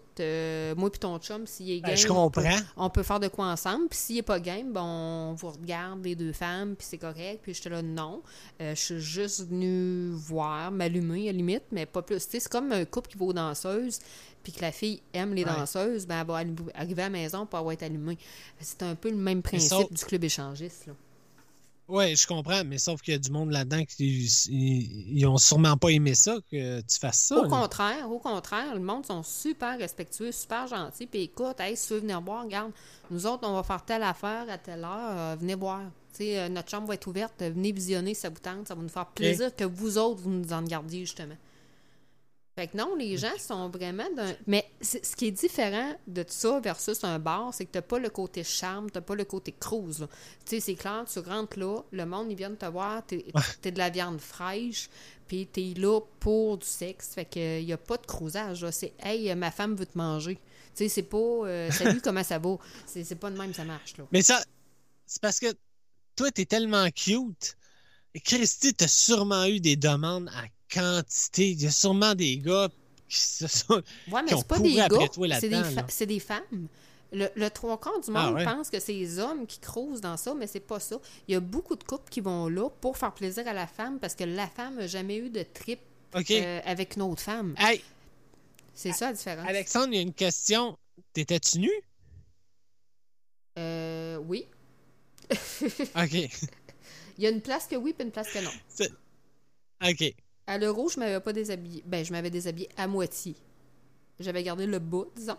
moi 0.78 0.90
puis 0.92 1.00
ton 1.00 1.18
chum, 1.20 1.46
s'il 1.48 1.72
est 1.72 1.80
game, 1.82 1.92
Ben, 1.92 1.98
je 1.98 2.08
on 2.12 2.30
peut- 2.30 2.42
comprends. 2.44 2.60
on 2.78 2.90
peut 2.92 3.02
faire 3.04 3.20
de 3.20 3.28
quoi 3.28 3.48
ensemble. 3.48 3.88
Puis 3.90 3.98
s'il 4.00 4.18
est 4.20 4.22
pas 4.22 4.40
game, 4.40 4.72
ben, 4.72 4.84
on 4.84 5.34
vous 5.34 5.50
regarde 5.50 6.04
les 6.06 6.16
deux 6.16 6.32
femmes, 6.32 6.76
puis 6.76 6.88
c'est 6.90 6.98
correct. 7.00 7.40
Puis 7.42 7.54
j'étais 7.56 7.70
là, 7.70 7.82
non. 7.82 8.22
Je 8.60 8.76
suis 8.76 9.00
juste 9.00 9.48
venue 9.50 10.12
voir, 10.12 10.72
m'allumer 10.72 11.24
à 11.30 11.32
la 11.32 11.38
limite, 11.38 11.64
mais 11.72 11.86
pas 11.88 12.02
plus. 12.04 12.24
Tu 12.26 12.32
sais, 12.34 12.40
c'est 12.40 12.52
comme 12.52 12.72
un 12.72 12.86
couple 12.86 13.10
qui 13.10 13.18
va 13.18 13.26
aux 13.26 13.34
danseuses, 13.34 14.00
puis 14.44 14.52
que 14.54 14.62
la 14.62 14.72
fille 14.72 15.02
aime 15.14 15.34
les 15.34 15.44
Ouais. 15.44 15.52
danseuses, 15.52 16.06
ben, 16.06 16.20
elle 16.22 16.28
va 16.28 16.36
arriver 16.76 17.02
à 17.02 17.06
la 17.06 17.10
maison 17.10 17.46
pour 17.48 17.58
avoir 17.60 17.74
été 17.74 17.86
allumée. 17.86 18.18
C'est 18.60 18.84
un 18.84 18.94
peu 18.96 19.10
le 19.10 19.18
même 19.18 19.42
principe 19.42 19.70
sauf- 19.70 19.92
du 19.92 20.06
club 20.06 20.24
échangiste. 20.24 20.86
Là. 20.88 20.94
Oui, 21.88 22.16
je 22.16 22.28
comprends, 22.28 22.64
mais 22.66 22.78
sauf 22.78 23.02
qu'il 23.02 23.14
y 23.14 23.16
a 23.16 23.20
du 23.20 23.32
monde 23.32 23.52
là-dedans 23.52 23.86
qui 23.86 24.30
ils, 24.50 25.18
ils 25.18 25.26
ont 25.26 25.38
sûrement 25.38 25.78
pas 25.78 25.90
aimé 25.90 26.16
ça 26.16 26.36
que 26.52 26.82
tu 26.82 27.00
fasses 27.00 27.20
ça. 27.20 27.38
Au 27.38 27.44
là. 27.44 27.50
contraire, 27.50 28.12
au 28.12 28.20
contraire, 28.20 28.74
le 28.74 28.82
monde 28.82 29.06
sont 29.06 29.24
super 29.24 29.78
respectueux, 29.78 30.34
super 30.34 30.68
gentils. 30.68 31.08
Puis 31.08 31.22
écoute, 31.22 31.60
hey, 31.60 31.78
si 31.78 31.88
tu 31.88 31.94
veux 31.94 32.00
venir 32.00 32.22
boire, 32.22 32.44
regarde, 32.44 32.72
nous 33.10 33.26
autres, 33.26 33.48
on 33.48 33.54
va 33.54 33.64
faire 33.64 33.84
telle 33.86 34.04
affaire 34.04 34.46
à 34.50 34.58
telle 34.58 34.84
heure, 34.84 35.18
euh, 35.18 35.36
venez 35.40 35.56
boire. 35.56 35.84
Tu 36.12 36.24
sais, 36.24 36.40
euh, 36.40 36.50
notre 36.50 36.70
chambre 36.70 36.88
va 36.88 36.96
être 36.96 37.08
ouverte, 37.08 37.42
venez 37.42 37.72
visionner 37.72 38.14
si 38.14 38.22
ça 38.22 38.30
vous 38.30 38.40
tente, 38.40 38.68
ça 38.68 38.76
va 38.76 38.82
nous 38.82 38.90
faire 38.90 39.06
plaisir 39.06 39.56
que 39.56 39.64
vous 39.64 39.98
autres, 39.98 40.22
vous 40.22 40.32
nous 40.32 40.52
en 40.52 40.64
gardiez, 40.64 41.02
justement. 41.02 41.36
Fait 42.58 42.68
que 42.70 42.76
non, 42.76 42.96
les 42.96 43.18
gens 43.18 43.38
sont 43.38 43.70
vraiment 43.70 44.10
d'un. 44.16 44.34
Mais 44.48 44.68
c'est- 44.82 45.06
ce 45.06 45.16
qui 45.16 45.28
est 45.28 45.32
différent 45.32 45.94
de 46.08 46.26
ça 46.28 46.60
versus 46.60 47.04
un 47.04 47.20
bar, 47.20 47.54
c'est 47.54 47.66
que 47.66 47.72
t'as 47.74 47.84
pas 47.84 48.00
le 48.00 48.10
côté 48.10 48.44
charme, 48.44 48.90
t'as 48.90 49.02
pas 49.02 49.14
le 49.14 49.26
côté 49.26 49.54
cruise. 49.60 50.08
Tu 50.44 50.56
sais, 50.56 50.60
c'est 50.60 50.74
clair, 50.74 51.06
tu 51.12 51.20
rentres 51.20 51.60
là, 51.60 51.84
le 51.92 52.06
monde, 52.08 52.32
ils 52.32 52.36
viennent 52.36 52.58
te 52.58 52.66
voir, 52.66 53.06
t'es 53.06 53.26
t'es 53.62 53.72
de 53.72 53.78
la 53.78 53.92
viande 53.92 54.20
fraîche, 54.20 54.90
puis 55.28 55.46
t'es 55.46 55.76
là 55.78 56.00
pour 56.20 56.58
du 56.58 56.66
sexe. 56.66 57.10
Fait 57.14 57.26
que 57.26 57.62
y 57.62 57.72
a 57.72 57.78
pas 57.78 57.98
de 57.98 58.08
cruisage. 58.08 58.64
là. 58.64 58.72
C'est 58.72 58.94
Hey, 59.04 59.36
ma 59.36 59.52
femme 59.52 59.76
veut 59.76 59.86
te 59.86 59.96
manger. 59.96 60.40
Tu 60.76 60.84
sais, 60.86 60.90
c'est 60.90 61.04
pas 61.04 61.18
euh, 61.20 61.70
Salut, 61.96 62.02
comment 62.02 62.24
ça 62.24 62.40
va? 62.40 62.58
C'est 62.88 63.04
c'est 63.04 63.16
pas 63.18 63.30
de 63.30 63.38
même, 63.38 63.54
ça 63.54 63.66
marche, 63.66 63.98
là. 63.98 64.06
Mais 64.12 64.24
ça, 64.24 64.42
c'est 65.06 65.22
parce 65.22 65.40
que 65.40 65.54
toi, 66.16 66.32
t'es 66.32 66.46
tellement 66.46 66.90
cute. 66.90 67.56
Et 68.16 68.20
Christy, 68.20 68.74
t'as 68.74 68.88
sûrement 68.88 69.46
eu 69.46 69.60
des 69.60 69.76
demandes 69.76 70.28
à 70.30 70.46
quantité. 70.70 71.52
Il 71.52 71.62
y 71.62 71.68
a 71.68 71.72
sûrement 71.72 72.16
des 72.16 72.38
gars 72.38 72.70
qui 73.10 73.18
se 73.20 73.48
sont. 73.48 73.82
Ouais, 74.12 74.22
mais 74.24 74.30
c'est 74.36 74.48
pas 74.48 74.60
des 74.60 74.74
gars, 74.74 74.88
c'est 75.40 75.50
des, 75.50 75.64
fa- 75.64 76.06
des 76.06 76.20
femmes. 76.20 76.68
Le, 77.14 77.28
le 77.38 77.50
trois 77.50 77.80
quarts 77.80 78.02
du 78.02 78.10
Ah 78.14 78.26
monde 78.26 78.36
ouais? 78.36 78.44
pense 78.44 78.70
que 78.70 78.82
c'est 78.82 78.92
les 78.92 79.18
hommes 79.20 79.48
qui 79.48 79.60
crousent 79.60 80.02
dans 80.02 80.18
ça, 80.18 80.34
mais 80.34 80.46
c'est 80.46 80.60
pas 80.60 80.80
ça. 80.82 81.00
Il 81.28 81.32
y 81.32 81.36
a 81.36 81.40
beaucoup 81.40 81.78
de 81.78 81.84
couples 81.86 82.10
qui 82.10 82.20
vont 82.20 82.50
là 82.50 82.70
pour 82.82 82.98
faire 82.98 83.14
plaisir 83.14 83.48
à 83.48 83.54
la 83.54 83.66
femme 83.66 83.98
parce 84.00 84.14
que 84.14 84.26
la 84.26 84.46
femme 84.48 84.76
n'a 84.76 84.88
jamais 84.88 85.16
eu 85.18 85.30
de 85.30 85.44
trip 85.44 85.80
euh, 86.16 86.60
avec 86.66 86.98
une 86.98 87.04
autre 87.04 87.22
femme. 87.22 87.56
Hey, 87.58 87.82
C'est 88.74 88.92
ça 88.92 89.08
la 89.08 89.14
différence. 89.14 89.48
Alexandre, 89.48 89.88
il 89.94 89.96
y 89.96 90.00
a 90.00 90.02
une 90.02 90.14
question. 90.14 90.78
T'étais-tu 91.14 91.60
nu? 91.60 91.72
Euh, 93.58 94.18
oui. 94.18 94.46
OK. 95.32 96.14
Il 97.18 97.24
y 97.24 97.26
a 97.28 97.30
une 97.32 97.42
place 97.42 97.66
que 97.68 97.76
oui, 97.76 97.94
puis 97.94 98.06
une 98.06 98.12
place 98.12 98.30
que 98.32 98.40
non. 98.40 98.52
C'est- 98.70 98.92
OK. 99.84 100.14
À 100.48 100.58
l'euro, 100.58 100.90
je 100.90 101.00
m'avais 101.00 101.20
pas 101.20 101.34
déshabillé. 101.34 101.84
Ben, 101.86 102.04
je 102.06 102.12
m'avais 102.12 102.30
déshabillé 102.30 102.70
à 102.78 102.88
moitié. 102.88 103.36
J'avais 104.20 104.42
gardé 104.44 104.66
le 104.66 104.80
bas, 104.80 105.04
disons. 105.16 105.38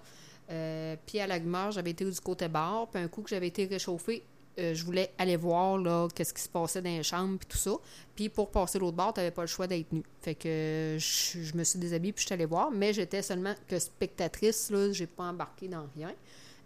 Euh, 0.51 0.97
puis 1.07 1.19
à 1.20 1.27
la 1.27 1.39
Gumeur, 1.41 1.73
j'avais 1.73 1.91
été 1.91 2.05
du 2.05 2.20
côté 2.20 2.49
bar. 2.49 2.89
Puis 2.89 3.03
un 3.03 3.09
coup 3.09 3.23
que 3.23 3.31
j'avais 3.31 3.49
été 3.49 3.65
réchauffé, 3.67 4.23
euh, 4.59 4.75
je 4.75 4.85
voulais 4.85 5.11
aller 5.19 5.37
voir 5.37 5.78
là 5.78 6.09
qu'est-ce 6.15 6.33
qui 6.35 6.43
se 6.43 6.49
passait 6.49 6.83
dans 6.83 6.91
les 6.91 7.03
chambres 7.03 7.39
puis 7.39 7.49
tout 7.49 7.59
ça. 7.59 7.73
Puis 8.15 8.28
pour 8.28 8.51
passer 8.51 8.78
l'autre 8.78 8.97
bar, 8.97 9.12
t'avais 9.12 9.31
pas 9.31 9.43
le 9.43 9.47
choix 9.49 9.67
d'être 9.67 9.93
nu. 9.93 10.03
Fait 10.20 10.35
que 10.35 10.97
je, 10.99 11.41
je 11.43 11.55
me 11.57 11.65
suis 11.65 11.78
déshabillée 11.78 12.12
puis 12.12 12.23
je 12.23 12.27
suis 12.27 12.35
allée 12.35 12.45
voir. 12.47 12.70
Mais 12.70 12.93
j'étais 12.93 13.23
seulement 13.23 13.55
que 13.67 13.78
spectatrice, 13.78 14.70
là. 14.70 14.93
J'ai 14.93 15.07
pas 15.07 15.25
embarqué 15.25 15.69
dans 15.69 15.87
rien. 15.97 16.12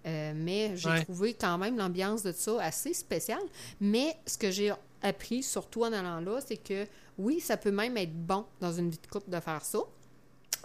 Euh, 0.04 0.32
mais 0.34 0.76
j'ai 0.76 0.88
Ouais. 0.88 1.04
trouvé 1.04 1.34
quand 1.34 1.58
même 1.58 1.76
l'ambiance 1.78 2.22
de 2.24 2.32
ça 2.32 2.60
assez 2.62 2.92
spéciale. 2.92 3.42
Mais 3.80 4.16
ce 4.26 4.36
que 4.36 4.50
j'ai 4.50 4.72
appris, 5.00 5.42
surtout 5.42 5.82
en 5.84 5.92
allant 5.92 6.20
là, 6.20 6.40
c'est 6.44 6.56
que 6.56 6.86
oui, 7.18 7.40
ça 7.40 7.56
peut 7.56 7.70
même 7.70 7.96
être 7.96 8.14
bon 8.14 8.44
dans 8.60 8.72
une 8.72 8.90
vie 8.90 8.98
de 8.98 9.06
couple 9.06 9.30
de 9.30 9.40
faire 9.40 9.64
ça. 9.64 9.80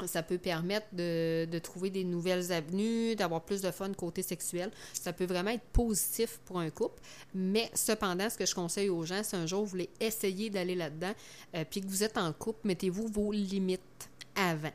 Ça 0.06 0.22
peut 0.22 0.38
permettre 0.38 0.86
de, 0.94 1.46
de 1.46 1.60
trouver 1.60 1.90
des 1.90 2.04
nouvelles 2.04 2.52
avenues, 2.52 3.16
d'avoir 3.16 3.44
plus 3.44 3.62
de 3.62 3.72
fun 3.72 3.92
côté 3.94 4.22
sexuel. 4.22 4.70
Ça 4.94 5.12
peut 5.12 5.26
vraiment 5.26 5.50
être 5.50 5.66
positif 5.74 6.40
pour 6.46 6.60
un 6.60 6.70
couple. 6.70 7.02
Mais 7.34 7.72
cependant, 7.74 8.30
ce 8.30 8.38
que 8.38 8.46
je 8.46 8.54
conseille 8.54 8.90
aux 8.90 9.04
gens, 9.06 9.24
si 9.24 9.36
un 9.36 9.48
jour 9.48 9.64
vous 9.64 9.72
voulez 9.72 9.90
essayer 10.00 10.52
d'aller 10.52 10.76
là-dedans, 10.76 11.14
euh, 11.56 11.66
puis 11.68 11.82
que 11.82 11.88
vous 11.88 12.04
êtes 12.04 12.18
en 12.18 12.32
couple, 12.32 12.60
mettez-vous 12.66 13.08
vos 13.08 13.32
limites 13.32 14.10
avant. 14.36 14.74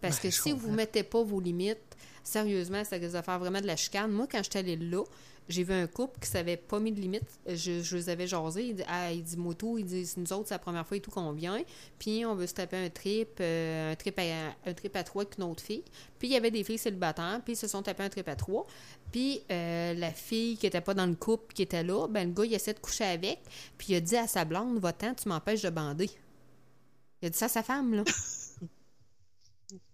Parce 0.00 0.20
que 0.20 0.30
je 0.30 0.40
si 0.40 0.52
vous 0.52 0.70
ne 0.70 0.76
mettez 0.76 1.02
pas 1.02 1.22
vos 1.22 1.40
limites, 1.40 1.96
sérieusement, 2.22 2.84
ça 2.84 2.96
risque 2.96 3.16
de 3.16 3.22
faire 3.22 3.38
vraiment 3.38 3.60
de 3.60 3.66
la 3.66 3.76
chicane. 3.76 4.10
Moi, 4.10 4.26
quand 4.30 4.42
j'étais 4.42 4.60
allée 4.60 4.76
là, 4.76 5.02
j'ai 5.52 5.64
vu 5.64 5.72
un 5.74 5.86
couple 5.86 6.18
qui 6.20 6.28
s'avait 6.28 6.56
pas 6.56 6.80
mis 6.80 6.92
de 6.92 7.00
limites. 7.00 7.38
Je, 7.46 7.82
je 7.82 7.96
les 7.96 8.08
avais 8.08 8.26
jasés. 8.26 8.64
Il 8.64 8.76
dit, 8.76 8.82
ah, 8.88 9.10
Moto, 9.36 9.78
il 9.78 9.84
dit, 9.84 10.10
nous 10.16 10.32
autres, 10.32 10.48
c'est 10.48 10.54
la 10.54 10.58
première 10.58 10.86
fois 10.86 10.96
et 10.96 11.00
tout 11.00 11.10
qu'on 11.10 11.32
vient. 11.32 11.60
Puis 11.98 12.24
on 12.24 12.34
veut 12.34 12.46
se 12.46 12.54
taper 12.54 12.76
un 12.76 12.88
trip, 12.88 13.38
euh, 13.40 13.92
un, 13.92 13.94
trip 13.94 14.18
à, 14.18 14.68
un 14.68 14.74
trip 14.74 14.96
à 14.96 15.04
trois 15.04 15.22
avec 15.22 15.38
une 15.38 15.44
autre 15.44 15.62
fille. 15.62 15.84
Puis 16.18 16.28
il 16.28 16.32
y 16.32 16.36
avait 16.36 16.50
des 16.50 16.64
filles 16.64 16.78
célibataires, 16.78 17.40
puis 17.44 17.52
ils 17.52 17.56
se 17.56 17.68
sont 17.68 17.82
tapés 17.82 18.02
un 18.02 18.08
trip 18.08 18.28
à 18.28 18.36
trois. 18.36 18.66
Puis 19.10 19.42
euh, 19.50 19.94
la 19.94 20.10
fille 20.10 20.56
qui 20.56 20.66
était 20.66 20.80
pas 20.80 20.94
dans 20.94 21.06
le 21.06 21.14
couple, 21.14 21.52
qui 21.54 21.62
était 21.62 21.82
là, 21.82 22.08
ben 22.08 22.28
le 22.28 22.34
gars, 22.34 22.44
il 22.44 22.54
essaie 22.54 22.74
de 22.74 22.80
coucher 22.80 23.04
avec. 23.04 23.40
Puis 23.76 23.88
il 23.90 23.96
a 23.96 24.00
dit 24.00 24.16
à 24.16 24.26
sa 24.26 24.44
blonde, 24.44 24.78
va-t'en, 24.78 25.14
tu 25.14 25.28
m'empêches 25.28 25.62
de 25.62 25.70
bander. 25.70 26.10
Il 27.20 27.26
a 27.26 27.30
dit 27.30 27.38
ça 27.38 27.46
à 27.46 27.48
sa 27.48 27.62
femme, 27.62 27.94
là. 27.94 28.04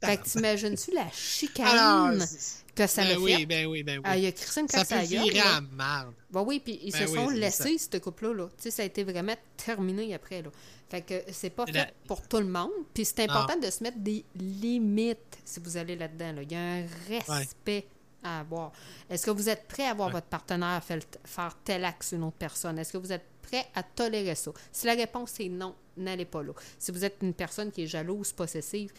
fait 0.02 0.16
que 0.18 0.24
t'imagines-tu 0.24 0.92
la 0.92 1.08
chicane 1.12 1.66
Alors, 1.66 2.22
c'est- 2.26 2.64
que 2.74 2.86
ça 2.86 3.02
ben 3.04 3.18
oui, 3.18 3.34
fait? 3.34 3.46
ben 3.46 3.66
oui, 3.66 3.82
ben 3.82 3.98
oui. 3.98 4.04
Ah, 4.06 4.16
il 4.16 4.24
a 4.26 4.30
crissé 4.32 4.60
une 4.60 4.68
ça 4.68 4.84
claque 4.84 5.08
peut 5.08 5.16
à 5.16 5.24
gueule, 5.24 5.38
à 5.38 5.60
marde. 5.60 6.14
Bah 6.30 6.42
oui, 6.46 6.60
puis 6.60 6.78
ils 6.82 6.92
Ben 6.92 7.06
se 7.06 7.10
oui, 7.12 7.16
sont 7.18 7.28
laissés, 7.30 7.76
ce 7.78 7.98
couple-là. 7.98 8.34
Là. 8.34 8.46
Tu 8.56 8.62
sais, 8.64 8.70
ça 8.70 8.82
a 8.82 8.86
été 8.86 9.02
vraiment 9.02 9.34
terminé 9.56 10.14
après. 10.14 10.42
Là. 10.42 10.50
Fait 10.88 11.02
que 11.02 11.14
c'est 11.32 11.50
pas 11.50 11.66
fait 11.66 11.92
pour 12.06 12.22
tout 12.28 12.38
le 12.38 12.46
monde. 12.46 12.70
Puis 12.94 13.04
c'est 13.04 13.20
important 13.28 13.56
de 13.58 13.68
se 13.70 13.82
mettre 13.82 13.98
des 13.98 14.24
limites 14.36 15.38
si 15.44 15.60
vous 15.60 15.76
allez 15.76 15.96
là-dedans. 15.96 16.32
là. 16.32 16.42
Il 16.42 16.52
y 16.52 16.54
a 16.54 16.60
un 16.60 16.86
respect 17.08 17.86
à 18.22 18.40
avoir. 18.40 18.72
Est-ce 19.10 19.26
que 19.26 19.30
vous 19.32 19.48
êtes 19.48 19.66
prêt 19.66 19.86
à 19.86 19.94
voir 19.94 20.08
Ouais. 20.08 20.14
votre 20.14 20.26
partenaire 20.26 20.82
faire, 20.84 21.00
faire 21.24 21.56
tel 21.64 21.84
acte 21.84 22.02
sur 22.04 22.16
une 22.18 22.24
autre 22.24 22.36
personne? 22.38 22.78
Est-ce 22.78 22.92
que 22.92 22.98
vous 22.98 23.12
êtes 23.12 23.24
prêt 23.42 23.66
à 23.74 23.82
tolérer 23.82 24.34
ça? 24.34 24.52
Si 24.72 24.86
la 24.86 24.94
réponse 24.94 25.38
est 25.40 25.48
non, 25.48 25.74
n'allez 25.96 26.24
pas 26.24 26.42
là. 26.42 26.52
Si 26.78 26.90
vous 26.92 27.04
êtes 27.04 27.16
une 27.22 27.34
personne 27.34 27.70
qui 27.72 27.82
est 27.82 27.86
jalouse, 27.86 28.32
possessive, 28.32 28.92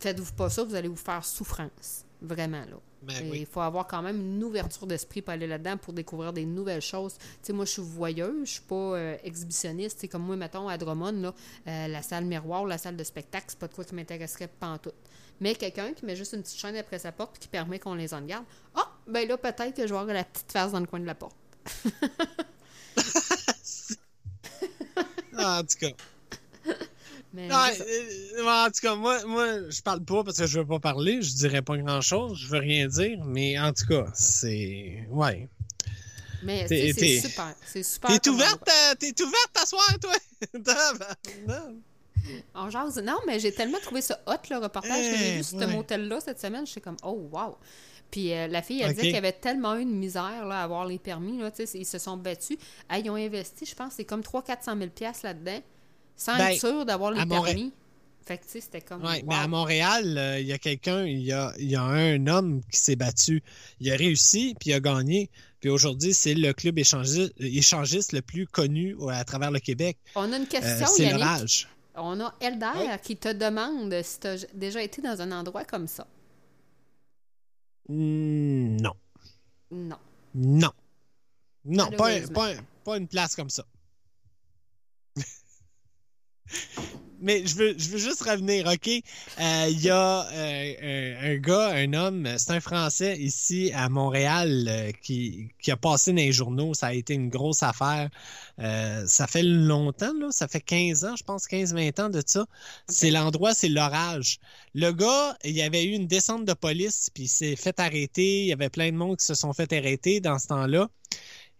faites-vous 0.00 0.32
pas 0.32 0.50
ça, 0.50 0.64
vous 0.64 0.74
allez 0.74 0.88
vous 0.88 0.96
faire 0.96 1.24
souffrance. 1.24 2.04
Vraiment, 2.22 2.60
là. 2.60 2.76
Ben 3.02 3.30
oui. 3.30 3.38
Il 3.40 3.46
faut 3.46 3.60
avoir 3.60 3.86
quand 3.86 4.02
même 4.02 4.20
une 4.20 4.44
ouverture 4.44 4.86
d'esprit 4.86 5.22
pour 5.22 5.32
aller 5.32 5.46
là-dedans 5.46 5.78
pour 5.78 5.94
découvrir 5.94 6.34
des 6.34 6.44
nouvelles 6.44 6.82
choses. 6.82 7.14
Tu 7.16 7.24
sais, 7.42 7.52
moi, 7.54 7.64
je 7.64 7.70
suis 7.70 7.82
voyeuse, 7.82 8.46
je 8.46 8.52
suis 8.52 8.60
pas 8.60 8.74
euh, 8.74 9.16
exhibitionniste. 9.24 10.00
Sais, 10.00 10.08
comme 10.08 10.22
moi, 10.22 10.36
mettons, 10.36 10.68
à 10.68 10.76
Drummond, 10.76 11.12
là, 11.12 11.34
euh, 11.66 11.88
la 11.88 12.02
salle 12.02 12.26
miroir, 12.26 12.66
la 12.66 12.76
salle 12.76 12.96
de 12.96 13.04
spectacle, 13.04 13.46
c'est 13.48 13.58
pas 13.58 13.68
de 13.68 13.74
quoi 13.74 13.84
qui 13.84 13.94
m'intéresserait 13.94 14.48
pantoute. 14.48 14.94
Mais 15.40 15.54
quelqu'un 15.54 15.94
qui 15.94 16.04
met 16.04 16.14
juste 16.14 16.34
une 16.34 16.42
petite 16.42 16.58
chaîne 16.58 16.76
après 16.76 16.98
sa 16.98 17.12
porte 17.12 17.36
et 17.36 17.38
qui 17.38 17.48
permet 17.48 17.78
qu'on 17.78 17.94
les 17.94 18.12
en 18.12 18.20
garde, 18.20 18.44
ah, 18.74 18.90
ben 19.06 19.26
là, 19.26 19.38
peut-être 19.38 19.74
que 19.74 19.86
je 19.86 19.94
vais 19.94 19.98
avoir 19.98 20.14
la 20.14 20.24
petite 20.24 20.52
face 20.52 20.72
dans 20.72 20.80
le 20.80 20.86
coin 20.86 21.00
de 21.00 21.06
la 21.06 21.14
porte. 21.14 21.36
Ah, 25.42 25.60
en 25.60 25.64
tout 25.64 25.78
cas. 25.78 25.88
Mais 27.32 27.48
Ah, 27.50 27.70
euh, 27.80 28.44
en 28.44 28.66
tout 28.66 28.80
cas, 28.82 28.94
moi, 28.96 29.24
moi, 29.24 29.46
je 29.70 29.80
parle 29.82 30.04
pas 30.04 30.24
parce 30.24 30.38
que 30.38 30.46
je 30.46 30.58
veux 30.58 30.66
pas 30.66 30.80
parler. 30.80 31.22
Je 31.22 31.32
dirais 31.34 31.62
pas 31.62 31.76
grand 31.76 32.00
chose. 32.00 32.36
Je 32.38 32.48
veux 32.48 32.58
rien 32.58 32.86
dire. 32.88 33.18
Mais 33.24 33.58
en 33.58 33.72
tout 33.72 33.86
cas, 33.86 34.06
c'est. 34.14 35.06
Ouais. 35.10 35.48
Mais 36.42 36.66
c'est 36.66 36.92
super. 37.20 37.54
C'est 37.66 37.82
super. 37.82 38.18
T'es 38.20 38.30
ouverte, 38.30 38.68
à- 38.68 38.94
t'es 38.96 39.14
ouverte 39.22 39.56
à 39.62 39.66
soir, 39.66 39.96
toi? 40.00 40.12
Tabarnak. 40.64 41.74
On 42.54 42.70
jase. 42.70 42.98
Non, 43.02 43.18
mais 43.26 43.38
j'ai 43.38 43.52
tellement 43.52 43.78
trouvé 43.78 44.00
ça 44.00 44.18
hot, 44.26 44.34
le 44.50 44.56
reportage 44.56 44.90
que 45.12 45.16
j'ai 45.18 45.28
Eh, 45.28 45.32
vu 45.32 45.36
ouais. 45.38 45.42
ce 45.42 45.72
motel-là 45.72 46.20
cette 46.20 46.40
semaine. 46.40 46.66
J'étais 46.66 46.80
comme, 46.80 46.96
oh, 47.02 47.28
wow. 47.32 47.56
Puis 48.10 48.32
euh, 48.32 48.48
la 48.48 48.60
fille, 48.62 48.80
elle 48.82 48.90
disait 48.90 49.02
qu'il 49.02 49.12
y 49.12 49.16
avait 49.16 49.32
tellement 49.32 49.76
eu 49.76 49.84
de 49.84 49.90
misère 49.90 50.44
là, 50.46 50.60
à 50.60 50.64
avoir 50.64 50.84
les 50.86 50.98
permis. 50.98 51.38
Là, 51.38 51.50
ils 51.74 51.86
se 51.86 51.98
sont 51.98 52.16
battus. 52.16 52.56
Ils 52.92 53.08
ont 53.10 53.14
investi, 53.16 53.64
je 53.66 53.74
pense, 53.74 53.92
c'est 53.96 54.04
comme 54.04 54.20
300-400 54.22 54.78
000 54.78 54.90
piastres 54.90 55.26
là-dedans, 55.26 55.60
sans 56.20 56.36
Ben, 56.36 56.48
être 56.50 56.60
sûr 56.60 56.84
d'avoir 56.84 57.12
Montréal- 57.12 57.44
permis. 57.46 57.72
Fait 58.26 58.36
que, 58.38 58.44
tu 58.44 58.50
sais, 58.50 58.60
c'était 58.60 58.82
comme. 58.82 59.02
Ouais, 59.02 59.22
wow. 59.22 59.26
mais 59.28 59.34
à 59.34 59.48
Montréal, 59.48 60.18
euh, 60.18 60.38
il 60.38 60.46
y 60.46 60.52
a 60.52 60.58
quelqu'un, 60.58 61.04
il 61.04 61.20
y 61.22 61.32
a, 61.32 61.52
il 61.58 61.70
y 61.70 61.74
a 61.74 61.82
un 61.82 62.26
homme 62.26 62.60
qui 62.70 62.78
s'est 62.78 62.94
battu. 62.94 63.42
Il 63.80 63.90
a 63.90 63.96
réussi, 63.96 64.54
puis 64.60 64.70
il 64.70 64.74
a 64.74 64.80
gagné. 64.80 65.30
Puis 65.60 65.70
aujourd'hui, 65.70 66.12
c'est 66.14 66.34
le 66.34 66.52
club 66.52 66.78
échangiste, 66.78 67.32
échangiste 67.40 68.12
le 68.12 68.20
plus 68.22 68.46
connu 68.46 68.94
à 69.10 69.24
travers 69.24 69.50
le 69.50 69.58
Québec. 69.58 69.96
On 70.14 70.32
a 70.32 70.36
une 70.36 70.42
Euh, 70.42 70.46
question, 70.46 70.86
c'est 70.86 71.02
Yannick. 71.04 71.20
l'orage. 71.20 71.68
On 71.96 72.20
a 72.20 72.34
Elder 72.40 72.66
Ouais. 72.76 73.00
qui 73.02 73.16
te 73.16 73.32
demande 73.32 73.94
si 74.02 74.20
tu 74.20 74.26
as 74.26 74.46
déjà 74.54 74.82
été 74.82 75.02
dans 75.02 75.20
un 75.20 75.32
endroit 75.32 75.64
comme 75.64 75.86
ça. 75.88 76.06
Mm, 77.88 78.76
Non. 78.80 78.92
Non. 79.72 79.96
Non. 80.34 80.70
Non, 81.64 81.90
pas 81.90 82.20
pas, 82.32 82.52
pas 82.84 82.96
une 82.96 83.08
place 83.08 83.34
comme 83.34 83.50
ça. 83.50 83.64
Mais 87.22 87.46
je 87.46 87.54
veux, 87.54 87.74
je 87.76 87.90
veux 87.90 87.98
juste 87.98 88.22
revenir, 88.22 88.66
OK? 88.66 88.88
Euh, 88.88 89.66
Il 89.70 89.80
y 89.82 89.90
a 89.90 90.26
euh, 90.32 91.18
un, 91.22 91.32
un 91.32 91.36
gars, 91.36 91.68
un 91.68 91.92
homme, 91.92 92.26
c'est 92.38 92.52
un 92.52 92.60
Français 92.60 93.18
ici 93.18 93.70
à 93.74 93.90
Montréal 93.90 94.66
euh, 94.68 94.90
qui, 95.02 95.50
qui 95.60 95.70
a 95.70 95.76
passé 95.76 96.12
dans 96.12 96.16
les 96.16 96.32
journaux. 96.32 96.72
Ça 96.72 96.86
a 96.88 96.92
été 96.94 97.12
une 97.12 97.28
grosse 97.28 97.62
affaire. 97.62 98.08
Euh, 98.58 99.04
ça 99.06 99.26
fait 99.26 99.42
longtemps, 99.42 100.14
là. 100.18 100.28
Ça 100.30 100.48
fait 100.48 100.62
15 100.62 101.04
ans, 101.04 101.14
je 101.16 101.22
pense, 101.24 101.46
15-20 101.46 102.00
ans 102.00 102.08
de 102.08 102.22
ça. 102.24 102.46
C'est 102.88 103.10
l'endroit, 103.10 103.52
c'est 103.52 103.68
l'orage. 103.68 104.38
Le 104.74 104.90
gars, 104.92 105.36
il 105.44 105.52
y 105.52 105.62
avait 105.62 105.84
eu 105.84 105.92
une 105.92 106.06
descente 106.06 106.46
de 106.46 106.54
police, 106.54 107.10
puis 107.12 107.24
il 107.24 107.28
s'est 107.28 107.56
fait 107.56 107.78
arrêter. 107.80 108.42
Il 108.42 108.46
y 108.46 108.52
avait 108.54 108.70
plein 108.70 108.90
de 108.92 108.96
monde 108.96 109.18
qui 109.18 109.26
se 109.26 109.34
sont 109.34 109.52
fait 109.52 109.70
arrêter 109.74 110.20
dans 110.20 110.38
ce 110.38 110.46
temps-là. 110.48 110.88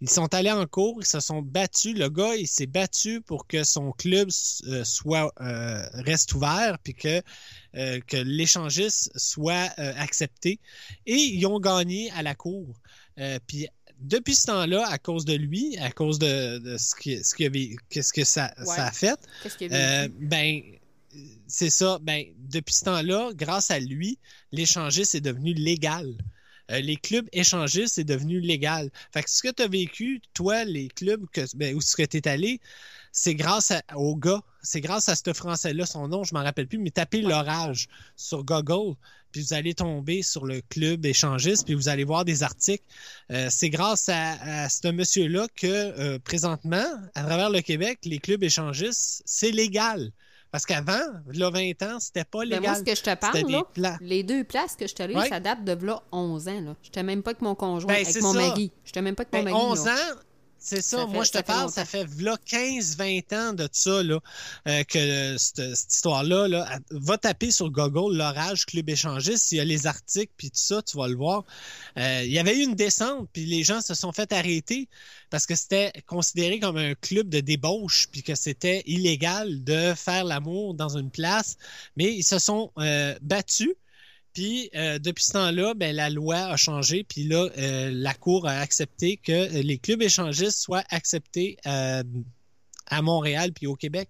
Ils 0.00 0.08
sont 0.08 0.32
allés 0.34 0.50
en 0.50 0.66
cours, 0.66 0.98
ils 1.00 1.06
se 1.06 1.20
sont 1.20 1.42
battus. 1.42 1.94
Le 1.94 2.08
gars, 2.08 2.34
il 2.34 2.48
s'est 2.48 2.66
battu 2.66 3.20
pour 3.20 3.46
que 3.46 3.64
son 3.64 3.92
club 3.92 4.30
euh, 4.66 4.82
soit 4.84 5.32
euh, 5.40 5.82
reste 5.92 6.32
ouvert, 6.34 6.78
puis 6.82 6.94
que 6.94 7.22
euh, 7.76 8.00
que 8.06 8.16
l'échangiste 8.16 9.10
soit 9.16 9.70
accepté. 9.76 10.58
Et 11.06 11.16
ils 11.16 11.46
ont 11.46 11.60
gagné 11.60 12.10
à 12.12 12.22
la 12.22 12.34
cour. 12.34 12.80
Puis 13.46 13.68
depuis 14.00 14.34
ce 14.34 14.46
temps-là, 14.46 14.86
à 14.88 14.98
cause 14.98 15.24
de 15.24 15.34
lui, 15.34 15.76
à 15.78 15.90
cause 15.90 16.18
de, 16.18 16.58
de 16.58 16.78
ce 16.78 16.94
qui, 16.94 17.22
ce 17.22 17.34
qui 17.34 17.44
avait, 17.44 17.76
qu'est-ce 17.90 18.12
que 18.12 18.24
ça, 18.24 18.52
Ouais. 18.58 18.64
ça 18.64 18.86
a 18.86 18.92
fait, 18.92 19.18
euh, 19.62 20.08
ben, 20.20 20.62
c'est 21.46 21.70
ça. 21.70 21.98
Ben, 22.00 22.24
depuis 22.38 22.74
ce 22.74 22.84
temps-là, 22.84 23.32
grâce 23.34 23.70
à 23.70 23.78
lui, 23.78 24.18
l'échangiste 24.52 25.14
est 25.14 25.20
devenu 25.20 25.52
légal. 25.52 26.14
Euh, 26.70 26.80
les 26.80 26.96
clubs 26.96 27.28
échangistes, 27.32 27.94
c'est 27.96 28.04
devenu 28.04 28.40
légal. 28.40 28.90
Fait 29.12 29.22
que 29.22 29.30
ce 29.30 29.42
que 29.42 29.50
tu 29.52 29.62
as 29.62 29.68
vécu, 29.68 30.20
toi, 30.34 30.64
les 30.64 30.88
clubs 30.88 31.26
que, 31.32 31.42
ben, 31.56 31.74
où 31.74 31.80
ce 31.80 31.96
que 31.96 32.02
tu 32.04 32.18
es 32.18 32.28
allé, 32.28 32.60
c'est 33.12 33.34
grâce 33.34 33.70
à- 33.70 33.82
au 33.96 34.16
gars. 34.16 34.42
C'est 34.62 34.80
grâce 34.80 35.08
à 35.08 35.16
ce 35.16 35.32
Français-là, 35.32 35.86
son 35.86 36.08
nom, 36.08 36.24
je 36.24 36.34
m'en 36.34 36.42
rappelle 36.42 36.66
plus, 36.68 36.78
mais 36.78 36.90
tapez 36.90 37.22
l'orage 37.22 37.88
sur 38.16 38.44
Google, 38.44 38.94
puis 39.32 39.42
vous 39.42 39.54
allez 39.54 39.74
tomber 39.74 40.22
sur 40.22 40.44
le 40.44 40.60
club 40.62 41.06
échangiste, 41.06 41.64
puis 41.64 41.74
vous 41.74 41.88
allez 41.88 42.04
voir 42.04 42.24
des 42.24 42.42
articles. 42.42 42.84
Euh, 43.30 43.48
c'est 43.50 43.70
grâce 43.70 44.08
à, 44.08 44.64
à 44.64 44.68
ce 44.68 44.88
monsieur-là 44.88 45.46
que 45.56 45.66
euh, 45.66 46.18
présentement, 46.18 46.84
à 47.14 47.22
travers 47.24 47.50
le 47.50 47.60
Québec, 47.62 48.00
les 48.04 48.18
clubs 48.18 48.42
échangistes, 48.42 49.22
c'est 49.24 49.50
légal. 49.50 50.12
Parce 50.52 50.66
qu'avant, 50.66 50.98
là, 51.32 51.50
20 51.50 51.82
ans, 51.84 52.00
c'était 52.00 52.24
pas 52.24 52.40
Ben, 52.40 52.44
légal. 52.46 52.62
moi, 52.62 52.74
ce 52.74 52.82
que 52.82 52.94
je 52.96 53.02
te 53.02 53.14
parle, 53.14 53.38
là, 53.48 53.62
plans. 53.72 53.96
les 54.00 54.22
deux 54.24 54.42
places 54.42 54.74
que 54.76 54.86
je 54.86 54.92
suis 54.94 55.02
allée, 55.02 55.14
Ouais. 55.14 55.28
ça 55.28 55.38
date 55.38 55.64
de 55.64 55.72
là 55.86 56.02
11 56.10 56.48
ans. 56.48 56.60
Là. 56.60 56.74
J'étais 56.82 57.02
même 57.04 57.22
pas 57.22 57.30
avec 57.30 57.42
mon 57.42 57.54
conjoint, 57.54 57.92
Ben, 57.94 58.04
avec 58.04 58.20
mon 58.22 58.32
ça. 58.32 58.38
mari. 58.40 58.72
J'étais 58.84 59.02
même 59.02 59.14
pas 59.14 59.22
avec 59.22 59.32
mon 59.32 59.44
Ben, 59.44 59.52
mari. 59.52 59.64
11 59.72 59.84
là. 59.86 59.92
ans, 59.92 60.16
c'est 60.60 60.82
ça. 60.82 60.98
Ça 60.98 61.06
Moi, 61.06 61.24
je 61.24 61.32
te 61.32 61.40
parle, 61.40 61.62
longtemps. 61.62 61.72
ça 61.72 61.84
fait 61.84 62.06
là 62.20 62.36
15-20 62.46 63.34
ans 63.34 63.52
de 63.52 63.68
ça, 63.72 64.02
là, 64.02 64.20
euh, 64.68 64.84
que 64.84 64.98
euh, 64.98 65.38
cette, 65.38 65.74
cette 65.74 65.92
histoire-là, 65.92 66.48
là, 66.48 66.78
va 66.90 67.18
taper 67.18 67.50
sur 67.50 67.70
Google 67.70 68.16
l'orage 68.16 68.66
club 68.66 68.88
échangiste. 68.88 69.52
Il 69.52 69.56
y 69.56 69.60
a 69.60 69.64
les 69.64 69.86
articles, 69.86 70.32
puis 70.36 70.50
tout 70.50 70.58
ça, 70.58 70.82
tu 70.82 70.96
vas 70.96 71.08
le 71.08 71.16
voir. 71.16 71.44
Euh, 71.98 72.22
il 72.24 72.30
y 72.30 72.38
avait 72.38 72.56
eu 72.56 72.62
une 72.62 72.74
descente, 72.74 73.28
puis 73.32 73.46
les 73.46 73.64
gens 73.64 73.80
se 73.80 73.94
sont 73.94 74.12
fait 74.12 74.32
arrêter 74.32 74.88
parce 75.30 75.46
que 75.46 75.54
c'était 75.54 75.92
considéré 76.06 76.58
comme 76.58 76.76
un 76.76 76.94
club 76.94 77.28
de 77.28 77.40
débauche, 77.40 78.08
puis 78.10 78.22
que 78.22 78.34
c'était 78.34 78.82
illégal 78.86 79.64
de 79.64 79.94
faire 79.94 80.24
l'amour 80.24 80.74
dans 80.74 80.96
une 80.96 81.10
place. 81.10 81.56
Mais 81.96 82.12
ils 82.12 82.24
se 82.24 82.38
sont 82.38 82.72
euh, 82.78 83.14
battus. 83.22 83.74
Puis 84.32 84.70
euh, 84.74 84.98
depuis 84.98 85.24
ce 85.24 85.32
temps-là, 85.32 85.74
ben, 85.74 85.94
la 85.94 86.10
loi 86.10 86.36
a 86.36 86.56
changé, 86.56 87.04
puis 87.04 87.24
là, 87.24 87.48
euh, 87.58 87.90
la 87.92 88.14
Cour 88.14 88.46
a 88.46 88.58
accepté 88.58 89.16
que 89.16 89.60
les 89.60 89.78
clubs 89.78 90.02
échangistes 90.02 90.60
soient 90.60 90.84
acceptés 90.90 91.56
euh, 91.66 92.02
à 92.86 93.02
Montréal 93.02 93.52
puis 93.52 93.66
au 93.66 93.76
Québec. 93.76 94.08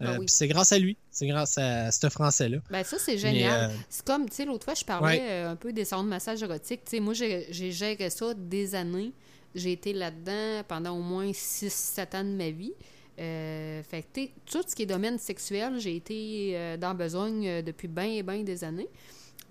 Ah 0.00 0.12
oui. 0.12 0.26
puis 0.26 0.28
c'est 0.28 0.48
grâce 0.48 0.72
à 0.72 0.78
lui, 0.78 0.96
c'est 1.12 1.28
grâce 1.28 1.56
à 1.56 1.92
ce 1.92 2.08
Français-là. 2.08 2.58
Ben 2.68 2.82
ça, 2.82 2.96
c'est 2.98 3.16
génial. 3.16 3.70
C'est 3.88 4.04
comme, 4.04 4.28
tu 4.28 4.34
sais, 4.34 4.44
l'autre 4.44 4.64
fois, 4.64 4.74
je 4.74 4.84
parlais 4.84 5.20
Ouais. 5.20 5.42
un 5.42 5.54
peu 5.56 5.72
des 5.72 5.84
salons 5.84 6.02
de 6.02 6.08
massage 6.08 6.42
érotique. 6.42 6.80
Tu 6.84 6.96
sais, 6.96 7.00
moi, 7.00 7.14
j'ai 7.14 7.70
géré 7.70 8.10
ça 8.10 8.34
des 8.34 8.74
années. 8.74 9.12
J'ai 9.54 9.70
été 9.70 9.92
là-dedans 9.92 10.64
pendant 10.66 10.98
au 10.98 11.00
moins 11.00 11.30
6-7 11.30 12.16
ans 12.16 12.24
de 12.24 12.30
ma 12.30 12.50
vie. 12.50 12.72
Euh, 13.20 13.82
fait 13.84 14.02
que, 14.02 14.26
tout 14.50 14.64
ce 14.66 14.74
qui 14.74 14.82
est 14.82 14.86
domaine 14.86 15.18
sexuel, 15.18 15.78
j'ai 15.78 15.96
été 15.96 16.52
euh, 16.54 16.76
dans 16.76 16.94
besogne 16.94 17.46
euh, 17.46 17.62
depuis 17.62 17.88
bien, 17.88 18.22
bien 18.22 18.42
des 18.42 18.64
années. 18.64 18.88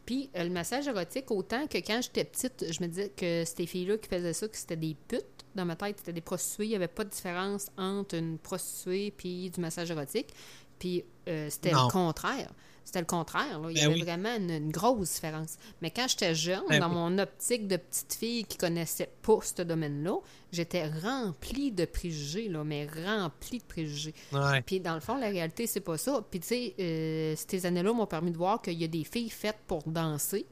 Puis 0.06 0.30
euh, 0.36 0.44
le 0.44 0.50
massage 0.50 0.88
érotique, 0.88 1.32
autant 1.32 1.68
que 1.68 1.78
quand 1.78 2.02
j'étais 2.02 2.26
petite, 2.26 2.66
je 2.72 2.82
me 2.84 2.88
disais 2.88 3.10
que 3.10 3.44
ces 3.46 3.66
filles-là 3.66 3.98
qui 3.98 4.10
faisaient 4.10 4.34
ça, 4.34 4.48
que 4.48 4.58
c'était 4.58 4.76
des 4.76 4.96
putes. 5.08 5.24
Dans 5.56 5.66
ma 5.66 5.76
tête, 5.76 5.98
c'était 6.00 6.14
des 6.14 6.22
prostituées. 6.22 6.66
Il 6.66 6.70
n'y 6.70 6.76
avait 6.76 6.88
pas 6.88 7.04
de 7.04 7.10
différence 7.10 7.68
entre 7.78 8.16
une 8.16 8.38
prostituée 8.38 9.12
puis 9.16 9.50
du 9.50 9.62
massage 9.62 9.92
érotique. 9.92 10.34
Puis 10.80 11.06
euh, 11.28 11.50
c'était 11.50 11.72
le 11.72 11.92
contraire. 11.92 12.52
C'était 12.86 13.00
le 13.00 13.06
contraire. 13.06 13.60
là. 13.60 13.70
Il 13.72 13.78
y 13.78 13.82
Ben 13.82 13.86
avait 13.88 13.96
oui. 13.96 14.02
vraiment 14.04 14.36
une, 14.36 14.50
une 14.52 14.72
grosse 14.72 15.14
différence. 15.14 15.58
Mais 15.82 15.90
quand 15.90 16.08
j'étais 16.08 16.36
jeune, 16.36 16.62
Ben 16.70 16.80
dans 16.80 16.90
oui. 16.90 16.96
mon 16.96 17.18
optique 17.18 17.68
de 17.68 17.78
petite 17.78 18.14
fille 18.14 18.44
qui 18.46 18.58
connaissait 18.58 19.10
pas 19.22 19.40
ce 19.42 19.62
domaine-là, 19.64 20.18
j'étais 20.52 20.88
remplie 20.88 21.72
de 21.72 21.86
préjugés, 21.86 22.50
là, 22.50 22.64
mais 22.64 22.86
remplie 22.88 23.60
de 23.60 23.64
préjugés. 23.64 24.14
ouais. 24.32 24.62
Puis 24.62 24.80
dans 24.80 24.96
le 24.96 25.00
fond, 25.00 25.16
la 25.18 25.30
réalité, 25.30 25.66
c'est 25.66 25.80
pas 25.82 25.98
ça. 25.98 26.24
Puis 26.30 26.40
tu 26.42 26.48
sais, 26.48 26.76
euh, 26.80 27.36
ces 27.48 27.66
années-là 27.66 27.94
m'ont 27.94 28.06
permis 28.06 28.32
de 28.32 28.38
voir 28.38 28.62
qu'il 28.62 28.74
y 28.80 28.84
a 28.84 28.88
des 28.88 29.04
filles 29.04 29.30
faites 29.30 29.60
pour 29.66 29.84
danser. 29.84 30.46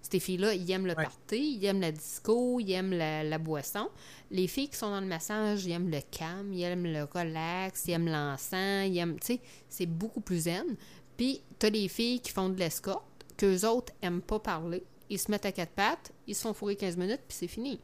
Ces 0.00 0.20
filles-là, 0.20 0.54
ils 0.54 0.70
aiment 0.70 0.86
le 0.86 0.94
Ouais. 0.96 1.02
party, 1.02 1.58
ils 1.60 1.64
aiment 1.66 1.80
la 1.80 1.90
disco, 1.90 2.60
ils 2.60 2.70
aiment 2.70 2.92
la, 2.92 3.24
la 3.24 3.36
boisson. 3.38 3.88
Les 4.30 4.46
filles 4.46 4.68
qui 4.68 4.76
sont 4.76 4.90
dans 4.90 5.00
le 5.00 5.06
massage, 5.06 5.66
ils 5.66 5.72
aiment 5.72 5.90
le 5.90 5.98
calme, 6.10 6.52
ils 6.52 6.62
aiment 6.62 6.84
le 6.86 7.02
relax, 7.02 7.84
ils 7.86 7.90
aiment 7.92 8.06
l'encens, 8.08 8.86
ils 8.88 8.96
aiment, 8.98 9.18
tu 9.18 9.26
sais, 9.34 9.40
c'est 9.68 9.86
beaucoup 9.86 10.20
plus 10.20 10.44
zen. 10.44 10.76
Puis 11.18 11.42
t'as 11.58 11.68
les 11.68 11.88
filles 11.88 12.20
qui 12.20 12.30
font 12.32 12.48
de 12.48 12.58
l'escorte, 12.58 13.04
qu'eux 13.36 13.66
autres 13.66 13.92
aiment 14.00 14.22
pas 14.22 14.38
parler, 14.38 14.82
ils 15.10 15.18
se 15.18 15.30
mettent 15.30 15.44
à 15.46 15.52
quatre 15.52 15.72
pattes, 15.72 16.12
ils 16.26 16.34
se 16.34 16.40
font 16.42 16.54
fourrer 16.54 16.76
15 16.76 16.96
minutes, 16.96 17.20
puis 17.28 17.36
c'est 17.38 17.48
fini. 17.48 17.78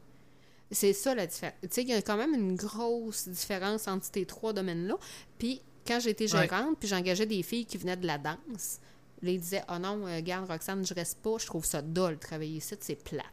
C'est 0.70 0.92
ça 0.94 1.14
la 1.14 1.26
différence. 1.26 1.54
Tu 1.62 1.68
sais, 1.70 1.82
il 1.82 1.88
y 1.88 1.92
a 1.92 2.00
quand 2.02 2.16
même 2.16 2.32
une 2.34 2.56
grosse 2.56 3.28
différence 3.28 3.86
entre 3.88 4.06
ces 4.12 4.24
trois 4.24 4.52
domaines-là. 4.54 4.96
Puis 5.38 5.60
quand 5.86 6.00
j'étais 6.00 6.32
Ouais. 6.32 6.48
gérante, 6.48 6.78
puis 6.78 6.88
j'engageais 6.88 7.26
des 7.26 7.42
filles 7.42 7.66
qui 7.66 7.76
venaient 7.76 7.96
de 7.96 8.06
la 8.06 8.16
danse, 8.18 8.80
ils 9.22 9.38
disaient 9.40 9.62
Oh 9.68 9.78
non, 9.78 10.06
euh, 10.06 10.20
garde 10.22 10.50
Roxane, 10.50 10.84
je 10.86 10.94
reste 10.94 11.18
pas, 11.18 11.36
je 11.38 11.46
trouve 11.46 11.64
ça 11.64 11.82
dole 11.82 12.18
travailler 12.18 12.56
ici, 12.58 12.74
c'est 12.80 12.96
plate. 13.02 13.24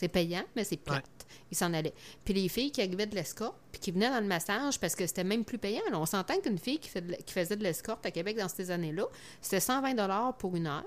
C'est 0.00 0.06
payant, 0.06 0.44
mais 0.54 0.62
c'est 0.62 0.76
plate. 0.76 1.04
Ils 1.50 1.56
s'en 1.56 1.74
allaient. 1.74 1.92
Puis 2.24 2.32
les 2.32 2.48
filles 2.48 2.70
qui 2.70 2.80
arrivaient 2.80 3.06
de 3.08 3.16
l'escorte, 3.16 3.56
puis 3.72 3.80
qui 3.80 3.90
venaient 3.90 4.10
dans 4.10 4.20
le 4.20 4.28
massage 4.28 4.78
parce 4.78 4.94
que 4.94 5.04
c'était 5.08 5.24
même 5.24 5.44
plus 5.44 5.58
payant. 5.58 5.80
là. 5.90 5.98
On 5.98 6.06
s'entend 6.06 6.38
qu'une 6.38 6.56
fille 6.56 6.78
qui, 6.78 6.88
fait 6.88 7.00
de 7.00 7.10
la- 7.10 7.16
qui 7.16 7.34
faisait 7.34 7.56
de 7.56 7.64
l'escorte 7.64 8.06
à 8.06 8.12
Québec 8.12 8.36
dans 8.38 8.48
ces 8.48 8.70
années-là, 8.70 9.06
c'était 9.40 9.58
120 9.58 10.32
pour 10.38 10.54
une 10.54 10.68
heure. 10.68 10.84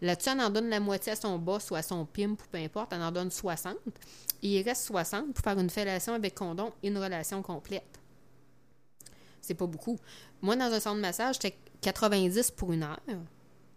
Là-dessus, 0.00 0.30
elle 0.30 0.40
en 0.40 0.48
donne 0.48 0.70
la 0.70 0.80
moitié 0.80 1.12
à 1.12 1.16
son 1.16 1.38
boss 1.38 1.70
ou 1.72 1.74
à 1.74 1.82
son 1.82 2.06
pimp 2.06 2.40
ou 2.42 2.46
peu 2.50 2.56
importe, 2.56 2.94
elle 2.94 3.02
en 3.02 3.12
donne 3.12 3.30
60. 3.30 3.76
Et 4.42 4.48
il 4.60 4.62
reste 4.62 4.84
60 4.86 5.34
pour 5.34 5.44
faire 5.44 5.58
une 5.58 5.68
fellation 5.68 6.14
avec 6.14 6.34
condom 6.34 6.72
et 6.82 6.88
une 6.88 6.96
relation 6.96 7.42
complète. 7.42 8.00
C'est 9.42 9.52
pas 9.54 9.66
beaucoup. 9.66 9.98
Moi, 10.40 10.56
dans 10.56 10.72
un 10.72 10.80
centre 10.80 10.96
de 10.96 11.02
massage, 11.02 11.34
j'étais 11.34 11.58
90 11.82 12.50
pour 12.52 12.72
une 12.72 12.82
heure. 12.84 12.98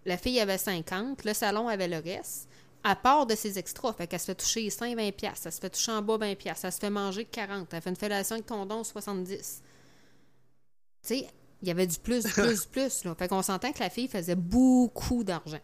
La 0.05 0.17
fille 0.17 0.39
avait 0.39 0.57
50, 0.57 1.25
le 1.25 1.33
salon 1.33 1.67
avait 1.67 1.89
le 1.89 1.97
reste. 1.97 2.47
À 2.89 2.95
part 2.95 3.25
de 3.25 3.35
ses 3.35 3.57
extras, 3.59 3.91
fait 3.93 4.07
qu'elle 4.07 4.19
se 4.19 4.25
fait 4.27 4.35
toucher 4.35 4.61
les 4.61 4.69
seins 4.69 4.95
20 4.95 5.11
pièces, 5.11 5.45
elle 5.45 5.51
se 5.51 5.59
fait 5.59 5.69
toucher 5.69 5.91
en 5.91 6.01
bas 6.01 6.17
20 6.17 6.35
pièces, 6.35 6.63
elle 6.63 6.71
se 6.71 6.79
fait 6.79 6.89
manger 6.89 7.25
40, 7.25 7.73
elle 7.73 7.81
fait 7.81 7.89
une 7.89 7.95
fellation 7.97 8.35
avec 8.35 8.45
condom 8.45 8.83
70. 8.83 9.61
Tu 11.01 11.07
sais, 11.07 11.27
il 11.61 11.67
y 11.67 11.71
avait 11.71 11.87
du 11.87 11.97
plus, 11.99 12.23
du 12.23 12.31
plus, 12.31 12.61
du 12.61 12.67
plus. 12.71 13.03
Là. 13.03 13.15
Fait 13.15 13.27
qu'on 13.27 13.41
s'entend 13.41 13.71
que 13.73 13.79
la 13.79 13.89
fille 13.89 14.07
faisait 14.07 14.35
beaucoup 14.35 15.23
d'argent. 15.23 15.59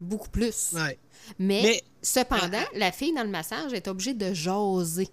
Beaucoup 0.00 0.28
plus. 0.28 0.72
Ouais. 0.74 0.98
Mais, 1.38 1.62
Mais- 1.62 1.82
cependant, 2.02 2.58
Ah, 2.60 2.68
la 2.74 2.92
fille 2.92 3.14
dans 3.14 3.22
le 3.24 3.30
massage 3.30 3.72
est 3.72 3.88
obligée 3.88 4.12
de 4.14 4.34
jaser. 4.34 5.08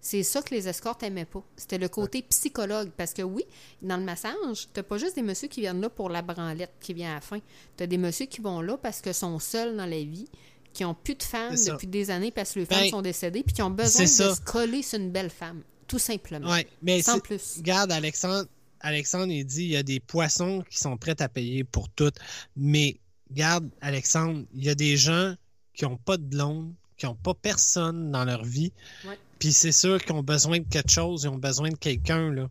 C'est 0.00 0.22
ça 0.24 0.42
que 0.42 0.54
les 0.54 0.66
escortes 0.68 1.02
aimaient 1.04 1.26
pas. 1.26 1.44
C'était 1.54 1.78
le 1.78 1.88
côté 1.88 2.22
psychologue. 2.22 2.90
Parce 2.96 3.12
que 3.12 3.22
oui, 3.22 3.44
dans 3.82 3.96
le 3.98 4.02
massage, 4.04 4.68
t'as 4.72 4.82
pas 4.82 4.96
juste 4.98 5.14
des 5.16 5.22
messieurs 5.22 5.48
qui 5.48 5.60
viennent 5.60 5.80
là 5.80 5.90
pour 5.90 6.08
la 6.08 6.22
branlette 6.22 6.72
qui 6.80 6.92
vient 6.94 7.12
à 7.12 7.14
la 7.16 7.20
fin. 7.20 7.38
T'as 7.76 7.86
des 7.86 7.98
messieurs 7.98 8.26
qui 8.26 8.40
vont 8.40 8.60
là 8.62 8.76
parce 8.78 9.00
qu'ils 9.00 9.14
sont 9.14 9.38
seuls 9.38 9.76
dans 9.76 9.86
la 9.86 9.98
vie, 10.02 10.26
qui 10.72 10.84
ont 10.84 10.94
plus 10.94 11.14
de 11.14 11.22
femmes 11.22 11.54
depuis 11.54 11.86
des 11.86 12.10
années 12.10 12.30
parce 12.30 12.52
que 12.52 12.60
les 12.60 12.66
Ben, 12.66 12.76
femmes 12.78 12.88
sont 12.88 13.02
décédées, 13.02 13.42
puis 13.42 13.54
qui 13.54 13.62
ont 13.62 13.70
besoin 13.70 14.02
de 14.04 14.08
ça. 14.08 14.34
se 14.34 14.40
coller 14.40 14.82
sur 14.82 14.98
une 14.98 15.10
belle 15.10 15.30
femme. 15.30 15.62
Tout 15.86 15.98
simplement. 15.98 16.50
Ouais, 16.50 16.66
mais 16.82 17.02
Sans 17.02 17.18
plus. 17.20 17.56
Regarde, 17.58 17.92
Alexandre, 17.92 18.46
Alexandre, 18.80 19.32
il 19.32 19.44
dit 19.44 19.64
il 19.64 19.70
y 19.70 19.76
a 19.76 19.82
des 19.82 20.00
poissons 20.00 20.64
qui 20.70 20.78
sont 20.78 20.96
prêts 20.96 21.20
à 21.20 21.28
payer 21.28 21.64
pour 21.64 21.88
tout. 21.90 22.10
Mais 22.56 22.98
regarde, 23.30 23.68
Alexandre, 23.80 24.44
il 24.54 24.64
y 24.64 24.70
a 24.70 24.74
des 24.74 24.96
gens 24.96 25.34
qui 25.74 25.84
n'ont 25.84 25.96
pas 25.98 26.16
de 26.16 26.22
blonde, 26.24 26.72
qui 26.96 27.06
n'ont 27.06 27.14
pas 27.14 27.34
personne 27.34 28.10
dans 28.10 28.24
leur 28.24 28.44
vie. 28.44 28.72
Ouais. 29.06 29.18
Puis 29.38 29.52
c'est 29.52 29.72
sûr 29.72 30.02
qu'ils 30.02 30.12
ont 30.14 30.22
besoin 30.22 30.58
de 30.60 30.66
quelque 30.68 30.90
chose, 30.90 31.24
ils 31.24 31.28
ont 31.28 31.36
besoin 31.38 31.68
de 31.70 31.76
quelqu'un. 31.76 32.30
là. 32.30 32.48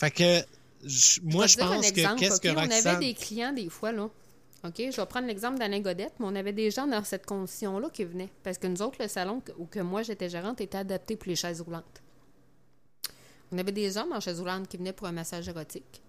Fait 0.00 0.10
que 0.10 0.42
je- 0.84 1.20
moi, 1.22 1.46
je 1.46 1.56
pense 1.56 1.90
que 1.92 2.16
qu'est-ce 2.18 2.40
que 2.40 2.48
On 2.48 2.58
avait 2.58 3.06
des 3.06 3.14
clients 3.14 3.52
des 3.52 3.68
fois, 3.68 3.92
là. 3.92 4.08
OK, 4.64 4.76
je 4.78 4.96
vais 4.96 5.06
prendre 5.06 5.26
l'exemple 5.26 5.58
d'Alain 5.58 5.80
Godette, 5.80 6.14
mais 6.18 6.26
on 6.26 6.34
avait 6.34 6.54
des 6.54 6.70
gens 6.70 6.86
dans 6.86 7.04
cette 7.04 7.26
condition-là 7.26 7.90
qui 7.90 8.04
venaient. 8.04 8.30
Parce 8.42 8.56
que 8.56 8.66
nous 8.66 8.80
autres, 8.80 8.96
le 8.98 9.08
salon 9.08 9.42
où 9.58 9.66
que 9.66 9.80
moi 9.80 10.02
j'étais 10.02 10.30
gérante 10.30 10.60
était 10.62 10.78
adapté 10.78 11.16
pour 11.16 11.28
les 11.28 11.36
chaises 11.36 11.60
roulantes. 11.60 12.02
On 13.52 13.58
avait 13.58 13.72
des 13.72 13.98
hommes 13.98 14.12
en 14.12 14.20
chaise 14.20 14.40
roulante 14.40 14.66
qui 14.66 14.78
venaient 14.78 14.94
pour 14.94 15.06
un 15.06 15.12
massage 15.12 15.48
érotique. 15.48 16.00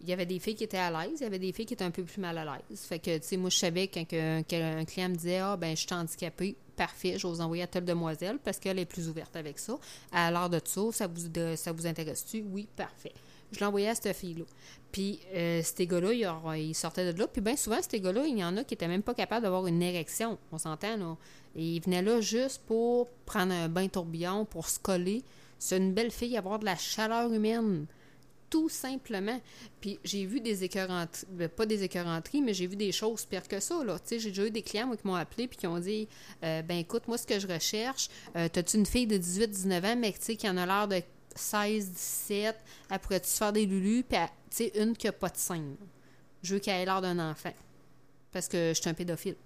Il 0.00 0.08
y 0.08 0.12
avait 0.12 0.26
des 0.26 0.38
filles 0.38 0.54
qui 0.54 0.64
étaient 0.64 0.76
à 0.76 0.90
l'aise, 0.90 1.18
il 1.20 1.24
y 1.24 1.26
avait 1.26 1.38
des 1.38 1.52
filles 1.52 1.66
qui 1.66 1.74
étaient 1.74 1.84
un 1.84 1.90
peu 1.90 2.04
plus 2.04 2.20
mal 2.20 2.38
à 2.38 2.44
l'aise. 2.44 2.80
Fait 2.80 2.98
que, 2.98 3.18
tu 3.18 3.26
sais, 3.26 3.36
moi, 3.36 3.50
je 3.50 3.56
savais 3.56 3.88
quand 3.88 4.04
qu'un 4.04 4.84
client 4.84 5.08
me 5.08 5.16
disait 5.16 5.38
Ah, 5.38 5.56
ben, 5.56 5.74
je 5.74 5.80
suis 5.80 5.94
handicapée, 5.94 6.56
parfait, 6.76 7.18
je 7.18 7.26
vais 7.26 7.32
vous 7.32 7.40
envoyer 7.40 7.64
à 7.64 7.66
telle 7.66 7.84
demoiselle 7.84 8.38
parce 8.38 8.58
qu'elle 8.58 8.78
est 8.78 8.84
plus 8.84 9.08
ouverte 9.08 9.34
avec 9.34 9.58
ça. 9.58 9.76
À 10.12 10.30
l'heure 10.30 10.50
de 10.50 10.60
ça, 10.64 10.82
ça 10.92 11.06
vous, 11.08 11.56
ça 11.56 11.72
vous 11.72 11.86
intéresse-tu 11.86 12.44
Oui, 12.52 12.68
parfait. 12.76 13.12
Je 13.54 13.64
l'envoyais 13.64 13.88
à 13.88 13.94
cette 13.94 14.14
fille-là. 14.16 14.44
Puis, 14.92 15.20
euh, 15.34 15.60
ces 15.62 15.86
gars-là, 15.86 16.12
ils, 16.56 16.74
sortaient 16.74 17.12
de 17.12 17.18
là. 17.18 17.26
Puis, 17.26 17.40
bien 17.40 17.56
souvent, 17.56 17.78
ces 17.80 18.00
gars-là, 18.00 18.26
il 18.26 18.38
y 18.38 18.44
en 18.44 18.56
a 18.56 18.64
qui 18.64 18.74
étaient 18.74 18.88
même 18.88 19.02
pas 19.02 19.14
capables 19.14 19.42
d'avoir 19.42 19.66
une 19.66 19.82
érection. 19.82 20.38
On 20.52 20.58
s'entend, 20.58 20.96
là. 20.96 21.16
Et 21.56 21.76
ils 21.76 21.80
venaient 21.80 22.02
là 22.02 22.20
juste 22.20 22.62
pour 22.66 23.08
prendre 23.26 23.52
un 23.52 23.68
bain 23.68 23.88
tourbillon, 23.88 24.44
pour 24.44 24.68
se 24.68 24.78
coller. 24.78 25.22
C'est 25.58 25.76
une 25.76 25.94
belle 25.94 26.10
fille, 26.10 26.36
avoir 26.36 26.58
de 26.58 26.64
la 26.64 26.76
chaleur 26.76 27.32
humaine 27.32 27.86
tout 28.54 28.68
simplement. 28.68 29.40
Puis 29.80 29.98
j'ai 30.04 30.26
vu 30.26 30.40
des 30.40 30.62
écœuranteries, 30.62 31.26
ben, 31.30 31.48
pas 31.48 31.66
des 31.66 31.82
écœuranteries, 31.82 32.40
mais 32.40 32.54
j'ai 32.54 32.68
vu 32.68 32.76
des 32.76 32.92
choses 32.92 33.24
pires 33.24 33.48
que 33.48 33.58
ça. 33.58 33.82
Là. 33.82 33.98
Tu 33.98 34.10
sais, 34.10 34.18
J'ai 34.20 34.28
déjà 34.28 34.46
eu 34.46 34.50
des 34.52 34.62
clients 34.62 34.88
qui 34.94 35.04
m'ont 35.04 35.16
appelé 35.16 35.48
puis 35.48 35.58
qui 35.58 35.66
ont 35.66 35.80
dit 35.80 36.06
euh, 36.44 36.62
Ben 36.62 36.78
écoute, 36.78 37.08
moi, 37.08 37.18
ce 37.18 37.26
que 37.26 37.40
je 37.40 37.48
recherche, 37.48 38.08
euh, 38.36 38.48
t'as-tu 38.48 38.76
une 38.76 38.86
fille 38.86 39.08
de 39.08 39.18
18-19 39.18 39.84
ans, 39.84 39.96
mais 39.98 40.12
tu 40.12 40.18
sais, 40.20 40.36
qui 40.36 40.48
en 40.48 40.56
a 40.56 40.66
l'air 40.66 40.86
de 40.86 41.02
16-17, 41.36 42.54
elle 42.90 42.98
pourrait-tu 42.98 43.28
se 43.28 43.36
faire 43.36 43.52
des 43.52 43.66
lulus, 43.66 44.04
puis 44.04 44.18
tu 44.50 44.56
sais, 44.56 44.72
une 44.76 44.96
qui 44.96 45.08
a 45.08 45.12
pas 45.12 45.28
de 45.28 45.36
là. 45.54 45.58
Je 46.42 46.54
veux 46.54 46.60
qu'elle 46.60 46.82
ait 46.82 46.84
l'air 46.84 47.00
d'un 47.00 47.18
enfant. 47.30 47.52
Parce 48.30 48.48
que 48.48 48.72
je 48.74 48.80
suis 48.80 48.90
un 48.90 48.94
pédophile. 48.94 49.36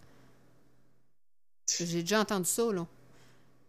J'ai 1.79 2.03
déjà 2.03 2.21
entendu 2.21 2.49
ça, 2.49 2.73
là. 2.73 2.87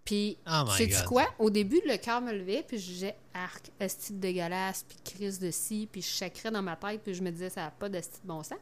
Puis, 0.05 0.37
Oh 0.49 0.65
sais-tu 0.75 1.03
quoi? 1.03 1.27
Au 1.37 1.49
début, 1.49 1.81
le 1.85 1.97
cœur 1.97 2.21
me 2.21 2.31
levait, 2.31 2.63
puis 2.67 2.79
je 2.79 2.85
disais 2.85 3.15
arc, 3.33 3.69
esti 3.79 4.13
de 4.13 4.17
dégueulasse, 4.17 4.83
puis 4.87 4.97
crise 5.03 5.37
de 5.37 5.51
ci, 5.51 5.87
puis 5.91 6.01
je 6.01 6.07
chacrais 6.07 6.49
dans 6.49 6.63
ma 6.63 6.75
tête, 6.75 7.01
puis 7.03 7.13
je 7.13 7.21
me 7.21 7.29
disais 7.29 7.49
ça 7.49 7.65
n'a 7.65 7.71
pas 7.71 7.89
d'esti 7.89 8.19
de 8.23 8.27
bon 8.27 8.41
sens. 8.41 8.57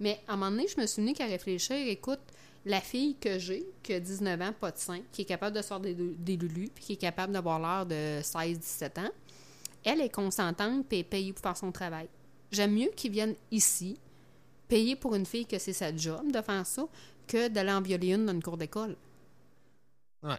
Mais 0.00 0.20
à 0.26 0.32
un 0.32 0.36
moment 0.36 0.50
donné, 0.50 0.66
je 0.66 0.80
me 0.80 0.86
suis 0.86 1.02
mis 1.02 1.12
qu'à 1.12 1.26
réfléchir, 1.26 1.76
écoute, 1.76 2.20
la 2.68 2.80
fille 2.80 3.16
que 3.16 3.38
j'ai, 3.38 3.64
qui 3.82 3.94
a 3.94 4.00
19 4.00 4.40
ans, 4.42 4.52
pas 4.58 4.70
de 4.70 4.78
sein, 4.78 5.00
qui 5.10 5.22
est 5.22 5.24
capable 5.24 5.56
de 5.56 5.62
sortir 5.62 5.94
des, 5.94 6.14
des 6.14 6.36
lulus, 6.36 6.70
puis 6.74 6.84
qui 6.84 6.92
est 6.92 6.96
capable 6.96 7.32
d'avoir 7.32 7.58
l'air 7.58 7.86
de 7.86 8.20
16-17 8.22 9.00
ans, 9.00 9.10
elle 9.84 10.00
est 10.02 10.08
consentante, 10.10 10.86
puis 10.88 10.98
est 10.98 11.04
payée 11.04 11.32
pour 11.32 11.42
faire 11.42 11.56
son 11.56 11.72
travail. 11.72 12.08
J'aime 12.52 12.72
mieux 12.74 12.90
qu'ils 12.94 13.12
viennent 13.12 13.34
ici, 13.50 13.98
payer 14.68 14.96
pour 14.96 15.14
une 15.14 15.26
fille 15.26 15.46
que 15.46 15.58
c'est 15.58 15.72
sa 15.72 15.94
job 15.96 16.30
de 16.30 16.40
faire 16.42 16.66
ça, 16.66 16.86
que 17.26 17.48
d'aller 17.48 17.72
en 17.72 17.80
violer 17.80 18.12
une 18.14 18.26
dans 18.26 18.32
une 18.32 18.42
cour 18.42 18.56
d'école. 18.56 18.96
Ouais. 20.22 20.36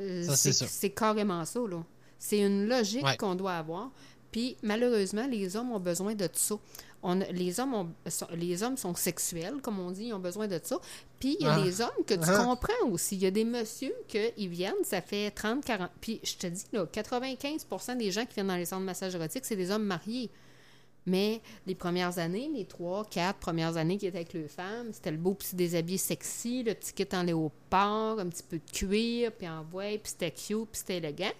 Euh, 0.00 0.24
Ça, 0.24 0.36
c'est 0.36 0.52
c'est 0.52 0.90
carrément 0.90 1.44
ça, 1.44 1.60
là. 1.68 1.82
C'est 2.18 2.40
une 2.40 2.66
logique 2.68 3.04
Ouais. 3.04 3.16
qu'on 3.16 3.34
doit 3.34 3.54
avoir. 3.54 3.90
Puis, 4.32 4.56
malheureusement, 4.62 5.26
les 5.26 5.56
hommes 5.56 5.72
ont 5.72 5.80
besoin 5.80 6.14
de 6.14 6.28
ça. 6.32 6.56
On, 7.02 7.20
a- 7.20 7.26
les, 7.30 7.60
hommes 7.60 7.74
ont, 7.74 7.88
sont- 8.08 8.26
les 8.34 8.62
hommes 8.62 8.76
sont 8.76 8.94
sexuels, 8.94 9.60
comme 9.62 9.78
on 9.78 9.90
dit, 9.92 10.06
ils 10.06 10.12
ont 10.12 10.18
besoin 10.18 10.48
de 10.48 10.58
ça. 10.62 10.78
Puis, 11.20 11.36
il 11.38 11.44
y 11.46 11.48
a 11.48 11.54
Ah. 11.54 11.62
des 11.62 11.80
hommes 11.80 12.04
que 12.06 12.14
tu 12.14 12.20
Ah. 12.28 12.44
comprends 12.44 12.88
aussi. 12.90 13.14
Il 13.16 13.22
y 13.22 13.26
a 13.26 13.30
des 13.30 13.44
messieurs 13.44 13.94
qui 14.08 14.48
viennent, 14.48 14.82
ça 14.84 15.00
fait 15.00 15.30
30, 15.30 15.64
40... 15.64 15.90
Puis, 16.00 16.20
je 16.24 16.34
te 16.36 16.46
dis, 16.48 16.64
là, 16.72 16.86
95% 16.86 17.94
des 17.96 18.10
gens 18.10 18.24
qui 18.26 18.34
viennent 18.34 18.48
dans 18.48 18.56
les 18.56 18.64
centres 18.64 18.80
de 18.80 18.86
massage 18.86 19.14
érotique, 19.14 19.44
c'est 19.44 19.56
des 19.56 19.70
hommes 19.70 19.84
mariés. 19.84 20.28
Mais 21.06 21.40
les 21.66 21.74
premières 21.74 22.18
années, 22.18 22.50
les 22.54 22.66
trois, 22.66 23.04
quatre 23.06 23.38
premières 23.38 23.76
années 23.78 23.96
qui 23.96 24.06
étaient 24.06 24.18
avec 24.18 24.32
les 24.34 24.46
femmes, 24.48 24.88
c'était 24.92 25.10
le 25.12 25.16
beau 25.16 25.32
petit 25.34 25.56
déshabillé 25.56 25.96
sexy, 25.96 26.62
le 26.64 26.74
petit 26.74 26.92
kit 26.92 27.06
en 27.14 27.22
léopard, 27.22 28.18
un 28.18 28.26
petit 28.28 28.42
peu 28.42 28.58
de 28.58 28.70
cuir, 28.70 29.32
puis 29.32 29.48
en 29.48 29.62
voile, 29.62 29.98
puis 30.00 30.10
c'était 30.10 30.30
cute, 30.32 30.68
puis 30.70 30.80
c'était 30.80 30.96
élégant. 30.98 31.32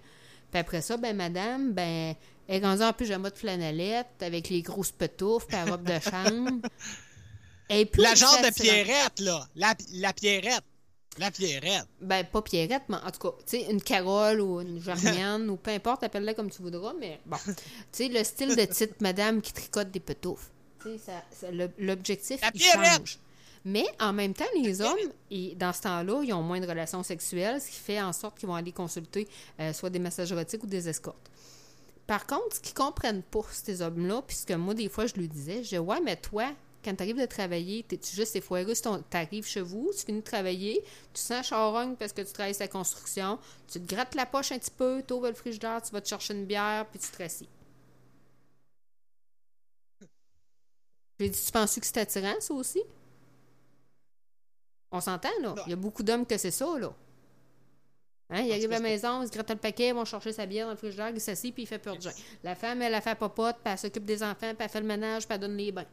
Puis 0.51 0.61
après 0.61 0.81
ça, 0.81 0.97
ben 0.97 1.15
madame, 1.15 1.73
ben, 1.73 2.15
elle 2.49 2.62
est 2.62 2.67
rendue 2.67 2.83
en 2.83 2.93
pyjama 2.93 3.31
de 3.31 3.36
flanellette, 3.36 4.20
avec 4.23 4.49
les 4.49 4.62
grosses 4.62 4.91
petouffes, 4.93 5.47
puis 5.47 5.57
la 5.57 5.65
robe 5.67 5.85
de 5.85 6.01
chambre. 6.01 6.51
Est 7.70 7.85
plus 7.85 8.02
La 8.02 8.15
genre 8.15 8.39
de. 8.43 8.51
Pierrette, 8.52 9.20
là. 9.20 9.47
La, 9.55 9.75
la 9.93 10.12
Pierrette. 10.15 10.65
La 11.18 11.31
Pierrette. 11.31 11.86
Ben, 12.01 12.25
pas 12.25 12.41
Pierrette, 12.41 12.85
mais 12.89 12.97
en 12.97 13.10
tout 13.10 13.18
cas, 13.18 13.36
tu 13.47 13.59
sais, 13.59 13.70
une 13.70 13.83
Carole 13.83 14.41
ou 14.41 14.60
une 14.60 14.81
Germiane 14.83 15.51
ou 15.51 15.57
peu 15.57 15.70
importe, 15.73 16.02
appelle-la 16.05 16.33
comme 16.33 16.49
tu 16.51 16.62
voudras, 16.62 16.94
mais 16.99 17.20
bon. 17.27 17.36
Tu 17.47 17.52
sais, 17.93 18.09
le 18.09 18.25
style 18.25 18.57
de 18.57 18.65
titre 18.65 18.94
madame 19.01 19.43
qui 19.43 19.52
tricote 19.52 19.91
des 19.91 20.01
petouffes. 20.01 20.51
Tu 20.81 20.97
sais, 20.99 21.12
ça- 21.31 21.49
l'objectif, 21.78 22.41
La 22.41 22.51
il 22.55 22.59
Pierrette! 22.60 22.97
change. 22.99 23.18
Mais 23.67 23.85
en 24.01 24.12
même 24.15 24.33
temps, 24.33 24.44
les 24.62 24.81
hommes, 24.81 24.97
ils- 25.31 25.55
dans 25.59 25.73
ce 25.75 25.83
temps-là, 25.83 26.23
ils 26.25 26.33
ont 26.33 26.43
moins 26.43 26.60
de 26.60 26.67
relations 26.67 27.02
sexuelles, 27.02 27.60
ce 27.60 27.68
qui 27.68 27.77
fait 27.81 28.01
en 28.01 28.12
sorte 28.15 28.39
qu'ils 28.39 28.49
vont 28.49 28.55
aller 28.55 28.73
consulter 28.73 29.28
euh, 29.60 29.73
soit 29.75 29.91
des 29.91 29.99
massages 29.99 30.33
érotiques 30.33 30.62
ou 30.62 30.67
des 30.68 30.89
escortes. 30.89 31.28
Par 32.09 32.27
contre, 32.27 32.57
ce 32.57 32.61
qu'ils 32.61 32.73
comprennent 32.73 33.23
pas, 33.23 33.43
ces 33.53 33.83
hommes-là, 33.83 34.23
puisque 34.23 34.53
moi, 34.53 34.73
des 34.73 34.89
fois, 34.89 35.07
je 35.07 35.12
lui 35.15 35.28
disais, 35.28 35.62
je 35.62 35.69
dis, 35.69 35.78
ouais, 35.78 36.01
mais 36.01 36.17
toi, 36.17 36.55
quand 36.83 36.95
tu 36.97 37.03
arrives 37.03 37.20
de 37.20 37.27
travailler, 37.27 37.83
t'es-tu 37.83 38.17
juste 38.17 38.33
si 38.33 38.41
tu 38.41 39.17
arrives 39.17 39.45
chez 39.45 39.61
vous, 39.61 39.91
tu 39.93 40.07
finis 40.07 40.20
de 40.20 40.25
travailler, 40.25 40.83
tu 41.12 41.20
sens 41.20 41.47
charogne 41.47 41.97
parce 41.97 42.15
que 42.15 42.23
tu 42.23 42.33
travailles 42.33 42.55
sa 42.55 42.67
construction, 42.67 43.39
tu 43.70 43.78
te 43.78 43.95
grattes 43.95 44.15
la 44.15 44.25
poche 44.25 44.53
un 44.53 44.59
petit 44.59 44.70
peu, 44.70 45.03
tu 45.07 45.12
ouvres 45.12 45.28
le 45.28 45.35
frigidaire, 45.35 45.83
tu 45.83 45.93
vas 45.93 46.01
te 46.01 46.09
chercher 46.09 46.33
une 46.33 46.47
bière, 46.47 46.87
puis 46.87 46.99
tu 46.99 47.09
te 47.09 47.23
rassis. 47.23 47.49
J'ai 51.20 51.28
dit, 51.28 51.39
tu 51.45 51.53
penses 51.53 51.78
que 51.78 51.85
c'est 51.85 51.99
attirant, 51.99 52.41
ça 52.41 52.55
aussi? 52.55 52.81
On 54.91 55.03
s'entend, 55.03 55.28
là. 55.43 55.55
Il 55.67 55.70
y 55.70 55.73
a 55.75 55.77
beaucoup 55.77 56.03
d'hommes 56.03 56.25
que 56.25 56.39
c'est 56.39 56.51
ça, 56.51 56.78
là. 56.78 56.95
Hein, 58.31 58.42
il 58.42 58.52
arrive 58.52 58.70
à 58.73 58.74
la 58.74 58.81
maison, 58.81 59.23
il 59.23 59.28
se 59.28 59.32
gratte 59.32 59.48
le 59.50 59.57
paquet, 59.57 59.89
ils 59.89 59.94
vont 59.94 60.05
chercher 60.05 60.32
sa 60.32 60.44
bière 60.44 60.66
dans 60.66 60.73
le 60.73 60.76
frigidaire, 60.76 61.08
il 61.10 61.20
s'assit, 61.20 61.55
puis 61.55 61.62
il 61.62 61.66
fait 61.66 61.78
purger. 61.78 62.10
La 62.44 62.55
femme, 62.55 62.82
elle, 62.82 62.94
a 62.94 63.00
fait 63.00 63.15
popote, 63.15 63.57
puis 63.65 63.73
elle 63.73 63.78
s'occupe 63.78 64.05
des 64.05 64.23
enfants, 64.23 64.55
puis 64.55 64.57
elle 64.58 64.68
fait 64.68 64.81
le 64.81 64.86
ménage, 64.86 65.26
puis 65.26 65.34
elle 65.34 65.40
donne 65.40 65.57
les 65.57 65.73
bains. 65.73 65.86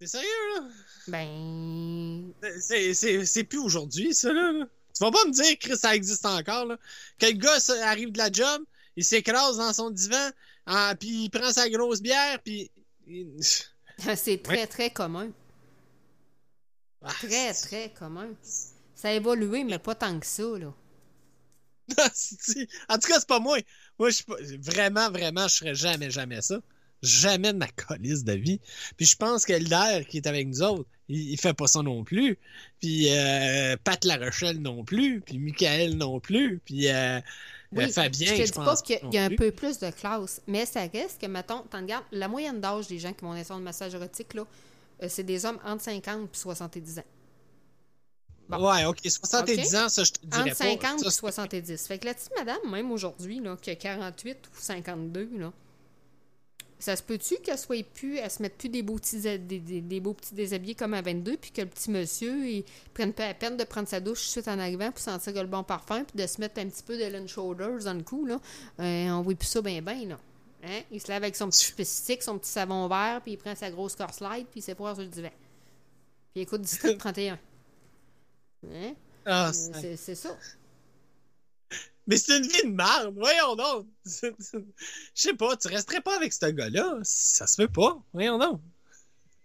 T'es 0.00 0.08
sérieux, 0.08 0.26
là? 0.56 0.62
Ben. 1.06 2.32
C'est- 2.60 3.44
plus 3.44 3.58
aujourd'hui, 3.60 4.12
ça, 4.12 4.32
là, 4.32 4.50
là. 4.52 4.66
Tu 4.92 5.02
vas 5.04 5.10
pas 5.12 5.24
me 5.26 5.30
dire 5.32 5.56
que 5.58 5.76
ça 5.76 5.94
existe 5.94 6.26
encore, 6.26 6.66
là. 6.66 6.78
Que 7.18 7.26
le 7.26 7.32
gars 7.32 7.60
ça, 7.60 7.74
arrive 7.88 8.10
de 8.10 8.18
la 8.18 8.30
job, 8.30 8.64
il 8.96 9.04
s'écrase 9.04 9.56
dans 9.58 9.72
son 9.72 9.90
divan, 9.90 10.30
ah, 10.66 10.94
puis 10.98 11.24
il 11.24 11.30
prend 11.30 11.50
sa 11.52 11.68
grosse 11.70 12.00
bière, 12.02 12.40
puis... 12.44 12.70
il- 13.06 13.36
C'est 14.16 14.42
très, 14.42 14.66
très 14.66 14.90
commun. 14.90 15.30
Ah, 17.02 17.10
Très, 17.12 17.52
très 17.54 17.90
commun. 17.96 18.30
Ça 18.96 19.08
a 19.08 19.12
évolué, 19.12 19.62
mais 19.62 19.78
pas 19.78 19.94
tant 19.94 20.18
que 20.18 20.26
ça, 20.26 20.42
là. 20.58 20.72
en 22.88 22.98
tout 22.98 23.08
cas, 23.08 23.18
c'est 23.18 23.28
pas 23.28 23.40
moi. 23.40 23.58
Moi, 23.98 24.10
je 24.10 24.16
suis 24.16 24.24
pas... 24.24 24.36
Vraiment, 24.60 25.10
vraiment, 25.10 25.48
je 25.48 25.56
ferais 25.56 25.74
jamais, 25.74 26.10
jamais 26.10 26.42
ça. 26.42 26.60
Jamais 27.02 27.52
de 27.52 27.58
ma 27.58 27.68
colisse 27.68 28.24
de 28.24 28.32
vie. 28.32 28.60
Puis 28.96 29.06
je 29.06 29.16
pense 29.16 29.44
que 29.44 29.52
qui 30.04 30.16
est 30.16 30.26
avec 30.26 30.48
nous 30.48 30.62
autres, 30.62 30.88
il, 31.08 31.32
il 31.32 31.38
fait 31.38 31.52
pas 31.52 31.66
ça 31.66 31.82
non 31.82 32.02
plus. 32.02 32.38
Puis 32.80 33.08
euh, 33.10 33.76
Pat 33.84 34.02
La 34.04 34.16
Rochelle 34.16 34.58
non 34.58 34.84
plus. 34.84 35.20
Puis 35.20 35.38
Michael 35.38 35.96
non 35.96 36.18
plus. 36.20 36.60
Puis 36.64 36.88
euh, 36.88 37.20
euh, 37.76 37.88
Fabien, 37.88 38.34
je 38.34 38.40
je, 38.40 38.42
dis 38.44 38.52
pas 38.52 38.76
qu'il 38.76 38.98
y 39.12 39.18
a- 39.18 39.22
y 39.22 39.26
un 39.26 39.36
peu 39.36 39.50
plus 39.50 39.78
de 39.78 39.90
classe, 39.90 40.40
mais 40.46 40.64
ça 40.64 40.86
reste 40.86 41.20
que, 41.20 41.26
mettons, 41.26 41.62
t'en 41.70 41.80
regardes, 41.80 42.04
la 42.12 42.28
moyenne 42.28 42.60
d'âge 42.60 42.86
des 42.86 42.98
gens 42.98 43.12
qui 43.12 43.22
vont 43.22 43.30
dans 43.30 43.36
les 43.36 43.44
centres 43.44 43.60
de 43.60 43.64
massage 43.64 43.94
érotique, 43.94 44.34
là, 44.34 44.46
c'est 45.08 45.24
des 45.24 45.44
hommes 45.44 45.58
entre 45.64 45.82
50 45.82 46.30
et 46.32 46.38
70 46.38 46.98
ans. 47.00 47.04
Bon. 48.48 48.70
Ouais, 48.70 48.84
ok. 48.84 48.98
70 49.04 49.52
Ok. 49.74 49.80
ans, 49.80 49.88
ça, 49.88 50.04
je 50.04 50.12
te 50.12 50.26
dirais 50.26 50.42
Entre 50.50 50.58
pas. 50.58 50.64
50 50.64 51.00
Ça, 51.00 51.06
et 51.06 51.10
c'est- 51.10 51.18
70. 51.18 51.86
Fait 51.86 51.98
que 51.98 52.04
la 52.06 52.14
petite 52.14 52.32
madame, 52.36 52.58
même 52.70 52.90
aujourd'hui, 52.92 53.40
là, 53.40 53.56
qui 53.60 53.70
a 53.70 53.74
48 53.76 54.36
ou 54.52 54.60
52, 54.60 55.30
là, 55.38 55.52
ça 56.78 56.96
se 56.96 57.02
peut-tu 57.02 57.36
qu'elle 57.36 57.58
soit 57.58 57.82
plus, 57.94 58.18
elle 58.18 58.30
se 58.30 58.42
mette 58.42 58.58
plus 58.58 58.68
des 58.68 58.82
beaux 58.82 58.96
petits, 58.96 59.20
des, 59.20 59.38
des- 59.38 59.80
des 59.80 60.00
beaux 60.00 60.12
petits 60.12 60.34
déshabillés 60.34 60.74
comme 60.74 60.92
à 60.92 61.00
22, 61.00 61.38
puis 61.38 61.50
que 61.50 61.62
le 61.62 61.68
petit 61.68 61.90
monsieur, 61.90 62.46
il 62.46 62.64
prenne 62.92 63.14
pas 63.14 63.28
la 63.28 63.34
peine 63.34 63.56
de 63.56 63.64
prendre 63.64 63.88
sa 63.88 64.00
douche 64.00 64.20
tout 64.20 64.26
de 64.26 64.30
suite 64.32 64.48
en 64.48 64.58
arrivant, 64.58 64.90
puis 64.92 65.02
sentir 65.02 65.32
le 65.32 65.46
bon 65.48 65.62
parfum, 65.64 66.04
puis 66.04 66.20
de 66.22 66.26
se 66.26 66.38
mettre 66.40 66.60
un 66.60 66.66
petit 66.68 66.82
peu 66.82 66.96
de 66.98 67.02
Ellen 67.02 67.26
Shoulders 67.26 67.84
dans 67.84 67.94
le 67.94 68.02
cou, 68.02 68.26
là. 68.26 68.38
Euh, 68.80 69.08
on 69.10 69.22
voit 69.22 69.34
plus 69.34 69.46
ça 69.48 69.62
bien, 69.62 69.80
bien, 69.80 70.04
là. 70.08 70.18
Hein? 70.64 70.80
Il 70.90 71.00
se 71.00 71.08
lave 71.08 71.22
avec 71.22 71.36
son 71.36 71.48
petit 71.48 71.64
spécifique, 71.64 72.22
son 72.22 72.38
petit 72.38 72.50
savon 72.50 72.86
vert, 72.88 73.20
puis 73.22 73.32
il 73.32 73.36
prend 73.38 73.54
sa 73.54 73.70
grosse 73.70 73.94
corse 73.96 74.20
light, 74.20 74.46
puis 74.50 74.60
il 74.60 74.62
s'effoire 74.62 74.94
sur 74.94 75.02
le 75.04 75.08
divan. 75.08 75.30
Puis 75.30 76.36
il 76.36 76.42
écoute 76.42 76.60
District 76.60 76.98
31. 76.98 77.38
Hein? 78.72 78.94
Ah, 79.26 79.48
Euh, 79.50 79.96
c'est- 79.96 80.14
ça. 80.14 80.36
Mais 82.06 82.18
c'est 82.18 82.36
une 82.36 82.46
vie 82.46 82.62
de 82.64 82.68
merde. 82.68 83.14
Voyons 83.16 83.56
donc. 83.56 83.86
Je 84.04 84.30
sais 85.14 85.32
pas, 85.34 85.56
tu 85.56 85.68
resterais 85.68 86.02
pas 86.02 86.16
avec 86.16 86.32
ce 86.32 86.46
gars-là? 86.46 86.98
Ça 87.02 87.46
se 87.46 87.54
fait 87.56 87.68
pas. 87.68 87.98
Voyons 88.12 88.38
donc. 88.38 88.60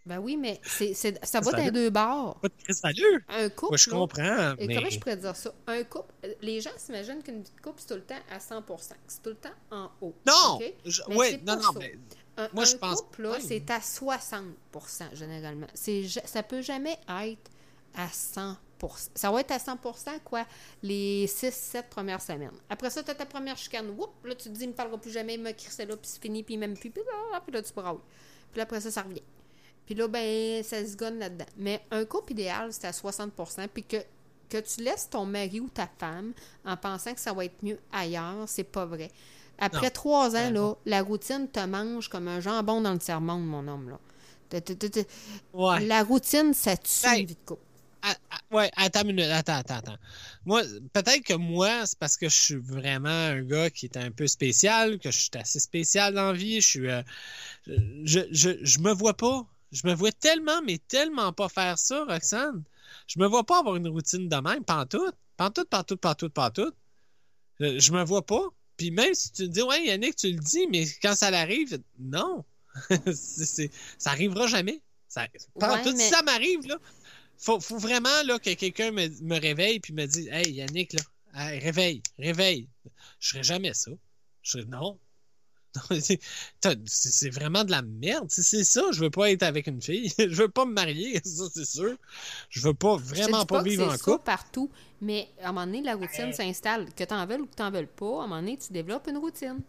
Ben 0.06 0.18
oui, 0.20 0.36
mais 0.38 0.60
c'est, 0.64 0.94
c'est- 0.94 1.24
ça 1.24 1.40
va 1.40 1.52
dans 1.52 1.72
deux 1.72 1.90
bords. 1.90 2.40
Pas 2.42 2.48
de. 2.50 3.22
Un 3.30 3.50
couple. 3.50 3.72
Moi, 3.72 3.78
je 3.78 3.90
comprends, 3.90 4.56
et 4.58 4.68
mais... 4.68 4.76
Comment 4.76 4.90
je 4.90 5.00
pourrais 5.00 5.18
dire 5.18 5.36
ça? 5.36 5.54
Un 5.68 5.84
couple, 5.84 6.12
les 6.42 6.62
gens 6.62 6.72
s'imaginent 6.78 7.22
qu'une 7.22 7.44
vie 7.44 7.52
de 7.56 7.62
couple, 7.62 7.80
c'est 7.80 7.88
tout 7.88 7.94
le 7.96 8.02
temps 8.04 8.16
à 8.32 8.40
100% 8.40 8.94
C'est 9.08 9.22
tout 9.22 9.30
le 9.30 9.36
temps 9.36 9.50
en 9.72 9.90
haut. 10.02 10.16
Non! 10.26 10.56
OK? 10.56 10.74
Je- 10.86 11.02
Mais 11.10 11.16
ouais, 11.16 11.32
c'est 11.32 11.44
non, 11.46 11.56
non, 11.58 11.62
ça. 11.74 11.80
mais... 11.80 11.98
Un, 12.38 12.50
Moi, 12.54 12.64
je 12.66 12.76
pense 12.78 13.04
là, 13.20 13.38
c'est 13.40 13.70
à 13.70 13.80
60% 13.80 15.14
généralement. 15.14 15.68
C'est, 15.76 16.08
ça 16.26 16.42
peut 16.42 16.62
jamais 16.62 16.98
être 17.10 17.52
à 17.96 18.08
100 18.10 18.58
Ça 19.16 19.32
va 19.32 19.42
être 19.42 19.52
à 19.52 19.58
100% 19.58 19.76
quoi, 20.24 20.46
les 20.84 21.26
6-7 21.28 21.90
premières 21.90 22.22
semaines. 22.22 22.52
Après 22.70 22.90
ça, 22.90 23.04
tu 23.04 23.12
as 23.12 23.16
ta 23.16 23.26
première 23.26 23.58
chicane. 23.58 23.90
Oups, 23.90 24.10
là, 24.24 24.36
tu 24.36 24.46
te 24.46 24.50
dis, 24.50 24.64
il 24.64 24.70
me 24.70 24.74
parlera 24.74 24.98
plus 24.98 25.12
jamais, 25.12 25.36
il 25.36 25.42
m'a 25.42 25.54
crissé 25.54 25.86
là, 25.86 25.96
puis 25.96 26.10
c'est 26.12 26.22
fini, 26.22 26.44
puis 26.44 26.56
il 26.56 26.58
m'aime 26.58 26.78
plus. 26.78 26.90
Puis 26.90 27.04
là, 27.06 27.40
puis 27.42 27.54
là, 27.54 27.62
tu 27.62 27.74
brailles. 27.74 27.98
Puis 28.52 28.58
là, 28.58 28.64
après 28.64 28.82
ça, 28.82 28.92
ça 28.92 29.02
revient. 29.02 29.22
Puis 29.86 29.96
là, 29.96 30.08
ben, 30.08 30.64
ça 30.64 30.86
se 30.86 30.96
gonne 30.96 31.20
là-dedans. 31.20 31.46
Mais 31.58 31.82
un 31.92 32.06
couple 32.06 32.34
idéal, 32.34 32.72
c'est 32.72 32.86
à 32.86 32.92
60% 32.92 33.68
puis 33.68 33.84
que, 33.84 33.98
que 34.50 34.58
tu 34.58 34.82
laisses 34.84 35.10
ton 35.10 35.26
mari 35.26 35.60
ou 35.60 35.68
ta 35.70 35.88
femme 36.00 36.34
en 36.64 36.78
pensant 36.78 37.14
que 37.14 37.20
ça 37.20 37.34
va 37.34 37.46
être 37.46 37.62
mieux 37.64 37.80
ailleurs, 37.92 38.48
c'est 38.48 38.64
pas 38.64 38.86
vrai. 38.86 39.12
Après 39.58 39.88
Non. 39.88 39.92
trois 39.94 40.36
ans, 40.36 40.52
là, 40.52 40.74
la 40.86 41.02
routine 41.02 41.48
te 41.50 41.60
mange 41.66 42.08
comme 42.08 42.28
un 42.28 42.40
jambon 42.40 42.82
dans 42.82 42.94
le 42.94 43.00
tiers-monde, 43.00 43.46
mon 43.46 43.68
homme, 43.68 43.90
là. 43.90 44.00
Ouais. 45.54 45.86
La 45.86 46.04
routine, 46.04 46.54
ça 46.54 46.76
tue 46.78 47.04
Ben, 47.04 47.20
une 47.20 47.26
vie 47.28 47.36
de 47.36 47.40
couple. 47.46 47.62
Ouais, 48.52 48.72
attends 48.76 49.02
une 49.02 49.08
minute, 49.16 49.26
attends, 49.32 49.58
attends, 49.58 49.76
attends. 49.76 49.98
Moi, 50.46 50.64
peut-être 50.94 51.22
que 51.24 51.36
moi, 51.36 51.86
c'est 51.86 52.00
parce 52.00 52.18
que 52.18 52.28
je 52.30 52.36
suis 52.36 52.56
vraiment 52.56 53.10
un 53.10 53.42
gars 53.44 53.70
qui 53.70 53.86
est 53.86 53.98
un 53.98 54.10
peu 54.10 54.26
spécial, 54.28 54.98
que 54.98 55.12
je 55.12 55.18
suis 55.20 55.30
assez 55.36 55.60
spécial 55.60 56.16
dans 56.16 56.32
la 56.32 56.34
vie. 56.34 56.60
Je 56.60 56.68
suis, 56.68 56.90
euh, 56.90 57.04
je, 57.68 58.22
je, 58.32 58.52
je 58.62 58.80
me 58.80 58.92
vois 58.92 59.16
pas. 59.16 59.46
Je 59.72 59.86
me 59.88 59.94
vois 59.94 60.12
tellement, 60.12 60.62
mais 60.66 60.80
tellement 60.80 61.32
pas 61.32 61.48
faire 61.48 61.78
ça, 61.78 62.04
Roxane. 62.06 62.64
Je 63.08 63.20
me 63.20 63.28
vois 63.28 63.44
pas 63.46 63.60
avoir 63.60 63.76
une 63.76 63.88
routine 63.88 64.28
de 64.28 64.36
même, 64.38 64.64
pantoute. 64.64 65.16
Pantoute, 65.38 65.70
pantoute, 65.70 66.02
pantoute, 66.02 66.34
pantoute. 66.34 66.76
Je, 67.60 67.80
je 67.80 67.92
me 67.92 68.04
vois 68.04 68.26
pas. 68.26 68.50
Puis 68.78 68.90
même 68.92 69.14
si 69.14 69.32
tu 69.32 69.44
me 69.44 69.48
dis, 69.50 69.62
ouais, 69.62 69.86
Yannick, 69.86 70.16
tu 70.16 70.32
le 70.32 70.40
dis, 70.40 70.66
mais 70.68 70.86
quand 71.04 71.16
ça 71.16 71.30
l'arrive, 71.30 71.80
non. 72.00 72.44
Ça 73.14 74.12
arrivera 74.12 74.48
jamais. 74.48 74.82
Ça, 75.08 75.28
mais- 75.78 75.84
si 76.04 76.10
ça 76.10 76.22
m'arrive, 76.24 76.68
là, 76.68 76.78
faut, 77.40 77.60
faut 77.60 77.78
vraiment 77.80 78.24
là, 78.26 78.38
que 78.40 78.54
quelqu'un 78.54 78.92
me, 78.92 79.08
me 79.24 79.40
réveille 79.40 79.80
puis 79.80 79.94
me 79.94 80.06
dise 80.06 80.28
Hey 80.32 80.52
Yannick, 80.54 80.94
là, 80.94 81.02
hey, 81.52 81.60
réveille, 81.60 82.04
réveille. 82.18 82.68
Je 83.20 83.30
ferai 83.30 83.44
jamais 83.44 83.74
ça. 83.74 83.92
Je 84.44 84.52
serais 84.52 84.66
non. 84.66 85.00
Non, 85.90 86.76
c'est- 86.88 87.30
vraiment 87.30 87.64
de 87.64 87.70
la 87.72 87.84
merde. 87.84 88.26
C'est 88.30 88.42
c'est 88.42 88.64
ça. 88.64 88.82
Je 88.92 89.00
veux 89.02 89.12
pas 89.12 89.30
être 89.32 89.44
avec 89.44 89.68
une 89.68 89.82
fille. 89.82 90.12
Je 90.18 90.26
veux 90.42 90.50
pas 90.50 90.66
me 90.66 90.74
marier, 90.74 91.22
ça 91.24 91.44
c'est 91.54 91.66
sûr. 91.66 91.96
Je 92.50 92.62
veux 92.62 92.74
pas 92.74 92.98
Je 92.98 93.04
te 93.04 93.10
vraiment 93.10 93.40
dis 93.42 93.46
pas, 93.46 93.64
que 93.64 93.70
vivre 93.70 93.88
en 93.94 93.98
couple. 93.98 94.24
partout, 94.24 94.72
mais 95.00 95.30
à 95.42 95.50
un 95.50 95.52
moment 95.52 95.68
donné, 95.68 95.82
la 95.84 95.96
routine 95.96 96.34
s'installe. 96.34 96.92
Que 96.96 97.04
t'en 97.04 97.24
veuilles 97.28 97.42
ou 97.42 97.46
que 97.46 97.56
t'en 97.56 97.70
veuilles 97.72 97.86
pas, 97.96 98.22
à 98.22 98.24
un 98.24 98.28
moment 98.28 98.38
donné, 98.42 98.58
tu 98.58 98.74
développes 98.74 99.08
une 99.08 99.18
routine. 99.18 99.62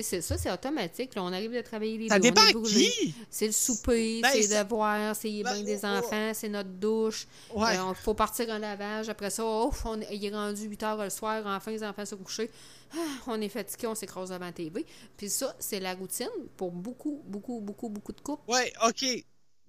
C'est 0.00 0.22
ça, 0.22 0.38
c'est 0.38 0.50
automatique. 0.50 1.14
Là, 1.14 1.22
on 1.22 1.32
arrive 1.32 1.52
de 1.54 1.60
travailler 1.60 1.98
les 1.98 2.08
Ça 2.08 2.18
deux, 2.18 2.28
on 2.28 2.30
dépend 2.32 2.46
est 2.46 2.52
brûlés. 2.54 2.90
qui. 2.90 3.14
C'est 3.28 3.46
le 3.46 3.52
souper, 3.52 4.20
Ben, 4.22 4.30
c'est 4.32 4.38
les 4.38 4.46
ça- 4.48 4.64
devoirs, 4.64 5.14
c'est 5.14 5.28
les 5.28 5.42
Ben, 5.42 5.52
bains 5.58 5.62
des 5.62 5.76
oh, 5.84 5.88
oh. 5.88 5.98
enfants, 5.98 6.30
c'est 6.34 6.48
notre 6.48 6.70
douche. 6.70 7.26
Ouais. 7.54 7.74
Il 7.76 7.94
faut 7.96 8.14
partir 8.14 8.48
en 8.48 8.58
lavage. 8.58 9.08
Après 9.10 9.28
ça, 9.30 9.44
ouf, 9.44 9.84
on, 9.84 10.00
il 10.10 10.24
est 10.24 10.30
rendu 10.30 10.62
8 10.62 10.82
heures 10.82 11.02
le 11.04 11.10
soir, 11.10 11.42
enfin 11.44 11.70
les 11.70 11.84
enfants 11.84 12.06
se 12.06 12.14
coucher. 12.14 12.50
Ah, 12.94 12.96
on 13.26 13.40
est 13.40 13.48
fatigué, 13.48 13.86
on 13.86 13.94
s'écrase 13.94 14.30
devant 14.30 14.44
la 14.46 14.52
TV. 14.52 14.86
Puis 15.16 15.28
ça, 15.30 15.54
c'est 15.58 15.80
la 15.80 15.94
routine 15.94 16.28
pour 16.56 16.70
beaucoup, 16.70 17.22
beaucoup, 17.26 17.60
beaucoup, 17.60 17.88
beaucoup 17.88 18.12
de 18.12 18.20
couples. 18.20 18.50
Ouais, 18.50 18.72
OK. 18.86 19.04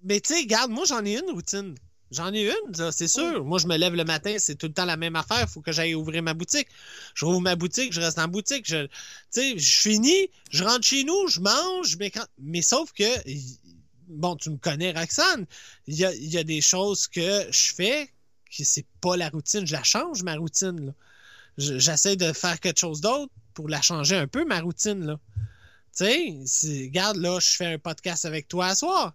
Mais 0.02 0.20
tu 0.20 0.34
sais, 0.34 0.40
regarde, 0.40 0.70
moi, 0.70 0.84
j'en 0.86 1.04
ai 1.04 1.18
une 1.18 1.30
routine. 1.30 1.74
J'en 2.10 2.32
ai 2.32 2.44
une, 2.44 2.74
ça, 2.74 2.92
c'est 2.92 3.08
sûr. 3.08 3.44
Moi, 3.44 3.58
je 3.58 3.66
me 3.66 3.76
lève 3.76 3.94
le 3.94 4.04
matin, 4.04 4.36
c'est 4.38 4.54
tout 4.54 4.66
le 4.66 4.72
temps 4.72 4.84
la 4.84 4.96
même 4.96 5.16
affaire. 5.16 5.40
Il 5.42 5.48
faut 5.48 5.60
que 5.60 5.72
j'aille 5.72 5.94
ouvrir 5.94 6.22
ma 6.22 6.34
boutique. 6.34 6.68
Je 7.14 7.24
rouvre 7.24 7.40
ma 7.40 7.56
boutique, 7.56 7.92
je 7.92 8.00
reste 8.00 8.18
en 8.18 8.28
boutique. 8.28 8.66
Je, 8.68 8.86
tu 8.86 8.90
sais, 9.30 9.58
je 9.58 9.80
finis, 9.80 10.30
je 10.50 10.64
rentre 10.64 10.86
chez 10.86 11.04
nous, 11.04 11.26
je 11.28 11.40
mange, 11.40 11.96
mais, 11.98 12.10
quand... 12.10 12.26
mais 12.38 12.62
sauf 12.62 12.92
que, 12.92 13.04
bon, 14.08 14.36
tu 14.36 14.50
me 14.50 14.58
connais, 14.58 14.92
Roxane, 14.92 15.46
il 15.86 15.96
y 15.96 16.04
a, 16.04 16.14
y 16.14 16.38
a 16.38 16.44
des 16.44 16.60
choses 16.60 17.08
que 17.08 17.46
je 17.50 17.74
fais 17.74 18.10
que 18.56 18.64
c'est 18.64 18.86
pas 19.00 19.16
la 19.16 19.28
routine. 19.28 19.66
Je 19.66 19.72
la 19.72 19.82
change, 19.82 20.22
ma 20.22 20.36
routine. 20.36 20.86
là. 20.86 20.92
J'essaie 21.56 22.16
de 22.16 22.32
faire 22.32 22.60
quelque 22.60 22.80
chose 22.80 23.00
d'autre 23.00 23.32
pour 23.54 23.68
la 23.68 23.80
changer 23.80 24.16
un 24.16 24.26
peu, 24.26 24.44
ma 24.44 24.60
routine. 24.60 25.04
Là. 25.04 25.20
Tu 25.96 26.46
sais, 26.46 26.84
regarde, 26.84 27.16
là, 27.16 27.38
je 27.40 27.56
fais 27.56 27.66
un 27.74 27.78
podcast 27.78 28.24
avec 28.24 28.48
toi 28.48 28.66
à 28.66 28.74
soir. 28.74 29.14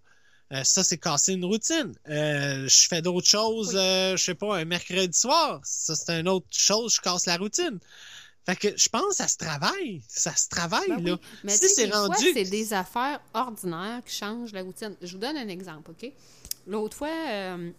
Euh, 0.52 0.64
ça, 0.64 0.84
c'est 0.84 0.98
casser 0.98 1.34
une 1.34 1.46
routine. 1.46 1.94
Euh, 2.10 2.68
je 2.68 2.88
fais 2.88 3.02
d'autres 3.04 3.28
choses, 3.28 3.74
euh, 3.76 4.18
je 4.18 4.24
sais 4.24 4.34
pas, 4.34 4.58
un 4.58 4.66
mercredi 4.66 5.18
soir. 5.18 5.62
Ça, 5.64 5.96
c'est 5.96 6.20
une 6.20 6.28
autre 6.28 6.48
chose, 6.50 6.96
je 6.96 7.02
casse 7.02 7.26
la 7.28 7.38
routine. 7.38 7.78
Fait 8.46 8.56
que 8.56 8.70
je 8.76 8.90
pense 8.90 9.10
que 9.10 9.16
ça 9.16 9.28
se 9.28 9.38
travaille. 9.38 10.02
Ça 10.08 10.36
se 10.36 10.50
travaille, 10.50 10.88
Ben 10.90 11.04
là. 11.06 11.14
oui. 11.14 11.20
Mais 11.44 11.52
si 11.56 11.70
c'est 11.70 11.92
rendu. 11.94 12.32
c'est 12.34 12.46
des 12.46 12.74
affaires 12.74 13.20
ordinaires 13.36 14.02
qui 14.04 14.16
changent 14.16 14.54
la 14.54 14.64
routine. 14.64 14.96
Je 15.04 15.12
vous 15.12 15.20
donne 15.20 15.38
un 15.38 15.48
exemple, 15.50 15.92
OK? 15.92 16.12
L'autre 16.66 16.98
fois, 16.98 17.10
euh, 17.30 17.70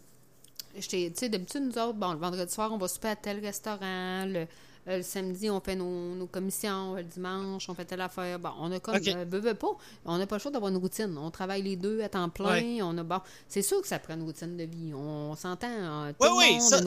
j'étais- 0.77 1.11
tu 1.11 1.19
sais, 1.19 1.29
d'habitude, 1.29 1.63
nous 1.63 1.79
autres, 1.79 1.95
bon, 1.99 2.13
le 2.13 2.19
vendredi 2.21 2.53
soir, 2.53 2.71
on 2.73 2.79
va 2.79 2.87
souper 2.87 3.09
à 3.09 3.17
tel 3.17 3.41
restaurant. 3.45 4.27
Le, 4.27 4.47
euh, 4.89 4.97
le 4.99 5.03
samedi, 5.03 5.51
on 5.51 5.61
fait 5.61 5.77
nos, 5.77 6.15
nos 6.15 6.27
commissions. 6.27 6.95
Le 6.95 7.03
dimanche, 7.05 7.69
on 7.69 7.75
fait 7.75 7.85
telle 7.85 8.01
affaire. 8.01 8.39
Bon, 8.39 8.51
on 8.59 8.73
a 8.73 8.81
comme. 8.81 8.97
OK. 8.97 9.09
euh, 9.09 9.55
pas. 9.55 9.69
On 10.07 10.17
n'a 10.19 10.27
pas 10.27 10.37
le 10.37 10.41
choix 10.41 10.51
d'avoir 10.51 10.71
une 10.73 10.79
routine. 10.79 11.17
On 11.19 11.31
travaille 11.31 11.63
les 11.63 11.77
deux 11.77 12.01
à 12.03 12.09
temps 12.09 12.29
plein. 12.31 12.51
Ouais. 12.63 12.79
On 12.83 12.97
a, 12.99 13.03
bon, 13.03 13.21
c'est 13.49 13.63
sûr 13.63 13.83
que 13.83 13.89
ça 13.89 13.99
prend 13.99 14.15
une 14.15 14.23
routine 14.23 14.57
de 14.57 14.65
vie. 14.65 14.93
On 14.95 15.37
s'entend. 15.37 15.69
euh, 15.71 16.13
tout 16.19 16.27
Oui, 16.27 16.55
oui, 16.55 16.61
ça, 16.61 16.85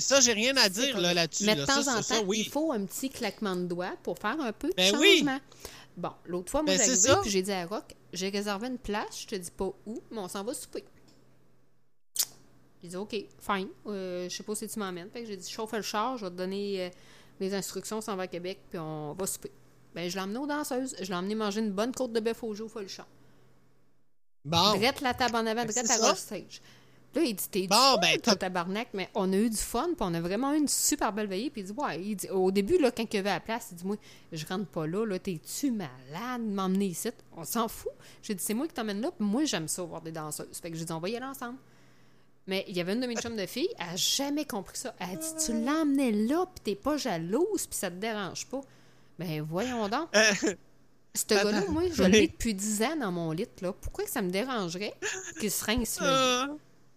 ça, 0.00 0.20
j'ai, 0.20 0.32
rien 0.32 0.56
à 0.56 0.68
dire 0.68 0.92
comme- 0.94 1.02
là, 1.02 1.14
là-dessus. 1.14 1.44
Mais 1.44 1.54
de 1.54 1.64
temps 1.64 1.82
ça, 1.82 1.98
en 1.98 2.02
ça, 2.02 2.16
temps, 2.16 2.24
oui. 2.26 2.42
il 2.46 2.50
faut 2.50 2.72
un 2.72 2.84
petit 2.84 3.10
claquement 3.10 3.54
de 3.54 3.64
doigts 3.66 3.94
pour 4.02 4.18
faire 4.18 4.40
un 4.40 4.52
peu 4.52 4.68
de 4.68 4.74
Ben 4.76 4.94
oui. 4.98 5.18
changement. 5.18 5.38
Bon, 5.96 6.10
l'autre 6.26 6.50
fois, 6.50 6.62
moi, 6.62 6.76
Ben, 6.76 6.94
ça. 6.96 7.16
puis 7.22 7.30
j'ai 7.30 7.42
dit 7.42 7.52
à 7.52 7.64
Rock, 7.64 7.94
j'ai 8.12 8.28
réservé 8.28 8.66
une 8.66 8.76
place, 8.78 9.20
je 9.22 9.26
te 9.28 9.34
dis 9.36 9.50
pas 9.50 9.72
où, 9.86 10.02
mais 10.10 10.18
on 10.18 10.28
s'en 10.28 10.44
va 10.44 10.52
souper. 10.52 10.84
J'ai 12.82 12.90
dit, 12.90 12.96
OK, 12.96 13.16
fine. 13.40 13.68
Euh, 13.86 14.28
je 14.28 14.36
sais 14.36 14.42
pas 14.42 14.54
si 14.54 14.68
tu 14.68 14.78
m'emmènes. 14.78 15.08
Fait 15.10 15.22
que 15.22 15.26
j'ai 15.26 15.36
dit, 15.36 15.50
chauffe 15.50 15.72
le 15.72 15.82
char, 15.82 16.18
je 16.18 16.24
vais 16.26 16.30
te 16.30 16.36
donner 16.36 16.86
euh, 16.86 16.90
les 17.40 17.54
instructions, 17.54 17.98
on 17.98 18.00
s'en 18.00 18.16
va 18.16 18.24
à 18.24 18.26
Québec, 18.26 18.58
puis 18.70 18.78
on 18.78 19.12
va 19.14 19.26
souper. 19.26 19.50
Ben, 19.94 20.08
je 20.10 20.14
l'ai 20.16 20.22
emmené 20.22 20.38
aux 20.38 20.46
danseuses. 20.46 20.94
Je 21.00 21.06
l'ai 21.06 21.14
emmené 21.14 21.34
manger 21.34 21.60
une 21.60 21.72
bonne 21.72 21.92
côte 21.92 22.12
de 22.12 22.20
bœuf 22.20 22.42
au 22.42 22.54
jeu 22.54 22.64
au 22.64 22.88
champ. 22.88 23.06
Bon. 24.44 24.74
Drette 24.76 25.00
la 25.00 25.14
table 25.14 25.36
en 25.36 25.46
avant, 25.46 25.62
Ben, 25.64 25.70
drette 25.72 25.90
à 25.90 26.14
Stage. 26.14 26.60
Là, 27.14 27.22
il 27.22 27.34
dit, 27.34 27.48
t'es 27.50 27.66
Bon, 27.66 27.96
ben, 28.00 28.20
t'as- 28.20 28.36
tabarnak, 28.36 28.88
mais 28.92 29.08
on 29.14 29.32
a 29.32 29.36
eu 29.36 29.48
du 29.48 29.56
fun, 29.56 29.86
puis 29.86 29.96
on 30.00 30.12
a 30.12 30.20
vraiment 30.20 30.52
eu 30.52 30.58
une 30.58 30.68
super 30.68 31.12
belle 31.14 31.28
veillée. 31.28 31.48
Puis 31.48 31.62
il 31.62 31.64
dit, 31.64 31.72
ouais, 31.72 32.00
il 32.02 32.14
dit, 32.14 32.28
au 32.28 32.50
début, 32.50 32.76
là, 32.78 32.90
quand 32.90 33.04
il 33.10 33.16
avait 33.16 33.30
la 33.30 33.40
place, 33.40 33.68
il 33.72 33.76
dit, 33.78 33.86
moi, 33.86 33.96
je 34.32 34.44
rentre 34.46 34.66
pas 34.66 34.86
là, 34.86 35.06
là, 35.06 35.18
t'es-tu 35.18 35.70
malade? 35.70 36.46
De 36.46 36.52
m'emmener 36.52 36.86
ici? 36.88 37.08
On 37.34 37.44
s'en 37.44 37.68
fout. 37.68 37.92
J'ai 38.22 38.34
dit, 38.34 38.44
c'est 38.44 38.52
moi 38.52 38.66
qui 38.68 38.74
t'emmène 38.74 39.00
là, 39.00 39.10
puis 39.10 39.26
moi, 39.26 39.44
j'aime 39.46 39.66
ça, 39.66 39.82
voir 39.82 40.02
des 40.02 40.12
danseuses. 40.12 40.58
Fait 40.60 40.70
que 40.70 40.76
j'ai 40.76 40.84
dit, 40.84 40.92
on 40.92 40.98
va 41.00 41.08
y 41.08 41.16
aller 41.16 41.24
ensemble. 41.24 41.58
Mais 42.48 42.64
il 42.68 42.76
y 42.76 42.80
avait 42.80 42.92
une 42.92 43.00
de 43.00 43.06
mes 43.06 43.16
chums 43.16 43.36
de 43.36 43.46
filles, 43.46 43.68
elle 43.78 43.94
a 43.94 43.96
jamais 43.96 44.44
compris 44.44 44.76
ça. 44.78 44.94
Elle 45.00 45.10
a 45.10 45.16
dit, 45.16 45.44
tu 45.44 45.52
l'emmenais 45.52 46.12
là, 46.12 46.46
puis 46.46 46.62
t'es 46.62 46.80
pas 46.80 46.96
jalouse, 46.96 47.66
puis 47.66 47.76
ça 47.78 47.90
te 47.90 47.96
dérange 47.96 48.46
pas. 48.46 48.60
Ben, 49.18 49.42
voyons 49.42 49.88
donc. 49.88 50.08
Euh, 50.14 50.32
Ce 51.14 51.24
gars-là, 51.28 51.64
moi, 51.70 51.84
je 51.92 52.02
l'ai 52.04 52.28
depuis 52.28 52.54
10 52.54 52.82
ans 52.82 52.96
dans 52.96 53.10
mon 53.10 53.32
lit, 53.32 53.46
là. 53.62 53.72
Pourquoi 53.72 54.04
que 54.04 54.10
ça 54.10 54.22
me 54.22 54.30
dérangerait 54.30 54.94
qu'il 55.40 55.50
se 55.50 55.64
rince 55.64 55.98
lit? 56.00 56.06
euh, 56.06 56.46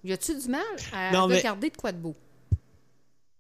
Y 0.04 0.14
a-tu 0.14 0.36
du 0.36 0.48
mal 0.50 0.62
à 0.94 1.12
Non, 1.14 1.28
mais- 1.28 1.38
regarder 1.38 1.70
de 1.70 1.78
quoi 1.78 1.92
de 1.94 1.98
beau? 1.98 2.16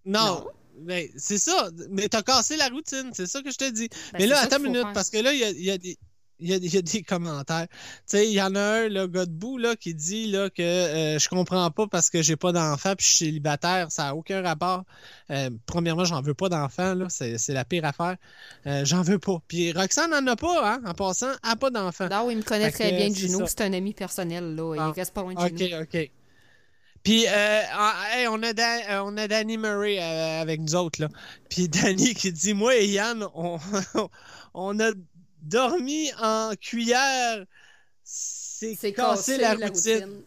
non. 0.05 0.25
Non? 0.25 0.47
Ben, 0.81 1.09
c'est 1.17 1.38
ça. 1.38 1.69
Mais 1.89 2.07
t'as 2.07 2.21
cassé 2.23 2.55
la 2.55 2.69
routine, 2.69 3.11
c'est 3.13 3.27
ça 3.27 3.41
que 3.43 3.51
je 3.51 3.57
te 3.57 3.69
dis. 3.69 3.89
Ben, 4.13 4.19
mais 4.19 4.27
là, 4.27 4.39
attends 4.39 4.57
une 4.59 4.63
minute, 4.67 4.83
faire. 4.83 4.93
parce 4.93 5.09
que 5.09 5.17
là, 5.17 5.33
il 5.33 5.39
y 5.39 5.43
a, 5.43 5.49
il 5.49 5.63
y 5.63 5.71
a 5.71 5.77
des. 5.77 5.97
Il 6.42 6.50
y, 6.50 6.53
a, 6.53 6.58
il 6.58 6.74
y 6.74 6.77
a 6.77 6.82
des 6.82 7.01
commentaires. 7.03 7.68
Tu 7.69 7.77
sais, 8.06 8.27
il 8.27 8.34
y 8.34 8.42
en 8.42 8.56
a 8.56 8.61
un, 8.61 8.88
le 8.88 9.08
gars 9.08 9.26
debout, 9.26 9.58
là, 9.58 9.76
qui 9.76 9.93
dit 9.93 10.32
là, 10.32 10.50
que 10.50 10.61
euh, 10.61 11.19
je 11.19 11.27
comprends 11.27 11.69
pas 11.72 11.88
parce 11.88 12.09
que 12.09 12.22
j'ai 12.22 12.38
pas 12.38 12.51
d'enfant 12.51 12.95
puis 12.95 13.06
je 13.06 13.11
suis 13.11 13.26
célibataire. 13.26 13.92
Ça 13.92 14.06
n'a 14.06 14.16
aucun 14.16 14.42
rapport. 14.42 14.85
Euh, 15.32 15.50
premièrement, 15.66 16.06
j'en 16.06 16.22
veux 16.22 16.34
pas 16.34 16.48
d'enfant, 16.48 16.93
là. 16.93 17.08
C'est 17.09 17.38
c'est 17.38 17.53
la 17.53 17.66
pire 17.66 17.84
affaire. 17.85 18.16
Euh, 18.68 18.85
j'en 18.85 19.01
veux 19.01 19.19
pas. 19.19 19.42
Puis 19.48 19.72
Roxane 19.74 20.11
n'en 20.11 20.26
a 20.27 20.35
pas, 20.35 20.74
hein, 20.74 20.82
en 20.85 20.93
passant, 20.93 21.32
elle 21.43 21.51
a 21.51 21.56
pas 21.56 21.69
d'enfant. 21.69 22.08
Non, 22.09 22.30
il 22.30 22.38
me 22.38 22.43
connaît 22.43 22.72
très 22.72 22.92
bien, 22.92 23.14
Gino. 23.14 23.45
C'est 23.45 23.61
un 23.61 23.74
ami 23.74 23.93
personnel, 23.93 24.56
là. 24.56 24.76
Ah. 24.80 24.92
Il 24.95 25.00
reste 25.00 25.14
pas 25.14 25.22
loin 25.22 25.34
de 25.34 25.40
OK, 25.40 25.58
chez 25.58 25.76
nous. 25.76 25.82
OK. 25.82 26.11
Puis, 27.03 27.26
euh, 27.27 27.61
ah, 27.72 27.95
hey, 28.14 28.27
on, 28.27 28.42
a 28.43 28.53
Dan- 28.53 29.03
on 29.06 29.18
a 29.18 29.27
Danny 29.27 29.58
Murray 29.58 30.00
avec 30.00 30.59
nous 30.59 30.76
autres, 30.76 31.01
là. 31.01 31.09
Puis 31.50 31.69
Danny 31.69 32.14
qui 32.14 32.32
dit, 32.32 32.53
moi 32.53 32.76
et 32.76 32.88
Yann, 32.88 33.26
on, 33.35 33.58
on 34.53 34.80
a 34.80 34.92
dormi 35.42 36.11
en 36.22 36.51
cuillère. 36.59 37.45
C'est 38.03 38.76
C'est 38.76 38.93
cassé 38.93 39.38
la 39.38 39.56
routine. 39.56 40.22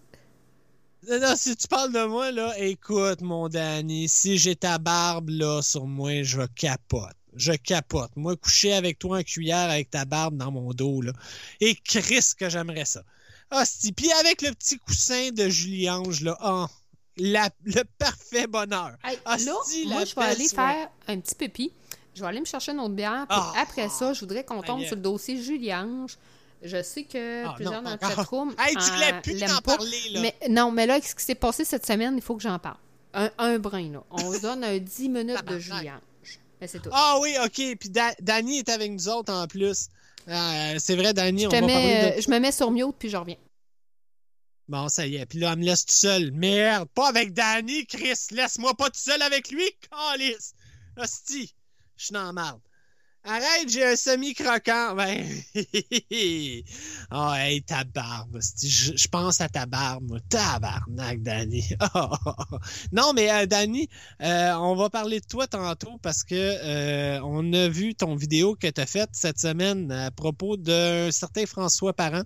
Non, 1.08 1.18
non, 1.20 1.34
si 1.36 1.57
tu 1.57 1.66
parles 1.66 1.92
de 1.92 2.05
moi, 2.05 2.31
là, 2.31 2.57
écoute, 2.58 3.23
mon 3.23 3.49
Danny, 3.49 4.08
si 4.08 4.39
j'ai 4.39 4.55
ta 4.55 4.78
barbe, 4.78 5.31
là, 5.31 5.60
sur 5.60 5.84
moi, 5.86 6.23
je 6.23 6.42
capote. 6.55 7.16
Je 7.34 7.52
capote. 7.52 8.10
Moi, 8.15 8.36
coucher 8.36 8.73
avec 8.74 8.99
toi 9.00 9.18
en 9.18 9.23
cuillère 9.23 9.68
avec 9.70 9.91
ta 9.91 10.05
barbe 10.05 10.36
dans 10.36 10.52
mon 10.52 10.73
dos, 10.73 11.00
là. 11.02 11.12
Et 11.60 11.74
Chris, 11.74 12.32
que 12.39 12.49
j'aimerais 12.49 12.84
ça. 12.84 13.02
Hostie. 13.50 13.92
Puis 13.92 14.12
avec 14.12 14.42
le 14.42 14.52
petit 14.52 14.78
coussin 14.78 15.31
de 15.32 15.49
Julie-Ange, 15.49 16.20
là, 16.20 16.36
ah, 16.41 16.68
la- 17.16 17.50
le 17.65 17.82
parfait 17.99 18.47
bonheur. 18.47 18.97
Hey, 19.02 19.18
Hostie, 19.26 19.84
là, 19.84 19.89
la 19.91 19.94
moi, 19.97 20.05
je 20.05 20.15
vais 20.15 20.23
aller 20.23 20.49
faire 20.49 20.89
un 21.08 21.18
petit 21.20 21.34
pépi. 21.34 21.73
Je 22.15 22.20
vais 22.20 22.26
aller 22.28 22.41
me 22.41 22.44
chercher 22.44 22.73
une 22.73 22.81
autre 22.81 22.94
bière. 22.94 23.26
Puis 23.28 23.39
Ah. 23.41 23.52
après 23.60 23.89
ça, 23.89 24.12
je 24.12 24.20
voudrais 24.20 24.44
qu'on 24.44 24.62
tombe 24.62 24.82
sur 24.84 24.97
le 24.97 25.02
dossier 25.02 25.41
Julie-Ange. 25.42 26.16
Je 26.62 26.81
sais 26.82 27.05
que 27.05 27.44
Ah, 27.47 27.55
plusieurs 27.57 27.82
non, 27.82 27.91
dans 27.91 27.99
le 28.00 28.08
chatroom 28.15 28.55
Hey, 28.58 28.76
dis-le 28.76 29.15
euh, 29.16 29.20
plus 29.20 29.32
l'aiment 29.34 29.50
d'en 29.50 29.60
pas. 29.62 29.76
parler, 29.78 30.08
là. 30.10 30.20
Mais, 30.20 30.36
non, 30.49 30.70
mais 30.70 30.86
là, 30.86 31.00
ce 31.00 31.15
qui 31.15 31.24
s'est 31.24 31.34
passé 31.34 31.65
cette 31.65 31.84
semaine, 31.86 32.15
il 32.16 32.23
faut 32.23 32.36
que 32.36 32.42
j'en 32.42 32.58
parle. 32.58 32.76
Un, 33.15 33.31
un 33.39 33.58
brin, 33.58 33.91
là. 33.91 34.05
On 34.10 34.32
se 34.32 34.41
donne 34.41 34.62
un 34.62 34.78
10 34.78 35.08
minutes 35.08 35.44
de. 35.44 35.58
Juliange. 35.58 36.00
Mais 36.60 36.68
c'est 36.68 36.78
tout. 36.81 36.91
Ah 36.92 37.18
oui, 37.20 37.34
OK. 37.44 37.76
Puis 37.81 37.91
Da- 37.91 38.15
Danny 38.20 38.58
est 38.58 38.68
avec 38.68 38.92
nous 38.92 39.08
autres 39.08 39.32
en 39.32 39.47
plus. 39.49 39.89
Euh, 40.28 40.76
c'est 40.78 40.94
vrai, 40.94 41.12
Danny, 41.12 41.42
je, 41.42 41.47
on 41.49 41.50
va 41.50 41.58
parler 41.60 41.74
mets, 41.74 42.16
de... 42.16 42.20
je 42.23 42.31
me 42.31 42.39
mets 42.39 42.52
sur 42.52 42.70
mute, 42.70 42.94
puis 42.97 43.08
je 43.08 43.16
reviens. 43.16 43.36
Bon, 44.68 44.89
ça 44.89 45.05
y 45.07 45.16
est. 45.16 45.26
Puis 45.26 45.41
là, 45.41 45.52
elle 45.52 45.58
me 45.58 45.65
laisse 45.65 45.84
tout 45.84 45.92
seul. 45.94 46.31
Merde, 46.31 46.89
pas 46.94 47.08
avec 47.08 47.32
Danny, 47.32 47.84
Chris. 47.86 48.15
Laisse-moi 48.31 48.74
pas 48.74 48.86
tout 48.89 49.00
seul 49.00 49.20
avec 49.23 49.50
lui, 49.50 49.65
calice. 49.91 50.55
Hostie, 50.97 51.52
je 52.02 52.06
suis 52.06 52.14
dans. 52.14 52.60
Arrête, 53.24 53.68
j'ai 53.68 53.84
un 53.84 53.97
semi-croquant. 53.97 54.97
Ben, 54.97 55.24
oh, 57.12 57.32
hey, 57.34 57.62
ta 57.62 57.84
barbe. 57.84 58.40
Je, 58.60 59.08
pense 59.08 59.40
à 59.40 59.48
ta 59.48 59.64
barbe, 59.64 60.08
moi. 60.08 60.18
Tabarnak, 60.28 61.22
Danny. 61.22 61.64
non, 62.92 63.12
mais 63.14 63.31
euh, 63.31 63.47
Danny, 63.47 63.89
euh, 64.22 64.52
on 64.55 64.74
va 64.74 64.90
parler 64.90 65.20
de 65.20 65.26
toi 65.26 65.47
tantôt 65.47 65.98
parce 66.02 66.24
que 66.24 66.34
euh, 66.34 67.20
on 67.22 67.52
a 67.52 67.68
vu 67.68 67.94
ton 67.94 68.16
vidéo 68.16 68.56
que 68.56 68.66
tu 68.66 68.81
as 68.81 68.86
faite 68.86 69.10
cette 69.12 69.39
semaine 69.39 69.90
à 69.92 70.10
propos 70.10 70.56
d'un 70.56 71.10
certain 71.12 71.47
François 71.47 71.92
Parent. 71.92 72.24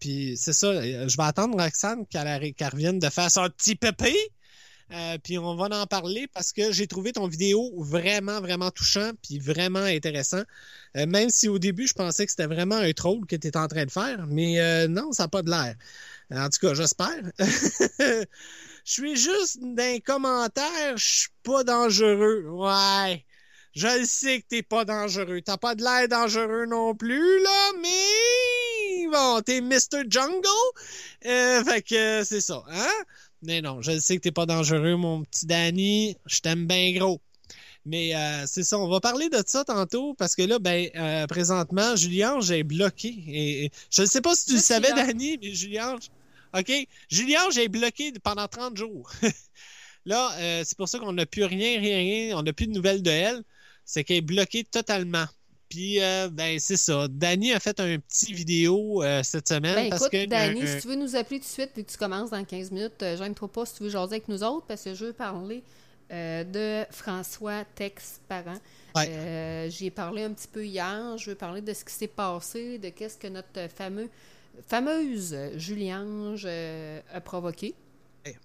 Puis 0.00 0.36
c'est 0.36 0.52
ça, 0.52 0.82
je 0.82 1.16
vais 1.16 1.22
attendre 1.22 1.60
Roxane 1.60 2.06
qu'elle 2.06 2.28
revienne 2.72 2.98
de 2.98 3.08
faire 3.08 3.30
son 3.30 3.48
petit 3.48 3.76
pépé. 3.76 4.14
Euh, 4.92 5.18
puis 5.22 5.36
on 5.36 5.56
va 5.56 5.64
en 5.64 5.86
parler 5.86 6.28
parce 6.32 6.52
que 6.52 6.70
j'ai 6.70 6.86
trouvé 6.86 7.12
ton 7.12 7.26
vidéo 7.26 7.72
vraiment, 7.76 8.40
vraiment 8.40 8.70
touchant 8.70 9.10
puis 9.22 9.38
vraiment 9.38 9.80
intéressant. 9.80 10.42
Euh, 10.96 11.06
même 11.06 11.28
si 11.30 11.48
au 11.48 11.58
début, 11.58 11.88
je 11.88 11.94
pensais 11.94 12.24
que 12.24 12.30
c'était 12.30 12.46
vraiment 12.46 12.76
un 12.76 12.92
troll 12.92 13.26
que 13.26 13.34
tu 13.34 13.48
étais 13.48 13.58
en 13.58 13.66
train 13.66 13.84
de 13.84 13.90
faire, 13.90 14.26
mais 14.28 14.60
euh, 14.60 14.86
non, 14.86 15.12
ça 15.12 15.24
n'a 15.24 15.28
pas 15.28 15.42
de 15.42 15.50
l'air. 15.50 15.74
En 16.30 16.48
tout 16.48 16.58
cas, 16.60 16.74
j'espère. 16.74 17.22
Je 18.84 18.92
suis 18.92 19.16
juste 19.16 19.58
d'un 19.60 19.98
commentaire, 19.98 20.96
je 20.96 21.04
suis 21.04 21.28
pas 21.42 21.64
dangereux. 21.64 22.44
Ouais. 22.50 23.24
Je 23.74 23.88
le 23.98 24.04
sais 24.04 24.40
que 24.40 24.46
t'es 24.48 24.62
pas 24.62 24.84
dangereux. 24.84 25.40
T'as 25.44 25.56
pas 25.56 25.74
de 25.74 25.82
l'air 25.82 26.06
dangereux 26.06 26.66
non 26.66 26.94
plus, 26.94 27.42
là, 27.42 27.72
mais 27.82 29.08
bon, 29.10 29.40
t'es 29.44 29.60
Mr. 29.60 30.04
Jungle. 30.08 30.46
Fait 31.20 31.82
que 31.82 32.22
c'est 32.22 32.40
ça, 32.40 32.62
hein? 32.70 33.04
Mais 33.42 33.60
non, 33.60 33.82
je 33.82 33.98
sais 33.98 34.16
que 34.16 34.22
t'es 34.22 34.32
pas 34.32 34.46
dangereux, 34.46 34.96
mon 34.96 35.22
petit 35.22 35.46
Danny. 35.46 36.16
Je 36.26 36.40
t'aime 36.40 36.66
bien 36.66 36.92
gros. 36.92 37.20
Mais 37.84 38.16
euh, 38.16 38.44
c'est 38.46 38.64
ça, 38.64 38.78
on 38.78 38.88
va 38.88 38.98
parler 39.00 39.28
de 39.28 39.40
ça 39.46 39.64
tantôt 39.64 40.14
parce 40.14 40.34
que 40.34 40.42
là, 40.42 40.58
ben, 40.58 40.88
euh, 40.96 41.26
présentement, 41.28 41.94
Julien, 41.94 42.40
j'ai 42.40 42.64
bloqué. 42.64 43.14
Et, 43.28 43.64
et 43.66 43.72
je 43.90 44.02
ne 44.02 44.06
sais 44.06 44.20
pas 44.20 44.34
si 44.34 44.46
tu 44.46 44.54
le 44.54 44.60
savais. 44.60 44.92
Danny, 44.92 45.38
mais 45.40 45.54
Julien, 45.54 45.96
OK? 46.56 46.72
Julien, 47.08 47.48
j'ai 47.52 47.68
bloqué 47.68 48.12
pendant 48.22 48.48
30 48.48 48.76
jours. 48.76 49.12
là, 50.04 50.32
euh, 50.38 50.62
c'est 50.64 50.76
pour 50.76 50.88
ça 50.88 50.98
qu'on 50.98 51.12
n'a 51.12 51.26
plus 51.26 51.44
rien, 51.44 51.78
rien, 51.78 51.98
rien. 51.98 52.38
On 52.38 52.42
n'a 52.42 52.52
plus 52.52 52.66
de 52.66 52.72
nouvelles 52.72 53.02
de 53.02 53.10
elle. 53.10 53.42
C'est 53.84 54.02
qu'elle 54.02 54.16
est 54.16 54.20
bloquée 54.20 54.64
totalement. 54.64 55.26
Puis, 55.68 56.00
euh, 56.00 56.28
ben, 56.30 56.58
c'est 56.60 56.76
ça. 56.76 57.08
Danny 57.08 57.52
a 57.52 57.60
fait 57.60 57.80
un 57.80 57.98
petit 57.98 58.32
vidéo 58.32 59.02
euh, 59.02 59.22
cette 59.24 59.48
semaine. 59.48 59.74
Ben 59.74 59.90
parce 59.90 60.02
écoute, 60.02 60.12
que, 60.12 60.26
Dani, 60.26 60.62
euh, 60.62 60.76
si 60.76 60.82
tu 60.82 60.88
veux 60.88 60.94
nous 60.94 61.16
appeler 61.16 61.40
tout 61.40 61.46
de 61.46 61.50
suite, 61.50 61.70
vu 61.76 61.82
que 61.82 61.90
tu 61.90 61.98
commences 61.98 62.30
dans 62.30 62.44
15 62.44 62.70
minutes, 62.70 63.02
euh, 63.02 63.16
gêne-toi 63.16 63.48
pas 63.48 63.66
si 63.66 63.74
tu 63.74 63.82
veux 63.82 63.88
jaser 63.90 64.14
avec 64.14 64.28
nous 64.28 64.44
autres, 64.44 64.66
parce 64.66 64.82
que 64.82 64.94
je 64.94 65.06
veux 65.06 65.12
parler 65.12 65.64
euh, 66.12 66.44
de 66.44 66.86
François 66.92 67.64
Tex 67.74 68.20
Parent. 68.28 68.58
Ouais. 68.94 69.68
J'y 69.70 69.86
ai 69.86 69.90
parlé 69.90 70.22
un 70.22 70.32
petit 70.32 70.48
peu 70.48 70.64
hier. 70.64 71.18
Je 71.18 71.30
veux 71.30 71.36
parler 71.36 71.62
de 71.62 71.74
ce 71.74 71.84
qui 71.84 71.92
s'est 71.92 72.06
passé, 72.06 72.78
de 72.78 72.88
qu'est-ce 72.90 73.18
que 73.18 73.26
notre 73.26 73.68
fameux, 73.74 74.08
fameuse 74.68 75.36
Juliange 75.56 76.46
a 76.46 77.20
provoqué. 77.20 77.74
Ouais. 78.24 78.36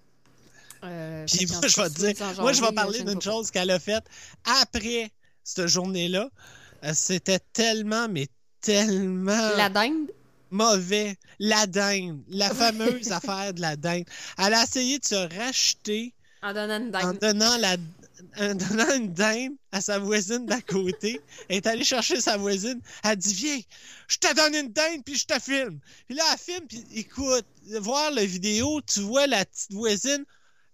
Puis 1.26 1.46
moi, 1.46 1.60
je 1.68 1.80
vais 1.80 1.88
te 1.88 2.12
dire, 2.12 2.40
moi, 2.40 2.52
je 2.52 2.60
vais 2.60 2.72
parler 2.72 3.04
d'une 3.04 3.22
chose 3.22 3.52
qu'elle 3.52 3.70
a 3.70 3.78
faite 3.78 4.04
après 4.44 5.12
cette 5.44 5.68
journée-là. 5.68 6.28
Euh, 6.84 6.92
C'était 6.94 7.40
tellement, 7.52 8.08
mais 8.08 8.28
tellement 8.60 9.56
La 9.56 9.68
dinde, 9.68 10.10
mauvais. 10.50 11.16
La 11.38 11.66
dinde. 11.66 12.22
La 12.28 12.50
fameuse 12.50 13.12
affaire 13.12 13.54
de 13.54 13.60
la 13.60 13.76
dinde. 13.76 14.04
Elle 14.38 14.54
a 14.54 14.62
essayé 14.62 14.98
de 14.98 15.04
se 15.04 15.36
racheter 15.38 16.14
en 16.42 16.52
donnant 16.52 16.78
une 16.80 16.96
en 16.96 17.00
dinde. 17.00 17.18
donnant, 17.20 17.56
la, 17.58 17.76
en 18.38 18.54
donnant 18.54 18.94
une 18.94 19.12
dinde 19.12 19.52
à 19.70 19.80
sa 19.80 19.98
voisine 19.98 20.46
d'à 20.46 20.60
côté. 20.60 21.20
Elle 21.48 21.58
est 21.58 21.66
allée 21.66 21.84
chercher 21.84 22.20
sa 22.20 22.36
voisine. 22.36 22.80
Elle 23.04 23.16
dit 23.16 23.34
Viens, 23.34 23.60
je 24.08 24.18
te 24.18 24.34
donne 24.34 24.54
une 24.54 24.72
dinde 24.72 25.02
puis 25.04 25.16
je 25.16 25.26
te 25.26 25.38
filme. 25.40 25.78
Puis 26.06 26.16
là, 26.16 26.24
elle 26.32 26.38
filme, 26.38 26.66
puis 26.66 26.84
écoute, 26.94 27.46
voir 27.80 28.10
la 28.10 28.24
vidéo, 28.24 28.80
tu 28.82 29.00
vois 29.00 29.26
la 29.26 29.44
petite 29.44 29.72
voisine. 29.72 30.24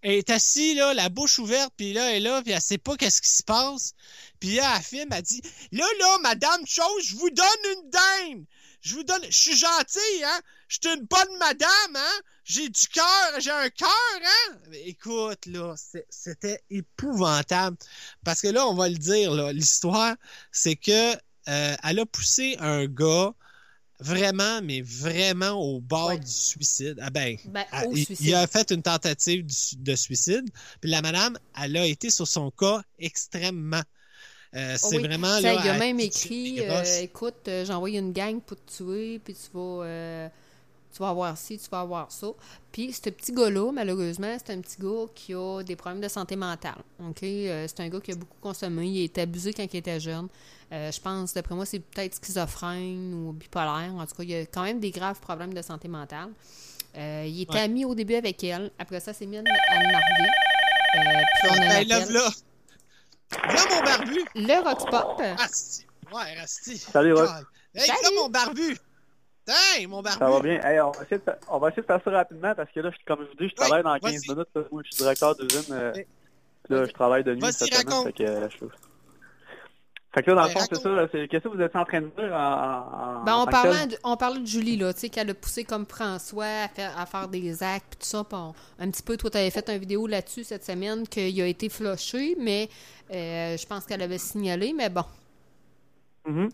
Elle 0.03 0.15
est 0.15 0.31
assise, 0.31 0.77
là, 0.77 0.95
la 0.95 1.09
bouche 1.09 1.39
ouverte, 1.39 1.73
puis 1.77 1.93
là, 1.93 2.11
elle 2.11 2.17
est 2.17 2.29
là, 2.29 2.43
puis 2.43 2.53
elle 2.53 2.61
sait 2.61 2.79
pas 2.79 2.97
qu'est-ce 2.97 3.21
qui 3.21 3.31
se 3.31 3.43
passe. 3.43 3.95
Puis 4.39 4.55
là, 4.55 4.75
elle 4.77 4.83
filme, 4.83 5.09
elle 5.13 5.23
dit 5.23 5.43
Là, 5.73 5.85
là, 5.99 6.19
madame 6.23 6.67
chose, 6.67 7.05
je 7.05 7.17
vous 7.17 7.31
donne 7.31 7.47
une 7.65 7.91
dinde. 7.91 8.45
Je 8.81 8.95
vous 8.95 9.03
donne. 9.03 9.25
Je 9.29 9.37
suis 9.37 9.57
gentil, 9.57 10.25
hein? 10.25 10.41
Je 10.69 10.79
suis 10.81 10.97
une 10.97 11.05
bonne 11.07 11.39
madame, 11.39 11.97
hein? 11.97 12.21
J'ai 12.45 12.69
du 12.69 12.89
cœur, 12.89 13.41
j'ai 13.41 13.51
un 13.51 13.69
cœur, 13.71 13.89
hein? 14.23 14.55
Écoute, 14.85 15.47
là, 15.47 15.75
c'était 16.09 16.63
épouvantable. 16.71 17.77
Parce 18.25 18.41
que 18.41 18.49
là, 18.49 18.67
on 18.67 18.75
va 18.75 18.89
le 18.89 18.97
dire, 18.97 19.35
là, 19.35 19.53
l'histoire, 19.53 20.15
c'est 20.53 20.77
que 20.77 21.15
euh, 21.49 21.77
elle 21.83 21.99
a 21.99 22.07
poussé 22.07 22.57
un 22.61 22.87
gars 22.87 23.33
vraiment, 24.01 24.61
mais 24.63 24.81
vraiment 24.83 25.53
au 25.53 25.81
bord 25.81 26.09
Ouais. 26.09 26.19
du 26.19 26.31
suicide. 26.31 26.99
Ah 27.03 27.11
ben, 27.11 27.37
Ben, 27.47 27.65
ah, 27.73 27.85
il, 27.93 28.05
suicide. 28.05 28.27
il 28.27 28.35
a 28.35 28.47
fait 28.47 28.71
une 28.71 28.83
tentative 28.83 29.45
du- 29.45 29.77
de 29.77 29.95
suicide. 29.97 30.45
Puis 30.81 30.91
la 30.91 31.03
madame, 31.03 31.39
elle 31.61 31.77
a 31.77 31.87
été 31.87 32.11
sur 32.11 32.27
son 32.29 32.51
cas 32.51 32.83
extrêmement. 32.99 33.83
Euh, 34.55 34.77
Oh 34.83 34.89
c'est 34.91 34.97
oui. 34.97 35.03
vraiment 35.05 35.37
sais, 35.37 35.43
là. 35.43 35.61
il 35.63 35.69
a 35.69 35.75
à 35.75 35.79
même 35.79 36.01
écrit 36.01 36.61
euh, 36.61 36.83
écoute, 37.03 37.49
euh, 37.49 37.65
j'ai 37.67 37.73
envoyé 37.73 37.99
une 37.99 38.13
gang 38.13 38.41
pour 38.41 38.57
te 38.57 38.77
tuer, 38.79 39.19
puis 39.19 39.35
tu 39.35 39.51
vas, 39.53 40.31
tu 40.91 41.01
vas 41.03 41.11
avoir 41.11 41.37
ci, 41.37 41.59
tu 41.59 41.69
vas 41.71 41.81
avoir 41.81 42.11
ça. 42.11 42.29
Puis 42.73 42.93
ce 42.95 43.11
petit 43.11 43.33
gars-là, 43.33 43.71
malheureusement, 43.73 44.35
c'est 44.39 44.53
un 44.55 44.61
petit 44.63 44.77
gars 44.81 45.05
qui 45.15 45.35
a 45.35 45.63
des 45.63 45.77
problèmes 45.77 46.01
de 46.01 46.09
santé 46.09 46.35
mentale. 46.35 46.79
OK? 47.01 47.19
C'est 47.21 47.81
un 47.81 47.89
gars 47.91 48.01
qui 48.01 48.13
a 48.13 48.17
beaucoup 48.17 48.39
consommé. 48.41 48.87
Il 48.87 49.01
a 49.03 49.05
été 49.05 49.21
abusé 49.21 49.53
quand 49.53 49.67
il 49.71 49.77
était 49.77 50.01
jeune. 50.01 50.29
Euh, 50.73 50.93
je 50.93 51.01
pense, 51.01 51.33
d'après 51.35 51.55
moi, 51.55 51.65
c'est 51.65 51.79
peut-être 51.81 52.15
schizophrène 52.17 53.15
ou 53.15 53.33
bipolaire. 53.33 53.93
En 53.97 54.07
tout 54.07 54.15
cas, 54.17 54.23
il 54.23 54.35
a 54.35 54.41
quand 54.47 54.63
même 54.65 54.81
des 54.81 54.91
graves 54.91 55.19
problèmes 55.21 55.55
de 55.55 55.63
santé 55.63 55.89
mentale. 55.89 56.29
Euh, 56.97 57.25
il 57.27 57.43
était 57.43 57.55
Ouais. 57.55 57.61
ami 57.61 57.85
au 57.85 57.95
début 57.95 58.15
avec 58.17 58.43
elle. 58.45 58.71
Après 58.79 59.01
ça, 59.01 59.13
c'est 59.13 59.25
mis 59.27 59.39
à 59.39 59.43
me 59.43 59.47
narguer. 59.47 60.29
Euh, 60.97 61.23
puis 61.41 61.51
on 61.51 61.55
a 61.55 61.59
là, 61.85 61.97
appel. 61.97 62.13
là. 62.13 62.29
Là, 63.55 63.63
mon 63.71 63.83
barbu! 63.83 64.21
Le 64.35 64.63
Rockspot. 64.65 65.21
Asti! 65.39 65.87
Ouais, 66.13 66.37
Asti! 66.43 66.79
Salut, 66.79 67.13
Rock. 67.15 67.29
Hey, 67.75 67.87
Salut. 67.87 67.99
là, 68.03 68.11
mon 68.23 68.29
barbu! 68.31 68.77
Hey, 69.47 69.87
mon 69.87 70.03
barbu! 70.03 70.19
Ça 70.19 70.31
va 70.31 70.41
bien. 70.41 70.61
Hey, 70.63 70.81
on, 70.81 70.91
va 70.93 71.03
essayer 71.03 71.19
de, 71.19 71.33
on 71.49 71.59
va 71.59 71.69
essayer 71.69 71.83
de 71.83 71.87
faire 71.87 72.01
ça 72.05 72.11
rapidement 72.11 72.55
parce 72.55 72.71
que 72.73 72.81
là, 72.81 72.91
je- 72.91 73.05
comme 73.07 73.21
je 73.25 73.29
vous 73.31 73.37
dis, 73.45 73.49
je 73.51 73.55
travaille 73.55 73.83
dans 73.83 73.99
15 73.99 74.03
vas-y. 74.13 74.29
minutes. 74.35 74.49
Moi, 74.73 74.83
je 74.85 74.91
suis 74.91 75.03
directeur 75.03 75.35
d'usine. 75.37 75.65
euh, 75.75 75.93
là, 76.71 76.85
je 76.87 76.93
travaille 76.93 77.25
de 77.25 77.35
nuit 77.35 77.41
Vas-y, 77.41 77.53
cette 77.53 77.69
semaine. 77.75 77.87
raconte. 77.89 78.05
Fait 78.07 78.13
que, 78.13 78.23
euh, 78.25 78.49
je... 78.51 78.65
fait 80.15 80.23
que 80.23 80.31
là, 80.31 80.37
dans 80.37 80.43
Ouais, 80.43 80.49
le 80.55 80.61
fond, 80.61 80.67
c'est 80.69 80.77
ça. 80.81 81.09
Qu'est-ce 81.29 81.45
que 81.45 81.49
vous 81.49 81.61
êtes 81.61 81.77
en 81.77 81.85
train 81.85 82.01
de 82.01 82.07
dire 82.07 82.33
en, 82.33 83.21
en, 83.21 83.25
Ben, 83.25 83.35
en 83.35 83.43
on, 83.43 83.47
parlait 83.47 83.87
de, 83.89 83.97
on 84.05 84.17
parlait 84.17 84.41
de 84.41 84.47
Julie, 84.47 84.77
là, 84.77 84.93
tu 84.95 85.01
sais, 85.01 85.09
qu'elle 85.11 85.29
a 85.31 85.35
poussé 85.35 85.65
comme 85.65 85.85
François 85.87 86.47
à 86.65 86.69
faire, 86.69 86.99
à 86.99 87.05
faire 87.07 87.29
des 87.29 87.63
actes, 87.63 87.87
puis 87.91 87.99
tout 88.01 88.07
ça. 88.07 88.25
on- 88.33 88.55
un 88.79 88.91
petit 88.91 89.03
peu, 89.03 89.17
toi, 89.19 89.29
tu 89.31 89.37
avais 89.37 89.51
fait 89.51 89.69
une 89.69 89.79
vidéo 89.79 90.07
là-dessus 90.07 90.45
cette 90.45 90.65
semaine, 90.65 91.07
qu'il 91.07 91.41
a 91.43 91.47
été 91.47 91.69
flushé, 91.69 92.37
mais 92.41 92.69
euh, 93.13 93.57
je 93.57 93.67
pense 93.67 93.85
qu'elle 93.87 94.03
avait 94.03 94.19
signalé, 94.19 94.73
mais 94.73 94.89
bon. 94.89 95.05
Mhm. 96.27 96.49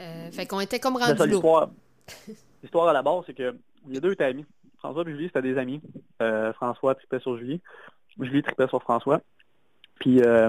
Euh, 0.00 0.30
fait 0.32 0.46
qu'on 0.46 0.60
était 0.60 0.80
comme 0.80 0.96
rendu 0.96 1.26
l'histoire. 1.26 1.70
L'histoire 2.62 2.88
à 2.88 2.92
la 2.92 3.02
base, 3.02 3.22
c'est 3.26 3.34
que 3.34 3.56
les 3.88 4.00
deux 4.00 4.12
étaient 4.12 4.24
amis. 4.24 4.44
François 4.78 5.02
et 5.02 5.10
Julie, 5.12 5.26
c'était 5.26 5.42
des 5.42 5.58
amis. 5.58 5.80
Euh, 6.22 6.52
François 6.54 6.94
tripait 6.96 7.20
sur 7.20 7.36
Julie. 7.38 7.60
Julie 8.20 8.42
tripait 8.42 8.66
sur 8.68 8.82
François. 8.82 9.20
Puis, 10.00 10.20
euh, 10.22 10.48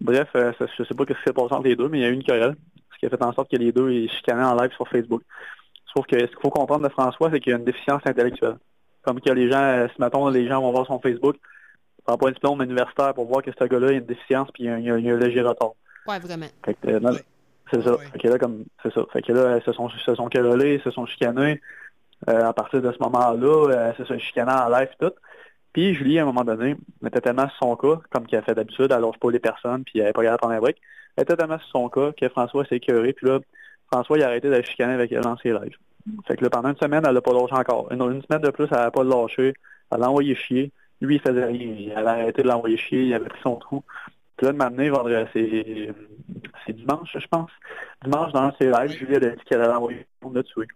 bref, 0.00 0.28
euh, 0.36 0.52
ça- 0.58 0.66
je 0.78 0.84
sais 0.84 0.94
pas 0.94 1.04
ce 1.08 1.12
qui 1.14 1.22
s'est 1.26 1.32
passé 1.32 1.52
entre 1.54 1.64
les 1.68 1.76
deux, 1.76 1.88
mais 1.88 1.98
il 1.98 2.02
y 2.02 2.04
a 2.04 2.08
eu 2.08 2.12
une 2.14 2.24
querelle. 2.24 2.56
Ce 2.92 2.98
qui 2.98 3.06
a 3.06 3.10
fait 3.10 3.22
en 3.22 3.32
sorte 3.32 3.50
que 3.50 3.56
les 3.56 3.72
deux 3.72 3.90
ils 3.90 4.10
chicanaient 4.10 4.44
en 4.44 4.54
live 4.56 4.72
sur 4.72 4.88
Facebook. 4.88 5.22
Sauf 5.94 6.06
que 6.06 6.18
ce 6.18 6.26
qu'il 6.26 6.40
faut 6.42 6.50
comprendre 6.50 6.84
de 6.84 6.88
François, 6.92 7.30
c'est 7.30 7.40
qu'il 7.40 7.50
y 7.52 7.54
a 7.54 7.58
une 7.58 7.64
déficience 7.64 8.02
intellectuelle. 8.06 8.56
Comme 9.02 9.20
que 9.20 9.30
les 9.32 9.50
gens, 9.50 9.60
euh, 9.62 9.86
si 9.94 10.00
mettons, 10.00 10.28
les 10.28 10.48
gens 10.48 10.60
vont 10.60 10.72
voir 10.72 10.86
son 10.86 10.98
Facebook, 10.98 11.36
prend 12.04 12.16
pas 12.16 12.28
un 12.28 12.32
diplôme 12.32 12.62
universitaire 12.62 13.14
pour 13.14 13.26
voir 13.26 13.42
que 13.42 13.50
ce 13.58 13.64
gars-là 13.64 13.88
a 13.88 13.92
une 13.92 14.04
déficience 14.06 14.48
puis 14.52 14.64
il 14.64 14.66
y 14.66 14.70
a, 14.70 14.74
un- 14.74 14.78
il 14.78 14.90
a- 14.90 14.98
il 14.98 15.04
y 15.04 15.10
a 15.10 15.14
un 15.14 15.18
léger 15.18 15.42
retard. 15.42 15.72
Ouais, 16.06 16.18
vraiment. 16.18 16.46
Fait 16.64 16.74
que, 16.74 16.88
euh. 16.88 17.12
C'est 17.72 17.82
ça. 17.82 17.96
Ouais. 17.96 18.06
Fait 18.12 18.18
que 18.20 18.28
là, 18.28 18.38
comme, 18.38 18.64
c'est 18.82 18.92
ça. 18.94 19.02
Fait 19.12 19.22
que 19.22 19.32
là, 19.32 19.56
elles 19.56 19.62
se 19.64 19.72
sont, 19.72 19.88
se 19.88 20.14
sont 20.14 20.28
querellées, 20.28 20.74
elles 20.74 20.82
se 20.82 20.92
sont 20.92 21.04
chicanées. 21.06 21.60
Euh, 22.30 22.44
à 22.44 22.52
partir 22.52 22.80
de 22.80 22.92
ce 22.92 22.98
moment-là, 23.00 23.68
euh, 23.70 23.90
elles 23.90 23.96
se 23.96 24.04
sont 24.04 24.18
chicanées 24.20 24.52
en 24.52 24.68
live 24.68 24.88
et 24.92 25.04
tout. 25.04 25.12
Puis 25.76 25.92
Julie, 25.92 26.18
à 26.18 26.22
un 26.22 26.24
moment 26.24 26.42
donné, 26.42 26.74
était 27.06 27.20
tellement 27.20 27.50
sur 27.50 27.58
son 27.58 27.76
cas, 27.76 28.00
comme 28.08 28.26
qu'elle 28.26 28.42
fait 28.42 28.54
d'habitude, 28.54 28.90
elle 28.90 29.02
lâche 29.02 29.18
pas 29.20 29.30
les 29.30 29.38
personnes, 29.38 29.84
puis 29.84 29.98
elle 29.98 30.06
est 30.06 30.12
pas 30.14 30.22
capable 30.22 30.36
de 30.36 30.40
prendre 30.40 30.54
un 30.54 30.58
break. 30.58 30.80
Elle 31.14 31.24
était 31.24 31.36
tellement 31.36 31.58
sur 31.58 31.68
son 31.68 31.88
cas 31.90 32.12
que 32.12 32.30
François 32.30 32.64
s'est 32.64 32.76
écœuré, 32.76 33.12
puis 33.12 33.26
là, 33.26 33.40
François, 33.92 34.16
il 34.16 34.22
a 34.22 34.28
arrêté 34.28 34.48
de 34.48 34.62
chicaner 34.62 34.94
avec 34.94 35.12
elle 35.12 35.20
dans 35.20 35.36
ses 35.36 35.50
lives. 35.52 35.76
Fait 36.26 36.34
que 36.38 36.42
là, 36.42 36.48
pendant 36.48 36.70
une 36.70 36.78
semaine, 36.78 37.04
elle 37.06 37.12
l'a 37.12 37.20
pas 37.20 37.34
lâché 37.34 37.52
encore. 37.52 37.92
Une, 37.92 38.00
une 38.00 38.22
semaine 38.22 38.40
de 38.40 38.48
plus, 38.48 38.64
elle 38.70 38.78
a 38.78 38.90
pas 38.90 39.04
lâché. 39.04 39.52
Elle 39.92 40.00
l'a 40.00 40.08
envoyé 40.08 40.34
chier. 40.34 40.72
lui, 41.02 41.16
il 41.16 41.20
faisait 41.20 41.44
rien. 41.44 41.74
Il 41.78 41.92
avait 41.92 42.08
arrêté 42.08 42.42
de 42.42 42.48
l'envoyer 42.48 42.78
chier, 42.78 43.02
il 43.02 43.12
avait 43.12 43.28
pris 43.28 43.42
son 43.42 43.56
trou. 43.56 43.84
Puis 44.38 44.46
là, 44.46 44.52
de 44.52 44.56
m'amener 44.56 44.88
vendredi, 44.88 45.28
c'est 45.34 45.94
c'est 46.64 46.72
dimanche, 46.72 47.10
je 47.14 47.26
pense. 47.30 47.50
Dimanche, 48.02 48.32
dans 48.32 48.50
ses 48.58 48.70
lives, 48.70 48.98
Julie 48.98 49.14
elle 49.16 49.24
a 49.24 49.30
dit 49.30 49.44
qu'elle 49.44 49.60
allait 49.60 49.74
envoyer 49.74 50.06
le 50.32 50.42
tuer. 50.42 50.68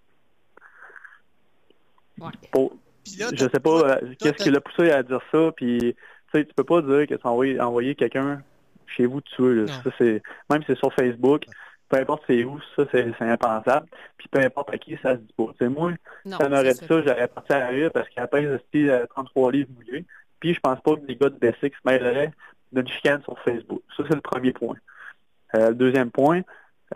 Ouais. 2.18 2.32
Pour- 2.52 2.72
Puis 3.10 3.20
là, 3.20 3.28
je 3.32 3.44
sais 3.44 3.60
pas 3.60 3.70
euh, 3.70 3.98
toi, 3.98 4.08
qu'est-ce 4.18 4.44
qui 4.44 4.50
l'a 4.50 4.60
poussé 4.60 4.90
à 4.90 5.02
dire 5.02 5.20
ça, 5.32 5.52
puis 5.56 5.78
tu 5.78 5.94
sais, 6.32 6.44
tu 6.44 6.54
peux 6.54 6.64
pas 6.64 6.82
dire 6.82 7.06
que 7.06 7.14
tu 7.14 7.26
as 7.26 7.30
envoyé, 7.30 7.60
envoyé 7.60 7.94
quelqu'un 7.94 8.42
chez 8.86 9.06
vous 9.06 9.20
tuer. 9.20 9.66
Ça, 9.66 9.90
c'est, 9.98 10.22
même 10.48 10.60
si 10.62 10.66
c'est 10.68 10.78
sur 10.78 10.92
Facebook, 10.92 11.44
peu 11.88 11.98
importe 11.98 12.22
c'est 12.26 12.44
où, 12.44 12.60
ça 12.76 12.84
c'est, 12.92 13.12
c'est 13.18 13.24
impensable. 13.24 13.86
Puis 14.16 14.28
peu 14.28 14.40
importe 14.40 14.72
à 14.72 14.78
qui, 14.78 14.96
ça 15.02 15.14
se 15.14 15.20
dit 15.20 15.34
pas. 15.36 15.46
C'est 15.58 15.68
moi, 15.68 15.92
Non, 16.24 16.38
ça 16.38 16.48
m'aurait 16.48 16.72
dit 16.72 16.86
ça, 16.86 17.02
j'aurais 17.02 17.28
parti 17.28 17.52
à 17.52 17.58
la 17.58 17.68
rue 17.68 17.90
parce 17.90 18.08
qu'il 18.08 18.24
pèse 18.28 18.60
esti, 18.60 18.88
euh, 18.88 19.06
33 19.06 19.52
livres 19.52 19.70
mouillés. 19.76 20.04
Puis 20.38 20.54
je 20.54 20.60
pense 20.60 20.80
pas 20.80 20.96
que 20.96 21.06
les 21.06 21.16
gars 21.16 21.28
de 21.28 21.38
Bessic 21.38 21.74
se 21.74 21.80
mêleraient 21.84 22.32
d'une 22.72 22.88
chicane 22.88 23.22
sur 23.22 23.38
Facebook. 23.40 23.82
Ça, 23.96 24.04
c'est 24.08 24.14
le 24.14 24.20
premier 24.20 24.52
point. 24.52 24.76
Euh, 25.54 25.70
le 25.70 25.74
deuxième 25.74 26.10
point, 26.10 26.42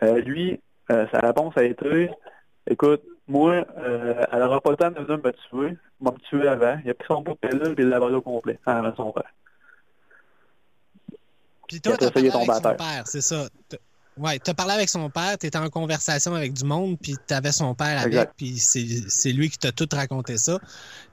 euh, 0.03 0.21
lui, 0.21 0.61
euh, 0.91 1.07
sa 1.13 1.21
réponse 1.21 1.57
a 1.57 1.65
été 1.65 2.11
Écoute, 2.69 3.03
moi, 3.27 3.65
euh, 3.79 4.25
elle 4.33 4.43
aura 4.43 4.61
pas 4.61 4.71
le 4.71 4.77
temps 4.77 4.91
de 4.91 5.01
venir 5.01 5.19
me 5.19 5.33
tuer. 5.33 5.77
Elle 5.77 5.79
m'a 6.01 6.13
tué 6.29 6.47
avant. 6.49 6.79
Il 6.85 6.91
a 6.91 6.95
pris 6.95 7.07
son 7.09 7.23
bout 7.23 7.39
de 7.43 7.49
et 7.49 7.75
il 7.79 7.89
l'a 7.89 8.01
au 8.01 8.21
complet. 8.21 8.59
Mais 8.67 8.73
son 8.97 9.13
père. 9.13 9.33
Puis 11.69 11.81
toi, 11.81 11.97
t'as 11.97 12.11
parlé 12.11 12.31
avec 12.31 12.51
son 12.53 12.75
père, 12.77 13.03
c'est 13.07 13.23
ça. 13.23 13.49
Ouais, 14.17 14.39
t'as 14.39 14.55
parlé 14.55 14.75
avec 14.75 14.89
son 14.89 15.11
père, 15.11 15.37
t'étais 15.39 15.59
en 15.59 15.69
conversation 15.71 16.35
avec 16.37 16.53
du 16.53 16.65
monde, 16.65 16.97
puis 17.03 17.17
t'avais 17.27 17.51
son 17.51 17.75
père 17.75 17.99
avec, 17.99 18.13
Exact. 18.13 18.33
puis 18.37 18.59
c'est 18.59 19.33
lui 19.33 19.51
qui 19.51 19.59
t'a 19.59 19.73
tout 19.73 19.89
raconté 19.91 20.37
ça. 20.39 20.61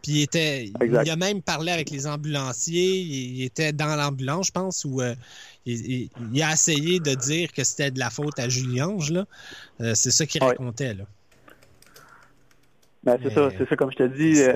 Puis 0.04 0.12
il 0.12 0.22
était, 0.22 0.72
Exact. 0.80 1.04
il 1.08 1.10
a 1.10 1.16
même 1.16 1.42
parlé 1.42 1.72
avec 1.72 1.90
les 1.90 2.06
ambulanciers, 2.06 3.00
il, 3.00 3.44
était 3.44 3.74
dans 3.74 3.96
l'ambulance, 3.96 4.48
je 4.48 4.52
pense, 4.52 4.86
où 4.86 5.02
euh, 5.02 5.16
il, 5.66 5.92
il- 5.92 6.10
il 6.32 6.44
a 6.44 6.52
essayé 6.54 7.00
de 7.00 7.16
dire 7.16 7.52
que 7.54 7.64
c'était 7.64 7.90
de 7.90 7.98
la 7.98 8.12
faute 8.12 8.38
à 8.38 8.50
Julie-Ange, 8.50 9.12
là. 9.12 9.26
Euh, 9.80 9.96
c'est 9.96 10.12
ça 10.12 10.28
qu'il 10.28 10.44
Ouais. 10.44 10.50
racontait, 10.50 10.94
là. 10.94 11.06
Ben, 13.04 13.18
c'est 13.22 13.30
Mais- 13.30 13.34
ça, 13.36 13.50
c'est 13.58 13.68
ça, 13.70 13.76
comme 13.76 13.92
je 13.92 13.98
te 13.98 14.04
dis, 14.04 14.42
euh, 14.44 14.56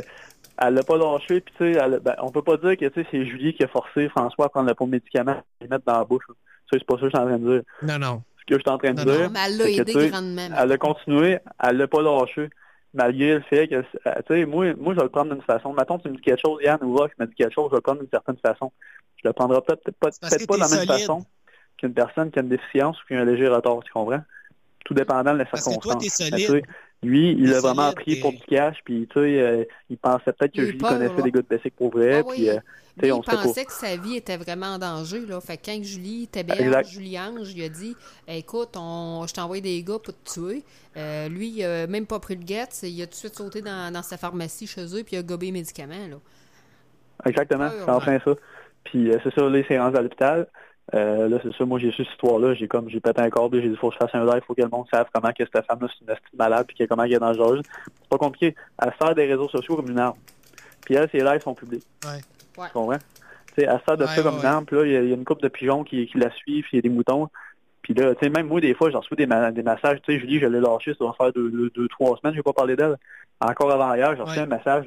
elle 0.59 0.73
l'a 0.75 0.83
pas 0.83 0.97
lâché, 0.97 1.41
puis 1.41 1.53
tu 1.57 1.73
sais, 1.73 1.79
elle 1.79 1.99
ben, 1.99 2.15
on 2.21 2.31
peut 2.31 2.43
pas 2.43 2.57
dire 2.57 2.77
que 2.77 2.85
tu 2.85 3.01
sais, 3.01 3.07
c'est 3.11 3.25
Julie 3.25 3.53
qui 3.53 3.63
a 3.63 3.67
forcé 3.67 4.07
François 4.09 4.45
à 4.45 4.49
prendre 4.49 4.67
le 4.69 4.75
pot 4.75 4.85
de 4.85 4.91
médicament 4.91 5.41
et 5.59 5.63
le 5.65 5.69
mettre 5.69 5.85
dans 5.85 5.97
la 5.97 6.05
bouche. 6.05 6.23
c'est 6.71 6.83
pas 6.85 6.95
ça 6.95 7.01
que 7.01 7.05
je 7.05 7.09
suis 7.09 7.17
en 7.17 7.25
train 7.25 7.37
de 7.39 7.51
dire. 7.53 7.61
Non, 7.81 7.97
non. 7.99 8.21
Ce 8.39 8.45
que 8.45 8.55
je 8.55 8.59
suis 8.61 8.69
en 8.69 8.77
train 8.77 8.93
de 8.93 8.99
Non, 8.99 9.05
non. 9.05 9.17
dire, 9.17 9.31
Mais 9.31 9.39
elle 9.47 9.57
l'a 9.57 9.83
que, 9.83 10.09
grandement. 10.09 10.55
a 10.73 10.77
continué, 10.77 11.39
elle 11.63 11.77
l'a 11.77 11.87
pas 11.87 12.01
lâché, 12.03 12.49
malgré 12.93 13.33
le 13.35 13.41
fait 13.41 13.67
que, 13.67 13.75
euh, 13.75 13.81
tu 14.27 14.33
sais, 14.33 14.45
moi, 14.45 14.73
moi, 14.77 14.93
je 14.93 14.99
vais 14.99 15.03
le 15.05 15.09
prendre 15.09 15.33
d'une 15.33 15.41
façon. 15.43 15.73
Mettons, 15.73 15.97
tu 15.97 16.09
me 16.09 16.15
dis 16.15 16.21
quelque 16.21 16.41
chose, 16.45 16.61
Yann 16.63 16.77
ou 16.83 16.95
Rock 16.95 17.11
me 17.19 17.25
dit 17.25 17.33
quelque 17.35 17.53
chose, 17.53 17.65
je 17.65 17.71
vais 17.71 17.77
le 17.77 17.81
prendre 17.81 17.99
d'une 18.01 18.09
certaine 18.09 18.37
façon. 18.37 18.71
Je 19.17 19.27
le 19.27 19.33
prendrai 19.33 19.59
peut-être 19.61 19.83
peut 19.83 19.91
pas, 19.99 20.11
que 20.11 20.45
pas 20.45 20.55
de 20.55 20.59
la 20.59 20.67
même 20.67 20.77
solide. 20.77 20.91
façon 20.91 21.25
qu'une 21.77 21.93
personne 21.93 22.31
qui 22.31 22.39
a 22.39 22.41
une 22.43 22.49
déficience 22.49 23.01
ou 23.01 23.07
qui 23.07 23.15
a 23.15 23.21
un 23.21 23.25
léger 23.25 23.47
retard, 23.47 23.79
tu 23.83 23.91
comprends? 23.91 24.21
Tout 24.85 24.93
dépendant 24.93 25.33
de 25.33 25.39
la 25.39 25.45
Parce 25.45 25.65
que 25.65 25.79
toi, 25.81 25.95
lui, 27.05 27.31
il 27.37 27.53
a 27.53 27.59
vraiment 27.59 27.91
pris 27.93 28.17
pour 28.17 28.31
du 28.31 28.39
cash, 28.39 28.77
puis 28.83 29.07
tu 29.11 29.19
sais, 29.19 29.39
euh, 29.41 29.63
il 29.89 29.97
pensait 29.97 30.33
peut-être 30.33 30.53
que 30.53 30.65
Julie 30.65 30.77
connaissait 30.77 31.21
des 31.21 31.31
gars 31.31 31.41
de 31.41 31.47
Bessic 31.47 31.75
pour 31.75 31.91
vrai, 31.91 32.23
Ah 32.25 32.29
puis 32.29 32.49
euh, 32.49 32.57
tu 32.99 33.05
sais, 33.05 33.11
on 33.11 33.21
il 33.21 33.25
pas. 33.25 33.37
pensait 33.43 33.65
que 33.65 33.71
sa 33.73 33.97
vie 33.97 34.15
était 34.15 34.37
vraiment 34.37 34.67
en 34.67 34.77
danger. 34.77 35.25
Là. 35.25 35.41
Fait 35.41 35.57
que 35.57 35.65
quand 35.65 35.83
Julie 35.83 36.23
était. 36.23 36.45
Julie 36.85 37.19
Ange, 37.19 37.51
il 37.53 37.63
a 37.63 37.69
dit 37.69 37.95
Écoute, 38.27 38.75
on... 38.77 39.25
je 39.27 39.33
t'ai 39.33 39.41
envoyé 39.41 39.61
des 39.61 39.83
gars 39.83 39.99
pour 39.99 40.13
te 40.13 40.33
tuer. 40.33 40.63
Euh, 40.95 41.27
lui, 41.27 41.49
il 41.49 41.63
a 41.65 41.87
même 41.87 42.05
pas 42.05 42.19
pris 42.19 42.35
le 42.35 42.43
guet. 42.43 42.67
Il 42.83 43.01
a 43.01 43.05
tout 43.05 43.11
de 43.11 43.15
suite 43.15 43.35
sauté 43.35 43.61
dans, 43.61 43.91
dans 43.91 44.01
sa 44.01 44.15
pharmacie 44.17 44.65
chez 44.65 44.85
eux, 44.85 45.03
puis 45.03 45.15
il 45.15 45.17
a 45.17 45.23
gobé 45.23 45.47
les 45.47 45.51
médicaments. 45.51 46.07
Là. 46.09 46.17
Exactement, 47.25 47.69
c'est 47.69 47.91
en 47.91 47.99
plein 47.99 48.19
ça. 48.23 48.33
Puis 48.85 49.11
c'est 49.23 49.33
ça, 49.33 49.49
là, 49.49 49.57
il 49.57 49.65
s'est 49.65 49.79
rendu 49.79 49.97
à 49.97 50.01
l'hôpital. 50.01 50.47
Euh, 50.93 51.27
là, 51.29 51.39
c'est 51.41 51.51
ça, 51.55 51.65
moi 51.65 51.79
j'ai 51.79 51.91
su 51.91 52.03
cette 52.03 52.13
histoire-là, 52.13 52.53
j'ai 52.53 52.67
comme 52.67 52.87
j'ai 52.89 52.99
pété 52.99 53.19
un 53.19 53.29
câble, 53.31 53.59
j'ai 53.59 53.69
dit 53.69 53.75
faut 53.75 53.89
que 53.89 53.95
je 53.95 53.97
fasse 53.99 54.13
un 54.13 54.23
live, 54.23 54.41
faut 54.45 54.53
que 54.53 54.61
le 54.61 54.69
monde 54.69 54.85
sache 54.93 55.07
comment 55.11 55.31
que 55.33 55.43
cette 55.43 55.65
femme-là 55.65 55.87
c'est 55.89 56.05
une 56.05 56.11
estime 56.11 56.37
malade, 56.37 56.67
puis 56.67 56.87
comment 56.87 57.03
elle 57.03 57.13
est 57.13 57.19
dangereuse. 57.19 57.61
C'est 58.01 58.09
pas 58.09 58.17
compliqué. 58.19 58.55
Elle 58.81 58.93
sert 59.01 59.15
des 59.15 59.25
réseaux 59.25 59.49
sociaux 59.49 59.75
comme 59.75 59.89
une 59.89 59.97
arme. 59.99 60.17
Puis 60.85 60.93
elle, 60.93 61.09
ses 61.09 61.21
lives 61.21 61.41
sont 61.41 61.55
publics. 61.55 61.83
Ouais. 62.05 62.19
Ouais. 62.61 62.67
Tu 62.67 62.73
comprends? 62.73 62.97
Tu 63.55 63.63
sais, 63.63 63.63
elle 63.63 63.81
sert 63.85 63.97
de 63.97 64.03
Ouais, 64.03 64.09
ça 64.15 64.21
comme 64.21 64.35
ouais, 64.35 64.39
une 64.41 64.45
arme, 64.45 64.65
puis 64.65 64.75
là, 64.75 64.85
il 64.85 64.91
y, 64.91 64.95
a- 64.97 65.01
il 65.01 65.09
y 65.09 65.11
a 65.11 65.15
une 65.15 65.25
couple 65.25 65.41
de 65.41 65.47
pigeons 65.47 65.83
qui, 65.83 66.05
qui 66.05 66.17
la 66.19 66.29
suivent, 66.31 66.63
puis 66.65 66.73
il 66.73 66.75
y 66.75 66.79
a 66.79 66.81
des 66.83 66.89
moutons. 66.89 67.29
Puis 67.81 67.93
là, 67.95 68.13
tu 68.13 68.23
sais, 68.25 68.29
même 68.29 68.47
moi, 68.47 68.61
des 68.61 68.73
fois, 68.75 68.91
j'en 68.91 68.99
reçois 68.99 69.17
des, 69.17 69.25
ma- 69.25 69.51
des 69.51 69.63
messages. 69.63 70.01
Tu 70.03 70.13
sais, 70.13 70.19
Julie, 70.19 70.39
je 70.39 70.45
l'ai 70.45 70.59
lâché, 70.59 70.91
ça 70.91 70.97
doit 70.99 71.15
faire 71.17 71.33
deux, 71.33 71.49
deux, 71.49 71.69
deux, 71.71 71.87
trois 71.87 72.15
semaines, 72.17 72.33
je 72.33 72.39
vais 72.39 72.43
pas 72.43 72.53
parler 72.53 72.75
d'elle. 72.75 72.95
Encore 73.41 73.71
avant 73.71 73.93
hier, 73.95 74.15
j'ai 74.15 74.21
reçu 74.21 74.37
Ouais. 74.37 74.43
un 74.43 74.47
message 74.47 74.85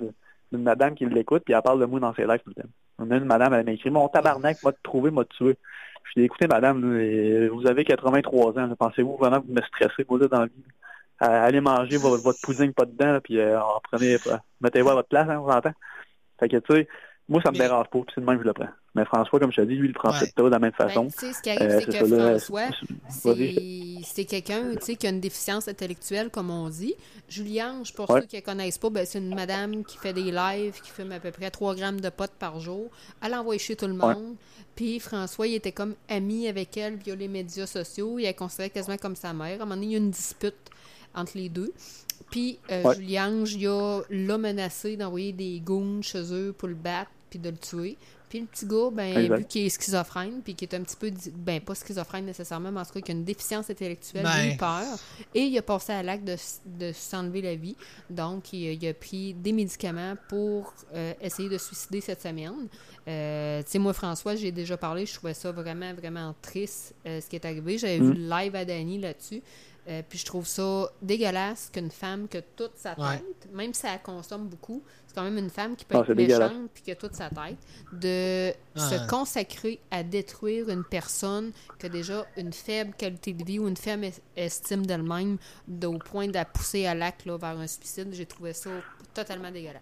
d'une 0.53 0.63
madame 0.63 0.95
qui 0.95 1.05
l'écoute, 1.07 1.43
puis 1.45 1.55
elle 1.55 1.63
parle 1.63 1.81
de 1.81 1.87
moi 1.87 2.01
dans 2.01 2.15
ses 2.15 2.27
lives 2.27 2.41
tout 2.45 2.53
le 2.57 2.63
temps. 2.63 2.69
On 2.99 3.11
a 3.11 3.17
une 3.17 3.25
madame, 3.25 3.55
elle 3.55 3.65
m'a 3.65 3.73
écrit 3.73 3.91
Mon 3.91 4.09
tabarnak 4.09 4.63
m'a 4.63 4.73
trouvé, 4.83 5.11
m'a 5.11 5.25
tué. 5.25 5.57
Je 6.05 6.21
dis 6.21 6.25
écoutez, 6.25 6.47
madame, 6.47 6.83
là, 6.83 7.03
et 7.03 7.49
vous 7.49 7.67
avez 7.67 7.85
83 7.85 8.59
ans, 8.59 8.75
pensez-vous 8.79 9.17
vraiment 9.17 9.41
que 9.41 9.47
vous 9.47 9.55
me 9.55 9.63
stressez, 9.63 10.05
moi, 10.09 10.19
là, 10.19 10.29
dans 10.29 10.41
la 10.41 10.47
vie? 10.47 10.53
Euh, 11.23 11.27
Allez 11.47 11.61
manger 11.61 11.97
votre, 11.97 12.23
votre 12.23 12.73
pas 12.73 12.85
dedans, 12.85 13.19
puis 13.23 13.39
euh, 13.39 13.61
en 13.61 13.81
prenez, 13.91 14.15
euh, 14.15 14.37
mettez-vous 14.61 14.91
à 14.91 14.95
votre 14.95 15.09
place, 15.09 15.29
hein, 15.29 15.39
vous 15.39 15.49
entendez? 15.49 15.75
Fait 16.39 16.49
que, 16.49 16.57
tu 16.59 16.75
sais, 16.75 16.89
moi, 17.29 17.43
ça 17.43 17.51
me 17.51 17.59
Mais- 17.59 17.65
dérange 17.65 17.87
pas, 17.89 17.99
puis 18.01 18.13
c'est 18.15 18.21
de 18.21 18.27
même 18.27 18.37
que 18.37 18.43
je 18.43 18.49
le 18.49 18.55
prends. 18.55 18.69
Mais 18.95 19.05
François, 19.05 19.39
comme 19.39 19.53
je 19.53 19.57
te 19.61 19.67
dis, 19.67 19.75
lui, 19.75 19.89
il 19.89 19.93
le 19.93 19.95
prend 19.95 20.11
Ouais. 20.11 20.19
peut-être 20.21 20.35
pas 20.35 20.43
de 20.45 20.49
la 20.49 20.59
même 20.59 20.73
façon. 20.73 21.05
Ben, 21.05 21.11
tu 21.13 21.19
sais, 21.27 21.33
ce 21.33 21.43
qui 21.43 21.51
arrive, 21.51 21.63
Euh, 21.71 21.81
c'est 21.81 21.87
que 21.87 22.07
François, 22.07 22.69
c'est- 23.09 24.25
quelqu'un 24.25 24.75
tu 24.77 24.85
sais, 24.87 24.97
qui 24.97 25.07
a 25.07 25.11
une 25.11 25.21
déficience 25.21 25.69
intellectuelle, 25.69 26.31
comme 26.31 26.51
on 26.51 26.69
dit. 26.69 26.95
Juliange, 27.29 27.93
pour 27.95 28.11
Ouais. 28.11 28.23
ceux 28.23 28.27
qui 28.27 28.37
ne 28.37 28.41
connaissent 28.41 28.79
pas, 28.79 28.91
ben, 28.91 29.05
c'est 29.07 29.19
une 29.19 29.35
madame 29.35 29.85
qui 29.85 29.99
fait 29.99 30.13
des 30.13 30.31
lives, 30.33 30.81
qui 30.81 30.91
fume 30.91 31.13
à 31.13 31.21
peu 31.21 31.31
près 31.31 31.51
3 31.51 31.75
grammes 31.75 32.01
de 32.01 32.09
potes 32.09 32.33
par 32.39 32.59
jour. 32.61 32.91
Elle 33.23 33.35
envoie 33.35 33.59
chez 33.59 33.77
tout 33.77 33.87
le 33.87 33.93
Ouais. 33.93 34.15
monde. 34.15 34.35
Puis 34.75 34.99
François, 35.01 35.47
il 35.47 35.55
était 35.55 35.73
comme 35.73 35.95
ami 36.09 36.49
avec 36.49 36.77
elle 36.77 36.97
via 36.97 37.15
les 37.15 37.29
médias 37.29 37.67
sociaux. 37.67 38.19
Il 38.19 38.23
la 38.25 38.33
considérait 38.33 38.71
quasiment 38.71 38.97
comme 38.97 39.17
sa 39.17 39.33
mère. 39.33 39.61
À 39.61 39.63
un 39.63 39.67
moment 39.67 39.75
donné, 39.75 39.87
il 39.87 39.93
y 39.93 39.95
a 39.97 39.99
une 39.99 40.11
dispute 40.11 40.55
entre 41.15 41.33
les 41.37 41.49
deux. 41.49 41.73
Puis 42.31 42.59
euh. 42.71 42.93
Juliange, 42.95 43.55
il 43.55 43.67
a 43.69 44.01
l'a 44.11 44.39
menacé 44.39 44.97
d'envoyer 44.97 45.33
des 45.33 45.61
goons 45.61 46.03
chez 46.03 46.33
eux 46.33 46.55
pour 46.57 46.69
le 46.69 46.75
battre 46.75 47.11
puis 47.31 47.39
de 47.39 47.51
le 47.51 47.57
tuer. 47.57 47.97
Puis 48.29 48.41
le 48.41 48.47
petit 48.47 48.67
gars, 48.67 48.91
ben, 48.93 49.17
Exact. 49.17 49.39
vu 49.39 49.45
qu'il 49.47 49.65
est 49.65 49.69
schizophrène, 49.71 50.43
puis 50.45 50.55
qu'il 50.55 50.69
est 50.69 50.75
un 50.75 50.83
petit 50.83 50.97
peu, 50.97 51.11
ben, 51.35 51.63
pas 51.63 51.75
schizophrène 51.75 52.27
nécessairement, 52.27 52.71
mais 52.71 52.81
en 52.81 52.85
tout 52.85 52.93
cas, 52.93 53.01
qu'il 53.01 53.15
a 53.15 53.19
une 53.19 53.25
déficience 53.25 53.71
intellectuelle, 53.71 54.23
il 54.25 54.29
a 54.29 54.45
eu 54.45 54.49
Ben. 54.51 54.57
peur. 54.59 54.99
Et 55.35 55.45
il 55.45 55.57
a 55.57 55.63
passé 55.63 55.93
à 55.95 56.03
l'acte 56.03 56.25
de, 56.25 56.37
de 56.67 56.93
s'enlever 56.93 57.41
la 57.41 57.55
vie. 57.55 57.75
Donc, 58.11 58.53
il, 58.53 58.69
a- 58.69 58.73
il 58.73 58.87
a 58.87 58.93
pris 58.93 59.33
des 59.33 59.53
médicaments 59.53 60.15
pour 60.29 60.75
euh, 60.95 61.15
essayer 61.23 61.49
de 61.49 61.57
se 61.57 61.69
suicider 61.69 62.03
cette 62.03 62.21
semaine. 62.21 62.69
Euh, 63.09 63.63
tu 63.63 63.71
sais, 63.71 63.79
moi, 63.79 63.95
François, 63.95 64.37
j'ai 64.37 64.53
déjà 64.53 64.77
parlé, 64.77 65.07
je 65.07 65.15
trouvais 65.15 65.33
ça 65.33 65.51
vraiment, 65.51 65.95
vraiment 65.95 66.35
triste, 66.43 66.95
euh, 67.07 67.23
ce 67.23 67.29
qui 67.31 67.37
est 67.37 67.47
arrivé. 67.47 67.79
J'avais 67.79 67.99
Mm. 68.01 68.13
vu 68.13 68.19
le 68.19 68.29
live 68.29 68.55
à 68.57 68.65
Dani 68.67 68.99
là-dessus. 68.99 69.43
Euh, 69.89 70.03
puis 70.07 70.19
je 70.19 70.27
trouve 70.27 70.47
ça 70.47 70.87
dégueulasse 71.01 71.71
qu'une 71.73 71.91
femme 71.91 72.29
qui 72.29 72.37
a 72.37 72.43
toute 72.43 72.77
sa 72.77 72.91
tête, 72.91 73.01
Ouais. 73.05 73.23
même 73.55 73.73
si 73.73 73.87
elle 73.87 74.01
consomme 74.03 74.47
beaucoup, 74.47 74.83
c'est 75.07 75.15
quand 75.15 75.23
même 75.23 75.39
une 75.39 75.49
femme 75.49 75.77
qui 75.77 75.87
peut 75.87 75.97
Ah, 75.97 76.01
être 76.07 76.15
méchante 76.15 76.69
puis 76.75 76.83
qui 76.83 76.91
a 76.91 76.95
toute 76.95 77.15
sa 77.15 77.31
tête, 77.31 77.57
de 77.93 78.53
se 78.79 78.95
Ouais. 78.95 79.07
consacrer 79.09 79.81
à 79.91 80.03
détruire 80.03 80.69
une 80.69 80.85
personne 80.85 81.53
qui 81.79 81.87
a 81.87 81.89
déjà 81.89 82.27
une 82.37 82.53
faible 82.53 82.93
qualité 82.99 83.33
de 83.33 83.43
vie 83.45 83.59
ou 83.59 83.67
une 83.67 83.79
faible 83.79 84.05
es- 84.05 84.21
estime 84.37 84.85
d'elle-même 84.85 85.39
de- 85.67 85.87
au 85.87 85.97
point 85.99 86.27
de 86.29 86.35
la 86.35 86.45
pousser 86.45 86.85
à 86.85 86.95
l'acte 86.95 87.25
là, 87.25 87.39
vers 87.39 87.59
un 87.59 87.67
suicide. 87.67 88.09
J'ai 88.13 88.27
trouvé 88.27 88.53
ça 88.53 88.69
totalement 89.15 89.51
dégueulasse. 89.51 89.81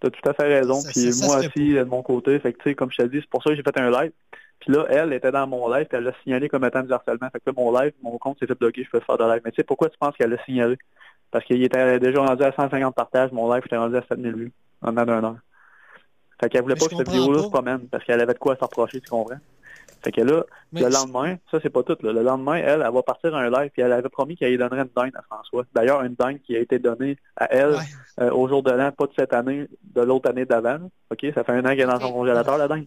T'as 0.00 0.10
tout 0.10 0.28
à 0.28 0.34
fait 0.34 0.44
raison. 0.60 0.80
Ça- 0.80 0.90
Puis 0.90 1.04
moi 1.22 1.42
se 1.42 1.48
aussi, 1.48 1.72
de 1.72 1.84
mon 1.84 2.02
côté, 2.02 2.38
fait 2.38 2.52
que 2.52 2.58
tu 2.58 2.70
sais, 2.70 2.74
comme 2.74 2.90
je 2.90 2.98
te 2.98 3.02
dis, 3.06 3.18
c'est 3.20 3.28
pour 3.30 3.42
ça 3.42 3.50
que 3.50 3.56
j'ai 3.56 3.62
fait 3.62 3.78
un 3.78 3.90
live. 3.90 4.12
Puis 4.60 4.72
là, 4.72 4.84
elle 4.90 5.12
était 5.12 5.30
dans 5.32 5.46
mon 5.46 5.72
live, 5.72 5.86
puis 5.86 5.96
elle 5.98 6.04
l'a 6.04 6.12
signalé 6.22 6.48
comme 6.48 6.64
étant 6.64 6.82
du 6.82 6.92
harcèlement. 6.92 7.28
Fait 7.30 7.40
que 7.40 7.44
là, 7.46 7.52
mon 7.56 7.72
live, 7.78 7.92
mon 8.02 8.18
compte 8.18 8.38
s'est 8.38 8.46
fait 8.46 8.58
bloquer, 8.58 8.84
je 8.84 8.90
peux 8.90 9.00
faire 9.00 9.16
de 9.18 9.24
live. 9.24 9.40
Mais 9.44 9.50
tu 9.52 9.56
sais, 9.56 9.64
pourquoi 9.64 9.88
tu 9.88 9.96
penses 9.98 10.14
qu'elle 10.16 10.30
l'a 10.30 10.42
signalé? 10.44 10.76
Parce 11.30 11.44
qu'il 11.44 11.62
était 11.62 11.98
déjà 11.98 12.20
rendu 12.20 12.42
à 12.42 12.52
150 12.52 12.94
partages, 12.94 13.32
mon 13.32 13.52
live 13.52 13.62
était 13.64 13.76
rendu 13.76 13.96
à 13.96 14.02
7000 14.02 14.34
vues 14.34 14.52
en 14.82 14.90
dedans 14.90 15.06
d'un 15.06 15.24
an. 15.24 15.36
Fait 16.42 16.48
qu'elle 16.48 16.62
voulait 16.62 16.74
Mais 16.74 16.80
pas 16.80 16.86
que 16.88 16.96
cette 16.96 17.08
vidéo-là 17.08 17.42
se 17.42 17.48
promène, 17.48 17.88
parce 17.88 18.04
qu'elle 18.04 18.20
avait 18.20 18.32
de 18.34 18.38
quoi 18.38 18.56
reprocher, 18.60 19.00
tu 19.00 19.10
comprends? 19.10 19.36
Fait 20.02 20.12
que 20.12 20.22
là, 20.22 20.44
Mais 20.72 20.80
le 20.80 20.88
lendemain, 20.88 21.36
ça 21.50 21.58
c'est 21.62 21.68
pas 21.68 21.82
tout, 21.82 21.96
là. 22.02 22.12
le 22.12 22.22
lendemain, 22.22 22.54
elle, 22.54 22.82
elle 22.86 22.92
va 22.92 23.02
partir 23.02 23.34
un 23.36 23.50
live, 23.50 23.70
puis 23.70 23.82
elle 23.82 23.92
avait 23.92 24.08
promis 24.08 24.34
qu'elle 24.34 24.56
donnerait 24.56 24.80
une 24.80 24.88
dinde 24.96 25.12
à 25.14 25.20
François. 25.22 25.64
D'ailleurs, 25.74 26.02
une 26.02 26.14
dinde 26.14 26.40
qui 26.42 26.56
a 26.56 26.60
été 26.60 26.78
donnée 26.78 27.18
à 27.36 27.52
elle 27.52 27.72
Ouais. 27.72 27.78
euh, 28.20 28.30
au 28.30 28.48
jour 28.48 28.62
de 28.62 28.70
l'an, 28.70 28.90
pas 28.92 29.04
de 29.06 29.12
cette 29.18 29.34
année, 29.34 29.66
de 29.94 30.00
l'autre 30.00 30.30
année 30.30 30.46
d'avant. 30.46 30.78
OK? 31.10 31.26
Ça 31.34 31.44
fait 31.44 31.52
un 31.52 31.60
an 31.60 31.68
qu'elle 31.70 31.80
est 31.80 31.86
dans 31.86 32.00
son 32.00 32.12
congélateur, 32.12 32.56
la 32.56 32.66
dingue. 32.68 32.86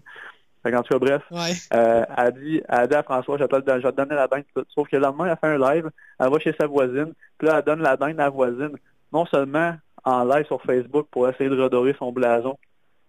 Fait 0.64 0.72
qu'en 0.72 0.82
tout 0.82 0.94
cas, 0.94 1.00
bref, 1.00 1.22
Ouais. 1.30 1.52
euh, 1.74 2.06
elle, 2.18 2.26
a 2.26 2.32
dit, 2.32 2.62
elle 2.70 2.88
dit 2.88 2.96
à 2.96 3.04
François, 3.04 3.38
je 3.38 3.44
vais 3.44 3.48
te, 3.50 3.92
donner 3.92 4.16
la 4.16 4.28
dinde. 4.28 4.44
Sauf 4.70 4.88
que 4.88 4.96
le 4.96 5.02
lendemain, 5.02 5.26
elle 5.26 5.38
fait 5.38 5.48
un 5.56 5.74
live, 5.74 5.90
elle 6.20 6.30
va 6.30 6.40
chez 6.40 6.54
sa 6.58 6.68
voisine, 6.68 7.14
puis 7.38 7.48
là, 7.48 7.58
elle 7.60 7.66
donne 7.66 7.82
la 7.82 7.98
dinde 7.98 8.20
à 8.20 8.24
la 8.24 8.30
voisine, 8.30 8.72
non 9.12 9.26
seulement 9.26 9.76
en 10.06 10.24
live 10.24 10.46
sur 10.46 10.62
Facebook 10.62 11.08
pour 11.12 11.28
essayer 11.30 11.50
de 11.50 11.62
redorer 11.62 11.96
son 12.00 12.12
blason 12.12 12.58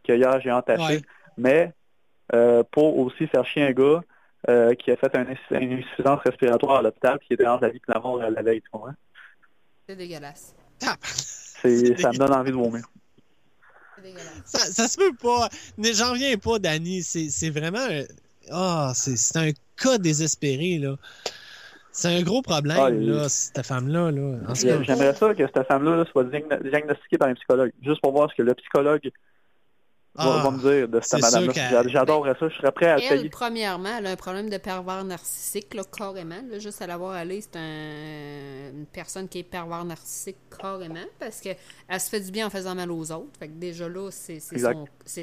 que 0.07 0.13
hier 0.13 0.41
j'ai 0.41 0.51
entassé, 0.53 0.83
Ouais. 0.83 1.03
mais 1.37 1.73
euh, 2.35 2.63
pour 2.73 2.99
aussi 2.99 3.27
faire 3.27 3.45
chier 3.47 3.63
un 3.65 3.73
gars 3.73 4.01
euh, 4.49 4.75
qui 4.75 4.91
a 4.91 4.97
fait 4.97 5.15
un 5.17 5.25
une 5.61 5.73
insuffisance 5.79 6.21
respiratoire 6.25 6.79
à 6.79 6.83
l'hôpital 6.83 7.19
qui 7.21 7.35
était 7.35 7.47
entre 7.47 7.63
la 7.65 7.71
vie 7.71 7.79
et 7.79 7.93
la 7.93 8.01
mort 8.01 8.21
euh, 8.21 8.31
la 8.31 8.43
veille, 8.43 8.61
tu 8.61 8.71
comprends? 8.71 8.95
C'est 9.89 9.97
dégueulasse. 9.97 10.55
Ah, 10.87 10.97
ça 11.03 11.69
me 12.13 12.19
donne 12.19 12.33
envie 12.33 12.51
de 12.51 12.57
vomir. 12.57 12.85
Dégueulasse. 14.05 14.43
Ça, 14.45 14.59
ça 14.59 14.87
se 14.89 14.97
peut 14.99 15.15
pas. 15.21 15.49
J'en 15.79 16.13
reviens 16.13 16.37
pas, 16.37 16.59
Danny. 16.61 17.03
C'est 17.03 17.29
c'est 17.31 17.51
vraiment... 17.51 17.79
un- 17.81 18.05
Ah, 18.51 18.93
c'est 18.95 19.17
c'est 19.17 19.39
un 19.39 19.51
cas 19.83 19.99
désespéré, 19.99 20.79
là. 20.79 20.97
C'est 21.91 22.09
un 22.09 22.23
gros 22.23 22.43
problème, 22.43 22.77
Ah, 22.79 22.91
là, 22.91 23.29
cette 23.29 23.65
femme-là. 23.65 24.11
Là. 24.11 24.39
J'aimerais 24.55 25.15
ça 25.15 25.33
que 25.35 25.47
cette 25.47 25.67
femme-là 25.69 25.97
là, 25.97 26.05
soit 26.11 26.25
diagn- 26.25 26.63
diagnostiquée 26.69 27.19
par 27.19 27.29
un 27.29 27.35
psychologue, 27.35 27.71
juste 27.83 28.01
pour 28.03 28.13
voir 28.13 28.29
ce 28.31 28.35
que 28.37 28.43
le 28.43 28.53
psychologue 28.55 29.11
Ah, 30.17 30.43
va 30.45 30.51
me 30.53 30.59
dire 30.59 30.89
de 30.89 31.01
c'est 31.01 31.21
cette 31.21 31.23
madame-là. 31.23 31.53
J'a- 31.53 31.89
J'adorerais 31.89 32.37
ça, 32.39 32.49
je 32.49 32.55
serais 32.55 32.71
prêt 32.71 32.87
à 32.87 32.97
le 32.97 33.03
Elle, 33.03 33.19
payer. 33.19 33.29
premièrement, 33.31 33.97
elle 33.99 34.07
a 34.07 34.11
un 34.13 34.17
problème 34.17 34.49
de 34.49 34.57
pervers 34.59 35.03
narcissique, 35.05 35.75
là, 35.75 35.83
carrément. 35.97 36.41
Là, 36.49 36.59
juste 36.61 36.81
à 36.83 36.87
l'avoir 36.87 37.13
allé, 37.15 37.41
c'est 37.41 37.57
un- 37.57 38.71
une 38.79 38.87
personne 38.87 39.29
qui 39.29 39.41
est 39.41 39.43
pervers 39.43 39.85
narcissique 39.85 40.37
carrément, 40.61 41.05
parce 41.19 41.41
qu'elle 41.41 41.57
se 41.99 42.09
fait 42.09 42.21
du 42.21 42.31
bien 42.31 42.47
en 42.47 42.51
faisant 42.51 42.75
mal 42.77 42.91
aux 42.93 43.11
autres. 43.11 43.37
Fait 43.39 43.49
que 43.49 43.55
déjà 43.55 43.89
là, 43.89 44.09
c'est 44.11 44.39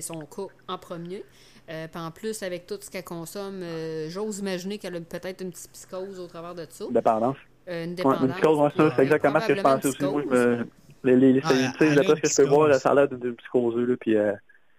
son, 0.02 0.20
cas 0.26 0.48
en 0.68 0.78
premier. 0.78 1.24
Euh, 1.70 1.88
puis 1.88 2.02
en 2.02 2.12
plus, 2.12 2.44
avec 2.44 2.68
tout 2.68 2.78
ce 2.82 2.90
qu'elle 2.90 3.06
consomme, 3.06 3.62
euh, 3.64 4.10
j'ose 4.10 4.40
imaginer 4.40 4.78
qu'elle 4.78 4.96
a 4.96 5.00
peut-être 5.00 5.42
une 5.42 5.52
petite 5.52 5.72
psychose 5.72 6.20
au 6.20 6.28
travers 6.28 6.54
de 6.56 6.66
ça. 6.70 6.84
Dépendance. 6.92 7.38
Euh, 7.70 7.84
une 7.86 7.92
Ouais, 7.92 7.96
dépendance. 7.96 8.22
une 8.24 8.32
psychose, 8.34 8.58
ouais, 8.60 8.70
ça, 8.76 8.94
c'est 8.96 9.04
exactement 9.04 9.40
ce 9.40 9.48
que 9.48 9.56
je 9.56 9.62
pensais 9.62 9.88
aussi. 9.88 10.04
Moi, 10.04 10.22
je 10.24 10.28
psychose, 10.28 10.48
me... 10.58 10.68
Les, 11.04 11.16
les, 11.34 11.42
Ah, 11.44 11.50
tu 11.50 11.56
sais, 11.56 11.96
ce 11.96 12.22
que 12.22 12.28
je 12.28 12.36
peux 12.36 12.48
voir, 12.50 12.68
là, 12.68 12.76
psychose. 12.76 12.82
ça 12.82 12.92
a 12.92 12.96
l'air 12.96 13.08
d'une 13.08 13.36
psychose, 13.36 13.76
là, 13.78 13.96
puis 14.00 14.18
Carrément, 14.18 14.34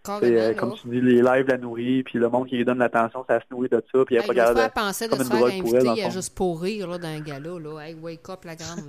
c'est, 0.05 0.41
euh, 0.41 0.55
comme 0.55 0.75
tu 0.75 0.89
dis, 0.89 1.01
les 1.01 1.23
lives 1.23 1.47
la 1.47 1.59
nourrit, 1.59 2.03
puis 2.03 2.19
le 2.19 2.29
monde 2.29 2.49
qui 2.49 2.57
lui 2.57 2.65
donne 2.65 2.79
l'attention, 2.79 3.25
ça 3.29 3.39
se 3.39 3.45
nourrit 3.51 3.69
de 3.69 3.83
ça, 3.93 4.05
puis 4.05 4.17
elle 4.17 4.23
Hey, 4.23 4.27
pas 4.29 4.35
capable 4.35 4.61
de... 4.61 4.75
pensait 4.75 5.05
de 5.07 5.11
comme 5.11 5.19
se 5.21 5.25
une 5.25 5.31
faire 5.31 5.39
pour 5.63 5.77
elle, 5.77 5.85
dans 5.85 6.11
juste 6.11 6.35
pour 6.35 6.61
rire 6.63 6.89
là, 6.89 6.99
d'un 6.99 7.21
gala. 7.21 7.51
Là. 7.59 7.81
Hey, 7.81 7.95
wake 7.95 8.29
up, 8.29 8.45
la 8.45 8.57
grande. 8.57 8.81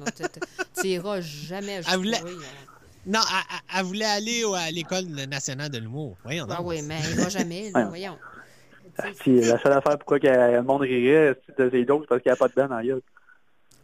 Tu- 0.82 0.88
iras 0.88 1.22
jamais 1.22 1.78
juste 1.78 1.90
Elle 1.92 1.98
voulait- 1.98 2.20
pour 2.20 2.28
rire. 2.30 2.38
Non, 3.06 3.20
elle, 3.20 3.36
elle- 3.74 3.80
elle 3.80 3.86
voulait 3.86 4.06
aller 4.06 4.44
à 4.56 4.72
l'école 4.72 5.04
nationale 5.30 5.70
de 5.70 5.78
l'humour. 5.78 6.16
Voyons 6.24 6.46
Ah 6.50 6.62
oui, 6.64 6.82
mais 6.82 7.00
elle 7.06 7.20
ira 7.20 7.30
jamais. 7.30 7.70
là, 7.72 7.86
voyons. 7.86 8.18
Sais, 9.00 9.12
Puis 9.20 9.42
la 9.42 9.60
seule 9.62 9.74
affaire 9.74 9.98
pourquoi 9.98 10.20
le 10.20 10.62
monde 10.62 10.82
rirait 10.82 11.36
c'est 11.48 11.58
de 11.60 11.70
ses 11.70 11.80
c'est 11.80 12.08
parce 12.08 12.22
qu'il 12.22 12.30
n'y 12.32 12.34
a 12.34 12.36
pas 12.36 12.48
de 12.48 12.54
dents 12.56 12.68
dans 12.68 12.76
la 12.78 12.84
gueule. 12.84 13.02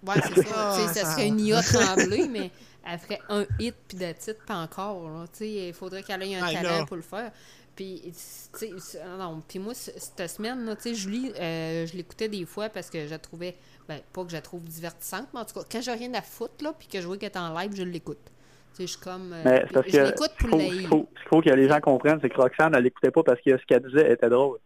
Ouais, 0.07 0.13
c'est. 0.35 0.45
Ah, 0.55 0.77
ça 0.87 0.93
ça- 0.93 1.11
serait 1.11 1.27
une 1.27 1.39
IA 1.39 1.61
tremblée, 1.63 2.27
mais 2.29 2.51
elle 2.91 2.99
ferait 2.99 3.21
un 3.29 3.45
hit 3.59 3.75
puis 3.87 3.97
de 3.97 4.11
titre, 4.13 4.43
pas 4.45 4.55
encore. 4.57 5.09
là. 5.09 5.25
Tu 5.31 5.39
sais, 5.39 5.49
il 5.69 5.73
faudrait 5.73 6.03
qu'elle 6.03 6.21
ait 6.23 6.35
un 6.35 6.43
Ah, 6.43 6.53
talent 6.53 6.85
pour 6.85 6.95
le 6.95 7.01
faire. 7.01 7.31
Puis, 7.75 8.01
tu 8.03 8.11
sais, 8.13 8.71
c'est- 8.77 9.01
non, 9.17 9.41
puis 9.47 9.57
moi, 9.59 9.73
cette 9.73 10.29
semaine, 10.29 10.65
là, 10.65 10.75
tu 10.75 10.81
sais, 10.81 10.95
Julie, 10.95 11.31
euh, 11.39 11.85
je 11.85 11.95
l'écoutais 11.95 12.27
des 12.27 12.45
fois 12.45 12.67
parce 12.67 12.89
que 12.89 13.05
je 13.05 13.09
la 13.11 13.19
trouvais, 13.19 13.55
ben, 13.87 13.99
pas 14.11 14.23
que 14.25 14.29
je 14.31 14.35
la 14.35 14.41
trouve 14.41 14.63
divertissante, 14.63 15.27
mais 15.33 15.39
en 15.39 15.45
tout 15.45 15.53
cas, 15.53 15.65
quand 15.71 15.81
j'ai 15.81 15.91
rien 15.93 16.13
à 16.13 16.21
foutre, 16.21 16.61
là, 16.63 16.73
puis 16.77 16.87
que 16.89 16.99
je 16.99 17.07
vois 17.07 17.15
qu'elle 17.17 17.31
est 17.31 17.37
en 17.37 17.57
live, 17.57 17.71
je 17.75 17.83
l'écoute. 17.83 18.17
Tu 18.25 18.31
sais, 18.75 18.83
je 18.83 18.87
suis 18.91 18.99
comme. 18.99 19.31
euh, 19.33 19.43
Mais 19.45 19.65
parce 19.71 19.87
je 19.87 19.91
que 19.93 19.97
l'écoute 19.97 20.31
ce 20.37 20.47
pour 20.47 20.59
qu'il 20.59 20.67
faut, 20.67 20.71
qu'il 20.71 20.87
faut- 20.87 21.09
ce 21.15 21.19
qu'il 21.21 21.29
faut 21.29 21.41
que 21.41 21.49
les 21.51 21.69
gens 21.69 21.79
comprennent, 21.79 22.19
c'est 22.21 22.29
que 22.29 22.35
Roxane, 22.41 22.75
elle 22.75 22.83
l'écoutait 22.83 23.11
pas 23.11 23.23
parce 23.23 23.39
que 23.41 23.57
ce 23.57 23.65
qu'elle 23.65 23.83
disait 23.83 24.11
était 24.11 24.29
drôle. 24.29 24.57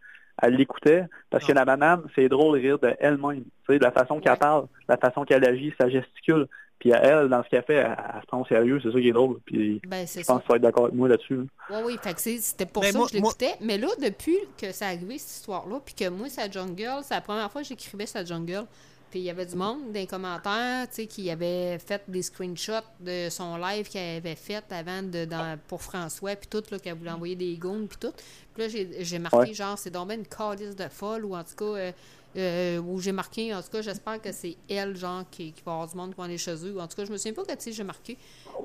Elle 0.42 0.56
l'écoutait 0.56 1.04
parce 1.30 1.46
que 1.46 1.52
la 1.52 1.64
madame, 1.64 2.08
c'est 2.16 2.28
drôle 2.28 2.58
de 2.60 2.66
rire 2.66 2.78
de 2.80 2.92
elle-même. 2.98 3.44
Tu 3.44 3.50
sais, 3.74 3.78
de 3.78 3.84
la 3.84 3.92
façon 3.92 4.18
qu'elle 4.18 4.36
parle, 4.36 4.66
la 4.88 4.96
façon 4.96 5.24
qu'elle 5.24 5.44
agit, 5.44 5.72
sa 5.78 5.88
gesticule. 5.88 6.48
Puis 6.84 6.92
elle, 6.92 7.30
dans 7.30 7.42
ce 7.42 7.48
qu'elle 7.48 7.62
fait, 7.62 7.76
elle, 7.76 7.96
elle 8.14 8.20
se 8.20 8.26
prend 8.26 8.42
au 8.42 8.44
sérieux, 8.44 8.78
c'est 8.82 8.92
ça 8.92 9.00
qui 9.00 9.08
est 9.08 9.12
drôle. 9.12 9.38
Puis 9.46 9.80
Ben, 9.86 10.06
je 10.06 10.20
ça. 10.22 10.34
pense 10.34 10.40
que 10.40 10.46
tu 10.46 10.48
vas 10.50 10.56
être 10.56 10.62
d'accord 10.62 10.84
avec 10.84 10.94
moi 10.94 11.08
là-dessus. 11.08 11.36
là. 11.36 11.42
Oui, 11.70 11.76
oui, 11.86 11.98
fait 12.02 12.12
que 12.12 12.20
c'est- 12.20 12.38
c'était 12.42 12.66
pour 12.66 12.82
Ben, 12.82 12.92
ça 12.92 12.98
moi- 12.98 13.06
que 13.06 13.12
je 13.12 13.16
l'écoutais. 13.16 13.54
Mais 13.62 13.78
là, 13.78 13.88
depuis 14.02 14.36
que 14.60 14.70
ça 14.70 14.88
arrivé, 14.88 15.16
cette 15.16 15.30
histoire-là, 15.30 15.80
puis 15.82 15.94
que 15.94 16.10
moi, 16.10 16.28
sa 16.28 16.50
Jungle, 16.50 17.00
c'est 17.02 17.14
la 17.14 17.22
première 17.22 17.50
fois 17.50 17.62
que 17.62 17.68
j'écrivais 17.68 18.04
sa 18.04 18.22
Jungle. 18.22 18.66
Puis 19.10 19.20
il 19.20 19.26
y 19.26 19.30
avait 19.30 19.46
du 19.46 19.56
monde 19.56 19.78
dans 19.86 19.92
les 19.94 20.06
commentaires, 20.08 20.86
tu 20.88 20.94
sais, 20.96 21.06
qui 21.06 21.30
avait 21.30 21.78
fait 21.78 22.02
des 22.06 22.20
screenshots 22.20 22.72
de 23.00 23.30
son 23.30 23.56
live 23.56 23.88
qu'elle 23.88 24.16
avait 24.18 24.34
fait 24.34 24.64
avant 24.70 25.02
de, 25.02 25.24
dans- 25.24 25.56
pour 25.68 25.80
François, 25.80 26.36
puis 26.36 26.48
tout, 26.50 26.62
là, 26.70 26.78
qu'elle 26.80 26.98
voulait 26.98 27.12
envoyer 27.12 27.36
des 27.36 27.56
goons, 27.56 27.86
puis 27.86 27.96
tout. 27.98 28.12
Puis 28.54 28.64
là, 28.64 28.68
j'ai- 29.00 29.18
marqué, 29.20 29.36
Ouais. 29.38 29.54
genre, 29.54 29.78
c'est 29.78 29.90
donc 29.90 30.08
ben 30.08 30.18
une 30.20 30.26
calice 30.26 30.76
de 30.76 30.88
folle, 30.90 31.24
ou 31.24 31.34
en 31.34 31.44
tout 31.44 31.54
cas, 31.56 31.64
euh, 31.78 31.92
euh, 32.36 32.78
où 32.78 33.00
j'ai 33.00 33.12
marqué, 33.12 33.54
en 33.54 33.62
tout 33.62 33.68
cas, 33.70 33.82
j'espère 33.82 34.20
que 34.20 34.32
c'est 34.32 34.56
elle, 34.68 34.96
genre, 34.96 35.22
qui, 35.30 35.52
qui 35.52 35.62
va 35.64 35.72
avoir 35.72 35.88
du 35.88 35.96
monde 35.96 36.10
qui 36.10 36.16
va 36.18 36.24
aller 36.24 36.38
chez 36.38 36.54
eux. 36.66 36.80
En 36.80 36.86
tout 36.88 36.96
cas, 36.96 37.04
je 37.04 37.12
me 37.12 37.16
souviens 37.16 37.32
pas 37.34 37.42
quand, 37.46 37.56
tu 37.56 37.62
sais, 37.64 37.72
j'ai 37.72 37.84
marqué. 37.84 38.16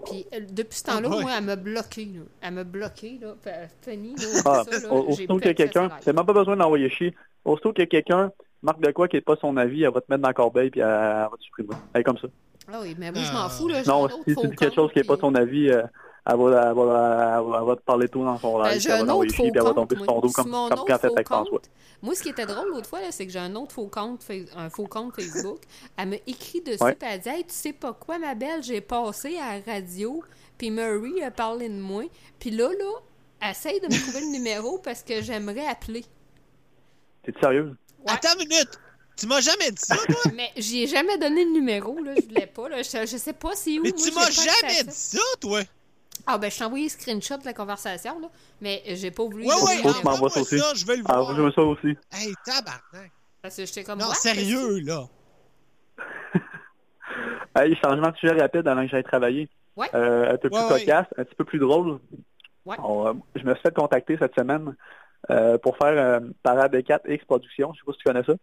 Puis 0.06 0.25
euh, 0.33 0.39
depuis 0.51 0.77
ce 0.80 0.83
temps-là, 0.85 1.09
Ah, 1.11 1.15
ouais. 1.17 1.22
moi, 1.22 1.31
elle 1.38 1.43
m'a 1.43 1.56
bloqué, 1.56 2.06
là. 2.06 2.22
Elle 2.41 2.53
m'a 2.53 2.64
bloqué, 2.64 3.19
là. 3.22 3.35
Fait- 3.41 3.69
Fanny, 3.81 4.15
là, 4.15 4.41
Ah, 4.45 4.64
ça, 4.69 4.80
là, 4.88 4.93
aussitôt 4.93 5.38
que 5.39 5.49
quelqu'un, 5.51 5.89
c'est 6.01 6.14
même 6.14 6.25
pas 6.25 6.33
besoin 6.33 6.56
d'envoyer 6.57 6.89
chier. 6.89 7.15
Aussitôt 7.45 7.73
que 7.73 7.83
quelqu'un 7.83 8.31
marque 8.61 8.81
de 8.81 8.91
quoi 8.91 9.07
qui 9.07 9.15
n'est 9.17 9.22
pas 9.22 9.35
son 9.39 9.56
avis, 9.57 9.83
elle 9.83 9.93
va 9.93 10.01
te 10.01 10.06
mettre 10.09 10.22
dans 10.22 10.27
la 10.30 10.33
corbeille 10.33 10.69
puis 10.69 10.81
elle, 10.81 10.88
elle 10.88 11.27
va 11.30 11.31
te 11.38 11.43
supprimer. 11.43 11.69
Elle 11.93 12.01
est 12.01 12.03
comme 12.03 12.17
ça. 12.17 12.27
Ah 12.72 12.80
oui, 12.81 12.95
mais 12.99 13.11
moi, 13.11 13.22
je 13.23 13.30
Ah. 13.31 13.43
m'en 13.43 13.49
fous, 13.49 13.67
là. 13.67 13.81
Non, 13.88 14.07
si 14.09 14.35
dis 14.35 14.56
quelque 14.56 14.73
chose 14.75 14.91
qui 14.91 14.99
n'est 14.99 15.06
pas 15.06 15.17
ton 15.17 15.33
avis, 15.35 15.69
euh, 15.69 15.83
elle, 16.32 16.38
va, 16.38 16.69
elle, 16.69 16.75
va, 16.75 17.38
elle, 17.40 17.45
va, 17.49 17.58
elle 17.61 17.67
va 17.67 17.75
te 17.75 17.82
parler 17.82 18.09
tout 18.09 18.24
dans 18.24 18.38
son 18.40 18.58
Ben, 18.59 18.69
live, 18.69 18.82
puis 18.82 18.82
j'ai 18.82 18.90
elle 18.90 19.06
va 19.06 19.11
un 19.14 19.16
autre 19.16 19.33
faux 19.35 19.43
puis 19.43 19.51
elle 19.56 19.61
va 19.64 19.74
compte. 19.74 19.75
tomber 19.75 19.95
sur 19.95 20.06
ton 20.06 20.14
moi. 20.14 20.22
dos 20.22 20.30
comme, 20.32 20.49
mon 20.49 20.69
comme 20.69 20.80
autre 20.80 20.85
quand 20.85 20.93
elle 20.93 20.99
fait 20.99 21.08
faux 21.08 21.14
avec 21.14 21.27
François. 21.27 21.59
compte, 21.59 21.69
Moi, 22.01 22.16
ce 22.16 22.22
qui 22.24 22.30
était 22.30 22.45
drôle 22.45 22.69
l'autre 22.69 22.88
fois, 22.90 23.01
là, 23.01 23.11
c'est 23.11 23.25
que 23.25 23.32
j'ai 23.32 23.40
un 23.40 23.56
autre 23.56 23.72
faux 23.74 23.88
compte, 23.88 24.22
un 24.56 24.69
faux 24.69 24.88
compte 24.88 25.16
Facebook. 25.16 25.59
Elle 25.98 26.09
m'a 26.09 26.16
écrit 26.27 26.61
dessus, 26.61 26.83
Ouais. 26.83 26.95
puis 26.95 27.08
elle 27.09 27.16
a 27.16 27.17
dit 27.17 27.30
Hey, 27.30 27.43
tu 27.45 27.53
sais 27.53 27.74
pas 27.74 27.93
quoi, 27.93 28.19
ma 28.19 28.35
belle, 28.35 28.64
j'ai 28.64 28.82
passé 28.82 29.38
à 29.38 29.58
la 29.59 29.74
radio, 29.74 30.24
puis 30.58 30.72
Murray 30.72 31.24
a 31.24 31.32
parlé 31.32 31.69
de 31.69 31.80
moi. 31.80 32.03
Puis 32.40 32.51
là, 32.51 32.69
là, 32.69 33.49
essaye 33.51 33.80
de 33.80 33.88
me 33.88 34.01
trouver 34.01 34.22
le 34.22 34.32
numéro 34.32 34.77
parce 34.80 35.01
que 35.03 35.22
j'aimerais 35.22 35.66
appeler. 35.67 36.06
T'es 37.24 37.33
sérieux? 37.41 37.75
Ouais. 38.06 38.14
Attends 38.14 38.40
une 38.40 38.48
minute. 38.48 38.69
Tu 39.17 39.27
m'as 39.27 39.41
jamais 39.41 39.72
dit 39.72 39.82
ça, 39.82 39.98
toi? 39.98 40.22
Mais 40.33 40.49
j'y 40.56 40.83
ai 40.83 40.88
jamais 40.88 41.17
donné 41.17 41.43
le 41.43 41.51
numéro, 41.51 42.01
là. 42.01 42.14
Je 42.16 42.22
voulais 42.25 42.48
pas, 42.48 42.69
là. 42.69 42.82
Je, 42.82 43.06
je 43.06 43.17
sais 43.17 43.33
pas 43.33 43.53
c'est 43.53 43.77
où. 43.77 43.83
Mais 43.83 43.91
moi, 43.91 43.99
tu 44.01 44.11
m'as 44.14 44.30
jamais 44.32 44.83
dit 44.85 44.95
ça, 44.95 45.19
toi? 45.41 45.59
Ah, 46.27 46.38
ben, 46.38 46.49
je 46.51 46.57
t'ai 46.57 46.64
envoyé 46.64 46.85
un 46.85 46.89
screenshot 46.89 47.38
de 47.38 47.45
la 47.45 47.53
conversation, 47.53 48.19
là. 48.19 48.27
Mais 48.61 48.81
j'ai 48.85 49.11
pas 49.11 49.23
voulu. 49.23 49.45
Ouais, 49.45 49.53
tu 49.81 50.06
m'envoies 50.06 50.30
ça 50.30 50.41
aussi. 50.41 50.59
ça, 50.59 50.73
je 50.75 50.85
veux 50.85 50.95
le 50.98 51.03
Ah, 51.07 51.22
voir. 51.22 51.35
je 51.35 51.41
veux 51.41 51.51
ça 51.51 51.61
aussi. 51.64 51.98
Hey, 52.11 52.33
tabarnak. 52.45 53.11
Parce 53.41 53.56
que 53.56 53.65
j'étais 53.65 53.83
comme. 53.83 53.99
Non, 53.99 54.11
sérieux, 54.14 54.80
là. 54.81 55.06
Hey, 57.56 57.75
changement 57.83 58.11
de 58.11 58.15
sujet 58.17 58.33
rapide 58.39 58.67
avant 58.67 58.83
que 58.83 58.89
j'aille 58.89 59.03
travailler. 59.03 59.49
Ouais. 59.75 59.89
Euh, 59.95 60.33
un 60.33 60.38
peu 60.38 60.49
plus 60.49 60.59
Ouais, 60.59 60.72
ouais. 60.73 60.80
cocasse, 60.85 61.07
un 61.17 61.23
petit 61.23 61.35
peu 61.35 61.43
plus 61.45 61.57
drôle. 61.59 61.99
Ouais. 62.65 62.75
On, 62.83 63.07
euh, 63.07 63.14
je 63.35 63.43
me 63.43 63.53
suis 63.53 63.61
fait 63.64 63.73
contacter 63.73 64.17
cette 64.19 64.35
semaine 64.35 64.75
euh, 65.31 65.57
pour 65.57 65.75
faire 65.77 65.88
euh, 65.98 66.19
Parade 66.43 66.75
4X 66.75 67.25
Productions. 67.25 67.73
Je 67.73 67.80
sais 67.80 67.85
pas 67.85 67.91
si 67.93 67.98
tu 67.98 68.03
connais 68.03 68.23
ça. 68.23 68.33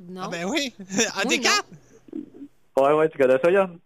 Non. 0.00 0.22
Ah, 0.24 0.28
ben 0.28 0.44
oui. 0.44 0.72
En 0.80 1.28
Oui, 1.28 1.40
D4? 1.40 1.62
Ouais, 2.80 2.92
ouais, 2.94 3.08
tu 3.08 3.18
connais 3.18 3.38
ça, 3.42 3.50
Yann? 3.50 3.78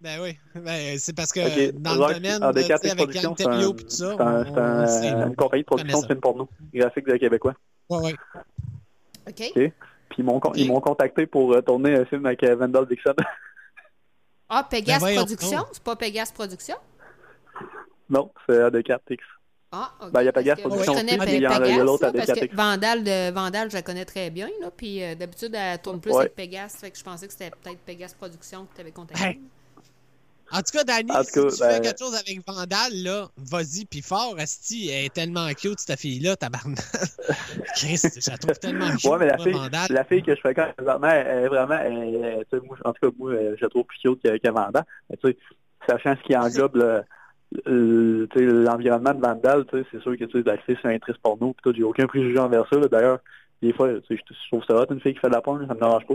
Ben 0.00 0.20
oui. 0.20 0.38
Ben, 0.54 0.98
c'est 0.98 1.14
parce 1.16 1.32
que 1.32 1.40
Ok, 1.40 1.74
dans 1.80 1.94
Rock, 1.96 2.08
le 2.10 2.14
domaine, 2.20 2.38
D4X 2.52 2.72
avec 2.90 2.96
Productions, 2.96 3.30
Yann 3.30 3.36
c'est 3.38 3.46
un, 3.46 3.72
tout 3.72 3.84
ça, 3.88 4.14
c'est 4.16 4.22
un- 4.22 4.42
on- 4.42 4.86
c'est 4.86 5.08
un- 5.08 5.18
là. 5.20 5.26
une 5.26 5.36
compagnie 5.36 5.62
de 5.62 5.66
production 5.66 6.00
de 6.02 6.06
films 6.06 6.20
porno, 6.20 6.48
graphique 6.74 7.06
de 7.06 7.16
Québécois. 7.16 7.54
Ouais, 7.88 7.98
ouais. 7.98 8.14
OK. 9.28 9.52
Puis 9.54 10.18
ils 10.18 10.24
m'ont 10.24 10.40
ils 10.54 10.68
contacté 10.80 11.26
pour 11.26 11.52
euh, 11.54 11.60
tourner 11.62 11.96
un 11.96 12.04
film 12.04 12.24
avec 12.26 12.42
euh, 12.44 12.54
Vandal 12.56 12.86
Dixon. 12.86 13.14
Ah, 14.48 14.62
Pegas 14.70 15.00
Ben 15.00 15.16
Production? 15.16 15.64
C'est 15.72 15.82
pas 15.82 15.96
Pegas 15.96 16.30
Production? 16.32 16.76
non, 18.08 18.30
c'est 18.48 18.56
AD4X. 18.60 19.18
Ah, 19.72 19.90
OK. 20.00 20.12
Ben, 20.12 20.22
il 20.22 20.26
y 20.26 20.28
a 20.28 20.32
Pegas 20.32 20.54
Production 20.56 20.92
Je 20.94 20.98
connais 21.00 21.18
Pe- 21.18 21.24
puis 21.24 21.34
il 21.34 21.42
y 21.42 21.46
en 21.48 21.50
a- 21.50 21.78
l'autre 21.82 22.02
là, 22.04 22.08
avec 22.10 22.20
parce 22.26 22.38
que 22.38 22.44
Apex. 22.44 22.54
Vandal, 22.54 23.02
de, 23.02 23.30
Vandal, 23.32 23.70
je 23.70 23.74
la 23.74 23.82
connais 23.82 24.04
très 24.04 24.30
bien, 24.30 24.48
là, 24.60 24.70
puis 24.70 25.02
euh, 25.02 25.16
d'habitude, 25.16 25.52
elle 25.56 25.80
tourne 25.80 26.00
plus 26.00 26.12
Ouais. 26.12 26.20
avec 26.20 26.36
Pegas, 26.36 26.76
fait 26.80 26.92
que 26.92 26.96
je 26.98 27.02
pensais 27.02 27.26
que 27.26 27.32
c'était 27.32 27.50
peut-être 27.50 27.80
Pegas 27.80 28.14
Production 28.16 28.66
que 28.66 28.74
tu 28.76 28.80
avais 28.82 28.92
contacté. 28.92 29.24
Hey. 29.24 29.40
En 30.52 30.58
tout 30.58 30.72
cas, 30.72 30.84
Danny, 30.84 31.08
tout 31.08 31.24
si 31.24 31.32
cas, 31.32 31.48
tu 31.50 31.60
ben- 31.60 31.70
fais 31.70 31.80
quelque 31.80 31.98
chose 31.98 32.14
avec 32.14 32.40
Vandal, 32.46 32.92
là, 33.02 33.28
vas-y, 33.36 33.84
puis 33.84 34.00
fort, 34.00 34.36
Asti, 34.38 34.88
elle 34.90 35.06
est 35.06 35.12
tellement 35.14 35.48
cute, 35.54 35.80
cette 35.80 35.98
fille-là, 35.98 36.36
tabarnak. 36.36 36.78
Chris, 37.76 38.00
je 38.00 38.30
la 38.30 38.38
trouve 38.38 38.58
tellement 38.58 38.90
cute, 38.96 39.04
Ouais, 39.10 39.18
mais 39.18 39.26
la 39.26 39.36
moi, 39.36 39.44
fille, 39.44 39.52
Vandal. 39.54 39.86
la 39.90 40.04
fille 40.04 40.22
que 40.22 40.34
je 40.34 40.40
fréquente 40.40 40.72
présentement, 40.76 41.08
elle 41.10 41.44
est 41.44 41.48
vraiment, 41.48 41.78
elle- 41.78 42.44
moi, 42.64 42.76
en 42.84 42.92
tout 42.92 43.10
cas, 43.10 43.16
moi, 43.18 43.32
euh, 43.32 43.56
je 43.58 43.64
la 43.64 43.68
trouve 43.68 43.84
plus 43.84 43.98
cute 43.98 44.22
que, 44.22 44.36
que 44.38 44.48
Vandal. 44.52 44.84
Mais 45.10 45.16
tu 45.16 45.28
sais, 45.30 45.36
sachant 45.88 46.14
ce 46.16 46.22
qui 46.22 46.36
englobe 46.36 46.76
le, 46.76 47.02
l'environnement 48.36 49.14
de 49.14 49.20
Vandal, 49.20 49.64
tu 49.66 49.78
sais, 49.78 49.84
c'est 49.92 50.00
sûr 50.02 50.16
que 50.16 50.24
tu 50.24 50.42
sais, 50.42 50.78
c'est 50.82 50.94
un 50.94 50.98
triste 50.98 51.18
porno, 51.22 51.54
pis 51.62 51.72
j'ai 51.76 51.82
aucun 51.82 52.06
préjugé 52.06 52.38
envers 52.38 52.66
ça. 52.72 52.78
D'ailleurs, 52.88 53.18
des 53.62 53.72
fois, 53.72 53.88
tu 54.00 54.16
sais, 54.16 54.22
je 54.28 54.48
trouve 54.48 54.64
ça 54.64 54.74
hot, 54.76 54.86
une 54.92 55.00
fille 55.00 55.14
qui 55.14 55.20
fait 55.20 55.28
de 55.28 55.32
la 55.32 55.40
porn, 55.40 55.66
ça 55.66 55.74
me 55.74 55.80
dérange 55.80 56.06
pas. 56.06 56.14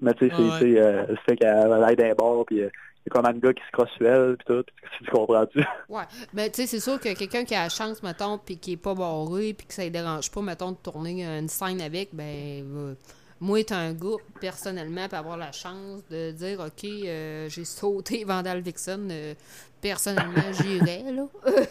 Mais 0.00 0.14
tu 0.14 0.28
sais, 0.28 0.34
c'est, 0.58 0.80
euh, 0.80 1.06
le 1.08 1.16
fait 1.26 1.36
qu'elle 1.36 1.72
aille 1.84 1.96
d'un 1.96 2.14
bord, 2.14 2.44
puis 2.44 2.62
a 3.06 3.10
comme 3.10 3.26
un 3.26 3.32
gars 3.32 3.52
qui 3.52 3.62
se 3.64 3.70
crosse 3.72 3.90
sur 3.96 4.06
elle, 4.06 4.36
pis 4.36 4.44
tout, 4.44 4.62
pis 4.62 5.04
tu 5.04 5.10
comprends-tu? 5.10 5.64
Ouais. 5.88 6.04
Ben, 6.32 6.50
tu 6.50 6.62
sais, 6.62 6.66
c'est 6.66 6.80
sûr 6.80 6.98
que 7.00 7.14
quelqu'un 7.14 7.44
qui 7.44 7.54
a 7.54 7.64
la 7.64 7.68
chance, 7.68 8.02
mettons, 8.02 8.38
puis 8.38 8.58
qui 8.58 8.72
est 8.72 8.76
pas 8.76 8.94
barré, 8.94 9.54
puis 9.54 9.66
que 9.66 9.74
ça 9.74 9.84
ne 9.84 9.90
dérange 9.90 10.30
pas, 10.30 10.42
mettons, 10.42 10.72
de 10.72 10.76
tourner 10.76 11.24
une 11.24 11.48
scène 11.48 11.80
avec, 11.80 12.10
ben, 12.12 12.24
euh, 12.24 12.94
moi, 13.40 13.58
être 13.58 13.72
un 13.72 13.92
gars, 13.92 14.16
personnellement, 14.40 15.08
puis 15.08 15.16
avoir 15.16 15.36
la 15.36 15.50
chance 15.50 16.06
de 16.10 16.30
dire, 16.30 16.60
OK, 16.60 16.84
euh, 16.84 17.48
j'ai 17.48 17.64
sauté 17.64 18.24
Vandal 18.26 18.60
Vixen, 18.60 19.08
euh, 19.10 19.34
personnellement, 19.80 20.52
j'irais, 20.52 21.12
là. 21.12 21.26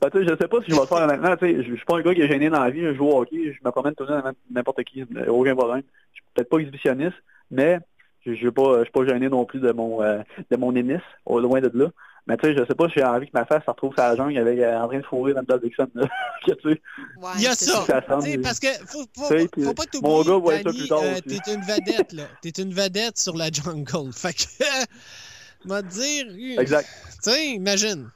Ben, 0.00 0.10
tu 0.10 0.18
sais, 0.18 0.24
je 0.24 0.36
sais 0.36 0.48
pas 0.48 0.60
si 0.62 0.70
je 0.70 0.74
vais 0.74 0.80
le 0.80 0.86
faire 0.86 1.06
maintenant. 1.06 1.36
Tu 1.36 1.46
sais, 1.46 1.64
je 1.64 1.74
suis 1.74 1.84
pas 1.84 1.96
un 1.98 2.02
gars 2.02 2.14
qui 2.14 2.20
est 2.22 2.28
gêné 2.28 2.48
dans 2.50 2.62
la 2.62 2.70
vie. 2.70 2.82
Je 2.82 2.94
joue 2.94 3.06
au 3.06 3.20
hockey, 3.20 3.52
je 3.52 3.58
me 3.64 3.70
promène 3.70 3.94
tout 3.94 4.04
le 4.04 4.20
temps 4.20 4.30
n'importe 4.50 4.84
qui, 4.84 5.02
euh, 5.02 5.26
aucun 5.26 5.56
problème. 5.56 5.82
Je 6.12 6.20
suis 6.20 6.24
peut-être 6.34 6.48
pas 6.48 6.58
exhibitionniste, 6.58 7.16
mais 7.50 7.80
je 8.26 8.34
je 8.34 8.44
vais 8.46 8.52
pas, 8.52 8.78
je 8.78 8.82
suis 8.84 8.92
pas 8.92 9.06
gêné 9.06 9.28
non 9.28 9.44
plus 9.44 9.60
de 9.60 9.72
mon 9.72 10.02
euh, 10.02 10.22
de 10.50 10.56
mon 10.56 10.74
énis, 10.74 10.98
au 11.26 11.40
loin 11.40 11.60
de 11.60 11.70
là. 11.74 11.88
Mais 12.28 12.36
tu 12.36 12.46
sais, 12.46 12.54
je 12.56 12.64
sais 12.64 12.74
pas 12.76 12.86
si 12.86 12.94
j'ai 12.98 13.04
envie 13.04 13.26
que 13.26 13.32
ma 13.34 13.44
face 13.44 13.64
se 13.64 13.70
retrouve 13.70 13.92
sur 13.94 14.02
la 14.04 14.14
jungle 14.14 14.38
avec 14.38 14.56
euh, 14.60 14.78
en 14.78 14.86
train 14.86 14.98
de 14.98 15.04
fourrer 15.04 15.34
dans 15.34 15.42
le 15.46 15.58
Dixon. 15.58 15.88
Là. 15.94 16.06
Que, 16.46 16.52
tu 16.52 16.70
sais, 16.74 16.80
Ouais, 17.20 17.30
Il 17.36 17.42
y 17.42 17.46
a 17.48 17.54
c'est 17.54 17.64
ça. 17.64 17.84
ça 17.84 18.00
parce 18.00 18.60
que 18.60 18.68
faut, 18.86 19.04
faut, 19.16 19.24
faut, 19.64 19.74
pas 19.74 19.86
que 19.86 20.00
mon 20.00 20.22
gars 20.22 20.36
voit 20.36 20.56
ça 20.58 20.62
Danny, 20.62 20.78
plus 20.78 20.88
tard 20.88 21.00
euh, 21.02 21.18
t'es 21.26 21.52
une 21.52 21.62
vedette, 21.62 22.12
là. 22.12 22.22
T'es 22.42 22.50
une 22.50 22.72
vedette 22.72 23.18
sur 23.18 23.36
la 23.36 23.50
jungle. 23.50 24.12
Fait 24.12 24.34
que, 24.34 25.68
m'a 25.68 25.82
dire, 25.82 26.26
euh, 26.28 26.60
Exact. 26.60 26.88
tu 27.24 27.30
sais, 27.30 27.46
imagine. 27.50 28.08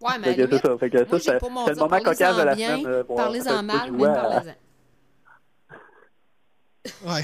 Ouais, 0.00 0.12
mais 0.20 0.34
c'est 0.36 0.58
ça. 0.58 0.78
Fait 0.78 0.90
que 0.90 0.98
moi, 0.98 1.06
ça, 1.10 1.18
c'est 1.20 1.38
pas 1.40 1.48
mon 1.48 1.64
c'est 1.64 1.70
le 1.72 1.78
moment 1.78 1.98
cocasse 2.00 2.36
de 2.36 2.42
la 2.42 2.54
bien, 2.54 2.78
semaine. 2.78 2.86
euh, 2.86 3.04
pour- 3.04 3.16
parlez-en 3.16 3.62
mal, 3.64 3.90
mais 3.92 4.04
parlez-en. 4.04 4.54
Ouais. 7.10 7.22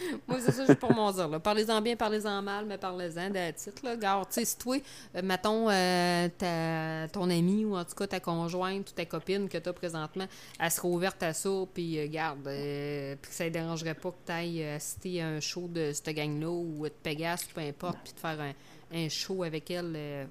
Moi, 0.28 0.38
c'est 0.40 0.52
ça, 0.52 0.64
j'ai 0.66 0.74
pour 0.74 0.92
mon 0.92 1.10
dire. 1.12 1.28
là. 1.28 1.40
Parlez-en 1.40 1.80
bien, 1.80 1.96
parlez-en 1.96 2.42
mal, 2.42 2.64
mais 2.66 2.78
parlez-en 2.78 3.30
de 3.30 3.50
titre. 3.52 3.84
Là. 3.84 3.92
Regarde, 3.92 4.28
tu 4.28 4.34
sais, 4.34 4.44
si 4.44 4.58
toi, 4.58 4.76
euh, 5.16 5.22
mettons, 5.22 5.68
euh, 5.70 6.28
ta, 6.38 7.08
ton 7.12 7.28
ami 7.30 7.64
ou 7.64 7.76
en 7.76 7.84
tout 7.84 7.94
cas 7.94 8.06
ta 8.06 8.20
conjointe 8.20 8.90
ou 8.90 8.92
ta 8.92 9.04
copine 9.04 9.48
que 9.48 9.58
tu 9.58 9.68
as 9.68 9.72
présentement, 9.72 10.26
elle 10.58 10.70
serait 10.70 10.88
ouverte 10.88 11.22
à 11.22 11.32
ça, 11.32 11.50
puis 11.72 11.98
euh, 11.98 12.06
garde, 12.08 12.46
euh, 12.46 13.16
puis 13.20 13.30
que 13.30 13.36
ça 13.36 13.44
ne 13.44 13.50
dérangerait 13.50 13.94
pas 13.94 14.10
que 14.10 14.26
tu 14.26 14.32
ailles 14.32 14.64
assister 14.64 15.22
à 15.22 15.28
un 15.28 15.40
show 15.40 15.68
de 15.68 15.92
cette 15.92 16.14
gang-là 16.14 16.50
ou 16.50 16.84
de 16.84 16.92
Pegasus, 17.02 17.48
peu 17.54 17.60
importe, 17.60 17.98
puis 18.04 18.12
de 18.12 18.18
faire 18.18 18.40
un, 18.40 18.52
un 18.96 19.08
show 19.08 19.42
avec 19.42 19.70
elle. 19.70 20.28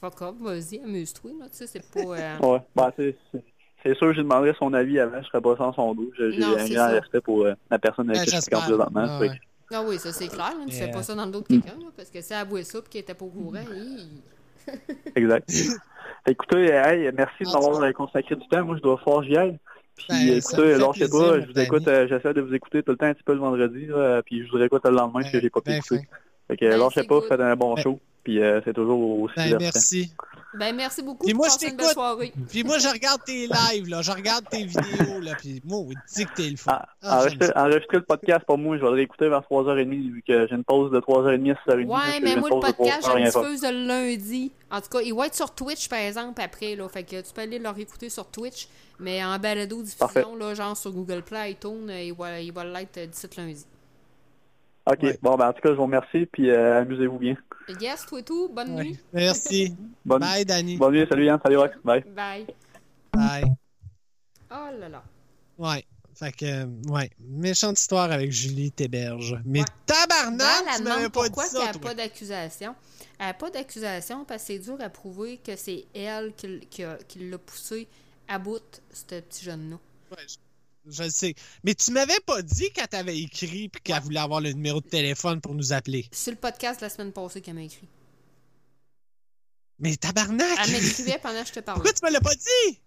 fuck 0.00 0.20
off, 0.22 0.34
vas-y, 0.40 0.80
amuse-toi. 0.80 1.30
Tu 1.30 1.48
sais, 1.52 1.66
c'est 1.66 1.90
pas. 1.90 2.38
Ouais, 2.40 2.60
bah 2.74 2.92
c'est 2.96 3.16
c'est- 3.84 3.90
c'est 3.90 3.98
sûr, 3.98 4.12
je 4.14 4.20
demanderais 4.22 4.54
son 4.58 4.72
avis 4.72 4.98
avant, 4.98 5.20
je 5.22 5.26
serais 5.28 5.40
pas 5.40 5.56
sans 5.56 5.72
son 5.74 5.94
dos. 5.94 6.10
J'ai 6.18 6.32
j'ai 6.32 6.42
un 6.44 6.58
c'est 6.58 6.74
grand 6.74 6.86
ça. 6.88 6.92
respect 7.00 7.20
pour 7.20 7.44
euh, 7.44 7.54
la 7.70 7.78
personne 7.78 8.08
avec 8.10 8.22
Ben, 8.22 8.24
qui 8.24 8.30
je 8.36 8.40
suis 8.40 8.50
présentement. 8.50 9.06
Ah, 9.08 9.20
ouais. 9.20 9.28
que- 9.28 9.74
Ah 9.74 9.82
oui, 9.86 9.98
ça 9.98 10.12
c'est 10.12 10.28
clair. 10.28 10.52
Là, 10.58 10.64
tu 10.66 10.72
fais 10.74 10.90
pas 10.90 10.98
euh, 10.98 11.02
ça 11.02 11.14
dans 11.14 11.26
le 11.26 11.30
dos 11.32 11.40
de 11.40 11.46
quelqu'un, 11.46 11.72
parce 11.96 12.10
que 12.10 12.18
elle 12.18 12.36
avouait 12.36 12.62
ça 12.64 12.78
et 12.78 12.82
qu'elle 12.90 13.00
était 13.02 13.14
pas 13.14 13.24
au 13.24 13.28
courant, 13.28 13.60
hi. 13.74 14.08
Exact. 15.16 15.50
Écoutez, 16.26 16.70
hey, 16.70 17.10
merci 17.16 17.44
de 17.44 17.48
m'avoir 17.52 17.82
euh, 17.82 17.92
consacré 17.92 18.34
du 18.34 18.46
temps. 18.48 18.64
Moi, 18.64 18.76
je 18.76 18.82
dois 18.82 18.98
fort 18.98 19.22
j'y 19.22 19.36
aille. 19.36 19.58
Puis 19.96 20.06
Ben, 20.08 20.26
me 20.26 20.36
écoutez, 20.38 20.76
lâchez 20.78 21.08
pas, 21.08 21.40
je 21.40 21.52
vous 21.52 21.58
écoute, 21.60 21.86
euh, 21.88 22.08
j'essaie 22.08 22.34
de 22.34 22.40
vous 22.40 22.52
écouter 22.54 22.82
tout 22.82 22.92
le 22.92 22.96
temps 22.98 23.06
un 23.06 23.14
petit 23.14 23.22
peu 23.22 23.32
le 23.34 23.38
vendredi, 23.38 23.86
là, 23.86 24.22
puis 24.22 24.44
je 24.46 24.50
vous 24.50 24.60
écoute 24.62 24.82
le 24.84 24.90
lendemain 24.90 25.20
parce 25.20 25.30
que 25.32 25.40
j'ai 25.40 25.50
pas 25.50 25.60
pu 25.60 25.70
Ben, 25.70 25.76
écouter. 25.78 26.08
Fait 26.48 26.56
que 26.56 26.64
Ben, 26.68 26.78
lâchez 26.78 27.04
pas, 27.04 27.20
good. 27.20 27.28
faites 27.28 27.40
un 27.40 27.56
bon 27.56 27.74
Ben- 27.74 27.82
show, 27.82 28.00
puis 28.22 28.42
euh, 28.42 28.60
c'est 28.64 28.74
toujours 28.74 29.20
aussi 29.20 29.34
Ben, 29.36 29.56
merci. 29.58 30.12
Ben 30.56 30.72
merci 30.76 31.02
beaucoup. 31.02 31.24
Puis 31.24 31.34
moi, 31.34 31.48
je 31.48 31.58
t'écoute. 31.66 31.82
soirée. 31.94 32.32
Puis 32.48 32.62
moi, 32.62 32.78
je 32.78 32.86
regarde 32.86 33.20
tes 33.24 33.48
lives, 33.48 33.88
là. 33.88 34.02
Je 34.02 34.12
regarde 34.12 34.48
tes 34.48 34.64
vidéos, 34.64 35.20
là. 35.20 35.32
Puis 35.36 35.60
moi, 35.64 35.78
on 35.80 35.88
dit 35.88 36.26
que 36.26 36.34
t'es 36.36 36.48
le 36.48 36.56
fou. 36.56 36.70
Ah, 36.70 36.86
Ah, 37.02 37.20
enregistrer, 37.22 37.50
enregistrer 37.56 37.96
le 37.96 38.04
podcast 38.04 38.44
pour 38.46 38.56
moi, 38.56 38.76
je 38.76 38.82
vais 38.82 38.88
le 38.90 38.94
réécouter 38.94 39.28
vers 39.28 39.40
3h30 39.40 40.12
vu 40.12 40.22
que 40.24 40.46
j'ai 40.46 40.54
une 40.54 40.62
pause 40.62 40.92
de 40.92 41.00
3h30 41.00 41.50
à 41.50 41.54
6h30. 41.54 41.86
Ouais, 41.88 42.20
mais 42.22 42.36
moi, 42.36 42.50
le 42.50 42.60
podcast, 42.60 43.08
je 43.12 43.18
le 43.18 43.24
diffuse 43.24 43.62
le 43.64 43.86
lundi. 43.86 44.52
En 44.70 44.80
tout 44.80 44.88
cas, 44.90 45.00
il 45.00 45.12
va 45.12 45.26
être 45.26 45.34
sur 45.34 45.52
Twitch, 45.52 45.88
par 45.88 45.98
exemple, 45.98 46.40
après. 46.40 46.76
Là, 46.76 46.88
fait 46.88 47.02
que 47.02 47.20
tu 47.20 47.32
peux 47.34 47.40
aller 47.40 47.58
le 47.58 47.68
réécouter 47.70 48.08
sur 48.08 48.26
Twitch. 48.26 48.68
Mais 49.00 49.24
en 49.24 49.36
balado 49.40 49.82
Parfait. 49.98 50.20
diffusion, 50.20 50.36
là, 50.36 50.54
genre 50.54 50.76
sur 50.76 50.92
Google 50.92 51.22
Play, 51.22 51.50
iTunes, 51.50 51.90
euh, 51.90 52.00
il 52.00 52.14
va, 52.14 52.40
il 52.40 52.52
va 52.52 52.64
l'être 52.64 52.96
euh, 52.98 53.06
d'ici 53.06 53.26
lundi. 53.36 53.64
Ok, 54.86 54.98
Ouais. 55.02 55.18
bon, 55.22 55.36
ben 55.36 55.48
en 55.48 55.52
tout 55.52 55.62
cas, 55.62 55.70
je 55.70 55.74
vous 55.76 55.82
remercie, 55.84 56.26
puis 56.26 56.50
euh, 56.50 56.80
amusez-vous 56.82 57.18
bien. 57.18 57.36
Yes, 57.80 58.04
toi 58.06 58.20
et 58.20 58.22
tout. 58.22 58.48
Bonne 58.52 58.74
Ouais. 58.76 58.84
nuit. 58.84 58.98
Merci. 59.12 59.74
Bonne, 60.04 60.20
Bye, 60.20 60.44
Danny. 60.44 60.76
bonne 60.76 60.92
nuit, 60.94 61.06
salut 61.08 61.24
Yann, 61.24 61.40
salut 61.42 61.56
Rox, 61.56 61.74
bye. 61.82 62.02
Bye. 62.14 62.46
Bye. 63.14 63.44
Oh 64.50 64.68
là 64.78 64.88
là. 64.90 65.02
Ouais. 65.56 65.84
Fait 66.14 66.30
que, 66.30 66.44
euh, 66.44 66.66
ouais. 66.92 67.10
Méchante 67.18 67.78
histoire 67.80 68.12
avec 68.12 68.30
Julie 68.30 68.70
Théberge. 68.70 69.40
Mais 69.46 69.60
Ouais. 69.60 69.64
tabarnak, 69.86 70.38
tu 70.38 70.44
elle 70.76 70.84
m'avais 70.84 70.96
demande 70.98 71.12
pas 71.12 71.20
pourquoi 71.22 71.44
dit 71.44 71.50
qu'il 71.50 71.58
n'y 71.58 71.64
ça, 71.64 71.70
a 71.70 71.72
toi. 71.72 71.80
pas 71.80 71.94
d'accusation? 71.94 72.74
Elle 73.18 73.26
n'a 73.26 73.34
pas 73.34 73.50
d'accusation 73.50 74.24
parce 74.26 74.42
que 74.42 74.46
c'est 74.48 74.58
dur 74.58 74.76
à 74.80 74.90
prouver 74.90 75.38
que 75.38 75.56
c'est 75.56 75.86
elle 75.94 76.34
qui, 76.36 76.46
l- 76.46 76.60
qui 76.68 76.84
a- 76.84 76.98
qui 77.08 77.30
l'a 77.30 77.38
poussé 77.38 77.88
à 78.28 78.38
bout, 78.38 78.60
ce 78.92 79.04
petit 79.20 79.44
jeune-là. 79.44 79.76
Ouais, 80.10 80.24
je, 80.28 80.36
je 80.86 81.02
le 81.04 81.10
sais. 81.10 81.34
Mais 81.64 81.74
tu 81.74 81.90
m'avais 81.92 82.20
pas 82.26 82.42
dit 82.42 82.70
qu'elle 82.72 82.88
t'avait 82.88 83.18
écrit 83.18 83.68
puis 83.68 83.80
qu'elle 83.82 84.02
voulait 84.02 84.20
avoir 84.20 84.40
le 84.40 84.52
numéro 84.52 84.80
de 84.80 84.88
téléphone 84.88 85.40
pour 85.40 85.54
nous 85.54 85.72
appeler. 85.72 86.06
C'est 86.12 86.30
le 86.30 86.36
podcast 86.36 86.80
de 86.80 86.86
la 86.86 86.90
semaine 86.90 87.12
passée 87.12 87.40
qu'elle 87.40 87.54
m'a 87.54 87.62
écrit. 87.62 87.88
Mais 89.78 89.96
tabarnak! 89.96 90.58
Elle 90.64 90.70
m'écrivait 90.82 91.18
pendant 91.22 91.42
que 91.42 91.48
je 91.48 91.52
te 91.54 91.60
parlais. 91.60 91.82
Pourquoi 91.82 91.92
tu 91.92 92.04
me 92.06 92.10
l'as 92.12 92.20
pas 92.20 92.34
dit? 92.34 92.78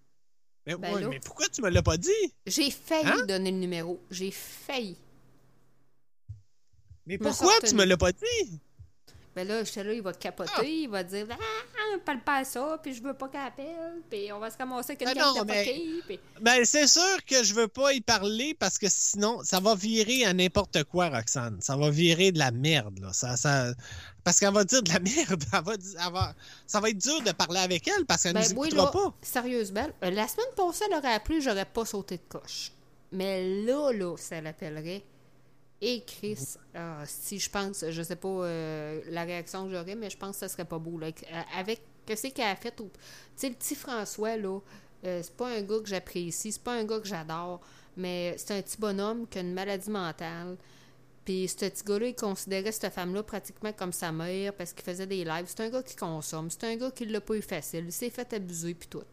Mais, 0.66 0.76
Ben 0.76 0.94
ouais, 0.96 1.08
mais 1.08 1.20
pourquoi 1.20 1.48
tu 1.50 1.62
me 1.62 1.70
l'as 1.70 1.82
pas 1.84 1.98
dit? 1.98 2.10
J'ai 2.46 2.72
failli 2.72 3.08
Hein? 3.08 3.26
donner 3.28 3.52
le 3.52 3.58
numéro. 3.58 4.00
J'ai 4.12 4.32
failli. 4.32 4.96
Mais 7.06 7.18
pourquoi 7.18 7.54
tu 7.66 7.74
me 7.76 7.86
l'as 7.86 7.98
pas 7.98 8.12
dit? 8.12 8.60
Ben 9.38 9.48
là, 9.48 9.64
j'étais 9.64 9.84
là, 9.84 9.94
il 9.94 10.02
va 10.02 10.14
capoter, 10.14 10.52
Ah. 10.58 10.64
il 10.64 10.90
va 10.90 11.04
dire 11.04 11.28
Ah, 11.30 11.98
parle 12.04 12.22
pas 12.22 12.38
à 12.38 12.44
ça, 12.44 12.80
puis 12.82 12.92
je 12.96 13.04
veux 13.04 13.14
pas 13.14 13.28
qu'elle 13.30 13.42
appelle, 13.42 14.02
puis 14.10 14.32
on 14.34 14.40
va 14.40 14.50
se 14.50 14.58
ramasser 14.58 14.94
avec 14.94 15.00
Ben 15.02 15.14
quelqu'un 15.14 15.28
non, 15.34 15.42
de 15.44 15.46
mais- 15.46 15.64
puis... 16.08 16.20
Ben, 16.42 16.66
c'est 16.66 16.88
sûr 16.88 17.24
que 17.24 17.44
je 17.44 17.54
veux 17.54 17.68
pas 17.68 17.94
y 17.94 18.02
parler 18.02 18.56
parce 18.58 18.80
que 18.80 18.88
sinon, 18.90 19.42
ça 19.44 19.60
va 19.60 19.76
virer 19.76 20.26
à 20.26 20.34
n'importe 20.34 20.84
quoi, 20.86 21.10
Roxane. 21.10 21.60
Ça 21.62 21.76
va 21.78 21.92
virer 21.92 22.32
de 22.32 22.40
la 22.40 22.50
merde, 22.50 22.98
là. 23.00 23.14
Ça, 23.14 23.38
ça... 23.38 23.74
Parce 24.24 24.40
qu'elle 24.40 24.54
va 24.54 24.64
dire 24.64 24.82
de 24.82 24.92
la 24.92 25.00
merde. 25.00 25.44
Elle 25.54 25.64
va 25.64 25.74
elle 25.76 26.12
va- 26.14 26.34
Ça 26.66 26.80
va 26.80 26.90
être 26.90 26.98
dur 26.98 27.22
de 27.22 27.32
parler 27.32 27.60
avec 27.60 27.88
elle 27.88 28.06
parce 28.08 28.24
qu'elle 28.24 28.34
Ben 28.34 28.42
nous 28.42 28.60
oui, 28.60 28.70
écoutera 28.70 28.86
là, 28.86 28.92
pas. 28.92 29.14
sérieuse 29.22 29.72
belle, 29.72 29.94
euh, 30.04 30.10
la 30.10 30.28
semaine 30.28 30.48
passée, 30.56 30.86
elle 30.90 30.98
aurait 30.98 31.14
appelé, 31.14 31.42
j'aurais 31.42 31.66
pas 31.66 31.86
sauté 31.86 32.18
de 32.18 32.24
coche. 32.28 32.72
Mais 33.12 33.48
là, 33.64 33.92
là, 33.94 34.16
ça 34.18 34.42
l'appellerait. 34.42 35.04
Et 35.82 36.04
Chris, 36.06 36.56
ah, 36.74 37.04
si 37.06 37.38
je 37.40 37.50
pense, 37.50 37.86
je 37.90 38.02
sais 38.02 38.16
pas 38.16 38.28
euh, 38.30 39.02
la 39.10 39.24
réaction 39.24 39.66
que 39.68 39.72
j'aurais, 39.72 39.96
mais 39.96 40.10
je 40.10 40.18
pense 40.18 40.32
que 40.32 40.40
ça 40.40 40.50
serait 40.50 40.66
pas 40.66 40.80
beau. 40.80 40.98
Là. 40.98 41.08
Avec- 41.08 41.24
euh, 41.32 41.42
Avec, 41.56 41.82
qu'est-ce 42.06 42.28
qu'elle 42.30 42.48
a 42.48 42.56
fait? 42.56 42.76
Tu 42.76 42.84
sais, 43.36 43.50
le 43.50 43.56
petit 43.56 43.76
François, 43.76 44.38
là, 44.38 44.60
euh, 45.06 45.22
c'est 45.22 45.36
pas 45.36 45.50
un 45.50 45.62
gars 45.62 45.80
que 45.80 45.88
j'apprécie, 45.88 46.52
c'est 46.52 46.64
pas 46.64 46.74
un 46.74 46.84
gars 46.84 47.00
que 47.00 47.08
j'adore, 47.08 47.62
mais 47.96 48.36
c'est 48.40 48.58
un 48.58 48.62
petit 48.64 48.78
bonhomme 48.78 49.28
qui 49.28 49.38
a 49.38 49.42
une 49.42 49.54
maladie 49.54 49.92
mentale. 49.92 50.58
Puis 51.24 51.48
ce 51.48 51.58
petit 51.66 51.84
gars-là, 51.84 52.08
il 52.08 52.16
considérait 52.16 52.72
cette 52.72 52.92
femme-là 52.94 53.22
pratiquement 53.22 53.74
comme 53.74 53.92
sa 53.92 54.12
mère 54.12 54.54
parce 54.54 54.74
qu'il 54.74 54.84
faisait 54.84 55.06
des 55.06 55.26
lives. 55.26 55.46
C'est 55.46 55.60
un 55.60 55.70
gars 55.70 55.84
qui 55.84 55.96
consomme. 55.96 56.50
C'est 56.50 56.64
un 56.64 56.76
gars 56.78 56.90
qui 56.90 57.06
l'a 57.06 57.20
pas 57.22 57.36
eu 57.36 57.42
facile. 57.42 57.84
Il 57.86 57.92
s'est 57.92 58.10
fait 58.10 58.32
abuser 58.34 58.74
puis 58.74 58.88
tout. 58.88 59.04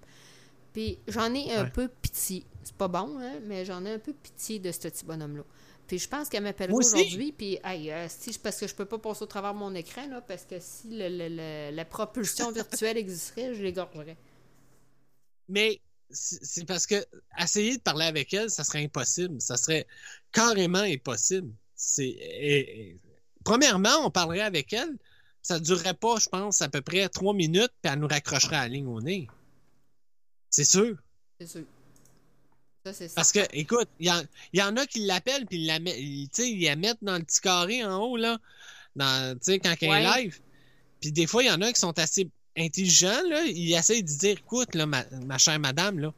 Puis 0.72 0.98
j'en 1.08 1.34
ai 1.34 1.52
un 1.54 1.64
Ouais. 1.64 1.70
peu 1.70 1.88
pitié. 1.88 2.46
C'est 2.62 2.76
pas 2.76 2.88
bon, 2.88 3.18
hein, 3.20 3.34
mais 3.44 3.64
j'en 3.64 3.84
ai 3.84 3.92
un 3.94 3.98
peu 3.98 4.12
pitié 4.12 4.60
de 4.60 4.70
ce 4.72 4.78
petit 4.78 5.04
bonhomme-là. 5.04 5.42
Puis 5.86 5.98
je 5.98 6.08
pense 6.08 6.28
qu'elle 6.28 6.46
aussi. 6.70 6.94
aujourd'hui. 6.94 7.32
Puis, 7.32 7.58
hey, 7.62 7.90
euh, 7.92 8.06
si, 8.08 8.38
parce 8.38 8.58
que 8.58 8.66
je 8.66 8.74
peux 8.74 8.86
pas 8.86 8.98
passer 8.98 9.22
au 9.22 9.26
travers 9.26 9.52
de 9.52 9.58
mon 9.58 9.74
écran, 9.74 10.06
là, 10.08 10.20
parce 10.22 10.44
que 10.44 10.56
si 10.58 10.88
le- 10.88 11.08
le- 11.08 11.28
le- 11.28 11.76
la 11.76 11.84
propulsion 11.84 12.50
virtuelle 12.52 12.96
existerait, 12.96 13.54
je 13.54 13.62
l'égorgerais. 13.62 14.16
Mais 15.48 15.80
c'est 16.10 16.64
parce 16.64 16.86
que 16.86 17.04
essayer 17.38 17.76
de 17.76 17.82
parler 17.82 18.06
avec 18.06 18.32
elle, 18.32 18.50
ça 18.50 18.64
serait 18.64 18.82
impossible. 18.84 19.40
Ça 19.40 19.56
serait 19.56 19.86
carrément 20.32 20.78
impossible. 20.78 21.52
C'est 21.76 22.06
et- 22.08 22.80
et- 22.90 23.00
premièrement, 23.44 24.06
on 24.06 24.10
parlerait 24.10 24.40
avec 24.40 24.72
elle, 24.72 24.96
ça 25.42 25.60
durerait 25.60 25.94
pas, 25.94 26.16
je 26.18 26.28
pense, 26.30 26.62
à 26.62 26.68
peu 26.68 26.80
près 26.80 27.06
trois 27.10 27.34
minutes, 27.34 27.72
puis 27.82 27.92
elle 27.92 27.98
nous 27.98 28.08
raccrocherait 28.08 28.56
la 28.56 28.68
ligne 28.68 28.86
au 28.86 29.00
nez. 29.02 29.28
C'est 30.48 30.64
sûr. 30.64 30.96
C'est 31.40 31.46
sûr. 31.48 31.64
Ça, 32.84 32.92
c'est 32.92 33.08
ça. 33.08 33.14
Parce 33.16 33.32
que, 33.32 33.40
écoute, 33.52 33.88
il 33.98 34.06
y, 34.52 34.58
y 34.58 34.62
en 34.62 34.76
a 34.76 34.86
qui 34.86 35.00
l'appellent, 35.06 35.46
puis 35.46 35.58
ils 35.58 35.66
la, 35.66 35.78
ils, 35.78 36.62
la 36.62 36.76
mettent 36.76 37.02
dans 37.02 37.16
le 37.16 37.24
petit 37.24 37.40
carré 37.40 37.84
en 37.84 37.96
haut, 37.98 38.16
là, 38.16 38.38
dans, 38.96 39.38
quand 39.46 39.74
il 39.80 39.88
y 39.88 39.90
a 39.90 39.94
un 39.94 40.12
Ouais. 40.12 40.22
live. 40.24 40.40
Puis 41.00 41.12
des 41.12 41.26
fois, 41.26 41.42
il 41.42 41.46
y 41.46 41.50
en 41.50 41.60
a 41.62 41.72
qui 41.72 41.80
sont 41.80 41.98
assez 41.98 42.28
intelligents, 42.56 43.22
là. 43.28 43.42
Ils 43.46 43.74
essayent 43.74 44.02
de 44.02 44.08
dire, 44.08 44.36
écoute, 44.38 44.74
là, 44.74 44.86
ma, 44.86 45.04
ma 45.24 45.38
chère 45.38 45.58
madame, 45.58 45.98
là, 45.98 46.12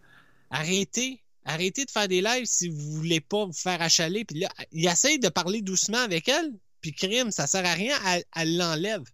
arrêtez. 0.51 1.23
Arrêtez 1.45 1.85
de 1.85 1.91
faire 1.93 2.09
des 2.09 2.21
lives 2.21 2.45
si 2.47 2.69
vous 2.69 2.93
voulez 2.95 3.21
pas 3.21 3.45
vous 3.47 3.53
faire 3.53 3.81
achaler. 3.81 4.25
Puis 4.25 4.41
là, 4.41 4.49
ils 4.73 4.89
essayent 4.89 5.21
de 5.21 5.29
parler 5.29 5.63
doucement 5.63 5.99
avec 5.99 6.29
elle. 6.29 6.53
Puis 6.81 6.93
crime, 6.93 7.31
ça 7.31 7.47
sert 7.47 7.65
à 7.65 7.73
rien, 7.73 7.97
elle, 8.09 8.25
elle 8.35 8.57
l'enlève. 8.57 9.05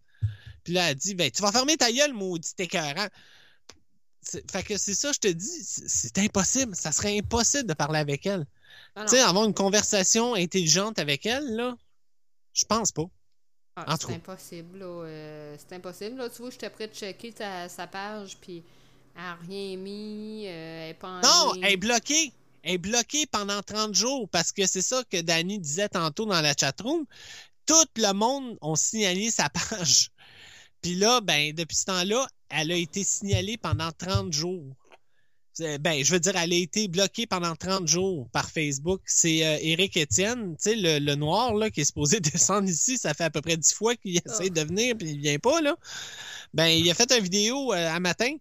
Puis 0.65 0.73
là, 0.73 0.91
elle 0.91 0.97
dit, 0.97 1.15
ben, 1.15 1.31
tu 1.31 1.43
vas 1.43 1.53
fermer 1.53 1.77
ta 1.77 1.93
gueule, 1.93 2.15
maudit 2.15 2.53
écœurant. 2.59 3.09
C'est- 4.23 4.49
Fait 4.51 4.63
que 4.63 4.77
c'est 4.79 4.95
ça, 4.95 5.11
je 5.13 5.19
te 5.19 5.29
dis, 5.29 5.65
c'est 5.65 6.19
impossible. 6.19 6.75
Ça 6.77 6.93
serait 6.93 7.19
impossible 7.19 7.67
de 7.69 7.75
parler 7.75 7.99
avec 7.99 8.25
elle. 8.27 8.47
Ah. 8.95 9.05
Tu 9.05 9.17
sais, 9.17 9.21
avoir 9.21 9.45
une 9.45 9.55
conversation 9.55 10.35
intelligente 10.35 10.99
avec 10.99 11.27
elle, 11.27 11.57
là, 11.57 11.77
je 12.55 12.65
pense 12.65 12.93
pas. 12.93 13.05
Ah, 13.77 13.97
c'est 13.99 14.15
impossible, 14.15 14.79
là. 14.81 14.85
euh, 14.87 15.57
c'est 15.59 15.75
impossible. 15.75 16.17
Là, 16.19 16.29
tu 16.29 16.43
vois, 16.43 16.51
j'étais 16.51 16.69
prêt 16.71 16.89
de 16.89 16.95
checker 16.95 17.33
ta- 17.33 17.69
sa 17.69 17.87
page, 17.87 18.37
puis 18.41 18.63
elle 19.17 19.23
n'a 19.23 19.35
rien 19.49 19.77
mis, 19.77 20.45
euh, 20.47 20.91
elle 20.91 20.99
pas 20.99 21.09
en 21.09 21.21
Non, 21.23 21.53
ligne. 21.55 21.65
elle 21.65 21.73
est 21.73 21.77
bloquée. 21.79 22.33
Elle 22.63 22.75
est 22.75 22.79
bloquée 22.79 23.27
pendant 23.27 23.61
30 23.63 23.95
jours 23.95 24.29
parce 24.29 24.53
que 24.53 24.67
c'est 24.67 24.83
ça 24.83 25.03
que 25.11 25.21
Danny 25.21 25.59
disait 25.59 25.89
tantôt 25.89 26.27
dans 26.27 26.41
la 26.41 26.55
chatroom. 26.55 27.07
Tout 27.67 27.75
le 27.97 28.13
monde 28.13 28.57
a 28.61 28.77
signalé 28.77 29.31
sa 29.31 29.49
page. 29.49 30.11
Puis 30.81 30.95
là, 30.95 31.21
ben, 31.21 31.53
depuis 31.55 31.77
ce 31.77 31.87
temps-là, 31.87 32.27
elle 32.53 32.71
a 32.73 32.77
été 32.77 33.03
signalée 33.05 33.57
pendant 33.57 33.91
30 33.93 34.33
jours. 34.33 34.75
Ben, 35.81 36.03
je 36.03 36.11
veux 36.13 36.19
dire, 36.21 36.35
elle 36.37 36.53
a 36.53 36.57
été 36.57 36.89
bloquée 36.89 37.27
pendant 37.27 37.55
30 37.55 37.87
jours 37.87 38.27
par 38.33 38.49
Facebook. 38.51 39.03
C'est 39.05 39.45
euh, 39.45 39.59
Éric 39.61 39.99
Étienne, 39.99 40.57
tu 40.57 40.71
sais, 40.71 40.77
le, 40.77 40.99
le 40.99 41.15
noir 41.15 41.55
là, 41.55 41.71
qui 41.71 41.83
est 41.83 41.85
supposé 41.85 42.21
descendre 42.21 42.69
ici. 42.71 42.97
Ça 42.97 43.13
fait 43.13 43.25
à 43.25 43.31
peu 43.31 43.43
près 43.43 43.59
10 43.59 43.75
fois 43.75 43.95
qu'il 43.97 44.19
essaie 44.25 44.49
de 44.49 44.61
venir, 44.63 44.97
puis 44.97 45.11
il 45.11 45.21
vient 45.21 45.39
pas, 45.39 45.61
là. 45.61 45.77
Ben, 46.55 46.69
il 46.69 46.91
a 46.91 46.95
fait 46.95 47.13
une 47.13 47.23
vidéo 47.23 47.71
euh, 47.75 47.95
à 47.95 48.01
matin, 48.01 48.35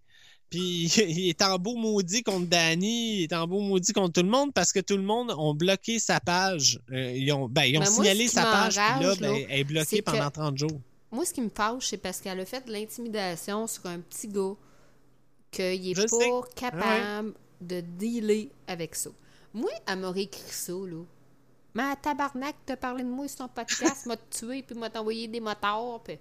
puis 0.49 0.85
il 1.07 1.27
est 1.27 1.41
en 1.41 1.59
beau 1.59 1.75
maudit 1.75 2.23
contre 2.23 2.47
Danny, 2.47 3.17
il 3.17 3.23
est 3.23 3.33
en 3.33 3.45
beau 3.45 3.59
maudit 3.59 3.91
contre 3.91 4.13
tout 4.13 4.23
le 4.25 4.31
monde 4.31 4.53
parce 4.53 4.71
que 4.71 4.79
tout 4.79 4.95
le 4.95 5.03
monde 5.03 5.33
ont 5.37 5.53
bloqué 5.53 5.99
sa 5.99 6.21
page. 6.21 6.79
Euh, 6.93 7.11
ils 7.11 7.29
ont, 7.33 7.49
ben, 7.49 7.63
ils 7.63 7.77
ont 7.77 7.81
Ben, 7.81 7.87
signalé 7.87 8.29
sa 8.29 8.43
page, 8.43 8.75
puis 8.75 9.03
là, 9.05 9.15
ben, 9.19 9.45
elle 9.49 9.59
est 9.59 9.63
bloquée 9.65 9.99
que- 9.99 10.11
pendant 10.11 10.31
30 10.31 10.57
jours. 10.57 10.79
Moi, 11.11 11.25
ce 11.25 11.33
qui 11.33 11.41
me 11.41 11.49
fâche, 11.49 11.89
c'est 11.89 11.97
parce 11.97 12.21
qu'elle 12.21 12.39
a 12.39 12.45
fait 12.45 12.65
de 12.65 12.71
l'intimidation 12.71 13.67
sur 13.67 13.85
un 13.87 13.99
petit 13.99 14.27
gars 14.27 14.55
qu'il 15.51 15.81
n'est 15.81 15.93
pas 15.93 16.07
sais. 16.07 16.29
capable 16.55 17.33
de 17.59 17.81
dealer 17.81 18.49
avec 18.67 18.95
ça. 18.95 19.09
Moi, 19.53 19.69
elle 19.87 19.99
m'aurait 19.99 20.21
écrit 20.23 20.41
ça, 20.51 20.71
là. 20.73 21.03
Mais 21.73 21.83
à 21.83 21.95
tabarnak, 21.95 22.55
t'as 22.65 22.75
parlé 22.77 23.03
de 23.03 23.09
moi 23.09 23.27
sur 23.27 23.39
ton 23.39 23.47
podcast, 23.49 24.05
m'a 24.05 24.17
tué, 24.17 24.63
puis 24.63 24.75
m'a 24.77 24.89
envoyé 24.95 25.27
des 25.27 25.39
motards, 25.39 26.01
puis... 26.03 26.17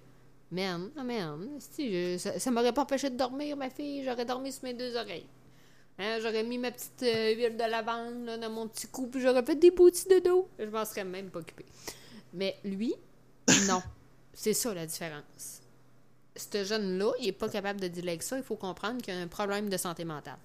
Man, 0.53 0.89
ah, 0.97 1.03
man, 1.05 1.47
je- 1.79 2.17
ça, 2.17 2.37
ça 2.37 2.51
m'aurait 2.51 2.73
pas 2.73 2.81
empêché 2.81 3.09
de 3.09 3.15
dormir, 3.15 3.55
ma 3.55 3.69
fille. 3.69 4.03
J'aurais 4.03 4.25
dormi 4.25 4.51
sur 4.51 4.65
mes 4.65 4.73
deux 4.73 4.97
oreilles. 4.97 5.25
Hein, 5.97 6.17
j'aurais 6.21 6.43
mis 6.43 6.57
ma 6.57 6.71
petite 6.71 7.03
euh, 7.03 7.33
huile 7.35 7.55
de 7.55 7.63
lavande 7.71 8.25
là, 8.25 8.37
dans 8.37 8.49
mon 8.49 8.67
petit 8.67 8.87
cou, 8.87 9.07
puis 9.07 9.21
j'aurais 9.21 9.43
fait 9.45 9.55
des 9.55 9.71
boutis 9.71 10.09
de 10.09 10.19
dos. 10.19 10.49
Je 10.59 10.65
m'en 10.65 10.83
serais 10.83 11.05
même 11.05 11.29
pas 11.29 11.39
occupée. 11.39 11.65
Mais 12.33 12.57
lui, 12.65 12.93
non. 13.65 13.81
C'est 14.33 14.53
ça 14.53 14.73
la 14.73 14.85
différence. 14.85 15.61
Ce 16.35 16.63
jeune-là, 16.63 17.11
il 17.19 17.27
est 17.27 17.31
pas 17.33 17.49
capable 17.49 17.79
de 17.81 17.87
dealer 17.87 18.09
avec 18.09 18.23
ça. 18.23 18.37
Il 18.37 18.43
faut 18.43 18.55
comprendre 18.55 19.01
qu'il 19.01 19.13
a 19.13 19.17
un 19.19 19.27
problème 19.27 19.69
de 19.69 19.77
santé 19.77 20.05
mentale. 20.05 20.37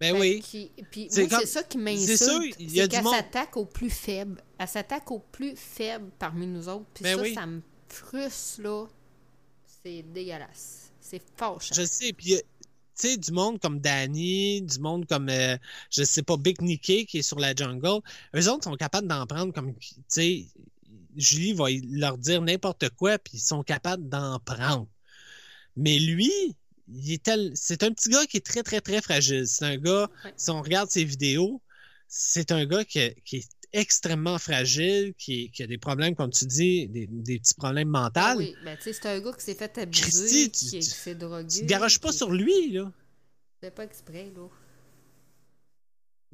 Ben 0.00 0.14
Fait 0.14 0.20
oui. 0.20 0.70
Puis 0.90 1.08
C'est 1.10 1.20
moi, 1.22 1.28
c'est 1.30 1.36
comme- 1.36 1.46
ça 1.46 1.62
qui 1.62 1.78
m'insulte. 1.78 2.56
il 2.58 2.72
y 2.74 2.80
a 2.80 2.84
C'est 2.84 2.88
du 2.88 2.96
qu'elle 2.96 3.06
s'attaque 3.06 3.56
aux 3.56 3.64
plus 3.66 3.90
faibles. 3.90 4.42
Elle 4.58 4.68
s'attaque 4.68 5.10
aux 5.10 5.20
plus 5.20 5.54
faibles 5.56 6.10
parmi 6.18 6.46
nous 6.46 6.68
autres. 6.68 6.86
Puis 6.94 7.04
Ben 7.04 7.16
ça, 7.16 7.22
oui. 7.22 7.34
ça 7.34 7.46
me 7.46 7.60
frustre, 7.88 8.62
là. 8.62 8.86
C'est 9.84 10.02
dégueulasse. 10.02 10.90
C'est 11.00 11.22
fâchant. 11.36 11.74
Je 11.74 11.84
sais, 11.84 12.12
puis 12.14 12.34
euh, 12.34 12.38
tu 12.98 13.08
sais, 13.08 13.16
du 13.18 13.30
monde 13.30 13.60
comme 13.60 13.78
Danny, 13.80 14.62
du 14.62 14.78
monde 14.80 15.06
comme, 15.06 15.28
euh, 15.28 15.56
je 15.90 16.02
sais 16.02 16.22
pas, 16.22 16.36
Big 16.38 16.60
Nicky 16.62 17.04
qui 17.06 17.18
est 17.18 17.22
sur 17.22 17.38
la 17.38 17.54
jungle, 17.54 18.00
eux 18.34 18.48
autres 18.50 18.64
sont 18.64 18.76
capables 18.76 19.06
d'en 19.06 19.26
prendre 19.26 19.52
comme, 19.52 19.74
tu 19.78 19.94
sais, 20.08 20.46
Julie 21.16 21.52
va 21.52 21.66
leur 21.90 22.18
dire 22.18 22.40
n'importe 22.42 22.90
quoi, 22.90 23.18
puis 23.18 23.38
ils 23.38 23.40
sont 23.40 23.62
capables 23.62 24.08
d'en 24.08 24.38
prendre. 24.40 24.88
Mais 25.76 25.98
lui, 25.98 26.30
il 26.88 27.12
est 27.12 27.22
tel, 27.22 27.52
c'est 27.54 27.82
un 27.82 27.90
petit 27.92 28.08
gars 28.10 28.26
qui 28.26 28.36
est 28.36 28.46
très, 28.46 28.62
très, 28.62 28.80
très 28.80 29.00
fragile. 29.02 29.46
C'est 29.46 29.64
un 29.64 29.76
gars, 29.76 30.08
Ouais. 30.24 30.32
si 30.36 30.50
on 30.50 30.62
regarde 30.62 30.90
ses 30.90 31.04
vidéos, 31.04 31.60
c'est 32.08 32.52
un 32.52 32.64
gars 32.66 32.84
qui, 32.84 33.00
qui 33.24 33.36
est 33.38 33.48
extrêmement 33.72 34.38
fragile, 34.38 35.14
qui, 35.18 35.50
qui 35.50 35.62
a 35.64 35.66
des 35.66 35.78
problèmes, 35.78 36.14
comme 36.14 36.30
tu 36.30 36.44
dis, 36.46 36.86
des, 36.88 37.08
des 37.08 37.40
petits 37.40 37.54
problèmes 37.54 37.88
mentaux. 37.88 38.12
Ah 38.16 38.34
oui, 38.36 38.54
ben, 38.64 38.76
tu 38.76 38.84
sais, 38.84 38.92
c'est 38.92 39.06
un 39.06 39.18
gars 39.20 39.32
qui 39.32 39.44
s'est 39.44 39.54
fait 39.56 39.78
abuser, 39.78 40.00
Christy, 40.02 40.50
tu- 40.52 40.78
qui, 40.78 40.82
s'est 40.82 41.14
drogué. 41.16 41.48
Tu 41.48 41.60
te 41.62 41.66
garages 41.66 41.98
pas 42.00 42.12
sur 42.12 42.30
lui, 42.30 42.70
là. 42.70 42.92
C'est 43.62 43.74
pas 43.74 43.84
exprès, 43.84 44.30
là. 44.36 44.48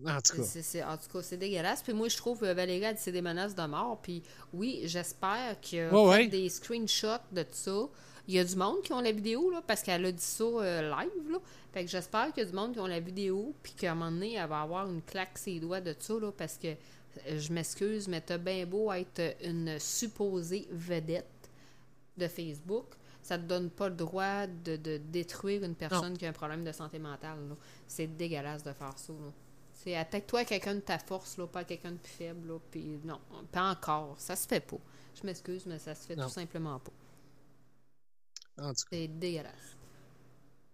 En 0.06 0.20
tout 0.20 0.36
cas. 0.36 0.42
C'est- 0.42 0.62
c'est- 0.62 0.82
en 0.84 0.96
tout 0.96 1.08
cas, 1.12 1.22
c'est 1.22 1.36
dégueulasse. 1.36 1.82
Puis 1.82 1.92
moi, 1.92 2.08
je 2.08 2.16
trouve 2.16 2.38
que 2.40 2.52
Valérie 2.52 2.84
a 2.86 2.92
dit 2.92 3.00
c'est 3.02 3.12
des 3.12 3.22
menaces 3.22 3.54
de 3.54 3.62
mort. 3.66 3.98
Puis 4.02 4.22
oui, 4.52 4.80
j'espère 4.84 5.58
qu'il 5.60 5.80
a 5.80 5.90
fait 5.90 5.96
ouais. 5.96 6.28
des 6.28 6.48
screenshots 6.48 7.22
de 7.32 7.42
tout 7.42 7.48
ça. 7.52 7.88
Il 8.28 8.34
y 8.34 8.38
a 8.38 8.44
du 8.44 8.54
monde 8.54 8.82
qui 8.82 8.92
ont 8.92 9.00
la 9.00 9.10
vidéo, 9.12 9.50
là, 9.50 9.60
parce 9.66 9.82
qu'elle 9.82 10.04
a 10.06 10.12
dit 10.12 10.22
ça 10.22 10.44
euh, 10.44 10.82
live, 10.82 11.30
là. 11.32 11.38
Fait 11.72 11.84
que 11.84 11.90
j'espère 11.90 12.32
qu'il 12.32 12.44
y 12.44 12.46
a 12.46 12.50
du 12.50 12.54
monde 12.56 12.72
qui 12.74 12.78
ont 12.80 12.86
la 12.86 13.00
vidéo, 13.00 13.54
puis 13.62 13.72
qu'à 13.72 13.92
un 13.92 13.94
moment 13.94 14.10
donné, 14.12 14.34
elle 14.34 14.48
va 14.48 14.60
avoir 14.62 14.88
une 14.88 15.02
claque 15.02 15.36
ses 15.38 15.58
doigts 15.58 15.80
de 15.80 15.94
ça, 15.98 16.14
là, 16.20 16.30
parce 16.30 16.56
que 16.56 16.68
euh, 16.68 17.38
je 17.38 17.52
m'excuse, 17.52 18.06
mais 18.06 18.20
t'as 18.20 18.38
bien 18.38 18.64
beau 18.66 18.92
être 18.92 19.34
une 19.44 19.78
supposée 19.80 20.68
vedette 20.70 21.26
de 22.16 22.28
Facebook, 22.28 22.86
ça 23.22 23.36
te 23.36 23.42
donne 23.44 23.68
pas 23.70 23.88
le 23.88 23.94
droit 23.96 24.46
de, 24.46 24.76
de 24.76 24.98
détruire 24.98 25.64
une 25.64 25.74
personne 25.74 26.16
qui 26.16 26.24
a 26.26 26.28
un 26.28 26.32
problème 26.32 26.62
de 26.64 26.72
santé 26.72 26.98
mentale. 26.98 27.38
C'est 27.88 28.06
dégueulasse 28.06 28.62
de 28.62 28.72
faire 28.72 28.96
ça. 28.96 29.12
là. 29.12 29.32
C'est 29.82 29.96
attaque-toi 29.96 30.40
à 30.40 30.44
quelqu'un 30.44 30.74
de 30.74 30.80
ta 30.80 30.98
force, 30.98 31.38
là, 31.38 31.46
pas 31.46 31.60
à 31.60 31.64
quelqu'un 31.64 31.92
de 31.92 31.96
plus 31.96 32.12
faible. 32.12 32.48
Là, 32.48 32.58
puis 32.70 32.98
non, 33.04 33.18
pas 33.50 33.70
encore. 33.70 34.14
Ça 34.18 34.36
se 34.36 34.46
fait 34.46 34.60
pas. 34.60 34.76
Je 35.18 35.26
m'excuse, 35.26 35.64
mais 35.66 35.78
ça 35.78 35.94
se 35.94 36.06
fait 36.06 36.16
Non. 36.16 36.26
tout 36.26 36.32
simplement 36.34 36.78
pas. 36.78 36.92
C'est 38.90 39.08
dégueulasse. 39.08 39.52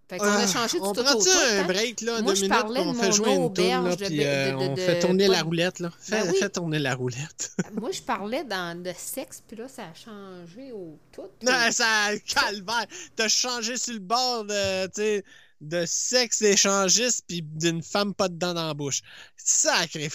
Fait 0.08 0.18
qu'on 0.18 0.24
a 0.24 0.42
Ah, 0.42 0.46
changé 0.46 0.78
du 0.78 0.84
on 0.86 0.92
tout 0.92 1.02
prend 1.02 1.18
tout. 1.18 1.28
un 1.28 1.64
break, 1.64 2.00
là, 2.00 2.22
Moi, 2.22 2.34
deux 2.34 2.42
minutes, 2.42 2.54
on 2.64 2.92
de 2.92 2.96
fait 2.96 3.12
jouer 3.12 3.34
une 3.34 3.52
tourne, 3.52 3.88
là, 3.88 3.96
puis 3.96 4.24
euh, 4.24 4.56
on 4.56 4.76
fait 4.76 5.00
tourner 5.00 5.26
la 5.26 5.42
roulette, 5.42 5.80
là. 5.80 5.90
Fais, 5.98 6.22
Ben 6.22 6.30
oui. 6.30 6.36
fais 6.38 6.48
tourner 6.48 6.78
la 6.78 6.94
roulette. 6.94 7.56
Moi, 7.80 7.90
je 7.90 8.02
parlais 8.02 8.44
dans, 8.44 8.80
de 8.80 8.92
sexe, 8.96 9.42
puis 9.46 9.56
là, 9.56 9.66
ça 9.66 9.82
a 9.86 9.94
changé 9.94 10.70
au 10.70 10.96
tout. 11.10 11.22
non, 11.42 11.70
ça, 11.72 12.10
calvaire. 12.24 12.86
T'as 13.16 13.26
changé 13.28 13.76
sur 13.76 13.94
le 13.94 14.00
bord 14.00 14.44
de, 14.44 14.86
tu 14.86 14.92
sais, 14.94 15.24
de 15.60 15.84
sexe 15.86 16.42
échangiste 16.42 17.24
puis 17.26 17.42
d'une 17.42 17.82
femme 17.82 18.14
pas 18.14 18.28
de 18.28 18.34
dents 18.34 18.54
dans 18.54 18.66
la 18.66 18.74
bouche. 18.74 19.00
Sacré. 19.36 20.10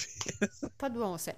Pas 0.78 0.90
de 0.90 1.00
bon 1.00 1.18
sens. 1.18 1.34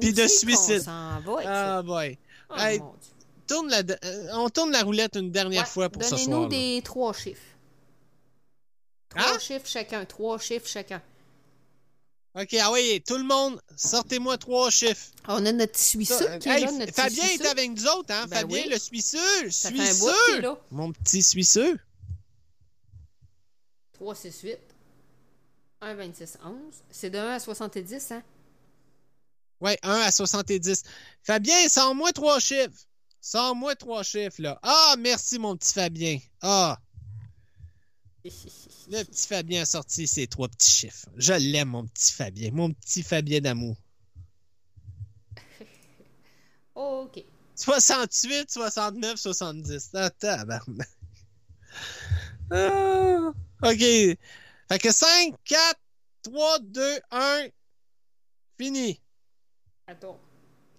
Puis 0.00 0.12
de 0.12 0.26
suicide. 0.26 0.82
s'en 0.82 1.20
va 1.20 1.32
avec 1.34 1.46
Ah, 1.46 1.64
ça? 1.78 1.82
boy. 1.82 2.18
Oh, 2.50 2.54
Hey, 2.56 2.78
mon 2.78 2.92
Dieu. 2.92 3.10
Tourne 3.48 3.68
la, 3.70 3.78
euh, 4.04 4.28
on 4.34 4.48
tourne 4.50 4.72
la 4.72 4.82
roulette 4.82 5.14
une 5.16 5.30
dernière 5.30 5.62
Ouais, 5.62 5.68
fois 5.68 5.88
pour 5.88 6.02
ce 6.02 6.16
soir. 6.16 6.20
Donnez-nous 6.20 6.48
des 6.48 6.82
trois 6.82 7.12
chiffres. 7.12 7.40
Trois 9.08 9.34
Hein? 9.34 9.38
chiffres 9.38 9.66
chacun. 9.66 10.04
Trois 10.04 10.38
chiffres 10.38 10.66
chacun. 10.68 11.00
OK, 12.38 12.54
ah 12.60 12.70
oui, 12.70 13.02
tout 13.06 13.16
le 13.16 13.24
monde, 13.24 13.58
sortez-moi 13.76 14.36
trois 14.36 14.68
chiffres. 14.70 15.06
On 15.26 15.46
a 15.46 15.52
notre 15.52 15.78
suisseux 15.78 16.18
Ça, 16.18 16.38
qui 16.38 16.48
est 16.50 16.52
hey, 16.52 16.64
là, 16.66 16.72
notre 16.72 16.92
Fabien 16.92 17.24
est 17.24 17.46
avec 17.46 17.70
nous 17.70 17.86
autres, 17.86 18.12
hein? 18.12 18.26
Ben 18.28 18.40
Fabien, 18.40 18.62
oui. 18.64 18.68
le 18.70 18.78
suisseux. 18.78 19.50
Suisseux. 19.50 20.42
Mon 20.70 20.92
petit 20.92 21.22
suisseux. 21.22 21.78
3, 23.96 24.14
6, 24.14 24.40
8. 24.42 24.58
1, 25.80 25.94
26, 25.94 26.38
11. 26.44 26.54
C'est 26.90 27.10
de 27.10 27.18
1 27.18 27.34
à 27.34 27.38
70, 27.38 28.12
hein? 28.12 28.22
Ouais, 29.60 29.78
1 29.82 29.90
à 29.90 30.10
70. 30.10 30.82
Fabien, 31.22 31.68
sors-moi 31.68 32.12
trois 32.12 32.38
chiffres. 32.38 32.86
Sors-moi 33.22 33.74
trois 33.74 34.02
chiffres, 34.02 34.42
là. 34.42 34.58
Ah, 34.62 34.96
merci, 34.98 35.38
mon 35.38 35.56
petit 35.56 35.72
Fabien. 35.72 36.18
Ah, 36.42 36.78
le 38.24 39.02
petit 39.02 39.26
Fabien 39.26 39.62
a 39.62 39.64
sorti 39.64 40.06
ses 40.06 40.26
trois 40.26 40.48
petits 40.48 40.70
chiffres. 40.70 41.08
Je 41.16 41.32
l'aime, 41.32 41.68
mon 41.68 41.86
petit 41.86 42.12
Fabien. 42.12 42.50
Mon 42.52 42.72
petit 42.72 43.02
Fabien 43.02 43.40
d'amour. 43.40 43.76
OK. 46.74 47.24
68, 47.54 48.50
69, 48.50 49.16
70. 49.18 49.90
Ah, 49.94 50.10
tabarnak. 50.10 50.88
Ah, 52.50 53.32
OK. 53.62 53.78
Fait 54.68 54.78
que 54.80 54.92
5, 54.92 55.34
4, 55.44 55.80
3, 56.22 56.58
2, 56.60 57.00
1. 57.10 57.46
Fini. 58.58 59.00
Attends. 59.86 60.18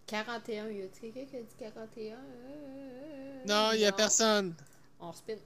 41. 0.07 0.69
Y 0.69 0.81
a-t-il 0.83 1.13
quelqu'un 1.13 1.29
qui 1.29 1.37
a 1.37 1.41
dit 1.41 1.55
41? 1.59 2.15
Euh, 2.15 3.43
Non, 3.47 3.71
il 3.73 3.79
n'y 3.79 3.85
a 3.85 3.91
personne. 3.91 4.55
On 4.99 5.11
spin. 5.13 5.37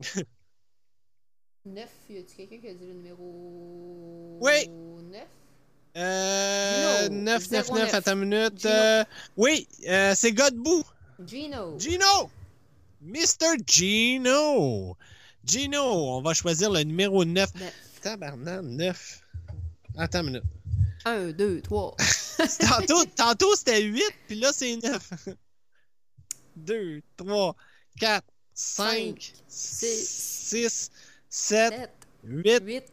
Neuf, 1.64 1.90
y 2.10 2.18
a-t-il 2.18 2.48
quelqu'un 2.48 2.58
qui 2.58 2.68
a 2.68 2.74
dit 2.74 2.86
le 2.86 2.92
numéro 2.94 4.38
Oui. 4.40 4.68
9? 4.68 5.22
Euh, 5.96 7.02
Gino, 7.04 7.14
9, 7.22 7.50
9, 7.50 7.68
9, 7.70 7.78
09. 7.78 7.94
attends 7.94 8.12
une 8.12 8.18
minute. 8.28 8.66
Euh, 8.66 9.04
oui, 9.36 9.68
euh, 9.86 10.14
c'est 10.16 10.32
Godbout. 10.32 10.84
Gino. 11.24 11.78
Gino! 11.78 12.30
Mr. 13.02 13.56
Gino! 13.66 14.96
Gino, 15.44 16.18
on 16.18 16.22
va 16.22 16.34
choisir 16.34 16.70
le 16.70 16.84
numéro 16.84 17.24
9. 17.24 17.54
Neuf. 17.56 17.74
Tabarnak, 18.00 18.62
9. 18.62 19.22
Attends 19.96 20.20
une 20.20 20.26
minute. 20.26 20.44
1, 21.04 21.32
2, 21.32 21.60
3. 21.62 21.96
Tantôt, 22.60 23.04
tantôt 23.16 23.56
c'était 23.56 23.82
8, 23.82 24.02
puis 24.28 24.36
là 24.38 24.52
c'est 24.52 24.76
9. 24.76 25.10
2, 26.56 27.02
3, 27.16 27.56
4, 27.98 28.24
5, 28.54 29.32
six, 29.48 30.08
6, 30.08 30.90
7, 31.28 31.72
7, 31.72 31.90
8 32.22 32.62
8. 32.64 32.84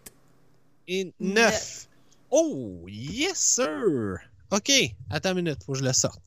et 0.88 1.06
9. 1.06 1.14
neuf. 1.20 1.88
Oh, 2.32 2.86
yes, 2.88 3.38
sir! 3.38 4.18
OK, 4.52 4.72
attends 5.10 5.32
une 5.32 5.44
minute, 5.44 5.64
faut 5.64 5.74
que 5.74 5.80
je 5.80 5.84
le 5.84 5.94
sorte. 5.94 6.22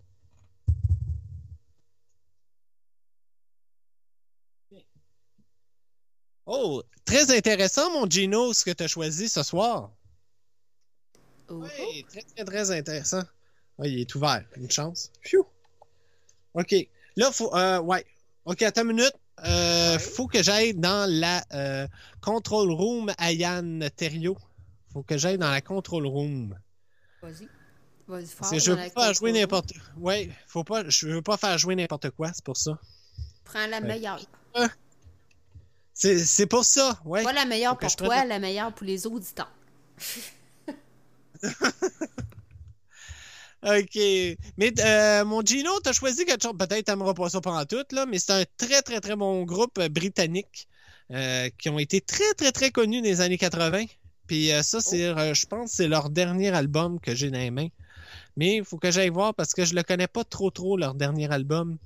Oh, 6.46 6.82
très 7.04 7.36
intéressant, 7.36 7.90
mon 7.92 8.08
Gino, 8.08 8.52
ce 8.52 8.64
que 8.64 8.70
tu 8.72 8.82
as 8.82 8.88
choisi 8.88 9.28
ce 9.28 9.42
soir. 9.42 9.90
Oh, 11.48 11.62
Oui, 11.62 12.04
très, 12.08 12.22
très, 12.22 12.44
très 12.44 12.70
intéressant. 12.70 13.22
Ah, 13.78 13.86
il 13.86 14.00
est 14.00 14.14
ouvert. 14.14 14.44
Une 14.56 14.70
chance. 14.70 15.10
Phew. 15.22 15.44
OK. 16.54 16.74
Là, 17.16 17.30
faut. 17.32 17.54
Euh, 17.54 17.80
ouais. 17.80 18.04
OK, 18.44 18.62
attends 18.62 18.82
une 18.82 18.88
minute. 18.96 19.14
euh, 19.44 19.98
faut 19.98 20.26
que 20.26 20.42
j'aille 20.42 20.74
dans 20.74 21.08
la 21.10 21.42
euh, 21.54 21.86
control 22.20 22.70
room 22.72 23.12
à 23.18 23.32
Yann 23.32 23.88
Thériault. 23.96 24.38
Faut 24.92 25.02
que 25.02 25.16
j'aille 25.16 25.38
dans 25.38 25.50
la 25.50 25.60
control 25.60 26.06
room. 26.06 26.58
Vas-y. 27.22 27.48
Vas-y, 28.08 28.26
fort. 28.26 28.52
Je 28.58 28.70
veux 28.72 28.76
pas 28.76 28.84
contrôle 28.90 29.14
jouer 29.14 29.32
n'importe. 29.32 29.72
Ouais, 29.96 30.30
faut 30.46 30.64
pas. 30.64 30.88
Je 30.88 31.06
veux 31.06 31.22
pas 31.22 31.36
faire 31.36 31.56
jouer 31.56 31.76
n'importe 31.76 32.10
quoi, 32.10 32.30
c'est 32.34 32.44
pour 32.44 32.56
ça. 32.56 32.78
Prends 33.44 33.66
la 33.68 33.80
meilleure. 33.80 34.20
C'est 36.02 36.46
pour 36.46 36.64
ça, 36.64 36.98
ouais. 37.04 37.22
Pas 37.22 37.32
la 37.32 37.44
meilleure 37.44 37.78
pour 37.78 37.94
toi, 37.94 38.24
la 38.24 38.38
meilleure 38.38 38.74
pour 38.74 38.86
les 38.86 39.06
auditeurs. 39.06 39.52
OK. 43.64 43.96
Mais 44.56 44.72
euh, 44.80 45.24
mon 45.24 45.40
Gino, 45.42 45.70
t'as 45.80 45.92
choisi 45.92 46.24
quelque 46.24 46.42
chose. 46.42 46.56
Peut-être 46.58 46.84
t'aimeras 46.86 47.14
pas 47.14 47.28
ça 47.28 47.40
pendant 47.40 47.64
tout, 47.64 47.84
là, 47.92 48.06
mais 48.06 48.18
c'est 48.18 48.32
un 48.32 48.44
très, 48.56 48.82
très, 48.82 49.00
très 49.00 49.14
bon 49.14 49.44
groupe 49.44 49.78
euh, 49.78 49.88
britannique 49.88 50.66
euh, 51.12 51.50
qui 51.58 51.68
ont 51.68 51.78
été 51.78 52.00
très, 52.00 52.32
très, 52.34 52.52
très 52.52 52.70
connus 52.70 53.02
dans 53.02 53.08
les 53.08 53.20
années 53.20 53.38
80. 53.38 53.84
Puis 54.26 54.50
euh, 54.50 54.62
ça, 54.62 54.80
c'est, 54.80 55.04
euh, 55.04 55.34
je 55.34 55.46
pense, 55.46 55.70
que 55.70 55.76
c'est 55.76 55.88
leur 55.88 56.10
dernier 56.10 56.48
album 56.48 56.98
que 57.00 57.14
j'ai 57.14 57.30
dans 57.30 57.38
les 57.38 57.50
mains. 57.50 57.68
Mais 58.36 58.56
il 58.56 58.64
faut 58.64 58.78
que 58.78 58.90
j'aille 58.90 59.10
voir 59.10 59.34
parce 59.34 59.52
que 59.52 59.64
je 59.64 59.74
le 59.74 59.82
connais 59.82 60.06
pas 60.06 60.24
trop, 60.24 60.50
trop, 60.50 60.76
leur 60.76 60.94
dernier 60.94 61.30
album. 61.30 61.76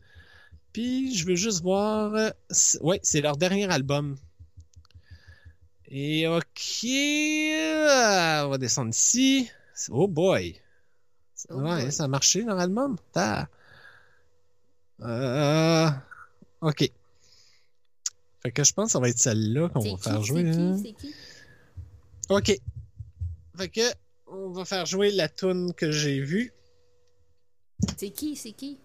Puis 0.77 1.15
je 1.17 1.25
veux 1.25 1.37
juste 1.37 1.63
voir. 1.63 2.13
euh, 2.15 2.29
c'est- 2.51 2.79
ouais, 2.83 3.01
c'est 3.03 3.23
leur 3.23 3.39
dernier 3.39 3.65
album. 3.73 4.19
Et 5.87 6.27
OK. 6.29 6.85
euh, 6.85 8.43
on 8.45 8.49
va 8.51 8.59
descendre 8.59 8.91
ici. 8.91 9.49
Oh 9.89 10.07
boy. 10.07 10.61
Oh 11.49 11.55
ouais, 11.63 11.85
boy. 11.85 11.93
ça 11.93 12.05
a 12.05 12.09
marché 12.09 12.43
leur 12.43 12.59
album? 12.59 12.99
Euh, 15.01 15.89
ok. 16.61 16.91
Fait 18.43 18.53
que 18.53 18.63
je 18.63 18.73
pense 18.75 18.89
que 18.89 18.93
ça 18.93 19.01
va 19.01 19.09
être 19.09 19.19
celle-là 19.19 19.71
qu'on 19.71 19.81
va 19.81 19.89
qui? 19.97 20.03
faire 20.03 20.23
jouer. 20.23 20.47
Hein. 20.51 20.77
qui? 20.77 20.83
C'est 20.83 20.93
qui? 21.09 21.15
Ok. 22.29 22.61
Fait 23.57 23.69
que 23.71 23.81
on 24.27 24.51
va 24.51 24.67
faire 24.67 24.85
jouer 24.85 25.11
la 25.11 25.31
tune 25.31 25.73
que 25.73 25.91
j'ai 25.91 26.21
vue. 26.21 26.53
C'est 27.97 28.11
qui? 28.11 28.37
C'est 28.37 28.53
qui? 28.53 28.79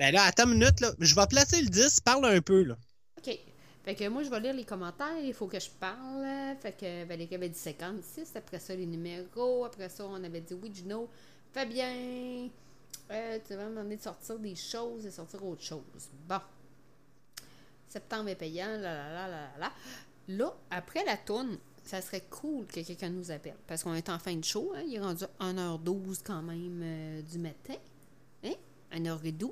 Ben 0.00 0.14
là, 0.14 0.22
attends 0.22 0.46
une 0.46 0.54
minute, 0.54 0.80
là. 0.80 0.92
Je 0.98 1.14
vais 1.14 1.26
placer 1.26 1.60
le 1.60 1.68
10, 1.68 2.00
parle 2.00 2.24
un 2.24 2.40
peu, 2.40 2.62
là. 2.62 2.74
OK. 3.18 3.38
Fait 3.84 3.94
que 3.94 4.08
moi, 4.08 4.22
je 4.22 4.30
vais 4.30 4.40
lire 4.40 4.54
les 4.54 4.64
commentaires. 4.64 5.18
Il 5.22 5.34
faut 5.34 5.46
que 5.46 5.60
je 5.60 5.68
parle. 5.68 6.56
Fait 6.62 6.72
que 6.72 7.04
Valérie 7.04 7.34
avait 7.34 7.50
dit 7.50 7.58
56. 7.58 8.32
Après 8.34 8.58
ça, 8.58 8.74
les 8.74 8.86
numéros. 8.86 9.66
Après 9.66 9.90
ça, 9.90 10.06
on 10.06 10.24
avait 10.24 10.40
dit 10.40 10.54
oui, 10.54 10.70
Gino. 10.74 11.10
Fabien. 11.52 12.48
Euh, 13.10 13.38
tu 13.46 13.54
vas 13.54 13.64
me 13.64 13.76
demander 13.76 13.98
de 13.98 14.02
sortir 14.02 14.38
des 14.38 14.54
choses 14.54 15.04
et 15.04 15.10
sortir 15.10 15.44
autre 15.44 15.62
chose. 15.62 16.08
Bon. 16.26 16.40
Septembre 17.86 18.30
est 18.30 18.36
payant. 18.36 18.70
Là, 18.70 18.94
là, 18.94 19.12
là, 19.12 19.28
là, 19.28 19.50
là. 19.58 19.72
Là, 20.28 20.56
après 20.70 21.04
la 21.04 21.18
tourne, 21.18 21.58
ça 21.84 22.00
serait 22.00 22.24
cool 22.30 22.64
que 22.66 22.80
quelqu'un 22.80 23.10
nous 23.10 23.30
appelle. 23.30 23.58
Parce 23.66 23.82
qu'on 23.82 23.94
est 23.94 24.08
en 24.08 24.18
fin 24.18 24.34
de 24.34 24.44
show. 24.44 24.72
Hein? 24.74 24.82
Il 24.86 24.94
est 24.94 25.00
rendu 25.00 25.24
1h12 25.40 26.20
quand 26.24 26.40
même 26.40 26.80
euh, 26.82 27.20
du 27.20 27.38
matin. 27.38 27.74
Hein? 28.44 28.54
1h12. 28.92 29.50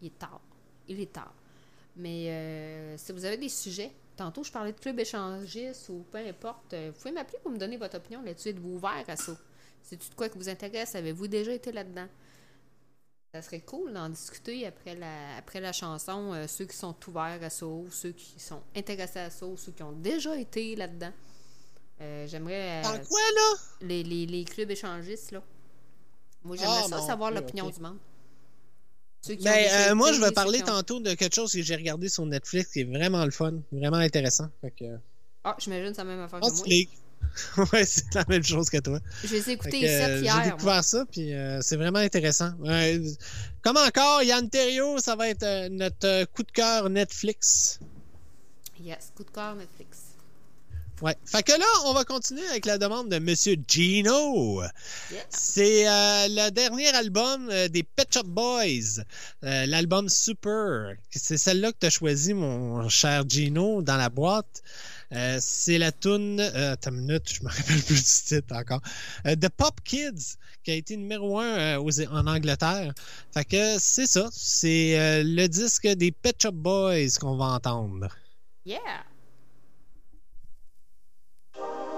Il 0.00 0.06
est 0.08 0.18
tard. 0.18 0.40
Il 0.88 1.00
est 1.00 1.12
tard. 1.12 1.32
Mais 1.96 2.30
euh, 2.30 2.96
si 2.96 3.12
vous 3.12 3.24
avez 3.24 3.36
des 3.36 3.48
sujets, 3.48 3.92
tantôt 4.16 4.42
je 4.42 4.50
parlais 4.50 4.72
de 4.72 4.78
club 4.80 4.98
échangiste 4.98 5.88
ou 5.90 6.04
peu 6.10 6.18
importe, 6.18 6.72
euh, 6.74 6.90
vous 6.94 6.98
pouvez 6.98 7.12
m'appeler 7.12 7.38
pour 7.42 7.50
me 7.52 7.58
donner 7.58 7.76
votre 7.76 7.96
opinion 7.96 8.22
là-dessus. 8.22 8.48
Êtes-vous 8.50 8.74
ouvert 8.76 9.04
à 9.06 9.16
ça? 9.16 9.36
C'est-tu 9.82 10.08
de 10.10 10.14
quoi 10.14 10.28
qui 10.28 10.38
vous 10.38 10.48
intéresse? 10.48 10.94
Avez-vous 10.94 11.28
déjà 11.28 11.52
été 11.52 11.70
là-dedans? 11.72 12.06
Ça 13.34 13.42
serait 13.42 13.60
cool 13.60 13.92
d'en 13.94 14.08
discuter 14.10 14.66
après 14.66 14.94
la, 14.94 15.36
après 15.38 15.60
la 15.60 15.72
chanson, 15.72 16.32
euh, 16.34 16.46
ceux 16.46 16.66
qui 16.66 16.76
sont 16.76 16.94
ouverts 17.08 17.38
à 17.42 17.48
ça, 17.50 17.66
ou 17.66 17.88
ceux 17.90 18.12
qui 18.12 18.38
sont 18.38 18.60
intéressés 18.76 19.20
à 19.20 19.30
ça, 19.30 19.46
ou 19.46 19.56
ceux 19.56 19.72
qui 19.72 19.82
ont 19.82 19.92
déjà 19.92 20.36
été 20.36 20.76
là-dedans. 20.76 21.12
Euh, 22.00 22.26
J'aimerais. 22.26 22.82
là? 23.34 23.58
les, 23.80 24.02
les, 24.02 24.26
les 24.26 24.44
clubs 24.44 24.70
échangistes, 24.70 25.30
là. 25.30 25.42
Moi, 26.44 26.56
j'aimerais 26.56 26.80
Ah, 26.84 26.88
ça 26.88 26.98
bon, 26.98 27.06
savoir 27.06 27.30
l'opinion 27.30 27.70
du 27.70 27.80
monde. 27.80 27.98
Ceux 29.22 29.34
qui 29.36 29.48
ont 29.48 29.50
Ben, 29.50 29.90
euh, 29.90 29.94
moi, 29.94 30.12
je 30.12 30.20
vais 30.20 30.32
parler 30.32 30.60
tantôt 30.62 31.00
de 31.00 31.14
quelque 31.14 31.34
chose 31.34 31.52
que 31.52 31.62
j'ai 31.62 31.76
regardé 31.76 32.08
sur 32.08 32.26
Netflix 32.26 32.72
qui 32.72 32.80
est 32.80 32.84
vraiment 32.84 33.24
le 33.24 33.30
fun, 33.30 33.54
vraiment 33.70 33.98
intéressant. 33.98 34.48
Fait 34.60 34.72
que, 34.72 34.84
Ah, 35.44 35.56
j'imagine 35.58 35.90
que 35.90 35.94
c'est 35.94 36.02
la 36.02 36.04
même 36.04 36.20
affaire 36.20 36.40
que 36.40 36.46
moi. 36.46 36.66
League. 36.66 36.88
ouais, 37.72 37.84
c'est 37.84 38.14
la 38.14 38.24
même 38.28 38.42
chose 38.42 38.68
que 38.68 38.78
toi. 38.78 38.98
Je 39.24 39.32
les 39.32 39.50
ai 39.50 39.52
écoutés 39.52 39.88
euh, 39.88 40.20
hier. 40.20 40.34
J'ai 40.34 40.48
moi. 40.48 40.56
découvert 40.56 40.84
ça, 40.84 41.04
puis 41.10 41.32
euh, 41.32 41.60
c'est 41.62 41.76
vraiment 41.76 42.00
intéressant. 42.00 42.50
Ouais, 42.58 43.00
comme 43.62 43.76
encore, 43.76 44.22
Yann 44.22 44.50
Terrio, 44.50 44.98
ça 44.98 45.14
va 45.14 45.28
être 45.28 45.44
euh, 45.44 45.68
notre 45.68 46.06
euh, 46.06 46.24
coup 46.26 46.42
de 46.42 46.50
cœur 46.50 46.90
Netflix. 46.90 47.78
Yes, 48.80 49.12
coup 49.14 49.22
de 49.24 49.30
cœur 49.30 49.54
Netflix. 49.54 50.11
Ouais. 51.02 51.16
Fait 51.24 51.42
que 51.42 51.50
là, 51.52 51.64
on 51.86 51.92
va 51.94 52.04
continuer 52.04 52.46
avec 52.46 52.64
la 52.64 52.78
demande 52.78 53.08
de 53.08 53.18
Monsieur 53.18 53.56
Gino. 53.66 54.62
Yeah. 55.10 55.24
C'est 55.30 55.88
euh, 55.88 56.28
le 56.28 56.50
dernier 56.50 56.86
album 56.88 57.48
euh, 57.50 57.66
des 57.66 57.82
Pet 57.82 58.06
Shop 58.14 58.22
Boys, 58.24 59.02
euh, 59.42 59.66
l'album 59.66 60.08
Super. 60.08 60.94
C'est 61.10 61.36
celle-là 61.38 61.72
que 61.72 61.78
tu 61.80 61.86
as 61.86 61.90
choisi, 61.90 62.34
mon 62.34 62.88
cher 62.88 63.24
Gino, 63.28 63.82
dans 63.82 63.96
la 63.96 64.08
boîte. 64.10 64.62
C'est 65.40 65.76
la 65.76 65.92
tune, 65.92 66.40
attends 66.40 66.90
une 66.90 67.00
minute, 67.02 67.30
je 67.34 67.42
me 67.42 67.48
rappelle 67.50 67.82
plus 67.82 67.96
du 67.96 68.02
titre 68.02 68.54
encore. 68.56 68.80
The 69.24 69.50
Pop 69.50 69.78
Kids, 69.84 70.36
qui 70.64 70.70
a 70.70 70.74
été 70.74 70.96
numéro 70.96 71.38
un 71.38 71.76
aux- 71.76 72.00
en 72.08 72.26
Angleterre. 72.26 72.94
Fait 73.34 73.44
que 73.44 73.76
c'est 73.78 74.06
ça, 74.06 74.30
c'est 74.32 75.22
le 75.22 75.46
disque 75.48 75.86
des 75.86 76.12
Pet 76.12 76.34
Shop 76.40 76.52
Boys 76.52 77.10
qu'on 77.20 77.36
va 77.36 77.44
entendre. 77.46 78.08
Yeah! 78.64 78.78
Bye. 81.54 81.91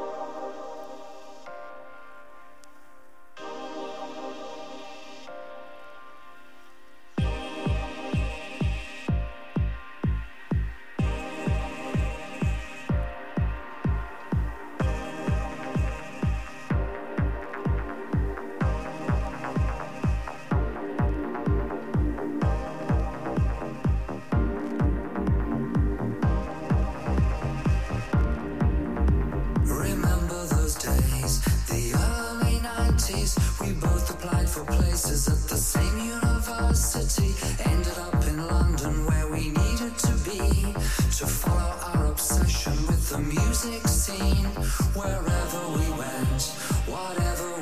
Both 33.81 34.11
applied 34.11 34.49
for 34.49 34.65
places 34.65 35.29
at 35.29 35.49
the 35.49 35.57
same 35.57 35.99
university. 35.99 37.35
Ended 37.65 37.99
up 37.99 38.27
in 38.27 38.47
London 38.47 39.07
where 39.07 39.29
we 39.29 39.51
needed 39.51 39.97
to 39.99 40.13
be 40.25 40.73
to 41.19 41.27
follow 41.27 41.77
our 41.83 42.07
obsession 42.07 42.77
with 42.87 43.09
the 43.11 43.19
music 43.19 43.87
scene. 43.87 44.47
Wherever 44.95 45.61
we 45.79 45.87
went, 45.99 46.43
whatever 46.87 47.54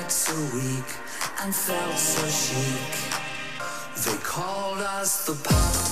a 0.00 0.54
week, 0.54 0.90
and 1.42 1.54
felt 1.54 1.98
so 1.98 2.26
chic. 2.26 2.92
They 4.04 4.16
called 4.22 4.78
us 4.80 5.26
the 5.26 5.34
pop 5.34 5.91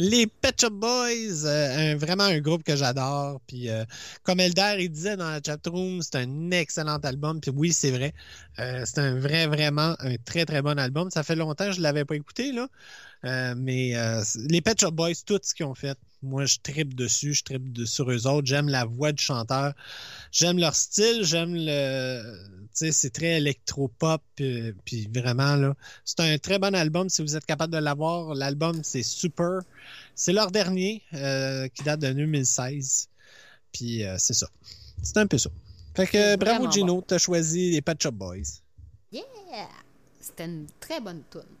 Les 0.00 0.28
Pet 0.28 0.54
Shop 0.60 0.70
Boys, 0.70 1.44
euh, 1.44 1.96
vraiment 1.96 2.22
un 2.22 2.38
groupe 2.38 2.62
que 2.62 2.76
j'adore. 2.76 3.40
Puis 3.48 3.68
euh, 3.68 3.84
comme 4.22 4.38
Elder 4.38 4.76
il 4.78 4.90
disait 4.90 5.16
dans 5.16 5.28
la 5.28 5.40
chatroom, 5.44 6.02
c'est 6.02 6.16
un 6.16 6.52
excellent 6.52 6.98
album. 6.98 7.40
Puis 7.40 7.50
oui, 7.54 7.72
c'est 7.72 7.90
vrai. 7.90 8.14
Euh, 8.60 8.84
c'est 8.86 9.00
un 9.00 9.18
vrai, 9.18 9.48
vraiment 9.48 9.96
un 9.98 10.14
très, 10.24 10.44
très 10.44 10.62
bon 10.62 10.78
album. 10.78 11.10
Ça 11.10 11.24
fait 11.24 11.34
longtemps 11.34 11.66
que 11.66 11.72
je 11.72 11.80
l'avais 11.80 12.04
pas 12.04 12.14
écouté, 12.14 12.52
là. 12.52 12.68
Mais 13.56 13.94
les 14.48 14.60
Pet 14.60 14.80
Shop 14.80 14.92
Boys, 14.92 15.14
tout 15.26 15.40
ce 15.42 15.52
qu'ils 15.52 15.66
ont 15.66 15.74
fait, 15.74 15.98
moi, 16.22 16.46
je 16.46 16.58
tripe 16.62 16.94
dessus, 16.94 17.34
je 17.34 17.42
tripe 17.42 17.78
sur 17.84 18.10
eux 18.10 18.26
autres. 18.26 18.46
J'aime 18.46 18.68
la 18.68 18.84
voix 18.84 19.12
du 19.12 19.22
chanteur. 19.22 19.72
J'aime 20.30 20.58
leur 20.58 20.74
style, 20.74 21.24
j'aime 21.24 21.54
le... 21.54 22.22
C'est 22.78 23.10
très 23.10 23.38
électro-pop. 23.38 24.22
Puis, 24.34 24.74
puis 24.84 25.08
vraiment, 25.12 25.56
là, 25.56 25.74
c'est 26.04 26.20
un 26.20 26.38
très 26.38 26.58
bon 26.58 26.74
album. 26.74 27.08
Si 27.08 27.22
vous 27.22 27.36
êtes 27.36 27.46
capable 27.46 27.72
de 27.72 27.78
l'avoir, 27.78 28.34
l'album, 28.34 28.80
c'est 28.82 29.02
super. 29.02 29.60
C'est 30.14 30.32
leur 30.32 30.50
dernier, 30.50 31.02
euh, 31.14 31.68
qui 31.68 31.82
date 31.82 32.00
de 32.00 32.12
2016. 32.12 33.08
Puis 33.72 34.04
euh, 34.04 34.16
c'est 34.18 34.34
ça. 34.34 34.48
C'est 35.02 35.16
un 35.18 35.26
peu 35.26 35.38
ça. 35.38 35.50
Fait 35.94 36.06
que 36.06 36.36
bravo 36.36 36.70
Gino, 36.70 36.96
bon. 36.96 37.02
t'as 37.02 37.18
choisi 37.18 37.72
les 37.72 37.82
Pet 37.82 38.00
Shop 38.00 38.12
Boys. 38.12 38.60
Yeah! 39.10 39.24
C'était 40.20 40.44
une 40.44 40.66
très 40.80 41.00
bonne 41.00 41.22
tune. 41.30 41.57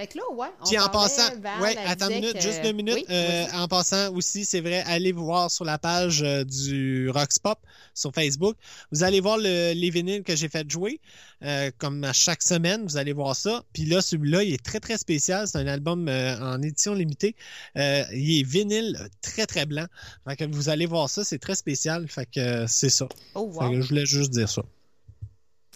Fait 0.00 0.06
que 0.06 0.16
là, 0.16 0.24
ouais. 0.32 0.46
on 0.62 0.66
Puis 0.66 0.78
en 0.78 0.88
passant, 0.88 1.30
ouais, 1.60 1.76
attends 1.84 2.08
une 2.08 2.20
minute, 2.20 2.32
que- 2.32 2.40
juste 2.40 2.62
deux 2.62 2.72
minutes. 2.72 2.94
Oui, 2.94 3.04
Euh, 3.10 3.44
en 3.52 3.68
passant 3.68 4.10
aussi, 4.14 4.46
c'est 4.46 4.62
vrai, 4.62 4.82
allez 4.86 5.12
voir 5.12 5.50
sur 5.50 5.66
la 5.66 5.76
page 5.76 6.22
euh, 6.22 6.42
du 6.42 7.10
Rocks 7.10 7.38
Pop 7.42 7.58
sur 7.92 8.10
Facebook. 8.14 8.56
Vous 8.92 9.02
allez 9.02 9.20
voir 9.20 9.36
le- 9.36 9.74
les 9.74 9.90
vinyles 9.90 10.22
que 10.22 10.34
j'ai 10.36 10.48
fait 10.48 10.68
jouer, 10.70 11.00
euh, 11.44 11.70
comme 11.76 12.02
à 12.04 12.14
chaque 12.14 12.42
semaine, 12.42 12.82
vous 12.84 12.96
allez 12.96 13.12
voir 13.12 13.36
ça. 13.36 13.62
Puis 13.74 13.84
là, 13.84 14.00
celui-là, 14.00 14.42
il 14.42 14.54
est 14.54 14.64
très, 14.64 14.80
très 14.80 14.96
spécial. 14.96 15.46
C'est 15.46 15.58
un 15.58 15.66
album 15.66 16.08
en 16.08 16.62
édition 16.62 16.94
limitée. 16.94 17.36
Il 17.76 18.40
est 18.40 18.42
vinyle 18.42 18.96
très, 19.20 19.44
très 19.44 19.66
blanc. 19.66 19.84
Fait 20.26 20.36
que 20.36 20.44
vous 20.46 20.70
allez 20.70 20.86
voir 20.86 21.10
ça, 21.10 21.24
c'est 21.24 21.38
très 21.38 21.56
spécial. 21.56 22.08
Fait 22.08 22.24
que 22.24 22.66
c'est 22.66 22.88
ça. 22.88 23.06
Oh, 23.34 23.52
Fait 23.52 23.64
wow. 23.66 23.70
que 23.72 23.80
je 23.82 23.88
voulais 23.88 24.06
juste 24.06 24.30
dire 24.30 24.48
ça. 24.48 24.62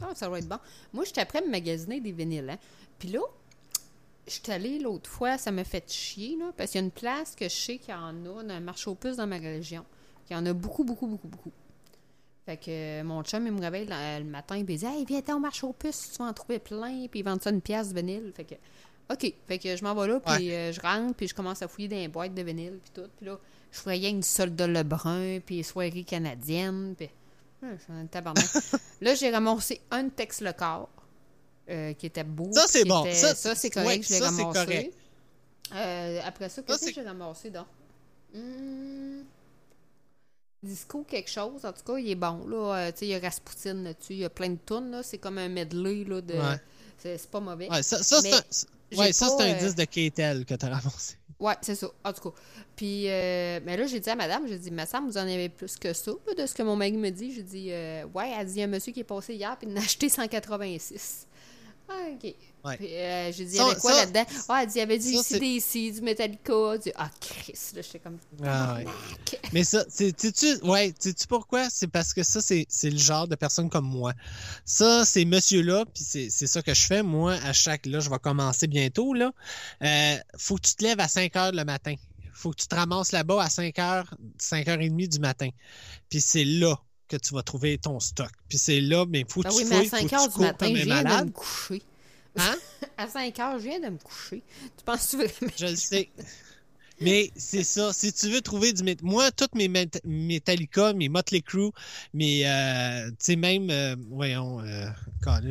Ah, 0.03 0.13
ça 0.15 0.29
va 0.31 0.39
être 0.39 0.49
bon. 0.49 0.59
Moi, 0.95 1.05
j'étais 1.05 1.21
après 1.21 1.43
me 1.43 1.51
magasiner 1.51 2.01
des 2.01 2.13
vinyles. 2.13 2.49
Hein. 2.51 2.59
Puis 2.99 3.11
là, 3.11 3.21
j'étais 4.27 4.53
allée 4.53 4.79
l'autre 4.79 5.11
fois, 5.11 5.39
ça 5.39 5.51
m'a 5.51 5.65
fait 5.65 5.91
chier, 5.91 6.37
là, 6.39 6.53
parce 6.57 6.71
qu'il 6.71 6.81
y 6.81 6.85
a 6.85 6.87
une 6.87 6.93
place 6.93 7.35
que 7.35 7.45
je 7.45 7.55
sais 7.55 7.79
qu'il 7.79 7.95
y 7.95 7.97
en 7.97 8.25
a 8.25 8.43
dans 8.43 8.55
un 8.55 8.61
marché 8.61 8.91
aux 8.91 8.95
puces 8.95 9.17
dans 9.17 9.27
ma 9.27 9.39
région. 9.39 9.85
Il 10.29 10.35
y 10.35 10.37
en 10.37 10.47
a 10.47 10.53
beaucoup, 10.53 10.85
beaucoup, 10.85 11.07
beaucoup, 11.07 11.29
beaucoup. 11.29 11.53
Fait 12.47 12.57
que 12.59 12.71
euh, 12.71 13.05
mon 13.05 13.23
chum, 13.23 13.47
il 13.47 13.53
me 13.53 13.61
réveille 13.61 13.87
le, 13.87 14.25
le 14.25 14.31
matin, 14.31 14.57
il 14.57 14.65
dit 14.65 14.85
Hey, 14.85 15.05
viens 15.07 15.23
t'en 15.23 15.37
au 15.37 15.41
marché 15.41 15.67
aux 15.67 15.73
puces, 15.73 16.13
tu 16.13 16.19
vas 16.19 16.27
en 16.27 16.33
trouver 16.33 16.59
plein, 16.59 17.07
puis 17.11 17.21
ils 17.21 17.23
vendent 17.23 17.43
ça 17.43 17.51
une 17.51 17.63
pièce 17.63 17.91
de 17.91 18.01
vinyle. 18.01 18.33
Fait 18.35 18.45
que, 18.45 18.55
OK. 19.11 19.33
Fait 19.47 19.59
que 19.59 19.77
je 19.77 19.85
m'en 19.85 19.95
vais 19.95 20.09
là, 20.09 20.21
puis 20.21 20.53
euh, 20.53 20.73
je 20.73 20.81
rentre, 20.81 21.15
puis 21.15 21.29
je 21.29 21.35
commence 21.35 21.63
à 21.63 21.69
fouiller 21.69 21.89
dans 21.89 21.97
les 21.97 22.09
boîtes 22.09 22.35
de 22.35 22.43
vinyle, 22.43 22.79
puis 22.83 22.93
tout. 23.03 23.09
Puis 23.17 23.27
là, 23.27 23.39
je 23.73 23.81
voyais 23.81 24.11
une 24.11 24.23
soldat 24.23 24.67
Lebrun, 24.67 25.41
puis 25.41 25.65
soirée 25.65 26.05
canadienne, 26.05 26.95
puis. 26.97 27.09
Hum, 27.63 27.77
je 27.79 27.83
suis 27.83 27.93
un 27.93 28.07
tabarnak. 28.07 28.45
là, 29.01 29.15
j'ai 29.15 29.31
ramassé 29.31 29.81
un 29.91 30.09
texte 30.11 30.43
le 30.43 30.53
corps. 30.53 30.91
Euh, 31.71 31.93
qui 31.95 32.07
était 32.07 32.25
beau. 32.25 32.51
Ça, 32.53 32.67
c'est 32.69 32.85
bon. 32.85 33.05
était- 33.05 33.15
Ça, 33.15 33.35
Ça, 33.35 33.55
c'est 33.55 33.71
correct, 33.71 33.89
ouais, 33.89 34.03
je 34.03 34.13
l'ai 34.15 34.21
ramassé. 34.21 34.93
Euh, 35.75 36.21
après 36.25 36.49
ça, 36.49 36.63
qu'est-ce 36.63 36.87
que 36.87 36.93
j'ai 36.95 37.03
ramassé 37.03 37.51
donc? 37.51 37.67
Hum, 38.35 39.25
Disco 40.63 41.05
quelque 41.05 41.31
chose, 41.31 41.65
en 41.65 41.73
tout 41.73 41.83
cas, 41.85 41.99
il 41.99 42.11
est 42.11 42.15
bon. 42.15 42.47
Là. 42.47 42.75
Euh, 42.89 42.93
tu 42.93 42.99
sais, 43.01 43.07
il 43.07 43.11
y 43.11 43.15
a 43.15 43.19
Rasputin 43.19 43.75
là-dessus, 43.75 44.13
il 44.15 44.19
y 44.21 44.25
a 44.25 44.31
plein 44.31 44.49
de 44.51 44.59
tunes. 44.67 44.99
C'est 45.03 45.19
comme 45.19 45.37
un 45.39 45.49
medley 45.49 46.05
là, 46.05 46.21
de. 46.23 46.35
Ouais. 46.35 46.61
C'est 46.99 47.29
pas 47.31 47.41
mauvais. 47.41 47.69
Ouais, 47.71 47.83
ça, 47.83 48.03
c'est 48.03 48.33
un, 48.33 48.39
ouais, 48.99 49.13
ça, 49.13 49.27
pas, 49.29 49.37
c'est 49.39 49.51
un 49.51 49.55
euh, 49.55 49.59
disque 49.59 49.77
de 49.77 49.85
Kétel 49.85 50.45
que 50.47 50.55
t'as 50.55 50.71
ramassé. 50.71 51.17
Ouais, 51.39 51.55
c'est 51.61 51.75
ça. 51.75 51.89
En 52.03 52.13
tout 52.15 52.31
cas. 52.31 52.37
Puis, 52.77 53.11
euh, 53.11 53.61
mais 53.65 53.77
là, 53.77 53.87
j'ai 53.87 54.01
dit 54.01 54.09
à 54.09 54.15
madame, 54.17 54.49
j'ai 54.49 54.59
dit, 54.59 54.71
mais 54.71 54.87
ça, 54.87 55.01
vous 55.01 55.19
en 55.19 55.23
avez 55.23 55.51
plus 55.51 55.77
que 55.77 55.93
ça, 55.93 56.13
là, 56.27 56.35
de 56.35 56.47
ce 56.47 56.55
que 56.55 56.63
mon 56.63 56.77
mari 56.77 56.93
me 56.93 57.11
dit. 57.11 57.35
J'ai 57.35 57.43
dit, 57.43 57.67
euh, 57.71 58.07
ouais, 58.15 58.33
elle 58.39 58.47
dit, 58.47 58.55
il 58.55 58.59
y 58.61 58.63
a 58.63 58.65
un 58.65 58.69
monsieur 58.69 58.93
qui 58.93 59.01
est 59.01 59.05
passé 59.05 59.35
hier, 59.35 59.55
puis 59.59 59.69
il 59.69 59.75
en 59.77 59.81
a 59.81 59.85
acheté 59.85 60.09
186. 60.09 61.27
Ah, 61.89 62.07
OK. 62.13 62.35
Ouais. 62.65 62.77
Puis, 62.79 62.95
euh, 62.95 63.31
j'ai 63.33 63.45
dit, 63.45 63.55
il 63.55 63.59
y 63.59 63.61
avait 63.61 63.79
quoi 63.79 63.93
là-dedans? 63.93 64.25
Ah, 64.49 64.61
elle 64.63 64.69
dit, 64.69 64.75
il 64.77 64.79
y 64.79 64.83
avait 64.83 64.99
du 64.99 65.13
CDC, 65.23 65.93
du 65.93 66.01
Metallica, 66.01 66.79
du. 66.79 66.91
Ah, 66.97 67.11
Chris, 67.21 67.53
là, 67.75 67.83
j'étais 67.83 67.99
comme. 67.99 68.19
Ah, 68.43 68.77
ouais. 68.77 68.87
Mais 69.53 69.65
ça, 69.65 69.85
c'est- 69.91 70.19
sais-tu, 70.19 70.65
ouais, 70.67 70.95
sais-tu 70.99 71.27
pourquoi? 71.27 71.69
C'est 71.69 71.89
parce 71.89 72.15
que 72.15 72.23
ça, 72.23 72.41
c'est 72.41 72.65
c'est 72.71 72.89
le 72.89 72.97
genre 72.99 73.29
de 73.29 73.35
personne 73.37 73.69
comme 73.69 73.87
moi. 73.87 74.15
Ça, 74.65 75.05
c'est 75.05 75.27
monsieur-là, 75.27 75.85
puis 75.93 76.03
c'est 76.05 76.31
c'est 76.31 76.47
ça 76.47 76.63
que 76.63 76.73
je 76.73 76.87
fais. 76.87 77.03
Moi, 77.03 77.35
à 77.35 77.53
chaque, 77.53 77.85
là, 77.85 78.01
je 78.01 78.09
vais 78.09 78.19
commencer 78.19 78.67
bientôt, 78.67 79.13
là. 79.13 79.33
Euh, 79.83 80.17
faut 80.39 80.57
que 80.57 80.63
tu 80.63 80.75
te 80.75 80.85
lèves 80.85 81.01
à 81.01 81.09
5 81.09 81.37
heures 81.37 81.53
le 81.53 81.65
matin. 81.65 81.95
Faut 82.33 82.51
que 82.51 82.57
tu 82.63 82.67
te 82.67 82.75
ramasses 82.75 83.13
là-bas 83.13 83.43
à 83.43 83.51
5 83.51 83.79
heures, 83.79 84.15
5 84.39 84.67
heures 84.69 84.81
et 84.81 84.89
demie 84.89 85.09
du 85.09 85.19
matin. 85.19 85.51
Puis 86.09 86.21
c'est 86.23 86.45
là 86.45 86.77
que 87.09 87.17
tu 87.17 87.35
vas 87.35 87.43
trouver 87.43 87.79
ton 87.79 88.01
stock. 88.01 88.31
Puis 88.49 88.59
c'est 88.59 88.81
là, 88.81 89.05
mais 89.09 89.25
faut 89.29 89.43
que 89.43 89.49
Ah 89.49 89.51
tu 89.51 89.57
oui, 89.59 89.65
mais 89.69 89.77
à 89.77 89.79
fouilles, 89.79 89.89
5 89.89 90.01
faut 90.03 90.09
que 90.09 90.15
heures 90.15 90.29
tu 90.33 90.39
du 90.39 90.45
matin, 90.45 90.67
comme 90.67 90.77
je 90.77 90.83
un 90.83 90.85
viens 90.85 91.21
de 91.21 91.27
me 91.27 91.31
coucher. 91.31 91.83
Hein? 92.37 92.55
à 92.97 93.09
5 93.09 93.39
heures, 93.39 93.59
je 93.59 93.65
viens 93.65 93.81
de 93.81 93.89
me 93.91 93.99
coucher. 93.99 94.43
Tu 94.77 94.85
penses-tu 94.85 95.17
vraiment? 95.17 95.53
Je 95.57 95.67
le 95.67 95.77
sais. 95.77 96.11
Mais 97.01 97.33
c'est 97.35 97.65
ça. 97.65 97.93
Si 97.93 98.13
tu 98.13 98.31
veux 98.31 98.41
trouver 98.41 98.73
du. 98.73 98.85
Moi, 99.03 99.31
toutes 99.33 99.57
mes 99.57 99.67
Met- 99.67 100.01
Metallica, 100.05 100.93
mes 100.93 101.09
Motley 101.09 101.43
Crue, 101.43 101.71
mes. 102.13 102.47
euh, 102.47 103.09
tu 103.11 103.17
sais, 103.19 103.37
même. 103.37 103.69
euh, 103.69 103.97
voyons. 104.11 104.61
Euh, 104.61 104.87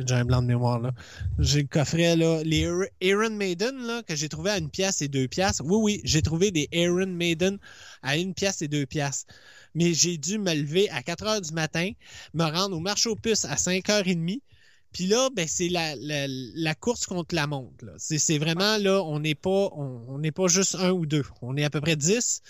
j'ai 0.08 0.14
un 0.14 0.24
blanc 0.24 0.40
de 0.40 0.46
mémoire, 0.46 0.78
là. 0.80 0.92
J'ai 1.38 1.60
le 1.62 1.68
coffret, 1.68 2.16
là. 2.16 2.42
Les 2.44 2.60
Ir- 2.62 2.88
Iron 3.02 3.30
Maiden, 3.30 3.76
là, 3.86 4.02
que 4.02 4.16
j'ai 4.16 4.30
trouvé 4.30 4.52
à 4.52 4.58
une 4.58 4.70
pièce 4.70 5.02
et 5.02 5.08
deux 5.08 5.28
pièces. 5.28 5.60
Oui, 5.62 5.76
oui, 5.76 6.00
j'ai 6.04 6.22
trouvé 6.22 6.50
des 6.50 6.66
Iron 6.72 7.06
Maiden 7.08 7.58
à 8.02 8.16
une 8.16 8.32
pièce 8.32 8.62
et 8.62 8.68
deux 8.68 8.86
pièces. 8.86 9.26
Mais 9.74 9.94
j'ai 9.94 10.18
dû 10.18 10.38
me 10.38 10.54
lever 10.54 10.88
à 10.90 11.02
4 11.02 11.24
heures 11.26 11.40
du 11.40 11.52
matin, 11.52 11.90
me 12.34 12.44
rendre 12.44 12.76
au 12.76 12.80
marché 12.80 13.08
aux 13.08 13.16
puces 13.16 13.44
à 13.44 13.56
5 13.56 13.88
heures 13.90 14.06
et 14.06 14.14
demie. 14.14 14.42
Puis 14.92 15.06
là, 15.06 15.28
ben, 15.34 15.46
c'est 15.48 15.68
la, 15.68 15.96
la, 15.96 16.26
la 16.28 16.74
course 16.76 17.06
contre 17.06 17.34
la 17.34 17.48
montre. 17.48 17.84
C'est 17.98 18.38
vraiment 18.38 18.76
là, 18.78 19.02
on 19.02 19.18
n'est 19.18 19.34
pas, 19.34 19.70
on 19.72 20.22
pas 20.32 20.46
juste 20.46 20.76
un 20.76 20.92
ou 20.92 21.04
deux. 21.04 21.24
On 21.42 21.56
est 21.56 21.64
à 21.64 21.70
peu 21.70 21.80
près 21.80 21.96
10. 21.96 22.42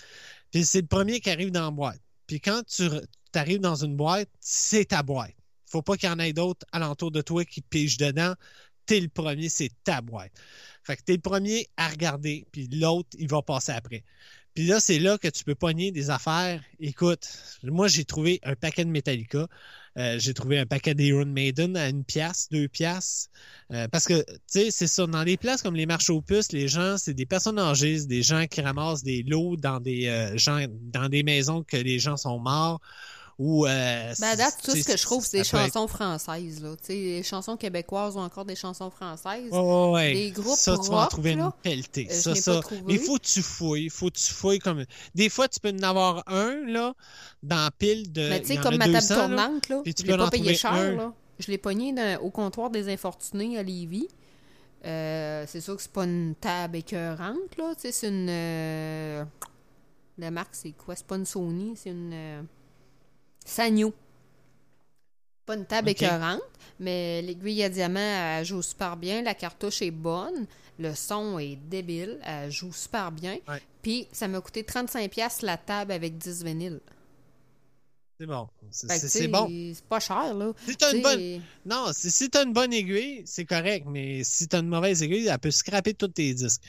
Puis 0.51 0.63
c'est 0.63 0.81
le 0.81 0.87
premier 0.87 1.19
qui 1.19 1.31
arrive 1.31 1.51
dans 1.51 1.65
la 1.65 1.71
boîte. 1.71 2.01
Puis 2.27 2.39
quand 2.39 2.61
tu 2.67 2.87
arrives 3.33 3.59
dans 3.61 3.83
une 3.83 3.95
boîte, 3.95 4.29
c'est 4.39 4.85
ta 4.85 5.01
boîte. 5.01 5.33
Faut 5.65 5.81
pas 5.81 5.97
qu'il 5.97 6.07
y 6.07 6.11
en 6.11 6.19
ait 6.19 6.33
d'autres 6.33 6.65
alentour 6.71 7.11
de 7.11 7.21
toi 7.21 7.43
qui 7.45 7.61
pigent 7.61 7.97
dedans. 7.97 8.35
T'es 8.85 8.99
le 8.99 9.09
premier, 9.09 9.49
c'est 9.49 9.71
ta 9.83 10.01
boîte. 10.01 10.31
Fait 10.83 10.95
que 10.95 11.01
t'es 11.01 11.13
le 11.13 11.21
premier 11.21 11.67
à 11.77 11.89
regarder, 11.89 12.45
puis 12.51 12.67
l'autre, 12.71 13.09
il 13.17 13.27
va 13.27 13.41
passer 13.41 13.71
après. 13.71 14.03
Puis 14.55 14.65
là, 14.67 14.79
c'est 14.79 14.99
là 14.99 15.17
que 15.17 15.27
tu 15.27 15.43
peux 15.43 15.53
pogner 15.53 15.91
des 15.91 16.09
affaires. 16.09 16.63
Écoute, 16.79 17.27
moi, 17.63 17.89
j'ai 17.89 18.05
trouvé 18.05 18.39
un 18.43 18.55
paquet 18.55 18.85
de 18.85 18.89
Metallica. 18.89 19.47
Euh, 19.97 20.17
j'ai 20.17 20.33
trouvé 20.33 20.57
un 20.59 20.65
paquet 20.65 20.95
d'Iron 20.95 21.25
Maiden 21.25 21.75
à 21.75 21.89
une 21.89 22.05
pièce, 22.05 22.47
deux 22.51 22.69
pièces. 22.69 23.29
Euh, 23.71 23.89
parce 23.89 24.05
que, 24.05 24.23
tu 24.23 24.35
sais, 24.47 24.71
c'est 24.71 24.87
ça. 24.87 25.07
Dans 25.07 25.25
des 25.25 25.35
places 25.35 25.61
comme 25.61 25.75
les 25.75 25.85
marchés 25.85 26.13
aux 26.13 26.21
puces, 26.21 26.53
les 26.53 26.69
gens, 26.69 26.97
c'est 26.97 27.13
des 27.13 27.25
personnes 27.25 27.59
âgées, 27.59 27.99
c'est 27.99 28.07
des 28.07 28.23
gens 28.23 28.45
qui 28.47 28.61
ramassent 28.61 29.03
des 29.03 29.23
lots 29.23 29.57
dans 29.57 29.81
des 29.81 30.07
euh, 30.07 30.37
gens, 30.37 30.65
dans 30.69 31.09
des 31.09 31.23
maisons 31.23 31.63
que 31.63 31.77
les 31.77 31.99
gens 31.99 32.15
sont 32.15 32.39
morts. 32.39 32.79
Ou, 33.37 33.65
euh, 33.67 34.13
Ben, 34.19 34.27
à 34.29 34.35
date, 34.37 34.55
tout 34.63 34.71
ce 34.71 34.83
que 34.85 34.95
je 34.95 35.03
trouve, 35.03 35.25
c'est 35.25 35.37
des 35.37 35.41
être- 35.41 35.47
chansons 35.49 35.87
françaises. 35.89 36.61
Là. 36.61 36.73
Tu 36.77 36.85
sais, 36.85 36.93
les 36.93 37.23
chansons 37.23 37.57
québécoises 37.57 38.15
ou 38.15 38.19
encore 38.19 38.45
des 38.45 38.55
chansons 38.55 38.89
françaises. 38.89 39.51
Ouais, 39.51 39.89
ouais. 39.91 40.13
Des 40.13 40.31
groupes 40.31 40.55
ça, 40.55 40.77
tu 40.81 40.89
vas 40.89 41.03
en 41.03 41.07
trouver 41.07 41.31
une 41.33 41.51
pelletée. 41.61 42.07
euh, 42.09 42.13
ça, 42.13 42.33
ça. 42.33 42.61
Mais 42.85 42.93
il 42.93 42.99
faut 42.99 43.17
que 43.17 43.25
tu 43.25 43.41
fouilles. 43.41 43.89
faut 43.89 44.09
que 44.09 44.15
tu 44.17 44.31
fouilles 44.31 44.59
comme. 44.59 44.85
Des 45.13 45.27
fois, 45.27 45.49
tu 45.49 45.59
peux 45.59 45.69
en 45.77 45.83
avoir 45.83 46.23
un, 46.27 46.65
là, 46.65 46.93
dans 47.43 47.69
pile 47.77 48.09
de. 48.13 48.29
Mais 48.29 48.39
tu 48.41 48.47
sais, 48.47 48.57
comme 48.57 48.77
ma 48.77 48.85
table 48.85 48.99
200, 48.99 49.15
là, 49.15 49.27
tournante, 49.27 49.67
là, 49.69 49.81
tu 49.83 49.91
je 49.97 50.03
l'ai 50.03 50.11
peux 50.13 50.17
pas 50.17 50.25
en 50.27 50.29
payé 50.29 50.55
cher. 50.55 50.71
un. 50.73 50.91
Là. 50.95 51.13
Je 51.37 51.51
l'ai 51.51 51.57
pogné 51.57 51.91
dans- 51.91 52.21
au 52.21 52.29
comptoir 52.29 52.69
des 52.69 52.87
Infortunés 52.87 53.57
à 53.57 53.63
Lévis. 53.63 54.07
Euh, 54.85 55.43
c'est 55.47 55.59
sûr 55.59 55.75
que 55.75 55.81
c'est 55.81 55.91
pas 55.91 56.05
une 56.05 56.35
table 56.39 56.77
écœurante, 56.77 57.57
là. 57.57 57.73
Tu 57.75 57.81
sais, 57.81 57.91
c'est 57.91 58.07
une... 58.07 58.27
euh, 58.29 59.25
La 60.19 60.31
marque, 60.31 60.53
c'est 60.55 60.71
quoi? 60.71 60.95
C'est 60.95 61.05
pas 61.07 61.15
une 61.17 61.25
Sony, 61.25 61.73
c'est 61.75 61.89
une... 61.89 62.11
euh, 62.13 62.41
Sanyo. 63.45 63.93
Pas 65.45 65.55
une 65.55 65.65
table 65.65 65.89
écœurante, 65.89 66.41
mais 66.79 67.21
l'aiguille 67.21 67.63
à 67.63 67.69
diamant, 67.69 67.99
elle 67.99 68.43
joue 68.43 68.63
super 68.63 68.97
bien. 68.97 69.21
La 69.21 69.35
cartouche 69.35 69.83
est 69.83 69.91
bonne. 69.91 70.47
Le 70.79 70.93
son 70.93 71.39
est 71.39 71.55
débile. 71.55 72.19
Elle 72.23 72.51
joue 72.51 72.73
super 72.73 73.11
bien. 73.11 73.37
Ouais. 73.47 73.61
Puis, 73.81 74.07
ça 74.11 74.27
m'a 74.27 74.41
coûté 74.41 74.63
35$ 74.63 75.45
la 75.45 75.57
table 75.57 75.91
avec 75.91 76.17
10 76.17 76.43
vinyles. 76.43 76.81
C'est 78.17 78.25
bon. 78.27 78.47
C'est- 78.71 79.27
bon. 79.27 79.47
C'est 79.73 79.83
pas 79.85 79.99
cher, 79.99 80.33
là. 80.33 80.53
Si 80.65 80.75
t'as 80.77 80.93
une 80.93 81.01
bonne. 81.01 81.41
Non, 81.65 81.87
si, 81.93 82.09
si 82.09 82.29
t'as 82.29 82.45
une 82.45 82.53
bonne 82.53 82.71
aiguille, 82.71 83.23
c'est 83.25 83.43
correct, 83.43 83.85
mais 83.89 84.23
si 84.23 84.47
t'as 84.47 84.59
une 84.61 84.69
mauvaise 84.69 85.03
aiguille, 85.03 85.27
elle 85.27 85.37
peut 85.39 85.51
scraper 85.51 85.93
tous 85.93 86.07
tes 86.07 86.33
disques. 86.33 86.61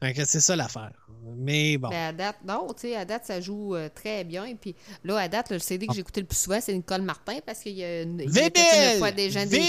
C'est 0.00 0.40
ça 0.40 0.54
l'affaire. 0.54 0.92
Mais 1.36 1.76
bon. 1.78 1.88
ben, 1.88 2.08
à 2.08 2.12
date, 2.12 2.36
non, 2.46 2.68
tu 2.72 2.82
sais, 2.82 2.96
à 2.96 3.04
date, 3.04 3.24
ça 3.26 3.40
joue 3.40 3.74
euh, 3.74 3.88
très 3.92 4.22
bien. 4.24 4.54
Puis 4.54 4.74
là, 5.04 5.16
à 5.18 5.28
date, 5.28 5.50
le 5.50 5.58
CD 5.58 5.86
que 5.86 5.94
j'ai 5.94 6.00
écouté 6.00 6.20
le 6.20 6.26
plus 6.26 6.38
souvent, 6.38 6.60
c'est 6.60 6.72
Nicole 6.74 7.02
Martin 7.02 7.38
parce 7.44 7.60
qu'il 7.60 7.72
y 7.76 7.84
a 7.84 8.02
une, 8.02 8.18
Vinyle! 8.18 8.50
des- 8.52 8.98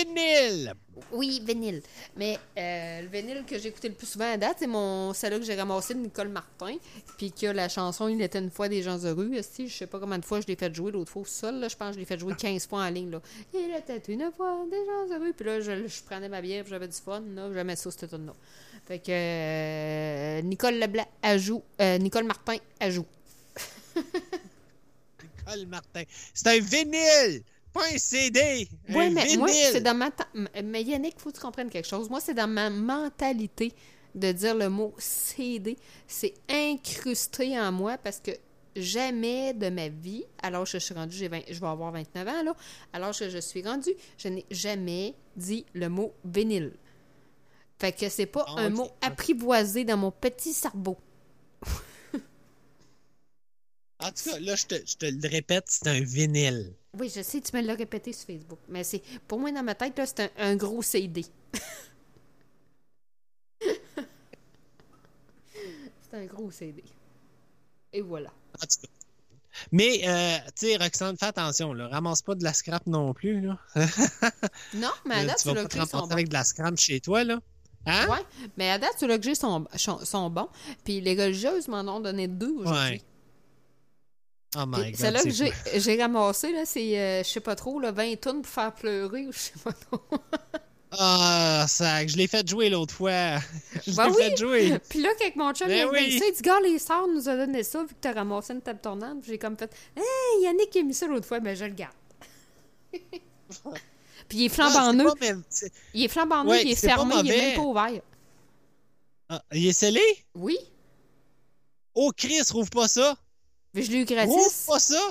Vinyle! 0.06 0.74
Oui, 1.12 1.42
vinyle. 1.46 1.82
Mais 2.16 2.38
euh, 2.58 3.02
le 3.02 3.08
vinyle 3.08 3.44
que 3.46 3.58
j'ai 3.58 3.70
écouté 3.70 3.90
le 3.90 3.96
plus 3.96 4.08
souvent 4.08 4.32
à 4.32 4.38
date, 4.38 4.58
c'est 4.60 4.68
mon 4.68 5.14
celle-là 5.14 5.40
que 5.40 5.46
j'ai 5.46 5.56
ramassé 5.56 5.94
de 5.94 6.00
Nicole 6.00 6.30
Martin. 6.30 6.76
Puis 7.18 7.32
que 7.32 7.48
la 7.48 7.70
chanson 7.70 8.08
Il 8.08 8.22
était 8.22 8.40
une 8.40 8.52
fois 8.52 8.70
des 8.70 8.84
gens 8.84 8.98
heureux. 9.04 9.32
Si, 9.42 9.68
je 9.68 9.76
sais 9.76 9.88
pas 9.88 10.00
combien 10.00 10.20
de 10.20 10.26
fois 10.26 10.42
je 10.42 10.48
l'ai 10.48 10.56
fait 10.56 10.74
jouer 10.74 10.92
l'autre 10.92 11.12
fois 11.12 11.24
au 11.24 11.26
sol. 11.26 11.56
Là, 11.56 11.68
je 11.68 11.76
pense 11.76 11.90
que 11.90 11.96
je 11.96 12.00
l'ai 12.00 12.06
fait 12.06 12.20
jouer 12.20 12.36
15 12.36 12.68
fois 12.68 12.84
en 12.84 12.90
ligne. 12.90 13.12
Là. 13.12 13.22
Il 13.54 13.76
était 13.76 14.02
une 14.12 14.32
fois 14.36 14.66
des 14.70 14.86
gens 14.86 15.16
heureux. 15.16 15.34
Puis 15.36 15.46
là, 15.46 15.60
je, 15.62 16.04
prenais 16.04 16.30
ma 16.30 16.42
bière, 16.42 16.66
j'avais 16.68 16.88
du 16.88 16.98
fun. 16.98 17.24
Là, 17.36 17.52
j'aimais 17.54 17.76
ça, 17.76 17.90
cette 17.92 18.10
tune 18.10 18.26
là 18.28 18.34
Fait 18.86 19.00
que 19.00 19.12
euh, 19.12 20.42
Nicole 20.42 20.76
Leblanc 20.76 21.08
ajoute. 21.22 21.64
Euh, 21.82 21.98
Nicole 21.98 22.26
Martin 22.26 22.58
ajoute. 22.80 23.08
Nicole 23.96 25.68
Martin. 25.68 26.04
C'est 26.34 26.48
un 26.48 26.60
vinyle! 26.60 27.44
Pas 27.74 27.86
un 27.94 27.98
CD! 27.98 28.68
Oui, 28.90 29.10
mais 29.10 29.24
vinyle! 29.24 29.40
moi, 29.40 29.48
c'est 29.50 29.82
dans 29.82 29.96
ma. 29.96 30.12
ta- 30.12 30.28
Mais 30.64 30.84
Yannick, 30.84 31.20
faut 31.20 31.32
que 31.32 31.36
tu 31.36 31.42
comprennes 31.42 31.70
quelque 31.70 31.88
chose. 31.88 32.10
Moi, 32.10 32.20
c'est 32.20 32.34
dans 32.36 32.48
ma 32.48 32.70
mentalité 32.70 33.74
de 34.14 34.32
dire 34.32 34.56
le 34.56 34.70
mot 34.70 34.94
CD. 35.00 35.76
C'est 36.08 36.36
incrusté 36.50 37.60
en 37.60 37.72
moi 37.72 37.98
parce 37.98 38.20
que 38.20 38.32
jamais 38.76 39.54
de 39.54 39.70
ma 39.70 39.88
vie, 39.90 40.24
alors 40.42 40.64
que 40.66 40.70
je 40.70 40.78
suis 40.78 40.94
rendue, 40.94 41.16
j'ai 41.16 41.28
20 41.28 41.42
je 41.50 41.60
vais 41.60 41.68
avoir 41.68 41.92
29 41.92 42.28
ans, 42.28 42.44
là, 42.44 42.56
alors 42.94 43.18
que 43.18 43.30
je 43.30 43.38
suis 43.40 43.64
rendue, 43.64 43.94
je 44.18 44.28
n'ai 44.30 44.46
jamais 44.52 45.16
dit 45.36 45.66
le 45.74 45.90
mot 45.90 46.14
vinyle. 46.26 46.74
Fait 47.80 47.92
que 47.92 48.08
c'est 48.10 48.28
pas 48.28 48.46
Ah, 48.50 48.62
un 48.62 48.70
mot 48.70 48.90
apprivoisé 49.02 49.84
dans 49.84 49.98
mon 49.98 50.12
petit 50.12 50.54
cerveau. 50.54 50.98
En 54.00 54.12
tout 54.12 54.30
cas, 54.30 54.40
là, 54.40 54.56
je 54.56 54.66
te, 54.66 54.76
je 54.86 54.96
te 54.98 55.06
le 55.06 55.28
répète, 55.30 55.66
c'est 55.70 55.88
un 55.88 56.02
vinyle. 56.02 56.74
Oui, 57.00 57.12
je 57.14 57.22
sais, 57.24 57.42
tu 57.42 57.56
me 57.56 57.62
l'as 57.62 57.74
répété 57.74 58.14
sur 58.14 58.28
Facebook, 58.28 58.60
mais 58.70 58.84
c'est 58.84 59.02
pour 59.28 59.40
moi 59.40 59.52
dans 59.52 59.64
ma 59.64 59.74
tête, 59.74 59.98
là, 59.98 60.06
c'est 60.06 60.20
un, 60.22 60.30
un 60.38 60.56
gros 60.56 60.84
CD. 60.84 61.26
c'est 63.60 63.72
un 66.14 66.26
gros 66.26 66.52
CD. 66.52 66.84
Et 67.92 68.02
voilà. 68.02 68.32
Mais, 69.72 70.02
euh, 70.08 70.38
tu 70.56 70.68
sais, 70.68 70.78
Roxane, 70.78 71.18
fais 71.18 71.28
attention, 71.28 71.74
là. 71.74 71.88
Ramasse 71.88 72.22
pas 72.22 72.36
de 72.36 72.44
la 72.44 72.54
scrap 72.54 72.86
non 72.88 73.14
plus, 73.14 73.42
là. 73.42 73.58
Non, 74.74 74.90
mais 75.06 75.16
à 75.16 75.26
date, 75.26 75.38
tu 75.38 75.44
sont 75.44 75.54
ramasser 75.54 75.98
bons. 75.98 76.12
avec 76.12 76.28
de 76.28 76.34
la 76.34 76.44
scrap 76.44 76.78
chez 76.78 77.00
toi, 77.00 77.24
là. 77.24 77.40
Hein? 77.86 78.08
Ouais, 78.08 78.24
mais 78.58 78.70
à 78.70 78.80
date, 78.80 78.98
sur 78.98 79.08
le 79.08 79.22
jeu, 79.22 79.36
sont, 79.36 79.66
sont, 79.76 80.04
sont 80.06 80.30
bons. 80.30 80.48
Puis 80.84 81.02
les 81.02 81.22
religieuses 81.22 81.68
m'en 81.68 81.82
ont 81.82 82.00
donné 82.00 82.28
deux 82.28 82.54
aujourd'hui. 82.54 82.94
Ouais. 82.94 83.02
Oh 84.56 84.66
my 84.68 84.92
god. 84.92 84.96
Celle-là 85.00 85.24
que 85.24 85.30
j'ai 85.30 85.52
j'ai 85.80 86.02
ramassé, 86.02 86.52
là, 86.52 86.66
c'est, 86.66 87.00
euh, 87.00 87.24
je 87.24 87.30
sais 87.30 87.40
pas 87.40 87.56
trop, 87.56 87.80
là, 87.80 87.92
20 87.92 88.16
tonnes 88.20 88.42
pour 88.42 88.52
faire 88.52 88.74
pleurer 88.74 89.28
ou 89.28 89.32
je 89.32 89.38
sais 89.40 89.54
pas 89.64 89.74
trop. 89.74 90.02
Ah, 90.96 91.66
ça, 91.68 92.06
je 92.06 92.16
l'ai 92.18 92.28
fait 92.28 92.48
jouer 92.48 92.70
l'autre 92.70 92.94
fois. 92.94 93.40
je 93.88 93.96
Ben 93.96 94.06
l'ai 94.10 94.12
oui. 94.16 94.24
fait 94.26 94.38
jouer. 94.38 94.80
Puis 94.90 95.02
là, 95.02 95.10
quand 95.20 95.36
mon 95.38 95.52
chum 95.52 95.68
Ben 95.68 95.88
m'a 95.88 95.92
oui. 95.92 96.08
dit 96.08 96.20
ça, 96.20 96.26
il 96.28 96.36
dit, 96.36 96.42
gars, 96.44 96.60
les 96.60 96.78
sœurs 96.78 97.08
nous 97.08 97.28
ont 97.28 97.36
donné 97.36 97.64
ça, 97.64 97.82
vu 97.82 97.88
que 97.88 98.00
t'as 98.00 98.14
ramassé 98.14 98.54
une 98.54 98.62
table 98.62 98.80
tournante. 98.80 99.22
Puis 99.22 99.32
j'ai 99.32 99.38
comme 99.40 99.58
fait, 99.58 99.72
hey, 99.98 100.44
Yannick 100.44 100.70
qui 100.70 100.78
a 100.78 100.84
mis 100.84 100.94
ça 100.94 101.08
l'autre 101.08 101.26
fois, 101.26 101.40
ben 101.40 101.56
je 101.56 101.66
le 101.66 101.72
garde. 101.74 101.96
Puis 102.92 104.38
il 104.38 104.46
est 104.46 104.50
flambant 104.50 104.94
neuf. 104.94 105.14
mais 105.20 105.34
Il 105.96 106.04
est 106.04 106.08
flambant 106.08 106.44
neuf, 106.44 106.62
il 106.64 106.72
est 106.72 106.76
fermé, 106.76 107.16
il 107.24 107.32
est 107.32 107.38
même 107.38 107.56
pas 107.56 107.62
ouvert. 107.64 108.02
Ah, 109.30 109.44
il 109.52 109.66
est 109.68 109.74
scellé? 109.74 110.04
Oui, 110.36 110.58
Oh, 111.96 112.12
Chris, 112.16 112.42
rouvre 112.52 112.70
pas 112.70 112.88
ça. 112.88 113.16
Mais 113.74 113.82
je 113.84 113.92
l'ai 113.92 113.98
eu 114.00 114.06
Rouvre 114.06 114.16
gratis. 114.40 114.64
pas 114.68 114.80
ça. 114.80 115.02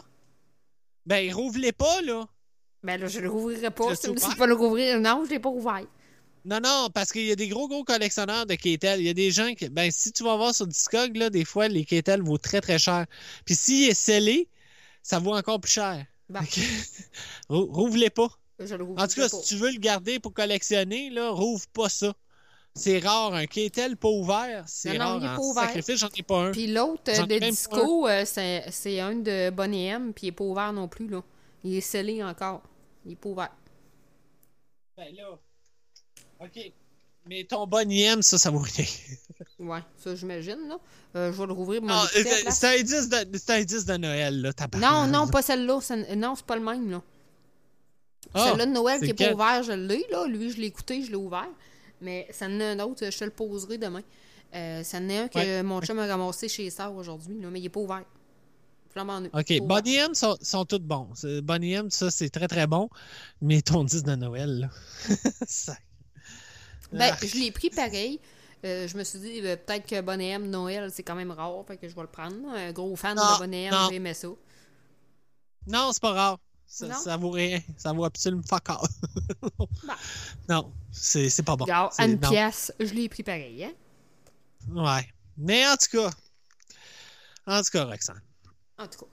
Ben, 1.07 1.33
rouvre-les 1.35 1.73
pas, 1.73 2.01
là. 2.03 2.27
Ben 2.83 3.01
là, 3.01 3.07
je 3.09 3.21
le 3.21 3.29
rouvrirai 3.31 3.71
pas. 3.71 3.97
tu 3.97 4.11
ouvert? 4.11 4.37
pas 4.37 4.47
le 4.47 4.55
rouvrir, 4.55 5.01
non, 5.01 5.25
je 5.25 5.31
l'ai 5.31 5.39
pas 5.39 5.49
ouvert. 5.51 5.85
Non, 6.45 6.59
non, 6.61 6.89
parce 6.93 7.13
qu'il 7.13 7.25
y 7.27 7.31
a 7.31 7.37
des 7.37 7.47
gros, 7.49 7.69
gros 7.69 7.85
collectionneurs 7.85 8.47
de 8.47 8.55
Ketel. 8.57 9.01
Il 9.01 9.07
y 9.07 9.09
a 9.09 9.15
des 9.15 9.31
gens 9.31 9.55
qui. 9.55 9.69
Ben, 9.69 9.91
si 9.93 10.11
tu 10.13 10.25
vas 10.25 10.37
voir 10.37 10.53
sur 10.55 10.67
Discog, 10.67 11.17
là, 11.17 11.31
des 11.31 11.45
fois, 11.45 11.69
les 11.69 11.85
Ketel 11.85 12.21
vaut 12.23 12.39
très, 12.39 12.61
très 12.61 12.79
cher. 12.81 13.07
Puis 13.45 13.55
s'il 13.55 13.89
est 13.89 13.95
scellé, 13.95 14.49
ça 15.03 15.21
vaut 15.21 15.35
encore 15.35 15.61
plus 15.61 15.71
cher. 15.71 16.05
Bon. 16.29 16.41
Rou- 17.49 17.67
Rouvre-les 17.67 18.11
pas. 18.11 18.29
Je 18.59 18.75
le 18.75 18.85
En 18.85 19.07
tout 19.07 19.15
cas, 19.15 19.29
pas. 19.29 19.37
si 19.41 19.43
tu 19.49 19.57
veux 19.57 19.71
le 19.71 19.79
garder 19.79 20.19
pour 20.19 20.33
collectionner, 20.33 21.11
là, 21.11 21.31
rouvre 21.31 21.67
pas 21.69 21.89
ça. 21.89 22.13
C'est 22.75 23.01
rare, 23.01 23.35
un 23.35 23.47
Ketel 23.47 23.97
pas 23.99 24.09
ouvert, 24.09 24.65
c'est 24.67 24.97
Non, 24.97 25.05
non, 25.05 25.05
rare. 25.05 25.19
il 25.21 25.25
est 25.25 25.37
pas 25.37 25.43
ouvert. 25.43 25.63
sacrifice, 25.65 25.99
j'en 25.99 26.09
ai 26.09 26.23
pas 26.23 26.39
un. 26.47 26.51
Puis 26.53 26.67
l'autre 26.69 27.03
euh, 27.09 27.27
de 27.27 27.39
disco, 27.39 28.09
euh, 28.09 28.25
c'est 28.25 29.01
un 29.01 29.15
de 29.17 29.51
Bonnie 29.51 29.87
M, 29.87 30.13
puis 30.15 30.27
il 30.27 30.29
est 30.29 30.33
pas 30.33 30.45
ouvert 30.45 30.73
non 30.73 30.89
plus, 30.89 31.07
là. 31.09 31.23
Il 31.65 31.75
est 31.77 31.81
scellé 31.83 32.23
encore. 32.25 32.63
Il 33.05 33.13
est 33.13 33.17
pas 33.17 33.29
ouvert. 33.29 33.53
Ben 34.97 35.15
là. 35.15 35.39
OK. 36.41 36.73
Mais 37.27 37.45
ton 37.45 37.67
Bonnie 37.67 38.03
M, 38.03 38.23
ça, 38.23 38.39
ça 38.39 38.51
vaut 38.51 38.59
rien. 38.61 38.87
Ouais, 39.59 39.81
ça, 39.97 40.15
j'imagine, 40.15 40.69
là. 40.69 40.79
Euh, 41.15 41.33
je 41.33 41.39
vais 41.39 41.47
le 41.47 41.53
rouvrir 41.53 41.83
à 41.85 42.05
la 42.05 42.51
c'est 42.51 42.81
un 42.81 42.83
10 42.83 43.09
de, 43.09 43.39
c'est 43.39 43.51
un 43.51 43.63
10 43.63 43.85
de 43.87 43.97
Noël, 43.97 44.41
là, 44.41 44.53
tabarnak. 44.53 44.91
Non, 44.91 45.07
non, 45.07 45.29
pas 45.29 45.43
celle-là. 45.43 45.79
Non, 46.17 46.35
c'est 46.35 46.47
pas 46.47 46.57
le 46.57 46.63
même, 46.63 46.91
là. 46.91 47.03
Ah, 48.35 48.47
Celle-là 48.49 48.67
de 48.67 48.71
Noël 48.73 48.99
qui 49.01 49.07
est 49.11 49.15
pas 49.15 49.25
lequel? 49.25 49.35
ouvert, 49.35 49.63
je 49.63 49.73
l'ai, 49.73 50.05
là. 50.11 50.27
Lui, 50.27 50.51
je 50.51 50.57
l'ai 50.59 50.67
écouté, 50.67 51.03
je 51.03 51.11
l'ai 51.11 51.17
ouvert. 51.17 51.49
Mais 52.03 52.27
ça 52.31 52.47
en 52.47 52.61
a 52.61 52.65
un 52.67 52.79
autre, 52.81 53.11
je 53.11 53.17
te 53.19 53.25
le 53.25 53.31
poserai 53.31 53.79
demain. 53.79 54.03
Euh, 54.55 54.83
ça 54.83 54.99
en 54.99 55.09
a 55.09 55.23
un 55.23 55.29
que 55.29 55.39
Ouais. 55.39 55.63
mon 55.63 55.81
chum 55.81 55.99
a 55.99 56.07
ramassé 56.07 56.49
chez 56.49 56.69
Sœur 56.71 56.95
aujourd'hui, 56.95 57.35
mais 57.35 57.59
il 57.61 57.67
est 57.67 57.69
pas 57.71 57.81
ouvert. 57.81 58.05
Flambant. 58.91 59.23
OK. 59.33 59.59
Bonnie 59.63 59.95
M 59.97 60.15
sont, 60.15 60.37
sont 60.43 60.67
tous 60.67 60.79
bons. 60.79 61.09
C'est- 61.15 61.41
Bonnie 61.41 61.73
M, 61.73 61.91
ça, 61.91 62.11
c'est 62.11 62.29
très, 62.29 62.47
très 62.49 62.67
bon. 62.67 62.91
Mais 63.41 63.63
ton 63.63 63.85
10 63.85 64.03
de 64.03 64.15
Noël, 64.17 64.61
là. 64.61 64.69
ça... 65.47 65.75
Ben, 66.93 67.15
Ah. 67.15 67.27
je 67.27 67.37
l'ai 67.39 67.51
pris 67.53 67.71
pareil. 67.71 68.21
Euh, 68.67 68.87
je 68.87 68.97
me 68.99 69.03
suis 69.03 69.19
dit, 69.19 69.41
euh, 69.43 69.57
peut-être 69.57 69.87
que 69.89 70.01
Bonnet 70.03 70.29
M, 70.29 70.51
Noël, 70.51 70.91
c'est 70.93 71.03
quand 71.03 71.15
même 71.15 71.31
rare, 71.31 71.65
fait 71.67 71.79
que 71.79 71.89
je 71.89 71.95
vais 71.95 72.03
le 72.03 72.07
prendre. 72.07 72.37
Un 72.55 72.71
gros 72.73 72.95
fan 72.95 73.17
Non, 73.17 73.23
de 73.35 73.39
Bonnet 73.39 73.63
M, 73.65 73.73
non. 73.73 73.89
j'aimais 73.91 74.13
ça. 74.15 74.29
Non, 75.67 75.91
c'est 75.93 76.03
pas 76.03 76.13
rare. 76.13 76.39
Ça, 76.75 76.89
Non? 76.89 76.95
ça 76.95 77.17
vaut 77.19 77.31
rien. 77.31 77.61
Ça 77.77 77.93
vaut 77.93 78.05
absolument 78.07 78.43
fuck 78.49 78.71
all. 78.71 78.79
Bah. 79.87 79.97
Non, 80.49 80.73
c'est 80.91 81.43
pas 81.45 81.55
bon. 81.55 81.67
À 81.67 81.91
une 82.07 82.19
non. 82.19 82.31
pièce, 82.31 82.73
je 82.81 82.95
l'ai 82.95 83.11
pris 83.11 83.23
pareil, 83.23 83.63
hein? 83.65 83.73
Ouais. 84.71 85.07
Mais 85.37 85.67
en 85.69 85.77
tout 85.77 85.99
cas, 85.99 86.11
en 87.47 87.61
tout 87.63 87.71
cas, 87.73 87.85
Roxane. 87.85 88.23
En 88.79 88.87
tout 88.89 89.01
cas. 89.01 89.07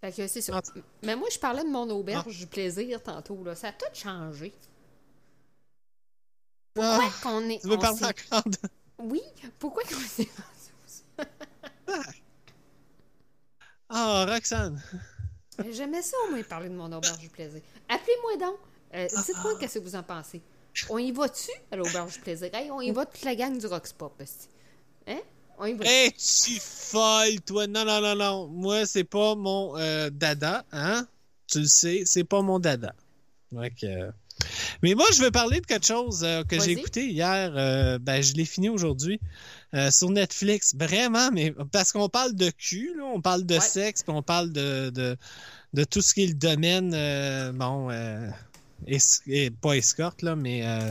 Fait 0.00 0.12
que 0.16 0.26
c'est 0.26 0.40
ça. 0.40 0.60
Mais 1.04 1.14
moi, 1.14 1.28
je 1.32 1.38
parlais 1.38 1.62
de 1.62 1.68
mon 1.70 1.88
auberge 1.90 2.36
du 2.36 2.46
plaisir 2.48 3.00
tantôt, 3.04 3.44
là. 3.44 3.54
Ça 3.54 3.68
a 3.68 3.72
tout 3.72 3.86
changé. 3.94 4.52
Pourquoi 6.74 7.04
Ah, 7.04 7.10
qu'on 7.22 7.48
est. 7.50 7.60
tu 7.60 7.68
veux 7.68 7.74
on 7.76 7.78
parler 7.78 8.04
encore 8.04 8.42
de... 8.50 8.58
Oui, 8.98 9.22
pourquoi 9.60 9.84
qu'on 9.84 9.94
s'est 10.00 10.28
rendu 11.16 12.18
toi, 13.88 14.24
Roxane? 14.26 14.82
J'aimais 15.70 16.02
ça 16.02 16.16
au 16.26 16.30
moins 16.30 16.42
parler 16.42 16.68
de 16.68 16.74
mon 16.74 16.86
auberge 16.86 17.18
du 17.18 17.28
plaisir. 17.28 17.60
Appelez-moi 17.88 18.36
donc. 18.36 18.58
Euh, 18.94 19.06
Dites-moi 19.06 19.52
Ah. 19.54 19.58
qu'est-ce 19.60 19.78
que 19.78 19.84
vous 19.84 19.96
en 19.96 20.02
pensez. 20.02 20.40
On 20.88 20.98
y 20.98 21.10
va-tu 21.12 21.50
à 21.70 21.76
l'auberge 21.76 22.14
du 22.14 22.20
plaisir? 22.20 22.48
Hey, 22.54 22.70
on 22.70 22.80
y 22.80 22.90
va 22.92 23.04
toute 23.06 23.22
la 23.24 23.34
gang 23.34 23.58
du 23.58 23.66
Roxpop. 23.66 24.22
Hein? 25.08 25.18
On 25.58 25.66
y 25.66 25.74
va. 25.74 25.84
Es-tu 25.86 26.58
folle, 26.60 27.40
toi? 27.44 27.66
Non, 27.66 27.84
non, 27.84 28.00
non, 28.00 28.14
non. 28.14 28.46
Moi, 28.46 28.86
c'est 28.86 29.04
pas 29.04 29.34
mon 29.34 29.76
euh, 29.76 30.08
dada, 30.10 30.64
hein? 30.72 31.06
Tu 31.48 31.60
le 31.60 31.66
sais, 31.66 32.02
c'est 32.04 32.24
pas 32.24 32.42
mon 32.42 32.58
dada. 32.60 32.94
Donc, 33.50 33.72
euh, 33.82 34.10
Mais 34.82 34.94
moi, 34.94 35.06
je 35.14 35.22
veux 35.22 35.30
parler 35.30 35.60
de 35.60 35.66
quelque 35.66 35.86
chose 35.86 36.22
euh, 36.24 36.44
que 36.44 36.58
j'ai 36.60 36.72
écouté 36.72 37.06
hier. 37.08 37.52
euh, 37.56 37.98
ben, 37.98 38.22
je 38.22 38.34
l'ai 38.34 38.44
fini 38.44 38.68
aujourd'hui 38.68 39.20
euh, 39.74 39.90
sur 39.90 40.10
Netflix. 40.10 40.74
Vraiment, 40.76 41.30
mais 41.32 41.52
parce 41.72 41.92
qu'on 41.92 42.08
parle 42.08 42.34
de 42.34 42.50
cul, 42.50 42.92
là, 42.96 43.04
on 43.04 43.20
parle 43.20 43.44
de 43.44 43.54
Ouais. 43.54 43.60
sexe, 43.60 44.02
puis 44.02 44.12
on 44.14 44.22
parle 44.22 44.52
de, 44.52 44.90
de, 44.90 45.16
de 45.74 45.84
tout 45.84 46.00
ce 46.02 46.14
qui 46.14 46.24
est 46.24 46.28
le 46.28 46.34
domaine, 46.34 46.90
bon, 47.56 47.90
et- 48.86 49.50
pas 49.50 49.72
escorte, 49.74 50.22
là, 50.22 50.36
mais 50.36 50.60
euh, 50.64 50.90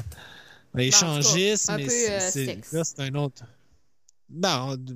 échangiste, 0.77 1.72
peu, 1.76 1.88
c'est- 1.88 2.74
là, 2.74 2.84
c'est 2.84 3.00
un 3.00 3.16
autre. 3.16 3.43
Bon, 4.30 4.76
d- 4.76 4.93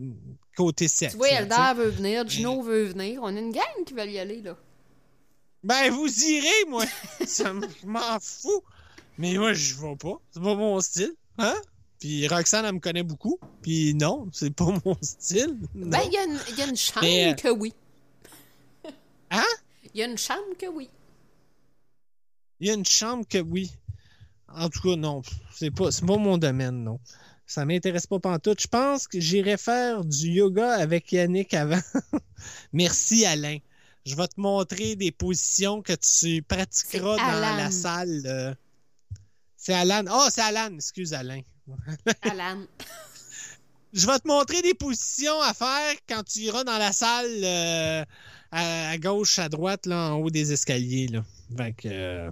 côté 0.58 0.88
sexe. 0.90 1.14
Tu 1.14 1.18
vois. 1.18 1.30
Eldar 1.30 1.74
veut 1.76 1.90
venir, 1.90 2.28
Gino 2.28 2.62
veut 2.62 2.84
venir. 2.86 3.22
On 3.24 3.28
a 3.36 3.40
une 3.40 3.52
gang 3.54 3.64
qui 3.86 3.94
veut 3.94 4.06
y 4.10 4.20
aller, 4.20 4.42
là. 4.42 4.58
Ben, 5.64 5.92
vous 5.92 6.08
irez, 6.24 6.66
moi. 6.70 6.86
Ça 7.26 7.54
m'en 7.84 8.20
fous. 8.20 8.64
Mais 9.18 9.36
moi, 9.36 9.54
je 9.54 9.76
vais 9.76 9.96
pas. 9.96 10.20
C'est 10.32 10.42
pas 10.42 10.56
mon 10.56 10.80
style. 10.80 11.14
Hein? 11.38 11.56
Puis 12.00 12.28
Roxane, 12.28 12.66
elle 12.66 12.74
me 12.74 12.80
connaît 12.80 13.04
beaucoup. 13.04 13.40
Puis 13.62 13.94
non, 13.94 14.28
c'est 14.34 14.54
pas 14.56 14.66
mon 14.86 14.98
style. 15.02 15.58
Non. 15.76 15.90
Ben, 15.90 16.02
il 16.08 16.14
y, 16.14 16.18
a 16.18 16.24
une- 16.26 16.40
il 16.50 16.58
y 16.58 16.62
a 16.62 16.68
une 16.68 16.76
chambre 16.78 17.02
Mais, 17.04 17.32
euh, 17.32 17.34
que 17.36 17.50
oui. 17.50 17.74
Hein? 19.30 19.44
Il 19.94 20.00
y 20.00 20.04
a 20.04 20.08
une 20.08 20.18
chambre 20.18 20.58
que 20.58 20.66
oui. 20.68 20.90
Il 22.60 22.68
y 22.68 22.72
a 22.72 22.74
une 22.74 22.86
chambre 22.86 23.26
que 23.28 23.38
oui. 23.40 23.72
En 24.54 24.70
tout 24.70 24.82
cas, 24.82 24.96
non. 24.96 25.22
C'est 25.54 25.72
pas, 25.72 25.92
c'est 25.92 26.06
pas 26.06 26.18
mon 26.18 26.38
domaine, 26.38 26.84
non. 26.84 27.00
Ça 27.46 27.66
m'intéresse 27.66 28.08
pas 28.08 28.20
pantoute. 28.20 28.62
Je 28.62 28.68
pense 28.68 29.08
que 29.08 29.20
j'irai 29.20 29.58
faire 29.58 30.04
du 30.06 30.30
yoga 30.30 30.74
avec 30.74 31.12
Yannick 31.12 31.54
avant. 31.54 31.80
Merci, 32.74 33.26
Alain. 33.26 33.58
Je 34.06 34.16
vais 34.16 34.28
te 34.28 34.40
montrer 34.40 34.96
des 34.96 35.12
positions 35.12 35.82
que 35.82 35.94
tu 35.94 36.42
pratiqueras 36.42 37.18
dans 37.18 37.24
Alan. 37.24 37.56
la 37.58 37.72
salle. 37.72 38.24
euh. 38.26 38.54
C'est 39.58 39.74
Alan. 39.74 40.04
Oh, 40.12 40.28
c'est 40.32 40.42
Alan. 40.42 40.74
Excuse, 40.76 41.14
Alain. 41.14 41.42
Alan. 42.24 42.64
Je 43.94 44.08
vais 44.08 44.18
te 44.20 44.28
montrer 44.28 44.62
des 44.62 44.74
positions 44.74 45.40
à 45.42 45.54
faire 45.54 45.94
quand 46.08 46.24
tu 46.24 46.40
iras 46.40 46.64
dans 46.64 46.78
la 46.78 46.92
salle 46.94 47.28
euh, 47.44 48.04
à, 48.52 48.90
à 48.90 48.98
gauche, 48.98 49.38
à 49.38 49.50
droite, 49.50 49.86
là, 49.86 50.14
en 50.14 50.16
haut 50.16 50.30
des 50.30 50.52
escaliers. 50.52 51.08
Là. 51.08 51.24
Fait 51.58 51.74
que, 51.74 51.88
euh, 51.90 52.32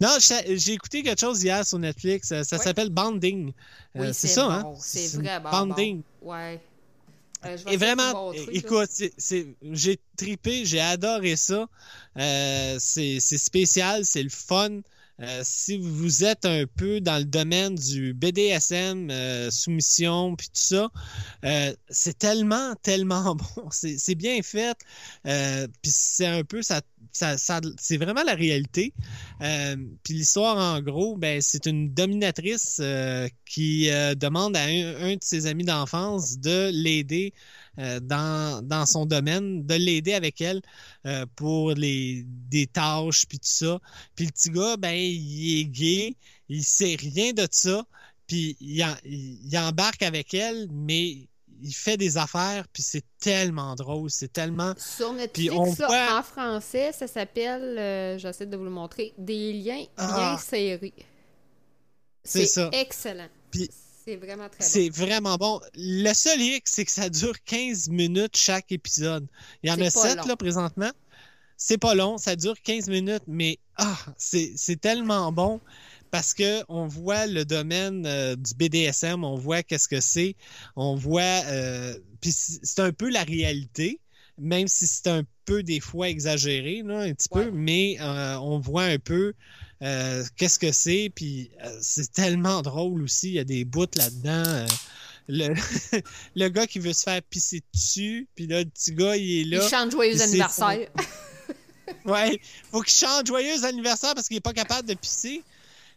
Non, 0.00 0.16
j'ai 0.18 0.72
écouté 0.72 1.02
quelque 1.02 1.20
chose 1.20 1.42
hier 1.44 1.64
sur 1.66 1.78
Netflix. 1.78 2.28
Ça 2.28 2.58
s'appelle 2.58 2.88
Banding. 2.90 3.52
Oui, 3.94 4.06
c'est 4.08 4.12
c'est 4.14 4.28
ça, 4.28 4.48
bon. 4.62 4.72
hein? 4.72 4.74
C'est 4.80 5.08
vraiment 5.20 5.50
Banding. 5.50 6.02
bon. 6.22 6.32
Ouais. 6.32 6.60
Euh, 7.44 7.56
je 7.56 7.64
vais 7.64 7.74
Et 7.74 7.76
vraiment, 7.76 8.12
montrer, 8.12 8.46
écoute, 8.52 8.88
c'est- 8.92 9.12
c'est- 9.18 9.46
j'ai 9.72 9.98
tripé, 10.16 10.64
j'ai 10.64 10.80
adoré 10.80 11.36
ça. 11.36 11.66
Euh, 12.18 12.76
c'est 12.78 13.18
c'est 13.20 13.38
spécial, 13.38 14.04
c'est 14.04 14.22
le 14.22 14.30
fun. 14.30 14.80
Euh, 15.20 15.42
si 15.44 15.78
vous 15.78 16.24
êtes 16.24 16.46
un 16.46 16.64
peu 16.76 17.00
dans 17.00 17.18
le 17.18 17.24
domaine 17.24 17.74
du 17.74 18.14
BDSM, 18.14 19.08
euh, 19.10 19.50
soumission, 19.50 20.34
puis 20.34 20.48
tout 20.48 20.60
ça, 20.60 20.88
euh, 21.44 21.72
c'est 21.90 22.18
tellement, 22.18 22.74
tellement 22.82 23.36
bon. 23.36 23.68
C'est 23.70 24.14
bien 24.14 24.40
fait. 24.42 24.76
Puis 25.24 25.92
c'est 25.92 26.26
un 26.26 26.42
peu, 26.44 26.62
ça, 26.62 26.80
ça, 27.12 27.60
c'est 27.78 27.98
vraiment 27.98 28.22
la 28.22 28.34
réalité. 28.34 28.94
Puis 29.38 30.14
l'histoire, 30.14 30.56
en 30.56 30.80
gros, 30.80 31.16
ben, 31.16 31.40
c'est 31.40 31.66
une 31.66 31.92
dominatrice 31.92 32.80
qui 33.44 33.88
demande 34.16 34.56
à 34.56 34.64
un 34.64 35.14
de 35.14 35.22
ses 35.22 35.46
amis 35.46 35.64
d'enfance 35.64 36.38
de 36.38 36.70
l'aider 36.72 37.32
euh, 37.78 38.00
dans, 38.00 38.62
dans 38.66 38.84
son 38.86 39.06
domaine, 39.06 39.64
de 39.66 39.74
l'aider 39.74 40.14
avec 40.14 40.40
elle 40.40 40.60
euh, 41.06 41.24
pour 41.36 41.72
les 41.72 42.24
des 42.26 42.66
tâches 42.66 43.26
puis 43.26 43.38
tout 43.38 43.46
ça. 43.48 43.78
Puis 44.14 44.26
le 44.26 44.30
petit 44.32 44.50
gars, 44.50 44.76
ben, 44.76 44.94
il 44.94 45.60
est 45.60 45.64
gay, 45.64 46.16
il 46.48 46.62
sait 46.64 46.96
rien 46.98 47.32
de 47.32 47.46
ça, 47.50 47.84
puis 48.26 48.56
il, 48.60 48.82
en- 48.84 48.96
il- 49.04 49.56
embarque 49.58 50.02
avec 50.02 50.34
elle, 50.34 50.68
mais 50.70 51.28
il 51.64 51.72
fait 51.72 51.96
des 51.96 52.16
affaires, 52.16 52.66
puis 52.72 52.82
c'est 52.82 53.04
tellement 53.20 53.74
drôle, 53.76 54.10
c'est 54.10 54.32
tellement... 54.32 54.74
Sur 54.76 55.12
Netflix, 55.12 55.54
on 55.54 55.64
voit- 55.64 56.18
en 56.18 56.22
français, 56.24 56.90
ça 56.92 57.06
s'appelle, 57.06 57.78
euh, 57.78 58.18
j'essaie 58.18 58.46
de 58.46 58.56
vous 58.56 58.64
le 58.64 58.70
montrer, 58.70 59.14
des 59.16 59.52
liens 59.52 59.76
bien 59.76 59.86
Ah. 59.96 60.38
serrés. 60.44 60.92
C'est 62.24 62.40
C'est 62.40 62.46
ça. 62.46 62.70
excellent. 62.72 63.28
Puis 63.50 63.70
C'est 64.04 64.16
vraiment 64.16 64.48
très 64.48 64.58
bon. 64.58 64.64
C'est 64.68 64.88
vraiment 64.90 65.36
bon. 65.36 65.60
Le 65.74 66.12
seul 66.12 66.40
hic, 66.40 66.64
c'est 66.66 66.84
que 66.84 66.90
ça 66.90 67.08
dure 67.08 67.40
15 67.44 67.88
minutes 67.88 68.36
chaque 68.36 68.72
épisode. 68.72 69.26
Il 69.62 69.68
y 69.70 69.72
en 69.72 69.74
a 69.76 69.78
pas 69.78 69.90
7 69.90 70.16
long. 70.16 70.24
là 70.26 70.36
présentement. 70.36 70.90
C'est 71.56 71.78
pas 71.78 71.94
long, 71.94 72.18
ça 72.18 72.34
dure 72.34 72.60
15 72.60 72.88
minutes, 72.88 73.22
mais 73.28 73.58
ah, 73.76 73.96
c'est 74.18 74.80
tellement 74.80 75.30
bon 75.30 75.60
parce 76.10 76.34
que 76.34 76.62
on 76.68 76.86
voit 76.88 77.26
le 77.26 77.44
domaine 77.44 78.04
euh, 78.04 78.34
du 78.36 78.54
BDSM, 78.54 79.22
on 79.24 79.36
voit 79.36 79.62
qu'est-ce 79.62 79.86
que 79.88 80.00
c'est, 80.00 80.34
on 80.76 80.96
voit 80.96 81.22
euh, 81.46 81.96
puis 82.20 82.32
c'est 82.32 82.58
c'est 82.64 82.80
un 82.80 82.92
peu 82.92 83.08
la 83.10 83.22
réalité, 83.22 84.00
même 84.38 84.66
si 84.66 84.86
c'est 84.88 85.06
un 85.06 85.22
peu 85.44 85.62
des 85.62 85.78
fois 85.80 86.08
exagéré 86.08 86.82
là, 86.84 86.98
un 87.00 87.14
petit 87.14 87.28
Ouais. 87.30 87.44
peu, 87.44 87.50
mais 87.52 87.96
euh, 88.00 88.36
on 88.40 88.58
voit 88.58 88.84
un 88.84 88.98
peu 88.98 89.32
euh, 89.82 90.24
qu'est-ce 90.36 90.58
que 90.58 90.72
c'est, 90.72 91.10
puis 91.14 91.50
euh, 91.64 91.78
c'est 91.80 92.12
tellement 92.12 92.62
drôle 92.62 93.02
aussi, 93.02 93.28
il 93.28 93.34
y 93.34 93.38
a 93.38 93.44
des 93.44 93.64
bouts 93.64 93.86
là-dedans. 93.96 94.44
euh, 94.46 94.66
le, 95.28 95.54
le 96.36 96.48
gars 96.48 96.66
qui 96.66 96.78
veut 96.78 96.92
se 96.92 97.02
faire 97.02 97.22
pisser 97.22 97.62
dessus, 97.74 98.28
puis 98.34 98.46
là, 98.46 98.60
le 98.60 98.66
petit 98.66 98.92
gars, 98.92 99.16
il 99.16 99.40
est 99.40 99.56
là. 99.56 99.64
Il 99.64 99.70
chante 99.70 99.90
joyeux 99.90 100.20
anniversaire. 100.20 100.88
Ouais, 102.04 102.40
faut 102.70 102.80
qu'il 102.80 102.94
chante 102.94 103.26
joyeux 103.26 103.64
anniversaire 103.64 104.14
parce 104.14 104.28
qu'il 104.28 104.36
est 104.36 104.40
pas 104.40 104.52
capable 104.52 104.88
de 104.88 104.94
pisser. 104.94 105.42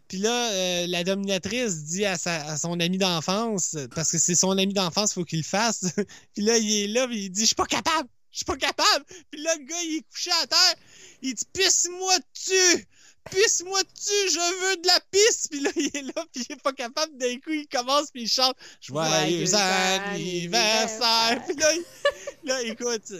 Puis 0.07 0.19
là, 0.19 0.51
euh, 0.51 0.87
la 0.87 1.03
dominatrice 1.03 1.83
dit 1.85 2.05
à, 2.05 2.17
sa, 2.17 2.45
à 2.45 2.57
son 2.57 2.79
ami 2.79 2.97
d'enfance, 2.97 3.75
parce 3.95 4.11
que 4.11 4.19
c'est 4.19 4.35
son 4.35 4.51
ami 4.57 4.73
d'enfance, 4.73 5.13
faut 5.13 5.23
qu'il 5.23 5.39
le 5.39 5.45
fasse. 5.45 5.85
puis 6.35 6.43
là, 6.43 6.57
il 6.57 6.83
est 6.83 6.87
là, 6.87 7.07
puis 7.07 7.25
il 7.25 7.29
dit, 7.31 7.41
je 7.41 7.47
suis 7.47 7.55
pas 7.55 7.65
capable, 7.65 8.07
je 8.31 8.37
suis 8.37 8.45
pas 8.45 8.57
capable. 8.57 9.05
Puis 9.31 9.41
là, 9.41 9.55
le 9.57 9.65
gars, 9.65 9.81
il 9.83 9.97
est 9.97 10.11
couché 10.11 10.29
à 10.43 10.47
terre, 10.47 10.75
il 11.23 11.33
dit, 11.33 11.43
pisse-moi 11.53 12.13
dessus, 12.35 12.85
pisse-moi 13.31 13.81
dessus, 13.83 14.29
je 14.33 14.69
veux 14.69 14.75
de 14.81 14.87
la 14.87 14.99
pisse. 15.11 15.47
Puis 15.49 15.59
là, 15.61 15.69
il 15.75 15.85
est 15.93 16.01
là, 16.01 16.25
puis 16.33 16.45
il 16.49 16.53
est 16.53 16.61
pas 16.61 16.73
capable. 16.73 17.17
D'un 17.17 17.35
coup, 17.39 17.51
il 17.51 17.67
commence, 17.67 18.11
puis 18.11 18.23
il 18.23 18.27
chante, 18.29 18.55
joyeux 18.81 19.45
anniversaire. 19.55 21.43
Puis 21.47 21.55
là, 21.57 21.73
il- 21.73 22.47
là, 22.47 22.61
écoute, 22.63 23.11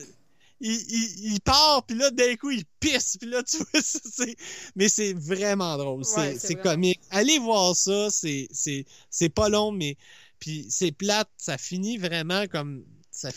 il, 0.61 0.71
il, 0.73 1.33
il 1.33 1.41
part, 1.41 1.85
puis 1.85 1.97
là, 1.97 2.09
d'un 2.11 2.35
coup, 2.35 2.51
il 2.51 2.63
pisse, 2.79 3.17
puis 3.19 3.29
là, 3.29 3.43
tu 3.43 3.57
vois, 3.57 3.65
ça, 3.81 3.99
c'est... 4.03 4.35
Mais 4.75 4.89
c'est 4.89 5.13
vraiment 5.13 5.77
drôle, 5.77 6.05
c'est, 6.05 6.17
Ouais, 6.19 6.33
c'est 6.33 6.47
c'est 6.47 6.53
vraiment- 6.55 6.71
comique. 6.75 7.01
Allez 7.09 7.39
voir 7.39 7.75
ça, 7.75 8.09
c'est, 8.11 8.47
c'est, 8.51 8.85
c'est 9.09 9.29
pas 9.29 9.49
long, 9.49 9.71
mais... 9.71 9.97
Puis 10.39 10.65
c'est 10.69 10.91
plate, 10.91 11.29
ça 11.37 11.57
finit 11.57 11.97
vraiment 11.97 12.45
comme... 12.47 12.83
Ça 13.15 13.29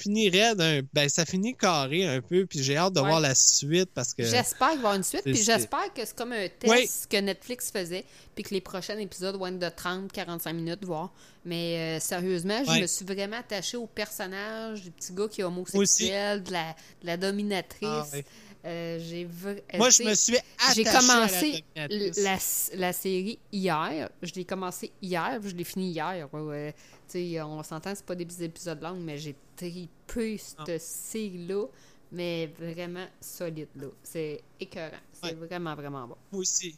un- 0.60 0.80
ben 0.92 1.08
ça 1.08 1.24
finit 1.24 1.54
carré 1.54 2.04
un 2.04 2.20
peu, 2.20 2.46
puis 2.46 2.60
j'ai 2.60 2.76
hâte 2.76 2.94
de 2.94 3.00
Ouais. 3.00 3.06
voir 3.06 3.20
la 3.20 3.36
suite, 3.36 3.90
parce 3.94 4.12
que... 4.12 4.24
J'espère 4.24 4.42
qu'il 4.42 4.58
va 4.58 4.72
y 4.74 4.76
avoir 4.78 4.94
une 4.94 5.04
suite, 5.04 5.22
puis 5.22 5.36
j'espère 5.36 5.94
que 5.94 6.04
c'est 6.04 6.16
comme 6.16 6.32
un 6.32 6.48
test 6.48 6.66
Oui. 6.68 6.88
que 7.08 7.16
Netflix 7.18 7.70
faisait, 7.70 8.04
puis 8.34 8.42
que 8.42 8.52
les 8.54 8.60
prochains 8.60 8.98
épisodes 8.98 9.36
vont 9.36 9.46
être 9.46 9.58
de 9.60 9.68
30-45 9.68 10.52
minutes, 10.52 10.84
voir. 10.84 11.12
Mais 11.44 11.96
euh, 11.96 12.00
sérieusement, 12.00 12.64
je 12.64 12.70
Ouais. 12.72 12.80
me 12.80 12.86
suis 12.88 13.04
vraiment 13.04 13.36
attachée 13.38 13.76
au 13.76 13.86
personnage 13.86 14.82
du 14.82 14.90
petit 14.90 15.12
gars 15.12 15.28
qui 15.28 15.42
est 15.42 15.44
homosexuel, 15.44 16.42
de 16.42 16.52
la, 16.52 16.74
de 17.02 17.06
la 17.06 17.16
dominatrice. 17.16 17.88
Ah, 17.88 18.06
ouais. 18.12 18.24
Euh, 18.64 18.98
j'ai 19.00 19.28
euh, 19.46 19.54
Moi, 19.76 19.90
je 19.90 20.02
me 20.02 20.14
suis 20.14 20.36
attaché 20.36 20.82
J'ai 20.82 20.88
à 20.88 20.92
la 20.94 20.98
commencé 21.00 21.64
la, 21.76 22.38
la 22.74 22.92
série 22.92 23.38
hier. 23.52 24.10
Je 24.22 24.32
l'ai 24.34 24.44
commencé 24.44 24.90
hier, 25.00 25.38
puis 25.40 25.50
je 25.50 25.54
l'ai 25.54 25.62
fini 25.62 25.90
hier. 25.92 26.28
Ouais, 26.32 26.40
ouais. 26.40 26.74
On 27.14 27.62
s'entend, 27.62 27.94
c'est 27.94 28.04
pas 28.04 28.14
des 28.14 28.42
épisodes 28.44 28.80
longs, 28.82 29.00
mais 29.00 29.18
j'ai 29.18 29.34
tripé 29.56 30.40
Ah. 30.58 30.64
cette 30.66 30.80
série-là, 30.80 31.66
mais 32.12 32.46
vraiment 32.58 33.06
solide, 33.20 33.68
là. 33.76 33.86
C'est 34.02 34.42
écœurant. 34.60 34.96
C'est 35.12 35.28
Ouais. 35.34 35.46
vraiment, 35.46 35.74
vraiment 35.74 36.06
bon. 36.08 36.16
Moi 36.32 36.40
aussi. 36.42 36.74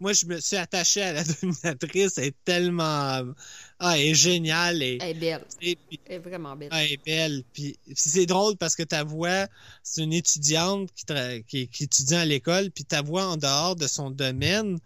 Moi, 0.00 0.14
je 0.14 0.26
me 0.26 0.40
suis 0.40 0.56
attaché 0.56 1.00
à 1.00 1.12
la 1.12 1.22
dominatrice, 1.42 2.18
elle 2.18 2.24
est 2.24 2.34
tellement... 2.44 3.22
Ah, 3.78 3.96
elle 3.96 4.08
est 4.08 4.14
géniale, 4.16 4.82
et... 4.82 4.98
Elle 5.00 5.10
est 5.10 5.20
belle. 5.20 5.44
et 5.60 5.76
puis- 5.76 6.00
Elle 6.06 6.16
est 6.16 6.18
vraiment 6.18 6.56
belle. 6.56 6.70
Ah, 6.72 6.84
elle 6.84 6.92
est 6.94 7.04
belle. 7.04 7.44
Puis, 7.52 7.78
puis 7.84 7.94
c'est 7.96 8.26
drôle 8.26 8.56
parce 8.56 8.74
que 8.74 8.82
ta 8.82 9.04
voix, 9.04 9.46
c'est 9.84 10.02
une 10.02 10.12
étudiante 10.12 10.90
qui, 10.92 11.04
tra- 11.04 11.44
qui, 11.44 11.68
qui 11.68 11.84
étudie 11.84 12.14
à 12.16 12.24
l'école, 12.24 12.72
puis 12.72 12.84
ta 12.84 13.00
voix 13.00 13.26
en 13.26 13.36
dehors 13.36 13.76
de 13.76 13.86
son 13.86 14.10
domaine, 14.10 14.80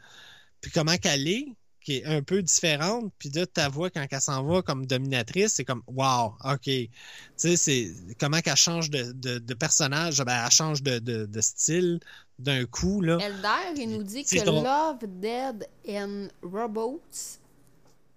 puis 0.60 0.70
comment 0.70 0.98
qu'elle 0.98 1.26
est, 1.28 1.46
qui 1.86 1.98
est 1.98 2.04
un 2.04 2.20
peu 2.20 2.42
différente, 2.42 3.12
puis 3.16 3.30
là, 3.30 3.46
ta 3.46 3.68
voix, 3.68 3.90
quand 3.90 4.04
elle 4.10 4.20
s'en 4.20 4.42
va 4.42 4.60
comme 4.60 4.86
dominatrice, 4.86 5.52
c'est 5.54 5.64
comme, 5.64 5.84
wow, 5.86 6.34
OK. 6.44 6.62
Tu 6.64 6.90
sais, 7.36 7.56
c'est 7.56 7.92
comment 8.18 8.40
qu'elle 8.40 8.56
change 8.56 8.90
de, 8.90 9.12
de, 9.12 9.38
de 9.38 9.54
personnage, 9.54 10.20
ben, 10.24 10.44
elle 10.44 10.50
change 10.50 10.82
de, 10.82 10.98
de, 10.98 11.26
de 11.26 11.40
style 11.40 12.00
d'un 12.40 12.66
coup, 12.66 13.02
là. 13.02 13.18
Elder, 13.20 13.80
il 13.80 13.90
nous 13.90 14.02
dit 14.02 14.24
que. 14.24 14.44
Love, 14.44 14.98
Dead 15.20 15.68
and 15.88 16.26
Robots 16.42 17.38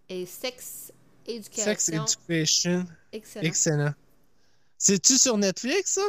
et 0.10 0.26
Sex 0.26 0.92
Education. 1.28 1.64
Sex 1.64 1.90
Education. 1.90 2.86
Excellent. 3.12 3.46
Excellent. 3.46 3.94
C'est-tu 4.80 5.20
sur 5.20 5.38
Netflix, 5.38 5.92
ça? 5.92 6.02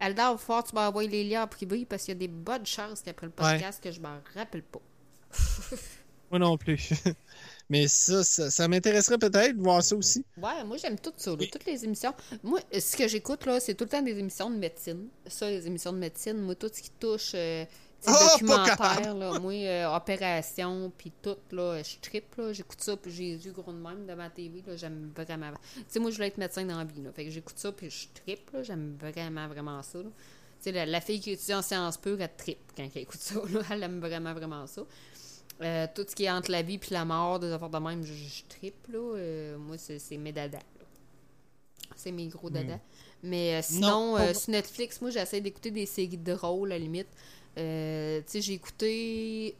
Eldar, 0.00 0.36
que 0.36 0.68
tu 0.68 0.74
m'envoies 0.74 1.06
les 1.06 1.22
liens 1.22 1.44
en 1.44 1.46
privé 1.46 1.84
parce 1.84 2.02
qu'il 2.02 2.14
y 2.14 2.16
a 2.16 2.18
des 2.18 2.26
bonnes 2.26 2.66
chances 2.66 3.00
qu'après 3.00 3.26
le 3.26 3.32
podcast 3.32 3.80
que 3.80 3.92
je 3.92 4.00
m'en 4.00 4.18
rappelle 4.34 4.64
pas. 4.64 4.82
Moi 6.30 6.38
non 6.38 6.56
plus. 6.56 6.90
Mais 7.70 7.88
ça, 7.88 8.22
ça, 8.24 8.50
ça 8.50 8.68
m'intéresserait 8.68 9.18
peut-être 9.18 9.56
de 9.56 9.62
voir 9.62 9.82
ça 9.82 9.96
aussi. 9.96 10.24
Ouais, 10.36 10.64
moi 10.64 10.76
j'aime 10.76 10.98
tout 10.98 11.12
ça, 11.16 11.30
là, 11.34 11.46
toutes 11.46 11.64
les 11.64 11.84
émissions. 11.84 12.12
Moi, 12.42 12.60
ce 12.72 12.96
que 12.96 13.08
j'écoute 13.08 13.46
là, 13.46 13.58
c'est 13.60 13.74
tout 13.74 13.84
le 13.84 13.90
temps 13.90 14.02
des 14.02 14.18
émissions 14.18 14.50
de 14.50 14.56
médecine. 14.56 15.08
Ça, 15.26 15.48
les 15.48 15.66
émissions 15.66 15.92
de 15.92 15.98
médecine, 15.98 16.38
moi, 16.40 16.54
tout 16.56 16.70
ce 16.72 16.82
qui 16.82 16.90
touche 16.90 17.32
euh, 17.34 17.64
Ah, 18.06 18.28
documentaire, 18.32 19.14
là, 19.14 19.38
moi, 19.38 19.52
euh, 19.54 19.96
opération, 19.96 20.92
puis 20.98 21.10
tout, 21.22 21.36
là, 21.52 21.82
je 21.82 21.96
tripe, 22.02 22.34
là, 22.36 22.52
j'écoute 22.52 22.80
ça, 22.82 22.96
puis 22.98 23.10
j'ai 23.10 23.24
les 23.24 23.46
yeux 23.46 23.52
gros 23.52 23.72
de 23.72 23.78
même 23.78 24.04
devant 24.06 24.24
la 24.24 24.30
TV, 24.30 24.62
là, 24.66 24.76
j'aime 24.76 25.10
vraiment. 25.16 25.52
Tu 25.74 25.82
sais, 25.88 26.00
moi, 26.00 26.10
je 26.10 26.16
voulais 26.16 26.28
être 26.28 26.36
médecin 26.38 26.64
dans 26.66 26.76
la 26.76 26.84
vie, 26.84 27.00
là, 27.02 27.12
fait 27.12 27.24
que 27.24 27.30
j'écoute 27.30 27.58
ça, 27.58 27.72
puis 27.72 27.88
je 27.88 28.08
tripe, 28.22 28.50
là, 28.52 28.62
j'aime 28.62 28.96
vraiment, 29.00 29.48
vraiment 29.48 29.82
ça, 29.82 29.98
là. 29.98 30.10
Tu 30.60 30.70
sais, 30.70 30.72
la, 30.72 30.84
la 30.86 31.00
fille 31.00 31.20
qui 31.20 31.30
étudie 31.30 31.54
en 31.54 31.62
sciences 31.62 31.96
pures, 31.96 32.20
elle 32.20 32.30
tripe 32.36 32.58
quand 32.76 32.86
elle 32.94 33.02
écoute 33.02 33.20
ça, 33.20 33.36
là, 33.52 33.60
elle 33.70 33.82
aime 33.82 34.00
vraiment, 34.00 34.34
vraiment 34.34 34.66
ça. 34.66 34.82
Euh, 35.62 35.86
tout 35.94 36.04
ce 36.08 36.16
qui 36.16 36.24
est 36.24 36.30
entre 36.30 36.50
la 36.50 36.62
vie 36.62 36.78
puis 36.78 36.90
la 36.92 37.04
mort, 37.04 37.38
des 37.38 37.52
affaires 37.52 37.70
de 37.70 37.78
même, 37.78 38.02
je, 38.04 38.12
je 38.12 38.42
tripe, 38.48 38.88
là. 38.88 38.98
Euh, 38.98 39.56
moi, 39.56 39.76
c'est 39.78 40.16
mes 40.16 40.32
dadas. 40.32 40.58
C'est 41.94 42.10
mes 42.10 42.26
gros 42.26 42.50
dadas. 42.50 42.80
Mais 43.22 43.54
euh, 43.54 43.62
sinon, 43.62 44.16
sur 44.34 44.50
Netflix, 44.50 45.00
moi, 45.00 45.10
j'essaie 45.10 45.40
d'écouter 45.40 45.70
des 45.70 45.86
séries 45.86 46.18
drôles, 46.18 46.72
à 46.72 46.74
la 46.74 46.80
limite. 46.80 47.08
Tu 47.54 47.62
sais, 47.62 48.40
j'ai 48.40 48.54
écouté... 48.54 49.54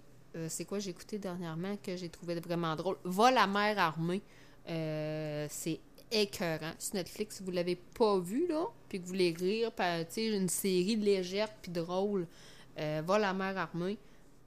c'est 0.49 0.65
quoi 0.65 0.81
j'ai 0.81 0.91
écouté 0.91 1.19
dernièrement 1.19 1.77
que 1.77 1.97
j'ai 1.97 2.09
trouvé 2.09 2.35
vraiment 2.41 2.75
drôle? 2.75 2.97
Va 3.05 3.31
la 3.31 3.47
mer 3.47 3.79
armée. 3.79 4.21
C'est 4.67 5.79
écœurant. 6.11 6.73
Sur 6.79 6.97
Netflix, 6.97 7.37
si 7.37 7.43
vous 7.45 7.53
l'avez 7.53 7.77
pas 7.77 8.19
vu, 8.19 8.49
là, 8.49 8.67
puis 8.89 8.99
que 8.99 9.05
vous 9.05 9.11
voulez 9.11 9.33
rire, 9.39 9.71
tu 9.77 9.83
sais, 10.09 10.27
une 10.27 10.49
série 10.49 10.97
légère 10.97 11.53
puis 11.63 11.71
drôle, 11.71 12.27
Va 12.77 13.19
la 13.19 13.33
mer 13.33 13.57
armée. 13.57 13.97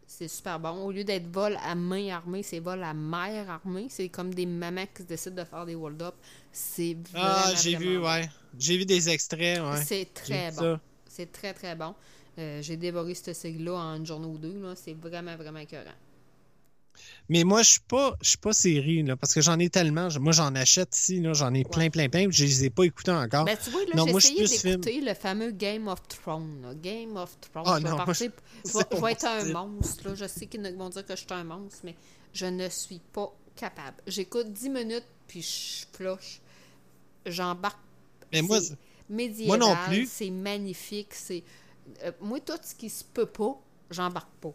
C'est 0.10 0.30
super 0.30 0.58
bon. 0.60 0.70
Au 0.86 0.92
lieu 0.92 1.04
d'être 1.04 1.28
vol 1.28 1.58
à 1.62 1.76
main 1.76 2.08
armée, 2.10 2.42
c'est 2.42 2.60
vol 2.60 2.82
à 2.82 2.94
mer 2.94 3.50
armée. 3.50 3.88
C'est 3.90 4.08
comme 4.08 4.34
des 4.34 4.46
mamans 4.46 4.86
qui 4.96 5.04
se 5.04 5.08
décident 5.08 5.36
de 5.44 5.48
faire 5.48 5.66
des 5.66 5.76
hold-up. 5.76 6.16
C'est 6.52 6.96
vraiment, 7.12 7.28
Ah, 7.30 7.54
j'ai 7.62 7.76
vu, 7.76 8.00
bon. 8.00 8.06
ouais. 8.06 8.30
J'ai 8.58 8.78
vu 8.78 8.86
des 8.86 9.10
extraits, 9.10 9.60
ouais. 9.62 9.82
C'est 9.84 10.14
très 10.14 10.52
bon. 10.52 10.80
C'est 11.10 11.32
très, 11.32 11.54
très 11.54 11.76
bon. 11.76 11.94
Euh, 12.40 12.62
j'ai 12.62 12.78
dévoré 12.78 13.14
cette 13.16 13.36
série-là 13.36 13.74
en 13.74 13.96
une 13.98 14.06
journée 14.06 14.28
ou 14.28 14.38
deux. 14.38 14.56
C'est 14.76 14.94
vraiment, 14.94 15.36
vraiment 15.36 15.60
écœurant. 15.60 15.92
Mais 17.30 17.44
moi, 17.44 17.62
je 17.64 17.72
suis 17.72 17.80
pas, 17.82 18.16
je 18.22 18.30
suis 18.30 18.38
pas 18.38 18.54
série, 18.54 19.04
là, 19.04 19.16
parce 19.16 19.34
que 19.34 19.42
j'en 19.42 19.60
ai 19.60 19.70
tellement. 19.70 20.08
Moi, 20.20 20.32
j'en 20.34 20.54
achète 20.56 20.96
ici, 20.98 21.20
là, 21.20 21.34
j'en 21.34 21.54
ai 21.54 21.64
plein, 21.64 21.90
plein, 21.90 22.10
plein, 22.10 22.28
je 22.30 22.44
les 22.46 22.66
ai 22.66 22.70
pas 22.70 22.84
écoutés 22.84 23.12
encore. 23.12 23.46
Ben, 23.46 23.58
tu 23.62 23.70
vois, 23.70 23.82
là, 23.86 23.92
j'ai 24.06 24.12
essayé 24.18 24.44
d'écouter 24.76 25.02
le 25.02 25.14
fameux 25.14 25.52
Game 25.52 25.88
of 25.88 26.08
Thrones. 26.08 26.62
là. 26.62 26.74
Game 26.76 27.16
of 27.18 27.38
Thrones. 27.42 27.64
Ah, 27.68 27.78
je 27.80 27.84
vais 27.84 27.90
moi, 27.92 28.06
partir- 28.06 28.32
je- 28.66 28.70
je 28.70 28.74
vais- 28.78 28.84
c'est 28.90 28.96
je 28.98 29.02
vais 29.02 29.12
être 29.12 29.26
un 29.26 29.44
monstre. 29.54 30.08
Là. 30.10 30.16
Je 30.16 30.26
sais 30.28 30.46
qu'ils 30.48 30.76
vont 30.76 30.90
dire 30.90 31.06
que 31.06 31.16
je 31.16 31.22
suis 31.22 31.28
un 31.32 31.44
monstre, 31.44 31.80
mais 31.84 31.96
je 32.34 32.46
ne 32.46 32.70
suis 32.70 33.02
pas 33.14 33.32
capable. 33.56 33.98
J'écoute 34.08 34.52
10 34.54 34.70
minutes, 34.70 35.06
puis 35.28 35.42
je 35.42 35.86
flush. 35.98 36.40
J'embarque. 37.26 37.80
Mais 38.32 38.42
moi, 38.42 38.60
médiéval, 39.10 39.60
moi 39.60 39.68
non 39.70 39.76
plus. 39.88 40.08
C'est 40.10 40.30
magnifique. 40.30 41.14
C'est 41.14 41.44
euh, 42.04 42.12
moi, 42.22 42.40
tout 42.40 42.54
ce 42.64 42.76
qui 42.76 42.90
se 42.90 43.04
peut 43.04 43.26
pas, 43.26 43.58
j'embarque 43.90 44.32
pas. 44.42 44.54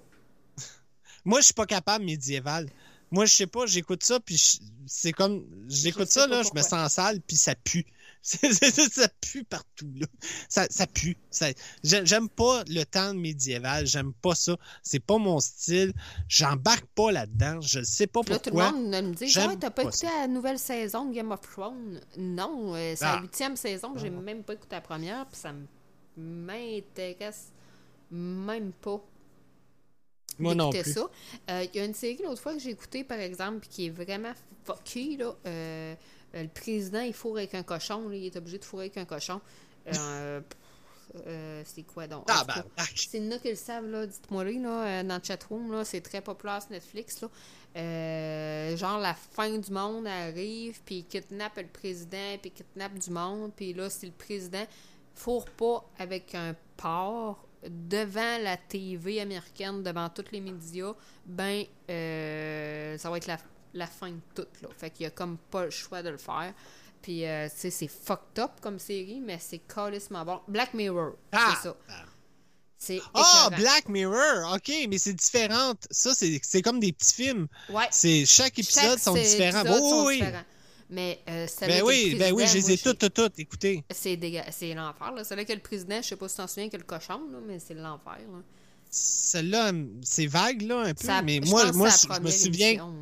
Moi, 1.24 1.40
je 1.40 1.46
suis 1.46 1.54
pas 1.54 1.66
capable 1.66 2.04
médiéval. 2.04 2.68
Moi, 3.10 3.26
je 3.26 3.34
sais 3.34 3.46
pas, 3.46 3.66
j'écoute 3.66 4.02
ça, 4.02 4.20
puis 4.20 4.36
je- 4.38 4.58
c'est 4.86 5.12
comme. 5.12 5.44
J'écoute 5.68 6.08
ça, 6.08 6.26
là, 6.26 6.36
je 6.42 6.48
me 6.48 6.60
pourquoi. 6.60 6.62
sens 6.62 6.92
sale, 6.94 7.20
puis 7.20 7.36
ça 7.36 7.54
pue. 7.54 7.84
Ça 8.22 9.08
pue 9.20 9.42
partout, 9.42 9.90
là. 9.96 10.06
Ça, 10.48 10.66
ça 10.70 10.86
pue. 10.86 11.16
Ça- 11.28 11.48
J'aime 11.82 12.28
pas 12.28 12.62
le 12.68 12.84
temps 12.84 13.14
médiéval, 13.14 13.84
j'aime 13.84 14.12
pas 14.12 14.36
ça. 14.36 14.56
C'est 14.84 15.00
pas 15.00 15.18
mon 15.18 15.40
style. 15.40 15.92
J'embarque 16.28 16.86
pas 16.94 17.10
là-dedans. 17.10 17.60
Je 17.60 17.82
sais 17.82 18.06
pas 18.06 18.20
Puis 18.20 18.30
Là, 18.34 18.38
tout 18.38 18.50
le 18.50 18.52
pourquoi. 18.60 18.70
monde 18.72 18.90
me 18.92 19.12
dit 19.14 19.26
J'aime 19.26 19.50
Ah, 19.54 19.56
t'as 19.58 19.70
pas 19.70 19.82
pas 19.82 19.88
écouté 19.88 20.06
ça. 20.06 20.20
la 20.20 20.28
nouvelle 20.28 20.60
saison 20.60 21.06
de 21.06 21.14
Game 21.16 21.32
of 21.32 21.40
Thrones? 21.40 22.00
Non, 22.16 22.76
euh, 22.76 22.94
c'est 22.96 23.04
Ah. 23.04 23.16
la 23.16 23.22
huitième 23.22 23.56
saison, 23.56 23.92
j'ai 23.96 24.08
même 24.10 24.44
pas 24.44 24.52
écouté 24.54 24.76
la 24.76 24.80
première, 24.82 25.26
puis 25.26 25.36
ça 25.40 25.52
m'intéresse 26.16 27.50
même 28.10 28.72
pas. 28.72 29.00
Moi 30.38 30.54
non 30.54 30.70
plus. 30.70 30.92
ça. 30.92 31.08
Euh, 31.50 31.66
Il 31.72 31.78
y 31.78 31.80
a 31.80 31.84
une 31.84 31.94
série 31.94 32.20
l'autre 32.24 32.40
fois 32.40 32.54
que 32.54 32.60
j'ai 32.60 32.70
écoutée, 32.70 33.04
par 33.04 33.18
exemple, 33.18 33.60
puis 33.60 33.68
qui 33.68 33.86
est 33.86 33.90
vraiment 33.90 34.32
fuckée, 34.64 35.16
là. 35.16 35.34
Euh, 35.46 35.94
euh, 36.34 36.42
le 36.42 36.48
président, 36.48 37.00
il 37.00 37.12
fourre 37.12 37.36
avec 37.36 37.54
un 37.54 37.62
cochon, 37.62 38.08
là, 38.08 38.16
il 38.16 38.26
est 38.26 38.36
obligé 38.36 38.58
de 38.58 38.64
fourrer 38.64 38.84
avec 38.84 38.96
un 38.96 39.04
cochon. 39.04 39.40
Euh, 39.94 40.40
euh, 41.26 41.62
c'est 41.66 41.82
quoi 41.82 42.06
donc? 42.06 42.24
Ah, 42.28 42.44
ben, 42.46 42.64
c'est 42.94 43.18
une 43.18 43.38
qui 43.38 43.50
le 43.50 43.56
savent, 43.56 43.86
là, 43.86 44.06
dites-moi 44.06 44.44
là, 44.44 45.02
dans 45.02 45.16
le 45.16 45.20
chatroom, 45.22 45.72
là, 45.72 45.84
c'est 45.84 46.00
très 46.00 46.22
populaire 46.22 46.62
sur 46.62 46.70
Netflix, 46.70 47.20
là. 47.20 47.28
Euh, 47.74 48.76
genre, 48.76 48.98
la 48.98 49.14
fin 49.14 49.58
du 49.58 49.70
monde 49.70 50.06
arrive, 50.06 50.80
puis 50.84 50.96
il 50.98 51.04
kidnappe 51.04 51.56
le 51.56 51.66
président, 51.66 52.38
puis 52.40 52.52
il 52.56 52.64
kidnappe 52.64 52.98
du 52.98 53.10
monde, 53.10 53.52
puis 53.54 53.72
là, 53.72 53.88
si 53.90 54.06
le 54.06 54.12
président 54.12 54.64
fourre 55.14 55.46
pas 55.50 55.84
avec 55.98 56.34
un 56.34 56.54
porc 56.76 57.46
devant 57.68 58.38
la 58.42 58.56
TV 58.56 59.20
américaine, 59.20 59.82
devant 59.82 60.08
tous 60.08 60.24
les 60.32 60.40
médias, 60.40 60.92
ben, 61.26 61.64
euh, 61.90 62.98
ça 62.98 63.10
va 63.10 63.16
être 63.18 63.26
la, 63.26 63.38
la 63.74 63.86
fin 63.86 64.10
de 64.10 64.20
tout, 64.34 64.46
là. 64.62 64.68
Fait 64.76 64.90
qu'il 64.90 65.04
y 65.04 65.06
a 65.06 65.10
comme 65.10 65.36
pas 65.50 65.64
le 65.64 65.70
choix 65.70 66.02
de 66.02 66.10
le 66.10 66.16
faire. 66.18 66.52
Puis, 67.00 67.26
euh, 67.26 67.48
tu 67.48 67.56
sais, 67.56 67.70
c'est 67.70 67.88
fucked 67.88 68.38
up 68.38 68.52
comme 68.60 68.78
série, 68.78 69.20
mais 69.20 69.38
c'est 69.40 69.58
calissement 69.58 70.24
bon. 70.24 70.40
Black 70.48 70.72
Mirror, 70.74 71.12
Ah! 71.32 71.54
c'est 71.56 71.68
ça. 71.68 71.76
C'est 72.78 73.00
Ah, 73.14 73.46
écœurant. 73.48 73.62
Black 73.62 73.88
Mirror, 73.88 74.54
ok, 74.54 74.72
mais 74.88 74.98
c'est 74.98 75.12
différent. 75.14 75.74
Ça, 75.90 76.12
c'est 76.14 76.62
comme 76.62 76.80
des 76.80 76.92
petits 76.92 77.14
films. 77.14 77.46
Ouais. 77.68 77.86
C'est 77.92 78.24
chaque 78.26 78.58
épisode 78.58 78.82
Chaque 78.90 78.98
sont 78.98 79.14
différents. 79.14 79.60
épisode 79.60 79.78
Oh, 79.82 79.90
sont 79.90 80.04
oui, 80.06 80.18
différents. 80.18 80.42
Mais 80.92 81.18
euh, 81.28 81.46
Ben 81.62 81.82
oui, 81.82 82.16
ben 82.18 82.34
oui, 82.34 82.44
je 82.46 82.54
les 82.54 82.72
ai 82.72 82.76
toutes, 82.76 82.98
toutes, 82.98 83.14
toutes 83.14 83.38
écoutées. 83.38 83.82
C'est 83.90 84.18
c'est 84.50 84.74
l'enfer, 84.74 85.10
là. 85.12 85.24
Celle-là 85.24 85.46
que 85.46 85.52
le 85.54 85.58
président, 85.60 86.02
je 86.02 86.08
sais 86.08 86.16
pas 86.16 86.28
si 86.28 86.34
tu 86.34 86.40
t'en 86.42 86.46
souviens, 86.46 86.68
que 86.68 86.76
le 86.76 86.82
cochon, 86.82 87.18
là, 87.32 87.38
mais 87.46 87.58
c'est 87.58 87.72
l'enfer, 87.74 88.18
là. 88.30 88.42
Celle-là, 88.90 89.72
c'est 90.02 90.26
vague, 90.26 90.60
là, 90.62 90.80
un 90.80 90.94
peu, 90.94 91.06
Ça- 91.06 91.22
mais 91.22 91.40
moi, 91.40 91.72
moi, 91.72 91.88
je 91.88 92.20
me 92.20 92.30
souviens. 92.30 92.68
émission. 92.68 92.94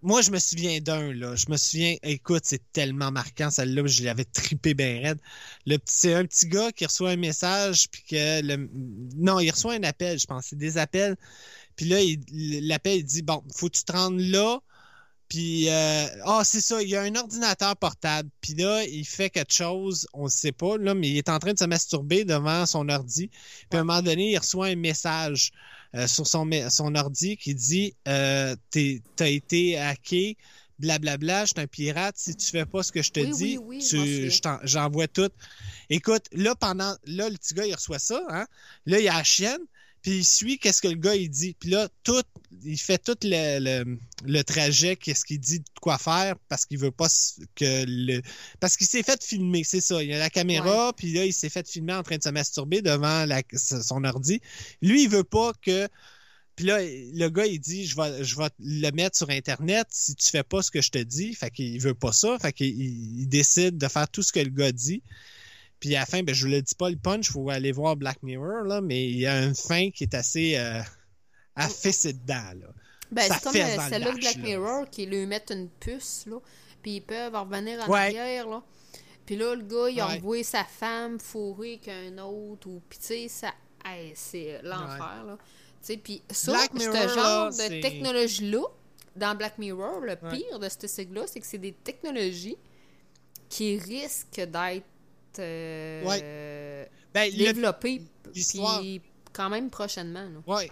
Moi, 0.00 0.20
je 0.22 0.30
me 0.30 0.38
souviens 0.38 0.80
d'un, 0.80 1.12
là. 1.12 1.34
Je 1.36 1.46
me 1.50 1.56
souviens, 1.58 1.96
écoute, 2.02 2.42
c'est 2.44 2.62
tellement 2.72 3.10
marquant, 3.10 3.50
celle-là, 3.50 3.86
je 3.86 4.02
l'avais 4.02 4.24
trippé 4.24 4.72
bien 4.74 5.00
raide. 5.02 5.18
Le 5.66 5.76
c'est 5.84 6.14
un 6.14 6.24
petit 6.24 6.46
gars 6.46 6.72
qui 6.72 6.86
reçoit 6.86 7.10
un 7.10 7.16
message, 7.16 7.88
puis 7.90 8.02
que 8.08 8.42
le, 8.42 8.68
non, 9.16 9.40
il 9.40 9.50
reçoit 9.50 9.74
un 9.74 9.82
appel, 9.82 10.18
je 10.18 10.26
pense, 10.26 10.46
c'est 10.48 10.58
des 10.58 10.78
appels. 10.78 11.16
Puis 11.76 11.86
là, 11.86 12.00
il- 12.00 12.66
l'appel, 12.66 12.98
il 12.98 13.04
dit, 13.04 13.22
bon, 13.22 13.42
faut 13.54 13.68
que 13.68 13.76
tu 13.76 13.84
te 13.84 13.92
rendes 13.92 14.20
là, 14.20 14.60
puis, 15.28 15.68
euh, 15.68 16.06
ah, 16.24 16.42
c'est 16.44 16.60
ça, 16.60 16.82
il 16.82 16.88
y 16.88 16.96
a 16.96 17.02
un 17.02 17.14
ordinateur 17.16 17.76
portable. 17.76 18.28
Puis 18.40 18.54
là, 18.54 18.84
il 18.84 19.04
fait 19.04 19.30
quelque 19.30 19.52
chose, 19.52 20.06
on 20.12 20.24
ne 20.24 20.28
sait 20.28 20.52
pas, 20.52 20.76
là, 20.78 20.94
mais 20.94 21.08
il 21.08 21.18
est 21.18 21.28
en 21.28 21.38
train 21.38 21.52
de 21.52 21.58
se 21.58 21.64
masturber 21.64 22.24
devant 22.24 22.66
son 22.66 22.88
ordi. 22.88 23.28
Puis 23.70 23.78
à 23.78 23.80
un 23.80 23.84
moment 23.84 24.02
donné, 24.02 24.32
il 24.32 24.38
reçoit 24.38 24.66
un 24.66 24.76
message 24.76 25.50
euh, 25.94 26.06
sur 26.06 26.26
son, 26.26 26.50
ordi 26.96 27.36
qui 27.36 27.54
dit 27.54 27.94
euh, 28.08 28.54
t'es- 28.70 29.02
T'as 29.16 29.28
été 29.28 29.78
hacké, 29.78 30.36
blablabla, 30.78 31.44
je 31.44 31.52
suis 31.54 31.60
un 31.60 31.66
pirate. 31.66 32.16
Si 32.18 32.34
tu 32.34 32.50
fais 32.50 32.66
pas 32.66 32.82
ce 32.82 32.92
que 32.92 33.02
je 33.02 33.10
te 33.10 33.20
Oui, 33.20 33.30
dis, 33.32 33.58
oui, 33.58 33.80
je 33.80 34.28
j'envoie 34.64 35.08
tout. 35.08 35.30
Écoute, 35.90 36.24
là, 36.32 36.54
pendant. 36.54 36.96
Là, 37.06 37.28
le 37.28 37.36
petit 37.36 37.54
gars, 37.54 37.66
il 37.66 37.74
reçoit 37.74 37.98
ça, 37.98 38.20
hein? 38.28 38.46
Là, 38.86 38.98
il 38.98 39.04
y 39.04 39.08
a 39.08 39.14
la 39.14 39.24
chienne, 39.24 39.60
puis 40.04 40.18
il 40.18 40.24
suit 40.24 40.58
qu'est-ce 40.58 40.82
que 40.82 40.88
le 40.88 40.96
gars, 40.96 41.16
il 41.16 41.30
dit. 41.30 41.56
Puis 41.58 41.70
là, 41.70 41.88
tout. 42.04 42.22
Il 42.62 42.78
fait 42.78 42.98
tout 42.98 43.16
le, 43.24 43.58
le, 43.58 43.98
le 44.24 44.42
trajet, 44.44 44.96
qu'est-ce 44.96 45.24
qu'il 45.24 45.40
dit 45.40 45.58
de 45.58 45.64
quoi 45.80 45.98
faire, 45.98 46.36
parce 46.48 46.66
qu'il 46.66 46.78
veut 46.78 46.90
pas 46.92 47.08
que 47.56 47.84
le. 47.86 48.20
Parce 48.60 48.76
qu'il 48.76 48.86
s'est 48.86 49.02
fait 49.02 49.22
filmer, 49.24 49.64
c'est 49.64 49.80
ça. 49.80 50.02
Il 50.02 50.10
y 50.10 50.14
a 50.14 50.18
la 50.18 50.30
caméra, 50.30 50.92
puis 50.94 51.12
là, 51.14 51.24
il 51.24 51.32
s'est 51.32 51.48
fait 51.48 51.66
filmer 51.68 51.94
en 51.94 52.02
train 52.02 52.18
de 52.18 52.22
se 52.22 52.28
masturber 52.28 52.82
devant 52.82 53.24
la- 53.24 53.42
son 53.56 54.04
ordi. 54.04 54.40
Lui, 54.82 55.04
il 55.04 55.08
veut 55.08 55.24
pas 55.24 55.52
que. 55.62 55.88
Puis 56.54 56.66
là, 56.66 56.78
le 56.82 57.28
gars, 57.30 57.46
il 57.46 57.58
dit 57.58 57.86
Je 57.86 57.96
vais, 57.96 58.22
je 58.22 58.36
vais 58.36 58.48
le 58.60 58.90
mettre 58.92 59.16
sur 59.16 59.30
Internet 59.30 59.86
si 59.90 60.14
tu 60.14 60.30
fais 60.30 60.44
pas 60.44 60.62
ce 60.62 60.70
que 60.70 60.82
je 60.82 60.90
te 60.90 60.98
dis. 60.98 61.34
Fait 61.34 61.50
qu'il 61.50 61.80
veut 61.80 61.94
pas 61.94 62.12
ça. 62.12 62.38
Fait 62.40 62.52
qu'il 62.52 62.78
il 62.78 63.26
décide 63.26 63.78
de 63.78 63.88
faire 63.88 64.08
tout 64.08 64.22
ce 64.22 64.32
que 64.32 64.40
le 64.40 64.50
gars 64.50 64.70
dit. 64.70 65.02
Puis 65.84 65.94
à 65.96 66.00
la 66.00 66.06
fin, 66.06 66.22
ben, 66.22 66.34
je 66.34 66.46
ne 66.46 66.52
le 66.52 66.62
dis 66.62 66.74
pas 66.74 66.88
le 66.88 66.96
punch, 66.96 67.30
faut 67.30 67.50
aller 67.50 67.70
voir 67.70 67.94
Black 67.94 68.22
Mirror, 68.22 68.62
là, 68.64 68.80
mais 68.80 69.04
il 69.04 69.18
y 69.18 69.26
a 69.26 69.42
une 69.44 69.54
fin 69.54 69.90
qui 69.90 70.04
est 70.04 70.14
assez 70.14 70.56
euh, 70.56 70.80
affaissée 71.54 72.14
dedans. 72.14 72.52
Là. 72.58 72.68
Ben, 73.12 73.24
c'est 73.30 73.42
comme 73.42 73.52
celle-là 73.52 74.12
de 74.12 74.18
Black 74.18 74.36
là. 74.36 74.42
Mirror 74.42 74.88
qui 74.90 75.04
lui 75.04 75.26
mettent 75.26 75.50
une 75.50 75.68
puce, 75.68 76.24
là, 76.26 76.38
puis 76.82 76.96
ils 76.96 77.00
peuvent 77.02 77.34
revenir 77.34 77.82
en 77.82 77.92
Ouais. 77.92 77.98
arrière, 77.98 78.48
là. 78.48 78.62
Puis 79.26 79.36
là, 79.36 79.54
le 79.54 79.60
gars, 79.62 79.90
il 79.90 80.00
a 80.00 80.08
Ouais. 80.08 80.16
envoyé 80.16 80.42
sa 80.42 80.64
femme 80.64 81.20
fourrée 81.20 81.76
qu'un 81.82 82.16
autre, 82.16 82.66
ou... 82.66 82.80
Puis 82.88 82.98
tu 82.98 83.04
sais, 83.04 83.28
ça... 83.28 83.52
hey, 83.84 84.12
c'est 84.14 84.62
l'enfer, 84.62 85.24
là. 85.26 85.36
Tu 85.36 85.44
sais, 85.82 85.96
puis 85.98 86.22
ça, 86.30 86.66
ce 86.74 87.08
genre 87.14 87.50
là, 87.50 87.50
de 87.50 87.80
technologie-là, 87.82 88.62
dans 89.16 89.34
Black 89.34 89.58
Mirror, 89.58 90.00
le 90.00 90.12
Ouais. 90.22 90.38
pire 90.38 90.58
de 90.58 90.66
cette 90.70 90.88
sigle-là, 90.88 91.24
c'est 91.26 91.40
que 91.40 91.46
c'est 91.46 91.58
des 91.58 91.72
technologies 91.74 92.56
qui 93.50 93.76
risquent 93.76 94.40
d'être 94.50 94.86
euh, 95.38 96.84
Ben, 97.12 97.32
développées, 97.34 98.02
l'histoire- 98.34 98.80
puis 98.80 99.00
quand 99.32 99.50
même 99.50 99.70
prochainement. 99.70 100.26
Ouais. 100.46 100.70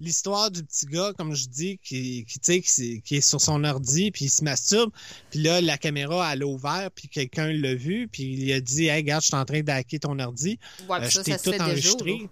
L'histoire 0.00 0.50
du 0.50 0.62
petit 0.64 0.86
gars, 0.86 1.12
comme 1.16 1.34
je 1.34 1.46
dis, 1.46 1.78
qui, 1.82 2.24
qui, 2.26 2.60
qui, 2.62 3.00
qui 3.00 3.16
est 3.16 3.20
sur 3.20 3.40
son 3.40 3.62
ordi, 3.62 4.10
puis 4.10 4.24
il 4.24 4.28
se 4.28 4.42
masturbe, 4.42 4.90
puis 5.30 5.38
là, 5.40 5.60
la 5.60 5.78
caméra, 5.78 6.32
elle 6.32 6.42
a 6.42 6.46
ouvert, 6.46 6.90
puis 6.94 7.06
quelqu'un 7.08 7.52
l'a 7.52 7.74
vu, 7.76 8.08
puis 8.10 8.24
il 8.24 8.52
a 8.52 8.60
dit 8.60 8.86
«Hey, 8.88 8.96
regarde, 9.02 9.22
je 9.22 9.28
suis 9.28 9.36
en 9.36 9.44
train 9.44 9.62
d'hacker 9.62 10.00
ton 10.00 10.18
ordi. 10.18 10.58
Ouais, 10.88 10.98
Euh, 11.00 11.08
je 11.08 11.20
t'ai 11.20 11.36
tout 11.38 11.52
déjà, 11.52 11.64
enregistré. 11.64 12.28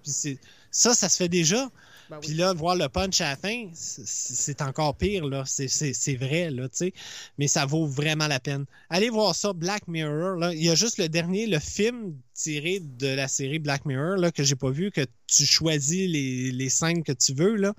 ça, 0.73 0.95
ça 0.95 1.09
se 1.09 1.17
fait 1.17 1.29
déjà? 1.29 1.71
Ben 2.11 2.19
Puis 2.21 2.35
là, 2.35 2.53
voir 2.53 2.77
le 2.77 2.89
punch 2.89 3.21
à 3.21 3.31
la 3.31 3.37
fin, 3.37 3.69
c'est- 3.75 4.61
encore 4.63 4.97
pire, 4.97 5.27
là. 5.27 5.45
C'est- 5.47 6.17
vrai, 6.17 6.51
là, 6.51 6.69
tu 6.69 6.77
sais. 6.77 6.93
Mais 7.39 7.49
ça 7.49 7.65
vaut 7.65 7.87
vraiment 7.87 8.27
la 8.29 8.41
peine. 8.41 8.65
Allez 8.91 9.09
voir 9.11 9.35
ça, 9.35 9.53
Black 9.53 9.89
Mirror, 9.89 10.37
là. 10.37 10.53
Il 10.53 10.63
y 10.63 10.69
a 10.71 10.75
juste 10.75 10.99
le 10.99 11.09
dernier, 11.09 11.47
le 11.47 11.59
film 11.59 12.15
tiré 12.35 12.81
de 12.81 13.09
la 13.09 13.29
série 13.29 13.59
Black 13.59 13.85
Mirror, 13.87 14.17
là, 14.17 14.31
que 14.31 14.43
j'ai 14.43 14.57
pas 14.57 14.71
vu, 14.71 14.91
que 14.91 15.07
tu 15.27 15.47
choisis 15.47 16.09
les, 16.11 16.51
les 16.53 16.69
scènes 16.69 17.03
que 17.03 17.13
tu 17.13 17.33
veux, 17.35 17.57
là. 17.57 17.75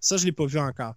Ça, 0.00 0.16
je 0.16 0.24
l'ai 0.24 0.32
pas 0.32 0.46
vu 0.46 0.58
encore. 0.58 0.94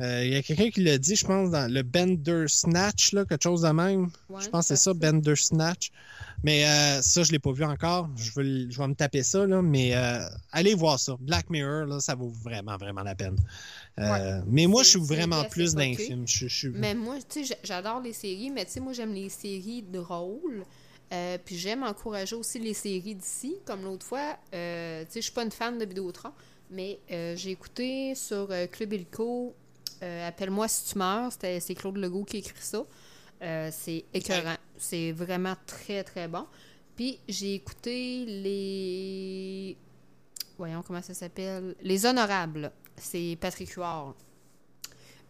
Euh, 0.00 0.24
Il 0.24 0.32
y 0.32 0.36
a 0.36 0.42
quelqu'un 0.42 0.70
qui 0.70 0.82
l'a 0.82 0.98
dit, 0.98 1.14
je 1.16 1.26
pense, 1.26 1.50
dans 1.50 1.70
le 1.70 1.82
Bender 1.82 2.44
Snatch, 2.48 3.12
là, 3.12 3.24
quelque 3.24 3.42
chose 3.42 3.62
de 3.62 3.68
même. 3.68 4.10
Ouais, 4.28 4.42
je 4.42 4.48
pense 4.48 4.64
que 4.68 4.68
c'est 4.68 4.76
ça 4.76 4.92
ça, 4.92 4.94
Bender 4.94 5.36
Snatch. 5.36 5.90
Mais 6.42 6.64
euh, 6.64 7.02
ça, 7.02 7.22
je 7.22 7.32
l'ai 7.32 7.38
pas 7.38 7.52
vu 7.52 7.64
encore. 7.64 8.08
Je 8.16 8.30
vais, 8.34 8.42
le- 8.44 8.70
je 8.70 8.78
vais 8.78 8.88
me 8.88 8.94
taper 8.94 9.22
ça, 9.22 9.46
là. 9.46 9.60
Mais 9.60 9.94
euh, 9.94 10.20
allez 10.52 10.72
voir 10.74 10.98
ça. 10.98 11.16
Black 11.20 11.50
Mirror, 11.50 11.84
là, 11.86 12.00
ça 12.00 12.14
vaut 12.14 12.30
vraiment, 12.30 12.76
vraiment 12.78 13.02
la 13.02 13.14
peine. 13.14 13.36
Euh, 13.98 14.40
Mais 14.46 14.66
moi, 14.66 14.82
je 14.82 14.88
suis 14.90 15.00
vraiment 15.00 15.42
plus. 15.50 15.74
Je, 16.26 16.46
je 16.48 16.54
suis- 16.54 16.68
Mais 16.70 16.94
moi, 16.94 17.16
tu 17.28 17.40
sais, 17.40 17.44
j'a- 17.44 17.58
j'adore 17.62 18.00
les 18.00 18.12
séries, 18.14 18.50
mais 18.50 18.64
tu 18.64 18.72
sais, 18.72 18.80
moi, 18.80 18.92
j'aime 18.94 19.12
les 19.12 19.28
séries 19.28 19.82
drôles. 19.82 20.64
Euh, 21.12 21.36
puis 21.44 21.58
j'aime 21.58 21.82
encourager 21.82 22.36
aussi 22.36 22.58
les 22.60 22.72
séries 22.72 23.16
d'ici. 23.16 23.56
Comme 23.66 23.82
l'autre 23.82 24.06
fois, 24.06 24.38
euh, 24.54 25.02
tu 25.04 25.12
sais, 25.12 25.20
je 25.20 25.24
suis 25.24 25.32
pas 25.32 25.42
une 25.42 25.50
fan 25.50 25.76
de 25.76 25.84
Vidéotron, 25.84 26.30
mais 26.70 27.00
euh, 27.10 27.34
j'ai 27.36 27.50
écouté 27.50 28.14
sur 28.14 28.48
Club 28.70 28.92
Illico 28.92 29.54
euh, 30.02 30.28
Appelle-moi 30.28 30.68
si 30.68 30.92
tu 30.92 30.98
meurs. 30.98 31.30
C'était- 31.32 31.60
C'est 31.60 31.74
Claude 31.74 31.96
Legault 31.96 32.24
qui 32.24 32.38
écrit 32.38 32.54
ça. 32.60 32.84
Euh, 33.42 33.70
c'est 33.72 34.04
écœurant. 34.12 34.56
C'est 34.76 35.12
vraiment 35.12 35.54
très, 35.66 36.04
très 36.04 36.28
bon. 36.28 36.46
Puis 36.96 37.18
j'ai 37.28 37.54
écouté 37.54 38.24
les. 38.26 39.76
Voyons 40.58 40.82
comment 40.82 41.00
ça 41.02 41.14
s'appelle? 41.14 41.74
Les 41.82 42.04
Honorables. 42.04 42.70
C'est 42.96 43.38
Patrick 43.40 43.70
Huard. 43.70 44.14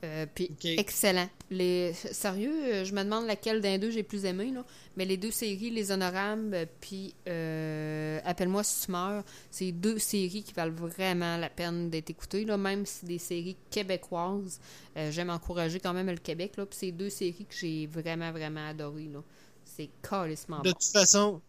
Euh, 0.03 0.27
puis 0.35 0.51
excellent. 0.65 1.29
Les... 1.51 1.93
Sérieux, 1.93 2.53
euh, 2.53 2.85
je 2.85 2.95
me 2.95 3.03
demande 3.05 3.27
laquelle 3.27 3.61
d'un 3.61 3.77
deux 3.79 3.91
j'ai 3.91 4.03
plus 4.03 4.25
aimé, 4.25 4.51
là. 4.51 4.65
Mais 4.97 5.05
les 5.05 5.17
deux 5.17 5.31
séries, 5.31 5.71
Les 5.71 5.91
Honorables, 5.93 6.67
puis 6.81 7.15
euh, 7.29 8.19
Appelle-moi 8.25 8.65
si 8.65 8.87
tu 8.87 8.93
meurs, 8.93 9.25
c'est 9.51 9.73
deux 9.73 9.99
séries 9.99 10.43
qui 10.43 10.53
valent 10.55 10.75
vraiment 10.75 11.37
la 11.37 11.51
peine 11.51 11.91
d'être 11.91 12.11
écoutées, 12.11 12.45
là, 12.45 12.57
même 12.57 12.87
si 12.87 13.01
c'est 13.01 13.07
des 13.07 13.19
séries 13.19 13.57
québécoises. 13.71 14.59
Euh, 14.97 15.11
J'aime 15.11 15.31
encourager 15.31 15.81
quand 15.81 15.93
même 15.93 16.09
le 16.09 16.17
Québec, 16.17 16.53
là. 16.57 16.67
Puis 16.67 16.79
c'est 16.81 16.93
deux 16.93 17.11
séries 17.11 17.47
que 17.47 17.55
j'ai 17.55 17.87
vraiment, 17.87 18.33
vraiment 18.33 18.69
adorées, 18.69 19.11
là. 19.13 19.23
C'est 19.65 19.91
calissement 20.03 20.61
De 20.61 20.71
bon. 20.71 20.73
toute 20.73 20.93
façon, 20.93 21.41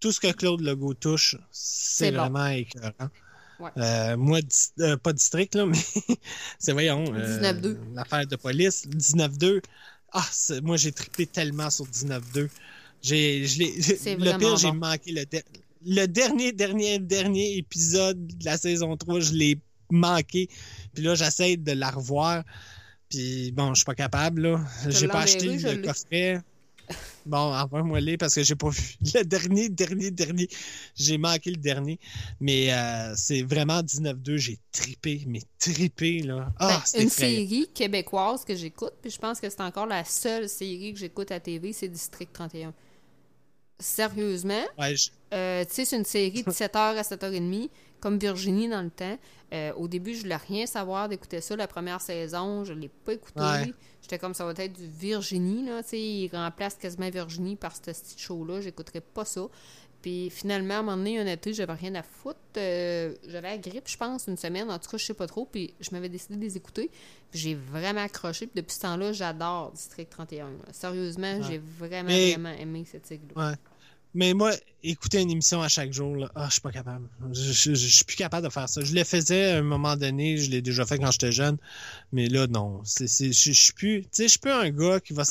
tout 0.00 0.12
ce 0.12 0.20
que 0.20 0.32
Claude 0.32 0.60
Legault 0.60 0.94
touche, 0.94 1.36
c'est 1.50 2.12
bon. 2.12 2.18
vraiment 2.18 2.46
écœurant. 2.46 3.10
Ouais. 3.60 3.70
Euh, 3.76 4.16
moi, 4.16 4.38
euh, 4.80 4.96
pas 4.96 5.12
district, 5.12 5.54
là, 5.54 5.66
mais 5.70 5.78
c'est, 6.58 6.72
voyons, 6.72 7.04
euh, 7.14 7.40
19-2. 7.40 7.76
l'affaire 7.94 8.26
de 8.26 8.36
police, 8.36 8.86
19-2. 8.86 9.60
Ah, 10.12 10.24
moi, 10.62 10.76
j'ai 10.76 10.92
trippé 10.92 11.26
tellement 11.26 11.68
sur 11.70 11.86
19-2. 11.86 12.48
J'ai, 13.02 13.46
je 13.46 13.58
le 14.16 14.24
pire, 14.38 14.56
j'ai 14.56 14.72
manqué 14.72 15.12
le, 15.12 15.24
der- 15.26 15.42
le 15.86 16.06
dernier, 16.06 16.52
dernier, 16.52 16.98
dernier 16.98 17.56
épisode 17.58 18.26
de 18.26 18.44
la 18.44 18.56
saison 18.58 18.96
3, 18.96 19.20
je 19.20 19.32
l'ai 19.34 19.58
manqué. 19.90 20.48
Puis 20.94 21.02
là, 21.04 21.14
j'essaie 21.14 21.56
de 21.56 21.72
la 21.72 21.90
revoir. 21.90 22.42
Puis 23.08 23.52
bon, 23.52 23.74
je 23.74 23.78
suis 23.80 23.84
pas 23.84 23.94
capable, 23.94 24.42
là. 24.42 24.64
J'ai 24.88 25.06
pas 25.08 25.20
acheté 25.20 25.46
le 25.46 25.82
coffret. 25.86 26.40
Bon, 27.28 27.54
envoie-moi 27.54 28.00
les 28.00 28.16
parce 28.16 28.34
que 28.34 28.42
j'ai 28.42 28.54
pas 28.56 28.68
vu 28.70 28.82
le 29.14 29.22
dernier, 29.22 29.68
dernier, 29.68 30.10
dernier. 30.10 30.48
J'ai 30.96 31.18
manqué 31.18 31.50
le 31.50 31.56
dernier. 31.58 32.00
Mais 32.40 32.72
euh, 32.72 33.12
c'est 33.16 33.42
vraiment 33.42 33.80
19-2. 33.82 34.36
J'ai 34.38 34.58
tripé, 34.72 35.24
mais 35.26 35.42
tripé, 35.58 36.22
là. 36.22 36.50
Ah, 36.58 36.82
Ben, 36.94 37.02
une 37.02 37.10
série 37.10 37.68
québécoise 37.74 38.44
que 38.44 38.56
j'écoute, 38.56 38.94
puis 39.02 39.10
je 39.10 39.18
pense 39.18 39.40
que 39.40 39.48
c'est 39.50 39.60
encore 39.60 39.86
la 39.86 40.04
seule 40.04 40.48
série 40.48 40.94
que 40.94 40.98
j'écoute 40.98 41.30
à 41.30 41.38
TV, 41.38 41.72
c'est 41.74 41.88
District 41.88 42.32
31. 42.32 42.72
Sérieusement, 43.80 44.64
Ouais, 44.78 44.96
je- 44.96 45.10
euh, 45.34 45.64
tu 45.64 45.74
sais, 45.74 45.84
c'est 45.84 45.96
une 45.98 46.04
série 46.04 46.42
de 46.42 46.50
7h 46.50 46.96
à 46.96 47.02
7h30, 47.04 47.70
comme 48.00 48.18
Virginie 48.18 48.68
dans 48.68 48.82
le 48.82 48.90
temps. 48.90 49.16
Euh, 49.52 49.72
au 49.74 49.86
début, 49.86 50.14
je 50.14 50.22
voulais 50.22 50.36
rien 50.36 50.66
savoir 50.66 51.08
d'écouter 51.08 51.40
ça. 51.40 51.54
La 51.56 51.68
première 51.68 52.00
saison, 52.00 52.64
je 52.64 52.72
l'ai 52.72 52.88
pas 52.88 53.12
écouté. 53.12 53.38
Ouais. 53.40 53.72
J'étais 54.10 54.18
comme 54.18 54.32
ça 54.32 54.46
va 54.46 54.52
être 54.56 54.72
du 54.72 54.86
Virginie, 54.86 55.66
là. 55.66 55.82
Tu 55.82 55.90
sais, 55.90 56.00
il 56.00 56.28
remplace 56.32 56.76
quasiment 56.76 57.10
Virginie 57.10 57.56
par 57.56 57.76
ce 57.76 57.82
petit 57.82 58.14
show-là. 58.16 58.62
J'écouterais 58.62 59.02
pas 59.02 59.26
ça. 59.26 59.46
Puis 60.00 60.30
finalement, 60.30 60.74
à 60.74 60.78
un 60.78 60.82
moment 60.82 60.96
donné, 60.96 61.18
un 61.18 61.26
été, 61.26 61.52
j'avais 61.52 61.74
rien 61.74 61.94
à 61.94 62.02
foutre. 62.02 62.38
Euh, 62.56 63.14
j'avais 63.26 63.50
la 63.50 63.58
grippe, 63.58 63.86
je 63.86 63.98
pense, 63.98 64.26
une 64.26 64.38
semaine. 64.38 64.70
En 64.70 64.78
tout 64.78 64.88
cas, 64.88 64.96
je 64.96 65.04
sais 65.04 65.12
pas 65.12 65.26
trop. 65.26 65.44
Puis 65.44 65.74
je 65.80 65.90
m'avais 65.92 66.08
décidé 66.08 66.36
de 66.36 66.40
les 66.40 66.56
écouter. 66.56 66.90
Puis 67.30 67.38
j'ai 67.40 67.54
vraiment 67.54 68.00
accroché. 68.00 68.46
Puis 68.46 68.62
depuis 68.62 68.74
ce 68.76 68.80
temps-là, 68.80 69.12
j'adore 69.12 69.72
District 69.72 70.08
31. 70.08 70.46
là. 70.46 70.54
Sérieusement, 70.72 71.42
j'ai 71.42 71.58
vraiment, 71.58 72.08
Mais- 72.08 72.30
vraiment 72.32 72.56
aimé 72.58 72.86
cette 72.90 73.06
série-là. 73.06 73.50
ouais. 73.50 73.56
Mais 74.14 74.34
moi, 74.34 74.52
écouter 74.82 75.20
une 75.20 75.30
émission 75.30 75.60
à 75.62 75.68
chaque 75.68 75.92
jour, 75.92 76.16
là, 76.16 76.30
ah, 76.34 76.46
je 76.46 76.52
suis 76.52 76.60
pas 76.60 76.72
capable. 76.72 77.06
Je, 77.32 77.74
suis 77.74 78.04
plus 78.04 78.16
capable 78.16 78.46
de 78.46 78.52
faire 78.52 78.68
ça. 78.68 78.82
Je 78.82 78.94
le 78.94 79.04
faisais 79.04 79.52
à 79.52 79.58
un 79.58 79.62
moment 79.62 79.96
donné, 79.96 80.38
je 80.38 80.50
l'ai 80.50 80.62
déjà 80.62 80.86
fait 80.86 80.98
quand 80.98 81.10
j'étais 81.10 81.32
jeune, 81.32 81.58
mais 82.12 82.28
là, 82.28 82.46
non. 82.46 82.80
C'est, 82.84 83.06
je, 83.06 83.32
je 83.32 83.52
suis 83.52 83.72
plus. 83.72 84.02
Tu 84.02 84.08
sais, 84.12 84.22
je 84.24 84.28
suis 84.28 84.38
plus 84.38 84.50
un 84.50 84.70
gars 84.70 85.00
qui 85.00 85.12
va 85.12 85.24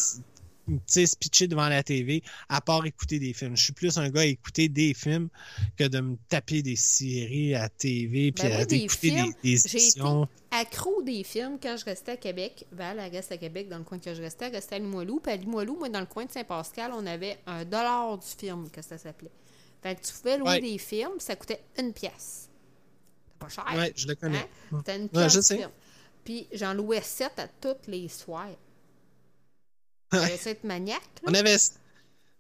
se 0.87 1.15
pitcher 1.15 1.47
devant 1.47 1.67
la 1.69 1.83
TV 1.83 2.23
à 2.49 2.61
part 2.61 2.85
écouter 2.85 3.19
des 3.19 3.33
films. 3.33 3.55
Je 3.57 3.63
suis 3.63 3.73
plus 3.73 3.97
un 3.97 4.09
gars 4.09 4.21
à 4.21 4.25
écouter 4.25 4.69
des 4.69 4.93
films 4.93 5.29
que 5.77 5.85
de 5.85 5.99
me 5.99 6.17
taper 6.29 6.61
des 6.61 6.75
séries 6.75 7.55
à 7.55 7.69
TV 7.69 8.31
puis 8.31 8.43
Ben 8.47 8.53
à 8.53 8.59
oui, 8.59 8.65
des 8.67 8.75
écouter 8.77 9.09
films. 9.11 9.33
des, 9.43 9.51
des 9.51 9.57
J'ai 9.57 9.67
été 9.67 9.77
émissions. 9.77 10.27
accro 10.51 11.01
des 11.03 11.23
films 11.23 11.57
quand 11.61 11.75
je 11.77 11.85
restais 11.85 12.11
à 12.13 12.17
Québec. 12.17 12.65
Val, 12.71 12.99
elle 12.99 13.11
reste 13.11 13.31
à 13.31 13.37
Québec, 13.37 13.69
dans 13.69 13.77
le 13.77 13.83
coin 13.83 13.99
que 13.99 14.13
je 14.13 14.21
restais. 14.21 14.45
Elle 14.47 14.55
restait 14.55 14.75
à 14.75 14.79
Limoilou. 14.79 15.19
Puis 15.19 15.31
à 15.31 15.35
Limoilou, 15.37 15.77
moi, 15.77 15.89
dans 15.89 15.99
le 15.99 16.05
coin 16.05 16.25
de 16.25 16.31
Saint-Pascal, 16.31 16.91
on 16.93 17.05
avait 17.05 17.37
un 17.45 17.63
dollar 17.65 18.17
du 18.17 18.27
film, 18.27 18.69
que 18.69 18.81
ça 18.81 18.97
s'appelait. 18.97 19.31
Fait 19.81 19.95
que 19.95 20.01
tu 20.05 20.13
pouvais 20.13 20.37
louer 20.37 20.49
Ouais. 20.49 20.61
des 20.61 20.77
films, 20.77 21.19
ça 21.19 21.35
coûtait 21.35 21.61
une 21.79 21.93
pièce. 21.93 22.49
C'est 23.29 23.39
pas 23.39 23.49
cher. 23.49 23.65
Ouais, 23.77 23.93
je 23.95 24.07
le 24.07 24.15
connais. 24.15 24.37
Hein? 24.39 24.77
C'était 24.79 24.95
une 24.97 25.03
Ouais, 25.03 25.09
pièce 25.09 25.33
je 25.33 25.41
sais. 25.41 25.57
film. 25.57 25.69
Puis 26.25 26.47
j'en 26.51 26.73
louais 26.73 27.01
sept 27.01 27.37
à 27.37 27.47
tous 27.47 27.89
les 27.89 28.07
soirs. 28.09 28.49
Ouais. 30.13 30.19
Fallait 30.19 30.37
ça 30.37 30.51
être 30.51 30.63
maniaque, 30.63 31.01
là. 31.23 31.29
On 31.29 31.33
avait 31.33 31.57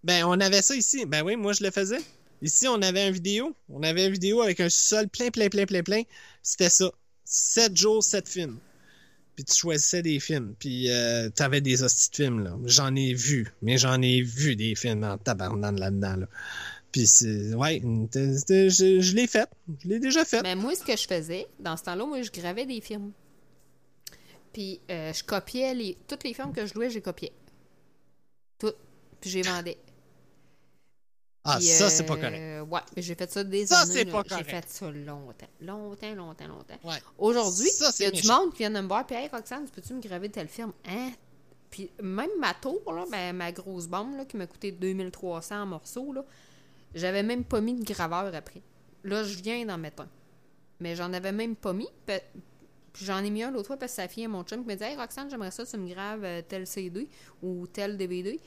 ben 0.03 0.23
on 0.25 0.39
avait 0.39 0.61
ça 0.61 0.75
ici. 0.75 1.05
Ben 1.05 1.23
oui, 1.23 1.35
moi 1.35 1.53
je 1.53 1.63
le 1.63 1.71
faisais. 1.71 1.99
Ici, 2.41 2.67
on 2.67 2.81
avait 2.81 3.07
une 3.07 3.13
vidéo. 3.13 3.55
On 3.69 3.81
avait 3.83 4.05
une 4.05 4.13
vidéo 4.13 4.41
avec 4.41 4.59
un 4.59 4.69
sol 4.69 5.07
plein, 5.09 5.31
plein, 5.31 5.49
plein, 5.49 5.65
plein, 5.65 5.81
plein. 5.81 6.03
C'était 6.43 6.69
ça. 6.69 6.91
Sept 7.25 7.75
jours, 7.75 8.03
sept 8.03 8.29
films. 8.29 8.59
Puis 9.35 9.43
tu 9.45 9.55
choisissais 9.55 10.01
des 10.01 10.19
films. 10.19 10.55
Puis 10.59 10.89
euh, 10.89 11.29
t'avais 11.29 11.61
des 11.61 11.83
hosties 11.83 12.09
de 12.11 12.15
films, 12.15 12.43
là. 12.43 12.57
J'en 12.65 12.95
ai 12.95 13.13
vu. 13.13 13.51
Mais 13.61 13.77
j'en 13.77 14.01
ai 14.01 14.21
vu 14.21 14.55
des 14.55 14.75
films 14.75 15.03
en 15.03 15.17
tabarnane 15.17 15.79
là-dedans, 15.79 16.15
là. 16.15 16.27
Puis 16.91 17.05
c'est... 17.05 17.53
Ouais, 17.53 17.81
je, 17.83 18.99
je 19.01 19.15
l'ai 19.15 19.27
fait. 19.27 19.49
Je 19.83 19.89
l'ai 19.89 19.99
déjà 19.99 20.23
fait. 20.23 20.41
Mais 20.41 20.55
moi, 20.55 20.73
ce 20.73 20.83
que 20.83 20.95
je 20.95 21.05
faisais, 21.07 21.47
dans 21.59 21.75
ce 21.75 21.83
temps-là, 21.83 22.05
moi, 22.05 22.21
je 22.21 22.31
gravais 22.31 22.65
des 22.65 22.81
films. 22.81 23.11
Puis 24.53 24.79
euh, 24.89 25.11
je 25.11 25.23
copiais 25.23 25.73
les... 25.73 25.97
Toutes 26.07 26.23
les 26.23 26.33
films 26.33 26.53
que 26.53 26.65
je 26.65 26.73
louais, 26.73 26.89
je 26.89 26.95
les 26.95 27.01
copiais. 27.01 27.33
Toutes. 28.59 28.77
Puis 29.21 29.31
les 29.31 29.41
vendais. 29.43 29.77
Ah, 31.49 31.55
Puis, 31.59 31.67
ça, 31.67 31.89
c'est 31.89 32.03
pas 32.05 32.15
euh, 32.15 32.21
correct. 32.65 32.71
Ouais, 32.73 32.81
mais 32.95 33.01
j'ai 33.01 33.15
fait 33.15 33.31
ça 33.31 33.41
des 33.43 33.65
Ça, 33.65 33.79
années. 33.79 33.93
c'est 33.93 34.03
là. 34.03 34.11
pas 34.11 34.23
J'ai 34.23 34.29
correct. 34.29 34.49
fait 34.49 34.69
ça 34.69 34.91
longtemps. 34.91 35.47
Longtemps, 35.61 36.15
longtemps, 36.15 36.47
longtemps. 36.47 36.77
Ouais. 36.83 36.97
Aujourd'hui, 37.17 37.69
Ça, 37.69 37.87
il 37.89 37.93
c'est 37.93 38.03
y 38.03 38.07
a 38.07 38.11
du 38.11 38.27
monde 38.27 38.51
qui 38.51 38.57
vient 38.59 38.69
de 38.71 38.81
me 38.81 38.87
voir. 38.87 39.05
Puis, 39.07 39.15
hey, 39.15 39.29
Roxane, 39.31 39.65
peux-tu 39.69 39.93
me 39.93 40.01
graver 40.01 40.29
tel 40.29 40.49
film? 40.49 40.73
Hein? 40.85 41.11
Puis, 41.69 41.89
même 42.01 42.29
ma 42.39 42.53
tour, 42.53 42.81
là, 42.91 43.05
ben, 43.09 43.33
ma 43.33 43.51
grosse 43.53 43.87
bombe, 43.87 44.17
là, 44.17 44.25
qui 44.25 44.35
m'a 44.35 44.45
coûté 44.45 44.71
2300 44.73 45.61
en 45.61 45.65
morceaux, 45.67 46.11
là, 46.11 46.25
j'avais 46.93 47.23
même 47.23 47.45
pas 47.45 47.61
mis 47.61 47.75
de 47.75 47.83
graveur 47.93 48.33
après. 48.35 48.61
Là, 49.05 49.23
je 49.23 49.37
viens 49.41 49.65
d'en 49.65 49.77
mettre 49.77 50.03
un. 50.03 50.09
Mais 50.81 50.95
j'en 50.97 51.13
avais 51.13 51.31
même 51.31 51.55
pas 51.55 51.71
mis. 51.71 51.87
Puis 52.97 53.05
j'en 53.05 53.19
ai 53.23 53.29
mis 53.29 53.43
un 53.43 53.51
l'autre 53.51 53.67
fois 53.67 53.77
parce 53.77 53.91
que 53.93 53.95
sa 54.01 54.07
fille 54.07 54.23
et 54.23 54.27
mon 54.27 54.43
chum 54.43 54.61
qui 54.63 54.67
me 54.67 54.75
dit 54.75 54.83
Hey 54.83 54.95
Roxane, 54.97 55.29
j'aimerais 55.29 55.51
ça, 55.51 55.65
tu 55.65 55.77
me 55.77 55.87
graves 55.87 56.23
euh, 56.23 56.41
tel 56.47 56.65
CD 56.67 57.07
ou 57.43 57.65
tel 57.67 57.95
DVD. 57.95 58.39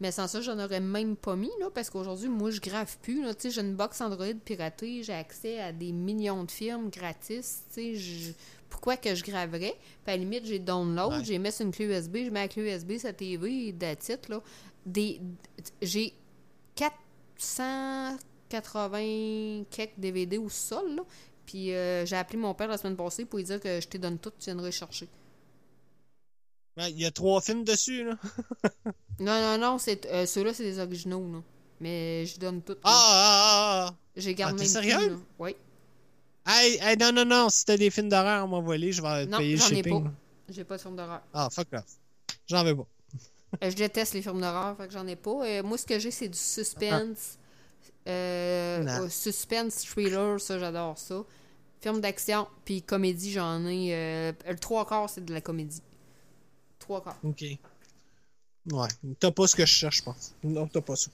Mais 0.00 0.12
sans 0.12 0.28
ça, 0.28 0.40
j'en 0.40 0.58
aurais 0.60 0.78
même 0.80 1.16
pas 1.16 1.34
mis, 1.34 1.50
là, 1.58 1.70
parce 1.74 1.90
qu'aujourd'hui, 1.90 2.28
moi, 2.28 2.50
je 2.52 2.60
grave 2.60 2.96
plus. 3.02 3.22
là. 3.24 3.32
J'ai 3.42 3.60
une 3.60 3.74
box 3.74 4.00
Android 4.00 4.26
piratée, 4.44 5.02
j'ai 5.02 5.12
accès 5.12 5.58
à 5.60 5.72
des 5.72 5.90
millions 5.90 6.44
de 6.44 6.50
films 6.52 6.88
gratis. 6.88 7.64
Je- 7.76 8.30
pourquoi 8.70 8.96
que 8.96 9.12
je 9.14 9.24
graverais? 9.24 9.74
Puis 10.04 10.06
à 10.06 10.10
la 10.12 10.16
limite, 10.18 10.44
j'ai 10.44 10.58
download, 10.60 11.14
Ouais. 11.14 11.24
j'ai 11.24 11.38
mis 11.38 11.50
sur 11.50 11.64
une 11.66 11.72
clé 11.72 11.86
USB, 11.86 12.18
je 12.26 12.30
mets 12.30 12.42
la 12.42 12.48
clé 12.48 12.62
USB, 12.72 12.96
sa 12.98 13.12
TV, 13.12 13.68
it, 13.70 14.28
là. 14.28 14.40
Des, 14.86 15.20
j'ai 15.82 16.12
480 18.50 19.64
quelques 19.70 19.98
DVD 19.98 20.38
au 20.38 20.48
sol, 20.48 20.94
là. 20.96 21.02
Puis 21.48 21.72
euh, 21.74 22.04
j'ai 22.04 22.14
appelé 22.16 22.36
mon 22.38 22.52
père 22.52 22.68
la 22.68 22.76
semaine 22.76 22.94
passée 22.94 23.24
pour 23.24 23.38
lui 23.38 23.44
dire 23.46 23.58
que 23.58 23.80
je 23.80 23.88
te 23.88 23.96
donne 23.96 24.18
tout, 24.18 24.30
tu 24.38 24.44
viendrais 24.44 24.70
chercher. 24.70 25.08
Ouais, 26.76 26.90
Il 26.92 27.00
y 27.00 27.06
a 27.06 27.10
trois 27.10 27.40
films 27.40 27.64
dessus, 27.64 28.04
là. 28.04 28.18
Non, 29.20 29.40
non, 29.40 29.58
non, 29.58 29.78
c'est, 29.78 30.04
euh, 30.06 30.26
ceux-là, 30.26 30.52
c'est 30.52 30.62
des 30.62 30.78
originaux, 30.78 31.26
là. 31.32 31.38
Mais 31.80 32.26
je 32.26 32.38
donne 32.38 32.60
tout. 32.60 32.74
là. 32.74 32.78
Ah, 32.84 32.90
ah, 32.92 33.86
ah, 33.88 33.94
J'ai 34.14 34.34
gardé 34.34 34.56
ah, 34.58 34.62
t'es 34.62 34.68
sérieux? 34.68 35.08
là. 35.10 35.16
Oui. 35.38 35.56
ah. 36.44 36.62
Hey, 36.64 36.78
hey, 36.82 36.96
non, 36.98 37.12
non, 37.12 37.24
non. 37.24 37.48
Si 37.48 37.64
t'as 37.64 37.76
des 37.78 37.88
films 37.90 38.10
d'horreur 38.10 38.44
à 38.44 38.46
m'envoyer, 38.46 38.92
je 38.92 39.00
vais 39.00 39.24
Non, 39.26 39.38
payer 39.38 39.54
le 39.54 39.60
j'en 39.60 39.68
ai 39.70 39.76
shipping. 39.76 40.04
pas. 40.04 40.10
J'ai 40.50 40.64
pas 40.64 40.76
de 40.76 40.82
film 40.82 40.96
d'horreur. 40.96 41.22
Ah, 41.32 41.48
fuck 41.50 41.66
off. 41.72 41.84
J'en 42.46 42.62
veux 42.62 42.76
pas. 42.76 42.86
Euh, 43.64 43.70
je 43.70 43.74
déteste 43.76 44.12
les 44.14 44.20
films 44.22 44.40
d'horreur, 44.40 44.76
fait 44.76 44.86
que 44.86 44.92
j'en 44.92 45.06
ai 45.06 45.16
pas. 45.16 45.46
Euh, 45.46 45.62
moi, 45.62 45.78
ce 45.78 45.86
que 45.86 45.98
j'ai, 45.98 46.10
c'est 46.10 46.28
du 46.28 46.38
suspense. 46.38 47.38
Euh, 48.08 49.08
suspense, 49.08 49.84
thriller, 49.84 50.40
ça, 50.40 50.58
j'adore 50.58 50.96
ça. 50.98 51.22
Film 51.80 52.00
d'action, 52.00 52.48
puis 52.64 52.82
comédie, 52.82 53.32
j'en 53.32 53.64
ai. 53.66 53.94
euh, 53.94 54.32
le 54.48 54.58
trois 54.58 54.86
quarts, 54.86 55.10
c'est 55.10 55.24
de 55.24 55.32
la 55.32 55.40
comédie. 55.40 55.82
Trois 56.78 57.02
quarts. 57.02 57.18
Ok. 57.22 57.44
Ouais. 58.72 58.88
T'as 59.20 59.30
pas 59.30 59.46
ce 59.46 59.54
que 59.54 59.64
je 59.64 59.72
cherche, 59.72 59.98
je 59.98 60.02
pense. 60.02 60.34
Non, 60.42 60.66
t'as 60.66 60.80
pas 60.80 60.96
ça. 60.96 61.10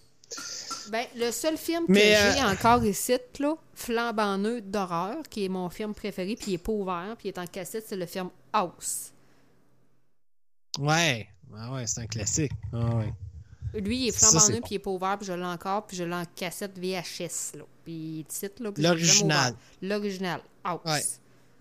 Ben, 0.90 1.06
le 1.16 1.30
seul 1.30 1.56
film 1.56 1.84
Mais, 1.88 2.00
que 2.00 2.36
j'ai 2.36 2.42
euh, 2.42 2.50
encore 2.50 2.84
ici, 2.84 3.16
là, 3.40 3.54
flambant 3.74 4.38
neutre 4.38 4.66
d'horreur, 4.66 5.22
qui 5.28 5.44
est 5.44 5.48
mon 5.48 5.68
film 5.68 5.94
préféré, 5.94 6.34
puis 6.36 6.52
il 6.52 6.54
est 6.54 6.58
pas 6.58 6.72
ouvert, 6.72 7.14
puis 7.18 7.28
il 7.28 7.32
est 7.32 7.38
en 7.38 7.46
cassette, 7.46 7.84
c'est 7.86 7.96
le 7.96 8.06
film 8.06 8.30
House. 8.52 9.12
Ouais. 10.78 11.28
Ah 11.56 11.72
ouais, 11.72 11.86
c'est 11.86 12.00
un 12.00 12.06
classique. 12.06 12.52
Ah 12.72 12.96
ouais. 12.96 13.12
Lui, 13.74 13.96
il 13.98 14.08
est 14.08 14.12
flambant 14.12 14.40
bon. 14.46 14.60
puis 14.60 14.62
il 14.70 14.74
est 14.74 14.78
pas 14.78 14.90
ouvert, 14.90 15.18
puis 15.18 15.26
je 15.26 15.32
l'ai 15.32 15.44
encore, 15.44 15.86
puis 15.86 15.96
je 15.96 16.04
l'ai 16.04 16.14
en 16.14 16.24
cassette 16.36 16.78
VHS, 16.78 17.56
là. 17.58 17.64
Puis 17.84 18.24
titre, 18.28 18.62
là, 18.62 18.70
L'original. 18.76 19.54
L'original, 19.82 20.40
House. 20.64 20.80
Ouais. 20.86 21.02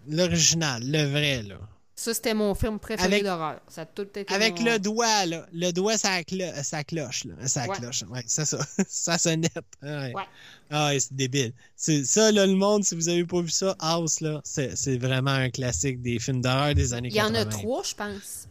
L'original, 0.09 0.81
le 0.85 1.03
vrai, 1.09 1.43
là. 1.43 1.55
Ça, 1.95 2.13
c'était 2.13 2.33
mon 2.33 2.55
film 2.55 2.79
préféré 2.79 3.05
Avec- 3.07 3.23
d'horreur. 3.23 3.59
Ça 3.67 3.81
a 3.81 3.85
tout 3.85 4.01
été 4.15 4.25
Avec 4.33 4.59
mon- 4.59 4.65
le 4.65 4.79
doigt, 4.79 5.25
là. 5.27 5.45
Le 5.53 5.71
doigt, 5.71 5.97
ça, 5.97 6.21
clo- 6.23 6.63
ça 6.63 6.83
cloche, 6.83 7.23
là. 7.25 7.35
Ça 7.47 7.67
Ouais. 7.67 7.77
cloche. 7.77 8.03
Ouais, 8.09 8.23
c'est 8.25 8.45
ça. 8.45 8.57
ça 8.87 9.17
sonnette. 9.19 9.53
Ouais. 9.81 10.11
Ouais. 10.13 10.23
Ah 10.71 10.87
ouais, 10.87 10.99
c'est 10.99 11.13
débile. 11.15 11.53
C'est, 11.75 12.03
ça, 12.03 12.31
là, 12.31 12.47
le 12.47 12.55
monde, 12.55 12.83
si 12.83 12.95
vous 12.95 13.09
avez 13.09 13.23
pas 13.25 13.41
vu 13.41 13.49
ça, 13.51 13.75
House, 13.79 14.21
là, 14.21 14.41
c'est, 14.43 14.97
vraiment 14.97 15.31
un 15.31 15.49
classique 15.51 16.01
des 16.01 16.17
films 16.19 16.41
d'horreur 16.41 16.73
des 16.73 16.93
années 16.93 17.09
Il 17.09 17.15
y 17.15 17.21
en 17.21 17.25
80. 17.31 17.41
a 17.41 17.45
trois, 17.45 17.83
je 17.83 17.93
pense. 17.95 18.47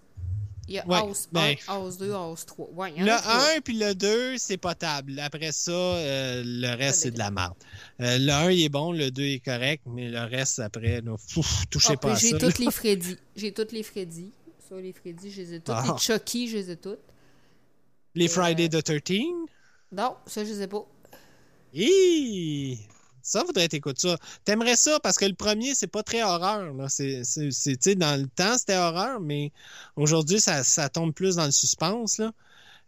Il 0.69 0.75
y 0.75 0.79
a 0.79 0.87
Ouais, 0.87 0.97
House 0.97 1.29
ben, 1.33 1.55
1, 1.69 1.73
House 1.73 1.99
2, 1.99 2.13
House 2.13 2.47
3. 2.47 2.69
Ouais, 2.73 2.93
il 2.93 3.01
y 3.01 3.03
en 3.03 3.07
Le 3.07 3.13
a 3.13 3.19
trois. 3.19 3.57
1 3.57 3.61
puis 3.63 3.79
le 3.79 3.95
2, 3.95 4.39
c'est 4.39 4.57
potable. 4.57 5.19
Après 5.19 5.51
ça, 5.53 5.73
euh, 5.73 6.43
le 6.45 6.77
reste, 6.77 7.01
c'est 7.01 7.11
de 7.11 7.19
la 7.19 7.31
merde. 7.31 7.55
Euh, 8.01 8.19
le 8.19 8.31
1, 8.31 8.51
il 8.53 8.63
est 8.65 8.69
bon, 8.69 8.93
le 8.93 9.11
2 9.11 9.23
est 9.23 9.45
correct, 9.45 9.83
mais 9.87 10.09
le 10.09 10.21
reste, 10.21 10.61
après, 10.61 11.01
là, 11.01 11.17
touchez 11.71 11.95
Ah, 11.95 11.97
pas 11.97 12.13
à 12.13 12.17
ça. 12.17 12.27
J'ai 12.27 12.39
toutes 12.39 12.59
les 12.59 12.71
Freddy. 12.71 13.17
J'ai 13.35 13.53
toutes 13.53 13.73
les 13.73 13.83
Freddy. 13.83 14.33
Ça, 14.69 14.77
les 14.77 14.93
Freddy, 14.93 15.31
je 15.31 15.43
les 15.43 15.55
ai 15.55 15.61
toutes. 15.61 15.75
Ah. 15.77 15.85
Les 15.89 15.99
Chucky, 15.99 16.49
je 16.49 16.57
les 16.57 16.71
ai 16.71 16.77
toutes. 16.77 17.01
Les 18.15 18.29
euh, 18.29 18.33
Friday 18.33 18.69
the 18.69 18.83
13. 18.83 19.21
Non, 19.91 20.17
ça, 20.27 20.45
je 20.45 20.51
les 20.51 20.63
ai 20.63 20.67
pas. 20.69 20.87
Hi! 21.75 22.79
Ça, 23.23 23.44
faudrait 23.44 23.68
t'écouter 23.68 24.09
ça. 24.09 24.17
T'aimerais 24.44 24.76
ça 24.76 24.99
parce 25.01 25.17
que 25.17 25.25
le 25.25 25.34
premier, 25.34 25.75
c'est 25.75 25.86
pas 25.86 26.02
très 26.02 26.23
horreur. 26.23 26.73
Là. 26.75 26.89
C'est, 26.89 27.23
c'est, 27.25 27.94
dans 27.94 28.20
le 28.20 28.26
temps, 28.28 28.59
c'était 28.59 28.76
horreur, 28.76 29.20
mais 29.20 29.52
aujourd'hui, 29.97 30.41
ça, 30.41 30.65
ça 30.65 30.89
tombe 30.89 31.12
plus 31.12 31.36
dans 31.36 31.47
le 31.47 31.51
suspense. 31.52 32.18
Là. 32.18 32.33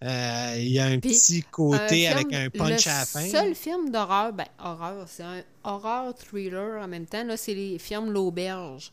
Euh, 0.02 0.54
Il 0.58 0.68
y 0.72 0.78
a 0.80 0.86
un 0.86 0.98
Puis, 0.98 1.10
petit 1.10 1.42
côté 1.50 2.08
Un 2.08 2.12
avec 2.12 2.28
film- 2.28 2.40
un 2.42 2.50
punch 2.50 2.84
le 2.86 2.90
à 2.90 2.98
la 2.98 3.06
fin. 3.06 3.28
seul 3.28 3.54
film 3.54 3.90
d'horreur, 3.90 4.32
ben, 4.32 4.46
horreur, 4.58 5.06
c'est 5.08 5.22
un 5.22 5.42
horreur 5.62 6.14
thriller 6.14 6.82
en 6.82 6.88
même 6.88 7.06
temps. 7.06 7.24
Là, 7.24 7.36
c'est 7.36 7.54
les 7.54 7.78
films 7.78 8.10
L'Auberge. 8.10 8.92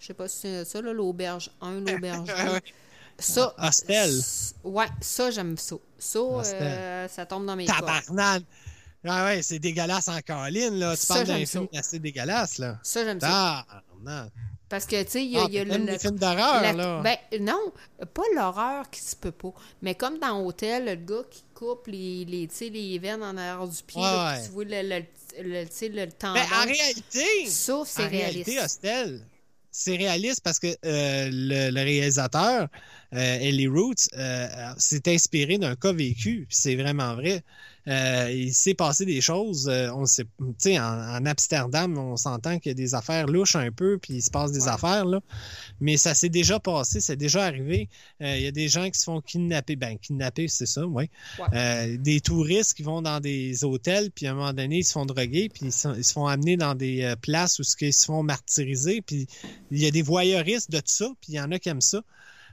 Je 0.00 0.06
sais 0.08 0.14
pas 0.14 0.28
si 0.28 0.38
c'est 0.42 0.64
ça, 0.64 0.82
là, 0.82 0.92
L'Auberge 0.92 1.50
1, 1.60 1.80
L'Auberge 1.86 2.26
2. 2.26 2.50
Ouais. 2.52 2.60
Ça. 3.18 3.54
Hostel. 3.58 4.10
s- 4.18 4.54
Ouais, 4.64 4.86
ça, 5.00 5.30
j'aime 5.30 5.56
ça. 5.56 5.76
Ça, 5.98 6.20
Hostel. 6.20 6.56
euh, 6.62 7.08
ça 7.08 7.26
tombe 7.26 7.46
dans 7.46 7.54
mes 7.56 7.66
cordes. 7.66 8.42
Ah 9.04 9.24
ouais, 9.26 9.42
c'est 9.42 9.58
dégueulasse 9.58 10.08
en 10.08 10.20
colline, 10.20 10.78
là. 10.78 10.94
Tu 10.96 11.06
Ça, 11.06 11.14
parles 11.14 11.26
d'un 11.28 11.46
film 11.46 11.68
assez 11.74 11.98
dégueulasse, 11.98 12.58
là. 12.58 12.78
Ça, 12.82 13.04
j'aime 13.04 13.20
ça. 13.20 13.64
Tabarnak! 14.04 14.32
Parce 14.68 14.86
que, 14.86 15.02
tu 15.02 15.10
sais, 15.10 15.24
il 15.24 15.32
y 15.32 15.36
a, 15.36 15.42
Ah, 15.44 15.48
y 15.50 15.58
a 15.58 15.64
le, 15.64 15.98
films 15.98 16.18
d'horreur, 16.18 16.62
la- 16.62 16.72
là. 16.72 17.00
Ben, 17.02 17.16
non, 17.40 17.72
pas 18.14 18.22
l'horreur 18.36 18.88
qui 18.88 19.00
se 19.00 19.16
peut 19.16 19.32
pas. 19.32 19.52
Mais 19.82 19.96
comme 19.96 20.18
dans 20.20 20.40
Hôtel, 20.44 20.84
le 20.84 20.94
gars 20.94 21.24
qui 21.28 21.42
coupe 21.54 21.88
les, 21.88 22.24
les, 22.24 22.48
les 22.70 22.98
veines 23.00 23.22
en 23.22 23.36
arrière 23.36 23.66
du 23.66 23.82
pied, 23.82 24.00
là, 24.00 24.28
Ouais, 24.32 24.38
puis 24.38 24.46
tu 24.46 24.52
vois 24.52 24.64
le, 24.64 24.82
le, 24.88 25.04
le, 25.42 26.04
le 26.04 26.12
tendon. 26.12 26.34
Ben, 26.34 26.46
en 26.56 26.64
réalité, 26.66 27.46
ça, 27.46 27.82
c'est 27.84 28.04
en 28.04 28.08
réaliste. 28.08 28.46
réalité, 28.46 28.60
Hostel, 28.60 29.20
c'est 29.72 29.96
réaliste 29.96 30.40
parce 30.44 30.60
que 30.60 30.68
euh, 30.68 31.28
le, 31.32 31.70
le 31.70 31.80
réalisateur, 31.82 32.68
euh, 33.12 33.38
Ellie 33.40 33.66
Roots, 33.66 34.08
euh, 34.16 34.46
s'est 34.78 35.02
inspiré 35.08 35.58
d'un 35.58 35.74
cas 35.74 35.92
vécu. 35.92 36.46
C'est 36.48 36.76
vraiment 36.76 37.16
vrai. 37.16 37.42
Euh, 37.88 38.30
il 38.32 38.52
s'est 38.52 38.74
passé 38.74 39.04
des 39.06 39.20
choses. 39.20 39.68
euh, 39.68 39.90
on 39.94 40.04
sait, 40.06 40.24
tu 40.38 40.44
sais, 40.58 40.78
en, 40.78 40.84
en 40.84 41.24
Amsterdam, 41.26 41.96
on 41.96 42.16
s'entend 42.16 42.58
qu'il 42.58 42.70
y 42.70 42.72
a 42.72 42.74
des 42.74 42.94
affaires 42.94 43.26
louches 43.26 43.56
un 43.56 43.70
peu, 43.72 43.98
puis 43.98 44.14
il 44.14 44.22
se 44.22 44.30
passe 44.30 44.52
des 44.52 44.64
Ouais. 44.64 44.68
affaires 44.68 45.04
là. 45.06 45.20
Mais 45.80 45.96
ça 45.96 46.12
s'est 46.14 46.28
déjà 46.28 46.60
passé, 46.60 47.00
c'est 47.00 47.16
déjà 47.16 47.44
arrivé. 47.44 47.88
Euh, 48.22 48.36
il 48.36 48.42
y 48.42 48.46
a 48.46 48.52
des 48.52 48.68
gens 48.68 48.88
qui 48.90 48.98
se 48.98 49.04
font 49.04 49.20
kidnapper. 49.20 49.76
Ben, 49.76 49.98
kidnapper, 49.98 50.46
c'est 50.48 50.66
ça, 50.66 50.86
oui. 50.86 51.08
Ouais. 51.38 51.46
Euh, 51.54 51.96
des 51.98 52.20
touristes 52.20 52.74
qui 52.74 52.82
vont 52.82 53.00
dans 53.02 53.18
des 53.20 53.64
hôtels, 53.64 54.10
puis 54.10 54.26
à 54.26 54.32
un 54.32 54.34
moment 54.34 54.52
donné, 54.52 54.78
ils 54.78 54.84
se 54.84 54.92
font 54.92 55.06
droguer, 55.06 55.48
puis 55.48 55.66
ils, 55.66 55.72
sont- 55.72 55.94
ils 55.94 56.04
se 56.04 56.12
font 56.12 56.26
amener 56.26 56.56
dans 56.56 56.74
des 56.74 57.14
places 57.22 57.58
où 57.58 57.62
ce 57.62 57.76
qu'ils 57.76 57.94
se 57.94 58.04
font 58.04 58.22
martyriser, 58.22 59.00
puis 59.00 59.26
il 59.70 59.78
y 59.78 59.86
a 59.86 59.90
des 59.90 60.02
voyeuristes 60.02 60.70
de 60.70 60.78
tout 60.78 60.84
ça, 60.92 61.06
puis 61.20 61.32
il 61.32 61.34
y 61.36 61.40
en 61.40 61.50
a 61.50 61.58
qui 61.58 61.68
aiment 61.70 61.80
ça. 61.80 62.02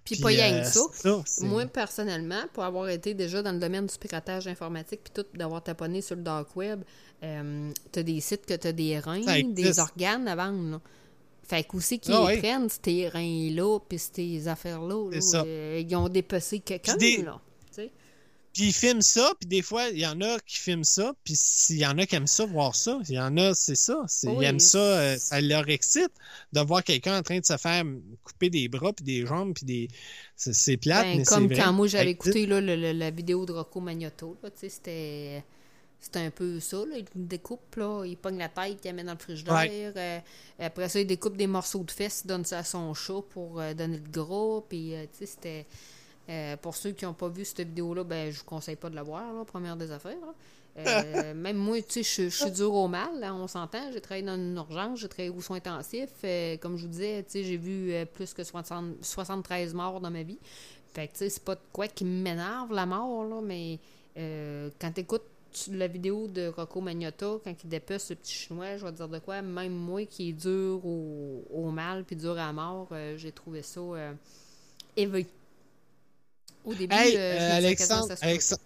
Puis 0.07 0.21
pas 0.21 0.29
rien 0.29 0.53
euh, 0.53 0.61
que 0.61 0.67
ça. 0.67 1.45
Moi, 1.45 1.65
personnellement, 1.65 2.41
pour 2.53 2.63
avoir 2.63 2.89
été 2.89 3.13
déjà 3.13 3.41
dans 3.41 3.51
le 3.51 3.59
domaine 3.59 3.85
du 3.85 3.97
piratage 3.97 4.47
informatique, 4.47 5.01
puis 5.03 5.13
tout, 5.13 5.37
d'avoir 5.37 5.61
taponné 5.61 6.01
sur 6.01 6.15
le 6.15 6.21
dark 6.21 6.55
web, 6.55 6.81
euh, 7.23 7.71
t'as 7.91 8.03
des 8.03 8.21
sites 8.21 8.45
que 8.45 8.53
t'as 8.53 8.71
des 8.71 8.99
reins, 8.99 9.43
des 9.43 9.79
organes 9.79 10.27
à 10.27 10.35
vendre, 10.35 10.71
là. 10.71 10.81
Fait 11.43 11.65
c'est 11.79 11.97
qu'ils 11.97 12.13
les 12.13 12.19
oui. 12.19 12.37
prennent, 12.39 12.67
ces 12.69 13.07
reins-là, 13.07 13.79
puis 13.87 13.97
ces 13.99 14.49
affaires-là? 14.49 15.09
là, 15.11 15.43
euh, 15.45 15.81
ils 15.87 15.95
ont 15.95 16.09
dépecé 16.09 16.59
quelqu'un, 16.59 16.97
là. 17.23 17.39
Puis 18.57 18.69
ils 18.69 18.73
filment 18.73 19.03
ça, 19.03 19.33
puis 19.39 19.47
des 19.47 19.61
fois, 19.61 19.87
il 19.89 19.99
y 19.99 20.07
en 20.07 20.19
a 20.19 20.39
qui 20.39 20.57
filment 20.57 20.83
ça, 20.83 21.13
puis 21.23 21.35
s'il 21.37 21.77
y 21.77 21.85
en 21.85 21.95
a 21.99 22.07
qui 22.07 22.15
aiment 22.15 22.25
ça, 22.25 22.43
voir 22.47 22.73
ça, 22.73 22.99
il 23.07 23.13
y 23.13 23.19
en 23.19 23.37
a, 23.37 23.53
c'est 23.53 23.75
ça. 23.75 24.03
Oui. 24.23 24.37
Ils 24.39 24.43
aiment 24.45 24.59
ça, 24.59 24.79
euh, 24.79 25.15
ça 25.19 25.39
leur 25.41 25.69
excite 25.69 26.09
de 26.53 26.61
voir 26.61 26.83
quelqu'un 26.83 27.19
en 27.19 27.21
train 27.21 27.37
de 27.37 27.45
se 27.45 27.55
faire 27.57 27.83
couper 28.23 28.49
des 28.49 28.67
bras, 28.67 28.93
puis 28.93 29.05
des 29.05 29.27
jambes, 29.27 29.53
puis 29.53 29.63
des... 29.65 29.87
C'est 30.35 30.77
plate, 30.77 31.05
Ben, 31.05 31.17
mais 31.19 31.23
c'est 31.25 31.35
comme 31.35 31.53
quand 31.53 31.71
moi 31.71 31.85
j'avais 31.85 32.09
écouté 32.09 32.47
là, 32.47 32.59
le- 32.59 32.75
le- 32.75 32.93
la 32.93 33.11
vidéo 33.11 33.45
de 33.45 33.51
Rocco 33.53 33.79
Magnoto, 33.79 34.35
là, 34.41 34.49
tu 34.49 34.57
sais, 34.61 34.69
c'était 34.69 35.43
c'était 35.99 36.19
un 36.19 36.31
peu 36.31 36.59
ça, 36.59 36.77
là. 36.77 36.97
il 36.97 37.27
découpe, 37.27 37.75
là, 37.75 38.05
il 38.05 38.17
pogne 38.17 38.37
la 38.39 38.49
tête, 38.49 38.79
il 38.83 38.87
la 38.87 38.93
met 38.93 39.03
dans 39.03 39.13
le 39.13 39.19
frigidaire, 39.19 39.93
euh, 39.95 40.19
après 40.59 40.89
ça 40.89 40.99
il 40.99 41.05
découpe 41.05 41.37
des 41.37 41.47
morceaux 41.47 41.83
de 41.83 41.91
fesses, 41.91 42.21
il 42.23 42.27
donne 42.27 42.45
ça 42.45 42.59
à 42.59 42.63
son 42.63 42.91
chat 42.95 43.21
pour 43.31 43.59
euh, 43.61 43.73
donner 43.75 43.97
le 43.97 44.09
gras, 44.11 44.61
puis 44.67 44.93
tu 45.13 45.19
sais, 45.19 45.25
c'était... 45.27 45.65
euh, 46.29 46.57
pour 46.57 46.75
ceux 46.75 46.91
qui 46.91 47.05
n'ont 47.05 47.13
pas 47.13 47.29
vu 47.29 47.45
cette 47.45 47.59
vidéo-là, 47.67 48.03
ben 48.03 48.31
je 48.31 48.39
vous 48.39 48.45
conseille 48.45 48.75
pas 48.75 48.89
de 48.89 48.95
la 48.95 49.03
voir, 49.03 49.33
là, 49.33 49.43
première 49.45 49.77
des 49.77 49.91
affaires. 49.91 50.15
Euh, 50.77 51.33
même 51.35 51.57
moi, 51.57 51.81
tu 51.81 52.03
sais, 52.03 52.23
je- 52.25 52.29
suis 52.29 52.51
dur 52.51 52.73
au 52.73 52.87
mal, 52.87 53.19
là, 53.19 53.33
on 53.33 53.47
s'entend. 53.47 53.91
J'ai 53.93 54.01
travaillé 54.01 54.25
dans 54.25 54.35
une 54.35 54.55
urgence, 54.55 54.99
j'ai 54.99 55.07
travaillé 55.09 55.29
aux 55.35 55.41
soins 55.41 55.57
intensifs. 55.57 56.09
euh, 56.23 56.57
comme 56.57 56.77
je 56.77 56.83
vous 56.83 56.91
disais, 56.91 57.23
tu 57.23 57.31
sais, 57.31 57.43
j'ai 57.43 57.57
vu 57.57 57.93
plus 58.13 58.33
que 58.33 58.43
60 58.43 58.95
73 59.01 59.73
morts 59.73 59.99
dans 60.01 60.11
ma 60.11 60.23
vie. 60.23 60.39
Fait 60.93 61.07
que, 61.07 61.13
tu 61.13 61.19
sais, 61.19 61.29
c'est 61.29 61.43
pas 61.43 61.55
de 61.55 61.61
quoi 61.71 61.87
qui 61.87 62.05
m'énerve, 62.05 62.73
la 62.73 62.85
mort, 62.85 63.23
là, 63.25 63.41
mais 63.41 63.79
quand 64.15 64.91
t'écoutes 64.93 65.23
la 65.71 65.87
vidéo 65.87 66.27
de 66.27 66.47
Rocco 66.47 66.81
Magnotta, 66.81 67.37
quand 67.43 67.53
il 67.63 67.69
dépece 67.69 68.09
le 68.09 68.15
petit 68.15 68.33
chinois, 68.33 68.77
je 68.77 68.85
vais 68.85 68.91
te 68.91 68.97
dire 68.97 69.07
de 69.07 69.19
quoi, 69.19 69.41
même 69.41 69.73
moi 69.73 70.05
qui 70.05 70.29
est 70.29 70.33
dur 70.33 70.85
au, 70.85 71.43
au 71.51 71.71
mal 71.71 72.03
puis 72.03 72.15
dur 72.15 72.31
à 72.33 72.47
la 72.47 72.53
mort, 72.53 72.89
j'ai 73.15 73.31
trouvé 73.31 73.61
ça 73.63 73.81
éveillé. 74.95 75.27
Au 76.65 76.73
début, 76.73 76.93
Hey, 76.95 77.15
euh, 77.15 77.19
euh, 77.19 77.57
Alexandre, 77.57 78.13
Alexandre- 78.21 78.61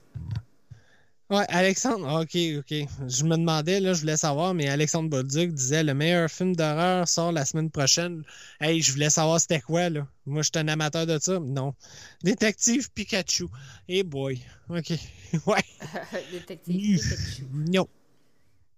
Ouais, 1.29 1.45
Alexandre, 1.47 2.05
ah, 2.09 2.19
ok, 2.19 2.35
ok. 2.59 2.87
Je 3.07 3.23
me 3.23 3.37
demandais, 3.37 3.79
là, 3.79 3.93
je 3.93 4.01
voulais 4.01 4.17
savoir, 4.17 4.53
mais 4.53 4.67
Alexandre 4.67 5.09
Bolduc 5.09 5.53
disait 5.53 5.81
le 5.81 5.93
meilleur 5.93 6.29
film 6.29 6.53
d'horreur 6.57 7.07
sort 7.07 7.31
la 7.31 7.45
semaine 7.45 7.69
prochaine. 7.71 8.23
Hey, 8.59 8.81
je 8.81 8.91
voulais 8.91 9.09
savoir 9.09 9.39
c'était 9.39 9.61
quoi, 9.61 9.87
là. 9.89 10.05
Moi, 10.25 10.41
je 10.41 10.49
suis 10.53 10.59
un 10.61 10.67
amateur 10.67 11.05
de 11.07 11.17
ça. 11.19 11.39
Non. 11.39 11.73
Détective 12.21 12.91
Pikachu. 12.91 13.45
Hey 13.87 14.03
boy. 14.03 14.41
Ok. 14.69 14.91
Ouais. 15.45 15.63
Détective 16.33 16.99
Pikachu. 16.99 17.43
Non. 17.53 17.87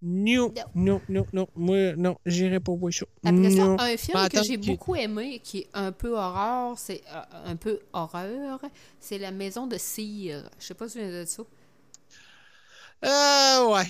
Non, 0.06 0.54
non, 0.76 1.02
non, 1.08 1.26
non. 1.32 1.48
Moi, 1.56 1.96
non, 1.96 2.18
j'irai 2.26 2.60
pas 2.60 2.74
voir 2.74 2.92
ça. 2.94 3.06
Après 3.24 3.50
ça, 3.52 3.56
Non. 3.56 3.80
un 3.80 3.96
film 3.96 4.18
que 4.30 4.44
j'ai 4.44 4.58
que- 4.60 4.66
beaucoup 4.66 4.96
aimé, 4.96 5.40
qui 5.42 5.60
est 5.60 5.70
un 5.74 5.94
peu 5.94 6.10
horreur, 6.18 6.78
c'est 6.78 7.02
euh, 7.10 7.22
un 7.46 7.56
peu 7.56 7.80
horreur, 7.94 8.60
c'est 9.00 9.18
La 9.18 9.32
Maison 9.32 9.66
de 9.66 9.78
Cire. 9.78 10.50
Je 10.60 10.66
sais 10.66 10.74
pas 10.74 10.90
si 10.90 10.96
tu 11.00 11.06
viens 11.08 11.22
de 11.22 11.26
ça. 11.26 11.44
Euh, 13.06 13.68
ouais. 13.74 13.88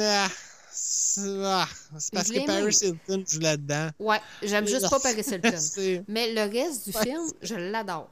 Ah, 0.00 0.28
c'est 0.70 1.20
ah, 1.44 1.68
c'est 1.98 2.12
parce 2.14 2.30
que 2.30 2.46
Paris. 2.46 2.74
Hilton 2.82 3.24
joue 3.26 3.40
là-dedans. 3.40 3.90
Ouais, 3.98 4.20
j'aime 4.42 4.66
juste 4.66 4.88
pas 4.90 4.98
Paris 5.00 5.22
Hilton. 5.26 5.52
C'est- 5.56 6.04
Mais 6.08 6.32
le 6.32 6.42
reste 6.42 6.88
du 6.90 6.96
Ouais, 6.96 7.02
film, 7.04 7.22
je 7.42 7.54
l'adore. 7.54 8.08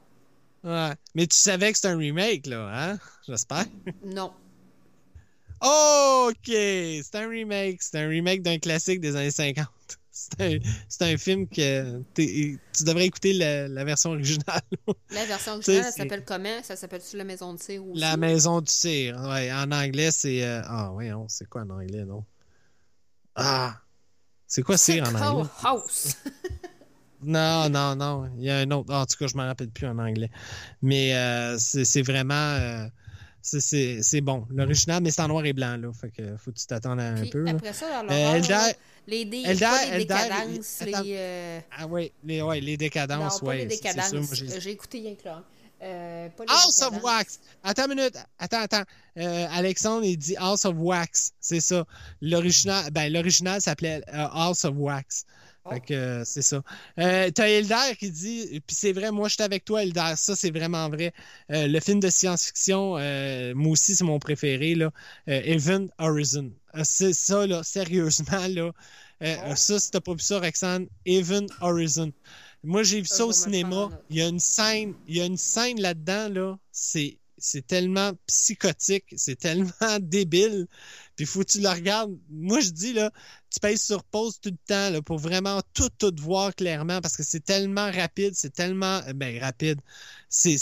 Ouais. 0.63 0.91
Mais 1.15 1.27
tu 1.27 1.37
savais 1.37 1.71
que 1.71 1.77
c'était 1.77 1.89
un 1.89 1.97
remake, 1.97 2.45
là, 2.47 2.69
hein? 2.73 2.99
J'espère. 3.27 3.65
Non. 4.05 4.31
OK! 5.61 6.45
C'est 6.47 7.15
un 7.15 7.27
remake. 7.29 7.81
C'est 7.81 7.99
un 7.99 8.07
remake 8.07 8.41
d'un 8.41 8.57
classique 8.59 8.99
des 8.99 9.15
années 9.15 9.31
50. 9.31 9.67
C'est 10.89 11.03
un, 11.03 11.13
un 11.13 11.17
film 11.17 11.47
que 11.47 12.01
tu 12.15 12.59
devrais 12.83 13.05
écouter 13.05 13.33
la, 13.33 13.67
la 13.67 13.83
version 13.83 14.11
originale. 14.11 14.61
La 15.11 15.25
version 15.25 15.53
originale, 15.53 15.83
elle 15.87 15.93
s'appelle 15.93 16.25
comment? 16.25 16.63
Ça 16.63 16.75
s'appelle-tu 16.75 17.17
La 17.17 17.23
Maison 17.23 17.53
de 17.53 17.59
Cire 17.61 17.85
aussi? 17.85 17.99
La 18.01 18.17
maison 18.17 18.61
du 18.61 18.71
cire. 18.71 19.15
Ouais, 19.29 19.51
en 19.53 19.71
anglais, 19.71 20.09
c'est. 20.11 20.43
euh, 20.43 20.61
Ah, 20.65 20.91
oui, 20.93 21.09
c'est 21.27 21.47
quoi 21.47 21.61
en 21.61 21.69
anglais, 21.69 22.03
non? 22.03 22.25
Ah! 23.35 23.79
C'est 24.47 24.63
quoi 24.63 24.75
cire 24.77 25.03
en 25.03 25.13
anglais? 25.15 25.49
House. 25.63 26.15
Non, 27.23 27.67
non, 27.69 27.95
non. 27.95 28.31
Il 28.37 28.43
y 28.43 28.49
a 28.51 28.57
un 28.59 28.69
autre. 28.71 28.93
En 28.93 29.03
tout 29.07 29.17
cas, 29.17 29.25
je 29.27 29.35
ne 29.35 29.41
me 29.41 29.47
rappelle 29.47 29.69
plus 29.71 29.87
en 29.87 29.97
anglais. 29.97 30.29
Mais 30.83 31.15
euh, 31.15 31.57
c'est 31.59 31.83
c'est 31.83 32.03
vraiment. 32.03 32.33
euh, 32.35 32.87
c'est- 33.47 34.21
bon. 34.21 34.45
L'original, 34.51 35.01
mais 35.03 35.11
c'est 35.11 35.21
en 35.21 35.27
noir 35.27 35.45
et 35.45 35.53
blanc, 35.53 35.77
là. 35.77 35.91
Fait 35.93 36.09
que 36.09 36.35
faut 36.37 36.51
que 36.51 36.57
tu 36.57 36.65
t'attendes 36.65 36.99
un 36.99 37.15
Puis 37.21 37.29
peu. 37.29 37.43
là. 37.43 37.51
après 37.51 37.73
ça, 37.73 38.03
dans 38.03 38.13
Euh, 38.13 38.35
Eldar- 38.35 38.73
les, 39.07 39.25
dé... 39.25 39.43
Eldar- 39.45 39.71
pas 39.71 39.85
les 39.85 40.01
Eldar, 40.01 40.23
décadences, 40.23 40.81
les... 40.85 41.15
euh, 41.17 41.59
Ah 41.77 41.87
oui, 41.87 42.11
les, 42.23 42.41
ouais, 42.41 42.59
les 42.61 42.77
décadences, 42.77 43.41
Non, 43.41 43.47
ouais. 43.49 43.57
les 43.59 43.65
décadences. 43.67 44.33
j'ai- 44.33 44.71
écouté 44.71 44.99
rien 44.99 45.15
que 45.15 45.25
là. 45.25 45.43
Euh, 45.79 46.27
pas 46.29 46.43
les 46.43 46.51
House 46.51 46.81
of. 46.81 47.03
Wax. 47.03 47.39
Attends 47.63 47.85
une 47.91 47.95
minute. 47.97 48.15
Attends, 48.39 48.61
attends. 48.61 48.83
Euh, 49.17 49.47
Alexandre, 49.51 50.05
il 50.05 50.17
dit 50.17 50.35
House 50.37 50.65
of 50.65 50.73
Wax. 50.77 51.33
C'est 51.39 51.59
ça. 51.59 51.85
L'original, 52.19 52.89
ben, 52.91 53.13
l'original 53.13 53.61
s'appelait 53.61 54.01
euh, 54.11 54.27
House 54.31 54.65
of 54.65 54.73
Wax. 54.75 55.25
Fait 55.69 55.81
que 55.81 55.93
euh, 55.93 56.23
c'est 56.25 56.41
ça. 56.41 56.63
Euh, 56.99 57.29
T'as 57.31 57.47
Elder 57.47 57.95
qui 57.99 58.09
dit, 58.09 58.61
puis 58.65 58.75
c'est 58.75 58.93
vrai, 58.93 59.11
moi 59.11 59.27
je 59.27 59.33
suis 59.33 59.43
avec 59.43 59.65
toi, 59.65 59.83
Elder. 59.83 60.13
Ça, 60.15 60.35
c'est 60.35 60.51
vraiment 60.51 60.89
vrai. 60.89 61.13
Euh, 61.51 61.67
le 61.67 61.79
film 61.79 61.99
de 61.99 62.09
science-fiction, 62.09 62.97
euh, 62.97 63.53
moi 63.55 63.73
aussi, 63.73 63.95
c'est 63.95 64.03
mon 64.03 64.19
préféré, 64.19 64.75
là. 64.75 64.91
Event 65.27 65.87
Horizon. 65.97 66.51
C'est 66.83 67.13
ça, 67.13 67.45
là, 67.47 67.63
sérieusement, 67.63 68.47
là. 68.47 68.71
Euh, 69.23 69.55
Ça, 69.55 69.79
si 69.79 69.91
t'as 69.91 69.99
pas 69.99 70.13
vu 70.13 70.19
ça, 70.19 70.39
Roxane, 70.39 70.87
Event 71.05 71.47
Horizon. 71.59 72.11
Moi, 72.63 72.83
j'ai 72.83 73.01
vu 73.01 73.07
Ça, 73.07 73.25
au 73.25 73.31
cinéma. 73.31 73.89
Il 74.09 74.17
y 74.17 74.21
a 74.21 74.27
une 74.27 74.39
scène, 74.39 74.93
il 75.07 75.17
y 75.17 75.21
a 75.21 75.25
une 75.25 75.37
scène 75.37 75.81
là-dedans, 75.81 76.29
là. 76.29 76.59
C'est, 76.71 77.17
c'est 77.37 77.65
tellement 77.65 78.13
psychotique, 78.25 79.05
c'est 79.15 79.37
tellement 79.37 79.71
débile. 80.01 80.67
Puis 81.15 81.25
faut 81.25 81.41
que 81.41 81.51
tu 81.51 81.59
le 81.61 81.69
regardes. 81.69 82.17
Moi, 82.29 82.59
je 82.59 82.69
dis, 82.69 82.93
là, 82.93 83.11
tu 83.49 83.59
payes 83.59 83.77
sur 83.77 84.03
pause 84.03 84.39
tout 84.39 84.49
le 84.49 84.57
temps, 84.67 84.89
là, 84.89 85.01
pour 85.01 85.17
vraiment 85.17 85.61
tout, 85.73 85.89
tout 85.97 86.13
voir 86.19 86.55
clairement, 86.55 87.01
parce 87.01 87.15
que 87.15 87.23
c'est 87.23 87.43
tellement 87.43 87.91
rapide, 87.91 88.33
c'est 88.35 88.53
tellement, 88.53 89.01
euh, 89.07 89.13
ben, 89.13 89.39
rapide. 89.39 89.79
C'est, 90.29 90.57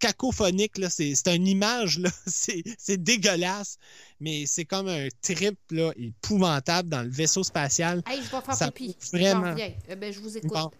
cacophonique, 0.00 0.76
là. 0.78 0.90
C'est, 0.90 1.14
une 1.34 1.46
image, 1.46 1.98
là. 1.98 2.10
C'est, 2.26 3.02
dégueulasse. 3.02 3.78
Mais 4.20 4.44
c'est 4.46 4.66
comme 4.66 4.88
un 4.88 5.08
trip, 5.22 5.58
là, 5.70 5.92
épouvantable 5.96 6.90
dans 6.90 7.02
le 7.02 7.08
vaisseau 7.08 7.42
spatial. 7.42 8.02
Hey, 8.06 8.18
je 8.18 8.30
vais 8.30 8.42
faire 8.42 8.54
Ça 8.54 8.70
pipi. 8.70 8.96
vraiment- 9.12 9.52
reviens. 9.52 9.72
Eh 9.88 9.96
ben, 9.96 10.12
je 10.12 10.20
vous 10.20 10.36
écoute. 10.36 10.50
Bon. 10.52 10.70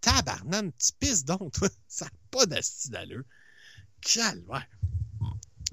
Tabarnane, 0.00 0.72
tu 0.72 0.92
pisses 0.98 1.24
donc, 1.24 1.52
toi. 1.52 1.68
Ça 1.88 2.06
n'a 2.06 2.10
pas 2.30 2.46
d'asti 2.46 2.90
d'allure. 2.90 3.24
Calvaire. 4.00 4.66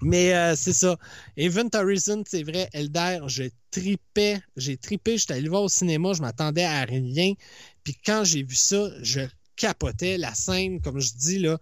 Mais 0.01 0.33
euh, 0.33 0.55
c'est 0.55 0.73
ça. 0.73 0.97
Event 1.37 1.69
Horizon, 1.73 2.23
c'est 2.27 2.43
vrai, 2.43 2.69
Elder, 2.73 3.19
je 3.27 3.43
tripais, 3.71 4.41
j'ai 4.57 4.77
tripé, 4.77 5.17
j'étais 5.17 5.33
allé 5.33 5.47
voir 5.47 5.63
au 5.63 5.69
cinéma, 5.69 6.13
je 6.13 6.21
m'attendais 6.21 6.65
à 6.65 6.83
rien. 6.83 7.33
Puis 7.83 7.95
quand 8.05 8.23
j'ai 8.23 8.43
vu 8.43 8.55
ça, 8.55 8.89
je 9.01 9.21
capotais 9.55 10.17
la 10.17 10.33
scène, 10.33 10.81
comme 10.81 10.99
je 10.99 11.13
dis, 11.13 11.39
là, 11.39 11.57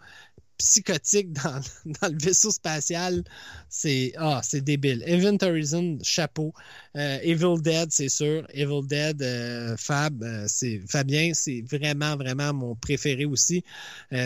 psychotique 0.58 1.32
dans, 1.44 1.62
dans 2.02 2.10
le 2.10 2.18
vaisseau 2.18 2.52
spatial. 2.52 3.24
C'est 3.70 4.14
ah, 4.18 4.42
c'est 4.44 4.62
débile. 4.62 5.04
Event 5.06 5.38
chapeau. 6.04 6.54
Euh, 6.96 7.20
Evil 7.24 7.62
Dead, 7.62 7.92
c'est 7.92 8.10
sûr. 8.10 8.46
Evil 8.54 8.86
Dead, 8.88 9.22
euh, 9.22 9.76
Fab, 9.78 10.24
euh, 10.24 10.46
c'est 10.48 10.82
Fabien, 10.88 11.32
c'est 11.34 11.62
vraiment, 11.62 12.16
vraiment 12.16 12.54
mon 12.54 12.76
préféré 12.76 13.26
aussi. 13.26 13.64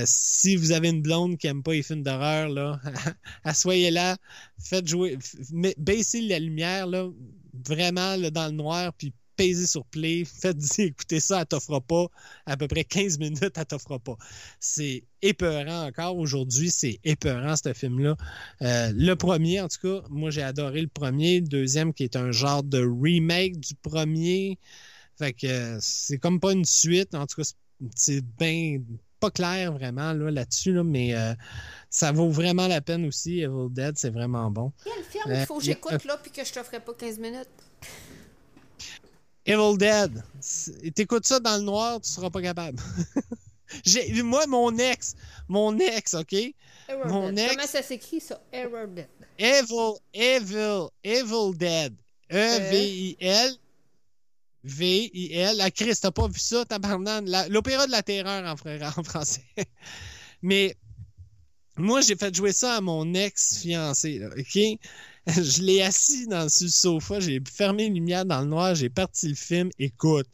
Si 0.06 0.56
vous 0.56 0.72
avez 0.72 0.90
une 0.90 1.02
blonde 1.02 1.38
qui 1.38 1.48
aime 1.48 1.64
pas 1.64 1.74
les 1.74 1.84
films 1.84 2.04
d'horreur, 2.04 2.50
là, 2.50 2.80
assoyez-la, 3.44 4.18
faites 4.60 4.88
jouer, 4.88 5.18
baissez 5.78 6.22
la 6.22 6.40
lumière, 6.40 6.88
là, 6.88 7.10
vraiment 7.66 8.16
là, 8.16 8.30
dans 8.30 8.48
le 8.48 8.52
noir, 8.52 8.94
puis 8.94 9.14
pesez 9.38 9.68
sur 9.68 9.86
play, 9.86 10.24
faites 10.42 10.58
écouter 10.80 11.20
ça, 11.20 11.42
elle 11.42 11.46
t'offre 11.48 11.80
pas 11.80 12.08
à 12.46 12.58
peu 12.58 12.68
près 12.68 12.84
15 12.84 13.20
minutes, 13.20 13.54
elle 13.56 13.66
t'offre 13.66 13.98
pas. 14.00 14.18
C'est 14.60 15.04
épeurant 15.22 15.88
encore 15.88 16.18
aujourd'hui, 16.18 16.70
c'est 16.70 17.00
épeurant 17.04 17.56
ce 17.56 17.74
film-là. 17.74 18.18
Euh, 18.62 18.92
le 18.96 19.14
premier, 19.16 19.62
en 19.62 19.68
tout 19.68 19.80
cas, 19.82 20.06
moi 20.10 20.30
j'ai 20.32 20.44
adoré 20.44 20.82
le 20.82 20.88
premier. 20.88 21.40
Le 21.40 21.48
deuxième, 21.48 21.94
qui 21.94 22.04
est 22.04 22.16
un 22.16 22.32
genre 22.32 22.64
de 22.64 22.80
remake 22.80 23.60
du 23.60 23.76
premier. 23.76 24.60
Fait 25.18 25.34
que 25.34 25.48
euh, 25.48 25.78
c'est 25.82 26.18
comme 26.18 26.40
pas 26.40 26.52
une 26.52 26.66
suite. 26.66 27.16
En 27.16 27.26
tout 27.26 27.42
cas, 27.42 27.50
c'est- 27.96 28.22
bien 28.38 28.80
pas 29.20 29.32
clair 29.32 29.74
vraiment 29.74 30.14
là, 30.14 30.30
là-dessus, 30.30 30.74
là, 30.74 30.84
mais 30.84 31.16
euh, 31.16 31.34
ça 31.90 32.12
vaut 32.12 32.30
vraiment 32.30 32.68
la 32.68 32.82
peine 32.82 33.04
aussi. 33.06 33.40
Evil 33.40 33.68
Dead, 33.72 33.98
c'est 33.98 34.12
vraiment 34.12 34.52
bon. 34.52 34.72
Quel 34.84 35.04
film 35.04 35.24
il 35.40 35.46
faut 35.46 35.58
que 35.58 35.64
j'écoute 35.64 36.06
là 36.06 36.18
puis 36.22 36.32
que 36.32 36.46
je 36.46 36.52
te 36.54 36.62
ferai 36.62 36.80
pas 36.80 36.94
15 36.94 37.18
minutes? 37.18 37.50
Evil 39.48 39.77
Dead. 39.77 40.24
T'écoutes 40.93 41.26
ça 41.26 41.40
dans 41.40 41.58
le 41.58 41.64
noir, 41.64 42.00
tu 42.01 42.09
seras 42.11 42.30
pas 42.30 42.42
capable. 42.42 42.80
Moi, 44.24 44.45
mon 44.48 44.77
ex, 44.77 45.16
mon 45.48 45.77
ex, 45.80 46.14
OK? 46.14 46.34
Error 46.88 47.08
Mon 47.08 47.30
Dead. 47.30 47.40
ex- 47.40 47.56
Comment 47.56 47.67
ça 47.67 47.82
s'écrit 47.82 48.19
ça? 48.22 48.42
Error 48.51 48.88
Dead. 48.88 49.08
Evil, 49.38 49.93
Evil, 50.14 50.88
Evil 51.03 51.56
Dead. 51.58 51.93
E-V-I-L. 52.32 53.56
V-I-L. 54.64 55.58
La 55.58 55.72
Christ, 55.72 56.01
t'as 56.03 56.11
pas 56.11 56.27
vu 56.27 56.40
ça, 56.40 56.66
tabarnane? 56.66 57.30
La- 57.30 57.48
L'opéra 57.48 57.85
de 57.88 57.92
la 57.92 58.03
terreur 58.03 58.43
en, 58.45 58.51
en 59.00 59.03
français. 59.03 59.43
Mais 60.42 60.76
moi, 61.77 62.01
j'ai 62.01 62.16
fait 62.16 62.34
jouer 62.35 62.51
ça 62.53 62.76
à 62.77 62.82
mon 62.82 63.14
ex-fiancé, 63.14 64.22
OK? 64.26 64.80
Je 65.36 65.62
l'ai 65.62 65.82
assis 65.82 66.26
dans 66.28 66.44
le 66.44 66.50
sofa, 66.50 67.20
j'ai 67.20 67.42
fermé 67.54 67.90
les 67.90 67.96
lumières 67.96 68.26
dans 68.26 68.40
le 68.40 68.48
noir, 68.48 68.76
j'ai 68.76 68.90
parti 68.90 69.28
le 69.28 69.36
film. 69.36 69.70
Écoute, 69.78 70.28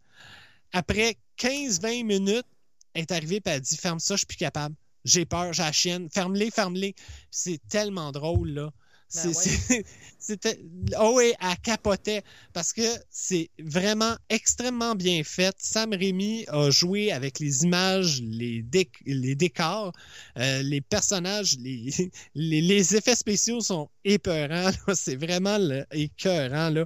après 0.72 1.18
15-20 1.40 2.06
minutes, 2.06 2.46
elle 2.94 3.02
est 3.02 3.12
arrivée 3.12 3.38
et 3.38 3.50
elle 3.50 3.62
dit 3.62 3.76
Ferme 3.76 4.00
ça, 4.00 4.14
je 4.16 4.20
suis 4.20 4.28
plus 4.28 4.38
capable. 4.38 4.76
J'ai 5.04 5.26
peur, 5.26 5.52
j'ai 5.52 5.64
la 5.64 5.72
chienne. 5.72 6.10
Ferme-les, 6.12 6.52
ferme-les. 6.52 6.94
C'est 7.32 7.60
tellement 7.68 8.12
drôle, 8.12 8.50
là. 8.50 8.72
C'est, 9.14 9.30
Ben 9.69 9.83
c'était. 10.19 10.59
Oh, 11.00 11.14
oui, 11.17 11.33
elle 11.40 11.58
capotait. 11.61 12.24
Parce 12.51 12.74
que 12.74 12.82
c'est 13.11 13.50
vraiment 13.59 14.16
extrêmement 14.30 14.95
bien 14.95 15.24
fait. 15.24 15.56
Sam 15.59 15.92
Raimi 15.93 16.45
a 16.48 16.72
joué 16.72 17.11
avec 17.11 17.40
les 17.40 17.64
images, 17.64 18.22
les, 18.24 18.64
déc- 18.64 19.01
les 19.06 19.35
décors, 19.35 19.93
euh, 20.40 20.64
les 20.64 20.82
personnages, 20.82 21.58
les, 21.59 22.11
les, 22.35 22.61
les 22.61 22.95
effets 22.95 23.16
spéciaux 23.16 23.61
sont 23.61 23.90
épeurants. 24.03 24.72
là. 24.88 24.95
C'est 24.95 25.16
vraiment 25.16 25.58
là, 25.59 25.85
écœurant. 25.92 26.69
Là. 26.69 26.85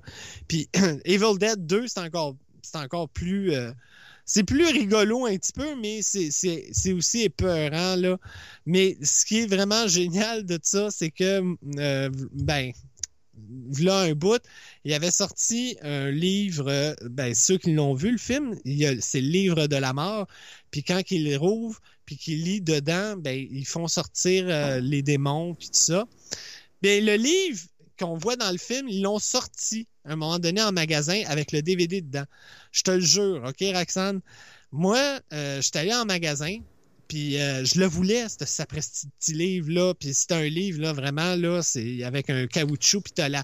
Puis 0.50 0.70
Evil 1.06 1.38
Dead 1.40 1.66
2, 1.66 1.88
c'est 1.88 2.00
encore, 2.02 2.36
c'est 2.62 2.78
encore 2.78 3.08
plus. 3.10 3.54
euh, 3.54 3.72
c'est 4.28 4.44
plus 4.44 4.68
rigolo 4.68 5.26
un 5.26 5.38
petit 5.38 5.54
peu, 5.54 5.76
mais 5.76 6.02
c'est, 6.04 6.94
aussi 6.94 7.24
épeurant, 7.24 7.96
là. 7.96 8.18
Mais 8.66 8.98
ce 9.02 9.26
qui 9.26 9.40
est 9.40 9.48
vraiment 9.48 9.88
génial 9.88 10.46
de 10.46 10.60
ça, 10.62 10.92
c'est 10.92 11.12
que, 11.12 11.42
euh, 11.80 12.10
ben, 12.34 12.74
là 13.80 14.02
un 14.02 14.14
bout, 14.14 14.42
il 14.84 14.94
avait 14.94 15.12
sorti 15.12 15.78
un 15.82 16.12
livre, 16.12 16.96
ben, 17.10 17.34
ceux 17.34 17.58
qui 17.58 17.72
l'ont 17.74 17.94
vu, 17.94 18.12
le 18.12 18.18
film, 18.18 18.56
c'est 19.00 19.22
le 19.22 19.30
livre 19.30 19.68
de 19.68 19.78
la 19.78 19.94
mort. 19.94 20.28
Puis 20.72 20.84
quand 20.84 21.10
il 21.10 21.30
le 21.30 21.38
rouvre, 21.38 21.80
puis 22.06 22.18
qu'il 22.18 22.44
lit 22.44 22.62
dedans, 22.62 23.16
ben, 23.18 23.48
ils 23.50 23.66
font 23.66 23.88
sortir 23.88 24.46
euh, 24.48 24.82
les 24.82 25.04
démons, 25.04 25.56
puis 25.56 25.68
tout 25.68 25.80
ça. 25.80 26.06
Bien, 26.82 27.00
le 27.00 27.16
livre 27.16 27.62
qu'on 27.98 28.16
voit 28.16 28.36
dans 28.36 28.52
le 28.52 28.58
film, 28.58 28.88
ils 28.88 29.02
l'ont 29.02 29.20
sorti 29.20 29.88
à 30.06 30.14
un 30.14 30.16
moment 30.16 30.40
donné 30.40 30.62
en 30.62 30.72
magasin 30.72 31.22
avec 31.28 31.52
le 31.52 31.62
DVD 31.62 32.02
dedans. 32.02 32.26
Je 32.72 32.84
te 32.84 32.92
le 32.92 33.02
jure, 33.02 33.44
OK, 33.46 33.64
Roxane? 33.74 34.22
Moi, 34.72 35.20
euh, 35.34 35.62
j'étais 35.62 35.80
allé 35.80 35.94
en 35.94 36.06
magasin, 36.06 36.60
puis 37.08 37.40
euh, 37.40 37.64
je 37.64 37.80
le 37.80 37.86
voulais, 37.86 38.28
ce 38.30 38.46
sapristi 38.46 39.08
petit 39.20 39.34
livre-là. 39.34 39.94
Puis 39.94 40.14
c'est 40.14 40.32
un 40.32 40.48
livre, 40.48 40.82
là, 40.82 40.94
vraiment, 40.94 41.36
là, 41.36 41.62
c'est 41.62 42.04
avec 42.04 42.30
un 42.30 42.48
caoutchouc, 42.48 43.02
puis 43.02 43.14
t'as 43.14 43.30
la... 43.30 43.44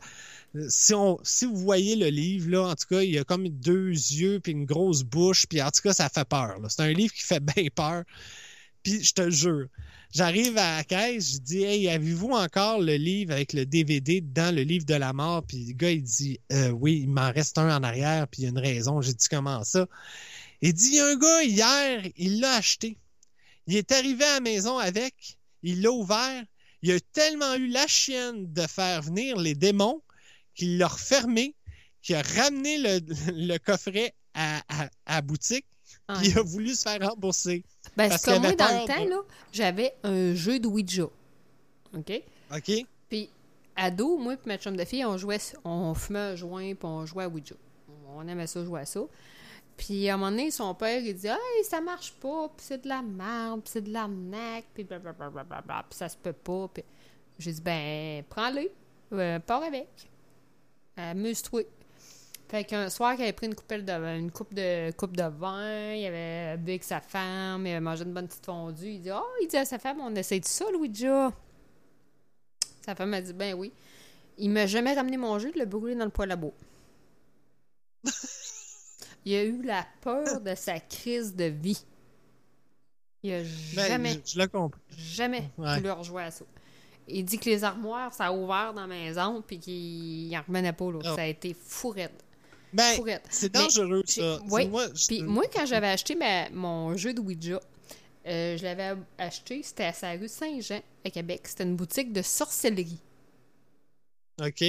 Si, 0.70 0.94
on, 0.94 1.18
si 1.24 1.46
vous 1.46 1.56
voyez 1.56 1.96
le 1.96 2.10
livre, 2.10 2.52
là, 2.52 2.68
en 2.68 2.76
tout 2.76 2.88
cas, 2.88 3.02
il 3.02 3.12
y 3.12 3.18
a 3.18 3.24
comme 3.24 3.48
deux 3.50 3.90
yeux, 3.90 4.40
puis 4.40 4.52
une 4.52 4.66
grosse 4.66 5.04
bouche, 5.04 5.48
puis 5.48 5.62
en 5.62 5.72
tout 5.72 5.82
cas, 5.82 5.94
ça 5.94 6.10
fait 6.10 6.28
peur. 6.28 6.60
C'est 6.70 6.82
un 6.82 6.94
livre 6.94 7.14
qui 7.14 7.24
fait 7.24 7.40
bien 7.56 7.68
peur. 7.74 8.04
Puis 8.84 9.04
je 9.04 9.14
te 9.14 9.22
le 9.22 9.32
jure, 9.32 9.68
j'arrive 10.14 10.58
à 10.58 10.78
la 10.78 10.84
caisse, 10.84 11.34
je 11.34 11.38
dis 11.40 11.64
Hey, 11.64 11.90
avez-vous 11.90 12.32
encore 12.32 12.80
le 12.80 12.96
livre 12.96 13.34
avec 13.34 13.54
le 13.54 13.66
DVD 13.66 14.22
dans 14.22 14.56
le 14.56 14.62
livre 14.62 14.86
de 14.86 14.94
la 14.94 15.12
mort? 15.14 15.44
Puis 15.46 15.66
le 15.66 15.74
gars, 15.74 15.92
il 15.92 16.04
dit 16.04 16.40
Euh, 16.52 16.70
Oui, 16.70 17.02
il 17.04 17.10
m'en 17.10 17.32
reste 17.32 17.58
un 17.58 17.76
en 17.76 17.84
arrière, 17.84 18.28
puis 18.28 18.42
il 18.42 18.44
y 18.46 18.48
a 18.48 18.50
une 18.50 18.60
raison. 18.60 19.02
J'ai 19.02 19.14
dit 19.14 19.28
Comment 19.30 19.64
ça? 19.64 19.88
Il 20.62 20.74
dit 20.74 20.88
Il 20.88 20.96
y 20.96 21.00
a 21.00 21.08
un 21.08 21.18
gars, 21.18 21.44
hier, 21.44 22.12
il 22.16 22.40
l'a 22.40 22.56
acheté. 22.56 22.98
Il 23.68 23.76
est 23.76 23.92
arrivé 23.92 24.24
à 24.24 24.36
la 24.36 24.40
maison 24.42 24.78
avec, 24.78 25.38
il 25.62 25.82
l'a 25.82 25.92
ouvert. 25.92 26.44
Il 26.82 26.92
a 26.92 27.00
tellement 27.00 27.56
eu 27.56 27.68
la 27.68 27.88
chienne 27.88 28.52
de 28.52 28.68
faire 28.68 29.02
venir 29.02 29.38
les 29.38 29.56
démons 29.56 30.02
qu'il 30.54 30.78
l'a 30.78 30.88
refermé, 30.88 31.56
qu'il 32.02 32.16
a 32.16 32.22
ramené 32.22 32.78
le, 32.78 33.00
le 33.34 33.58
coffret 33.58 34.14
à, 34.34 34.62
à, 35.06 35.22
boutique, 35.22 35.66
Ah, 36.08 36.16
puis 36.18 36.30
il 36.30 36.38
a 36.38 36.42
voulu 36.42 36.76
se 36.76 36.82
faire 36.82 37.00
rembourser. 37.10 37.64
Ben, 37.96 38.10
Parce 38.10 38.24
qu'il 38.24 38.40
moi, 38.42 38.54
dans 38.54 38.82
le 38.82 38.88
temps, 38.88 39.06
là, 39.06 39.22
j'avais 39.52 39.94
un 40.04 40.34
jeu 40.34 40.60
de 40.60 40.68
Ouija. 40.68 41.06
OK? 41.96 42.24
OK? 42.56 42.72
Puis, 43.10 43.30
ado, 43.76 44.18
moi 44.18 44.34
et 44.34 44.38
ma 44.46 44.58
chum 44.58 44.76
de 44.76 44.84
fille, 44.84 45.06
on 45.06 45.18
jouait, 45.18 45.40
on 45.64 45.94
fumait 45.94 46.20
un 46.20 46.36
joint 46.36 46.74
puis 46.74 46.86
on 46.86 47.06
jouait 47.06 47.26
à 47.26 47.30
Ouija. 47.30 47.56
On 48.16 48.28
aimait 48.28 48.48
ça, 48.48 48.64
jouer 48.64 48.82
à 48.82 48.86
ça. 48.86 49.02
Puis, 49.78 50.10
à 50.10 50.14
un 50.14 50.18
moment 50.18 50.32
donné, 50.32 50.52
son 50.52 50.74
père, 50.76 51.02
il 51.02 51.14
dit 51.14 51.28
Hey, 51.28 51.64
ça 51.64 51.82
marche 51.82 52.14
pas, 52.14 52.48
puis 52.56 52.66
c'est 52.66 52.84
de 52.84 52.88
la 52.88 53.02
merde, 53.02 53.62
puis 53.62 53.72
c'est 53.72 53.82
de 53.82 53.92
l'arnaque, 53.92 54.66
puis 54.74 54.84
blablabla, 54.84 55.86
puis 55.90 55.98
ça 55.98 56.10
se 56.10 56.18
peut 56.18 56.34
pas. 56.34 56.70
Puis, 56.74 56.84
j'ai 57.40 57.52
dit 57.52 57.62
Ben, 57.62 58.24
prends-le, 58.30 58.70
euh, 59.14 59.40
pars 59.40 59.64
avec. 59.64 59.88
Amuse-toi. 60.96 61.64
Fait 62.54 62.66
qu'un 62.66 62.88
soir, 62.92 63.16
il 63.18 63.24
avait 63.24 63.34
pris 63.34 63.48
une, 63.48 63.56
coupelle 63.56 63.84
de, 63.84 63.92
une 63.92 64.30
coupe 64.30 64.54
de 64.54 64.92
coupe 64.92 65.18
de 65.18 65.24
vin, 65.24 65.94
il 65.96 66.06
avait 66.06 66.56
bu 66.58 66.70
avec 66.74 66.84
sa 66.84 67.02
femme, 67.02 67.66
il 67.66 67.72
avait 67.72 67.80
mangé 67.80 68.04
une 68.04 68.14
bonne 68.14 68.28
petite 68.28 68.46
fondue. 68.46 68.92
Il 68.92 69.02
dit 69.02 69.10
Oh, 69.12 69.26
il 69.42 69.48
dit 69.48 69.58
à 69.58 69.66
sa 69.66 69.80
femme, 69.80 70.00
on 70.02 70.14
essaie 70.14 70.40
de 70.40 70.46
ça, 70.46 70.66
le 70.72 70.78
Ouija. 70.78 71.32
Sa 72.86 72.94
femme 72.94 73.12
a 73.16 73.22
dit 73.22 73.34
Ben 73.34 73.56
oui. 73.56 73.74
Il 74.38 74.52
m'a 74.52 74.68
jamais 74.68 74.94
ramené 74.94 75.18
mon 75.18 75.40
jeu, 75.40 75.52
il 75.56 75.58
l'a 75.58 75.66
brûlé 75.66 75.96
dans 75.96 76.06
le 76.06 76.12
poêle 76.12 76.30
à 76.30 76.36
bois. 76.36 76.54
il 79.26 79.34
a 79.36 79.44
eu 79.44 79.64
la 79.64 79.88
peur 80.02 80.40
de 80.40 80.54
sa 80.54 80.80
crise 80.80 81.36
de 81.36 81.46
vie. 81.46 81.84
Il 83.24 83.34
a 83.34 83.40
Ben, 83.40 83.88
jamais, 83.88 84.22
je, 84.24 84.40
je 84.40 84.46
compris. 84.46 84.80
jamais 84.96 85.50
Ouais. 85.58 85.78
voulu 85.78 85.90
rejouer 85.90 86.22
à 86.26 86.30
ça. 86.30 86.46
Il 87.08 87.26
dit 87.26 87.40
que 87.40 87.50
les 87.50 87.64
armoires, 87.64 88.14
ça 88.14 88.28
a 88.28 88.32
ouvert 88.32 88.76
dans 88.76 88.82
la 88.82 88.88
maison, 88.88 89.42
puis 89.42 89.58
qu'il 89.58 90.30
n'en 90.30 90.44
revenait 90.48 90.72
pas. 90.72 90.92
Là. 90.92 91.00
Oh. 91.04 91.16
Ça 91.16 91.24
a 91.24 91.26
été 91.26 91.56
fourette. 91.56 92.24
Ben, 92.74 92.96
c'est 93.30 93.52
dangereux, 93.52 94.04
ça. 94.08 94.40
oui, 94.52 94.68
Moi, 94.68 94.88
je- 94.96 95.08
Puis 95.08 95.22
moi, 95.22 95.44
quand 95.54 95.66
j'avais 95.66 95.88
acheté 95.88 96.16
ma- 96.16 96.50
mon 96.50 96.96
jeu 96.98 97.14
de 97.14 97.20
Ouija, 97.22 97.60
euh, 98.26 98.58
je 98.58 98.64
l'avais 98.64 98.96
acheté, 99.18 99.62
c'était 99.64 99.84
à 99.86 99.94
sa 99.94 100.12
rue 100.14 100.28
Saint-Jean, 100.28 100.82
à 101.06 101.10
Québec. 101.10 101.42
C'était 101.46 101.64
une 101.64 101.76
boutique 101.76 102.12
de 102.14 102.22
sorcellerie. 102.22 103.00
OK. 104.42 104.64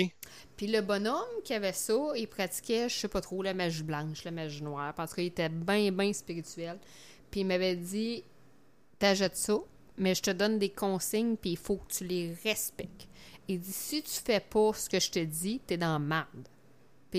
Puis 0.56 0.66
le 0.66 0.82
bonhomme 0.82 1.40
qui 1.42 1.54
avait 1.54 1.72
ça, 1.72 1.94
il 2.16 2.28
pratiquait, 2.28 2.88
je 2.88 2.94
sais 2.96 3.08
pas 3.08 3.20
trop, 3.22 3.42
la 3.42 3.54
magie 3.54 3.82
blanche, 3.82 4.22
la 4.24 4.30
magie 4.30 4.62
noire, 4.62 4.92
parce 4.94 5.14
qu'il 5.14 5.24
était 5.24 5.48
bien, 5.48 5.90
bien 5.90 6.12
spirituel. 6.12 6.78
Puis 7.30 7.40
il 7.40 7.46
m'avait 7.46 7.74
dit, 7.76 8.22
t'achètes 8.98 9.36
ça, 9.36 9.58
mais 9.96 10.14
je 10.14 10.22
te 10.22 10.30
donne 10.30 10.58
des 10.58 10.68
consignes, 10.68 11.36
puis 11.36 11.50
il 11.52 11.56
faut 11.56 11.76
que 11.76 11.92
tu 11.92 12.04
les 12.04 12.36
respectes. 12.44 13.08
Il 13.48 13.58
dit, 13.60 13.72
si 13.72 14.02
tu 14.02 14.10
fais 14.10 14.40
pas 14.40 14.72
ce 14.74 14.88
que 14.88 15.00
je 15.00 15.10
te 15.10 15.18
dis, 15.18 15.60
t'es 15.66 15.76
dans 15.78 15.94
la 15.94 15.98
merde. 15.98 16.48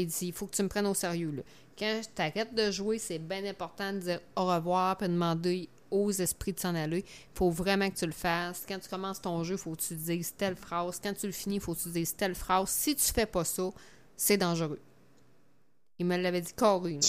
Il 0.02 0.08
dit, 0.08 0.28
il 0.28 0.34
faut 0.34 0.48
que 0.48 0.56
tu 0.56 0.64
me 0.64 0.68
prennes 0.68 0.88
au 0.88 0.94
sérieux, 0.94 1.32
là. 1.32 1.42
Quand 1.78 2.02
t'arrêtes 2.16 2.56
de 2.56 2.72
jouer, 2.72 3.00
c'est 3.00 3.20
bien 3.20 3.44
important 3.46 3.92
de 3.92 4.00
dire 4.00 4.22
au 4.38 4.46
revoir, 4.46 4.98
puis 4.98 5.08
de 5.08 5.14
demander 5.14 5.70
aux 5.92 6.12
esprits 6.12 6.54
de 6.54 6.60
s'en 6.60 6.74
aller. 6.74 7.00
Il 7.00 7.38
faut 7.38 7.50
vraiment 7.50 7.90
que 7.90 7.96
tu 7.96 8.06
le 8.06 8.14
fasses. 8.14 8.66
Quand 8.68 8.80
tu 8.80 8.90
commences 8.90 9.22
ton 9.22 9.44
jeu, 9.44 9.56
il 9.56 9.58
faut 9.58 9.76
que 9.76 9.82
tu 9.82 9.96
dises 9.96 10.34
telle 10.36 10.56
phrase. 10.56 11.02
Quand 11.04 11.14
tu 11.14 11.26
le 11.26 11.32
finis, 11.34 11.56
il 11.56 11.62
faut 11.62 11.76
que 11.76 11.82
tu 11.82 11.90
dises 11.90 12.16
telle 12.16 12.36
phrase. 12.36 12.70
Si 12.70 12.96
tu 12.96 13.14
fais 13.14 13.26
pas 13.26 13.44
ça, 13.44 13.70
c'est 14.16 14.38
dangereux. 14.38 14.80
Il 16.00 16.06
me 16.06 16.18
l'avait 16.18 16.42
dit 16.42 16.54
carré. 16.54 17.00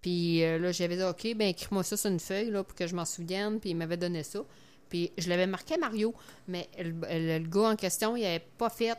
Puis 0.00 0.42
euh, 0.42 0.58
là, 0.58 0.72
j'avais 0.72 0.96
dit, 0.96 1.02
OK, 1.02 1.36
ben 1.36 1.48
écris-moi 1.48 1.82
ça 1.82 1.96
sur 1.96 2.10
une 2.10 2.20
feuille, 2.20 2.50
là, 2.50 2.64
pour 2.64 2.74
que 2.74 2.86
je 2.86 2.94
m'en 2.94 3.04
souvienne. 3.04 3.60
Puis 3.60 3.70
il 3.70 3.76
m'avait 3.76 3.96
donné 3.96 4.22
ça. 4.22 4.44
Puis 4.88 5.12
je 5.16 5.28
l'avais 5.28 5.46
marqué 5.46 5.74
à 5.74 5.78
Mario, 5.78 6.12
mais 6.48 6.68
le, 6.78 7.38
gars 7.38 7.70
en 7.70 7.76
question, 7.76 8.16
il 8.16 8.24
avait 8.24 8.44
pas 8.58 8.68
fait 8.68 8.98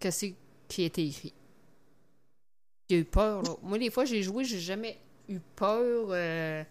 que 0.00 0.10
c'est 0.10 0.34
qui 0.68 0.84
était 0.84 1.04
écrit. 1.04 1.34
A 2.90 2.94
eu 2.94 3.04
peur, 3.04 3.42
là. 3.42 3.50
Moi, 3.62 3.78
les 3.78 3.90
fois 3.90 4.04
j'ai 4.04 4.22
joué, 4.22 4.44
j'ai 4.44 4.60
jamais 4.60 4.98
eu 5.28 5.40
peur 5.56 6.06
euh, 6.10 6.62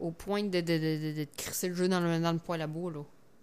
au 0.00 0.10
point 0.10 0.42
de, 0.42 0.60
de, 0.60 0.60
de, 0.60 1.12
de, 1.12 1.12
de 1.20 1.26
crisser 1.36 1.68
le 1.68 1.74
jeu 1.74 1.88
dans 1.88 2.00
le, 2.00 2.18
dans 2.20 2.32
le 2.32 2.38
poêle 2.38 2.62
à 2.62 2.66
bois, 2.66 2.90
là. 2.92 3.00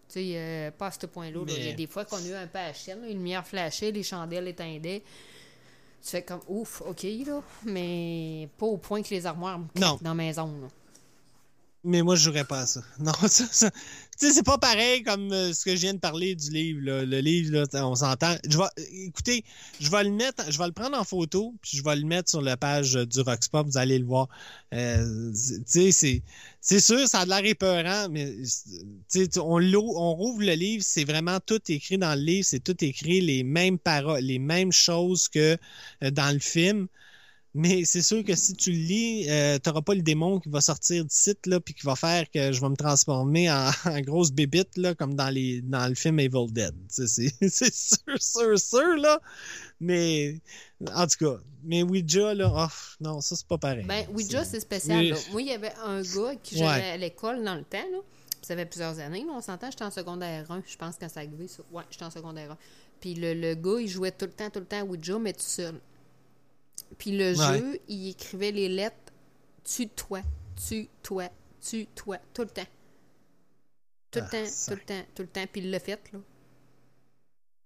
Tu 0.08 0.14
sais, 0.20 0.32
euh, 0.36 0.72
pas 0.72 0.88
à 0.88 0.92
ce 0.92 1.06
point-là. 1.06 1.40
Mais- 1.46 1.54
Il 1.54 1.66
y 1.66 1.70
a 1.70 1.74
des 1.74 1.88
fois 1.88 2.06
qu'on 2.06 2.18
a 2.18 2.28
eu 2.28 2.34
un 2.34 2.48
peu 2.48 2.58
à 2.60 2.72
là, 2.72 3.08
une 3.08 3.18
lumière 3.18 3.46
flashait, 3.46 3.92
les 3.92 4.04
chandelles 4.04 4.48
éteindaient. 4.48 5.04
Tu 6.02 6.10
fais 6.12 6.24
comme 6.24 6.42
ouf, 6.48 6.82
ok, 6.82 7.04
là. 7.26 7.42
Mais 7.66 8.48
pas 8.58 8.66
au 8.68 8.78
point 8.78 9.02
que 9.04 9.10
les 9.10 9.26
armoires 9.26 9.60
me 9.60 9.66
dans 10.02 10.10
la 10.10 10.14
maison, 10.16 10.48
là. 10.62 10.68
Mais 11.88 12.02
moi, 12.02 12.16
je 12.16 12.24
jouerais 12.24 12.46
pas 12.46 12.62
à 12.62 12.66
ça. 12.66 12.82
Non, 13.00 13.14
ça, 13.28 13.70
c'est 14.18 14.44
pas 14.44 14.58
pareil 14.58 15.04
comme 15.04 15.32
euh, 15.32 15.54
ce 15.54 15.64
que 15.64 15.76
je 15.76 15.82
viens 15.82 15.94
de 15.94 16.00
parler 16.00 16.34
du 16.34 16.50
livre. 16.50 16.80
Le 16.82 17.20
livre, 17.20 17.68
on 17.74 17.94
s'entend. 17.94 18.36
Je 18.50 18.58
vais, 18.58 18.64
écoutez, 19.06 19.44
je 19.80 19.92
vais 19.92 20.04
le 20.04 20.10
mettre, 20.10 20.52
je 20.52 20.58
vais 20.58 20.66
le 20.66 20.72
prendre 20.72 20.98
en 20.98 21.04
photo, 21.04 21.54
puis 21.62 21.78
je 21.78 21.84
vais 21.84 21.96
le 21.96 22.06
mettre 22.06 22.32
sur 22.32 22.42
la 22.42 22.58
page 22.58 22.96
euh, 22.96 23.06
du 23.06 23.22
Roxpop. 23.22 23.68
Vous 23.68 23.78
allez 23.78 24.00
le 24.00 24.06
voir. 24.06 24.30
Euh, 24.74 25.32
tu 25.32 25.92
sais, 25.92 26.22
c'est, 26.60 26.80
sûr, 26.80 27.08
ça 27.08 27.20
a 27.20 27.26
l'air 27.26 27.46
épeurant, 27.46 28.10
mais 28.10 28.34
on, 29.38 29.62
on 29.62 30.14
rouvre 30.16 30.42
le 30.42 30.54
livre, 30.54 30.84
c'est 30.84 31.06
vraiment 31.06 31.40
tout 31.40 31.62
écrit 31.68 32.00
dans 32.00 32.16
le 32.16 32.26
livre, 32.26 32.48
c'est 32.50 32.64
tout 32.64 32.84
écrit 32.84 33.22
les 33.22 33.44
mêmes 33.44 33.78
paroles, 33.78 34.22
les 34.22 34.40
mêmes 34.40 34.72
choses 34.72 35.28
que 35.28 35.56
euh, 36.04 36.10
dans 36.10 36.34
le 36.34 36.40
film. 36.40 36.88
Mais 37.58 37.86
c'est 37.86 38.02
sûr 38.02 38.22
que 38.24 38.36
si 38.36 38.54
tu 38.54 38.72
le 38.72 38.78
lis, 38.78 39.26
euh, 39.30 39.58
tu 39.64 39.70
n'auras 39.70 39.82
pas 39.82 39.96
le 39.96 40.02
démon 40.02 40.42
qui 40.42 40.50
va 40.50 40.60
sortir 40.60 41.04
du 41.06 41.16
site 41.16 41.48
là, 41.48 41.62
puis 41.62 41.74
qui 41.74 41.86
va 41.86 41.96
faire 41.96 42.30
que 42.30 42.52
je 42.52 42.60
vais 42.60 42.68
me 42.70 42.76
transformer 42.76 43.50
en, 43.50 43.70
en 43.86 44.02
grosse 44.02 44.32
bébite 44.34 44.76
là, 44.78 44.94
comme 44.94 45.16
dans 45.16 45.30
les 45.30 45.62
dans 45.62 45.88
le 45.88 45.96
film 45.96 46.20
Evil 46.20 46.52
Dead. 46.52 46.76
C'est 46.90 47.08
sûr, 47.08 48.22
sûr, 48.22 48.60
sûr 48.60 48.96
là. 48.98 49.22
Mais 49.80 50.42
en 50.94 51.08
tout 51.08 51.18
cas, 51.26 51.40
mais 51.64 51.82
Ouija 51.84 52.34
là, 52.34 52.52
oh, 52.54 52.68
non, 53.00 53.22
ça 53.22 53.36
c'est 53.36 53.48
pas 53.48 53.58
pareil. 53.58 53.86
Ben, 53.86 54.06
Ouija, 54.14 54.44
C'est- 54.44 54.60
spécial. 54.60 55.06
Là. 55.08 55.16
Moi, 55.32 55.42
il 55.42 55.48
y 55.48 55.52
avait 55.54 55.74
un 55.84 56.02
gars 56.02 56.36
qui 56.44 56.56
Ouais. 56.56 56.60
j'allais 56.62 56.90
à 56.92 56.98
l'école 56.98 57.44
dans 57.44 57.56
le 57.56 57.64
temps, 57.64 57.78
là. 57.92 58.00
Ça 58.42 58.56
fait 58.56 58.66
plusieurs 58.66 59.00
années, 59.00 59.22
là, 59.26 59.32
on 59.34 59.42
s'entend, 59.42 59.72
j'étais 59.72 59.84
en 59.86 59.90
secondaire 59.92 60.52
1, 60.52 60.62
je 60.68 60.76
pense, 60.78 60.96
quand 61.00 61.10
ça 61.10 61.22
arrivé. 61.22 61.48
Ça. 61.48 61.64
Ouais, 61.72 61.84
j'étais 61.90 62.06
en 62.06 62.12
secondaire 62.12 62.52
1. 62.52 62.58
Puis 63.02 63.16
le, 63.16 63.34
le 63.34 63.56
gars, 63.56 63.80
il 63.82 63.88
jouait 63.88 64.12
tout 64.12 64.26
le 64.26 64.32
temps, 64.34 64.50
tout 64.52 64.60
le 64.60 64.66
temps 64.66 64.82
à 64.82 64.84
Ouija, 64.84 65.18
mais 65.18 65.34
tout 65.34 65.40
seul. 65.40 65.74
Puis 66.98 67.12
le 67.18 67.38
Ouais. 67.38 67.60
jeu, 67.60 67.80
il 67.88 68.10
écrivait 68.10 68.52
les 68.52 68.70
lettres 68.70 68.96
tue-toi, 69.64 70.22
tue-toi, 70.68 71.30
tue-toi, 71.62 72.18
tout 72.34 72.44
le 72.44 72.50
temps. 72.50 72.68
Tout 74.12 74.20
le 74.20 74.26
Ah, 74.26 74.30
temps, 74.30 74.46
ça. 74.46 74.72
tout 74.74 74.80
le 74.80 74.86
temps, 74.86 75.06
tout 75.16 75.22
le 75.24 75.28
temps. 75.28 75.46
Puis 75.52 75.62
il 75.62 75.72
l'a 75.72 75.80
fait, 75.80 76.00
là. 76.14 76.20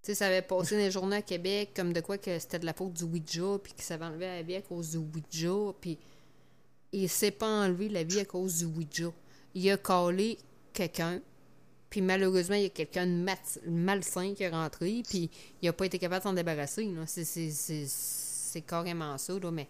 Tu 0.01 0.11
sais, 0.11 0.15
ça 0.15 0.27
avait 0.27 0.41
passé 0.41 0.75
dans 0.75 0.81
les 0.81 0.91
journaux 0.91 1.15
à 1.17 1.21
Québec 1.21 1.71
comme 1.75 1.91
de 1.91 1.99
quoi 1.99 2.17
que 2.17 2.39
c'était 2.39 2.57
de 2.59 2.65
la 2.65 2.73
faute 2.73 2.93
du 2.93 3.03
Ouija, 3.03 3.59
puis 3.61 3.73
qu'il 3.73 3.83
s'avait 3.83 4.05
enlevé 4.05 4.25
la 4.27 4.41
vie 4.41 4.55
à 4.55 4.61
cause 4.61 4.91
du 4.91 4.97
Ouija, 4.97 5.73
puis 5.81 5.97
il 6.93 7.09
s'est 7.09 7.31
pas 7.31 7.65
enlevé 7.65 7.89
la 7.89 8.03
vie 8.03 8.19
à 8.21 8.25
cause 8.25 8.59
du 8.59 8.65
Ouija. 8.65 9.11
Il 9.53 9.69
a 9.69 9.75
collé 9.77 10.37
quelqu'un, 10.71 11.21
puis 11.89 12.01
malheureusement, 12.01 12.55
il 12.55 12.63
y 12.63 12.65
a 12.67 12.69
quelqu'un 12.69 13.05
de 13.05 13.69
malsain 13.69 14.33
qui 14.33 14.43
est 14.43 14.49
rentré, 14.49 15.03
puis 15.07 15.29
il 15.61 15.67
a 15.67 15.73
pas 15.73 15.85
été 15.85 15.99
capable 15.99 16.23
de 16.23 16.29
s'en 16.29 16.33
débarrasser. 16.33 16.85
là. 16.85 17.05
C'est- 17.05 17.25
c'est- 18.49 18.61
carrément 18.61 19.17
ça, 19.17 19.33
là, 19.39 19.51
mais 19.51 19.67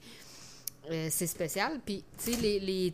euh, 0.90 1.08
c'est 1.12 1.28
spécial. 1.28 1.80
Puis, 1.86 2.04
tu 2.24 2.34
sais, 2.34 2.40
les, 2.42 2.60
les, 2.60 2.94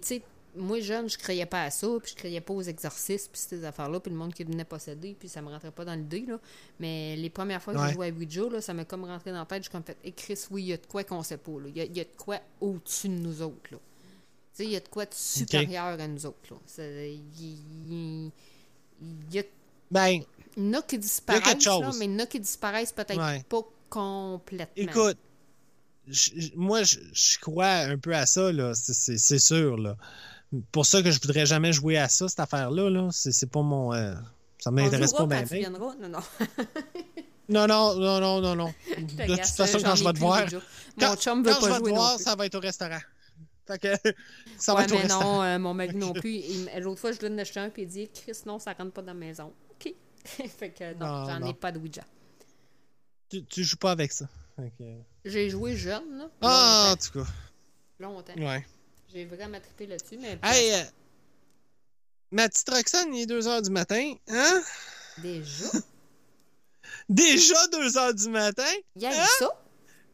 moi, 0.57 0.79
jeune, 0.79 1.09
je 1.09 1.17
croyais 1.17 1.45
pas 1.45 1.63
à 1.63 1.69
ça, 1.71 1.87
puis 2.01 2.11
je 2.11 2.15
croyais 2.17 2.39
pas 2.41 2.53
aux 2.53 2.61
exorcismes, 2.61 3.29
puis 3.31 3.41
ces 3.41 3.63
affaires-là, 3.65 3.99
puis 3.99 4.09
le 4.11 4.17
monde 4.17 4.33
qui 4.33 4.45
devenait 4.45 4.63
possédé, 4.65 5.15
puis 5.19 5.27
ça 5.27 5.41
me 5.41 5.49
rentrait 5.49 5.71
pas 5.71 5.83
dans 5.85 5.95
l'idée, 5.95 6.25
là. 6.27 6.39
Mais 6.79 7.15
les 7.17 7.29
premières 7.29 7.61
fois 7.61 7.73
que 7.73 7.79
Ouais. 7.79 7.87
j'ai 7.89 7.93
joué 7.93 8.07
à 8.07 8.11
Ouija, 8.11 8.43
là, 8.49 8.61
ça 8.61 8.73
m'a 8.73 8.85
comme 8.85 9.03
rentré 9.03 9.31
dans 9.31 9.39
la 9.39 9.45
tête, 9.45 9.63
j'ai 9.65 9.69
comme 9.69 9.83
fait, 9.83 9.97
hey, 10.03 10.13
Chris, 10.13 10.39
oui, 10.51 10.63
il 10.63 10.67
y 10.67 10.73
a 10.73 10.77
de 10.77 10.85
quoi 10.85 11.03
qu'on 11.03 11.23
sait 11.23 11.37
pas, 11.37 11.51
là. 11.51 11.67
Il 11.67 11.77
y 11.77 11.81
a, 11.81 11.83
il 11.85 11.95
y 11.97 11.99
a 11.99 12.05
de 12.05 12.09
quoi 12.17 12.39
au-dessus 12.61 13.09
de 13.09 13.15
nous 13.15 13.41
autres, 13.41 13.69
là. 13.71 13.77
Tu 13.77 14.63
sais, 14.63 14.65
il 14.65 14.71
y 14.71 14.75
a 14.77 14.79
de 14.79 14.87
quoi 14.87 15.05
de 15.05 15.13
supérieur 15.13 15.99
à 15.99 16.07
nous 16.07 16.25
autres, 16.25 16.39
là. 16.51 16.57
Il 16.77 18.31
y 19.31 19.39
a 19.39 19.43
Ben, 19.91 20.21
Il 20.57 20.63
y 20.63 20.69
en 20.69 20.79
a 20.79 20.81
qui 20.83 20.97
disparaissent, 20.97 21.65
là, 21.65 21.91
mais 21.99 22.05
il 22.05 22.11
y 22.13 22.15
en 22.15 22.19
a 22.19 22.25
qui 22.25 22.39
disparaissent 22.39 22.93
peut-être 22.93 23.17
Ouais. 23.19 23.43
pas 23.49 23.61
complètement. 23.89 24.73
Écoute, 24.77 25.17
je- 26.07 26.51
moi, 26.55 26.83
je, 26.83 26.97
je 27.13 27.39
crois 27.39 27.67
un 27.67 27.97
peu 27.97 28.15
à 28.15 28.25
ça, 28.25 28.51
là. 28.51 28.73
C'est- 28.75 29.17
sûr, 29.39 29.77
là. 29.77 29.97
Pour 30.71 30.85
ça 30.85 31.01
que 31.01 31.11
je 31.11 31.19
voudrais 31.19 31.45
jamais 31.45 31.73
jouer 31.73 31.97
à 31.97 32.07
ça, 32.09 32.27
cette 32.27 32.39
affaire-là, 32.39 32.89
là. 32.89 33.09
C'est 33.11 33.31
c'est 33.31 33.49
pas 33.49 33.61
mon. 33.61 33.93
euh, 33.93 34.13
ça 34.59 34.71
m'intéresse 34.71 35.13
pas 35.13 35.25
bien. 35.25 35.43
Non, 35.69 36.09
non. 36.09 36.19
Non, 37.47 37.67
non, 37.67 37.95
non, 37.99 38.19
non, 38.19 38.41
non, 38.41 38.55
non. 38.55 38.73
De 38.97 39.35
toute 39.35 39.45
façon, 39.45 39.77
quand 39.83 39.95
je 39.95 40.03
ai 40.03 40.07
vais 40.07 40.13
te 40.13 40.19
voir. 40.19 40.45
Quand, 40.99 41.09
Mon 41.11 41.15
chum 41.15 41.43
veut 41.43 41.51
quand 41.53 41.61
je 41.61 41.71
vais 41.73 41.79
te 41.79 41.89
voir, 41.89 42.19
ça 42.19 42.35
va 42.35 42.45
être 42.47 42.55
au 42.55 42.59
restaurant. 42.59 42.99
Fait 43.67 43.79
que 43.79 43.87
ça 44.57 44.73
va 44.73 44.83
être 44.83 44.91
au 44.91 44.95
mais 44.95 45.01
restaurant. 45.01 45.35
non, 45.37 45.43
euh, 45.43 45.59
mon 45.59 45.73
mari 45.73 45.95
non 45.95 46.13
plus. 46.13 46.41
L'autre 46.79 47.01
fois, 47.01 47.11
je 47.11 47.19
lui 47.25 47.35
ai 47.35 47.41
acheté 47.41 47.59
un, 47.59 47.69
puis 47.69 47.83
il 47.83 47.87
dit 47.87 48.09
Chris, 48.13 48.37
non, 48.45 48.57
ça 48.59 48.73
rentre 48.73 48.93
pas 48.93 49.01
dans 49.01 49.07
la 49.07 49.13
maison. 49.13 49.53
OK. 49.71 49.93
fait 50.23 50.69
que 50.71 50.93
non, 50.93 51.05
Non, 51.05 51.25
j'en 51.27 51.39
non. 51.39 51.47
ai 51.47 51.53
pas 51.53 51.71
de 51.71 51.79
Ouija. 51.79 52.03
Tu, 53.29 53.43
tu 53.45 53.63
joues 53.63 53.77
pas 53.77 53.91
avec 53.91 54.11
ça. 54.11 54.27
J'ai 55.25 55.49
joué 55.49 55.75
jeune, 55.75 56.17
là. 56.19 56.29
Ah, 56.41 56.93
en 56.93 56.95
tout 56.95 57.19
cas. 57.19 57.27
longtemps. 57.99 58.33
Ouais. 58.37 58.65
J'ai 59.11 59.25
vraiment 59.25 59.59
trippé 59.59 59.87
là-dessus, 59.87 60.17
mais 60.19 60.37
Hey, 60.43 60.71
euh, 60.73 60.83
ma 62.31 62.47
petite 62.49 62.69
Roxane, 62.69 63.13
il 63.13 63.21
est 63.21 63.25
2 63.25 63.39
h 63.41 63.63
du 63.63 63.69
matin. 63.71 64.13
Hein? 64.27 64.61
déjà, 65.19 65.65
Déjà 67.09 67.67
2 67.67 67.87
h 67.89 68.13
du 68.23 68.29
matin? 68.29 68.63
il 68.95 69.01
y 69.01 69.05
a 69.05 69.23
Hein? 69.23 69.27
ça? 69.39 69.49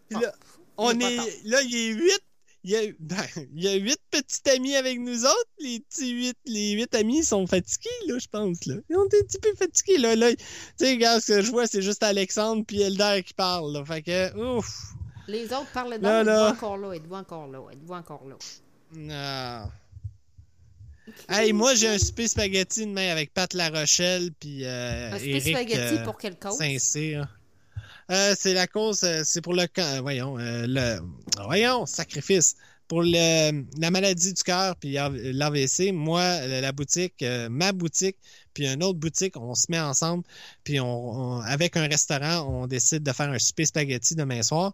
Puis 0.09 0.19
là, 0.21 0.33
on 0.77 0.91
il 0.91 1.03
est 1.03 1.43
là, 1.45 1.61
il 1.63 1.75
est 1.75 1.93
8. 1.93 2.19
Il 2.63 2.69
y, 2.69 2.75
a, 2.75 2.81
ben, 2.99 3.17
il 3.55 3.63
y 3.63 3.67
a 3.67 3.73
huit 3.73 3.99
petits 4.11 4.47
amis 4.51 4.75
avec 4.75 4.99
nous 4.99 5.25
autres. 5.25 5.49
Les 5.57 5.79
petits 5.79 6.11
huit, 6.11 6.37
les 6.45 6.73
huit 6.73 6.93
amis 6.93 7.23
sont 7.25 7.47
fatigués, 7.47 7.89
là, 8.05 8.19
je 8.19 8.27
pense. 8.27 8.67
Là. 8.67 8.75
Ils 8.87 8.95
ont 8.97 9.05
été 9.07 9.17
un 9.19 9.23
petit 9.23 9.39
peu 9.39 9.55
fatigués. 9.55 9.97
Là, 9.97 10.15
là. 10.15 10.31
Tu 10.35 10.43
sais, 10.77 10.91
regarde, 10.91 11.21
ce 11.21 11.27
que 11.31 11.41
je 11.41 11.49
vois, 11.49 11.65
c'est 11.65 11.81
juste 11.81 12.03
Alexandre 12.03 12.63
puis 12.67 12.79
Elder 12.83 13.23
qui 13.25 13.33
parlent. 13.33 13.73
Là. 13.73 13.83
Fait 13.83 14.03
que, 14.03 14.37
ouf. 14.57 14.93
Les 15.31 15.45
autres 15.45 15.71
parlent 15.73 15.93
donc, 15.93 16.25
Là, 16.25 16.51
encore 16.51 16.77
là, 16.77 16.91
êtes-vous 16.93 17.15
encore 17.15 17.47
là, 17.47 17.59
êtes-vous 17.71 17.93
encore 17.93 18.25
là? 18.27 18.35
Non. 18.93 19.71
Hey, 21.29 21.53
moi, 21.53 21.73
j'ai 21.75 21.87
un 21.87 21.97
souper 21.97 22.27
spaghetti 22.27 22.85
demain 22.85 23.09
avec 23.09 23.33
Pat 23.33 23.53
La 23.53 23.69
Rochelle 23.69 24.31
puis 24.39 24.65
euh, 24.65 25.11
Un 25.11 25.17
souper 25.17 25.29
Eric 25.29 25.55
spaghetti 25.55 25.95
euh, 25.95 26.03
pour 26.03 26.17
quelle 26.17 26.37
cause? 26.37 26.57
Saint-Cyr. 26.57 27.27
Euh, 28.11 28.35
c'est 28.37 28.53
la 28.53 28.67
cause, 28.67 29.05
c'est 29.23 29.41
pour 29.41 29.53
le, 29.53 29.67
voyons, 30.01 30.35
le, 30.37 30.99
voyons, 31.45 31.85
sacrifice. 31.85 32.55
Pour 32.89 33.03
le, 33.03 33.63
la 33.79 33.89
maladie 33.89 34.33
du 34.33 34.43
cœur 34.43 34.75
puis 34.75 34.93
l'AVC, 34.93 35.93
moi, 35.93 36.45
la 36.45 36.73
boutique, 36.73 37.23
ma 37.49 37.71
boutique, 37.71 38.17
puis 38.53 38.67
une 38.67 38.83
autre 38.83 38.99
boutique, 38.99 39.37
on 39.37 39.55
se 39.55 39.65
met 39.69 39.79
ensemble, 39.79 40.23
puis 40.63 40.79
on, 40.79 40.85
on- 40.87 41.41
avec 41.41 41.77
un 41.77 41.87
restaurant, 41.87 42.47
on 42.47 42.67
décide 42.67 43.03
de 43.03 43.11
faire 43.11 43.29
un 43.29 43.39
souper 43.39 43.65
spaghetti 43.65 44.15
demain 44.15 44.41
soir. 44.43 44.73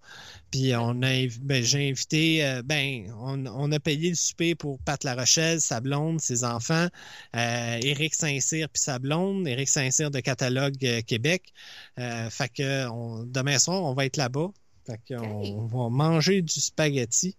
Puis 0.52 0.76
on 0.76 1.02
a, 1.04 1.28
ben, 1.42 1.64
j'ai 1.64 1.90
invité, 1.90 2.46
euh, 2.46 2.62
ben, 2.64 3.14
on, 3.20 3.46
on 3.46 3.72
a 3.72 3.80
payé 3.80 4.10
le 4.10 4.16
souper 4.16 4.56
pour 4.56 4.80
Pat 4.80 5.04
La 5.04 5.16
Rochelle, 5.16 5.62
sa 5.62 5.80
blonde, 5.80 6.22
ses 6.22 6.44
enfants, 6.44 6.88
euh, 7.36 7.80
Éric 7.82 8.16
Saint-Cyr 8.16 8.70
puis 8.70 8.82
sa 8.82 9.00
blonde, 9.00 9.48
Éric 9.48 9.70
Saint-Cyr 9.70 10.12
de 10.12 10.20
Catalogue 10.20 10.76
euh, 10.84 11.02
Québec. 11.02 11.54
Fait 11.98 12.50
que 12.54 12.88
on- 12.90 13.24
demain 13.24 13.60
soir, 13.60 13.84
on 13.84 13.94
va 13.94 14.06
être 14.06 14.18
là-bas. 14.18 14.50
Fait 14.86 15.00
que 15.08 15.16
on, 15.16 15.66
va 15.66 15.90
manger 15.90 16.42
du 16.42 16.62
spaghetti. 16.62 17.36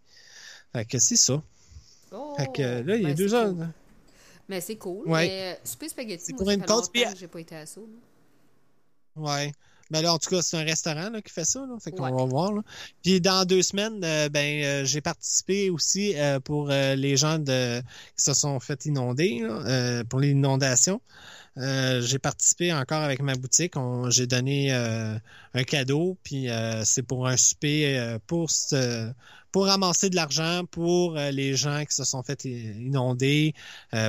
Fait 0.74 0.84
que 0.84 0.98
c'est 0.98 1.16
ça. 1.16 1.42
Oh, 2.12 2.34
Fait 2.38 2.52
que 2.52 2.62
là, 2.62 2.96
il 2.96 3.02
y 3.02 3.04
a 3.06 3.08
ben, 3.08 3.14
deux 3.14 3.28
c'est 3.28 3.34
heures. 3.34 3.54
Mais 4.48 4.60
c'est 4.60 4.76
cool. 4.76 5.06
Ouais. 5.08 5.26
Mais 5.26 5.52
euh, 5.52 5.60
souper 5.64 5.88
spaghetti, 5.88 6.24
C'est 6.26 6.32
pour 6.34 6.48
une 6.50 6.62
puis- 6.64 7.04
j'ai 7.18 7.28
pas 7.28 7.40
été 7.40 7.54
à 7.56 7.66
ça. 7.66 7.80
Ouais. 9.16 9.52
Ben 9.90 10.02
là, 10.02 10.12
en 10.12 10.18
tout 10.18 10.28
cas, 10.28 10.42
c'est 10.42 10.56
un 10.58 10.64
restaurant 10.64 11.08
là, 11.10 11.22
qui 11.22 11.32
fait 11.32 11.44
ça. 11.46 11.60
Là. 11.60 11.76
Fait 11.82 11.90
qu'on 11.92 12.04
Ouais. 12.04 12.10
va 12.12 12.24
voir. 12.24 12.52
Là. 12.52 12.62
Puis 13.02 13.20
dans 13.22 13.44
deux 13.46 13.62
semaines, 13.62 14.04
euh, 14.04 14.28
ben 14.28 14.62
euh, 14.62 14.84
j'ai 14.84 15.00
participé 15.00 15.70
aussi 15.70 16.14
euh, 16.18 16.40
pour 16.40 16.68
les 16.68 17.16
gens 17.16 17.38
de 17.38 17.80
qui 18.16 18.22
se 18.24 18.34
sont 18.34 18.60
fait 18.60 18.84
inonder, 18.84 19.40
là, 19.42 20.04
pour 20.04 20.20
l'inondation. 20.20 21.00
Euh, 21.58 22.00
j'ai 22.00 22.18
participé 22.18 22.72
encore 22.72 23.02
avec 23.02 23.20
ma 23.20 23.34
boutique. 23.34 23.74
J'ai 24.10 24.26
donné 24.26 24.72
euh, 24.72 25.18
un 25.54 25.64
cadeau, 25.64 26.16
puis 26.22 26.48
euh, 26.48 26.84
c'est 26.84 27.02
pour 27.02 27.26
un 27.26 27.36
souper 27.36 28.16
pour 28.26 28.50
ce- 28.50 29.10
pour 29.50 29.64
ramasser 29.66 30.10
de 30.10 30.14
l'argent 30.16 30.64
pour 30.70 31.14
les 31.14 31.56
gens 31.56 31.82
qui 31.86 31.94
se 31.94 32.04
sont 32.04 32.22
fait 32.22 32.44
inonder, 32.44 33.54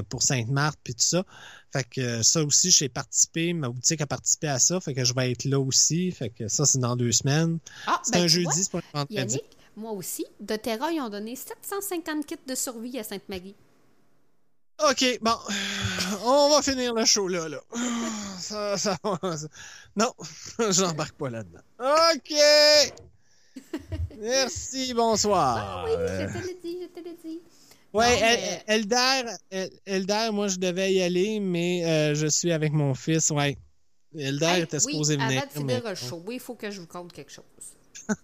pour 0.09 0.21
Sainte-Marthe, 0.21 0.77
puis 0.83 0.93
tout 0.93 1.01
ça. 1.05 1.23
Fait 1.71 1.85
que 1.85 2.21
ça 2.23 2.43
aussi, 2.43 2.71
j'ai 2.71 2.89
participé, 2.89 3.53
ma 3.53 3.69
boutique 3.69 4.01
a 4.01 4.05
participé 4.07 4.47
à 4.49 4.59
ça, 4.59 4.81
fait 4.81 4.93
que 4.93 5.05
je 5.05 5.13
vais 5.13 5.31
être 5.31 5.45
là 5.45 5.59
aussi. 5.59 6.11
Fait 6.11 6.29
que 6.29 6.49
ça, 6.49 6.65
c'est 6.65 6.79
dans 6.79 6.95
deux 6.97 7.13
semaines. 7.13 7.59
Ah, 7.87 8.01
C'est 8.03 8.13
ben, 8.13 8.23
un 8.23 8.27
jeudi, 8.27 8.43
vois, 8.43 8.53
c'est 8.53 8.71
pas 8.71 8.79
un 8.79 8.99
vendredi. 8.99 9.15
Yannick, 9.15 9.57
moi 9.77 9.91
aussi, 9.93 10.25
de 10.41 10.55
Terra, 10.57 10.91
ils 10.91 10.99
ont 10.99 11.09
donné 11.09 11.35
750 11.37 12.25
kits 12.25 12.35
de 12.45 12.55
survie 12.55 12.99
à 12.99 13.03
Sainte-Marie. 13.03 13.55
OK, 14.90 15.19
bon. 15.22 15.35
On 16.24 16.49
va 16.51 16.61
finir 16.61 16.93
le 16.93 17.06
show 17.06 17.27
là, 17.27 17.48
là. 17.49 17.59
Ça, 18.40 18.77
ça, 18.77 18.98
ça- 19.03 19.48
Non, 19.95 20.14
j'embarque 20.72 21.16
pas 21.17 21.30
là-dedans. 21.30 21.59
OK! 21.80 22.33
Merci, 24.17 24.93
bonsoir. 24.93 25.58
Ah 25.59 25.85
oui, 25.85 25.91
je 25.91 26.40
te 26.40 26.48
l'ai 26.48 26.59
dit, 26.64 26.77
je 26.82 26.88
te 26.88 27.06
l'ai 27.08 27.16
dit. 27.24 27.41
Ouais, 27.93 28.14
Non, 28.16 28.19
mais- 28.22 28.64
El- 28.67 28.82
Elder, 28.82 29.32
El- 29.51 29.72
Elder, 29.85 30.30
moi, 30.32 30.48
je 30.48 30.58
devais 30.58 30.93
y 30.93 31.01
aller, 31.01 31.40
mais 31.40 31.85
euh, 31.85 32.16
je 32.16 32.27
suis 32.27 32.51
avec 32.51 32.72
mon 32.72 32.93
fils, 32.93 33.30
ouais. 33.32 33.58
Elder 34.17 34.45
Hey, 34.45 34.61
était 34.64 34.77
oui, 34.85 34.93
supposé 34.93 35.17
venir. 35.17 35.41
Avant 35.41 35.41
de 35.41 35.66
mais- 35.66 35.74
finir 35.75 35.90
le 35.90 35.95
show, 35.95 36.24
oui, 36.25 36.35
il 36.35 36.40
faut 36.40 36.56
que 36.56 36.72
je 36.72 36.80
vous 36.82 36.88
compte 36.88 37.11
quelque 37.14 37.32
chose. 37.32 37.45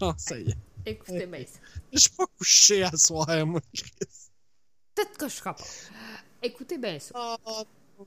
Non, 0.00 0.14
ça 0.18 0.36
y 0.36 0.50
est. 0.50 0.56
Écoutez 0.84 1.28
ça. 1.46 1.58
Je 1.92 1.98
suis 2.00 2.10
pas 2.10 2.26
couché 2.36 2.82
à 2.82 2.90
soir, 2.96 3.28
moi, 3.46 3.60
Chris. 3.72 3.90
Peut-être 4.96 5.16
que 5.18 5.28
je 5.28 5.34
serai 5.34 5.54
pas. 5.54 5.64
Écoutez 6.42 6.78
bien 6.78 6.98
ça. 6.98 7.36
Oh, 7.44 8.06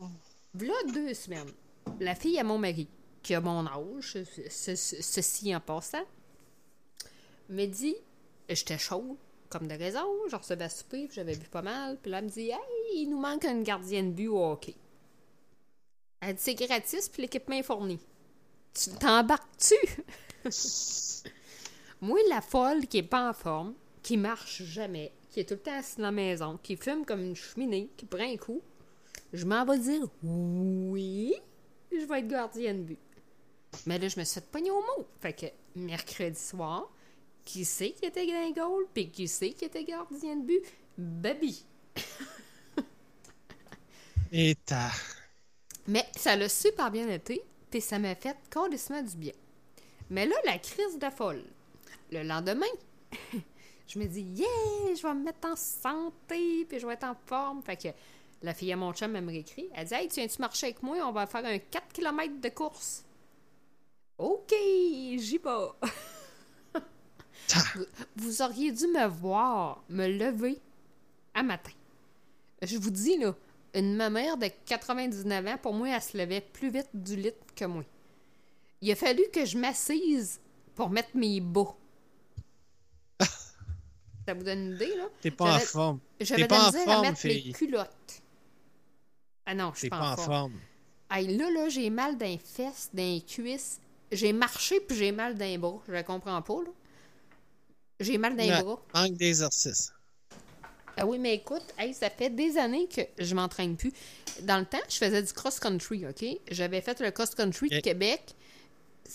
V'là 0.56 0.74
deux 0.94 1.14
semaines, 1.14 1.52
la 2.00 2.16
fille 2.16 2.38
à 2.40 2.44
mon 2.44 2.58
mari, 2.58 2.88
qui 3.24 3.36
a 3.36 3.42
mon 3.42 3.66
âge, 3.68 4.18
ce- 4.50 4.76
ce- 4.76 5.02
ceci 5.02 5.56
en 5.56 5.60
passant, 5.62 6.04
me 7.50 7.66
dit, 7.68 7.96
j'étais 8.50 8.78
chaude, 8.80 9.16
comme 9.50 9.68
de 9.68 9.76
raison, 9.76 10.06
je 10.30 10.36
recevais 10.36 10.66
à 10.66 10.70
souper, 10.70 11.08
j'avais 11.14 11.36
bu 11.36 11.46
pas 11.48 11.62
mal, 11.62 11.98
puis 12.02 12.10
là, 12.12 12.18
elle 12.20 12.26
me 12.26 12.30
dit, 12.30 12.50
hey, 12.50 12.58
il 12.96 13.08
nous 13.10 13.20
manque 13.20 13.46
une 13.46 13.64
gardienne 13.64 14.12
but 14.14 14.28
au 14.28 14.44
hockey. 14.44 14.76
Elle 16.22 16.36
dit, 16.36 16.42
c'est 16.42 16.56
gratis, 16.56 17.08
puis 17.10 17.22
l'équipement 17.24 17.56
est 17.56 17.64
fourni. 17.64 18.00
Tu 18.74 18.90
t'embarques-tu? 18.92 19.76
Moi, 22.02 22.20
la 22.30 22.42
folle 22.42 22.88
qui 22.88 22.98
est 23.00 23.04
pas 23.04 23.30
en 23.30 23.34
forme, 23.34 23.74
qui 24.02 24.18
marche 24.18 24.64
jamais, 24.64 25.12
qui 25.30 25.40
est 25.40 25.46
tout 25.46 25.56
le 25.56 25.60
temps 25.60 25.78
assise 25.78 25.98
dans 25.98 26.04
la 26.04 26.12
maison, 26.12 26.60
qui 26.62 26.76
fume 26.76 27.06
comme 27.06 27.22
une 27.22 27.36
cheminée, 27.36 27.90
qui 27.98 28.06
prend 28.06 28.24
un 28.24 28.38
coup, 28.38 28.62
je 29.34 29.46
m'en 29.46 29.66
vais 29.66 29.78
dire 29.78 30.08
oui, 30.24 31.34
je 31.92 32.06
vais 32.06 32.20
être 32.20 32.28
gardienne 32.28 32.84
but. 32.84 33.00
Mais 33.86 34.00
là, 34.00 34.08
je 34.08 34.20
me 34.20 34.26
suis 34.26 34.42
fait 34.42 34.50
pogner 34.50 34.72
au 34.72 34.82
mot. 34.82 35.08
Fait 35.22 35.34
que 35.34 35.46
mercredi 35.76 36.40
soir, 36.40 36.90
qui 37.46 37.66
sait 37.66 37.92
qui 37.92 38.06
était 38.06 38.26
dans 38.26 38.48
le 38.48 38.54
goal, 38.54 38.86
puis 38.94 39.12
qui 39.12 39.28
sait 39.28 39.52
qui 39.52 39.66
était 39.66 39.84
gardien 39.84 40.36
de 40.36 40.46
but? 40.46 40.64
Baby. 40.98 41.64
Et 44.32 44.56
ta. 44.66 44.90
Mais 45.88 46.06
ça 46.16 46.36
l'a 46.36 46.50
super 46.50 46.92
bien 46.92 47.08
été, 47.10 47.42
puis 47.72 47.82
ça 47.82 47.98
m'a 47.98 48.16
fait 48.16 48.38
carrément 48.50 49.02
du 49.02 49.16
bien. 49.16 49.34
Mais 50.10 50.26
là, 50.26 50.36
la 50.46 50.58
crise 50.60 51.00
de 51.00 51.10
folle. 51.10 51.44
Le 52.12 52.24
lendemain, 52.24 52.66
je 53.90 53.98
me 53.98 54.06
dis, 54.06 54.22
yeah, 54.22 54.96
je 54.96 55.02
vais 55.02 55.14
me 55.16 55.24
mettre 55.24 55.48
en 55.48 55.56
santé, 55.56 56.66
puis 56.66 56.80
je 56.80 56.86
vais 56.86 56.94
être 56.94 57.06
en 57.06 57.16
forme. 57.26 57.64
Fait 57.64 57.76
que 57.76 57.88
la 58.44 58.54
fille 58.54 58.72
à 58.72 58.76
mon 58.76 58.94
chum, 58.94 59.16
elle 59.16 59.26
me 59.26 59.32
réécrit. 59.32 59.68
Elle 59.74 59.88
dit, 59.88 59.94
hey, 59.96 60.08
tu 60.08 60.16
viens-tu 60.16 60.40
marcher 60.40 60.68
avec 60.68 60.84
moi? 60.84 60.98
On 61.04 61.12
va 61.12 61.26
faire 61.26 61.44
un 61.44 61.58
4 61.58 61.92
km 61.92 62.40
de 62.40 62.50
course. 62.50 63.04
OK, 64.20 64.54
j'y 64.54 65.40
vais. 65.40 65.90
Vous 68.16 68.42
auriez 68.44 68.72
dû 68.72 68.86
me 68.88 69.08
voir 69.08 69.84
me 69.90 70.08
lever 70.08 70.60
à 71.34 71.42
matin. 71.42 71.72
Je 72.62 72.78
vous 72.78 72.92
dis, 72.92 73.18
là, 73.18 73.34
une 73.74 73.96
mamère 73.96 74.38
de 74.38 74.50
99 74.66 75.48
ans, 75.48 75.58
pour 75.58 75.74
moi, 75.74 75.90
elle 75.90 76.02
se 76.02 76.16
levait 76.16 76.42
plus 76.42 76.70
vite 76.70 76.90
du 76.94 77.16
lit 77.16 77.34
que 77.56 77.66
moi. 77.66 77.84
Il 78.82 78.92
a 78.92 78.96
fallu 78.96 79.24
que 79.34 79.46
je 79.46 79.58
m'assise 79.58 80.40
pour 80.76 80.92
mettre 80.92 81.16
mes 81.16 81.42
bas. 81.42 81.76
Ça 84.30 84.36
vous 84.36 84.44
donne 84.44 84.60
une 84.60 84.76
idée, 84.76 84.96
là? 84.96 85.06
T'es 85.22 85.32
pas 85.32 85.56
en 85.56 85.60
forme. 85.60 86.00
J'avais 86.20 86.44
T'es 86.44 86.48
de 86.48 86.54
la 86.54 86.56
pas 86.60 86.64
en 86.64 86.68
misère 86.68 86.82
à 86.82 86.94
forme, 86.94 87.02
mettre 87.08 87.18
fille. 87.18 87.48
mes 87.48 87.52
culottes. 87.54 88.22
Ah 89.48 89.56
non, 89.56 89.72
je 89.74 89.80
suis 89.80 89.90
T'es 89.90 89.98
pas, 89.98 90.12
en 90.12 90.18
forme. 90.18 90.54
Hey, 91.10 91.36
là, 91.36 91.50
là, 91.50 91.68
j'ai 91.70 91.90
mal 91.90 92.16
fesses, 92.38 92.92
dans 92.94 93.02
les 93.02 93.22
cuisses. 93.22 93.80
J'ai 94.12 94.32
marché 94.32 94.82
puis 94.82 94.96
j'ai 94.96 95.12
mal 95.12 95.36
les 95.36 95.58
bras. 95.58 95.82
Je 95.88 96.00
comprends 96.04 96.40
pas, 96.44 96.62
là. 96.62 96.70
J'ai 98.00 98.20
mal 98.20 98.36
Ouais. 98.52 98.62
bras. 98.62 98.80
Manque 98.94 99.14
d'exercice. 99.18 99.92
Ah 100.96 101.08
oui, 101.08 101.18
mais 101.18 101.34
écoute, 101.34 101.66
hey, 101.80 101.92
ça 101.96 102.12
fait 102.12 102.30
des 102.30 102.56
années 102.60 102.88
que 102.88 103.02
je 103.18 103.34
m'entraîne 103.34 103.78
plus. 103.78 103.94
Dans 104.44 104.60
le 104.60 104.66
temps, 104.66 104.78
je 104.88 104.98
faisais 104.98 105.24
du 105.24 105.34
cross-country, 105.34 106.06
OK? 106.06 106.24
J'avais 106.52 106.82
fait 106.82 107.00
le 107.00 107.10
cross-country 107.10 107.70
de. 107.70 107.80
Québec. 107.80 108.22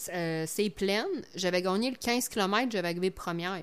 Euh, 0.08 0.44
c'est 0.48 0.70
pleine. 0.70 1.06
J'avais 1.36 1.62
gagné 1.62 1.92
le 1.92 1.96
15 1.96 2.28
km, 2.28 2.72
j'avais 2.72 2.88
arrivé 2.88 3.12
première. 3.12 3.62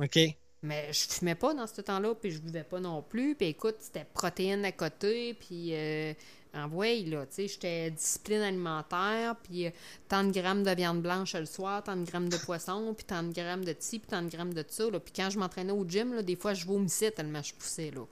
OK. 0.00 0.18
Mais 0.62 0.92
je 0.92 1.06
fumais 1.08 1.34
pas 1.34 1.54
dans 1.54 1.66
ce 1.66 1.80
temps-là, 1.80 2.14
puis 2.14 2.30
je 2.30 2.40
buvais 2.40 2.64
pas 2.64 2.80
non 2.80 3.02
plus. 3.02 3.34
Puis 3.34 3.48
écoute, 3.48 3.76
c'était 3.78 4.06
protéines 4.14 4.64
à 4.64 4.72
côté, 4.72 5.34
puis 5.34 5.74
euh, 5.74 6.12
en 6.54 6.66
voie, 6.68 6.94
là, 7.04 7.26
tu 7.26 7.34
sais, 7.34 7.48
j'étais 7.48 7.90
discipline 7.90 8.40
alimentaire, 8.40 9.36
puis 9.42 9.66
euh, 9.66 9.70
tant 10.08 10.24
de 10.24 10.32
grammes 10.32 10.62
de 10.62 10.70
viande 10.70 11.02
blanche 11.02 11.34
le 11.34 11.46
soir, 11.46 11.84
tant 11.84 11.96
de 11.96 12.04
grammes 12.04 12.28
de 12.28 12.36
poisson, 12.36 12.94
puis 12.94 13.04
tant 13.04 13.22
de 13.22 13.32
grammes 13.32 13.64
de 13.64 13.74
ci, 13.78 13.98
puis 13.98 14.08
tant 14.08 14.22
de 14.22 14.28
grammes 14.28 14.54
de 14.54 14.64
ça, 14.66 14.90
là. 14.90 14.98
Puis 14.98 15.12
quand 15.14 15.30
je 15.30 15.38
m'entraînais 15.38 15.72
au 15.72 15.84
gym, 15.86 16.14
là, 16.14 16.22
des 16.22 16.36
fois, 16.36 16.54
je 16.54 16.66
vomissais 16.66 17.10
tellement 17.10 17.42
je 17.42 17.54
poussais, 17.54 17.90
là. 17.90 18.02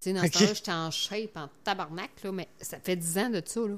Tu 0.00 0.10
sais, 0.10 0.12
dans 0.12 0.24
ce 0.24 0.30
temps-là, 0.30 0.54
j'étais 0.54 0.72
en 0.72 0.90
shape, 0.90 1.36
en 1.36 1.48
tabarnak, 1.64 2.10
là, 2.22 2.32
mais 2.32 2.48
ça 2.60 2.78
fait 2.78 2.96
10 2.96 3.18
ans 3.18 3.30
de 3.30 3.42
ça, 3.44 3.60
là. 3.60 3.76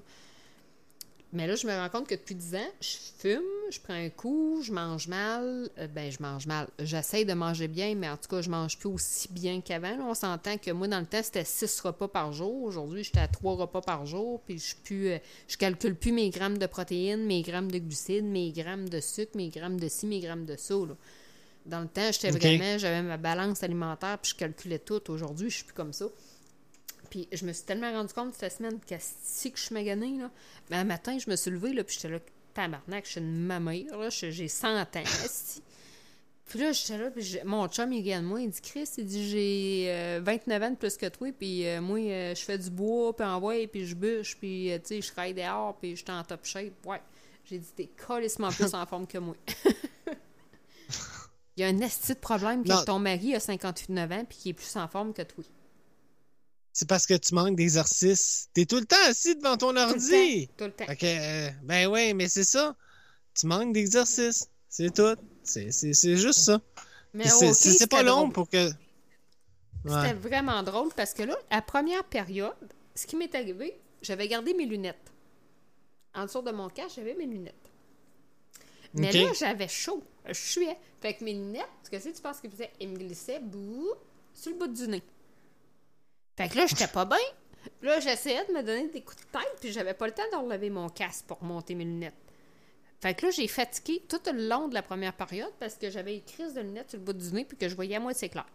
Mais 1.33 1.47
là, 1.47 1.57
je 1.57 1.67
me 1.67 1.73
rends 1.73 1.89
compte 1.89 2.07
que 2.09 2.15
depuis 2.15 2.37
10 2.37 2.55
ans, 2.55 2.71
je 2.81 2.97
fume, 3.19 3.43
je 3.71 3.81
prends 3.81 3.95
un 3.95 4.09
coup, 4.09 4.61
je 4.63 4.73
mange 4.73 5.09
mal. 5.09 5.69
Euh, 5.79 5.89
ben, 5.89 6.11
je 6.11 6.19
mange 6.21 6.47
mal. 6.47 6.69
J'essaie 6.79 7.25
de 7.25 7.35
manger 7.35 7.67
bien, 7.69 7.95
mais 7.97 8.09
en 8.09 8.17
tout 8.17 8.29
cas, 8.29 8.41
je 8.43 8.49
mange 8.49 8.79
plus 8.79 8.89
aussi 8.89 9.29
bien 9.33 9.61
qu'avant. 9.61 9.97
On 10.09 10.15
s'entend 10.15 10.57
que 10.57 10.71
moi, 10.71 10.87
dans 10.87 11.01
le 11.01 11.07
temps, 11.07 11.23
c'était 11.23 11.45
6 11.45 11.81
repas 11.81 12.09
par 12.09 12.33
jour. 12.33 12.63
Aujourd'hui, 12.63 13.03
j'étais 13.03 13.21
à 13.21 13.29
3 13.29 13.57
repas 13.57 13.81
par 13.81 14.07
jour. 14.07 14.41
Puis 14.47 14.59
je, 14.59 14.77
plus, 14.77 15.09
euh, 15.09 15.19
je 15.49 15.57
calcule 15.57 15.97
plus 15.97 16.13
mes 16.13 16.31
grammes 16.31 16.59
de 16.59 16.67
protéines, 16.67 17.27
mes 17.27 17.43
grammes 17.43 17.71
de 17.71 17.79
glucides, 17.79 18.25
mes 18.25 18.53
grammes 18.53 18.89
de 18.89 19.01
sucre, 19.01 19.33
mes 19.35 19.49
grammes 19.49 19.81
de 19.81 19.89
ci, 19.89 20.07
mes 20.07 20.21
grammes 20.21 20.47
de 20.47 20.57
ça. 20.57 20.75
là. 20.75 20.97
Dans 21.67 21.81
le 21.81 21.89
temps, 21.89 22.13
j'étais 22.13 22.31
vraiment, 22.31 22.79
j'avais 22.79 23.03
ma 23.03 23.17
balance 23.17 23.65
alimentaire, 23.65 24.19
puis 24.23 24.31
je 24.31 24.37
calculais 24.37 24.79
tout. 24.79 25.11
Aujourd'hui, 25.11 25.51
je 25.51 25.57
suis 25.57 25.65
plus 25.65 25.75
comme 25.75 25.93
ça. 25.93 26.07
Puis 27.09 27.29
je 27.33 27.45
me 27.47 27.53
suis 27.53 27.65
tellement 27.65 27.93
rendu 27.93 28.13
compte 28.13 28.35
cette 28.35 28.53
semaine 28.53 28.79
qu'asti 28.81 29.53
que 29.53 29.59
je 29.59 29.65
suis 29.65 29.75
maganée, 29.75 30.19
là. 30.19 30.31
Mais 30.71 30.77
un 30.77 30.85
matin, 30.85 31.19
je 31.19 31.31
me 31.31 31.37
suis 31.37 31.51
levée, 31.51 31.73
là, 31.73 31.85
puis 31.85 31.95
j'étais 31.95 32.09
là, 32.09 32.19
tabarnak, 32.55 33.05
je 33.05 33.11
suis 33.13 33.21
une 33.21 33.45
mamère, 33.45 33.99
là, 33.99 34.09
j'ai 34.11 34.49
100 34.49 34.81
ans. 34.81 34.87
Puis 36.47 36.61
là, 36.61 36.71
j'étais 36.73 36.97
là, 36.97 37.11
puis 37.11 37.39
mon 37.45 37.67
chum, 37.67 37.93
il 37.93 38.03
regarde 38.03 38.25
moi, 38.25 38.41
il 38.41 38.51
dit, 38.51 38.61
Chris, 38.61 38.89
il 38.99 39.07
dit, 39.07 39.29
j'ai 39.29 39.87
euh, 39.89 40.21
29 40.23 40.63
ans 40.63 40.71
de 40.71 40.77
plus 40.77 40.97
que 40.97 41.07
toi, 41.07 41.29
puis 41.37 41.67
euh, 41.67 41.81
moi, 41.81 41.99
euh, 41.99 42.35
je 42.37 42.41
fais 42.43 42.57
du 42.57 42.71
bois, 42.71 43.17
puis 43.17 43.27
en 43.27 43.41
voie, 43.41 43.67
puis 43.67 43.85
je 43.85 43.97
bûche, 43.97 44.37
puis, 44.37 44.73
euh, 44.73 44.79
tu 44.79 44.87
sais, 44.87 45.03
je 45.03 45.13
travaille 45.13 45.35
dehors, 45.35 45.77
puis 45.77 45.97
je 45.97 46.05
suis 46.05 46.11
en 46.13 46.23
top 46.23 46.45
shape. 46.45 46.87
Ouais. 46.87 47.03
J'ai 47.45 47.59
dit, 47.59 47.69
t'es 47.75 47.91
colissement 48.07 48.51
plus 48.51 48.75
en 48.75 48.87
forme 48.87 49.09
que 49.09 49.19
moi. 49.19 49.35
Il 51.57 51.63
y 51.63 51.65
a 51.65 51.69
un 51.69 51.81
esti 51.81 52.13
de 52.13 52.19
problème 52.19 52.63
que 52.63 52.85
ton 52.85 52.99
mari 52.99 53.35
a 53.35 53.41
58 53.41 53.99
ans, 53.99 54.25
puis 54.29 54.39
qu'il 54.39 54.51
est 54.51 54.55
plus 54.55 54.77
en 54.77 54.87
forme 54.89 55.15
que 55.15 55.23
toi. 55.23 55.43
C'est 56.79 56.87
parce 56.87 57.07
que 57.07 57.15
tu 57.15 57.35
manques 57.35 57.57
d'exercice. 57.57 58.51
T'es 58.53 58.67
tout 58.67 58.77
le 58.77 58.85
temps 58.85 59.03
assis 59.09 59.35
devant 59.35 59.57
ton 59.57 59.69
Tout 59.69 59.77
le 59.77 59.81
ordi. 59.81 60.47
temps. 60.49 60.55
Tout 60.59 60.65
le 60.65 60.73
temps. 60.73 60.95
Que, 60.95 61.07
euh, 61.07 61.51
ben 61.63 61.87
oui, 61.87 62.13
mais 62.13 62.29
c'est 62.29 62.45
ça. 62.45 62.77
Tu 63.35 63.47
manques 63.47 63.73
d'exercice. 63.73 64.51
C'est 64.69 64.93
tout. 64.93 65.17
C'est 65.43 66.17
juste 66.19 66.41
ça. 66.41 66.61
Mais 67.15 67.25
Puis 67.25 67.55
c'est 67.55 67.87
pas 67.87 68.03
long 68.03 68.25
drôle. 68.25 68.33
pour 68.35 68.51
que. 68.51 68.69
C'était 69.87 70.13
vraiment 70.13 70.63
drôle 70.63 70.91
parce 70.95 71.15
que 71.15 71.23
là, 71.23 71.35
la 71.51 71.63
première 71.63 72.05
période, 72.05 72.53
ce 72.95 73.07
qui 73.07 73.17
m'est 73.17 73.35
arrivé, 73.35 73.81
j'avais 74.03 74.29
gardé 74.29 74.53
mes 74.53 74.67
lunettes. 74.67 75.11
En 76.15 76.27
dessous 76.27 76.43
de 76.43 76.51
mon 76.51 76.69
casque, 76.69 76.97
j'avais 76.97 77.15
mes 77.15 77.25
lunettes. 77.25 77.55
Mais 78.93 79.13
là, 79.13 79.33
j'avais 79.33 79.69
chaud. 79.69 80.03
Je 80.29 80.35
suais. 80.35 80.77
Fait 81.01 81.15
que 81.15 81.25
mes 81.25 81.33
lunettes, 81.33 81.65
ce 81.85 81.89
que 81.89 81.99
c'est, 81.99 82.13
tu 82.13 82.21
penses 82.21 82.39
qu'ils 82.39 82.51
faisaient? 82.51 82.73
Ils 82.81 82.91
me 82.91 82.99
glissaient 82.99 83.41
bouh, 83.41 83.95
sur 84.35 84.53
le 84.53 84.59
bout 84.59 84.69
du 84.69 84.87
nez. 84.89 85.03
Fait 86.37 86.49
que 86.49 86.57
là, 86.57 86.67
j'étais 86.67 86.87
pas 86.87 87.05
bien. 87.05 87.19
Là, 87.83 88.01
j'essayais 88.01 88.45
de 88.47 88.53
me 88.53 88.63
donner 88.63 88.89
des 88.89 89.03
coups 89.03 89.21
de 89.23 89.39
tête, 89.39 89.57
puis 89.61 89.73
j'avais 89.73 89.95
pas 89.95 90.07
le 90.07 90.13
temps 90.13 90.29
de 90.33 90.37
relever 90.37 90.71
mon 90.71 90.89
casque 90.89 91.25
pour 91.27 91.43
monter 91.43 91.75
mes 91.75 91.85
lunettes. 91.85 92.15
Fait 93.01 93.15
que 93.15 93.27
là, 93.27 93.33
j'ai 93.33 93.49
fatigué 93.49 94.03
tout 94.09 94.21
le 94.27 94.49
long 94.49 94.69
de 94.69 94.75
la 94.75 94.83
première 94.83 95.13
période 95.13 95.53
parce 95.61 95.75
que 95.75 95.91
j'avais 95.91 96.17
une 96.17 96.25
crise 96.25 96.55
de 96.55 96.61
lunettes 96.61 96.91
sur 96.91 96.99
le 96.99 97.05
bout 97.05 97.13
du 97.13 97.33
nez 97.33 97.45
puis 97.45 97.57
que 97.57 97.69
je 97.69 97.75
voyais 97.75 97.97
à 97.97 98.01
moitié 98.01 98.29
clair. 98.29 98.47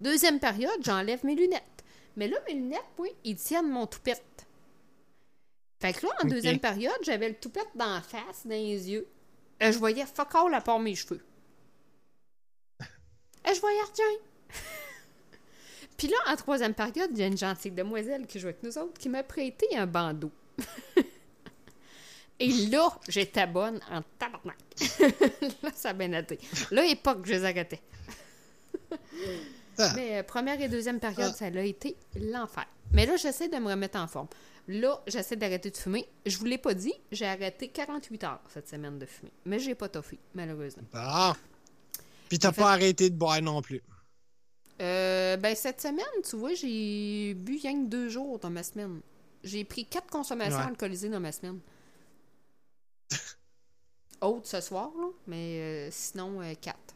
Deuxième 0.00 0.40
période, 0.40 0.78
j'enlève 0.82 1.24
mes 1.24 1.34
lunettes. 1.34 1.62
Mais 2.16 2.26
là, 2.26 2.38
mes 2.46 2.54
lunettes, 2.54 2.80
oui, 2.98 3.10
ils 3.24 3.36
tiennent 3.36 3.68
mon 3.70 3.86
toupette. 3.86 4.46
Fait 5.78 5.92
que 5.92 6.06
là, 6.06 6.12
en 6.22 6.28
deuxième 6.28 6.58
période, 6.58 6.98
j'avais 7.02 7.28
le 7.28 7.36
toupette 7.36 7.68
dans 7.74 7.94
la 7.94 8.02
face, 8.02 8.44
dans 8.44 8.50
les 8.50 8.90
yeux. 8.90 9.06
Euh, 9.62 9.72
je 9.72 9.78
voyais 9.78 10.04
fuck 10.04 10.34
all 10.34 10.52
à 10.54 10.60
part 10.60 10.78
mes 10.78 10.94
cheveux. 10.94 11.24
Euh, 13.46 13.54
je 13.54 13.60
voyais 13.60 13.80
rien. 13.80 14.18
Puis 16.00 16.08
là, 16.08 16.16
en 16.32 16.36
troisième 16.36 16.72
période, 16.72 17.10
il 17.12 17.18
y 17.18 17.22
a 17.22 17.26
une 17.26 17.36
gentille 17.36 17.72
demoiselle 17.72 18.26
qui 18.26 18.40
joue 18.40 18.46
avec 18.46 18.62
nous 18.62 18.78
autres 18.78 18.94
qui 18.98 19.10
m'a 19.10 19.22
prêté 19.22 19.66
un 19.76 19.86
bandeau. 19.86 20.30
Et 22.38 22.48
là, 22.68 22.88
j'étais 23.06 23.46
bonne 23.46 23.78
en 23.90 24.00
tabarnak. 24.18 24.56
là, 25.62 25.70
ça 25.74 25.90
a 25.90 25.92
bien 25.92 26.10
été. 26.14 26.38
Là, 26.70 26.86
époque, 26.86 27.18
je 27.26 27.32
les 27.32 27.44
arrêtais. 27.44 27.82
Ah. 29.76 29.92
Mais 29.94 30.16
euh, 30.18 30.22
première 30.22 30.58
et 30.58 30.68
deuxième 30.70 31.00
période, 31.00 31.32
Ah. 31.34 31.36
ça 31.36 31.44
a 31.44 31.60
été 31.60 31.98
l'enfer. 32.18 32.64
Mais 32.92 33.04
là, 33.04 33.16
j'essaie 33.16 33.48
de 33.48 33.56
me 33.58 33.68
remettre 33.68 33.98
en 33.98 34.06
forme. 34.06 34.28
Là, 34.68 35.02
j'essaie 35.06 35.36
d'arrêter 35.36 35.70
de 35.70 35.76
fumer. 35.76 36.08
Je 36.24 36.38
vous 36.38 36.46
l'ai 36.46 36.56
pas 36.56 36.72
dit, 36.72 36.94
j'ai 37.12 37.26
arrêté 37.26 37.68
48 37.68 38.24
heures 38.24 38.40
cette 38.48 38.70
semaine 38.70 38.98
de 38.98 39.04
fumer. 39.04 39.32
Mais 39.44 39.58
j'ai 39.58 39.74
pas 39.74 39.90
toffé, 39.90 40.18
malheureusement. 40.32 40.84
Ah. 40.94 41.36
Puis 42.30 42.38
t'as 42.38 42.52
fait- 42.52 42.62
pas 42.62 42.72
arrêté 42.72 43.10
de 43.10 43.16
boire 43.16 43.42
non 43.42 43.60
plus. 43.60 43.82
Euh, 44.80 45.36
ben, 45.36 45.54
cette 45.54 45.80
semaine, 45.80 46.04
tu 46.28 46.36
vois, 46.36 46.54
j'ai 46.54 47.34
bu 47.34 47.58
rien 47.60 47.84
que 47.84 47.88
deux 47.88 48.08
jours 48.08 48.38
dans 48.38 48.48
ma 48.50 48.62
semaine. 48.62 49.00
J'ai 49.44 49.64
pris 49.64 49.84
quatre 49.84 50.08
consommations 50.08 50.56
Ouais. 50.58 50.64
alcoolisées 50.66 51.08
dans 51.10 51.20
ma 51.20 51.32
semaine. 51.32 51.60
Autre 54.20 54.46
ce 54.46 54.60
soir, 54.60 54.90
là, 54.98 55.06
mais 55.26 55.58
euh, 55.60 55.88
sinon, 55.90 56.40
euh, 56.42 56.54
quatre. 56.60 56.94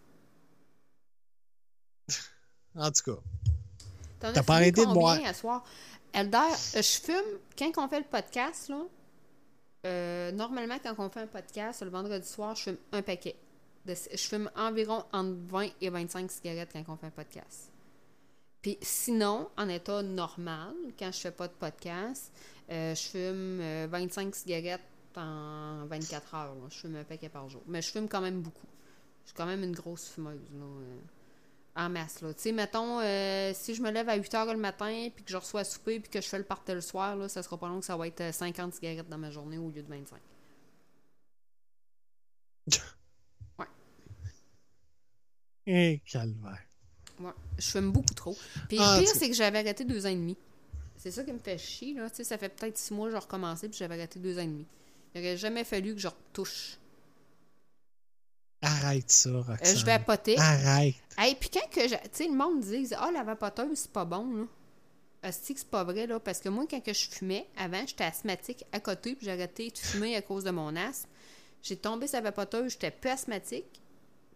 En 2.77 2.91
tout 2.91 3.03
cas. 3.15 3.21
T'as 4.33 4.43
pas 4.43 4.55
arrêté 4.57 4.85
de 4.87 4.93
boire? 4.93 5.19
à 5.25 5.35
soir? 5.35 5.65
Elder, 6.13 6.39
euh, 6.39 6.83
je 6.83 7.01
fume, 7.01 7.39
quand 7.59 7.85
on 7.85 7.89
fait 7.89 7.99
le 8.01 8.07
podcast, 8.07 8.69
là, 8.71 10.31
normalement, 10.33 10.79
quand 10.83 10.95
on 10.99 11.11
fait 11.11 11.21
un 11.21 11.27
podcast, 11.27 11.83
le 11.83 11.91
vendredi 11.91 12.27
soir, 12.27 12.55
je 12.57 12.63
fume 12.63 12.77
un 12.93 13.03
paquet. 13.03 13.37
De- 13.85 13.95
je 13.95 14.17
fume 14.17 14.51
environ 14.57 15.05
entre 15.13 15.37
20 15.49 15.69
et 15.83 15.91
25 15.91 16.31
cigarettes 16.31 16.71
quand 16.73 16.85
on 16.89 16.97
fait 16.97 17.07
un 17.09 17.11
podcast. 17.11 17.71
Puis 18.65 18.79
sinon, 18.81 19.51
en 19.59 19.69
état 19.69 20.03
normal, 20.03 20.75
quand 20.99 21.13
je 21.13 21.19
fais 21.19 21.31
pas 21.31 21.49
de 21.49 21.53
podcast, 21.53 22.33
euh, 22.71 22.95
je 22.95 23.03
fume 23.03 23.61
euh, 23.61 23.87
25 23.91 24.35
cigarettes 24.35 24.81
en 25.17 25.85
24 25.85 26.35
heures. 26.35 26.55
là. 26.55 26.63
Je 26.71 26.79
fume 26.79 26.97
un 26.97 27.05
paquet 27.05 27.29
par 27.29 27.47
jour. 27.51 27.61
Mais 27.67 27.83
je 27.83 27.91
fume 27.91 28.09
quand 28.09 28.23
même 28.23 28.41
beaucoup. 28.41 28.67
Je 29.25 29.29
suis 29.29 29.37
quand 29.37 29.45
même 29.45 29.63
une 29.63 29.75
grosse 29.75 30.09
fumeuse. 30.09 30.51
Là, 30.55 30.65
euh, 30.65 30.97
en 31.77 31.91
masse. 31.91 32.21
Tu 32.21 32.27
sais, 32.39 32.53
mettons, 32.53 33.01
euh, 33.01 33.53
si 33.53 33.75
je 33.75 33.83
me 33.83 33.91
lève 33.91 34.09
à 34.09 34.15
8 34.17 34.35
heures 34.35 34.55
le 34.55 34.59
matin, 34.59 35.11
puis 35.15 35.25
que 35.25 35.31
je 35.31 35.37
reçois 35.37 35.61
à 35.61 35.65
souper, 35.65 36.01
puis 36.01 36.09
que 36.09 36.23
je 36.23 36.27
fais 36.27 36.39
le 36.39 36.45
party 36.45 36.73
le 36.73 36.81
soir, 36.81 37.17
là, 37.17 37.29
ça 37.29 37.43
sera 37.43 37.59
pas 37.59 37.69
long 37.69 37.81
que 37.81 37.85
ça 37.87 37.99
va 37.99 38.07
être 38.07 38.23
euh, 38.23 38.33
50 38.33 38.73
cigarettes 38.73 39.11
dans 39.11 39.19
ma 39.19 39.31
journée 39.31 39.59
au 39.59 39.69
lieu 39.69 39.83
de 39.83 39.89
25. 39.89 40.19
Eh, 45.67 46.03
calvaire. 46.05 46.64
Ouais. 47.21 47.31
Je 47.59 47.67
fume 47.71 47.91
beaucoup 47.93 48.15
trop. 48.15 48.37
Puis 48.69 48.79
Ah, 48.81 48.97
le 48.99 49.05
pire, 49.05 49.13
tu- 49.13 49.19
c'est 49.19 49.29
que 49.29 49.35
j'avais 49.37 49.59
arrêté 49.61 49.85
deux 49.85 50.05
ans 50.07 50.11
et 50.11 50.15
demi. 50.17 50.37
C'est 50.97 51.11
ça 51.11 51.23
qui 51.23 51.33
me 51.33 51.39
fait 51.39 51.59
chier, 51.59 51.95
là. 51.95 52.09
Tu 52.11 52.17
sais, 52.17 52.25
ça 52.25 52.39
fait 52.39 52.49
peut-être 52.49 52.77
six 52.79 52.93
mois 52.95 53.07
que 53.09 53.13
j'ai 53.13 53.19
recommencé, 53.19 53.69
puis 53.69 53.77
j'avais 53.79 53.95
arrêté 53.95 54.19
deux 54.19 54.39
ans 54.39 54.43
et 54.43 54.47
demi. 54.47 54.67
Il 55.15 55.21
aurait 55.21 55.37
jamais 55.37 55.65
fallu 55.65 55.95
que 55.95 56.01
je 56.01 56.09
retouche. 56.09 56.79
Arrête 58.63 59.11
ça, 59.11 59.31
Roxane. 59.31 59.59
Euh, 59.63 59.75
je 59.77 59.85
vais 59.85 59.99
poter. 59.99 60.39
Arrête. 60.39 60.95
Hey, 61.19 61.35
puis 61.35 61.51
quand 61.51 61.69
que. 61.71 61.87
Tu 61.87 61.97
sais, 62.13 62.27
le 62.29 62.35
monde 62.35 62.61
dit 62.61 62.89
Ah, 62.97 63.11
la 63.13 63.23
vapoteuse, 63.23 63.79
c'est 63.79 63.91
pas 63.93 64.05
bon, 64.07 64.35
là. 64.35 64.45
Asti 65.23 65.55
que 65.55 65.61
c'est 65.61 65.69
pas 65.69 65.85
vrai, 65.85 66.07
là. 66.07 66.19
Parce 66.19 66.41
que 66.41 66.49
moi, 66.49 66.65
quand 66.69 66.81
que 66.83 66.93
je 66.93 67.09
fumais, 67.09 67.47
avant, 67.57 67.87
j'étais 67.87 68.05
asthmatique 68.05 68.65
à 68.73 68.81
côté, 68.81 69.15
puis 69.15 69.27
j'ai 69.27 69.33
arrêté 69.33 69.71
de 69.71 69.79
fumer 69.79 70.17
à 70.17 70.23
cause 70.23 70.45
de 70.45 70.51
mon 70.51 70.75
asthme. 70.77 71.09
J'ai 71.63 71.77
tombé 71.77 72.07
la 72.13 72.21
vapoteuse, 72.23 72.73
j'étais 72.73 72.91
peu 72.91 73.11
asthmatique. 73.11 73.81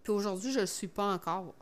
Puis 0.02 0.12
aujourd'hui, 0.12 0.52
je 0.52 0.60
le 0.60 0.66
suis 0.66 0.89
pas 0.89 1.12
encore. 1.12 1.55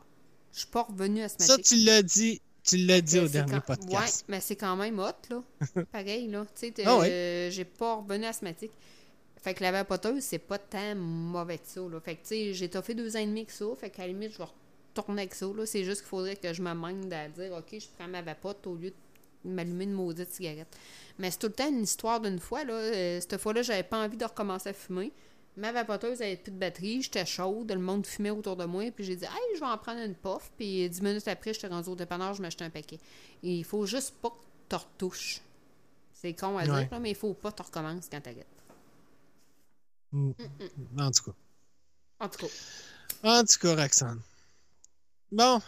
Je 0.53 0.59
suis 0.59 0.67
pas 0.67 0.83
revenue 0.83 1.21
asthmatique. 1.21 1.65
Ça, 1.65 1.75
tu 1.75 1.83
l'as 1.83 2.01
dit. 2.03 2.41
Tu 2.63 2.77
l'as 2.77 2.99
dit 3.01 3.19
au 3.19 3.27
dernier 3.27 3.53
quand- 3.65 3.75
podcast. 3.75 3.91
Ouais, 3.93 4.25
mais 4.27 4.41
c'est 4.41 4.55
quand 4.57 4.75
même 4.75 4.99
hot, 4.99 5.11
là. 5.29 5.41
Pareil, 5.91 6.27
là. 6.27 6.45
Tu 6.59 6.67
sais, 6.67 6.73
Ah 6.85 6.99
euh, 7.01 7.49
j'ai 7.49 7.63
pas 7.65 7.95
revenu 7.95 8.25
asthmatique. 8.25 8.71
Fait 9.41 9.53
que 9.53 9.63
la 9.63 9.71
vapoteuse, 9.71 10.21
c'est 10.23 10.39
pas 10.39 10.57
tant 10.57 10.95
mauvais 10.95 11.59
que 11.59 11.67
ça, 11.67 11.79
là. 11.81 11.99
Fait 12.01 12.15
que, 12.15 12.21
tu 12.23 12.27
sais, 12.27 12.53
j'ai 12.53 12.69
toffé 12.69 12.93
deux 12.93 13.15
ans 13.15 13.19
et 13.19 13.25
demi 13.25 13.45
que 13.45 13.53
ça. 13.53 13.65
Fait 13.79 13.89
qu'à 13.89 14.01
la 14.01 14.09
limite, 14.09 14.33
je 14.33 14.39
vais 14.39 14.43
retourner 14.93 15.21
avec 15.21 15.35
ça, 15.35 15.45
là. 15.45 15.65
C'est 15.65 15.85
juste 15.85 16.01
qu'il 16.01 16.09
faudrait 16.09 16.35
que 16.35 16.51
je 16.51 16.61
me 16.61 16.73
mène 16.73 17.13
à 17.13 17.29
dire, 17.29 17.53
OK, 17.53 17.67
je 17.79 17.85
prends 17.97 18.07
ma 18.09 18.21
vapote 18.21 18.67
au 18.67 18.75
lieu 18.75 18.89
de 19.45 19.49
m'allumer 19.49 19.85
une 19.85 19.93
maudite 19.93 20.33
cigarette. 20.33 20.67
Mais 21.19 21.31
c'est 21.31 21.37
tout 21.39 21.47
le 21.47 21.53
temps 21.53 21.69
une 21.69 21.83
histoire 21.83 22.19
d'une 22.19 22.39
fois, 22.39 22.65
là. 22.65 22.73
Euh, 22.73 23.21
cette 23.21 23.37
fois-là, 23.37 23.61
j'avais 23.61 23.83
pas 23.83 24.03
envie 24.03 24.17
de 24.17 24.25
recommencer 24.25 24.69
à 24.69 24.73
fumer. 24.73 25.13
Ma 25.57 25.71
vapoteuse 25.71 26.21
avait 26.21 26.35
plus 26.37 26.51
de 26.51 26.57
batterie, 26.57 27.01
j'étais 27.01 27.25
chaude, 27.25 27.71
le 27.71 27.79
monde 27.79 28.05
fumait 28.05 28.29
autour 28.29 28.55
de 28.55 28.65
moi, 28.65 28.91
puis 28.91 29.03
j'ai 29.03 29.15
dit, 29.15 29.25
hey, 29.25 29.55
je 29.55 29.59
vais 29.59 29.65
en 29.65 29.77
prendre 29.77 29.99
une 29.99 30.13
puff, 30.13 30.51
puis 30.55 30.87
dix 30.87 31.01
minutes 31.01 31.27
après, 31.27 31.51
j'étais 31.51 31.67
rendu 31.67 31.89
au 31.89 31.95
dépanneur, 31.95 32.35
je 32.35 32.41
m'achetais 32.43 32.63
un 32.63 32.69
paquet. 32.69 32.99
Et 33.41 33.55
il 33.57 33.63
faut 33.65 33.85
juste 33.87 34.13
pas 34.21 34.29
que 34.29 34.35
tu 34.69 34.75
retouches. 34.75 35.41
C'est 36.13 36.33
con 36.33 36.57
à 36.59 36.63
dire, 36.63 36.73
Ouais. 36.73 36.87
là, 36.91 36.99
mais 36.99 37.09
il 37.09 37.15
faut 37.15 37.33
pas 37.33 37.51
que 37.51 37.57
tu 37.57 37.63
recommences 37.63 38.07
quand 38.11 38.21
t'arrêtes. 38.21 38.45
Mm. 40.11 40.31
En 40.99 41.11
tout 41.11 41.23
cas. 41.25 41.37
En 42.19 42.29
tout 42.29 42.39
cas, 42.45 42.53
En 43.23 43.43
tout 43.43 43.59
cas, 43.59 43.75
Roxane. 43.75 44.21
Bon. 45.31 45.59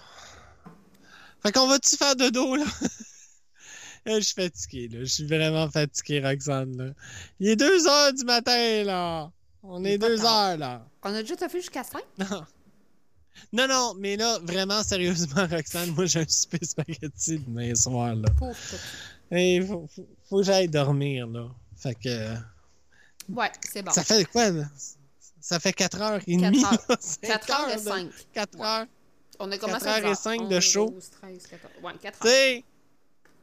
Fait 1.41 1.51
qu'on 1.51 1.67
va-tu 1.67 1.97
faire 1.97 2.15
dodo, 2.15 2.55
là? 2.55 2.65
Là, 4.05 4.19
Je 4.19 4.25
suis 4.25 4.33
fatigué, 4.35 4.87
là. 4.87 4.99
Je 4.99 5.11
suis 5.11 5.25
vraiment 5.27 5.69
fatigué, 5.69 6.21
Roxane, 6.21 6.77
là. 6.77 6.93
Il 7.39 7.49
est 7.49 7.55
2 7.55 7.87
heures 7.87 8.13
du 8.13 8.23
matin, 8.23 8.83
là. 8.83 9.31
On 9.63 9.83
est 9.83 9.93
est 9.93 9.97
pas 9.99 10.07
2 10.09 10.17
tard. 10.17 10.49
heures, 10.51 10.57
là. 10.57 10.85
on 11.03 11.13
a 11.13 11.21
déjà 11.21 11.35
fait 11.49 11.59
jusqu'à 11.59 11.83
5. 11.83 12.01
Non. 12.31 12.45
Non, 13.53 13.67
non, 13.67 13.93
mais 13.97 14.17
là, 14.17 14.37
vraiment, 14.43 14.83
sérieusement, 14.83 15.47
Roxane, 15.51 15.91
moi, 15.91 16.05
j'ai 16.05 16.21
un 16.21 16.27
super 16.27 16.59
spaghetti 16.63 17.39
demain 17.39 17.73
soir, 17.75 18.13
là. 18.15 18.27
Pauvre. 18.37 18.55
Et 19.31 19.61
faut, 19.61 19.87
faut, 19.95 20.05
faut 20.27 20.37
que 20.37 20.43
j'aille 20.43 20.67
dormir, 20.67 21.25
là. 21.27 21.47
Fait 21.77 21.95
que... 21.95 22.33
Ouais, 23.29 23.49
c'est 23.71 23.81
bon. 23.81 23.91
Ça 23.91 24.03
fait 24.03 24.25
quoi, 24.25 24.49
là? 24.49 24.65
Ça 25.39 25.59
fait 25.59 25.69
4h30, 25.71 26.39
4 26.41 26.65
heures. 26.65 26.85
là. 26.89 26.97
5 26.99 27.21
4 27.21 27.51
heures 27.61 27.69
et 27.69 27.77
5. 27.77 28.09
4 28.33 28.61
heures. 28.61 28.85
On 29.39 29.49
a 29.51 29.57
commencé 29.57 29.85
4 29.85 29.95
à 29.95 29.99
heures 30.01 30.11
et 30.11 30.15
5 30.15 30.47
de 30.49 30.59
show. 30.59 30.89
12, 30.89 31.09
13, 31.21 31.47
14. 31.47 31.73
Ouais, 31.83 31.93
4 32.01 32.19
Tu 32.19 32.27
heures. 32.27 32.33
sais, 32.33 32.63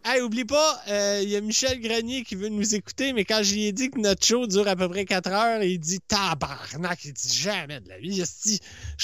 hey, 0.06 0.20
oublie 0.22 0.44
pas, 0.44 0.80
euh, 0.88 1.20
il 1.22 1.28
y 1.28 1.36
a 1.36 1.40
Michel 1.40 1.80
Grenier 1.80 2.22
qui 2.24 2.34
veut 2.36 2.48
nous 2.48 2.74
écouter, 2.74 3.12
mais 3.12 3.24
quand 3.24 3.42
j'y 3.42 3.64
ai 3.66 3.72
dit 3.72 3.90
que 3.90 3.98
notre 3.98 4.24
show 4.24 4.46
dure 4.46 4.66
à 4.68 4.76
peu 4.76 4.88
près 4.88 5.04
4 5.04 5.30
heures, 5.30 5.62
il 5.62 5.78
dit 5.78 6.00
tabarnak, 6.00 7.04
il 7.04 7.12
dit 7.12 7.34
jamais 7.36 7.80
de 7.80 7.88
la 7.88 7.98
vie, 7.98 8.22
je 8.22 8.24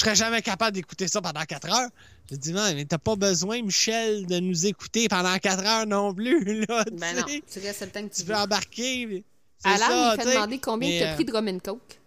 serais 0.01 0.15
jamais 0.15 0.43
capable 0.43 0.75
d'écouter 0.77 1.09
ça 1.09 1.21
pendant 1.21 1.43
4 1.45 1.69
heures. 1.73 1.89
J'ai 2.31 2.37
dit 2.39 2.53
non, 2.53 2.73
mais 2.75 2.85
t'as 2.85 2.99
pas 2.99 3.17
besoin, 3.17 3.61
Michel, 3.63 4.27
de 4.27 4.39
nous 4.39 4.67
écouter 4.67 5.09
pendant 5.09 5.37
4 5.39 5.65
heures 5.67 5.87
non 5.87 6.15
plus, 6.15 6.65
là, 6.69 6.85
tu 6.85 6.93
Ben 6.95 7.17
non, 7.17 7.25
tu 7.27 7.59
restes 7.59 7.81
le 7.83 7.89
temps 7.89 8.03
que 8.09 8.15
tu 8.15 8.23
Tu 8.23 8.27
veux. 8.29 8.35
veux 8.35 8.41
embarquer, 8.41 9.25
ça, 9.59 10.15
il 10.17 10.23
sais. 10.23 10.35
demander 10.35 10.59
combien 10.59 10.89
t'as 11.01 11.13
euh, 11.13 11.15
pris 11.15 11.25
de 11.25 11.33
rum 11.33 11.49
and 11.49 11.59
coke? 11.59 12.01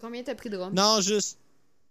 Combien 0.00 0.22
t'as 0.22 0.34
pris 0.34 0.50
de 0.50 0.56
rhum? 0.56 0.72
Non, 0.74 1.00
juste. 1.00 1.38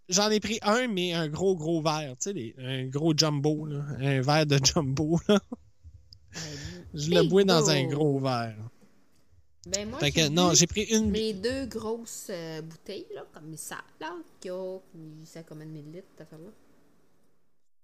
J'en 0.08 0.28
ai 0.30 0.40
pris 0.40 0.58
un, 0.62 0.88
mais 0.88 1.12
un 1.12 1.28
gros, 1.28 1.54
gros 1.54 1.80
verre. 1.80 2.14
Tu 2.20 2.30
sais, 2.30 2.32
les- 2.32 2.54
un 2.58 2.86
gros 2.86 3.12
jumbo, 3.16 3.64
là. 3.66 3.84
Un 4.00 4.20
verre 4.20 4.44
de 4.46 4.58
jumbo, 4.64 5.20
là. 5.28 5.38
Je 6.94 7.10
le 7.10 7.22
bois 7.28 7.44
dans 7.44 7.70
un 7.70 7.84
gros 7.86 8.18
verre. 8.18 8.56
Ben 9.66 9.88
moi, 9.90 9.98
que, 9.98 10.28
non, 10.28 10.54
j'ai 10.54 10.66
pris 10.66 10.84
une. 10.84 11.10
mes 11.10 11.34
deux 11.34 11.66
grosses 11.66 12.28
euh, 12.30 12.62
bouteilles, 12.62 13.06
là, 13.14 13.26
comme 13.32 13.56
ça, 13.56 13.76
là, 14.00 14.16
qui 14.40 14.48
a, 14.48 14.78
ça 15.26 15.42
combien 15.42 15.66
de 15.66 15.70
millilitres, 15.70 16.08
cette 16.12 16.22
affaire-là? 16.22 16.50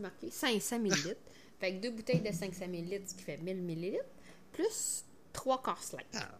Marqué 0.00 0.30
500 0.30 0.78
millilitres. 0.78 1.20
fait 1.60 1.74
que 1.74 1.82
deux 1.82 1.90
bouteilles 1.90 2.20
de 2.20 2.32
500 2.32 2.68
millilitres, 2.68 3.10
ce 3.10 3.14
qui 3.14 3.22
fait 3.22 3.36
1000 3.36 3.56
millilitres, 3.58 4.04
plus 4.52 5.04
trois 5.34 5.62
quarts. 5.62 5.78
Ah. 6.14 6.38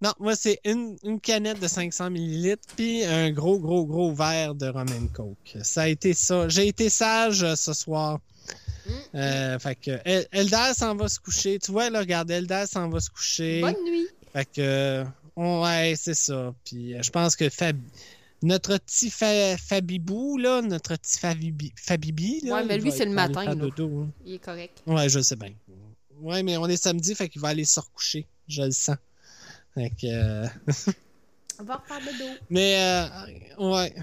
Non, 0.00 0.12
moi, 0.20 0.36
c'est 0.36 0.60
une, 0.64 0.96
une 1.02 1.20
canette 1.20 1.60
de 1.60 1.66
500 1.66 2.10
ml, 2.10 2.58
puis 2.76 3.04
un 3.04 3.30
gros, 3.30 3.58
gros, 3.58 3.86
gros 3.86 4.12
verre 4.12 4.54
de 4.54 4.66
rum 4.66 4.86
and 4.90 5.08
coke. 5.12 5.56
Ça 5.62 5.82
a 5.82 5.88
été 5.88 6.14
ça. 6.14 6.48
J'ai 6.48 6.68
été 6.68 6.88
sage 6.88 7.42
euh, 7.42 7.56
ce 7.56 7.72
soir. 7.72 8.20
Mm. 8.86 8.90
Euh, 9.16 9.58
fait 9.58 9.74
que 9.76 9.90
El- 10.04 10.26
Eldar 10.32 10.74
s'en 10.74 10.94
va 10.94 11.08
se 11.08 11.18
coucher. 11.20 11.58
Tu 11.58 11.70
vois, 11.72 11.90
là, 11.90 12.00
regarde, 12.00 12.30
Eldar 12.30 12.66
s'en 12.68 12.88
va 12.88 13.00
se 13.00 13.10
coucher. 13.10 13.60
Bonne 13.60 13.82
nuit! 13.84 14.06
Fait 14.32 14.44
que, 14.46 15.04
ouais, 15.36 15.94
c'est 15.96 16.14
ça. 16.14 16.54
Puis 16.64 16.94
euh, 16.94 17.02
je 17.02 17.10
pense 17.10 17.36
que 17.36 17.48
Fab... 17.48 17.76
notre 18.42 18.76
petit 18.78 19.10
Fa- 19.10 19.56
Fabibou, 19.56 20.36
là, 20.38 20.60
notre 20.60 20.96
petit 20.96 21.18
Fabibi, 21.18 21.72
Fabibi 21.76 22.40
là, 22.42 22.56
Ouais, 22.56 22.64
mais 22.64 22.76
il 22.76 22.82
lui, 22.82 22.92
c'est 22.92 23.04
le 23.06 23.12
matin, 23.12 23.54
dodo, 23.54 24.02
hein. 24.02 24.10
Il 24.26 24.34
est 24.34 24.38
correct. 24.38 24.82
Ouais, 24.86 25.08
je 25.08 25.20
sais 25.20 25.36
bien. 25.36 25.52
Ouais, 26.20 26.42
mais 26.42 26.56
on 26.56 26.66
est 26.66 26.76
samedi, 26.76 27.14
fait 27.14 27.28
qu'il 27.28 27.40
va 27.40 27.48
aller 27.48 27.64
se 27.64 27.80
recoucher. 27.80 28.26
Je 28.48 28.62
le 28.62 28.70
sens. 28.72 28.96
Fait 29.74 29.90
que, 29.90 30.06
euh, 30.06 30.46
On 31.60 31.64
va 31.64 31.76
refaire 31.76 32.00
de 32.00 32.18
dos. 32.18 32.38
mais, 32.50 32.76
euh, 32.78 33.70
ouais. 33.72 33.94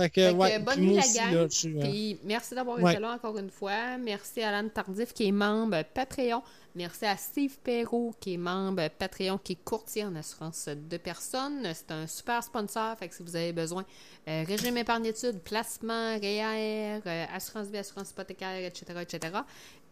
Fait 0.00 0.10
que, 0.10 0.20
Fait 0.20 0.32
que, 0.32 0.36
ouais. 0.36 0.58
bonne 0.58 0.80
nuit, 0.80 0.94
la 0.94 1.00
aussi, 1.00 1.16
gang. 1.18 1.32
là, 1.34 1.40
euh, 1.40 1.80
Puis 1.80 2.18
merci 2.24 2.54
d'avoir 2.54 2.78
Ouais. 2.80 2.92
été 2.92 3.00
là 3.00 3.12
encore 3.12 3.36
une 3.38 3.50
fois. 3.50 3.98
Merci 3.98 4.42
à 4.42 4.56
Alan 4.56 4.68
Tardif 4.68 5.12
qui 5.12 5.26
est 5.26 5.32
membre 5.32 5.82
Patreon. 5.94 6.42
Merci 6.74 7.04
à 7.04 7.16
Steve 7.16 7.58
Perrault 7.64 8.14
qui 8.20 8.34
est 8.34 8.36
membre 8.36 8.88
Patreon, 8.96 9.38
qui 9.38 9.52
est 9.54 9.64
courtier 9.64 10.04
en 10.04 10.14
assurance 10.14 10.68
de 10.68 10.96
personnes. 10.96 11.68
C'est 11.74 11.90
un 11.90 12.06
super 12.06 12.42
sponsor. 12.44 12.96
Fait 12.96 13.08
que 13.08 13.14
si 13.14 13.22
vous 13.22 13.34
avez 13.34 13.52
besoin, 13.52 13.84
euh, 14.28 14.44
régime 14.46 14.76
épargne 14.76 15.06
études, 15.06 15.40
placement, 15.40 16.16
REER, 16.18 17.00
euh, 17.06 17.24
assurance 17.34 17.66
vie, 17.68 17.78
assurance 17.78 18.10
hypothécaire, 18.10 18.64
etc., 18.64 18.84
etc., 19.02 19.38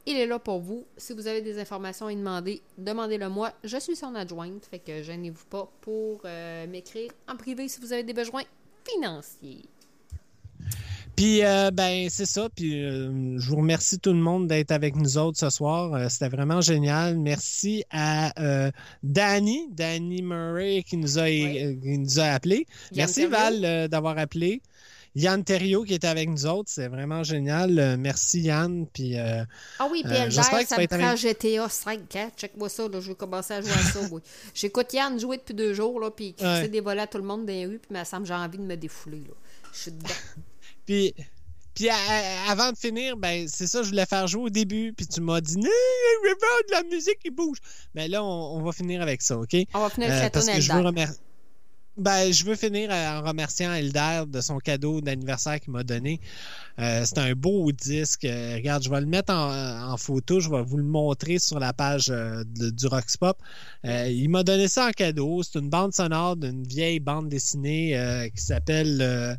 il 0.06 0.16
est 0.16 0.26
là 0.26 0.38
pour 0.38 0.60
vous. 0.60 0.86
Si 0.96 1.12
vous 1.12 1.26
avez 1.26 1.42
des 1.42 1.58
informations 1.58 2.06
à 2.06 2.14
demander, 2.14 2.62
demandez-le 2.78 3.28
moi. 3.28 3.52
Je 3.64 3.76
suis 3.78 3.94
son 3.96 4.14
adjointe, 4.14 4.64
fait 4.64 4.78
que 4.78 5.02
gênez-vous 5.02 5.44
pas 5.50 5.68
pour 5.82 6.22
euh, 6.24 6.66
m'écrire 6.66 7.10
en 7.28 7.36
privé 7.36 7.68
si 7.68 7.78
vous 7.80 7.92
avez 7.92 8.04
des 8.04 8.14
besoins 8.14 8.42
financiers. 8.88 9.64
Puis, 11.18 11.44
euh, 11.44 11.70
ben, 11.72 12.08
c'est 12.10 12.26
ça. 12.26 12.48
Puis, 12.54 12.80
euh, 12.84 13.38
je 13.38 13.48
vous 13.50 13.56
remercie 13.56 13.98
tout 13.98 14.12
le 14.12 14.20
monde 14.20 14.46
d'être 14.46 14.70
avec 14.70 14.94
nous 14.94 15.18
autres 15.18 15.38
ce 15.38 15.50
soir. 15.50 15.92
Euh, 15.94 16.08
C'était 16.08 16.28
vraiment 16.28 16.60
génial. 16.60 17.18
Merci 17.18 17.84
à 17.90 18.32
Danny, 19.02 19.68
Danny 19.72 20.22
Murray, 20.22 20.84
qui 20.86 20.96
nous 20.96 21.18
a, 21.18 21.22
Ouais. 21.22 21.76
qui 21.82 21.98
nous 21.98 22.20
a 22.20 22.24
appelé. 22.24 22.66
Yann 22.92 22.96
Merci. 22.96 23.26
Val, 23.26 23.88
d'avoir 23.88 24.16
appelé. 24.18 24.62
Yann 25.16 25.42
Thériault 25.42 25.82
qui 25.82 25.94
était 25.94 26.06
avec 26.06 26.28
nous 26.28 26.46
autres. 26.46 26.70
C'est 26.72 26.86
vraiment 26.86 27.24
génial. 27.24 27.76
Euh, 27.78 27.96
merci, 27.98 28.42
Yann. 28.42 28.86
Puis, 28.86 29.18
euh, 29.18 29.42
Ah 29.80 29.88
oui, 29.90 30.02
puis 30.04 30.12
Euh, 30.14 30.30
j'espère 30.30 30.60
que 30.60 30.64
ça 30.68 30.68
ça 30.68 30.76
va 30.76 30.80
me 30.82 30.84
être 30.84 30.96
prend 30.96 31.08
avec- 31.08 31.18
GTA 31.18 31.68
5, 31.68 32.14
hein? 32.14 32.30
Check-moi 32.36 32.68
ça, 32.68 32.86
là, 32.88 33.00
je 33.00 33.08
vais 33.08 33.14
commencer 33.16 33.54
à 33.54 33.60
jouer 33.60 33.72
à 33.72 33.82
ça, 33.82 34.00
oui. 34.12 34.20
J'écoute 34.54 34.92
Yann 34.92 35.18
jouer 35.18 35.38
depuis 35.38 35.54
deux 35.54 35.74
jours, 35.74 35.98
là, 35.98 36.10
puis 36.12 36.26
il 36.26 36.34
crissait 36.34 36.62
Ouais. 36.62 36.68
des 36.68 36.80
volets 36.80 37.02
à 37.02 37.06
tout 37.08 37.18
le 37.18 37.24
monde 37.24 37.44
dans 37.46 37.52
les 37.52 37.66
rues, 37.66 37.78
puis 37.80 37.90
il 37.90 38.18
me 38.20 38.24
j'ai 38.24 38.34
envie 38.34 38.58
de 38.58 38.62
me 38.62 38.76
défouler, 38.76 39.18
là. 39.18 39.34
Je 39.72 39.78
suis 39.80 39.90
dedans. 39.90 40.08
Puis, 40.88 41.14
avant 42.48 42.72
de 42.72 42.78
finir, 42.78 43.16
ben 43.16 43.46
c'est 43.46 43.66
ça, 43.66 43.82
je 43.82 43.90
voulais 43.90 44.06
faire 44.06 44.26
jouer 44.26 44.44
au 44.44 44.48
début, 44.48 44.94
puis 44.96 45.06
tu 45.06 45.20
m'as 45.20 45.40
dit, 45.40 45.56
non, 45.58 45.62
je 46.24 46.28
veux 46.28 46.34
de 46.34 46.72
la 46.72 46.82
musique 46.84 47.18
qui 47.18 47.30
bouge. 47.30 47.58
Ben 47.94 48.10
là, 48.10 48.24
on, 48.24 48.56
on 48.56 48.62
va 48.62 48.72
finir 48.72 49.02
avec 49.02 49.20
ça, 49.20 49.38
OK? 49.38 49.54
On 49.74 49.80
va 49.80 49.90
finir 49.90 50.08
Euh, 50.08 50.12
avec 50.12 50.22
la 50.24 50.30
parce 50.30 50.46
tourne 50.46 50.56
que 50.56 50.62
je 50.62 50.72
veux 50.72 50.78
Eldar. 50.78 51.14
Ben, 51.98 52.32
je 52.32 52.44
veux 52.44 52.54
finir 52.54 52.90
en 52.92 53.22
remerciant 53.26 53.72
Elder 53.74 54.22
de 54.28 54.40
son 54.40 54.58
cadeau 54.58 55.00
d'anniversaire 55.00 55.58
qu'il 55.58 55.72
m'a 55.72 55.82
donné. 55.82 56.20
Euh, 56.78 57.02
c'est 57.04 57.18
un 57.18 57.34
beau 57.34 57.72
disque. 57.72 58.24
Euh, 58.24 58.54
regarde, 58.54 58.84
je 58.84 58.90
vais 58.90 59.00
le 59.00 59.06
mettre 59.06 59.32
en, 59.34 59.92
en 59.92 59.96
photo. 59.96 60.38
Je 60.38 60.48
vais 60.48 60.62
vous 60.62 60.76
le 60.76 60.84
montrer 60.84 61.40
sur 61.40 61.58
la 61.58 61.72
page 61.72 62.08
euh, 62.10 62.44
du 62.46 62.86
Rox 62.86 63.16
Pop. 63.16 63.36
Euh, 63.84 64.08
il 64.08 64.28
m'a 64.28 64.44
donné 64.44 64.68
ça 64.68 64.86
en 64.88 64.90
cadeau. 64.92 65.42
C'est 65.42 65.58
une 65.58 65.70
bande 65.70 65.92
sonore 65.92 66.36
d'une 66.36 66.64
vieille 66.64 67.00
bande 67.00 67.28
dessinée 67.28 67.98
euh, 67.98 68.28
qui 68.28 68.42
s'appelle 68.42 69.38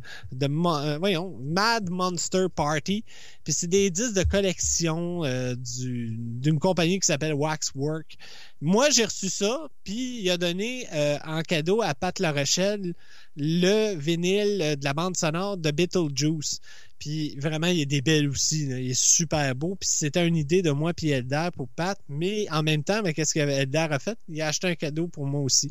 voyons, 1.00 1.38
Mad 1.42 1.88
Monster 1.90 2.46
Party. 2.54 3.04
Puis 3.44 3.54
c'est 3.54 3.68
des 3.68 3.90
disques 3.90 4.16
de 4.16 4.24
collection 4.24 5.22
du- 5.56 6.16
d'une 6.18 6.58
compagnie 6.58 7.00
qui 7.00 7.06
s'appelle 7.06 7.34
Waxwork. 7.34 8.16
Moi, 8.62 8.90
j'ai 8.90 9.06
reçu 9.06 9.30
ça, 9.30 9.68
puis 9.84 10.20
il 10.20 10.30
a 10.30 10.36
donné 10.36 10.86
euh, 10.92 11.18
en 11.24 11.40
cadeau 11.40 11.80
à 11.80 11.94
Pat 11.94 12.18
La 12.18 12.30
Rochelle 12.30 12.94
le 13.36 13.94
vinyle 13.94 14.60
euh, 14.60 14.76
de 14.76 14.84
la 14.84 14.92
bande 14.92 15.16
sonore 15.16 15.56
de 15.56 15.70
Beetlejuice. 15.70 16.60
Puis 16.98 17.36
vraiment, 17.38 17.68
il 17.68 17.80
est 17.80 17.86
débile 17.86 18.28
aussi. 18.28 18.66
là. 18.66 18.78
Il 18.78 18.90
est 18.90 19.00
super 19.00 19.54
beau. 19.54 19.76
Puis 19.76 19.88
c'était 19.90 20.26
une 20.28 20.36
idée 20.36 20.60
de 20.60 20.70
moi 20.70 20.92
puis 20.92 21.08
Eldar 21.08 21.52
pour 21.52 21.68
Pat. 21.70 21.98
Mais 22.08 22.46
en 22.50 22.62
même 22.62 22.84
temps, 22.84 23.00
mais 23.02 23.14
qu'est-ce 23.14 23.32
qu'Eldar 23.32 23.92
a 23.92 23.98
fait? 23.98 24.18
Il 24.28 24.40
a 24.42 24.48
acheté 24.48 24.66
un 24.66 24.74
cadeau 24.74 25.08
pour 25.08 25.26
moi 25.26 25.40
aussi. 25.40 25.70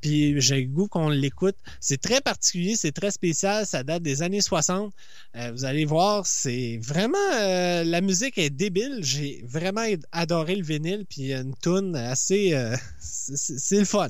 Puis 0.00 0.40
j'ai 0.40 0.62
le 0.62 0.66
goût 0.68 0.88
qu'on 0.88 1.08
l'écoute. 1.08 1.56
C'est 1.80 2.00
très 2.00 2.20
particulier, 2.20 2.76
c'est 2.76 2.92
très 2.92 3.10
spécial. 3.10 3.66
Ça 3.66 3.82
date 3.82 4.02
des 4.02 4.22
années 4.22 4.40
60. 4.40 4.92
Euh, 5.36 5.52
vous 5.52 5.64
allez 5.64 5.84
voir, 5.84 6.26
c'est 6.26 6.78
vraiment... 6.82 7.18
euh, 7.34 7.84
la 7.84 8.00
musique 8.00 8.38
est 8.38 8.50
débile. 8.50 8.98
J'ai 9.02 9.42
vraiment 9.46 9.84
adoré 10.12 10.56
le 10.56 10.64
vinyle. 10.64 11.04
Puis 11.08 11.22
il 11.22 11.26
y 11.28 11.34
a 11.34 11.40
une 11.40 11.54
tune 11.56 11.94
assez... 11.96 12.54
euh, 12.54 12.76
c'est 13.00 13.78
le 13.78 13.84
fun. 13.84 14.08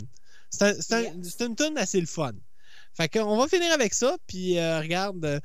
C'est 0.50 0.62
un- 0.64 0.74
c'est 0.80 0.94
un- 0.94 1.22
c'est 1.22 1.44
une 1.46 1.56
tune 1.56 1.76
assez 1.78 2.00
le 2.00 2.06
fun. 2.06 2.32
Fait 2.94 3.08
qu'on 3.08 3.36
va 3.36 3.46
finir 3.48 3.72
avec 3.72 3.94
ça. 3.94 4.16
Puis 4.26 4.58
euh, 4.58 4.80
regarde... 4.80 5.40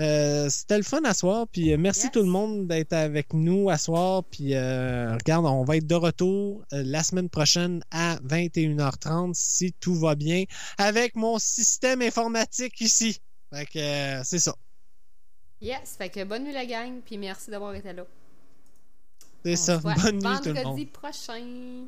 euh, 0.00 0.48
c'était 0.50 0.76
le 0.76 0.82
fun 0.82 1.02
à 1.04 1.14
soir, 1.14 1.46
puis 1.50 1.72
euh, 1.72 1.76
merci 1.78 2.04
Yes. 2.04 2.12
tout 2.12 2.20
le 2.20 2.26
monde 2.28 2.66
d'être 2.66 2.92
avec 2.92 3.32
nous 3.32 3.70
à 3.70 3.78
soir, 3.78 4.24
puis 4.24 4.54
euh, 4.54 5.14
regarde, 5.14 5.46
on 5.46 5.64
va 5.64 5.76
être 5.76 5.86
de 5.86 5.94
retour 5.94 6.64
la 6.72 7.02
semaine 7.02 7.28
prochaine 7.28 7.82
à 7.90 8.16
21h30 8.16 9.32
si 9.34 9.72
tout 9.80 9.94
va 9.94 10.14
bien 10.14 10.44
avec 10.78 11.14
mon 11.16 11.38
système 11.38 12.02
informatique 12.02 12.80
ici. 12.80 13.20
Fait 13.54 13.66
que 13.66 14.24
c'est 14.24 14.38
ça. 14.40 14.54
Yes, 15.60 15.94
fait 15.96 16.10
que 16.10 16.22
bonne 16.24 16.44
nuit 16.44 16.52
la 16.52 16.66
gang, 16.66 17.00
puis 17.04 17.16
merci 17.16 17.50
d'avoir 17.50 17.74
été 17.74 17.92
là. 17.92 18.04
C'est 19.44 19.56
ça. 19.56 19.78
Bonne 19.78 20.16
nuit 20.16 20.20
tout 20.42 20.48
le 20.48 20.54
vendredi 20.54 20.64
monde. 20.64 20.90
prochain. 20.92 21.84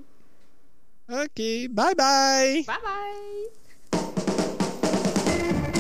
OK, 1.11 1.37
bye 1.71 1.95
bye. 1.97 2.65
Bye 2.65 2.77
bye! 3.93 5.78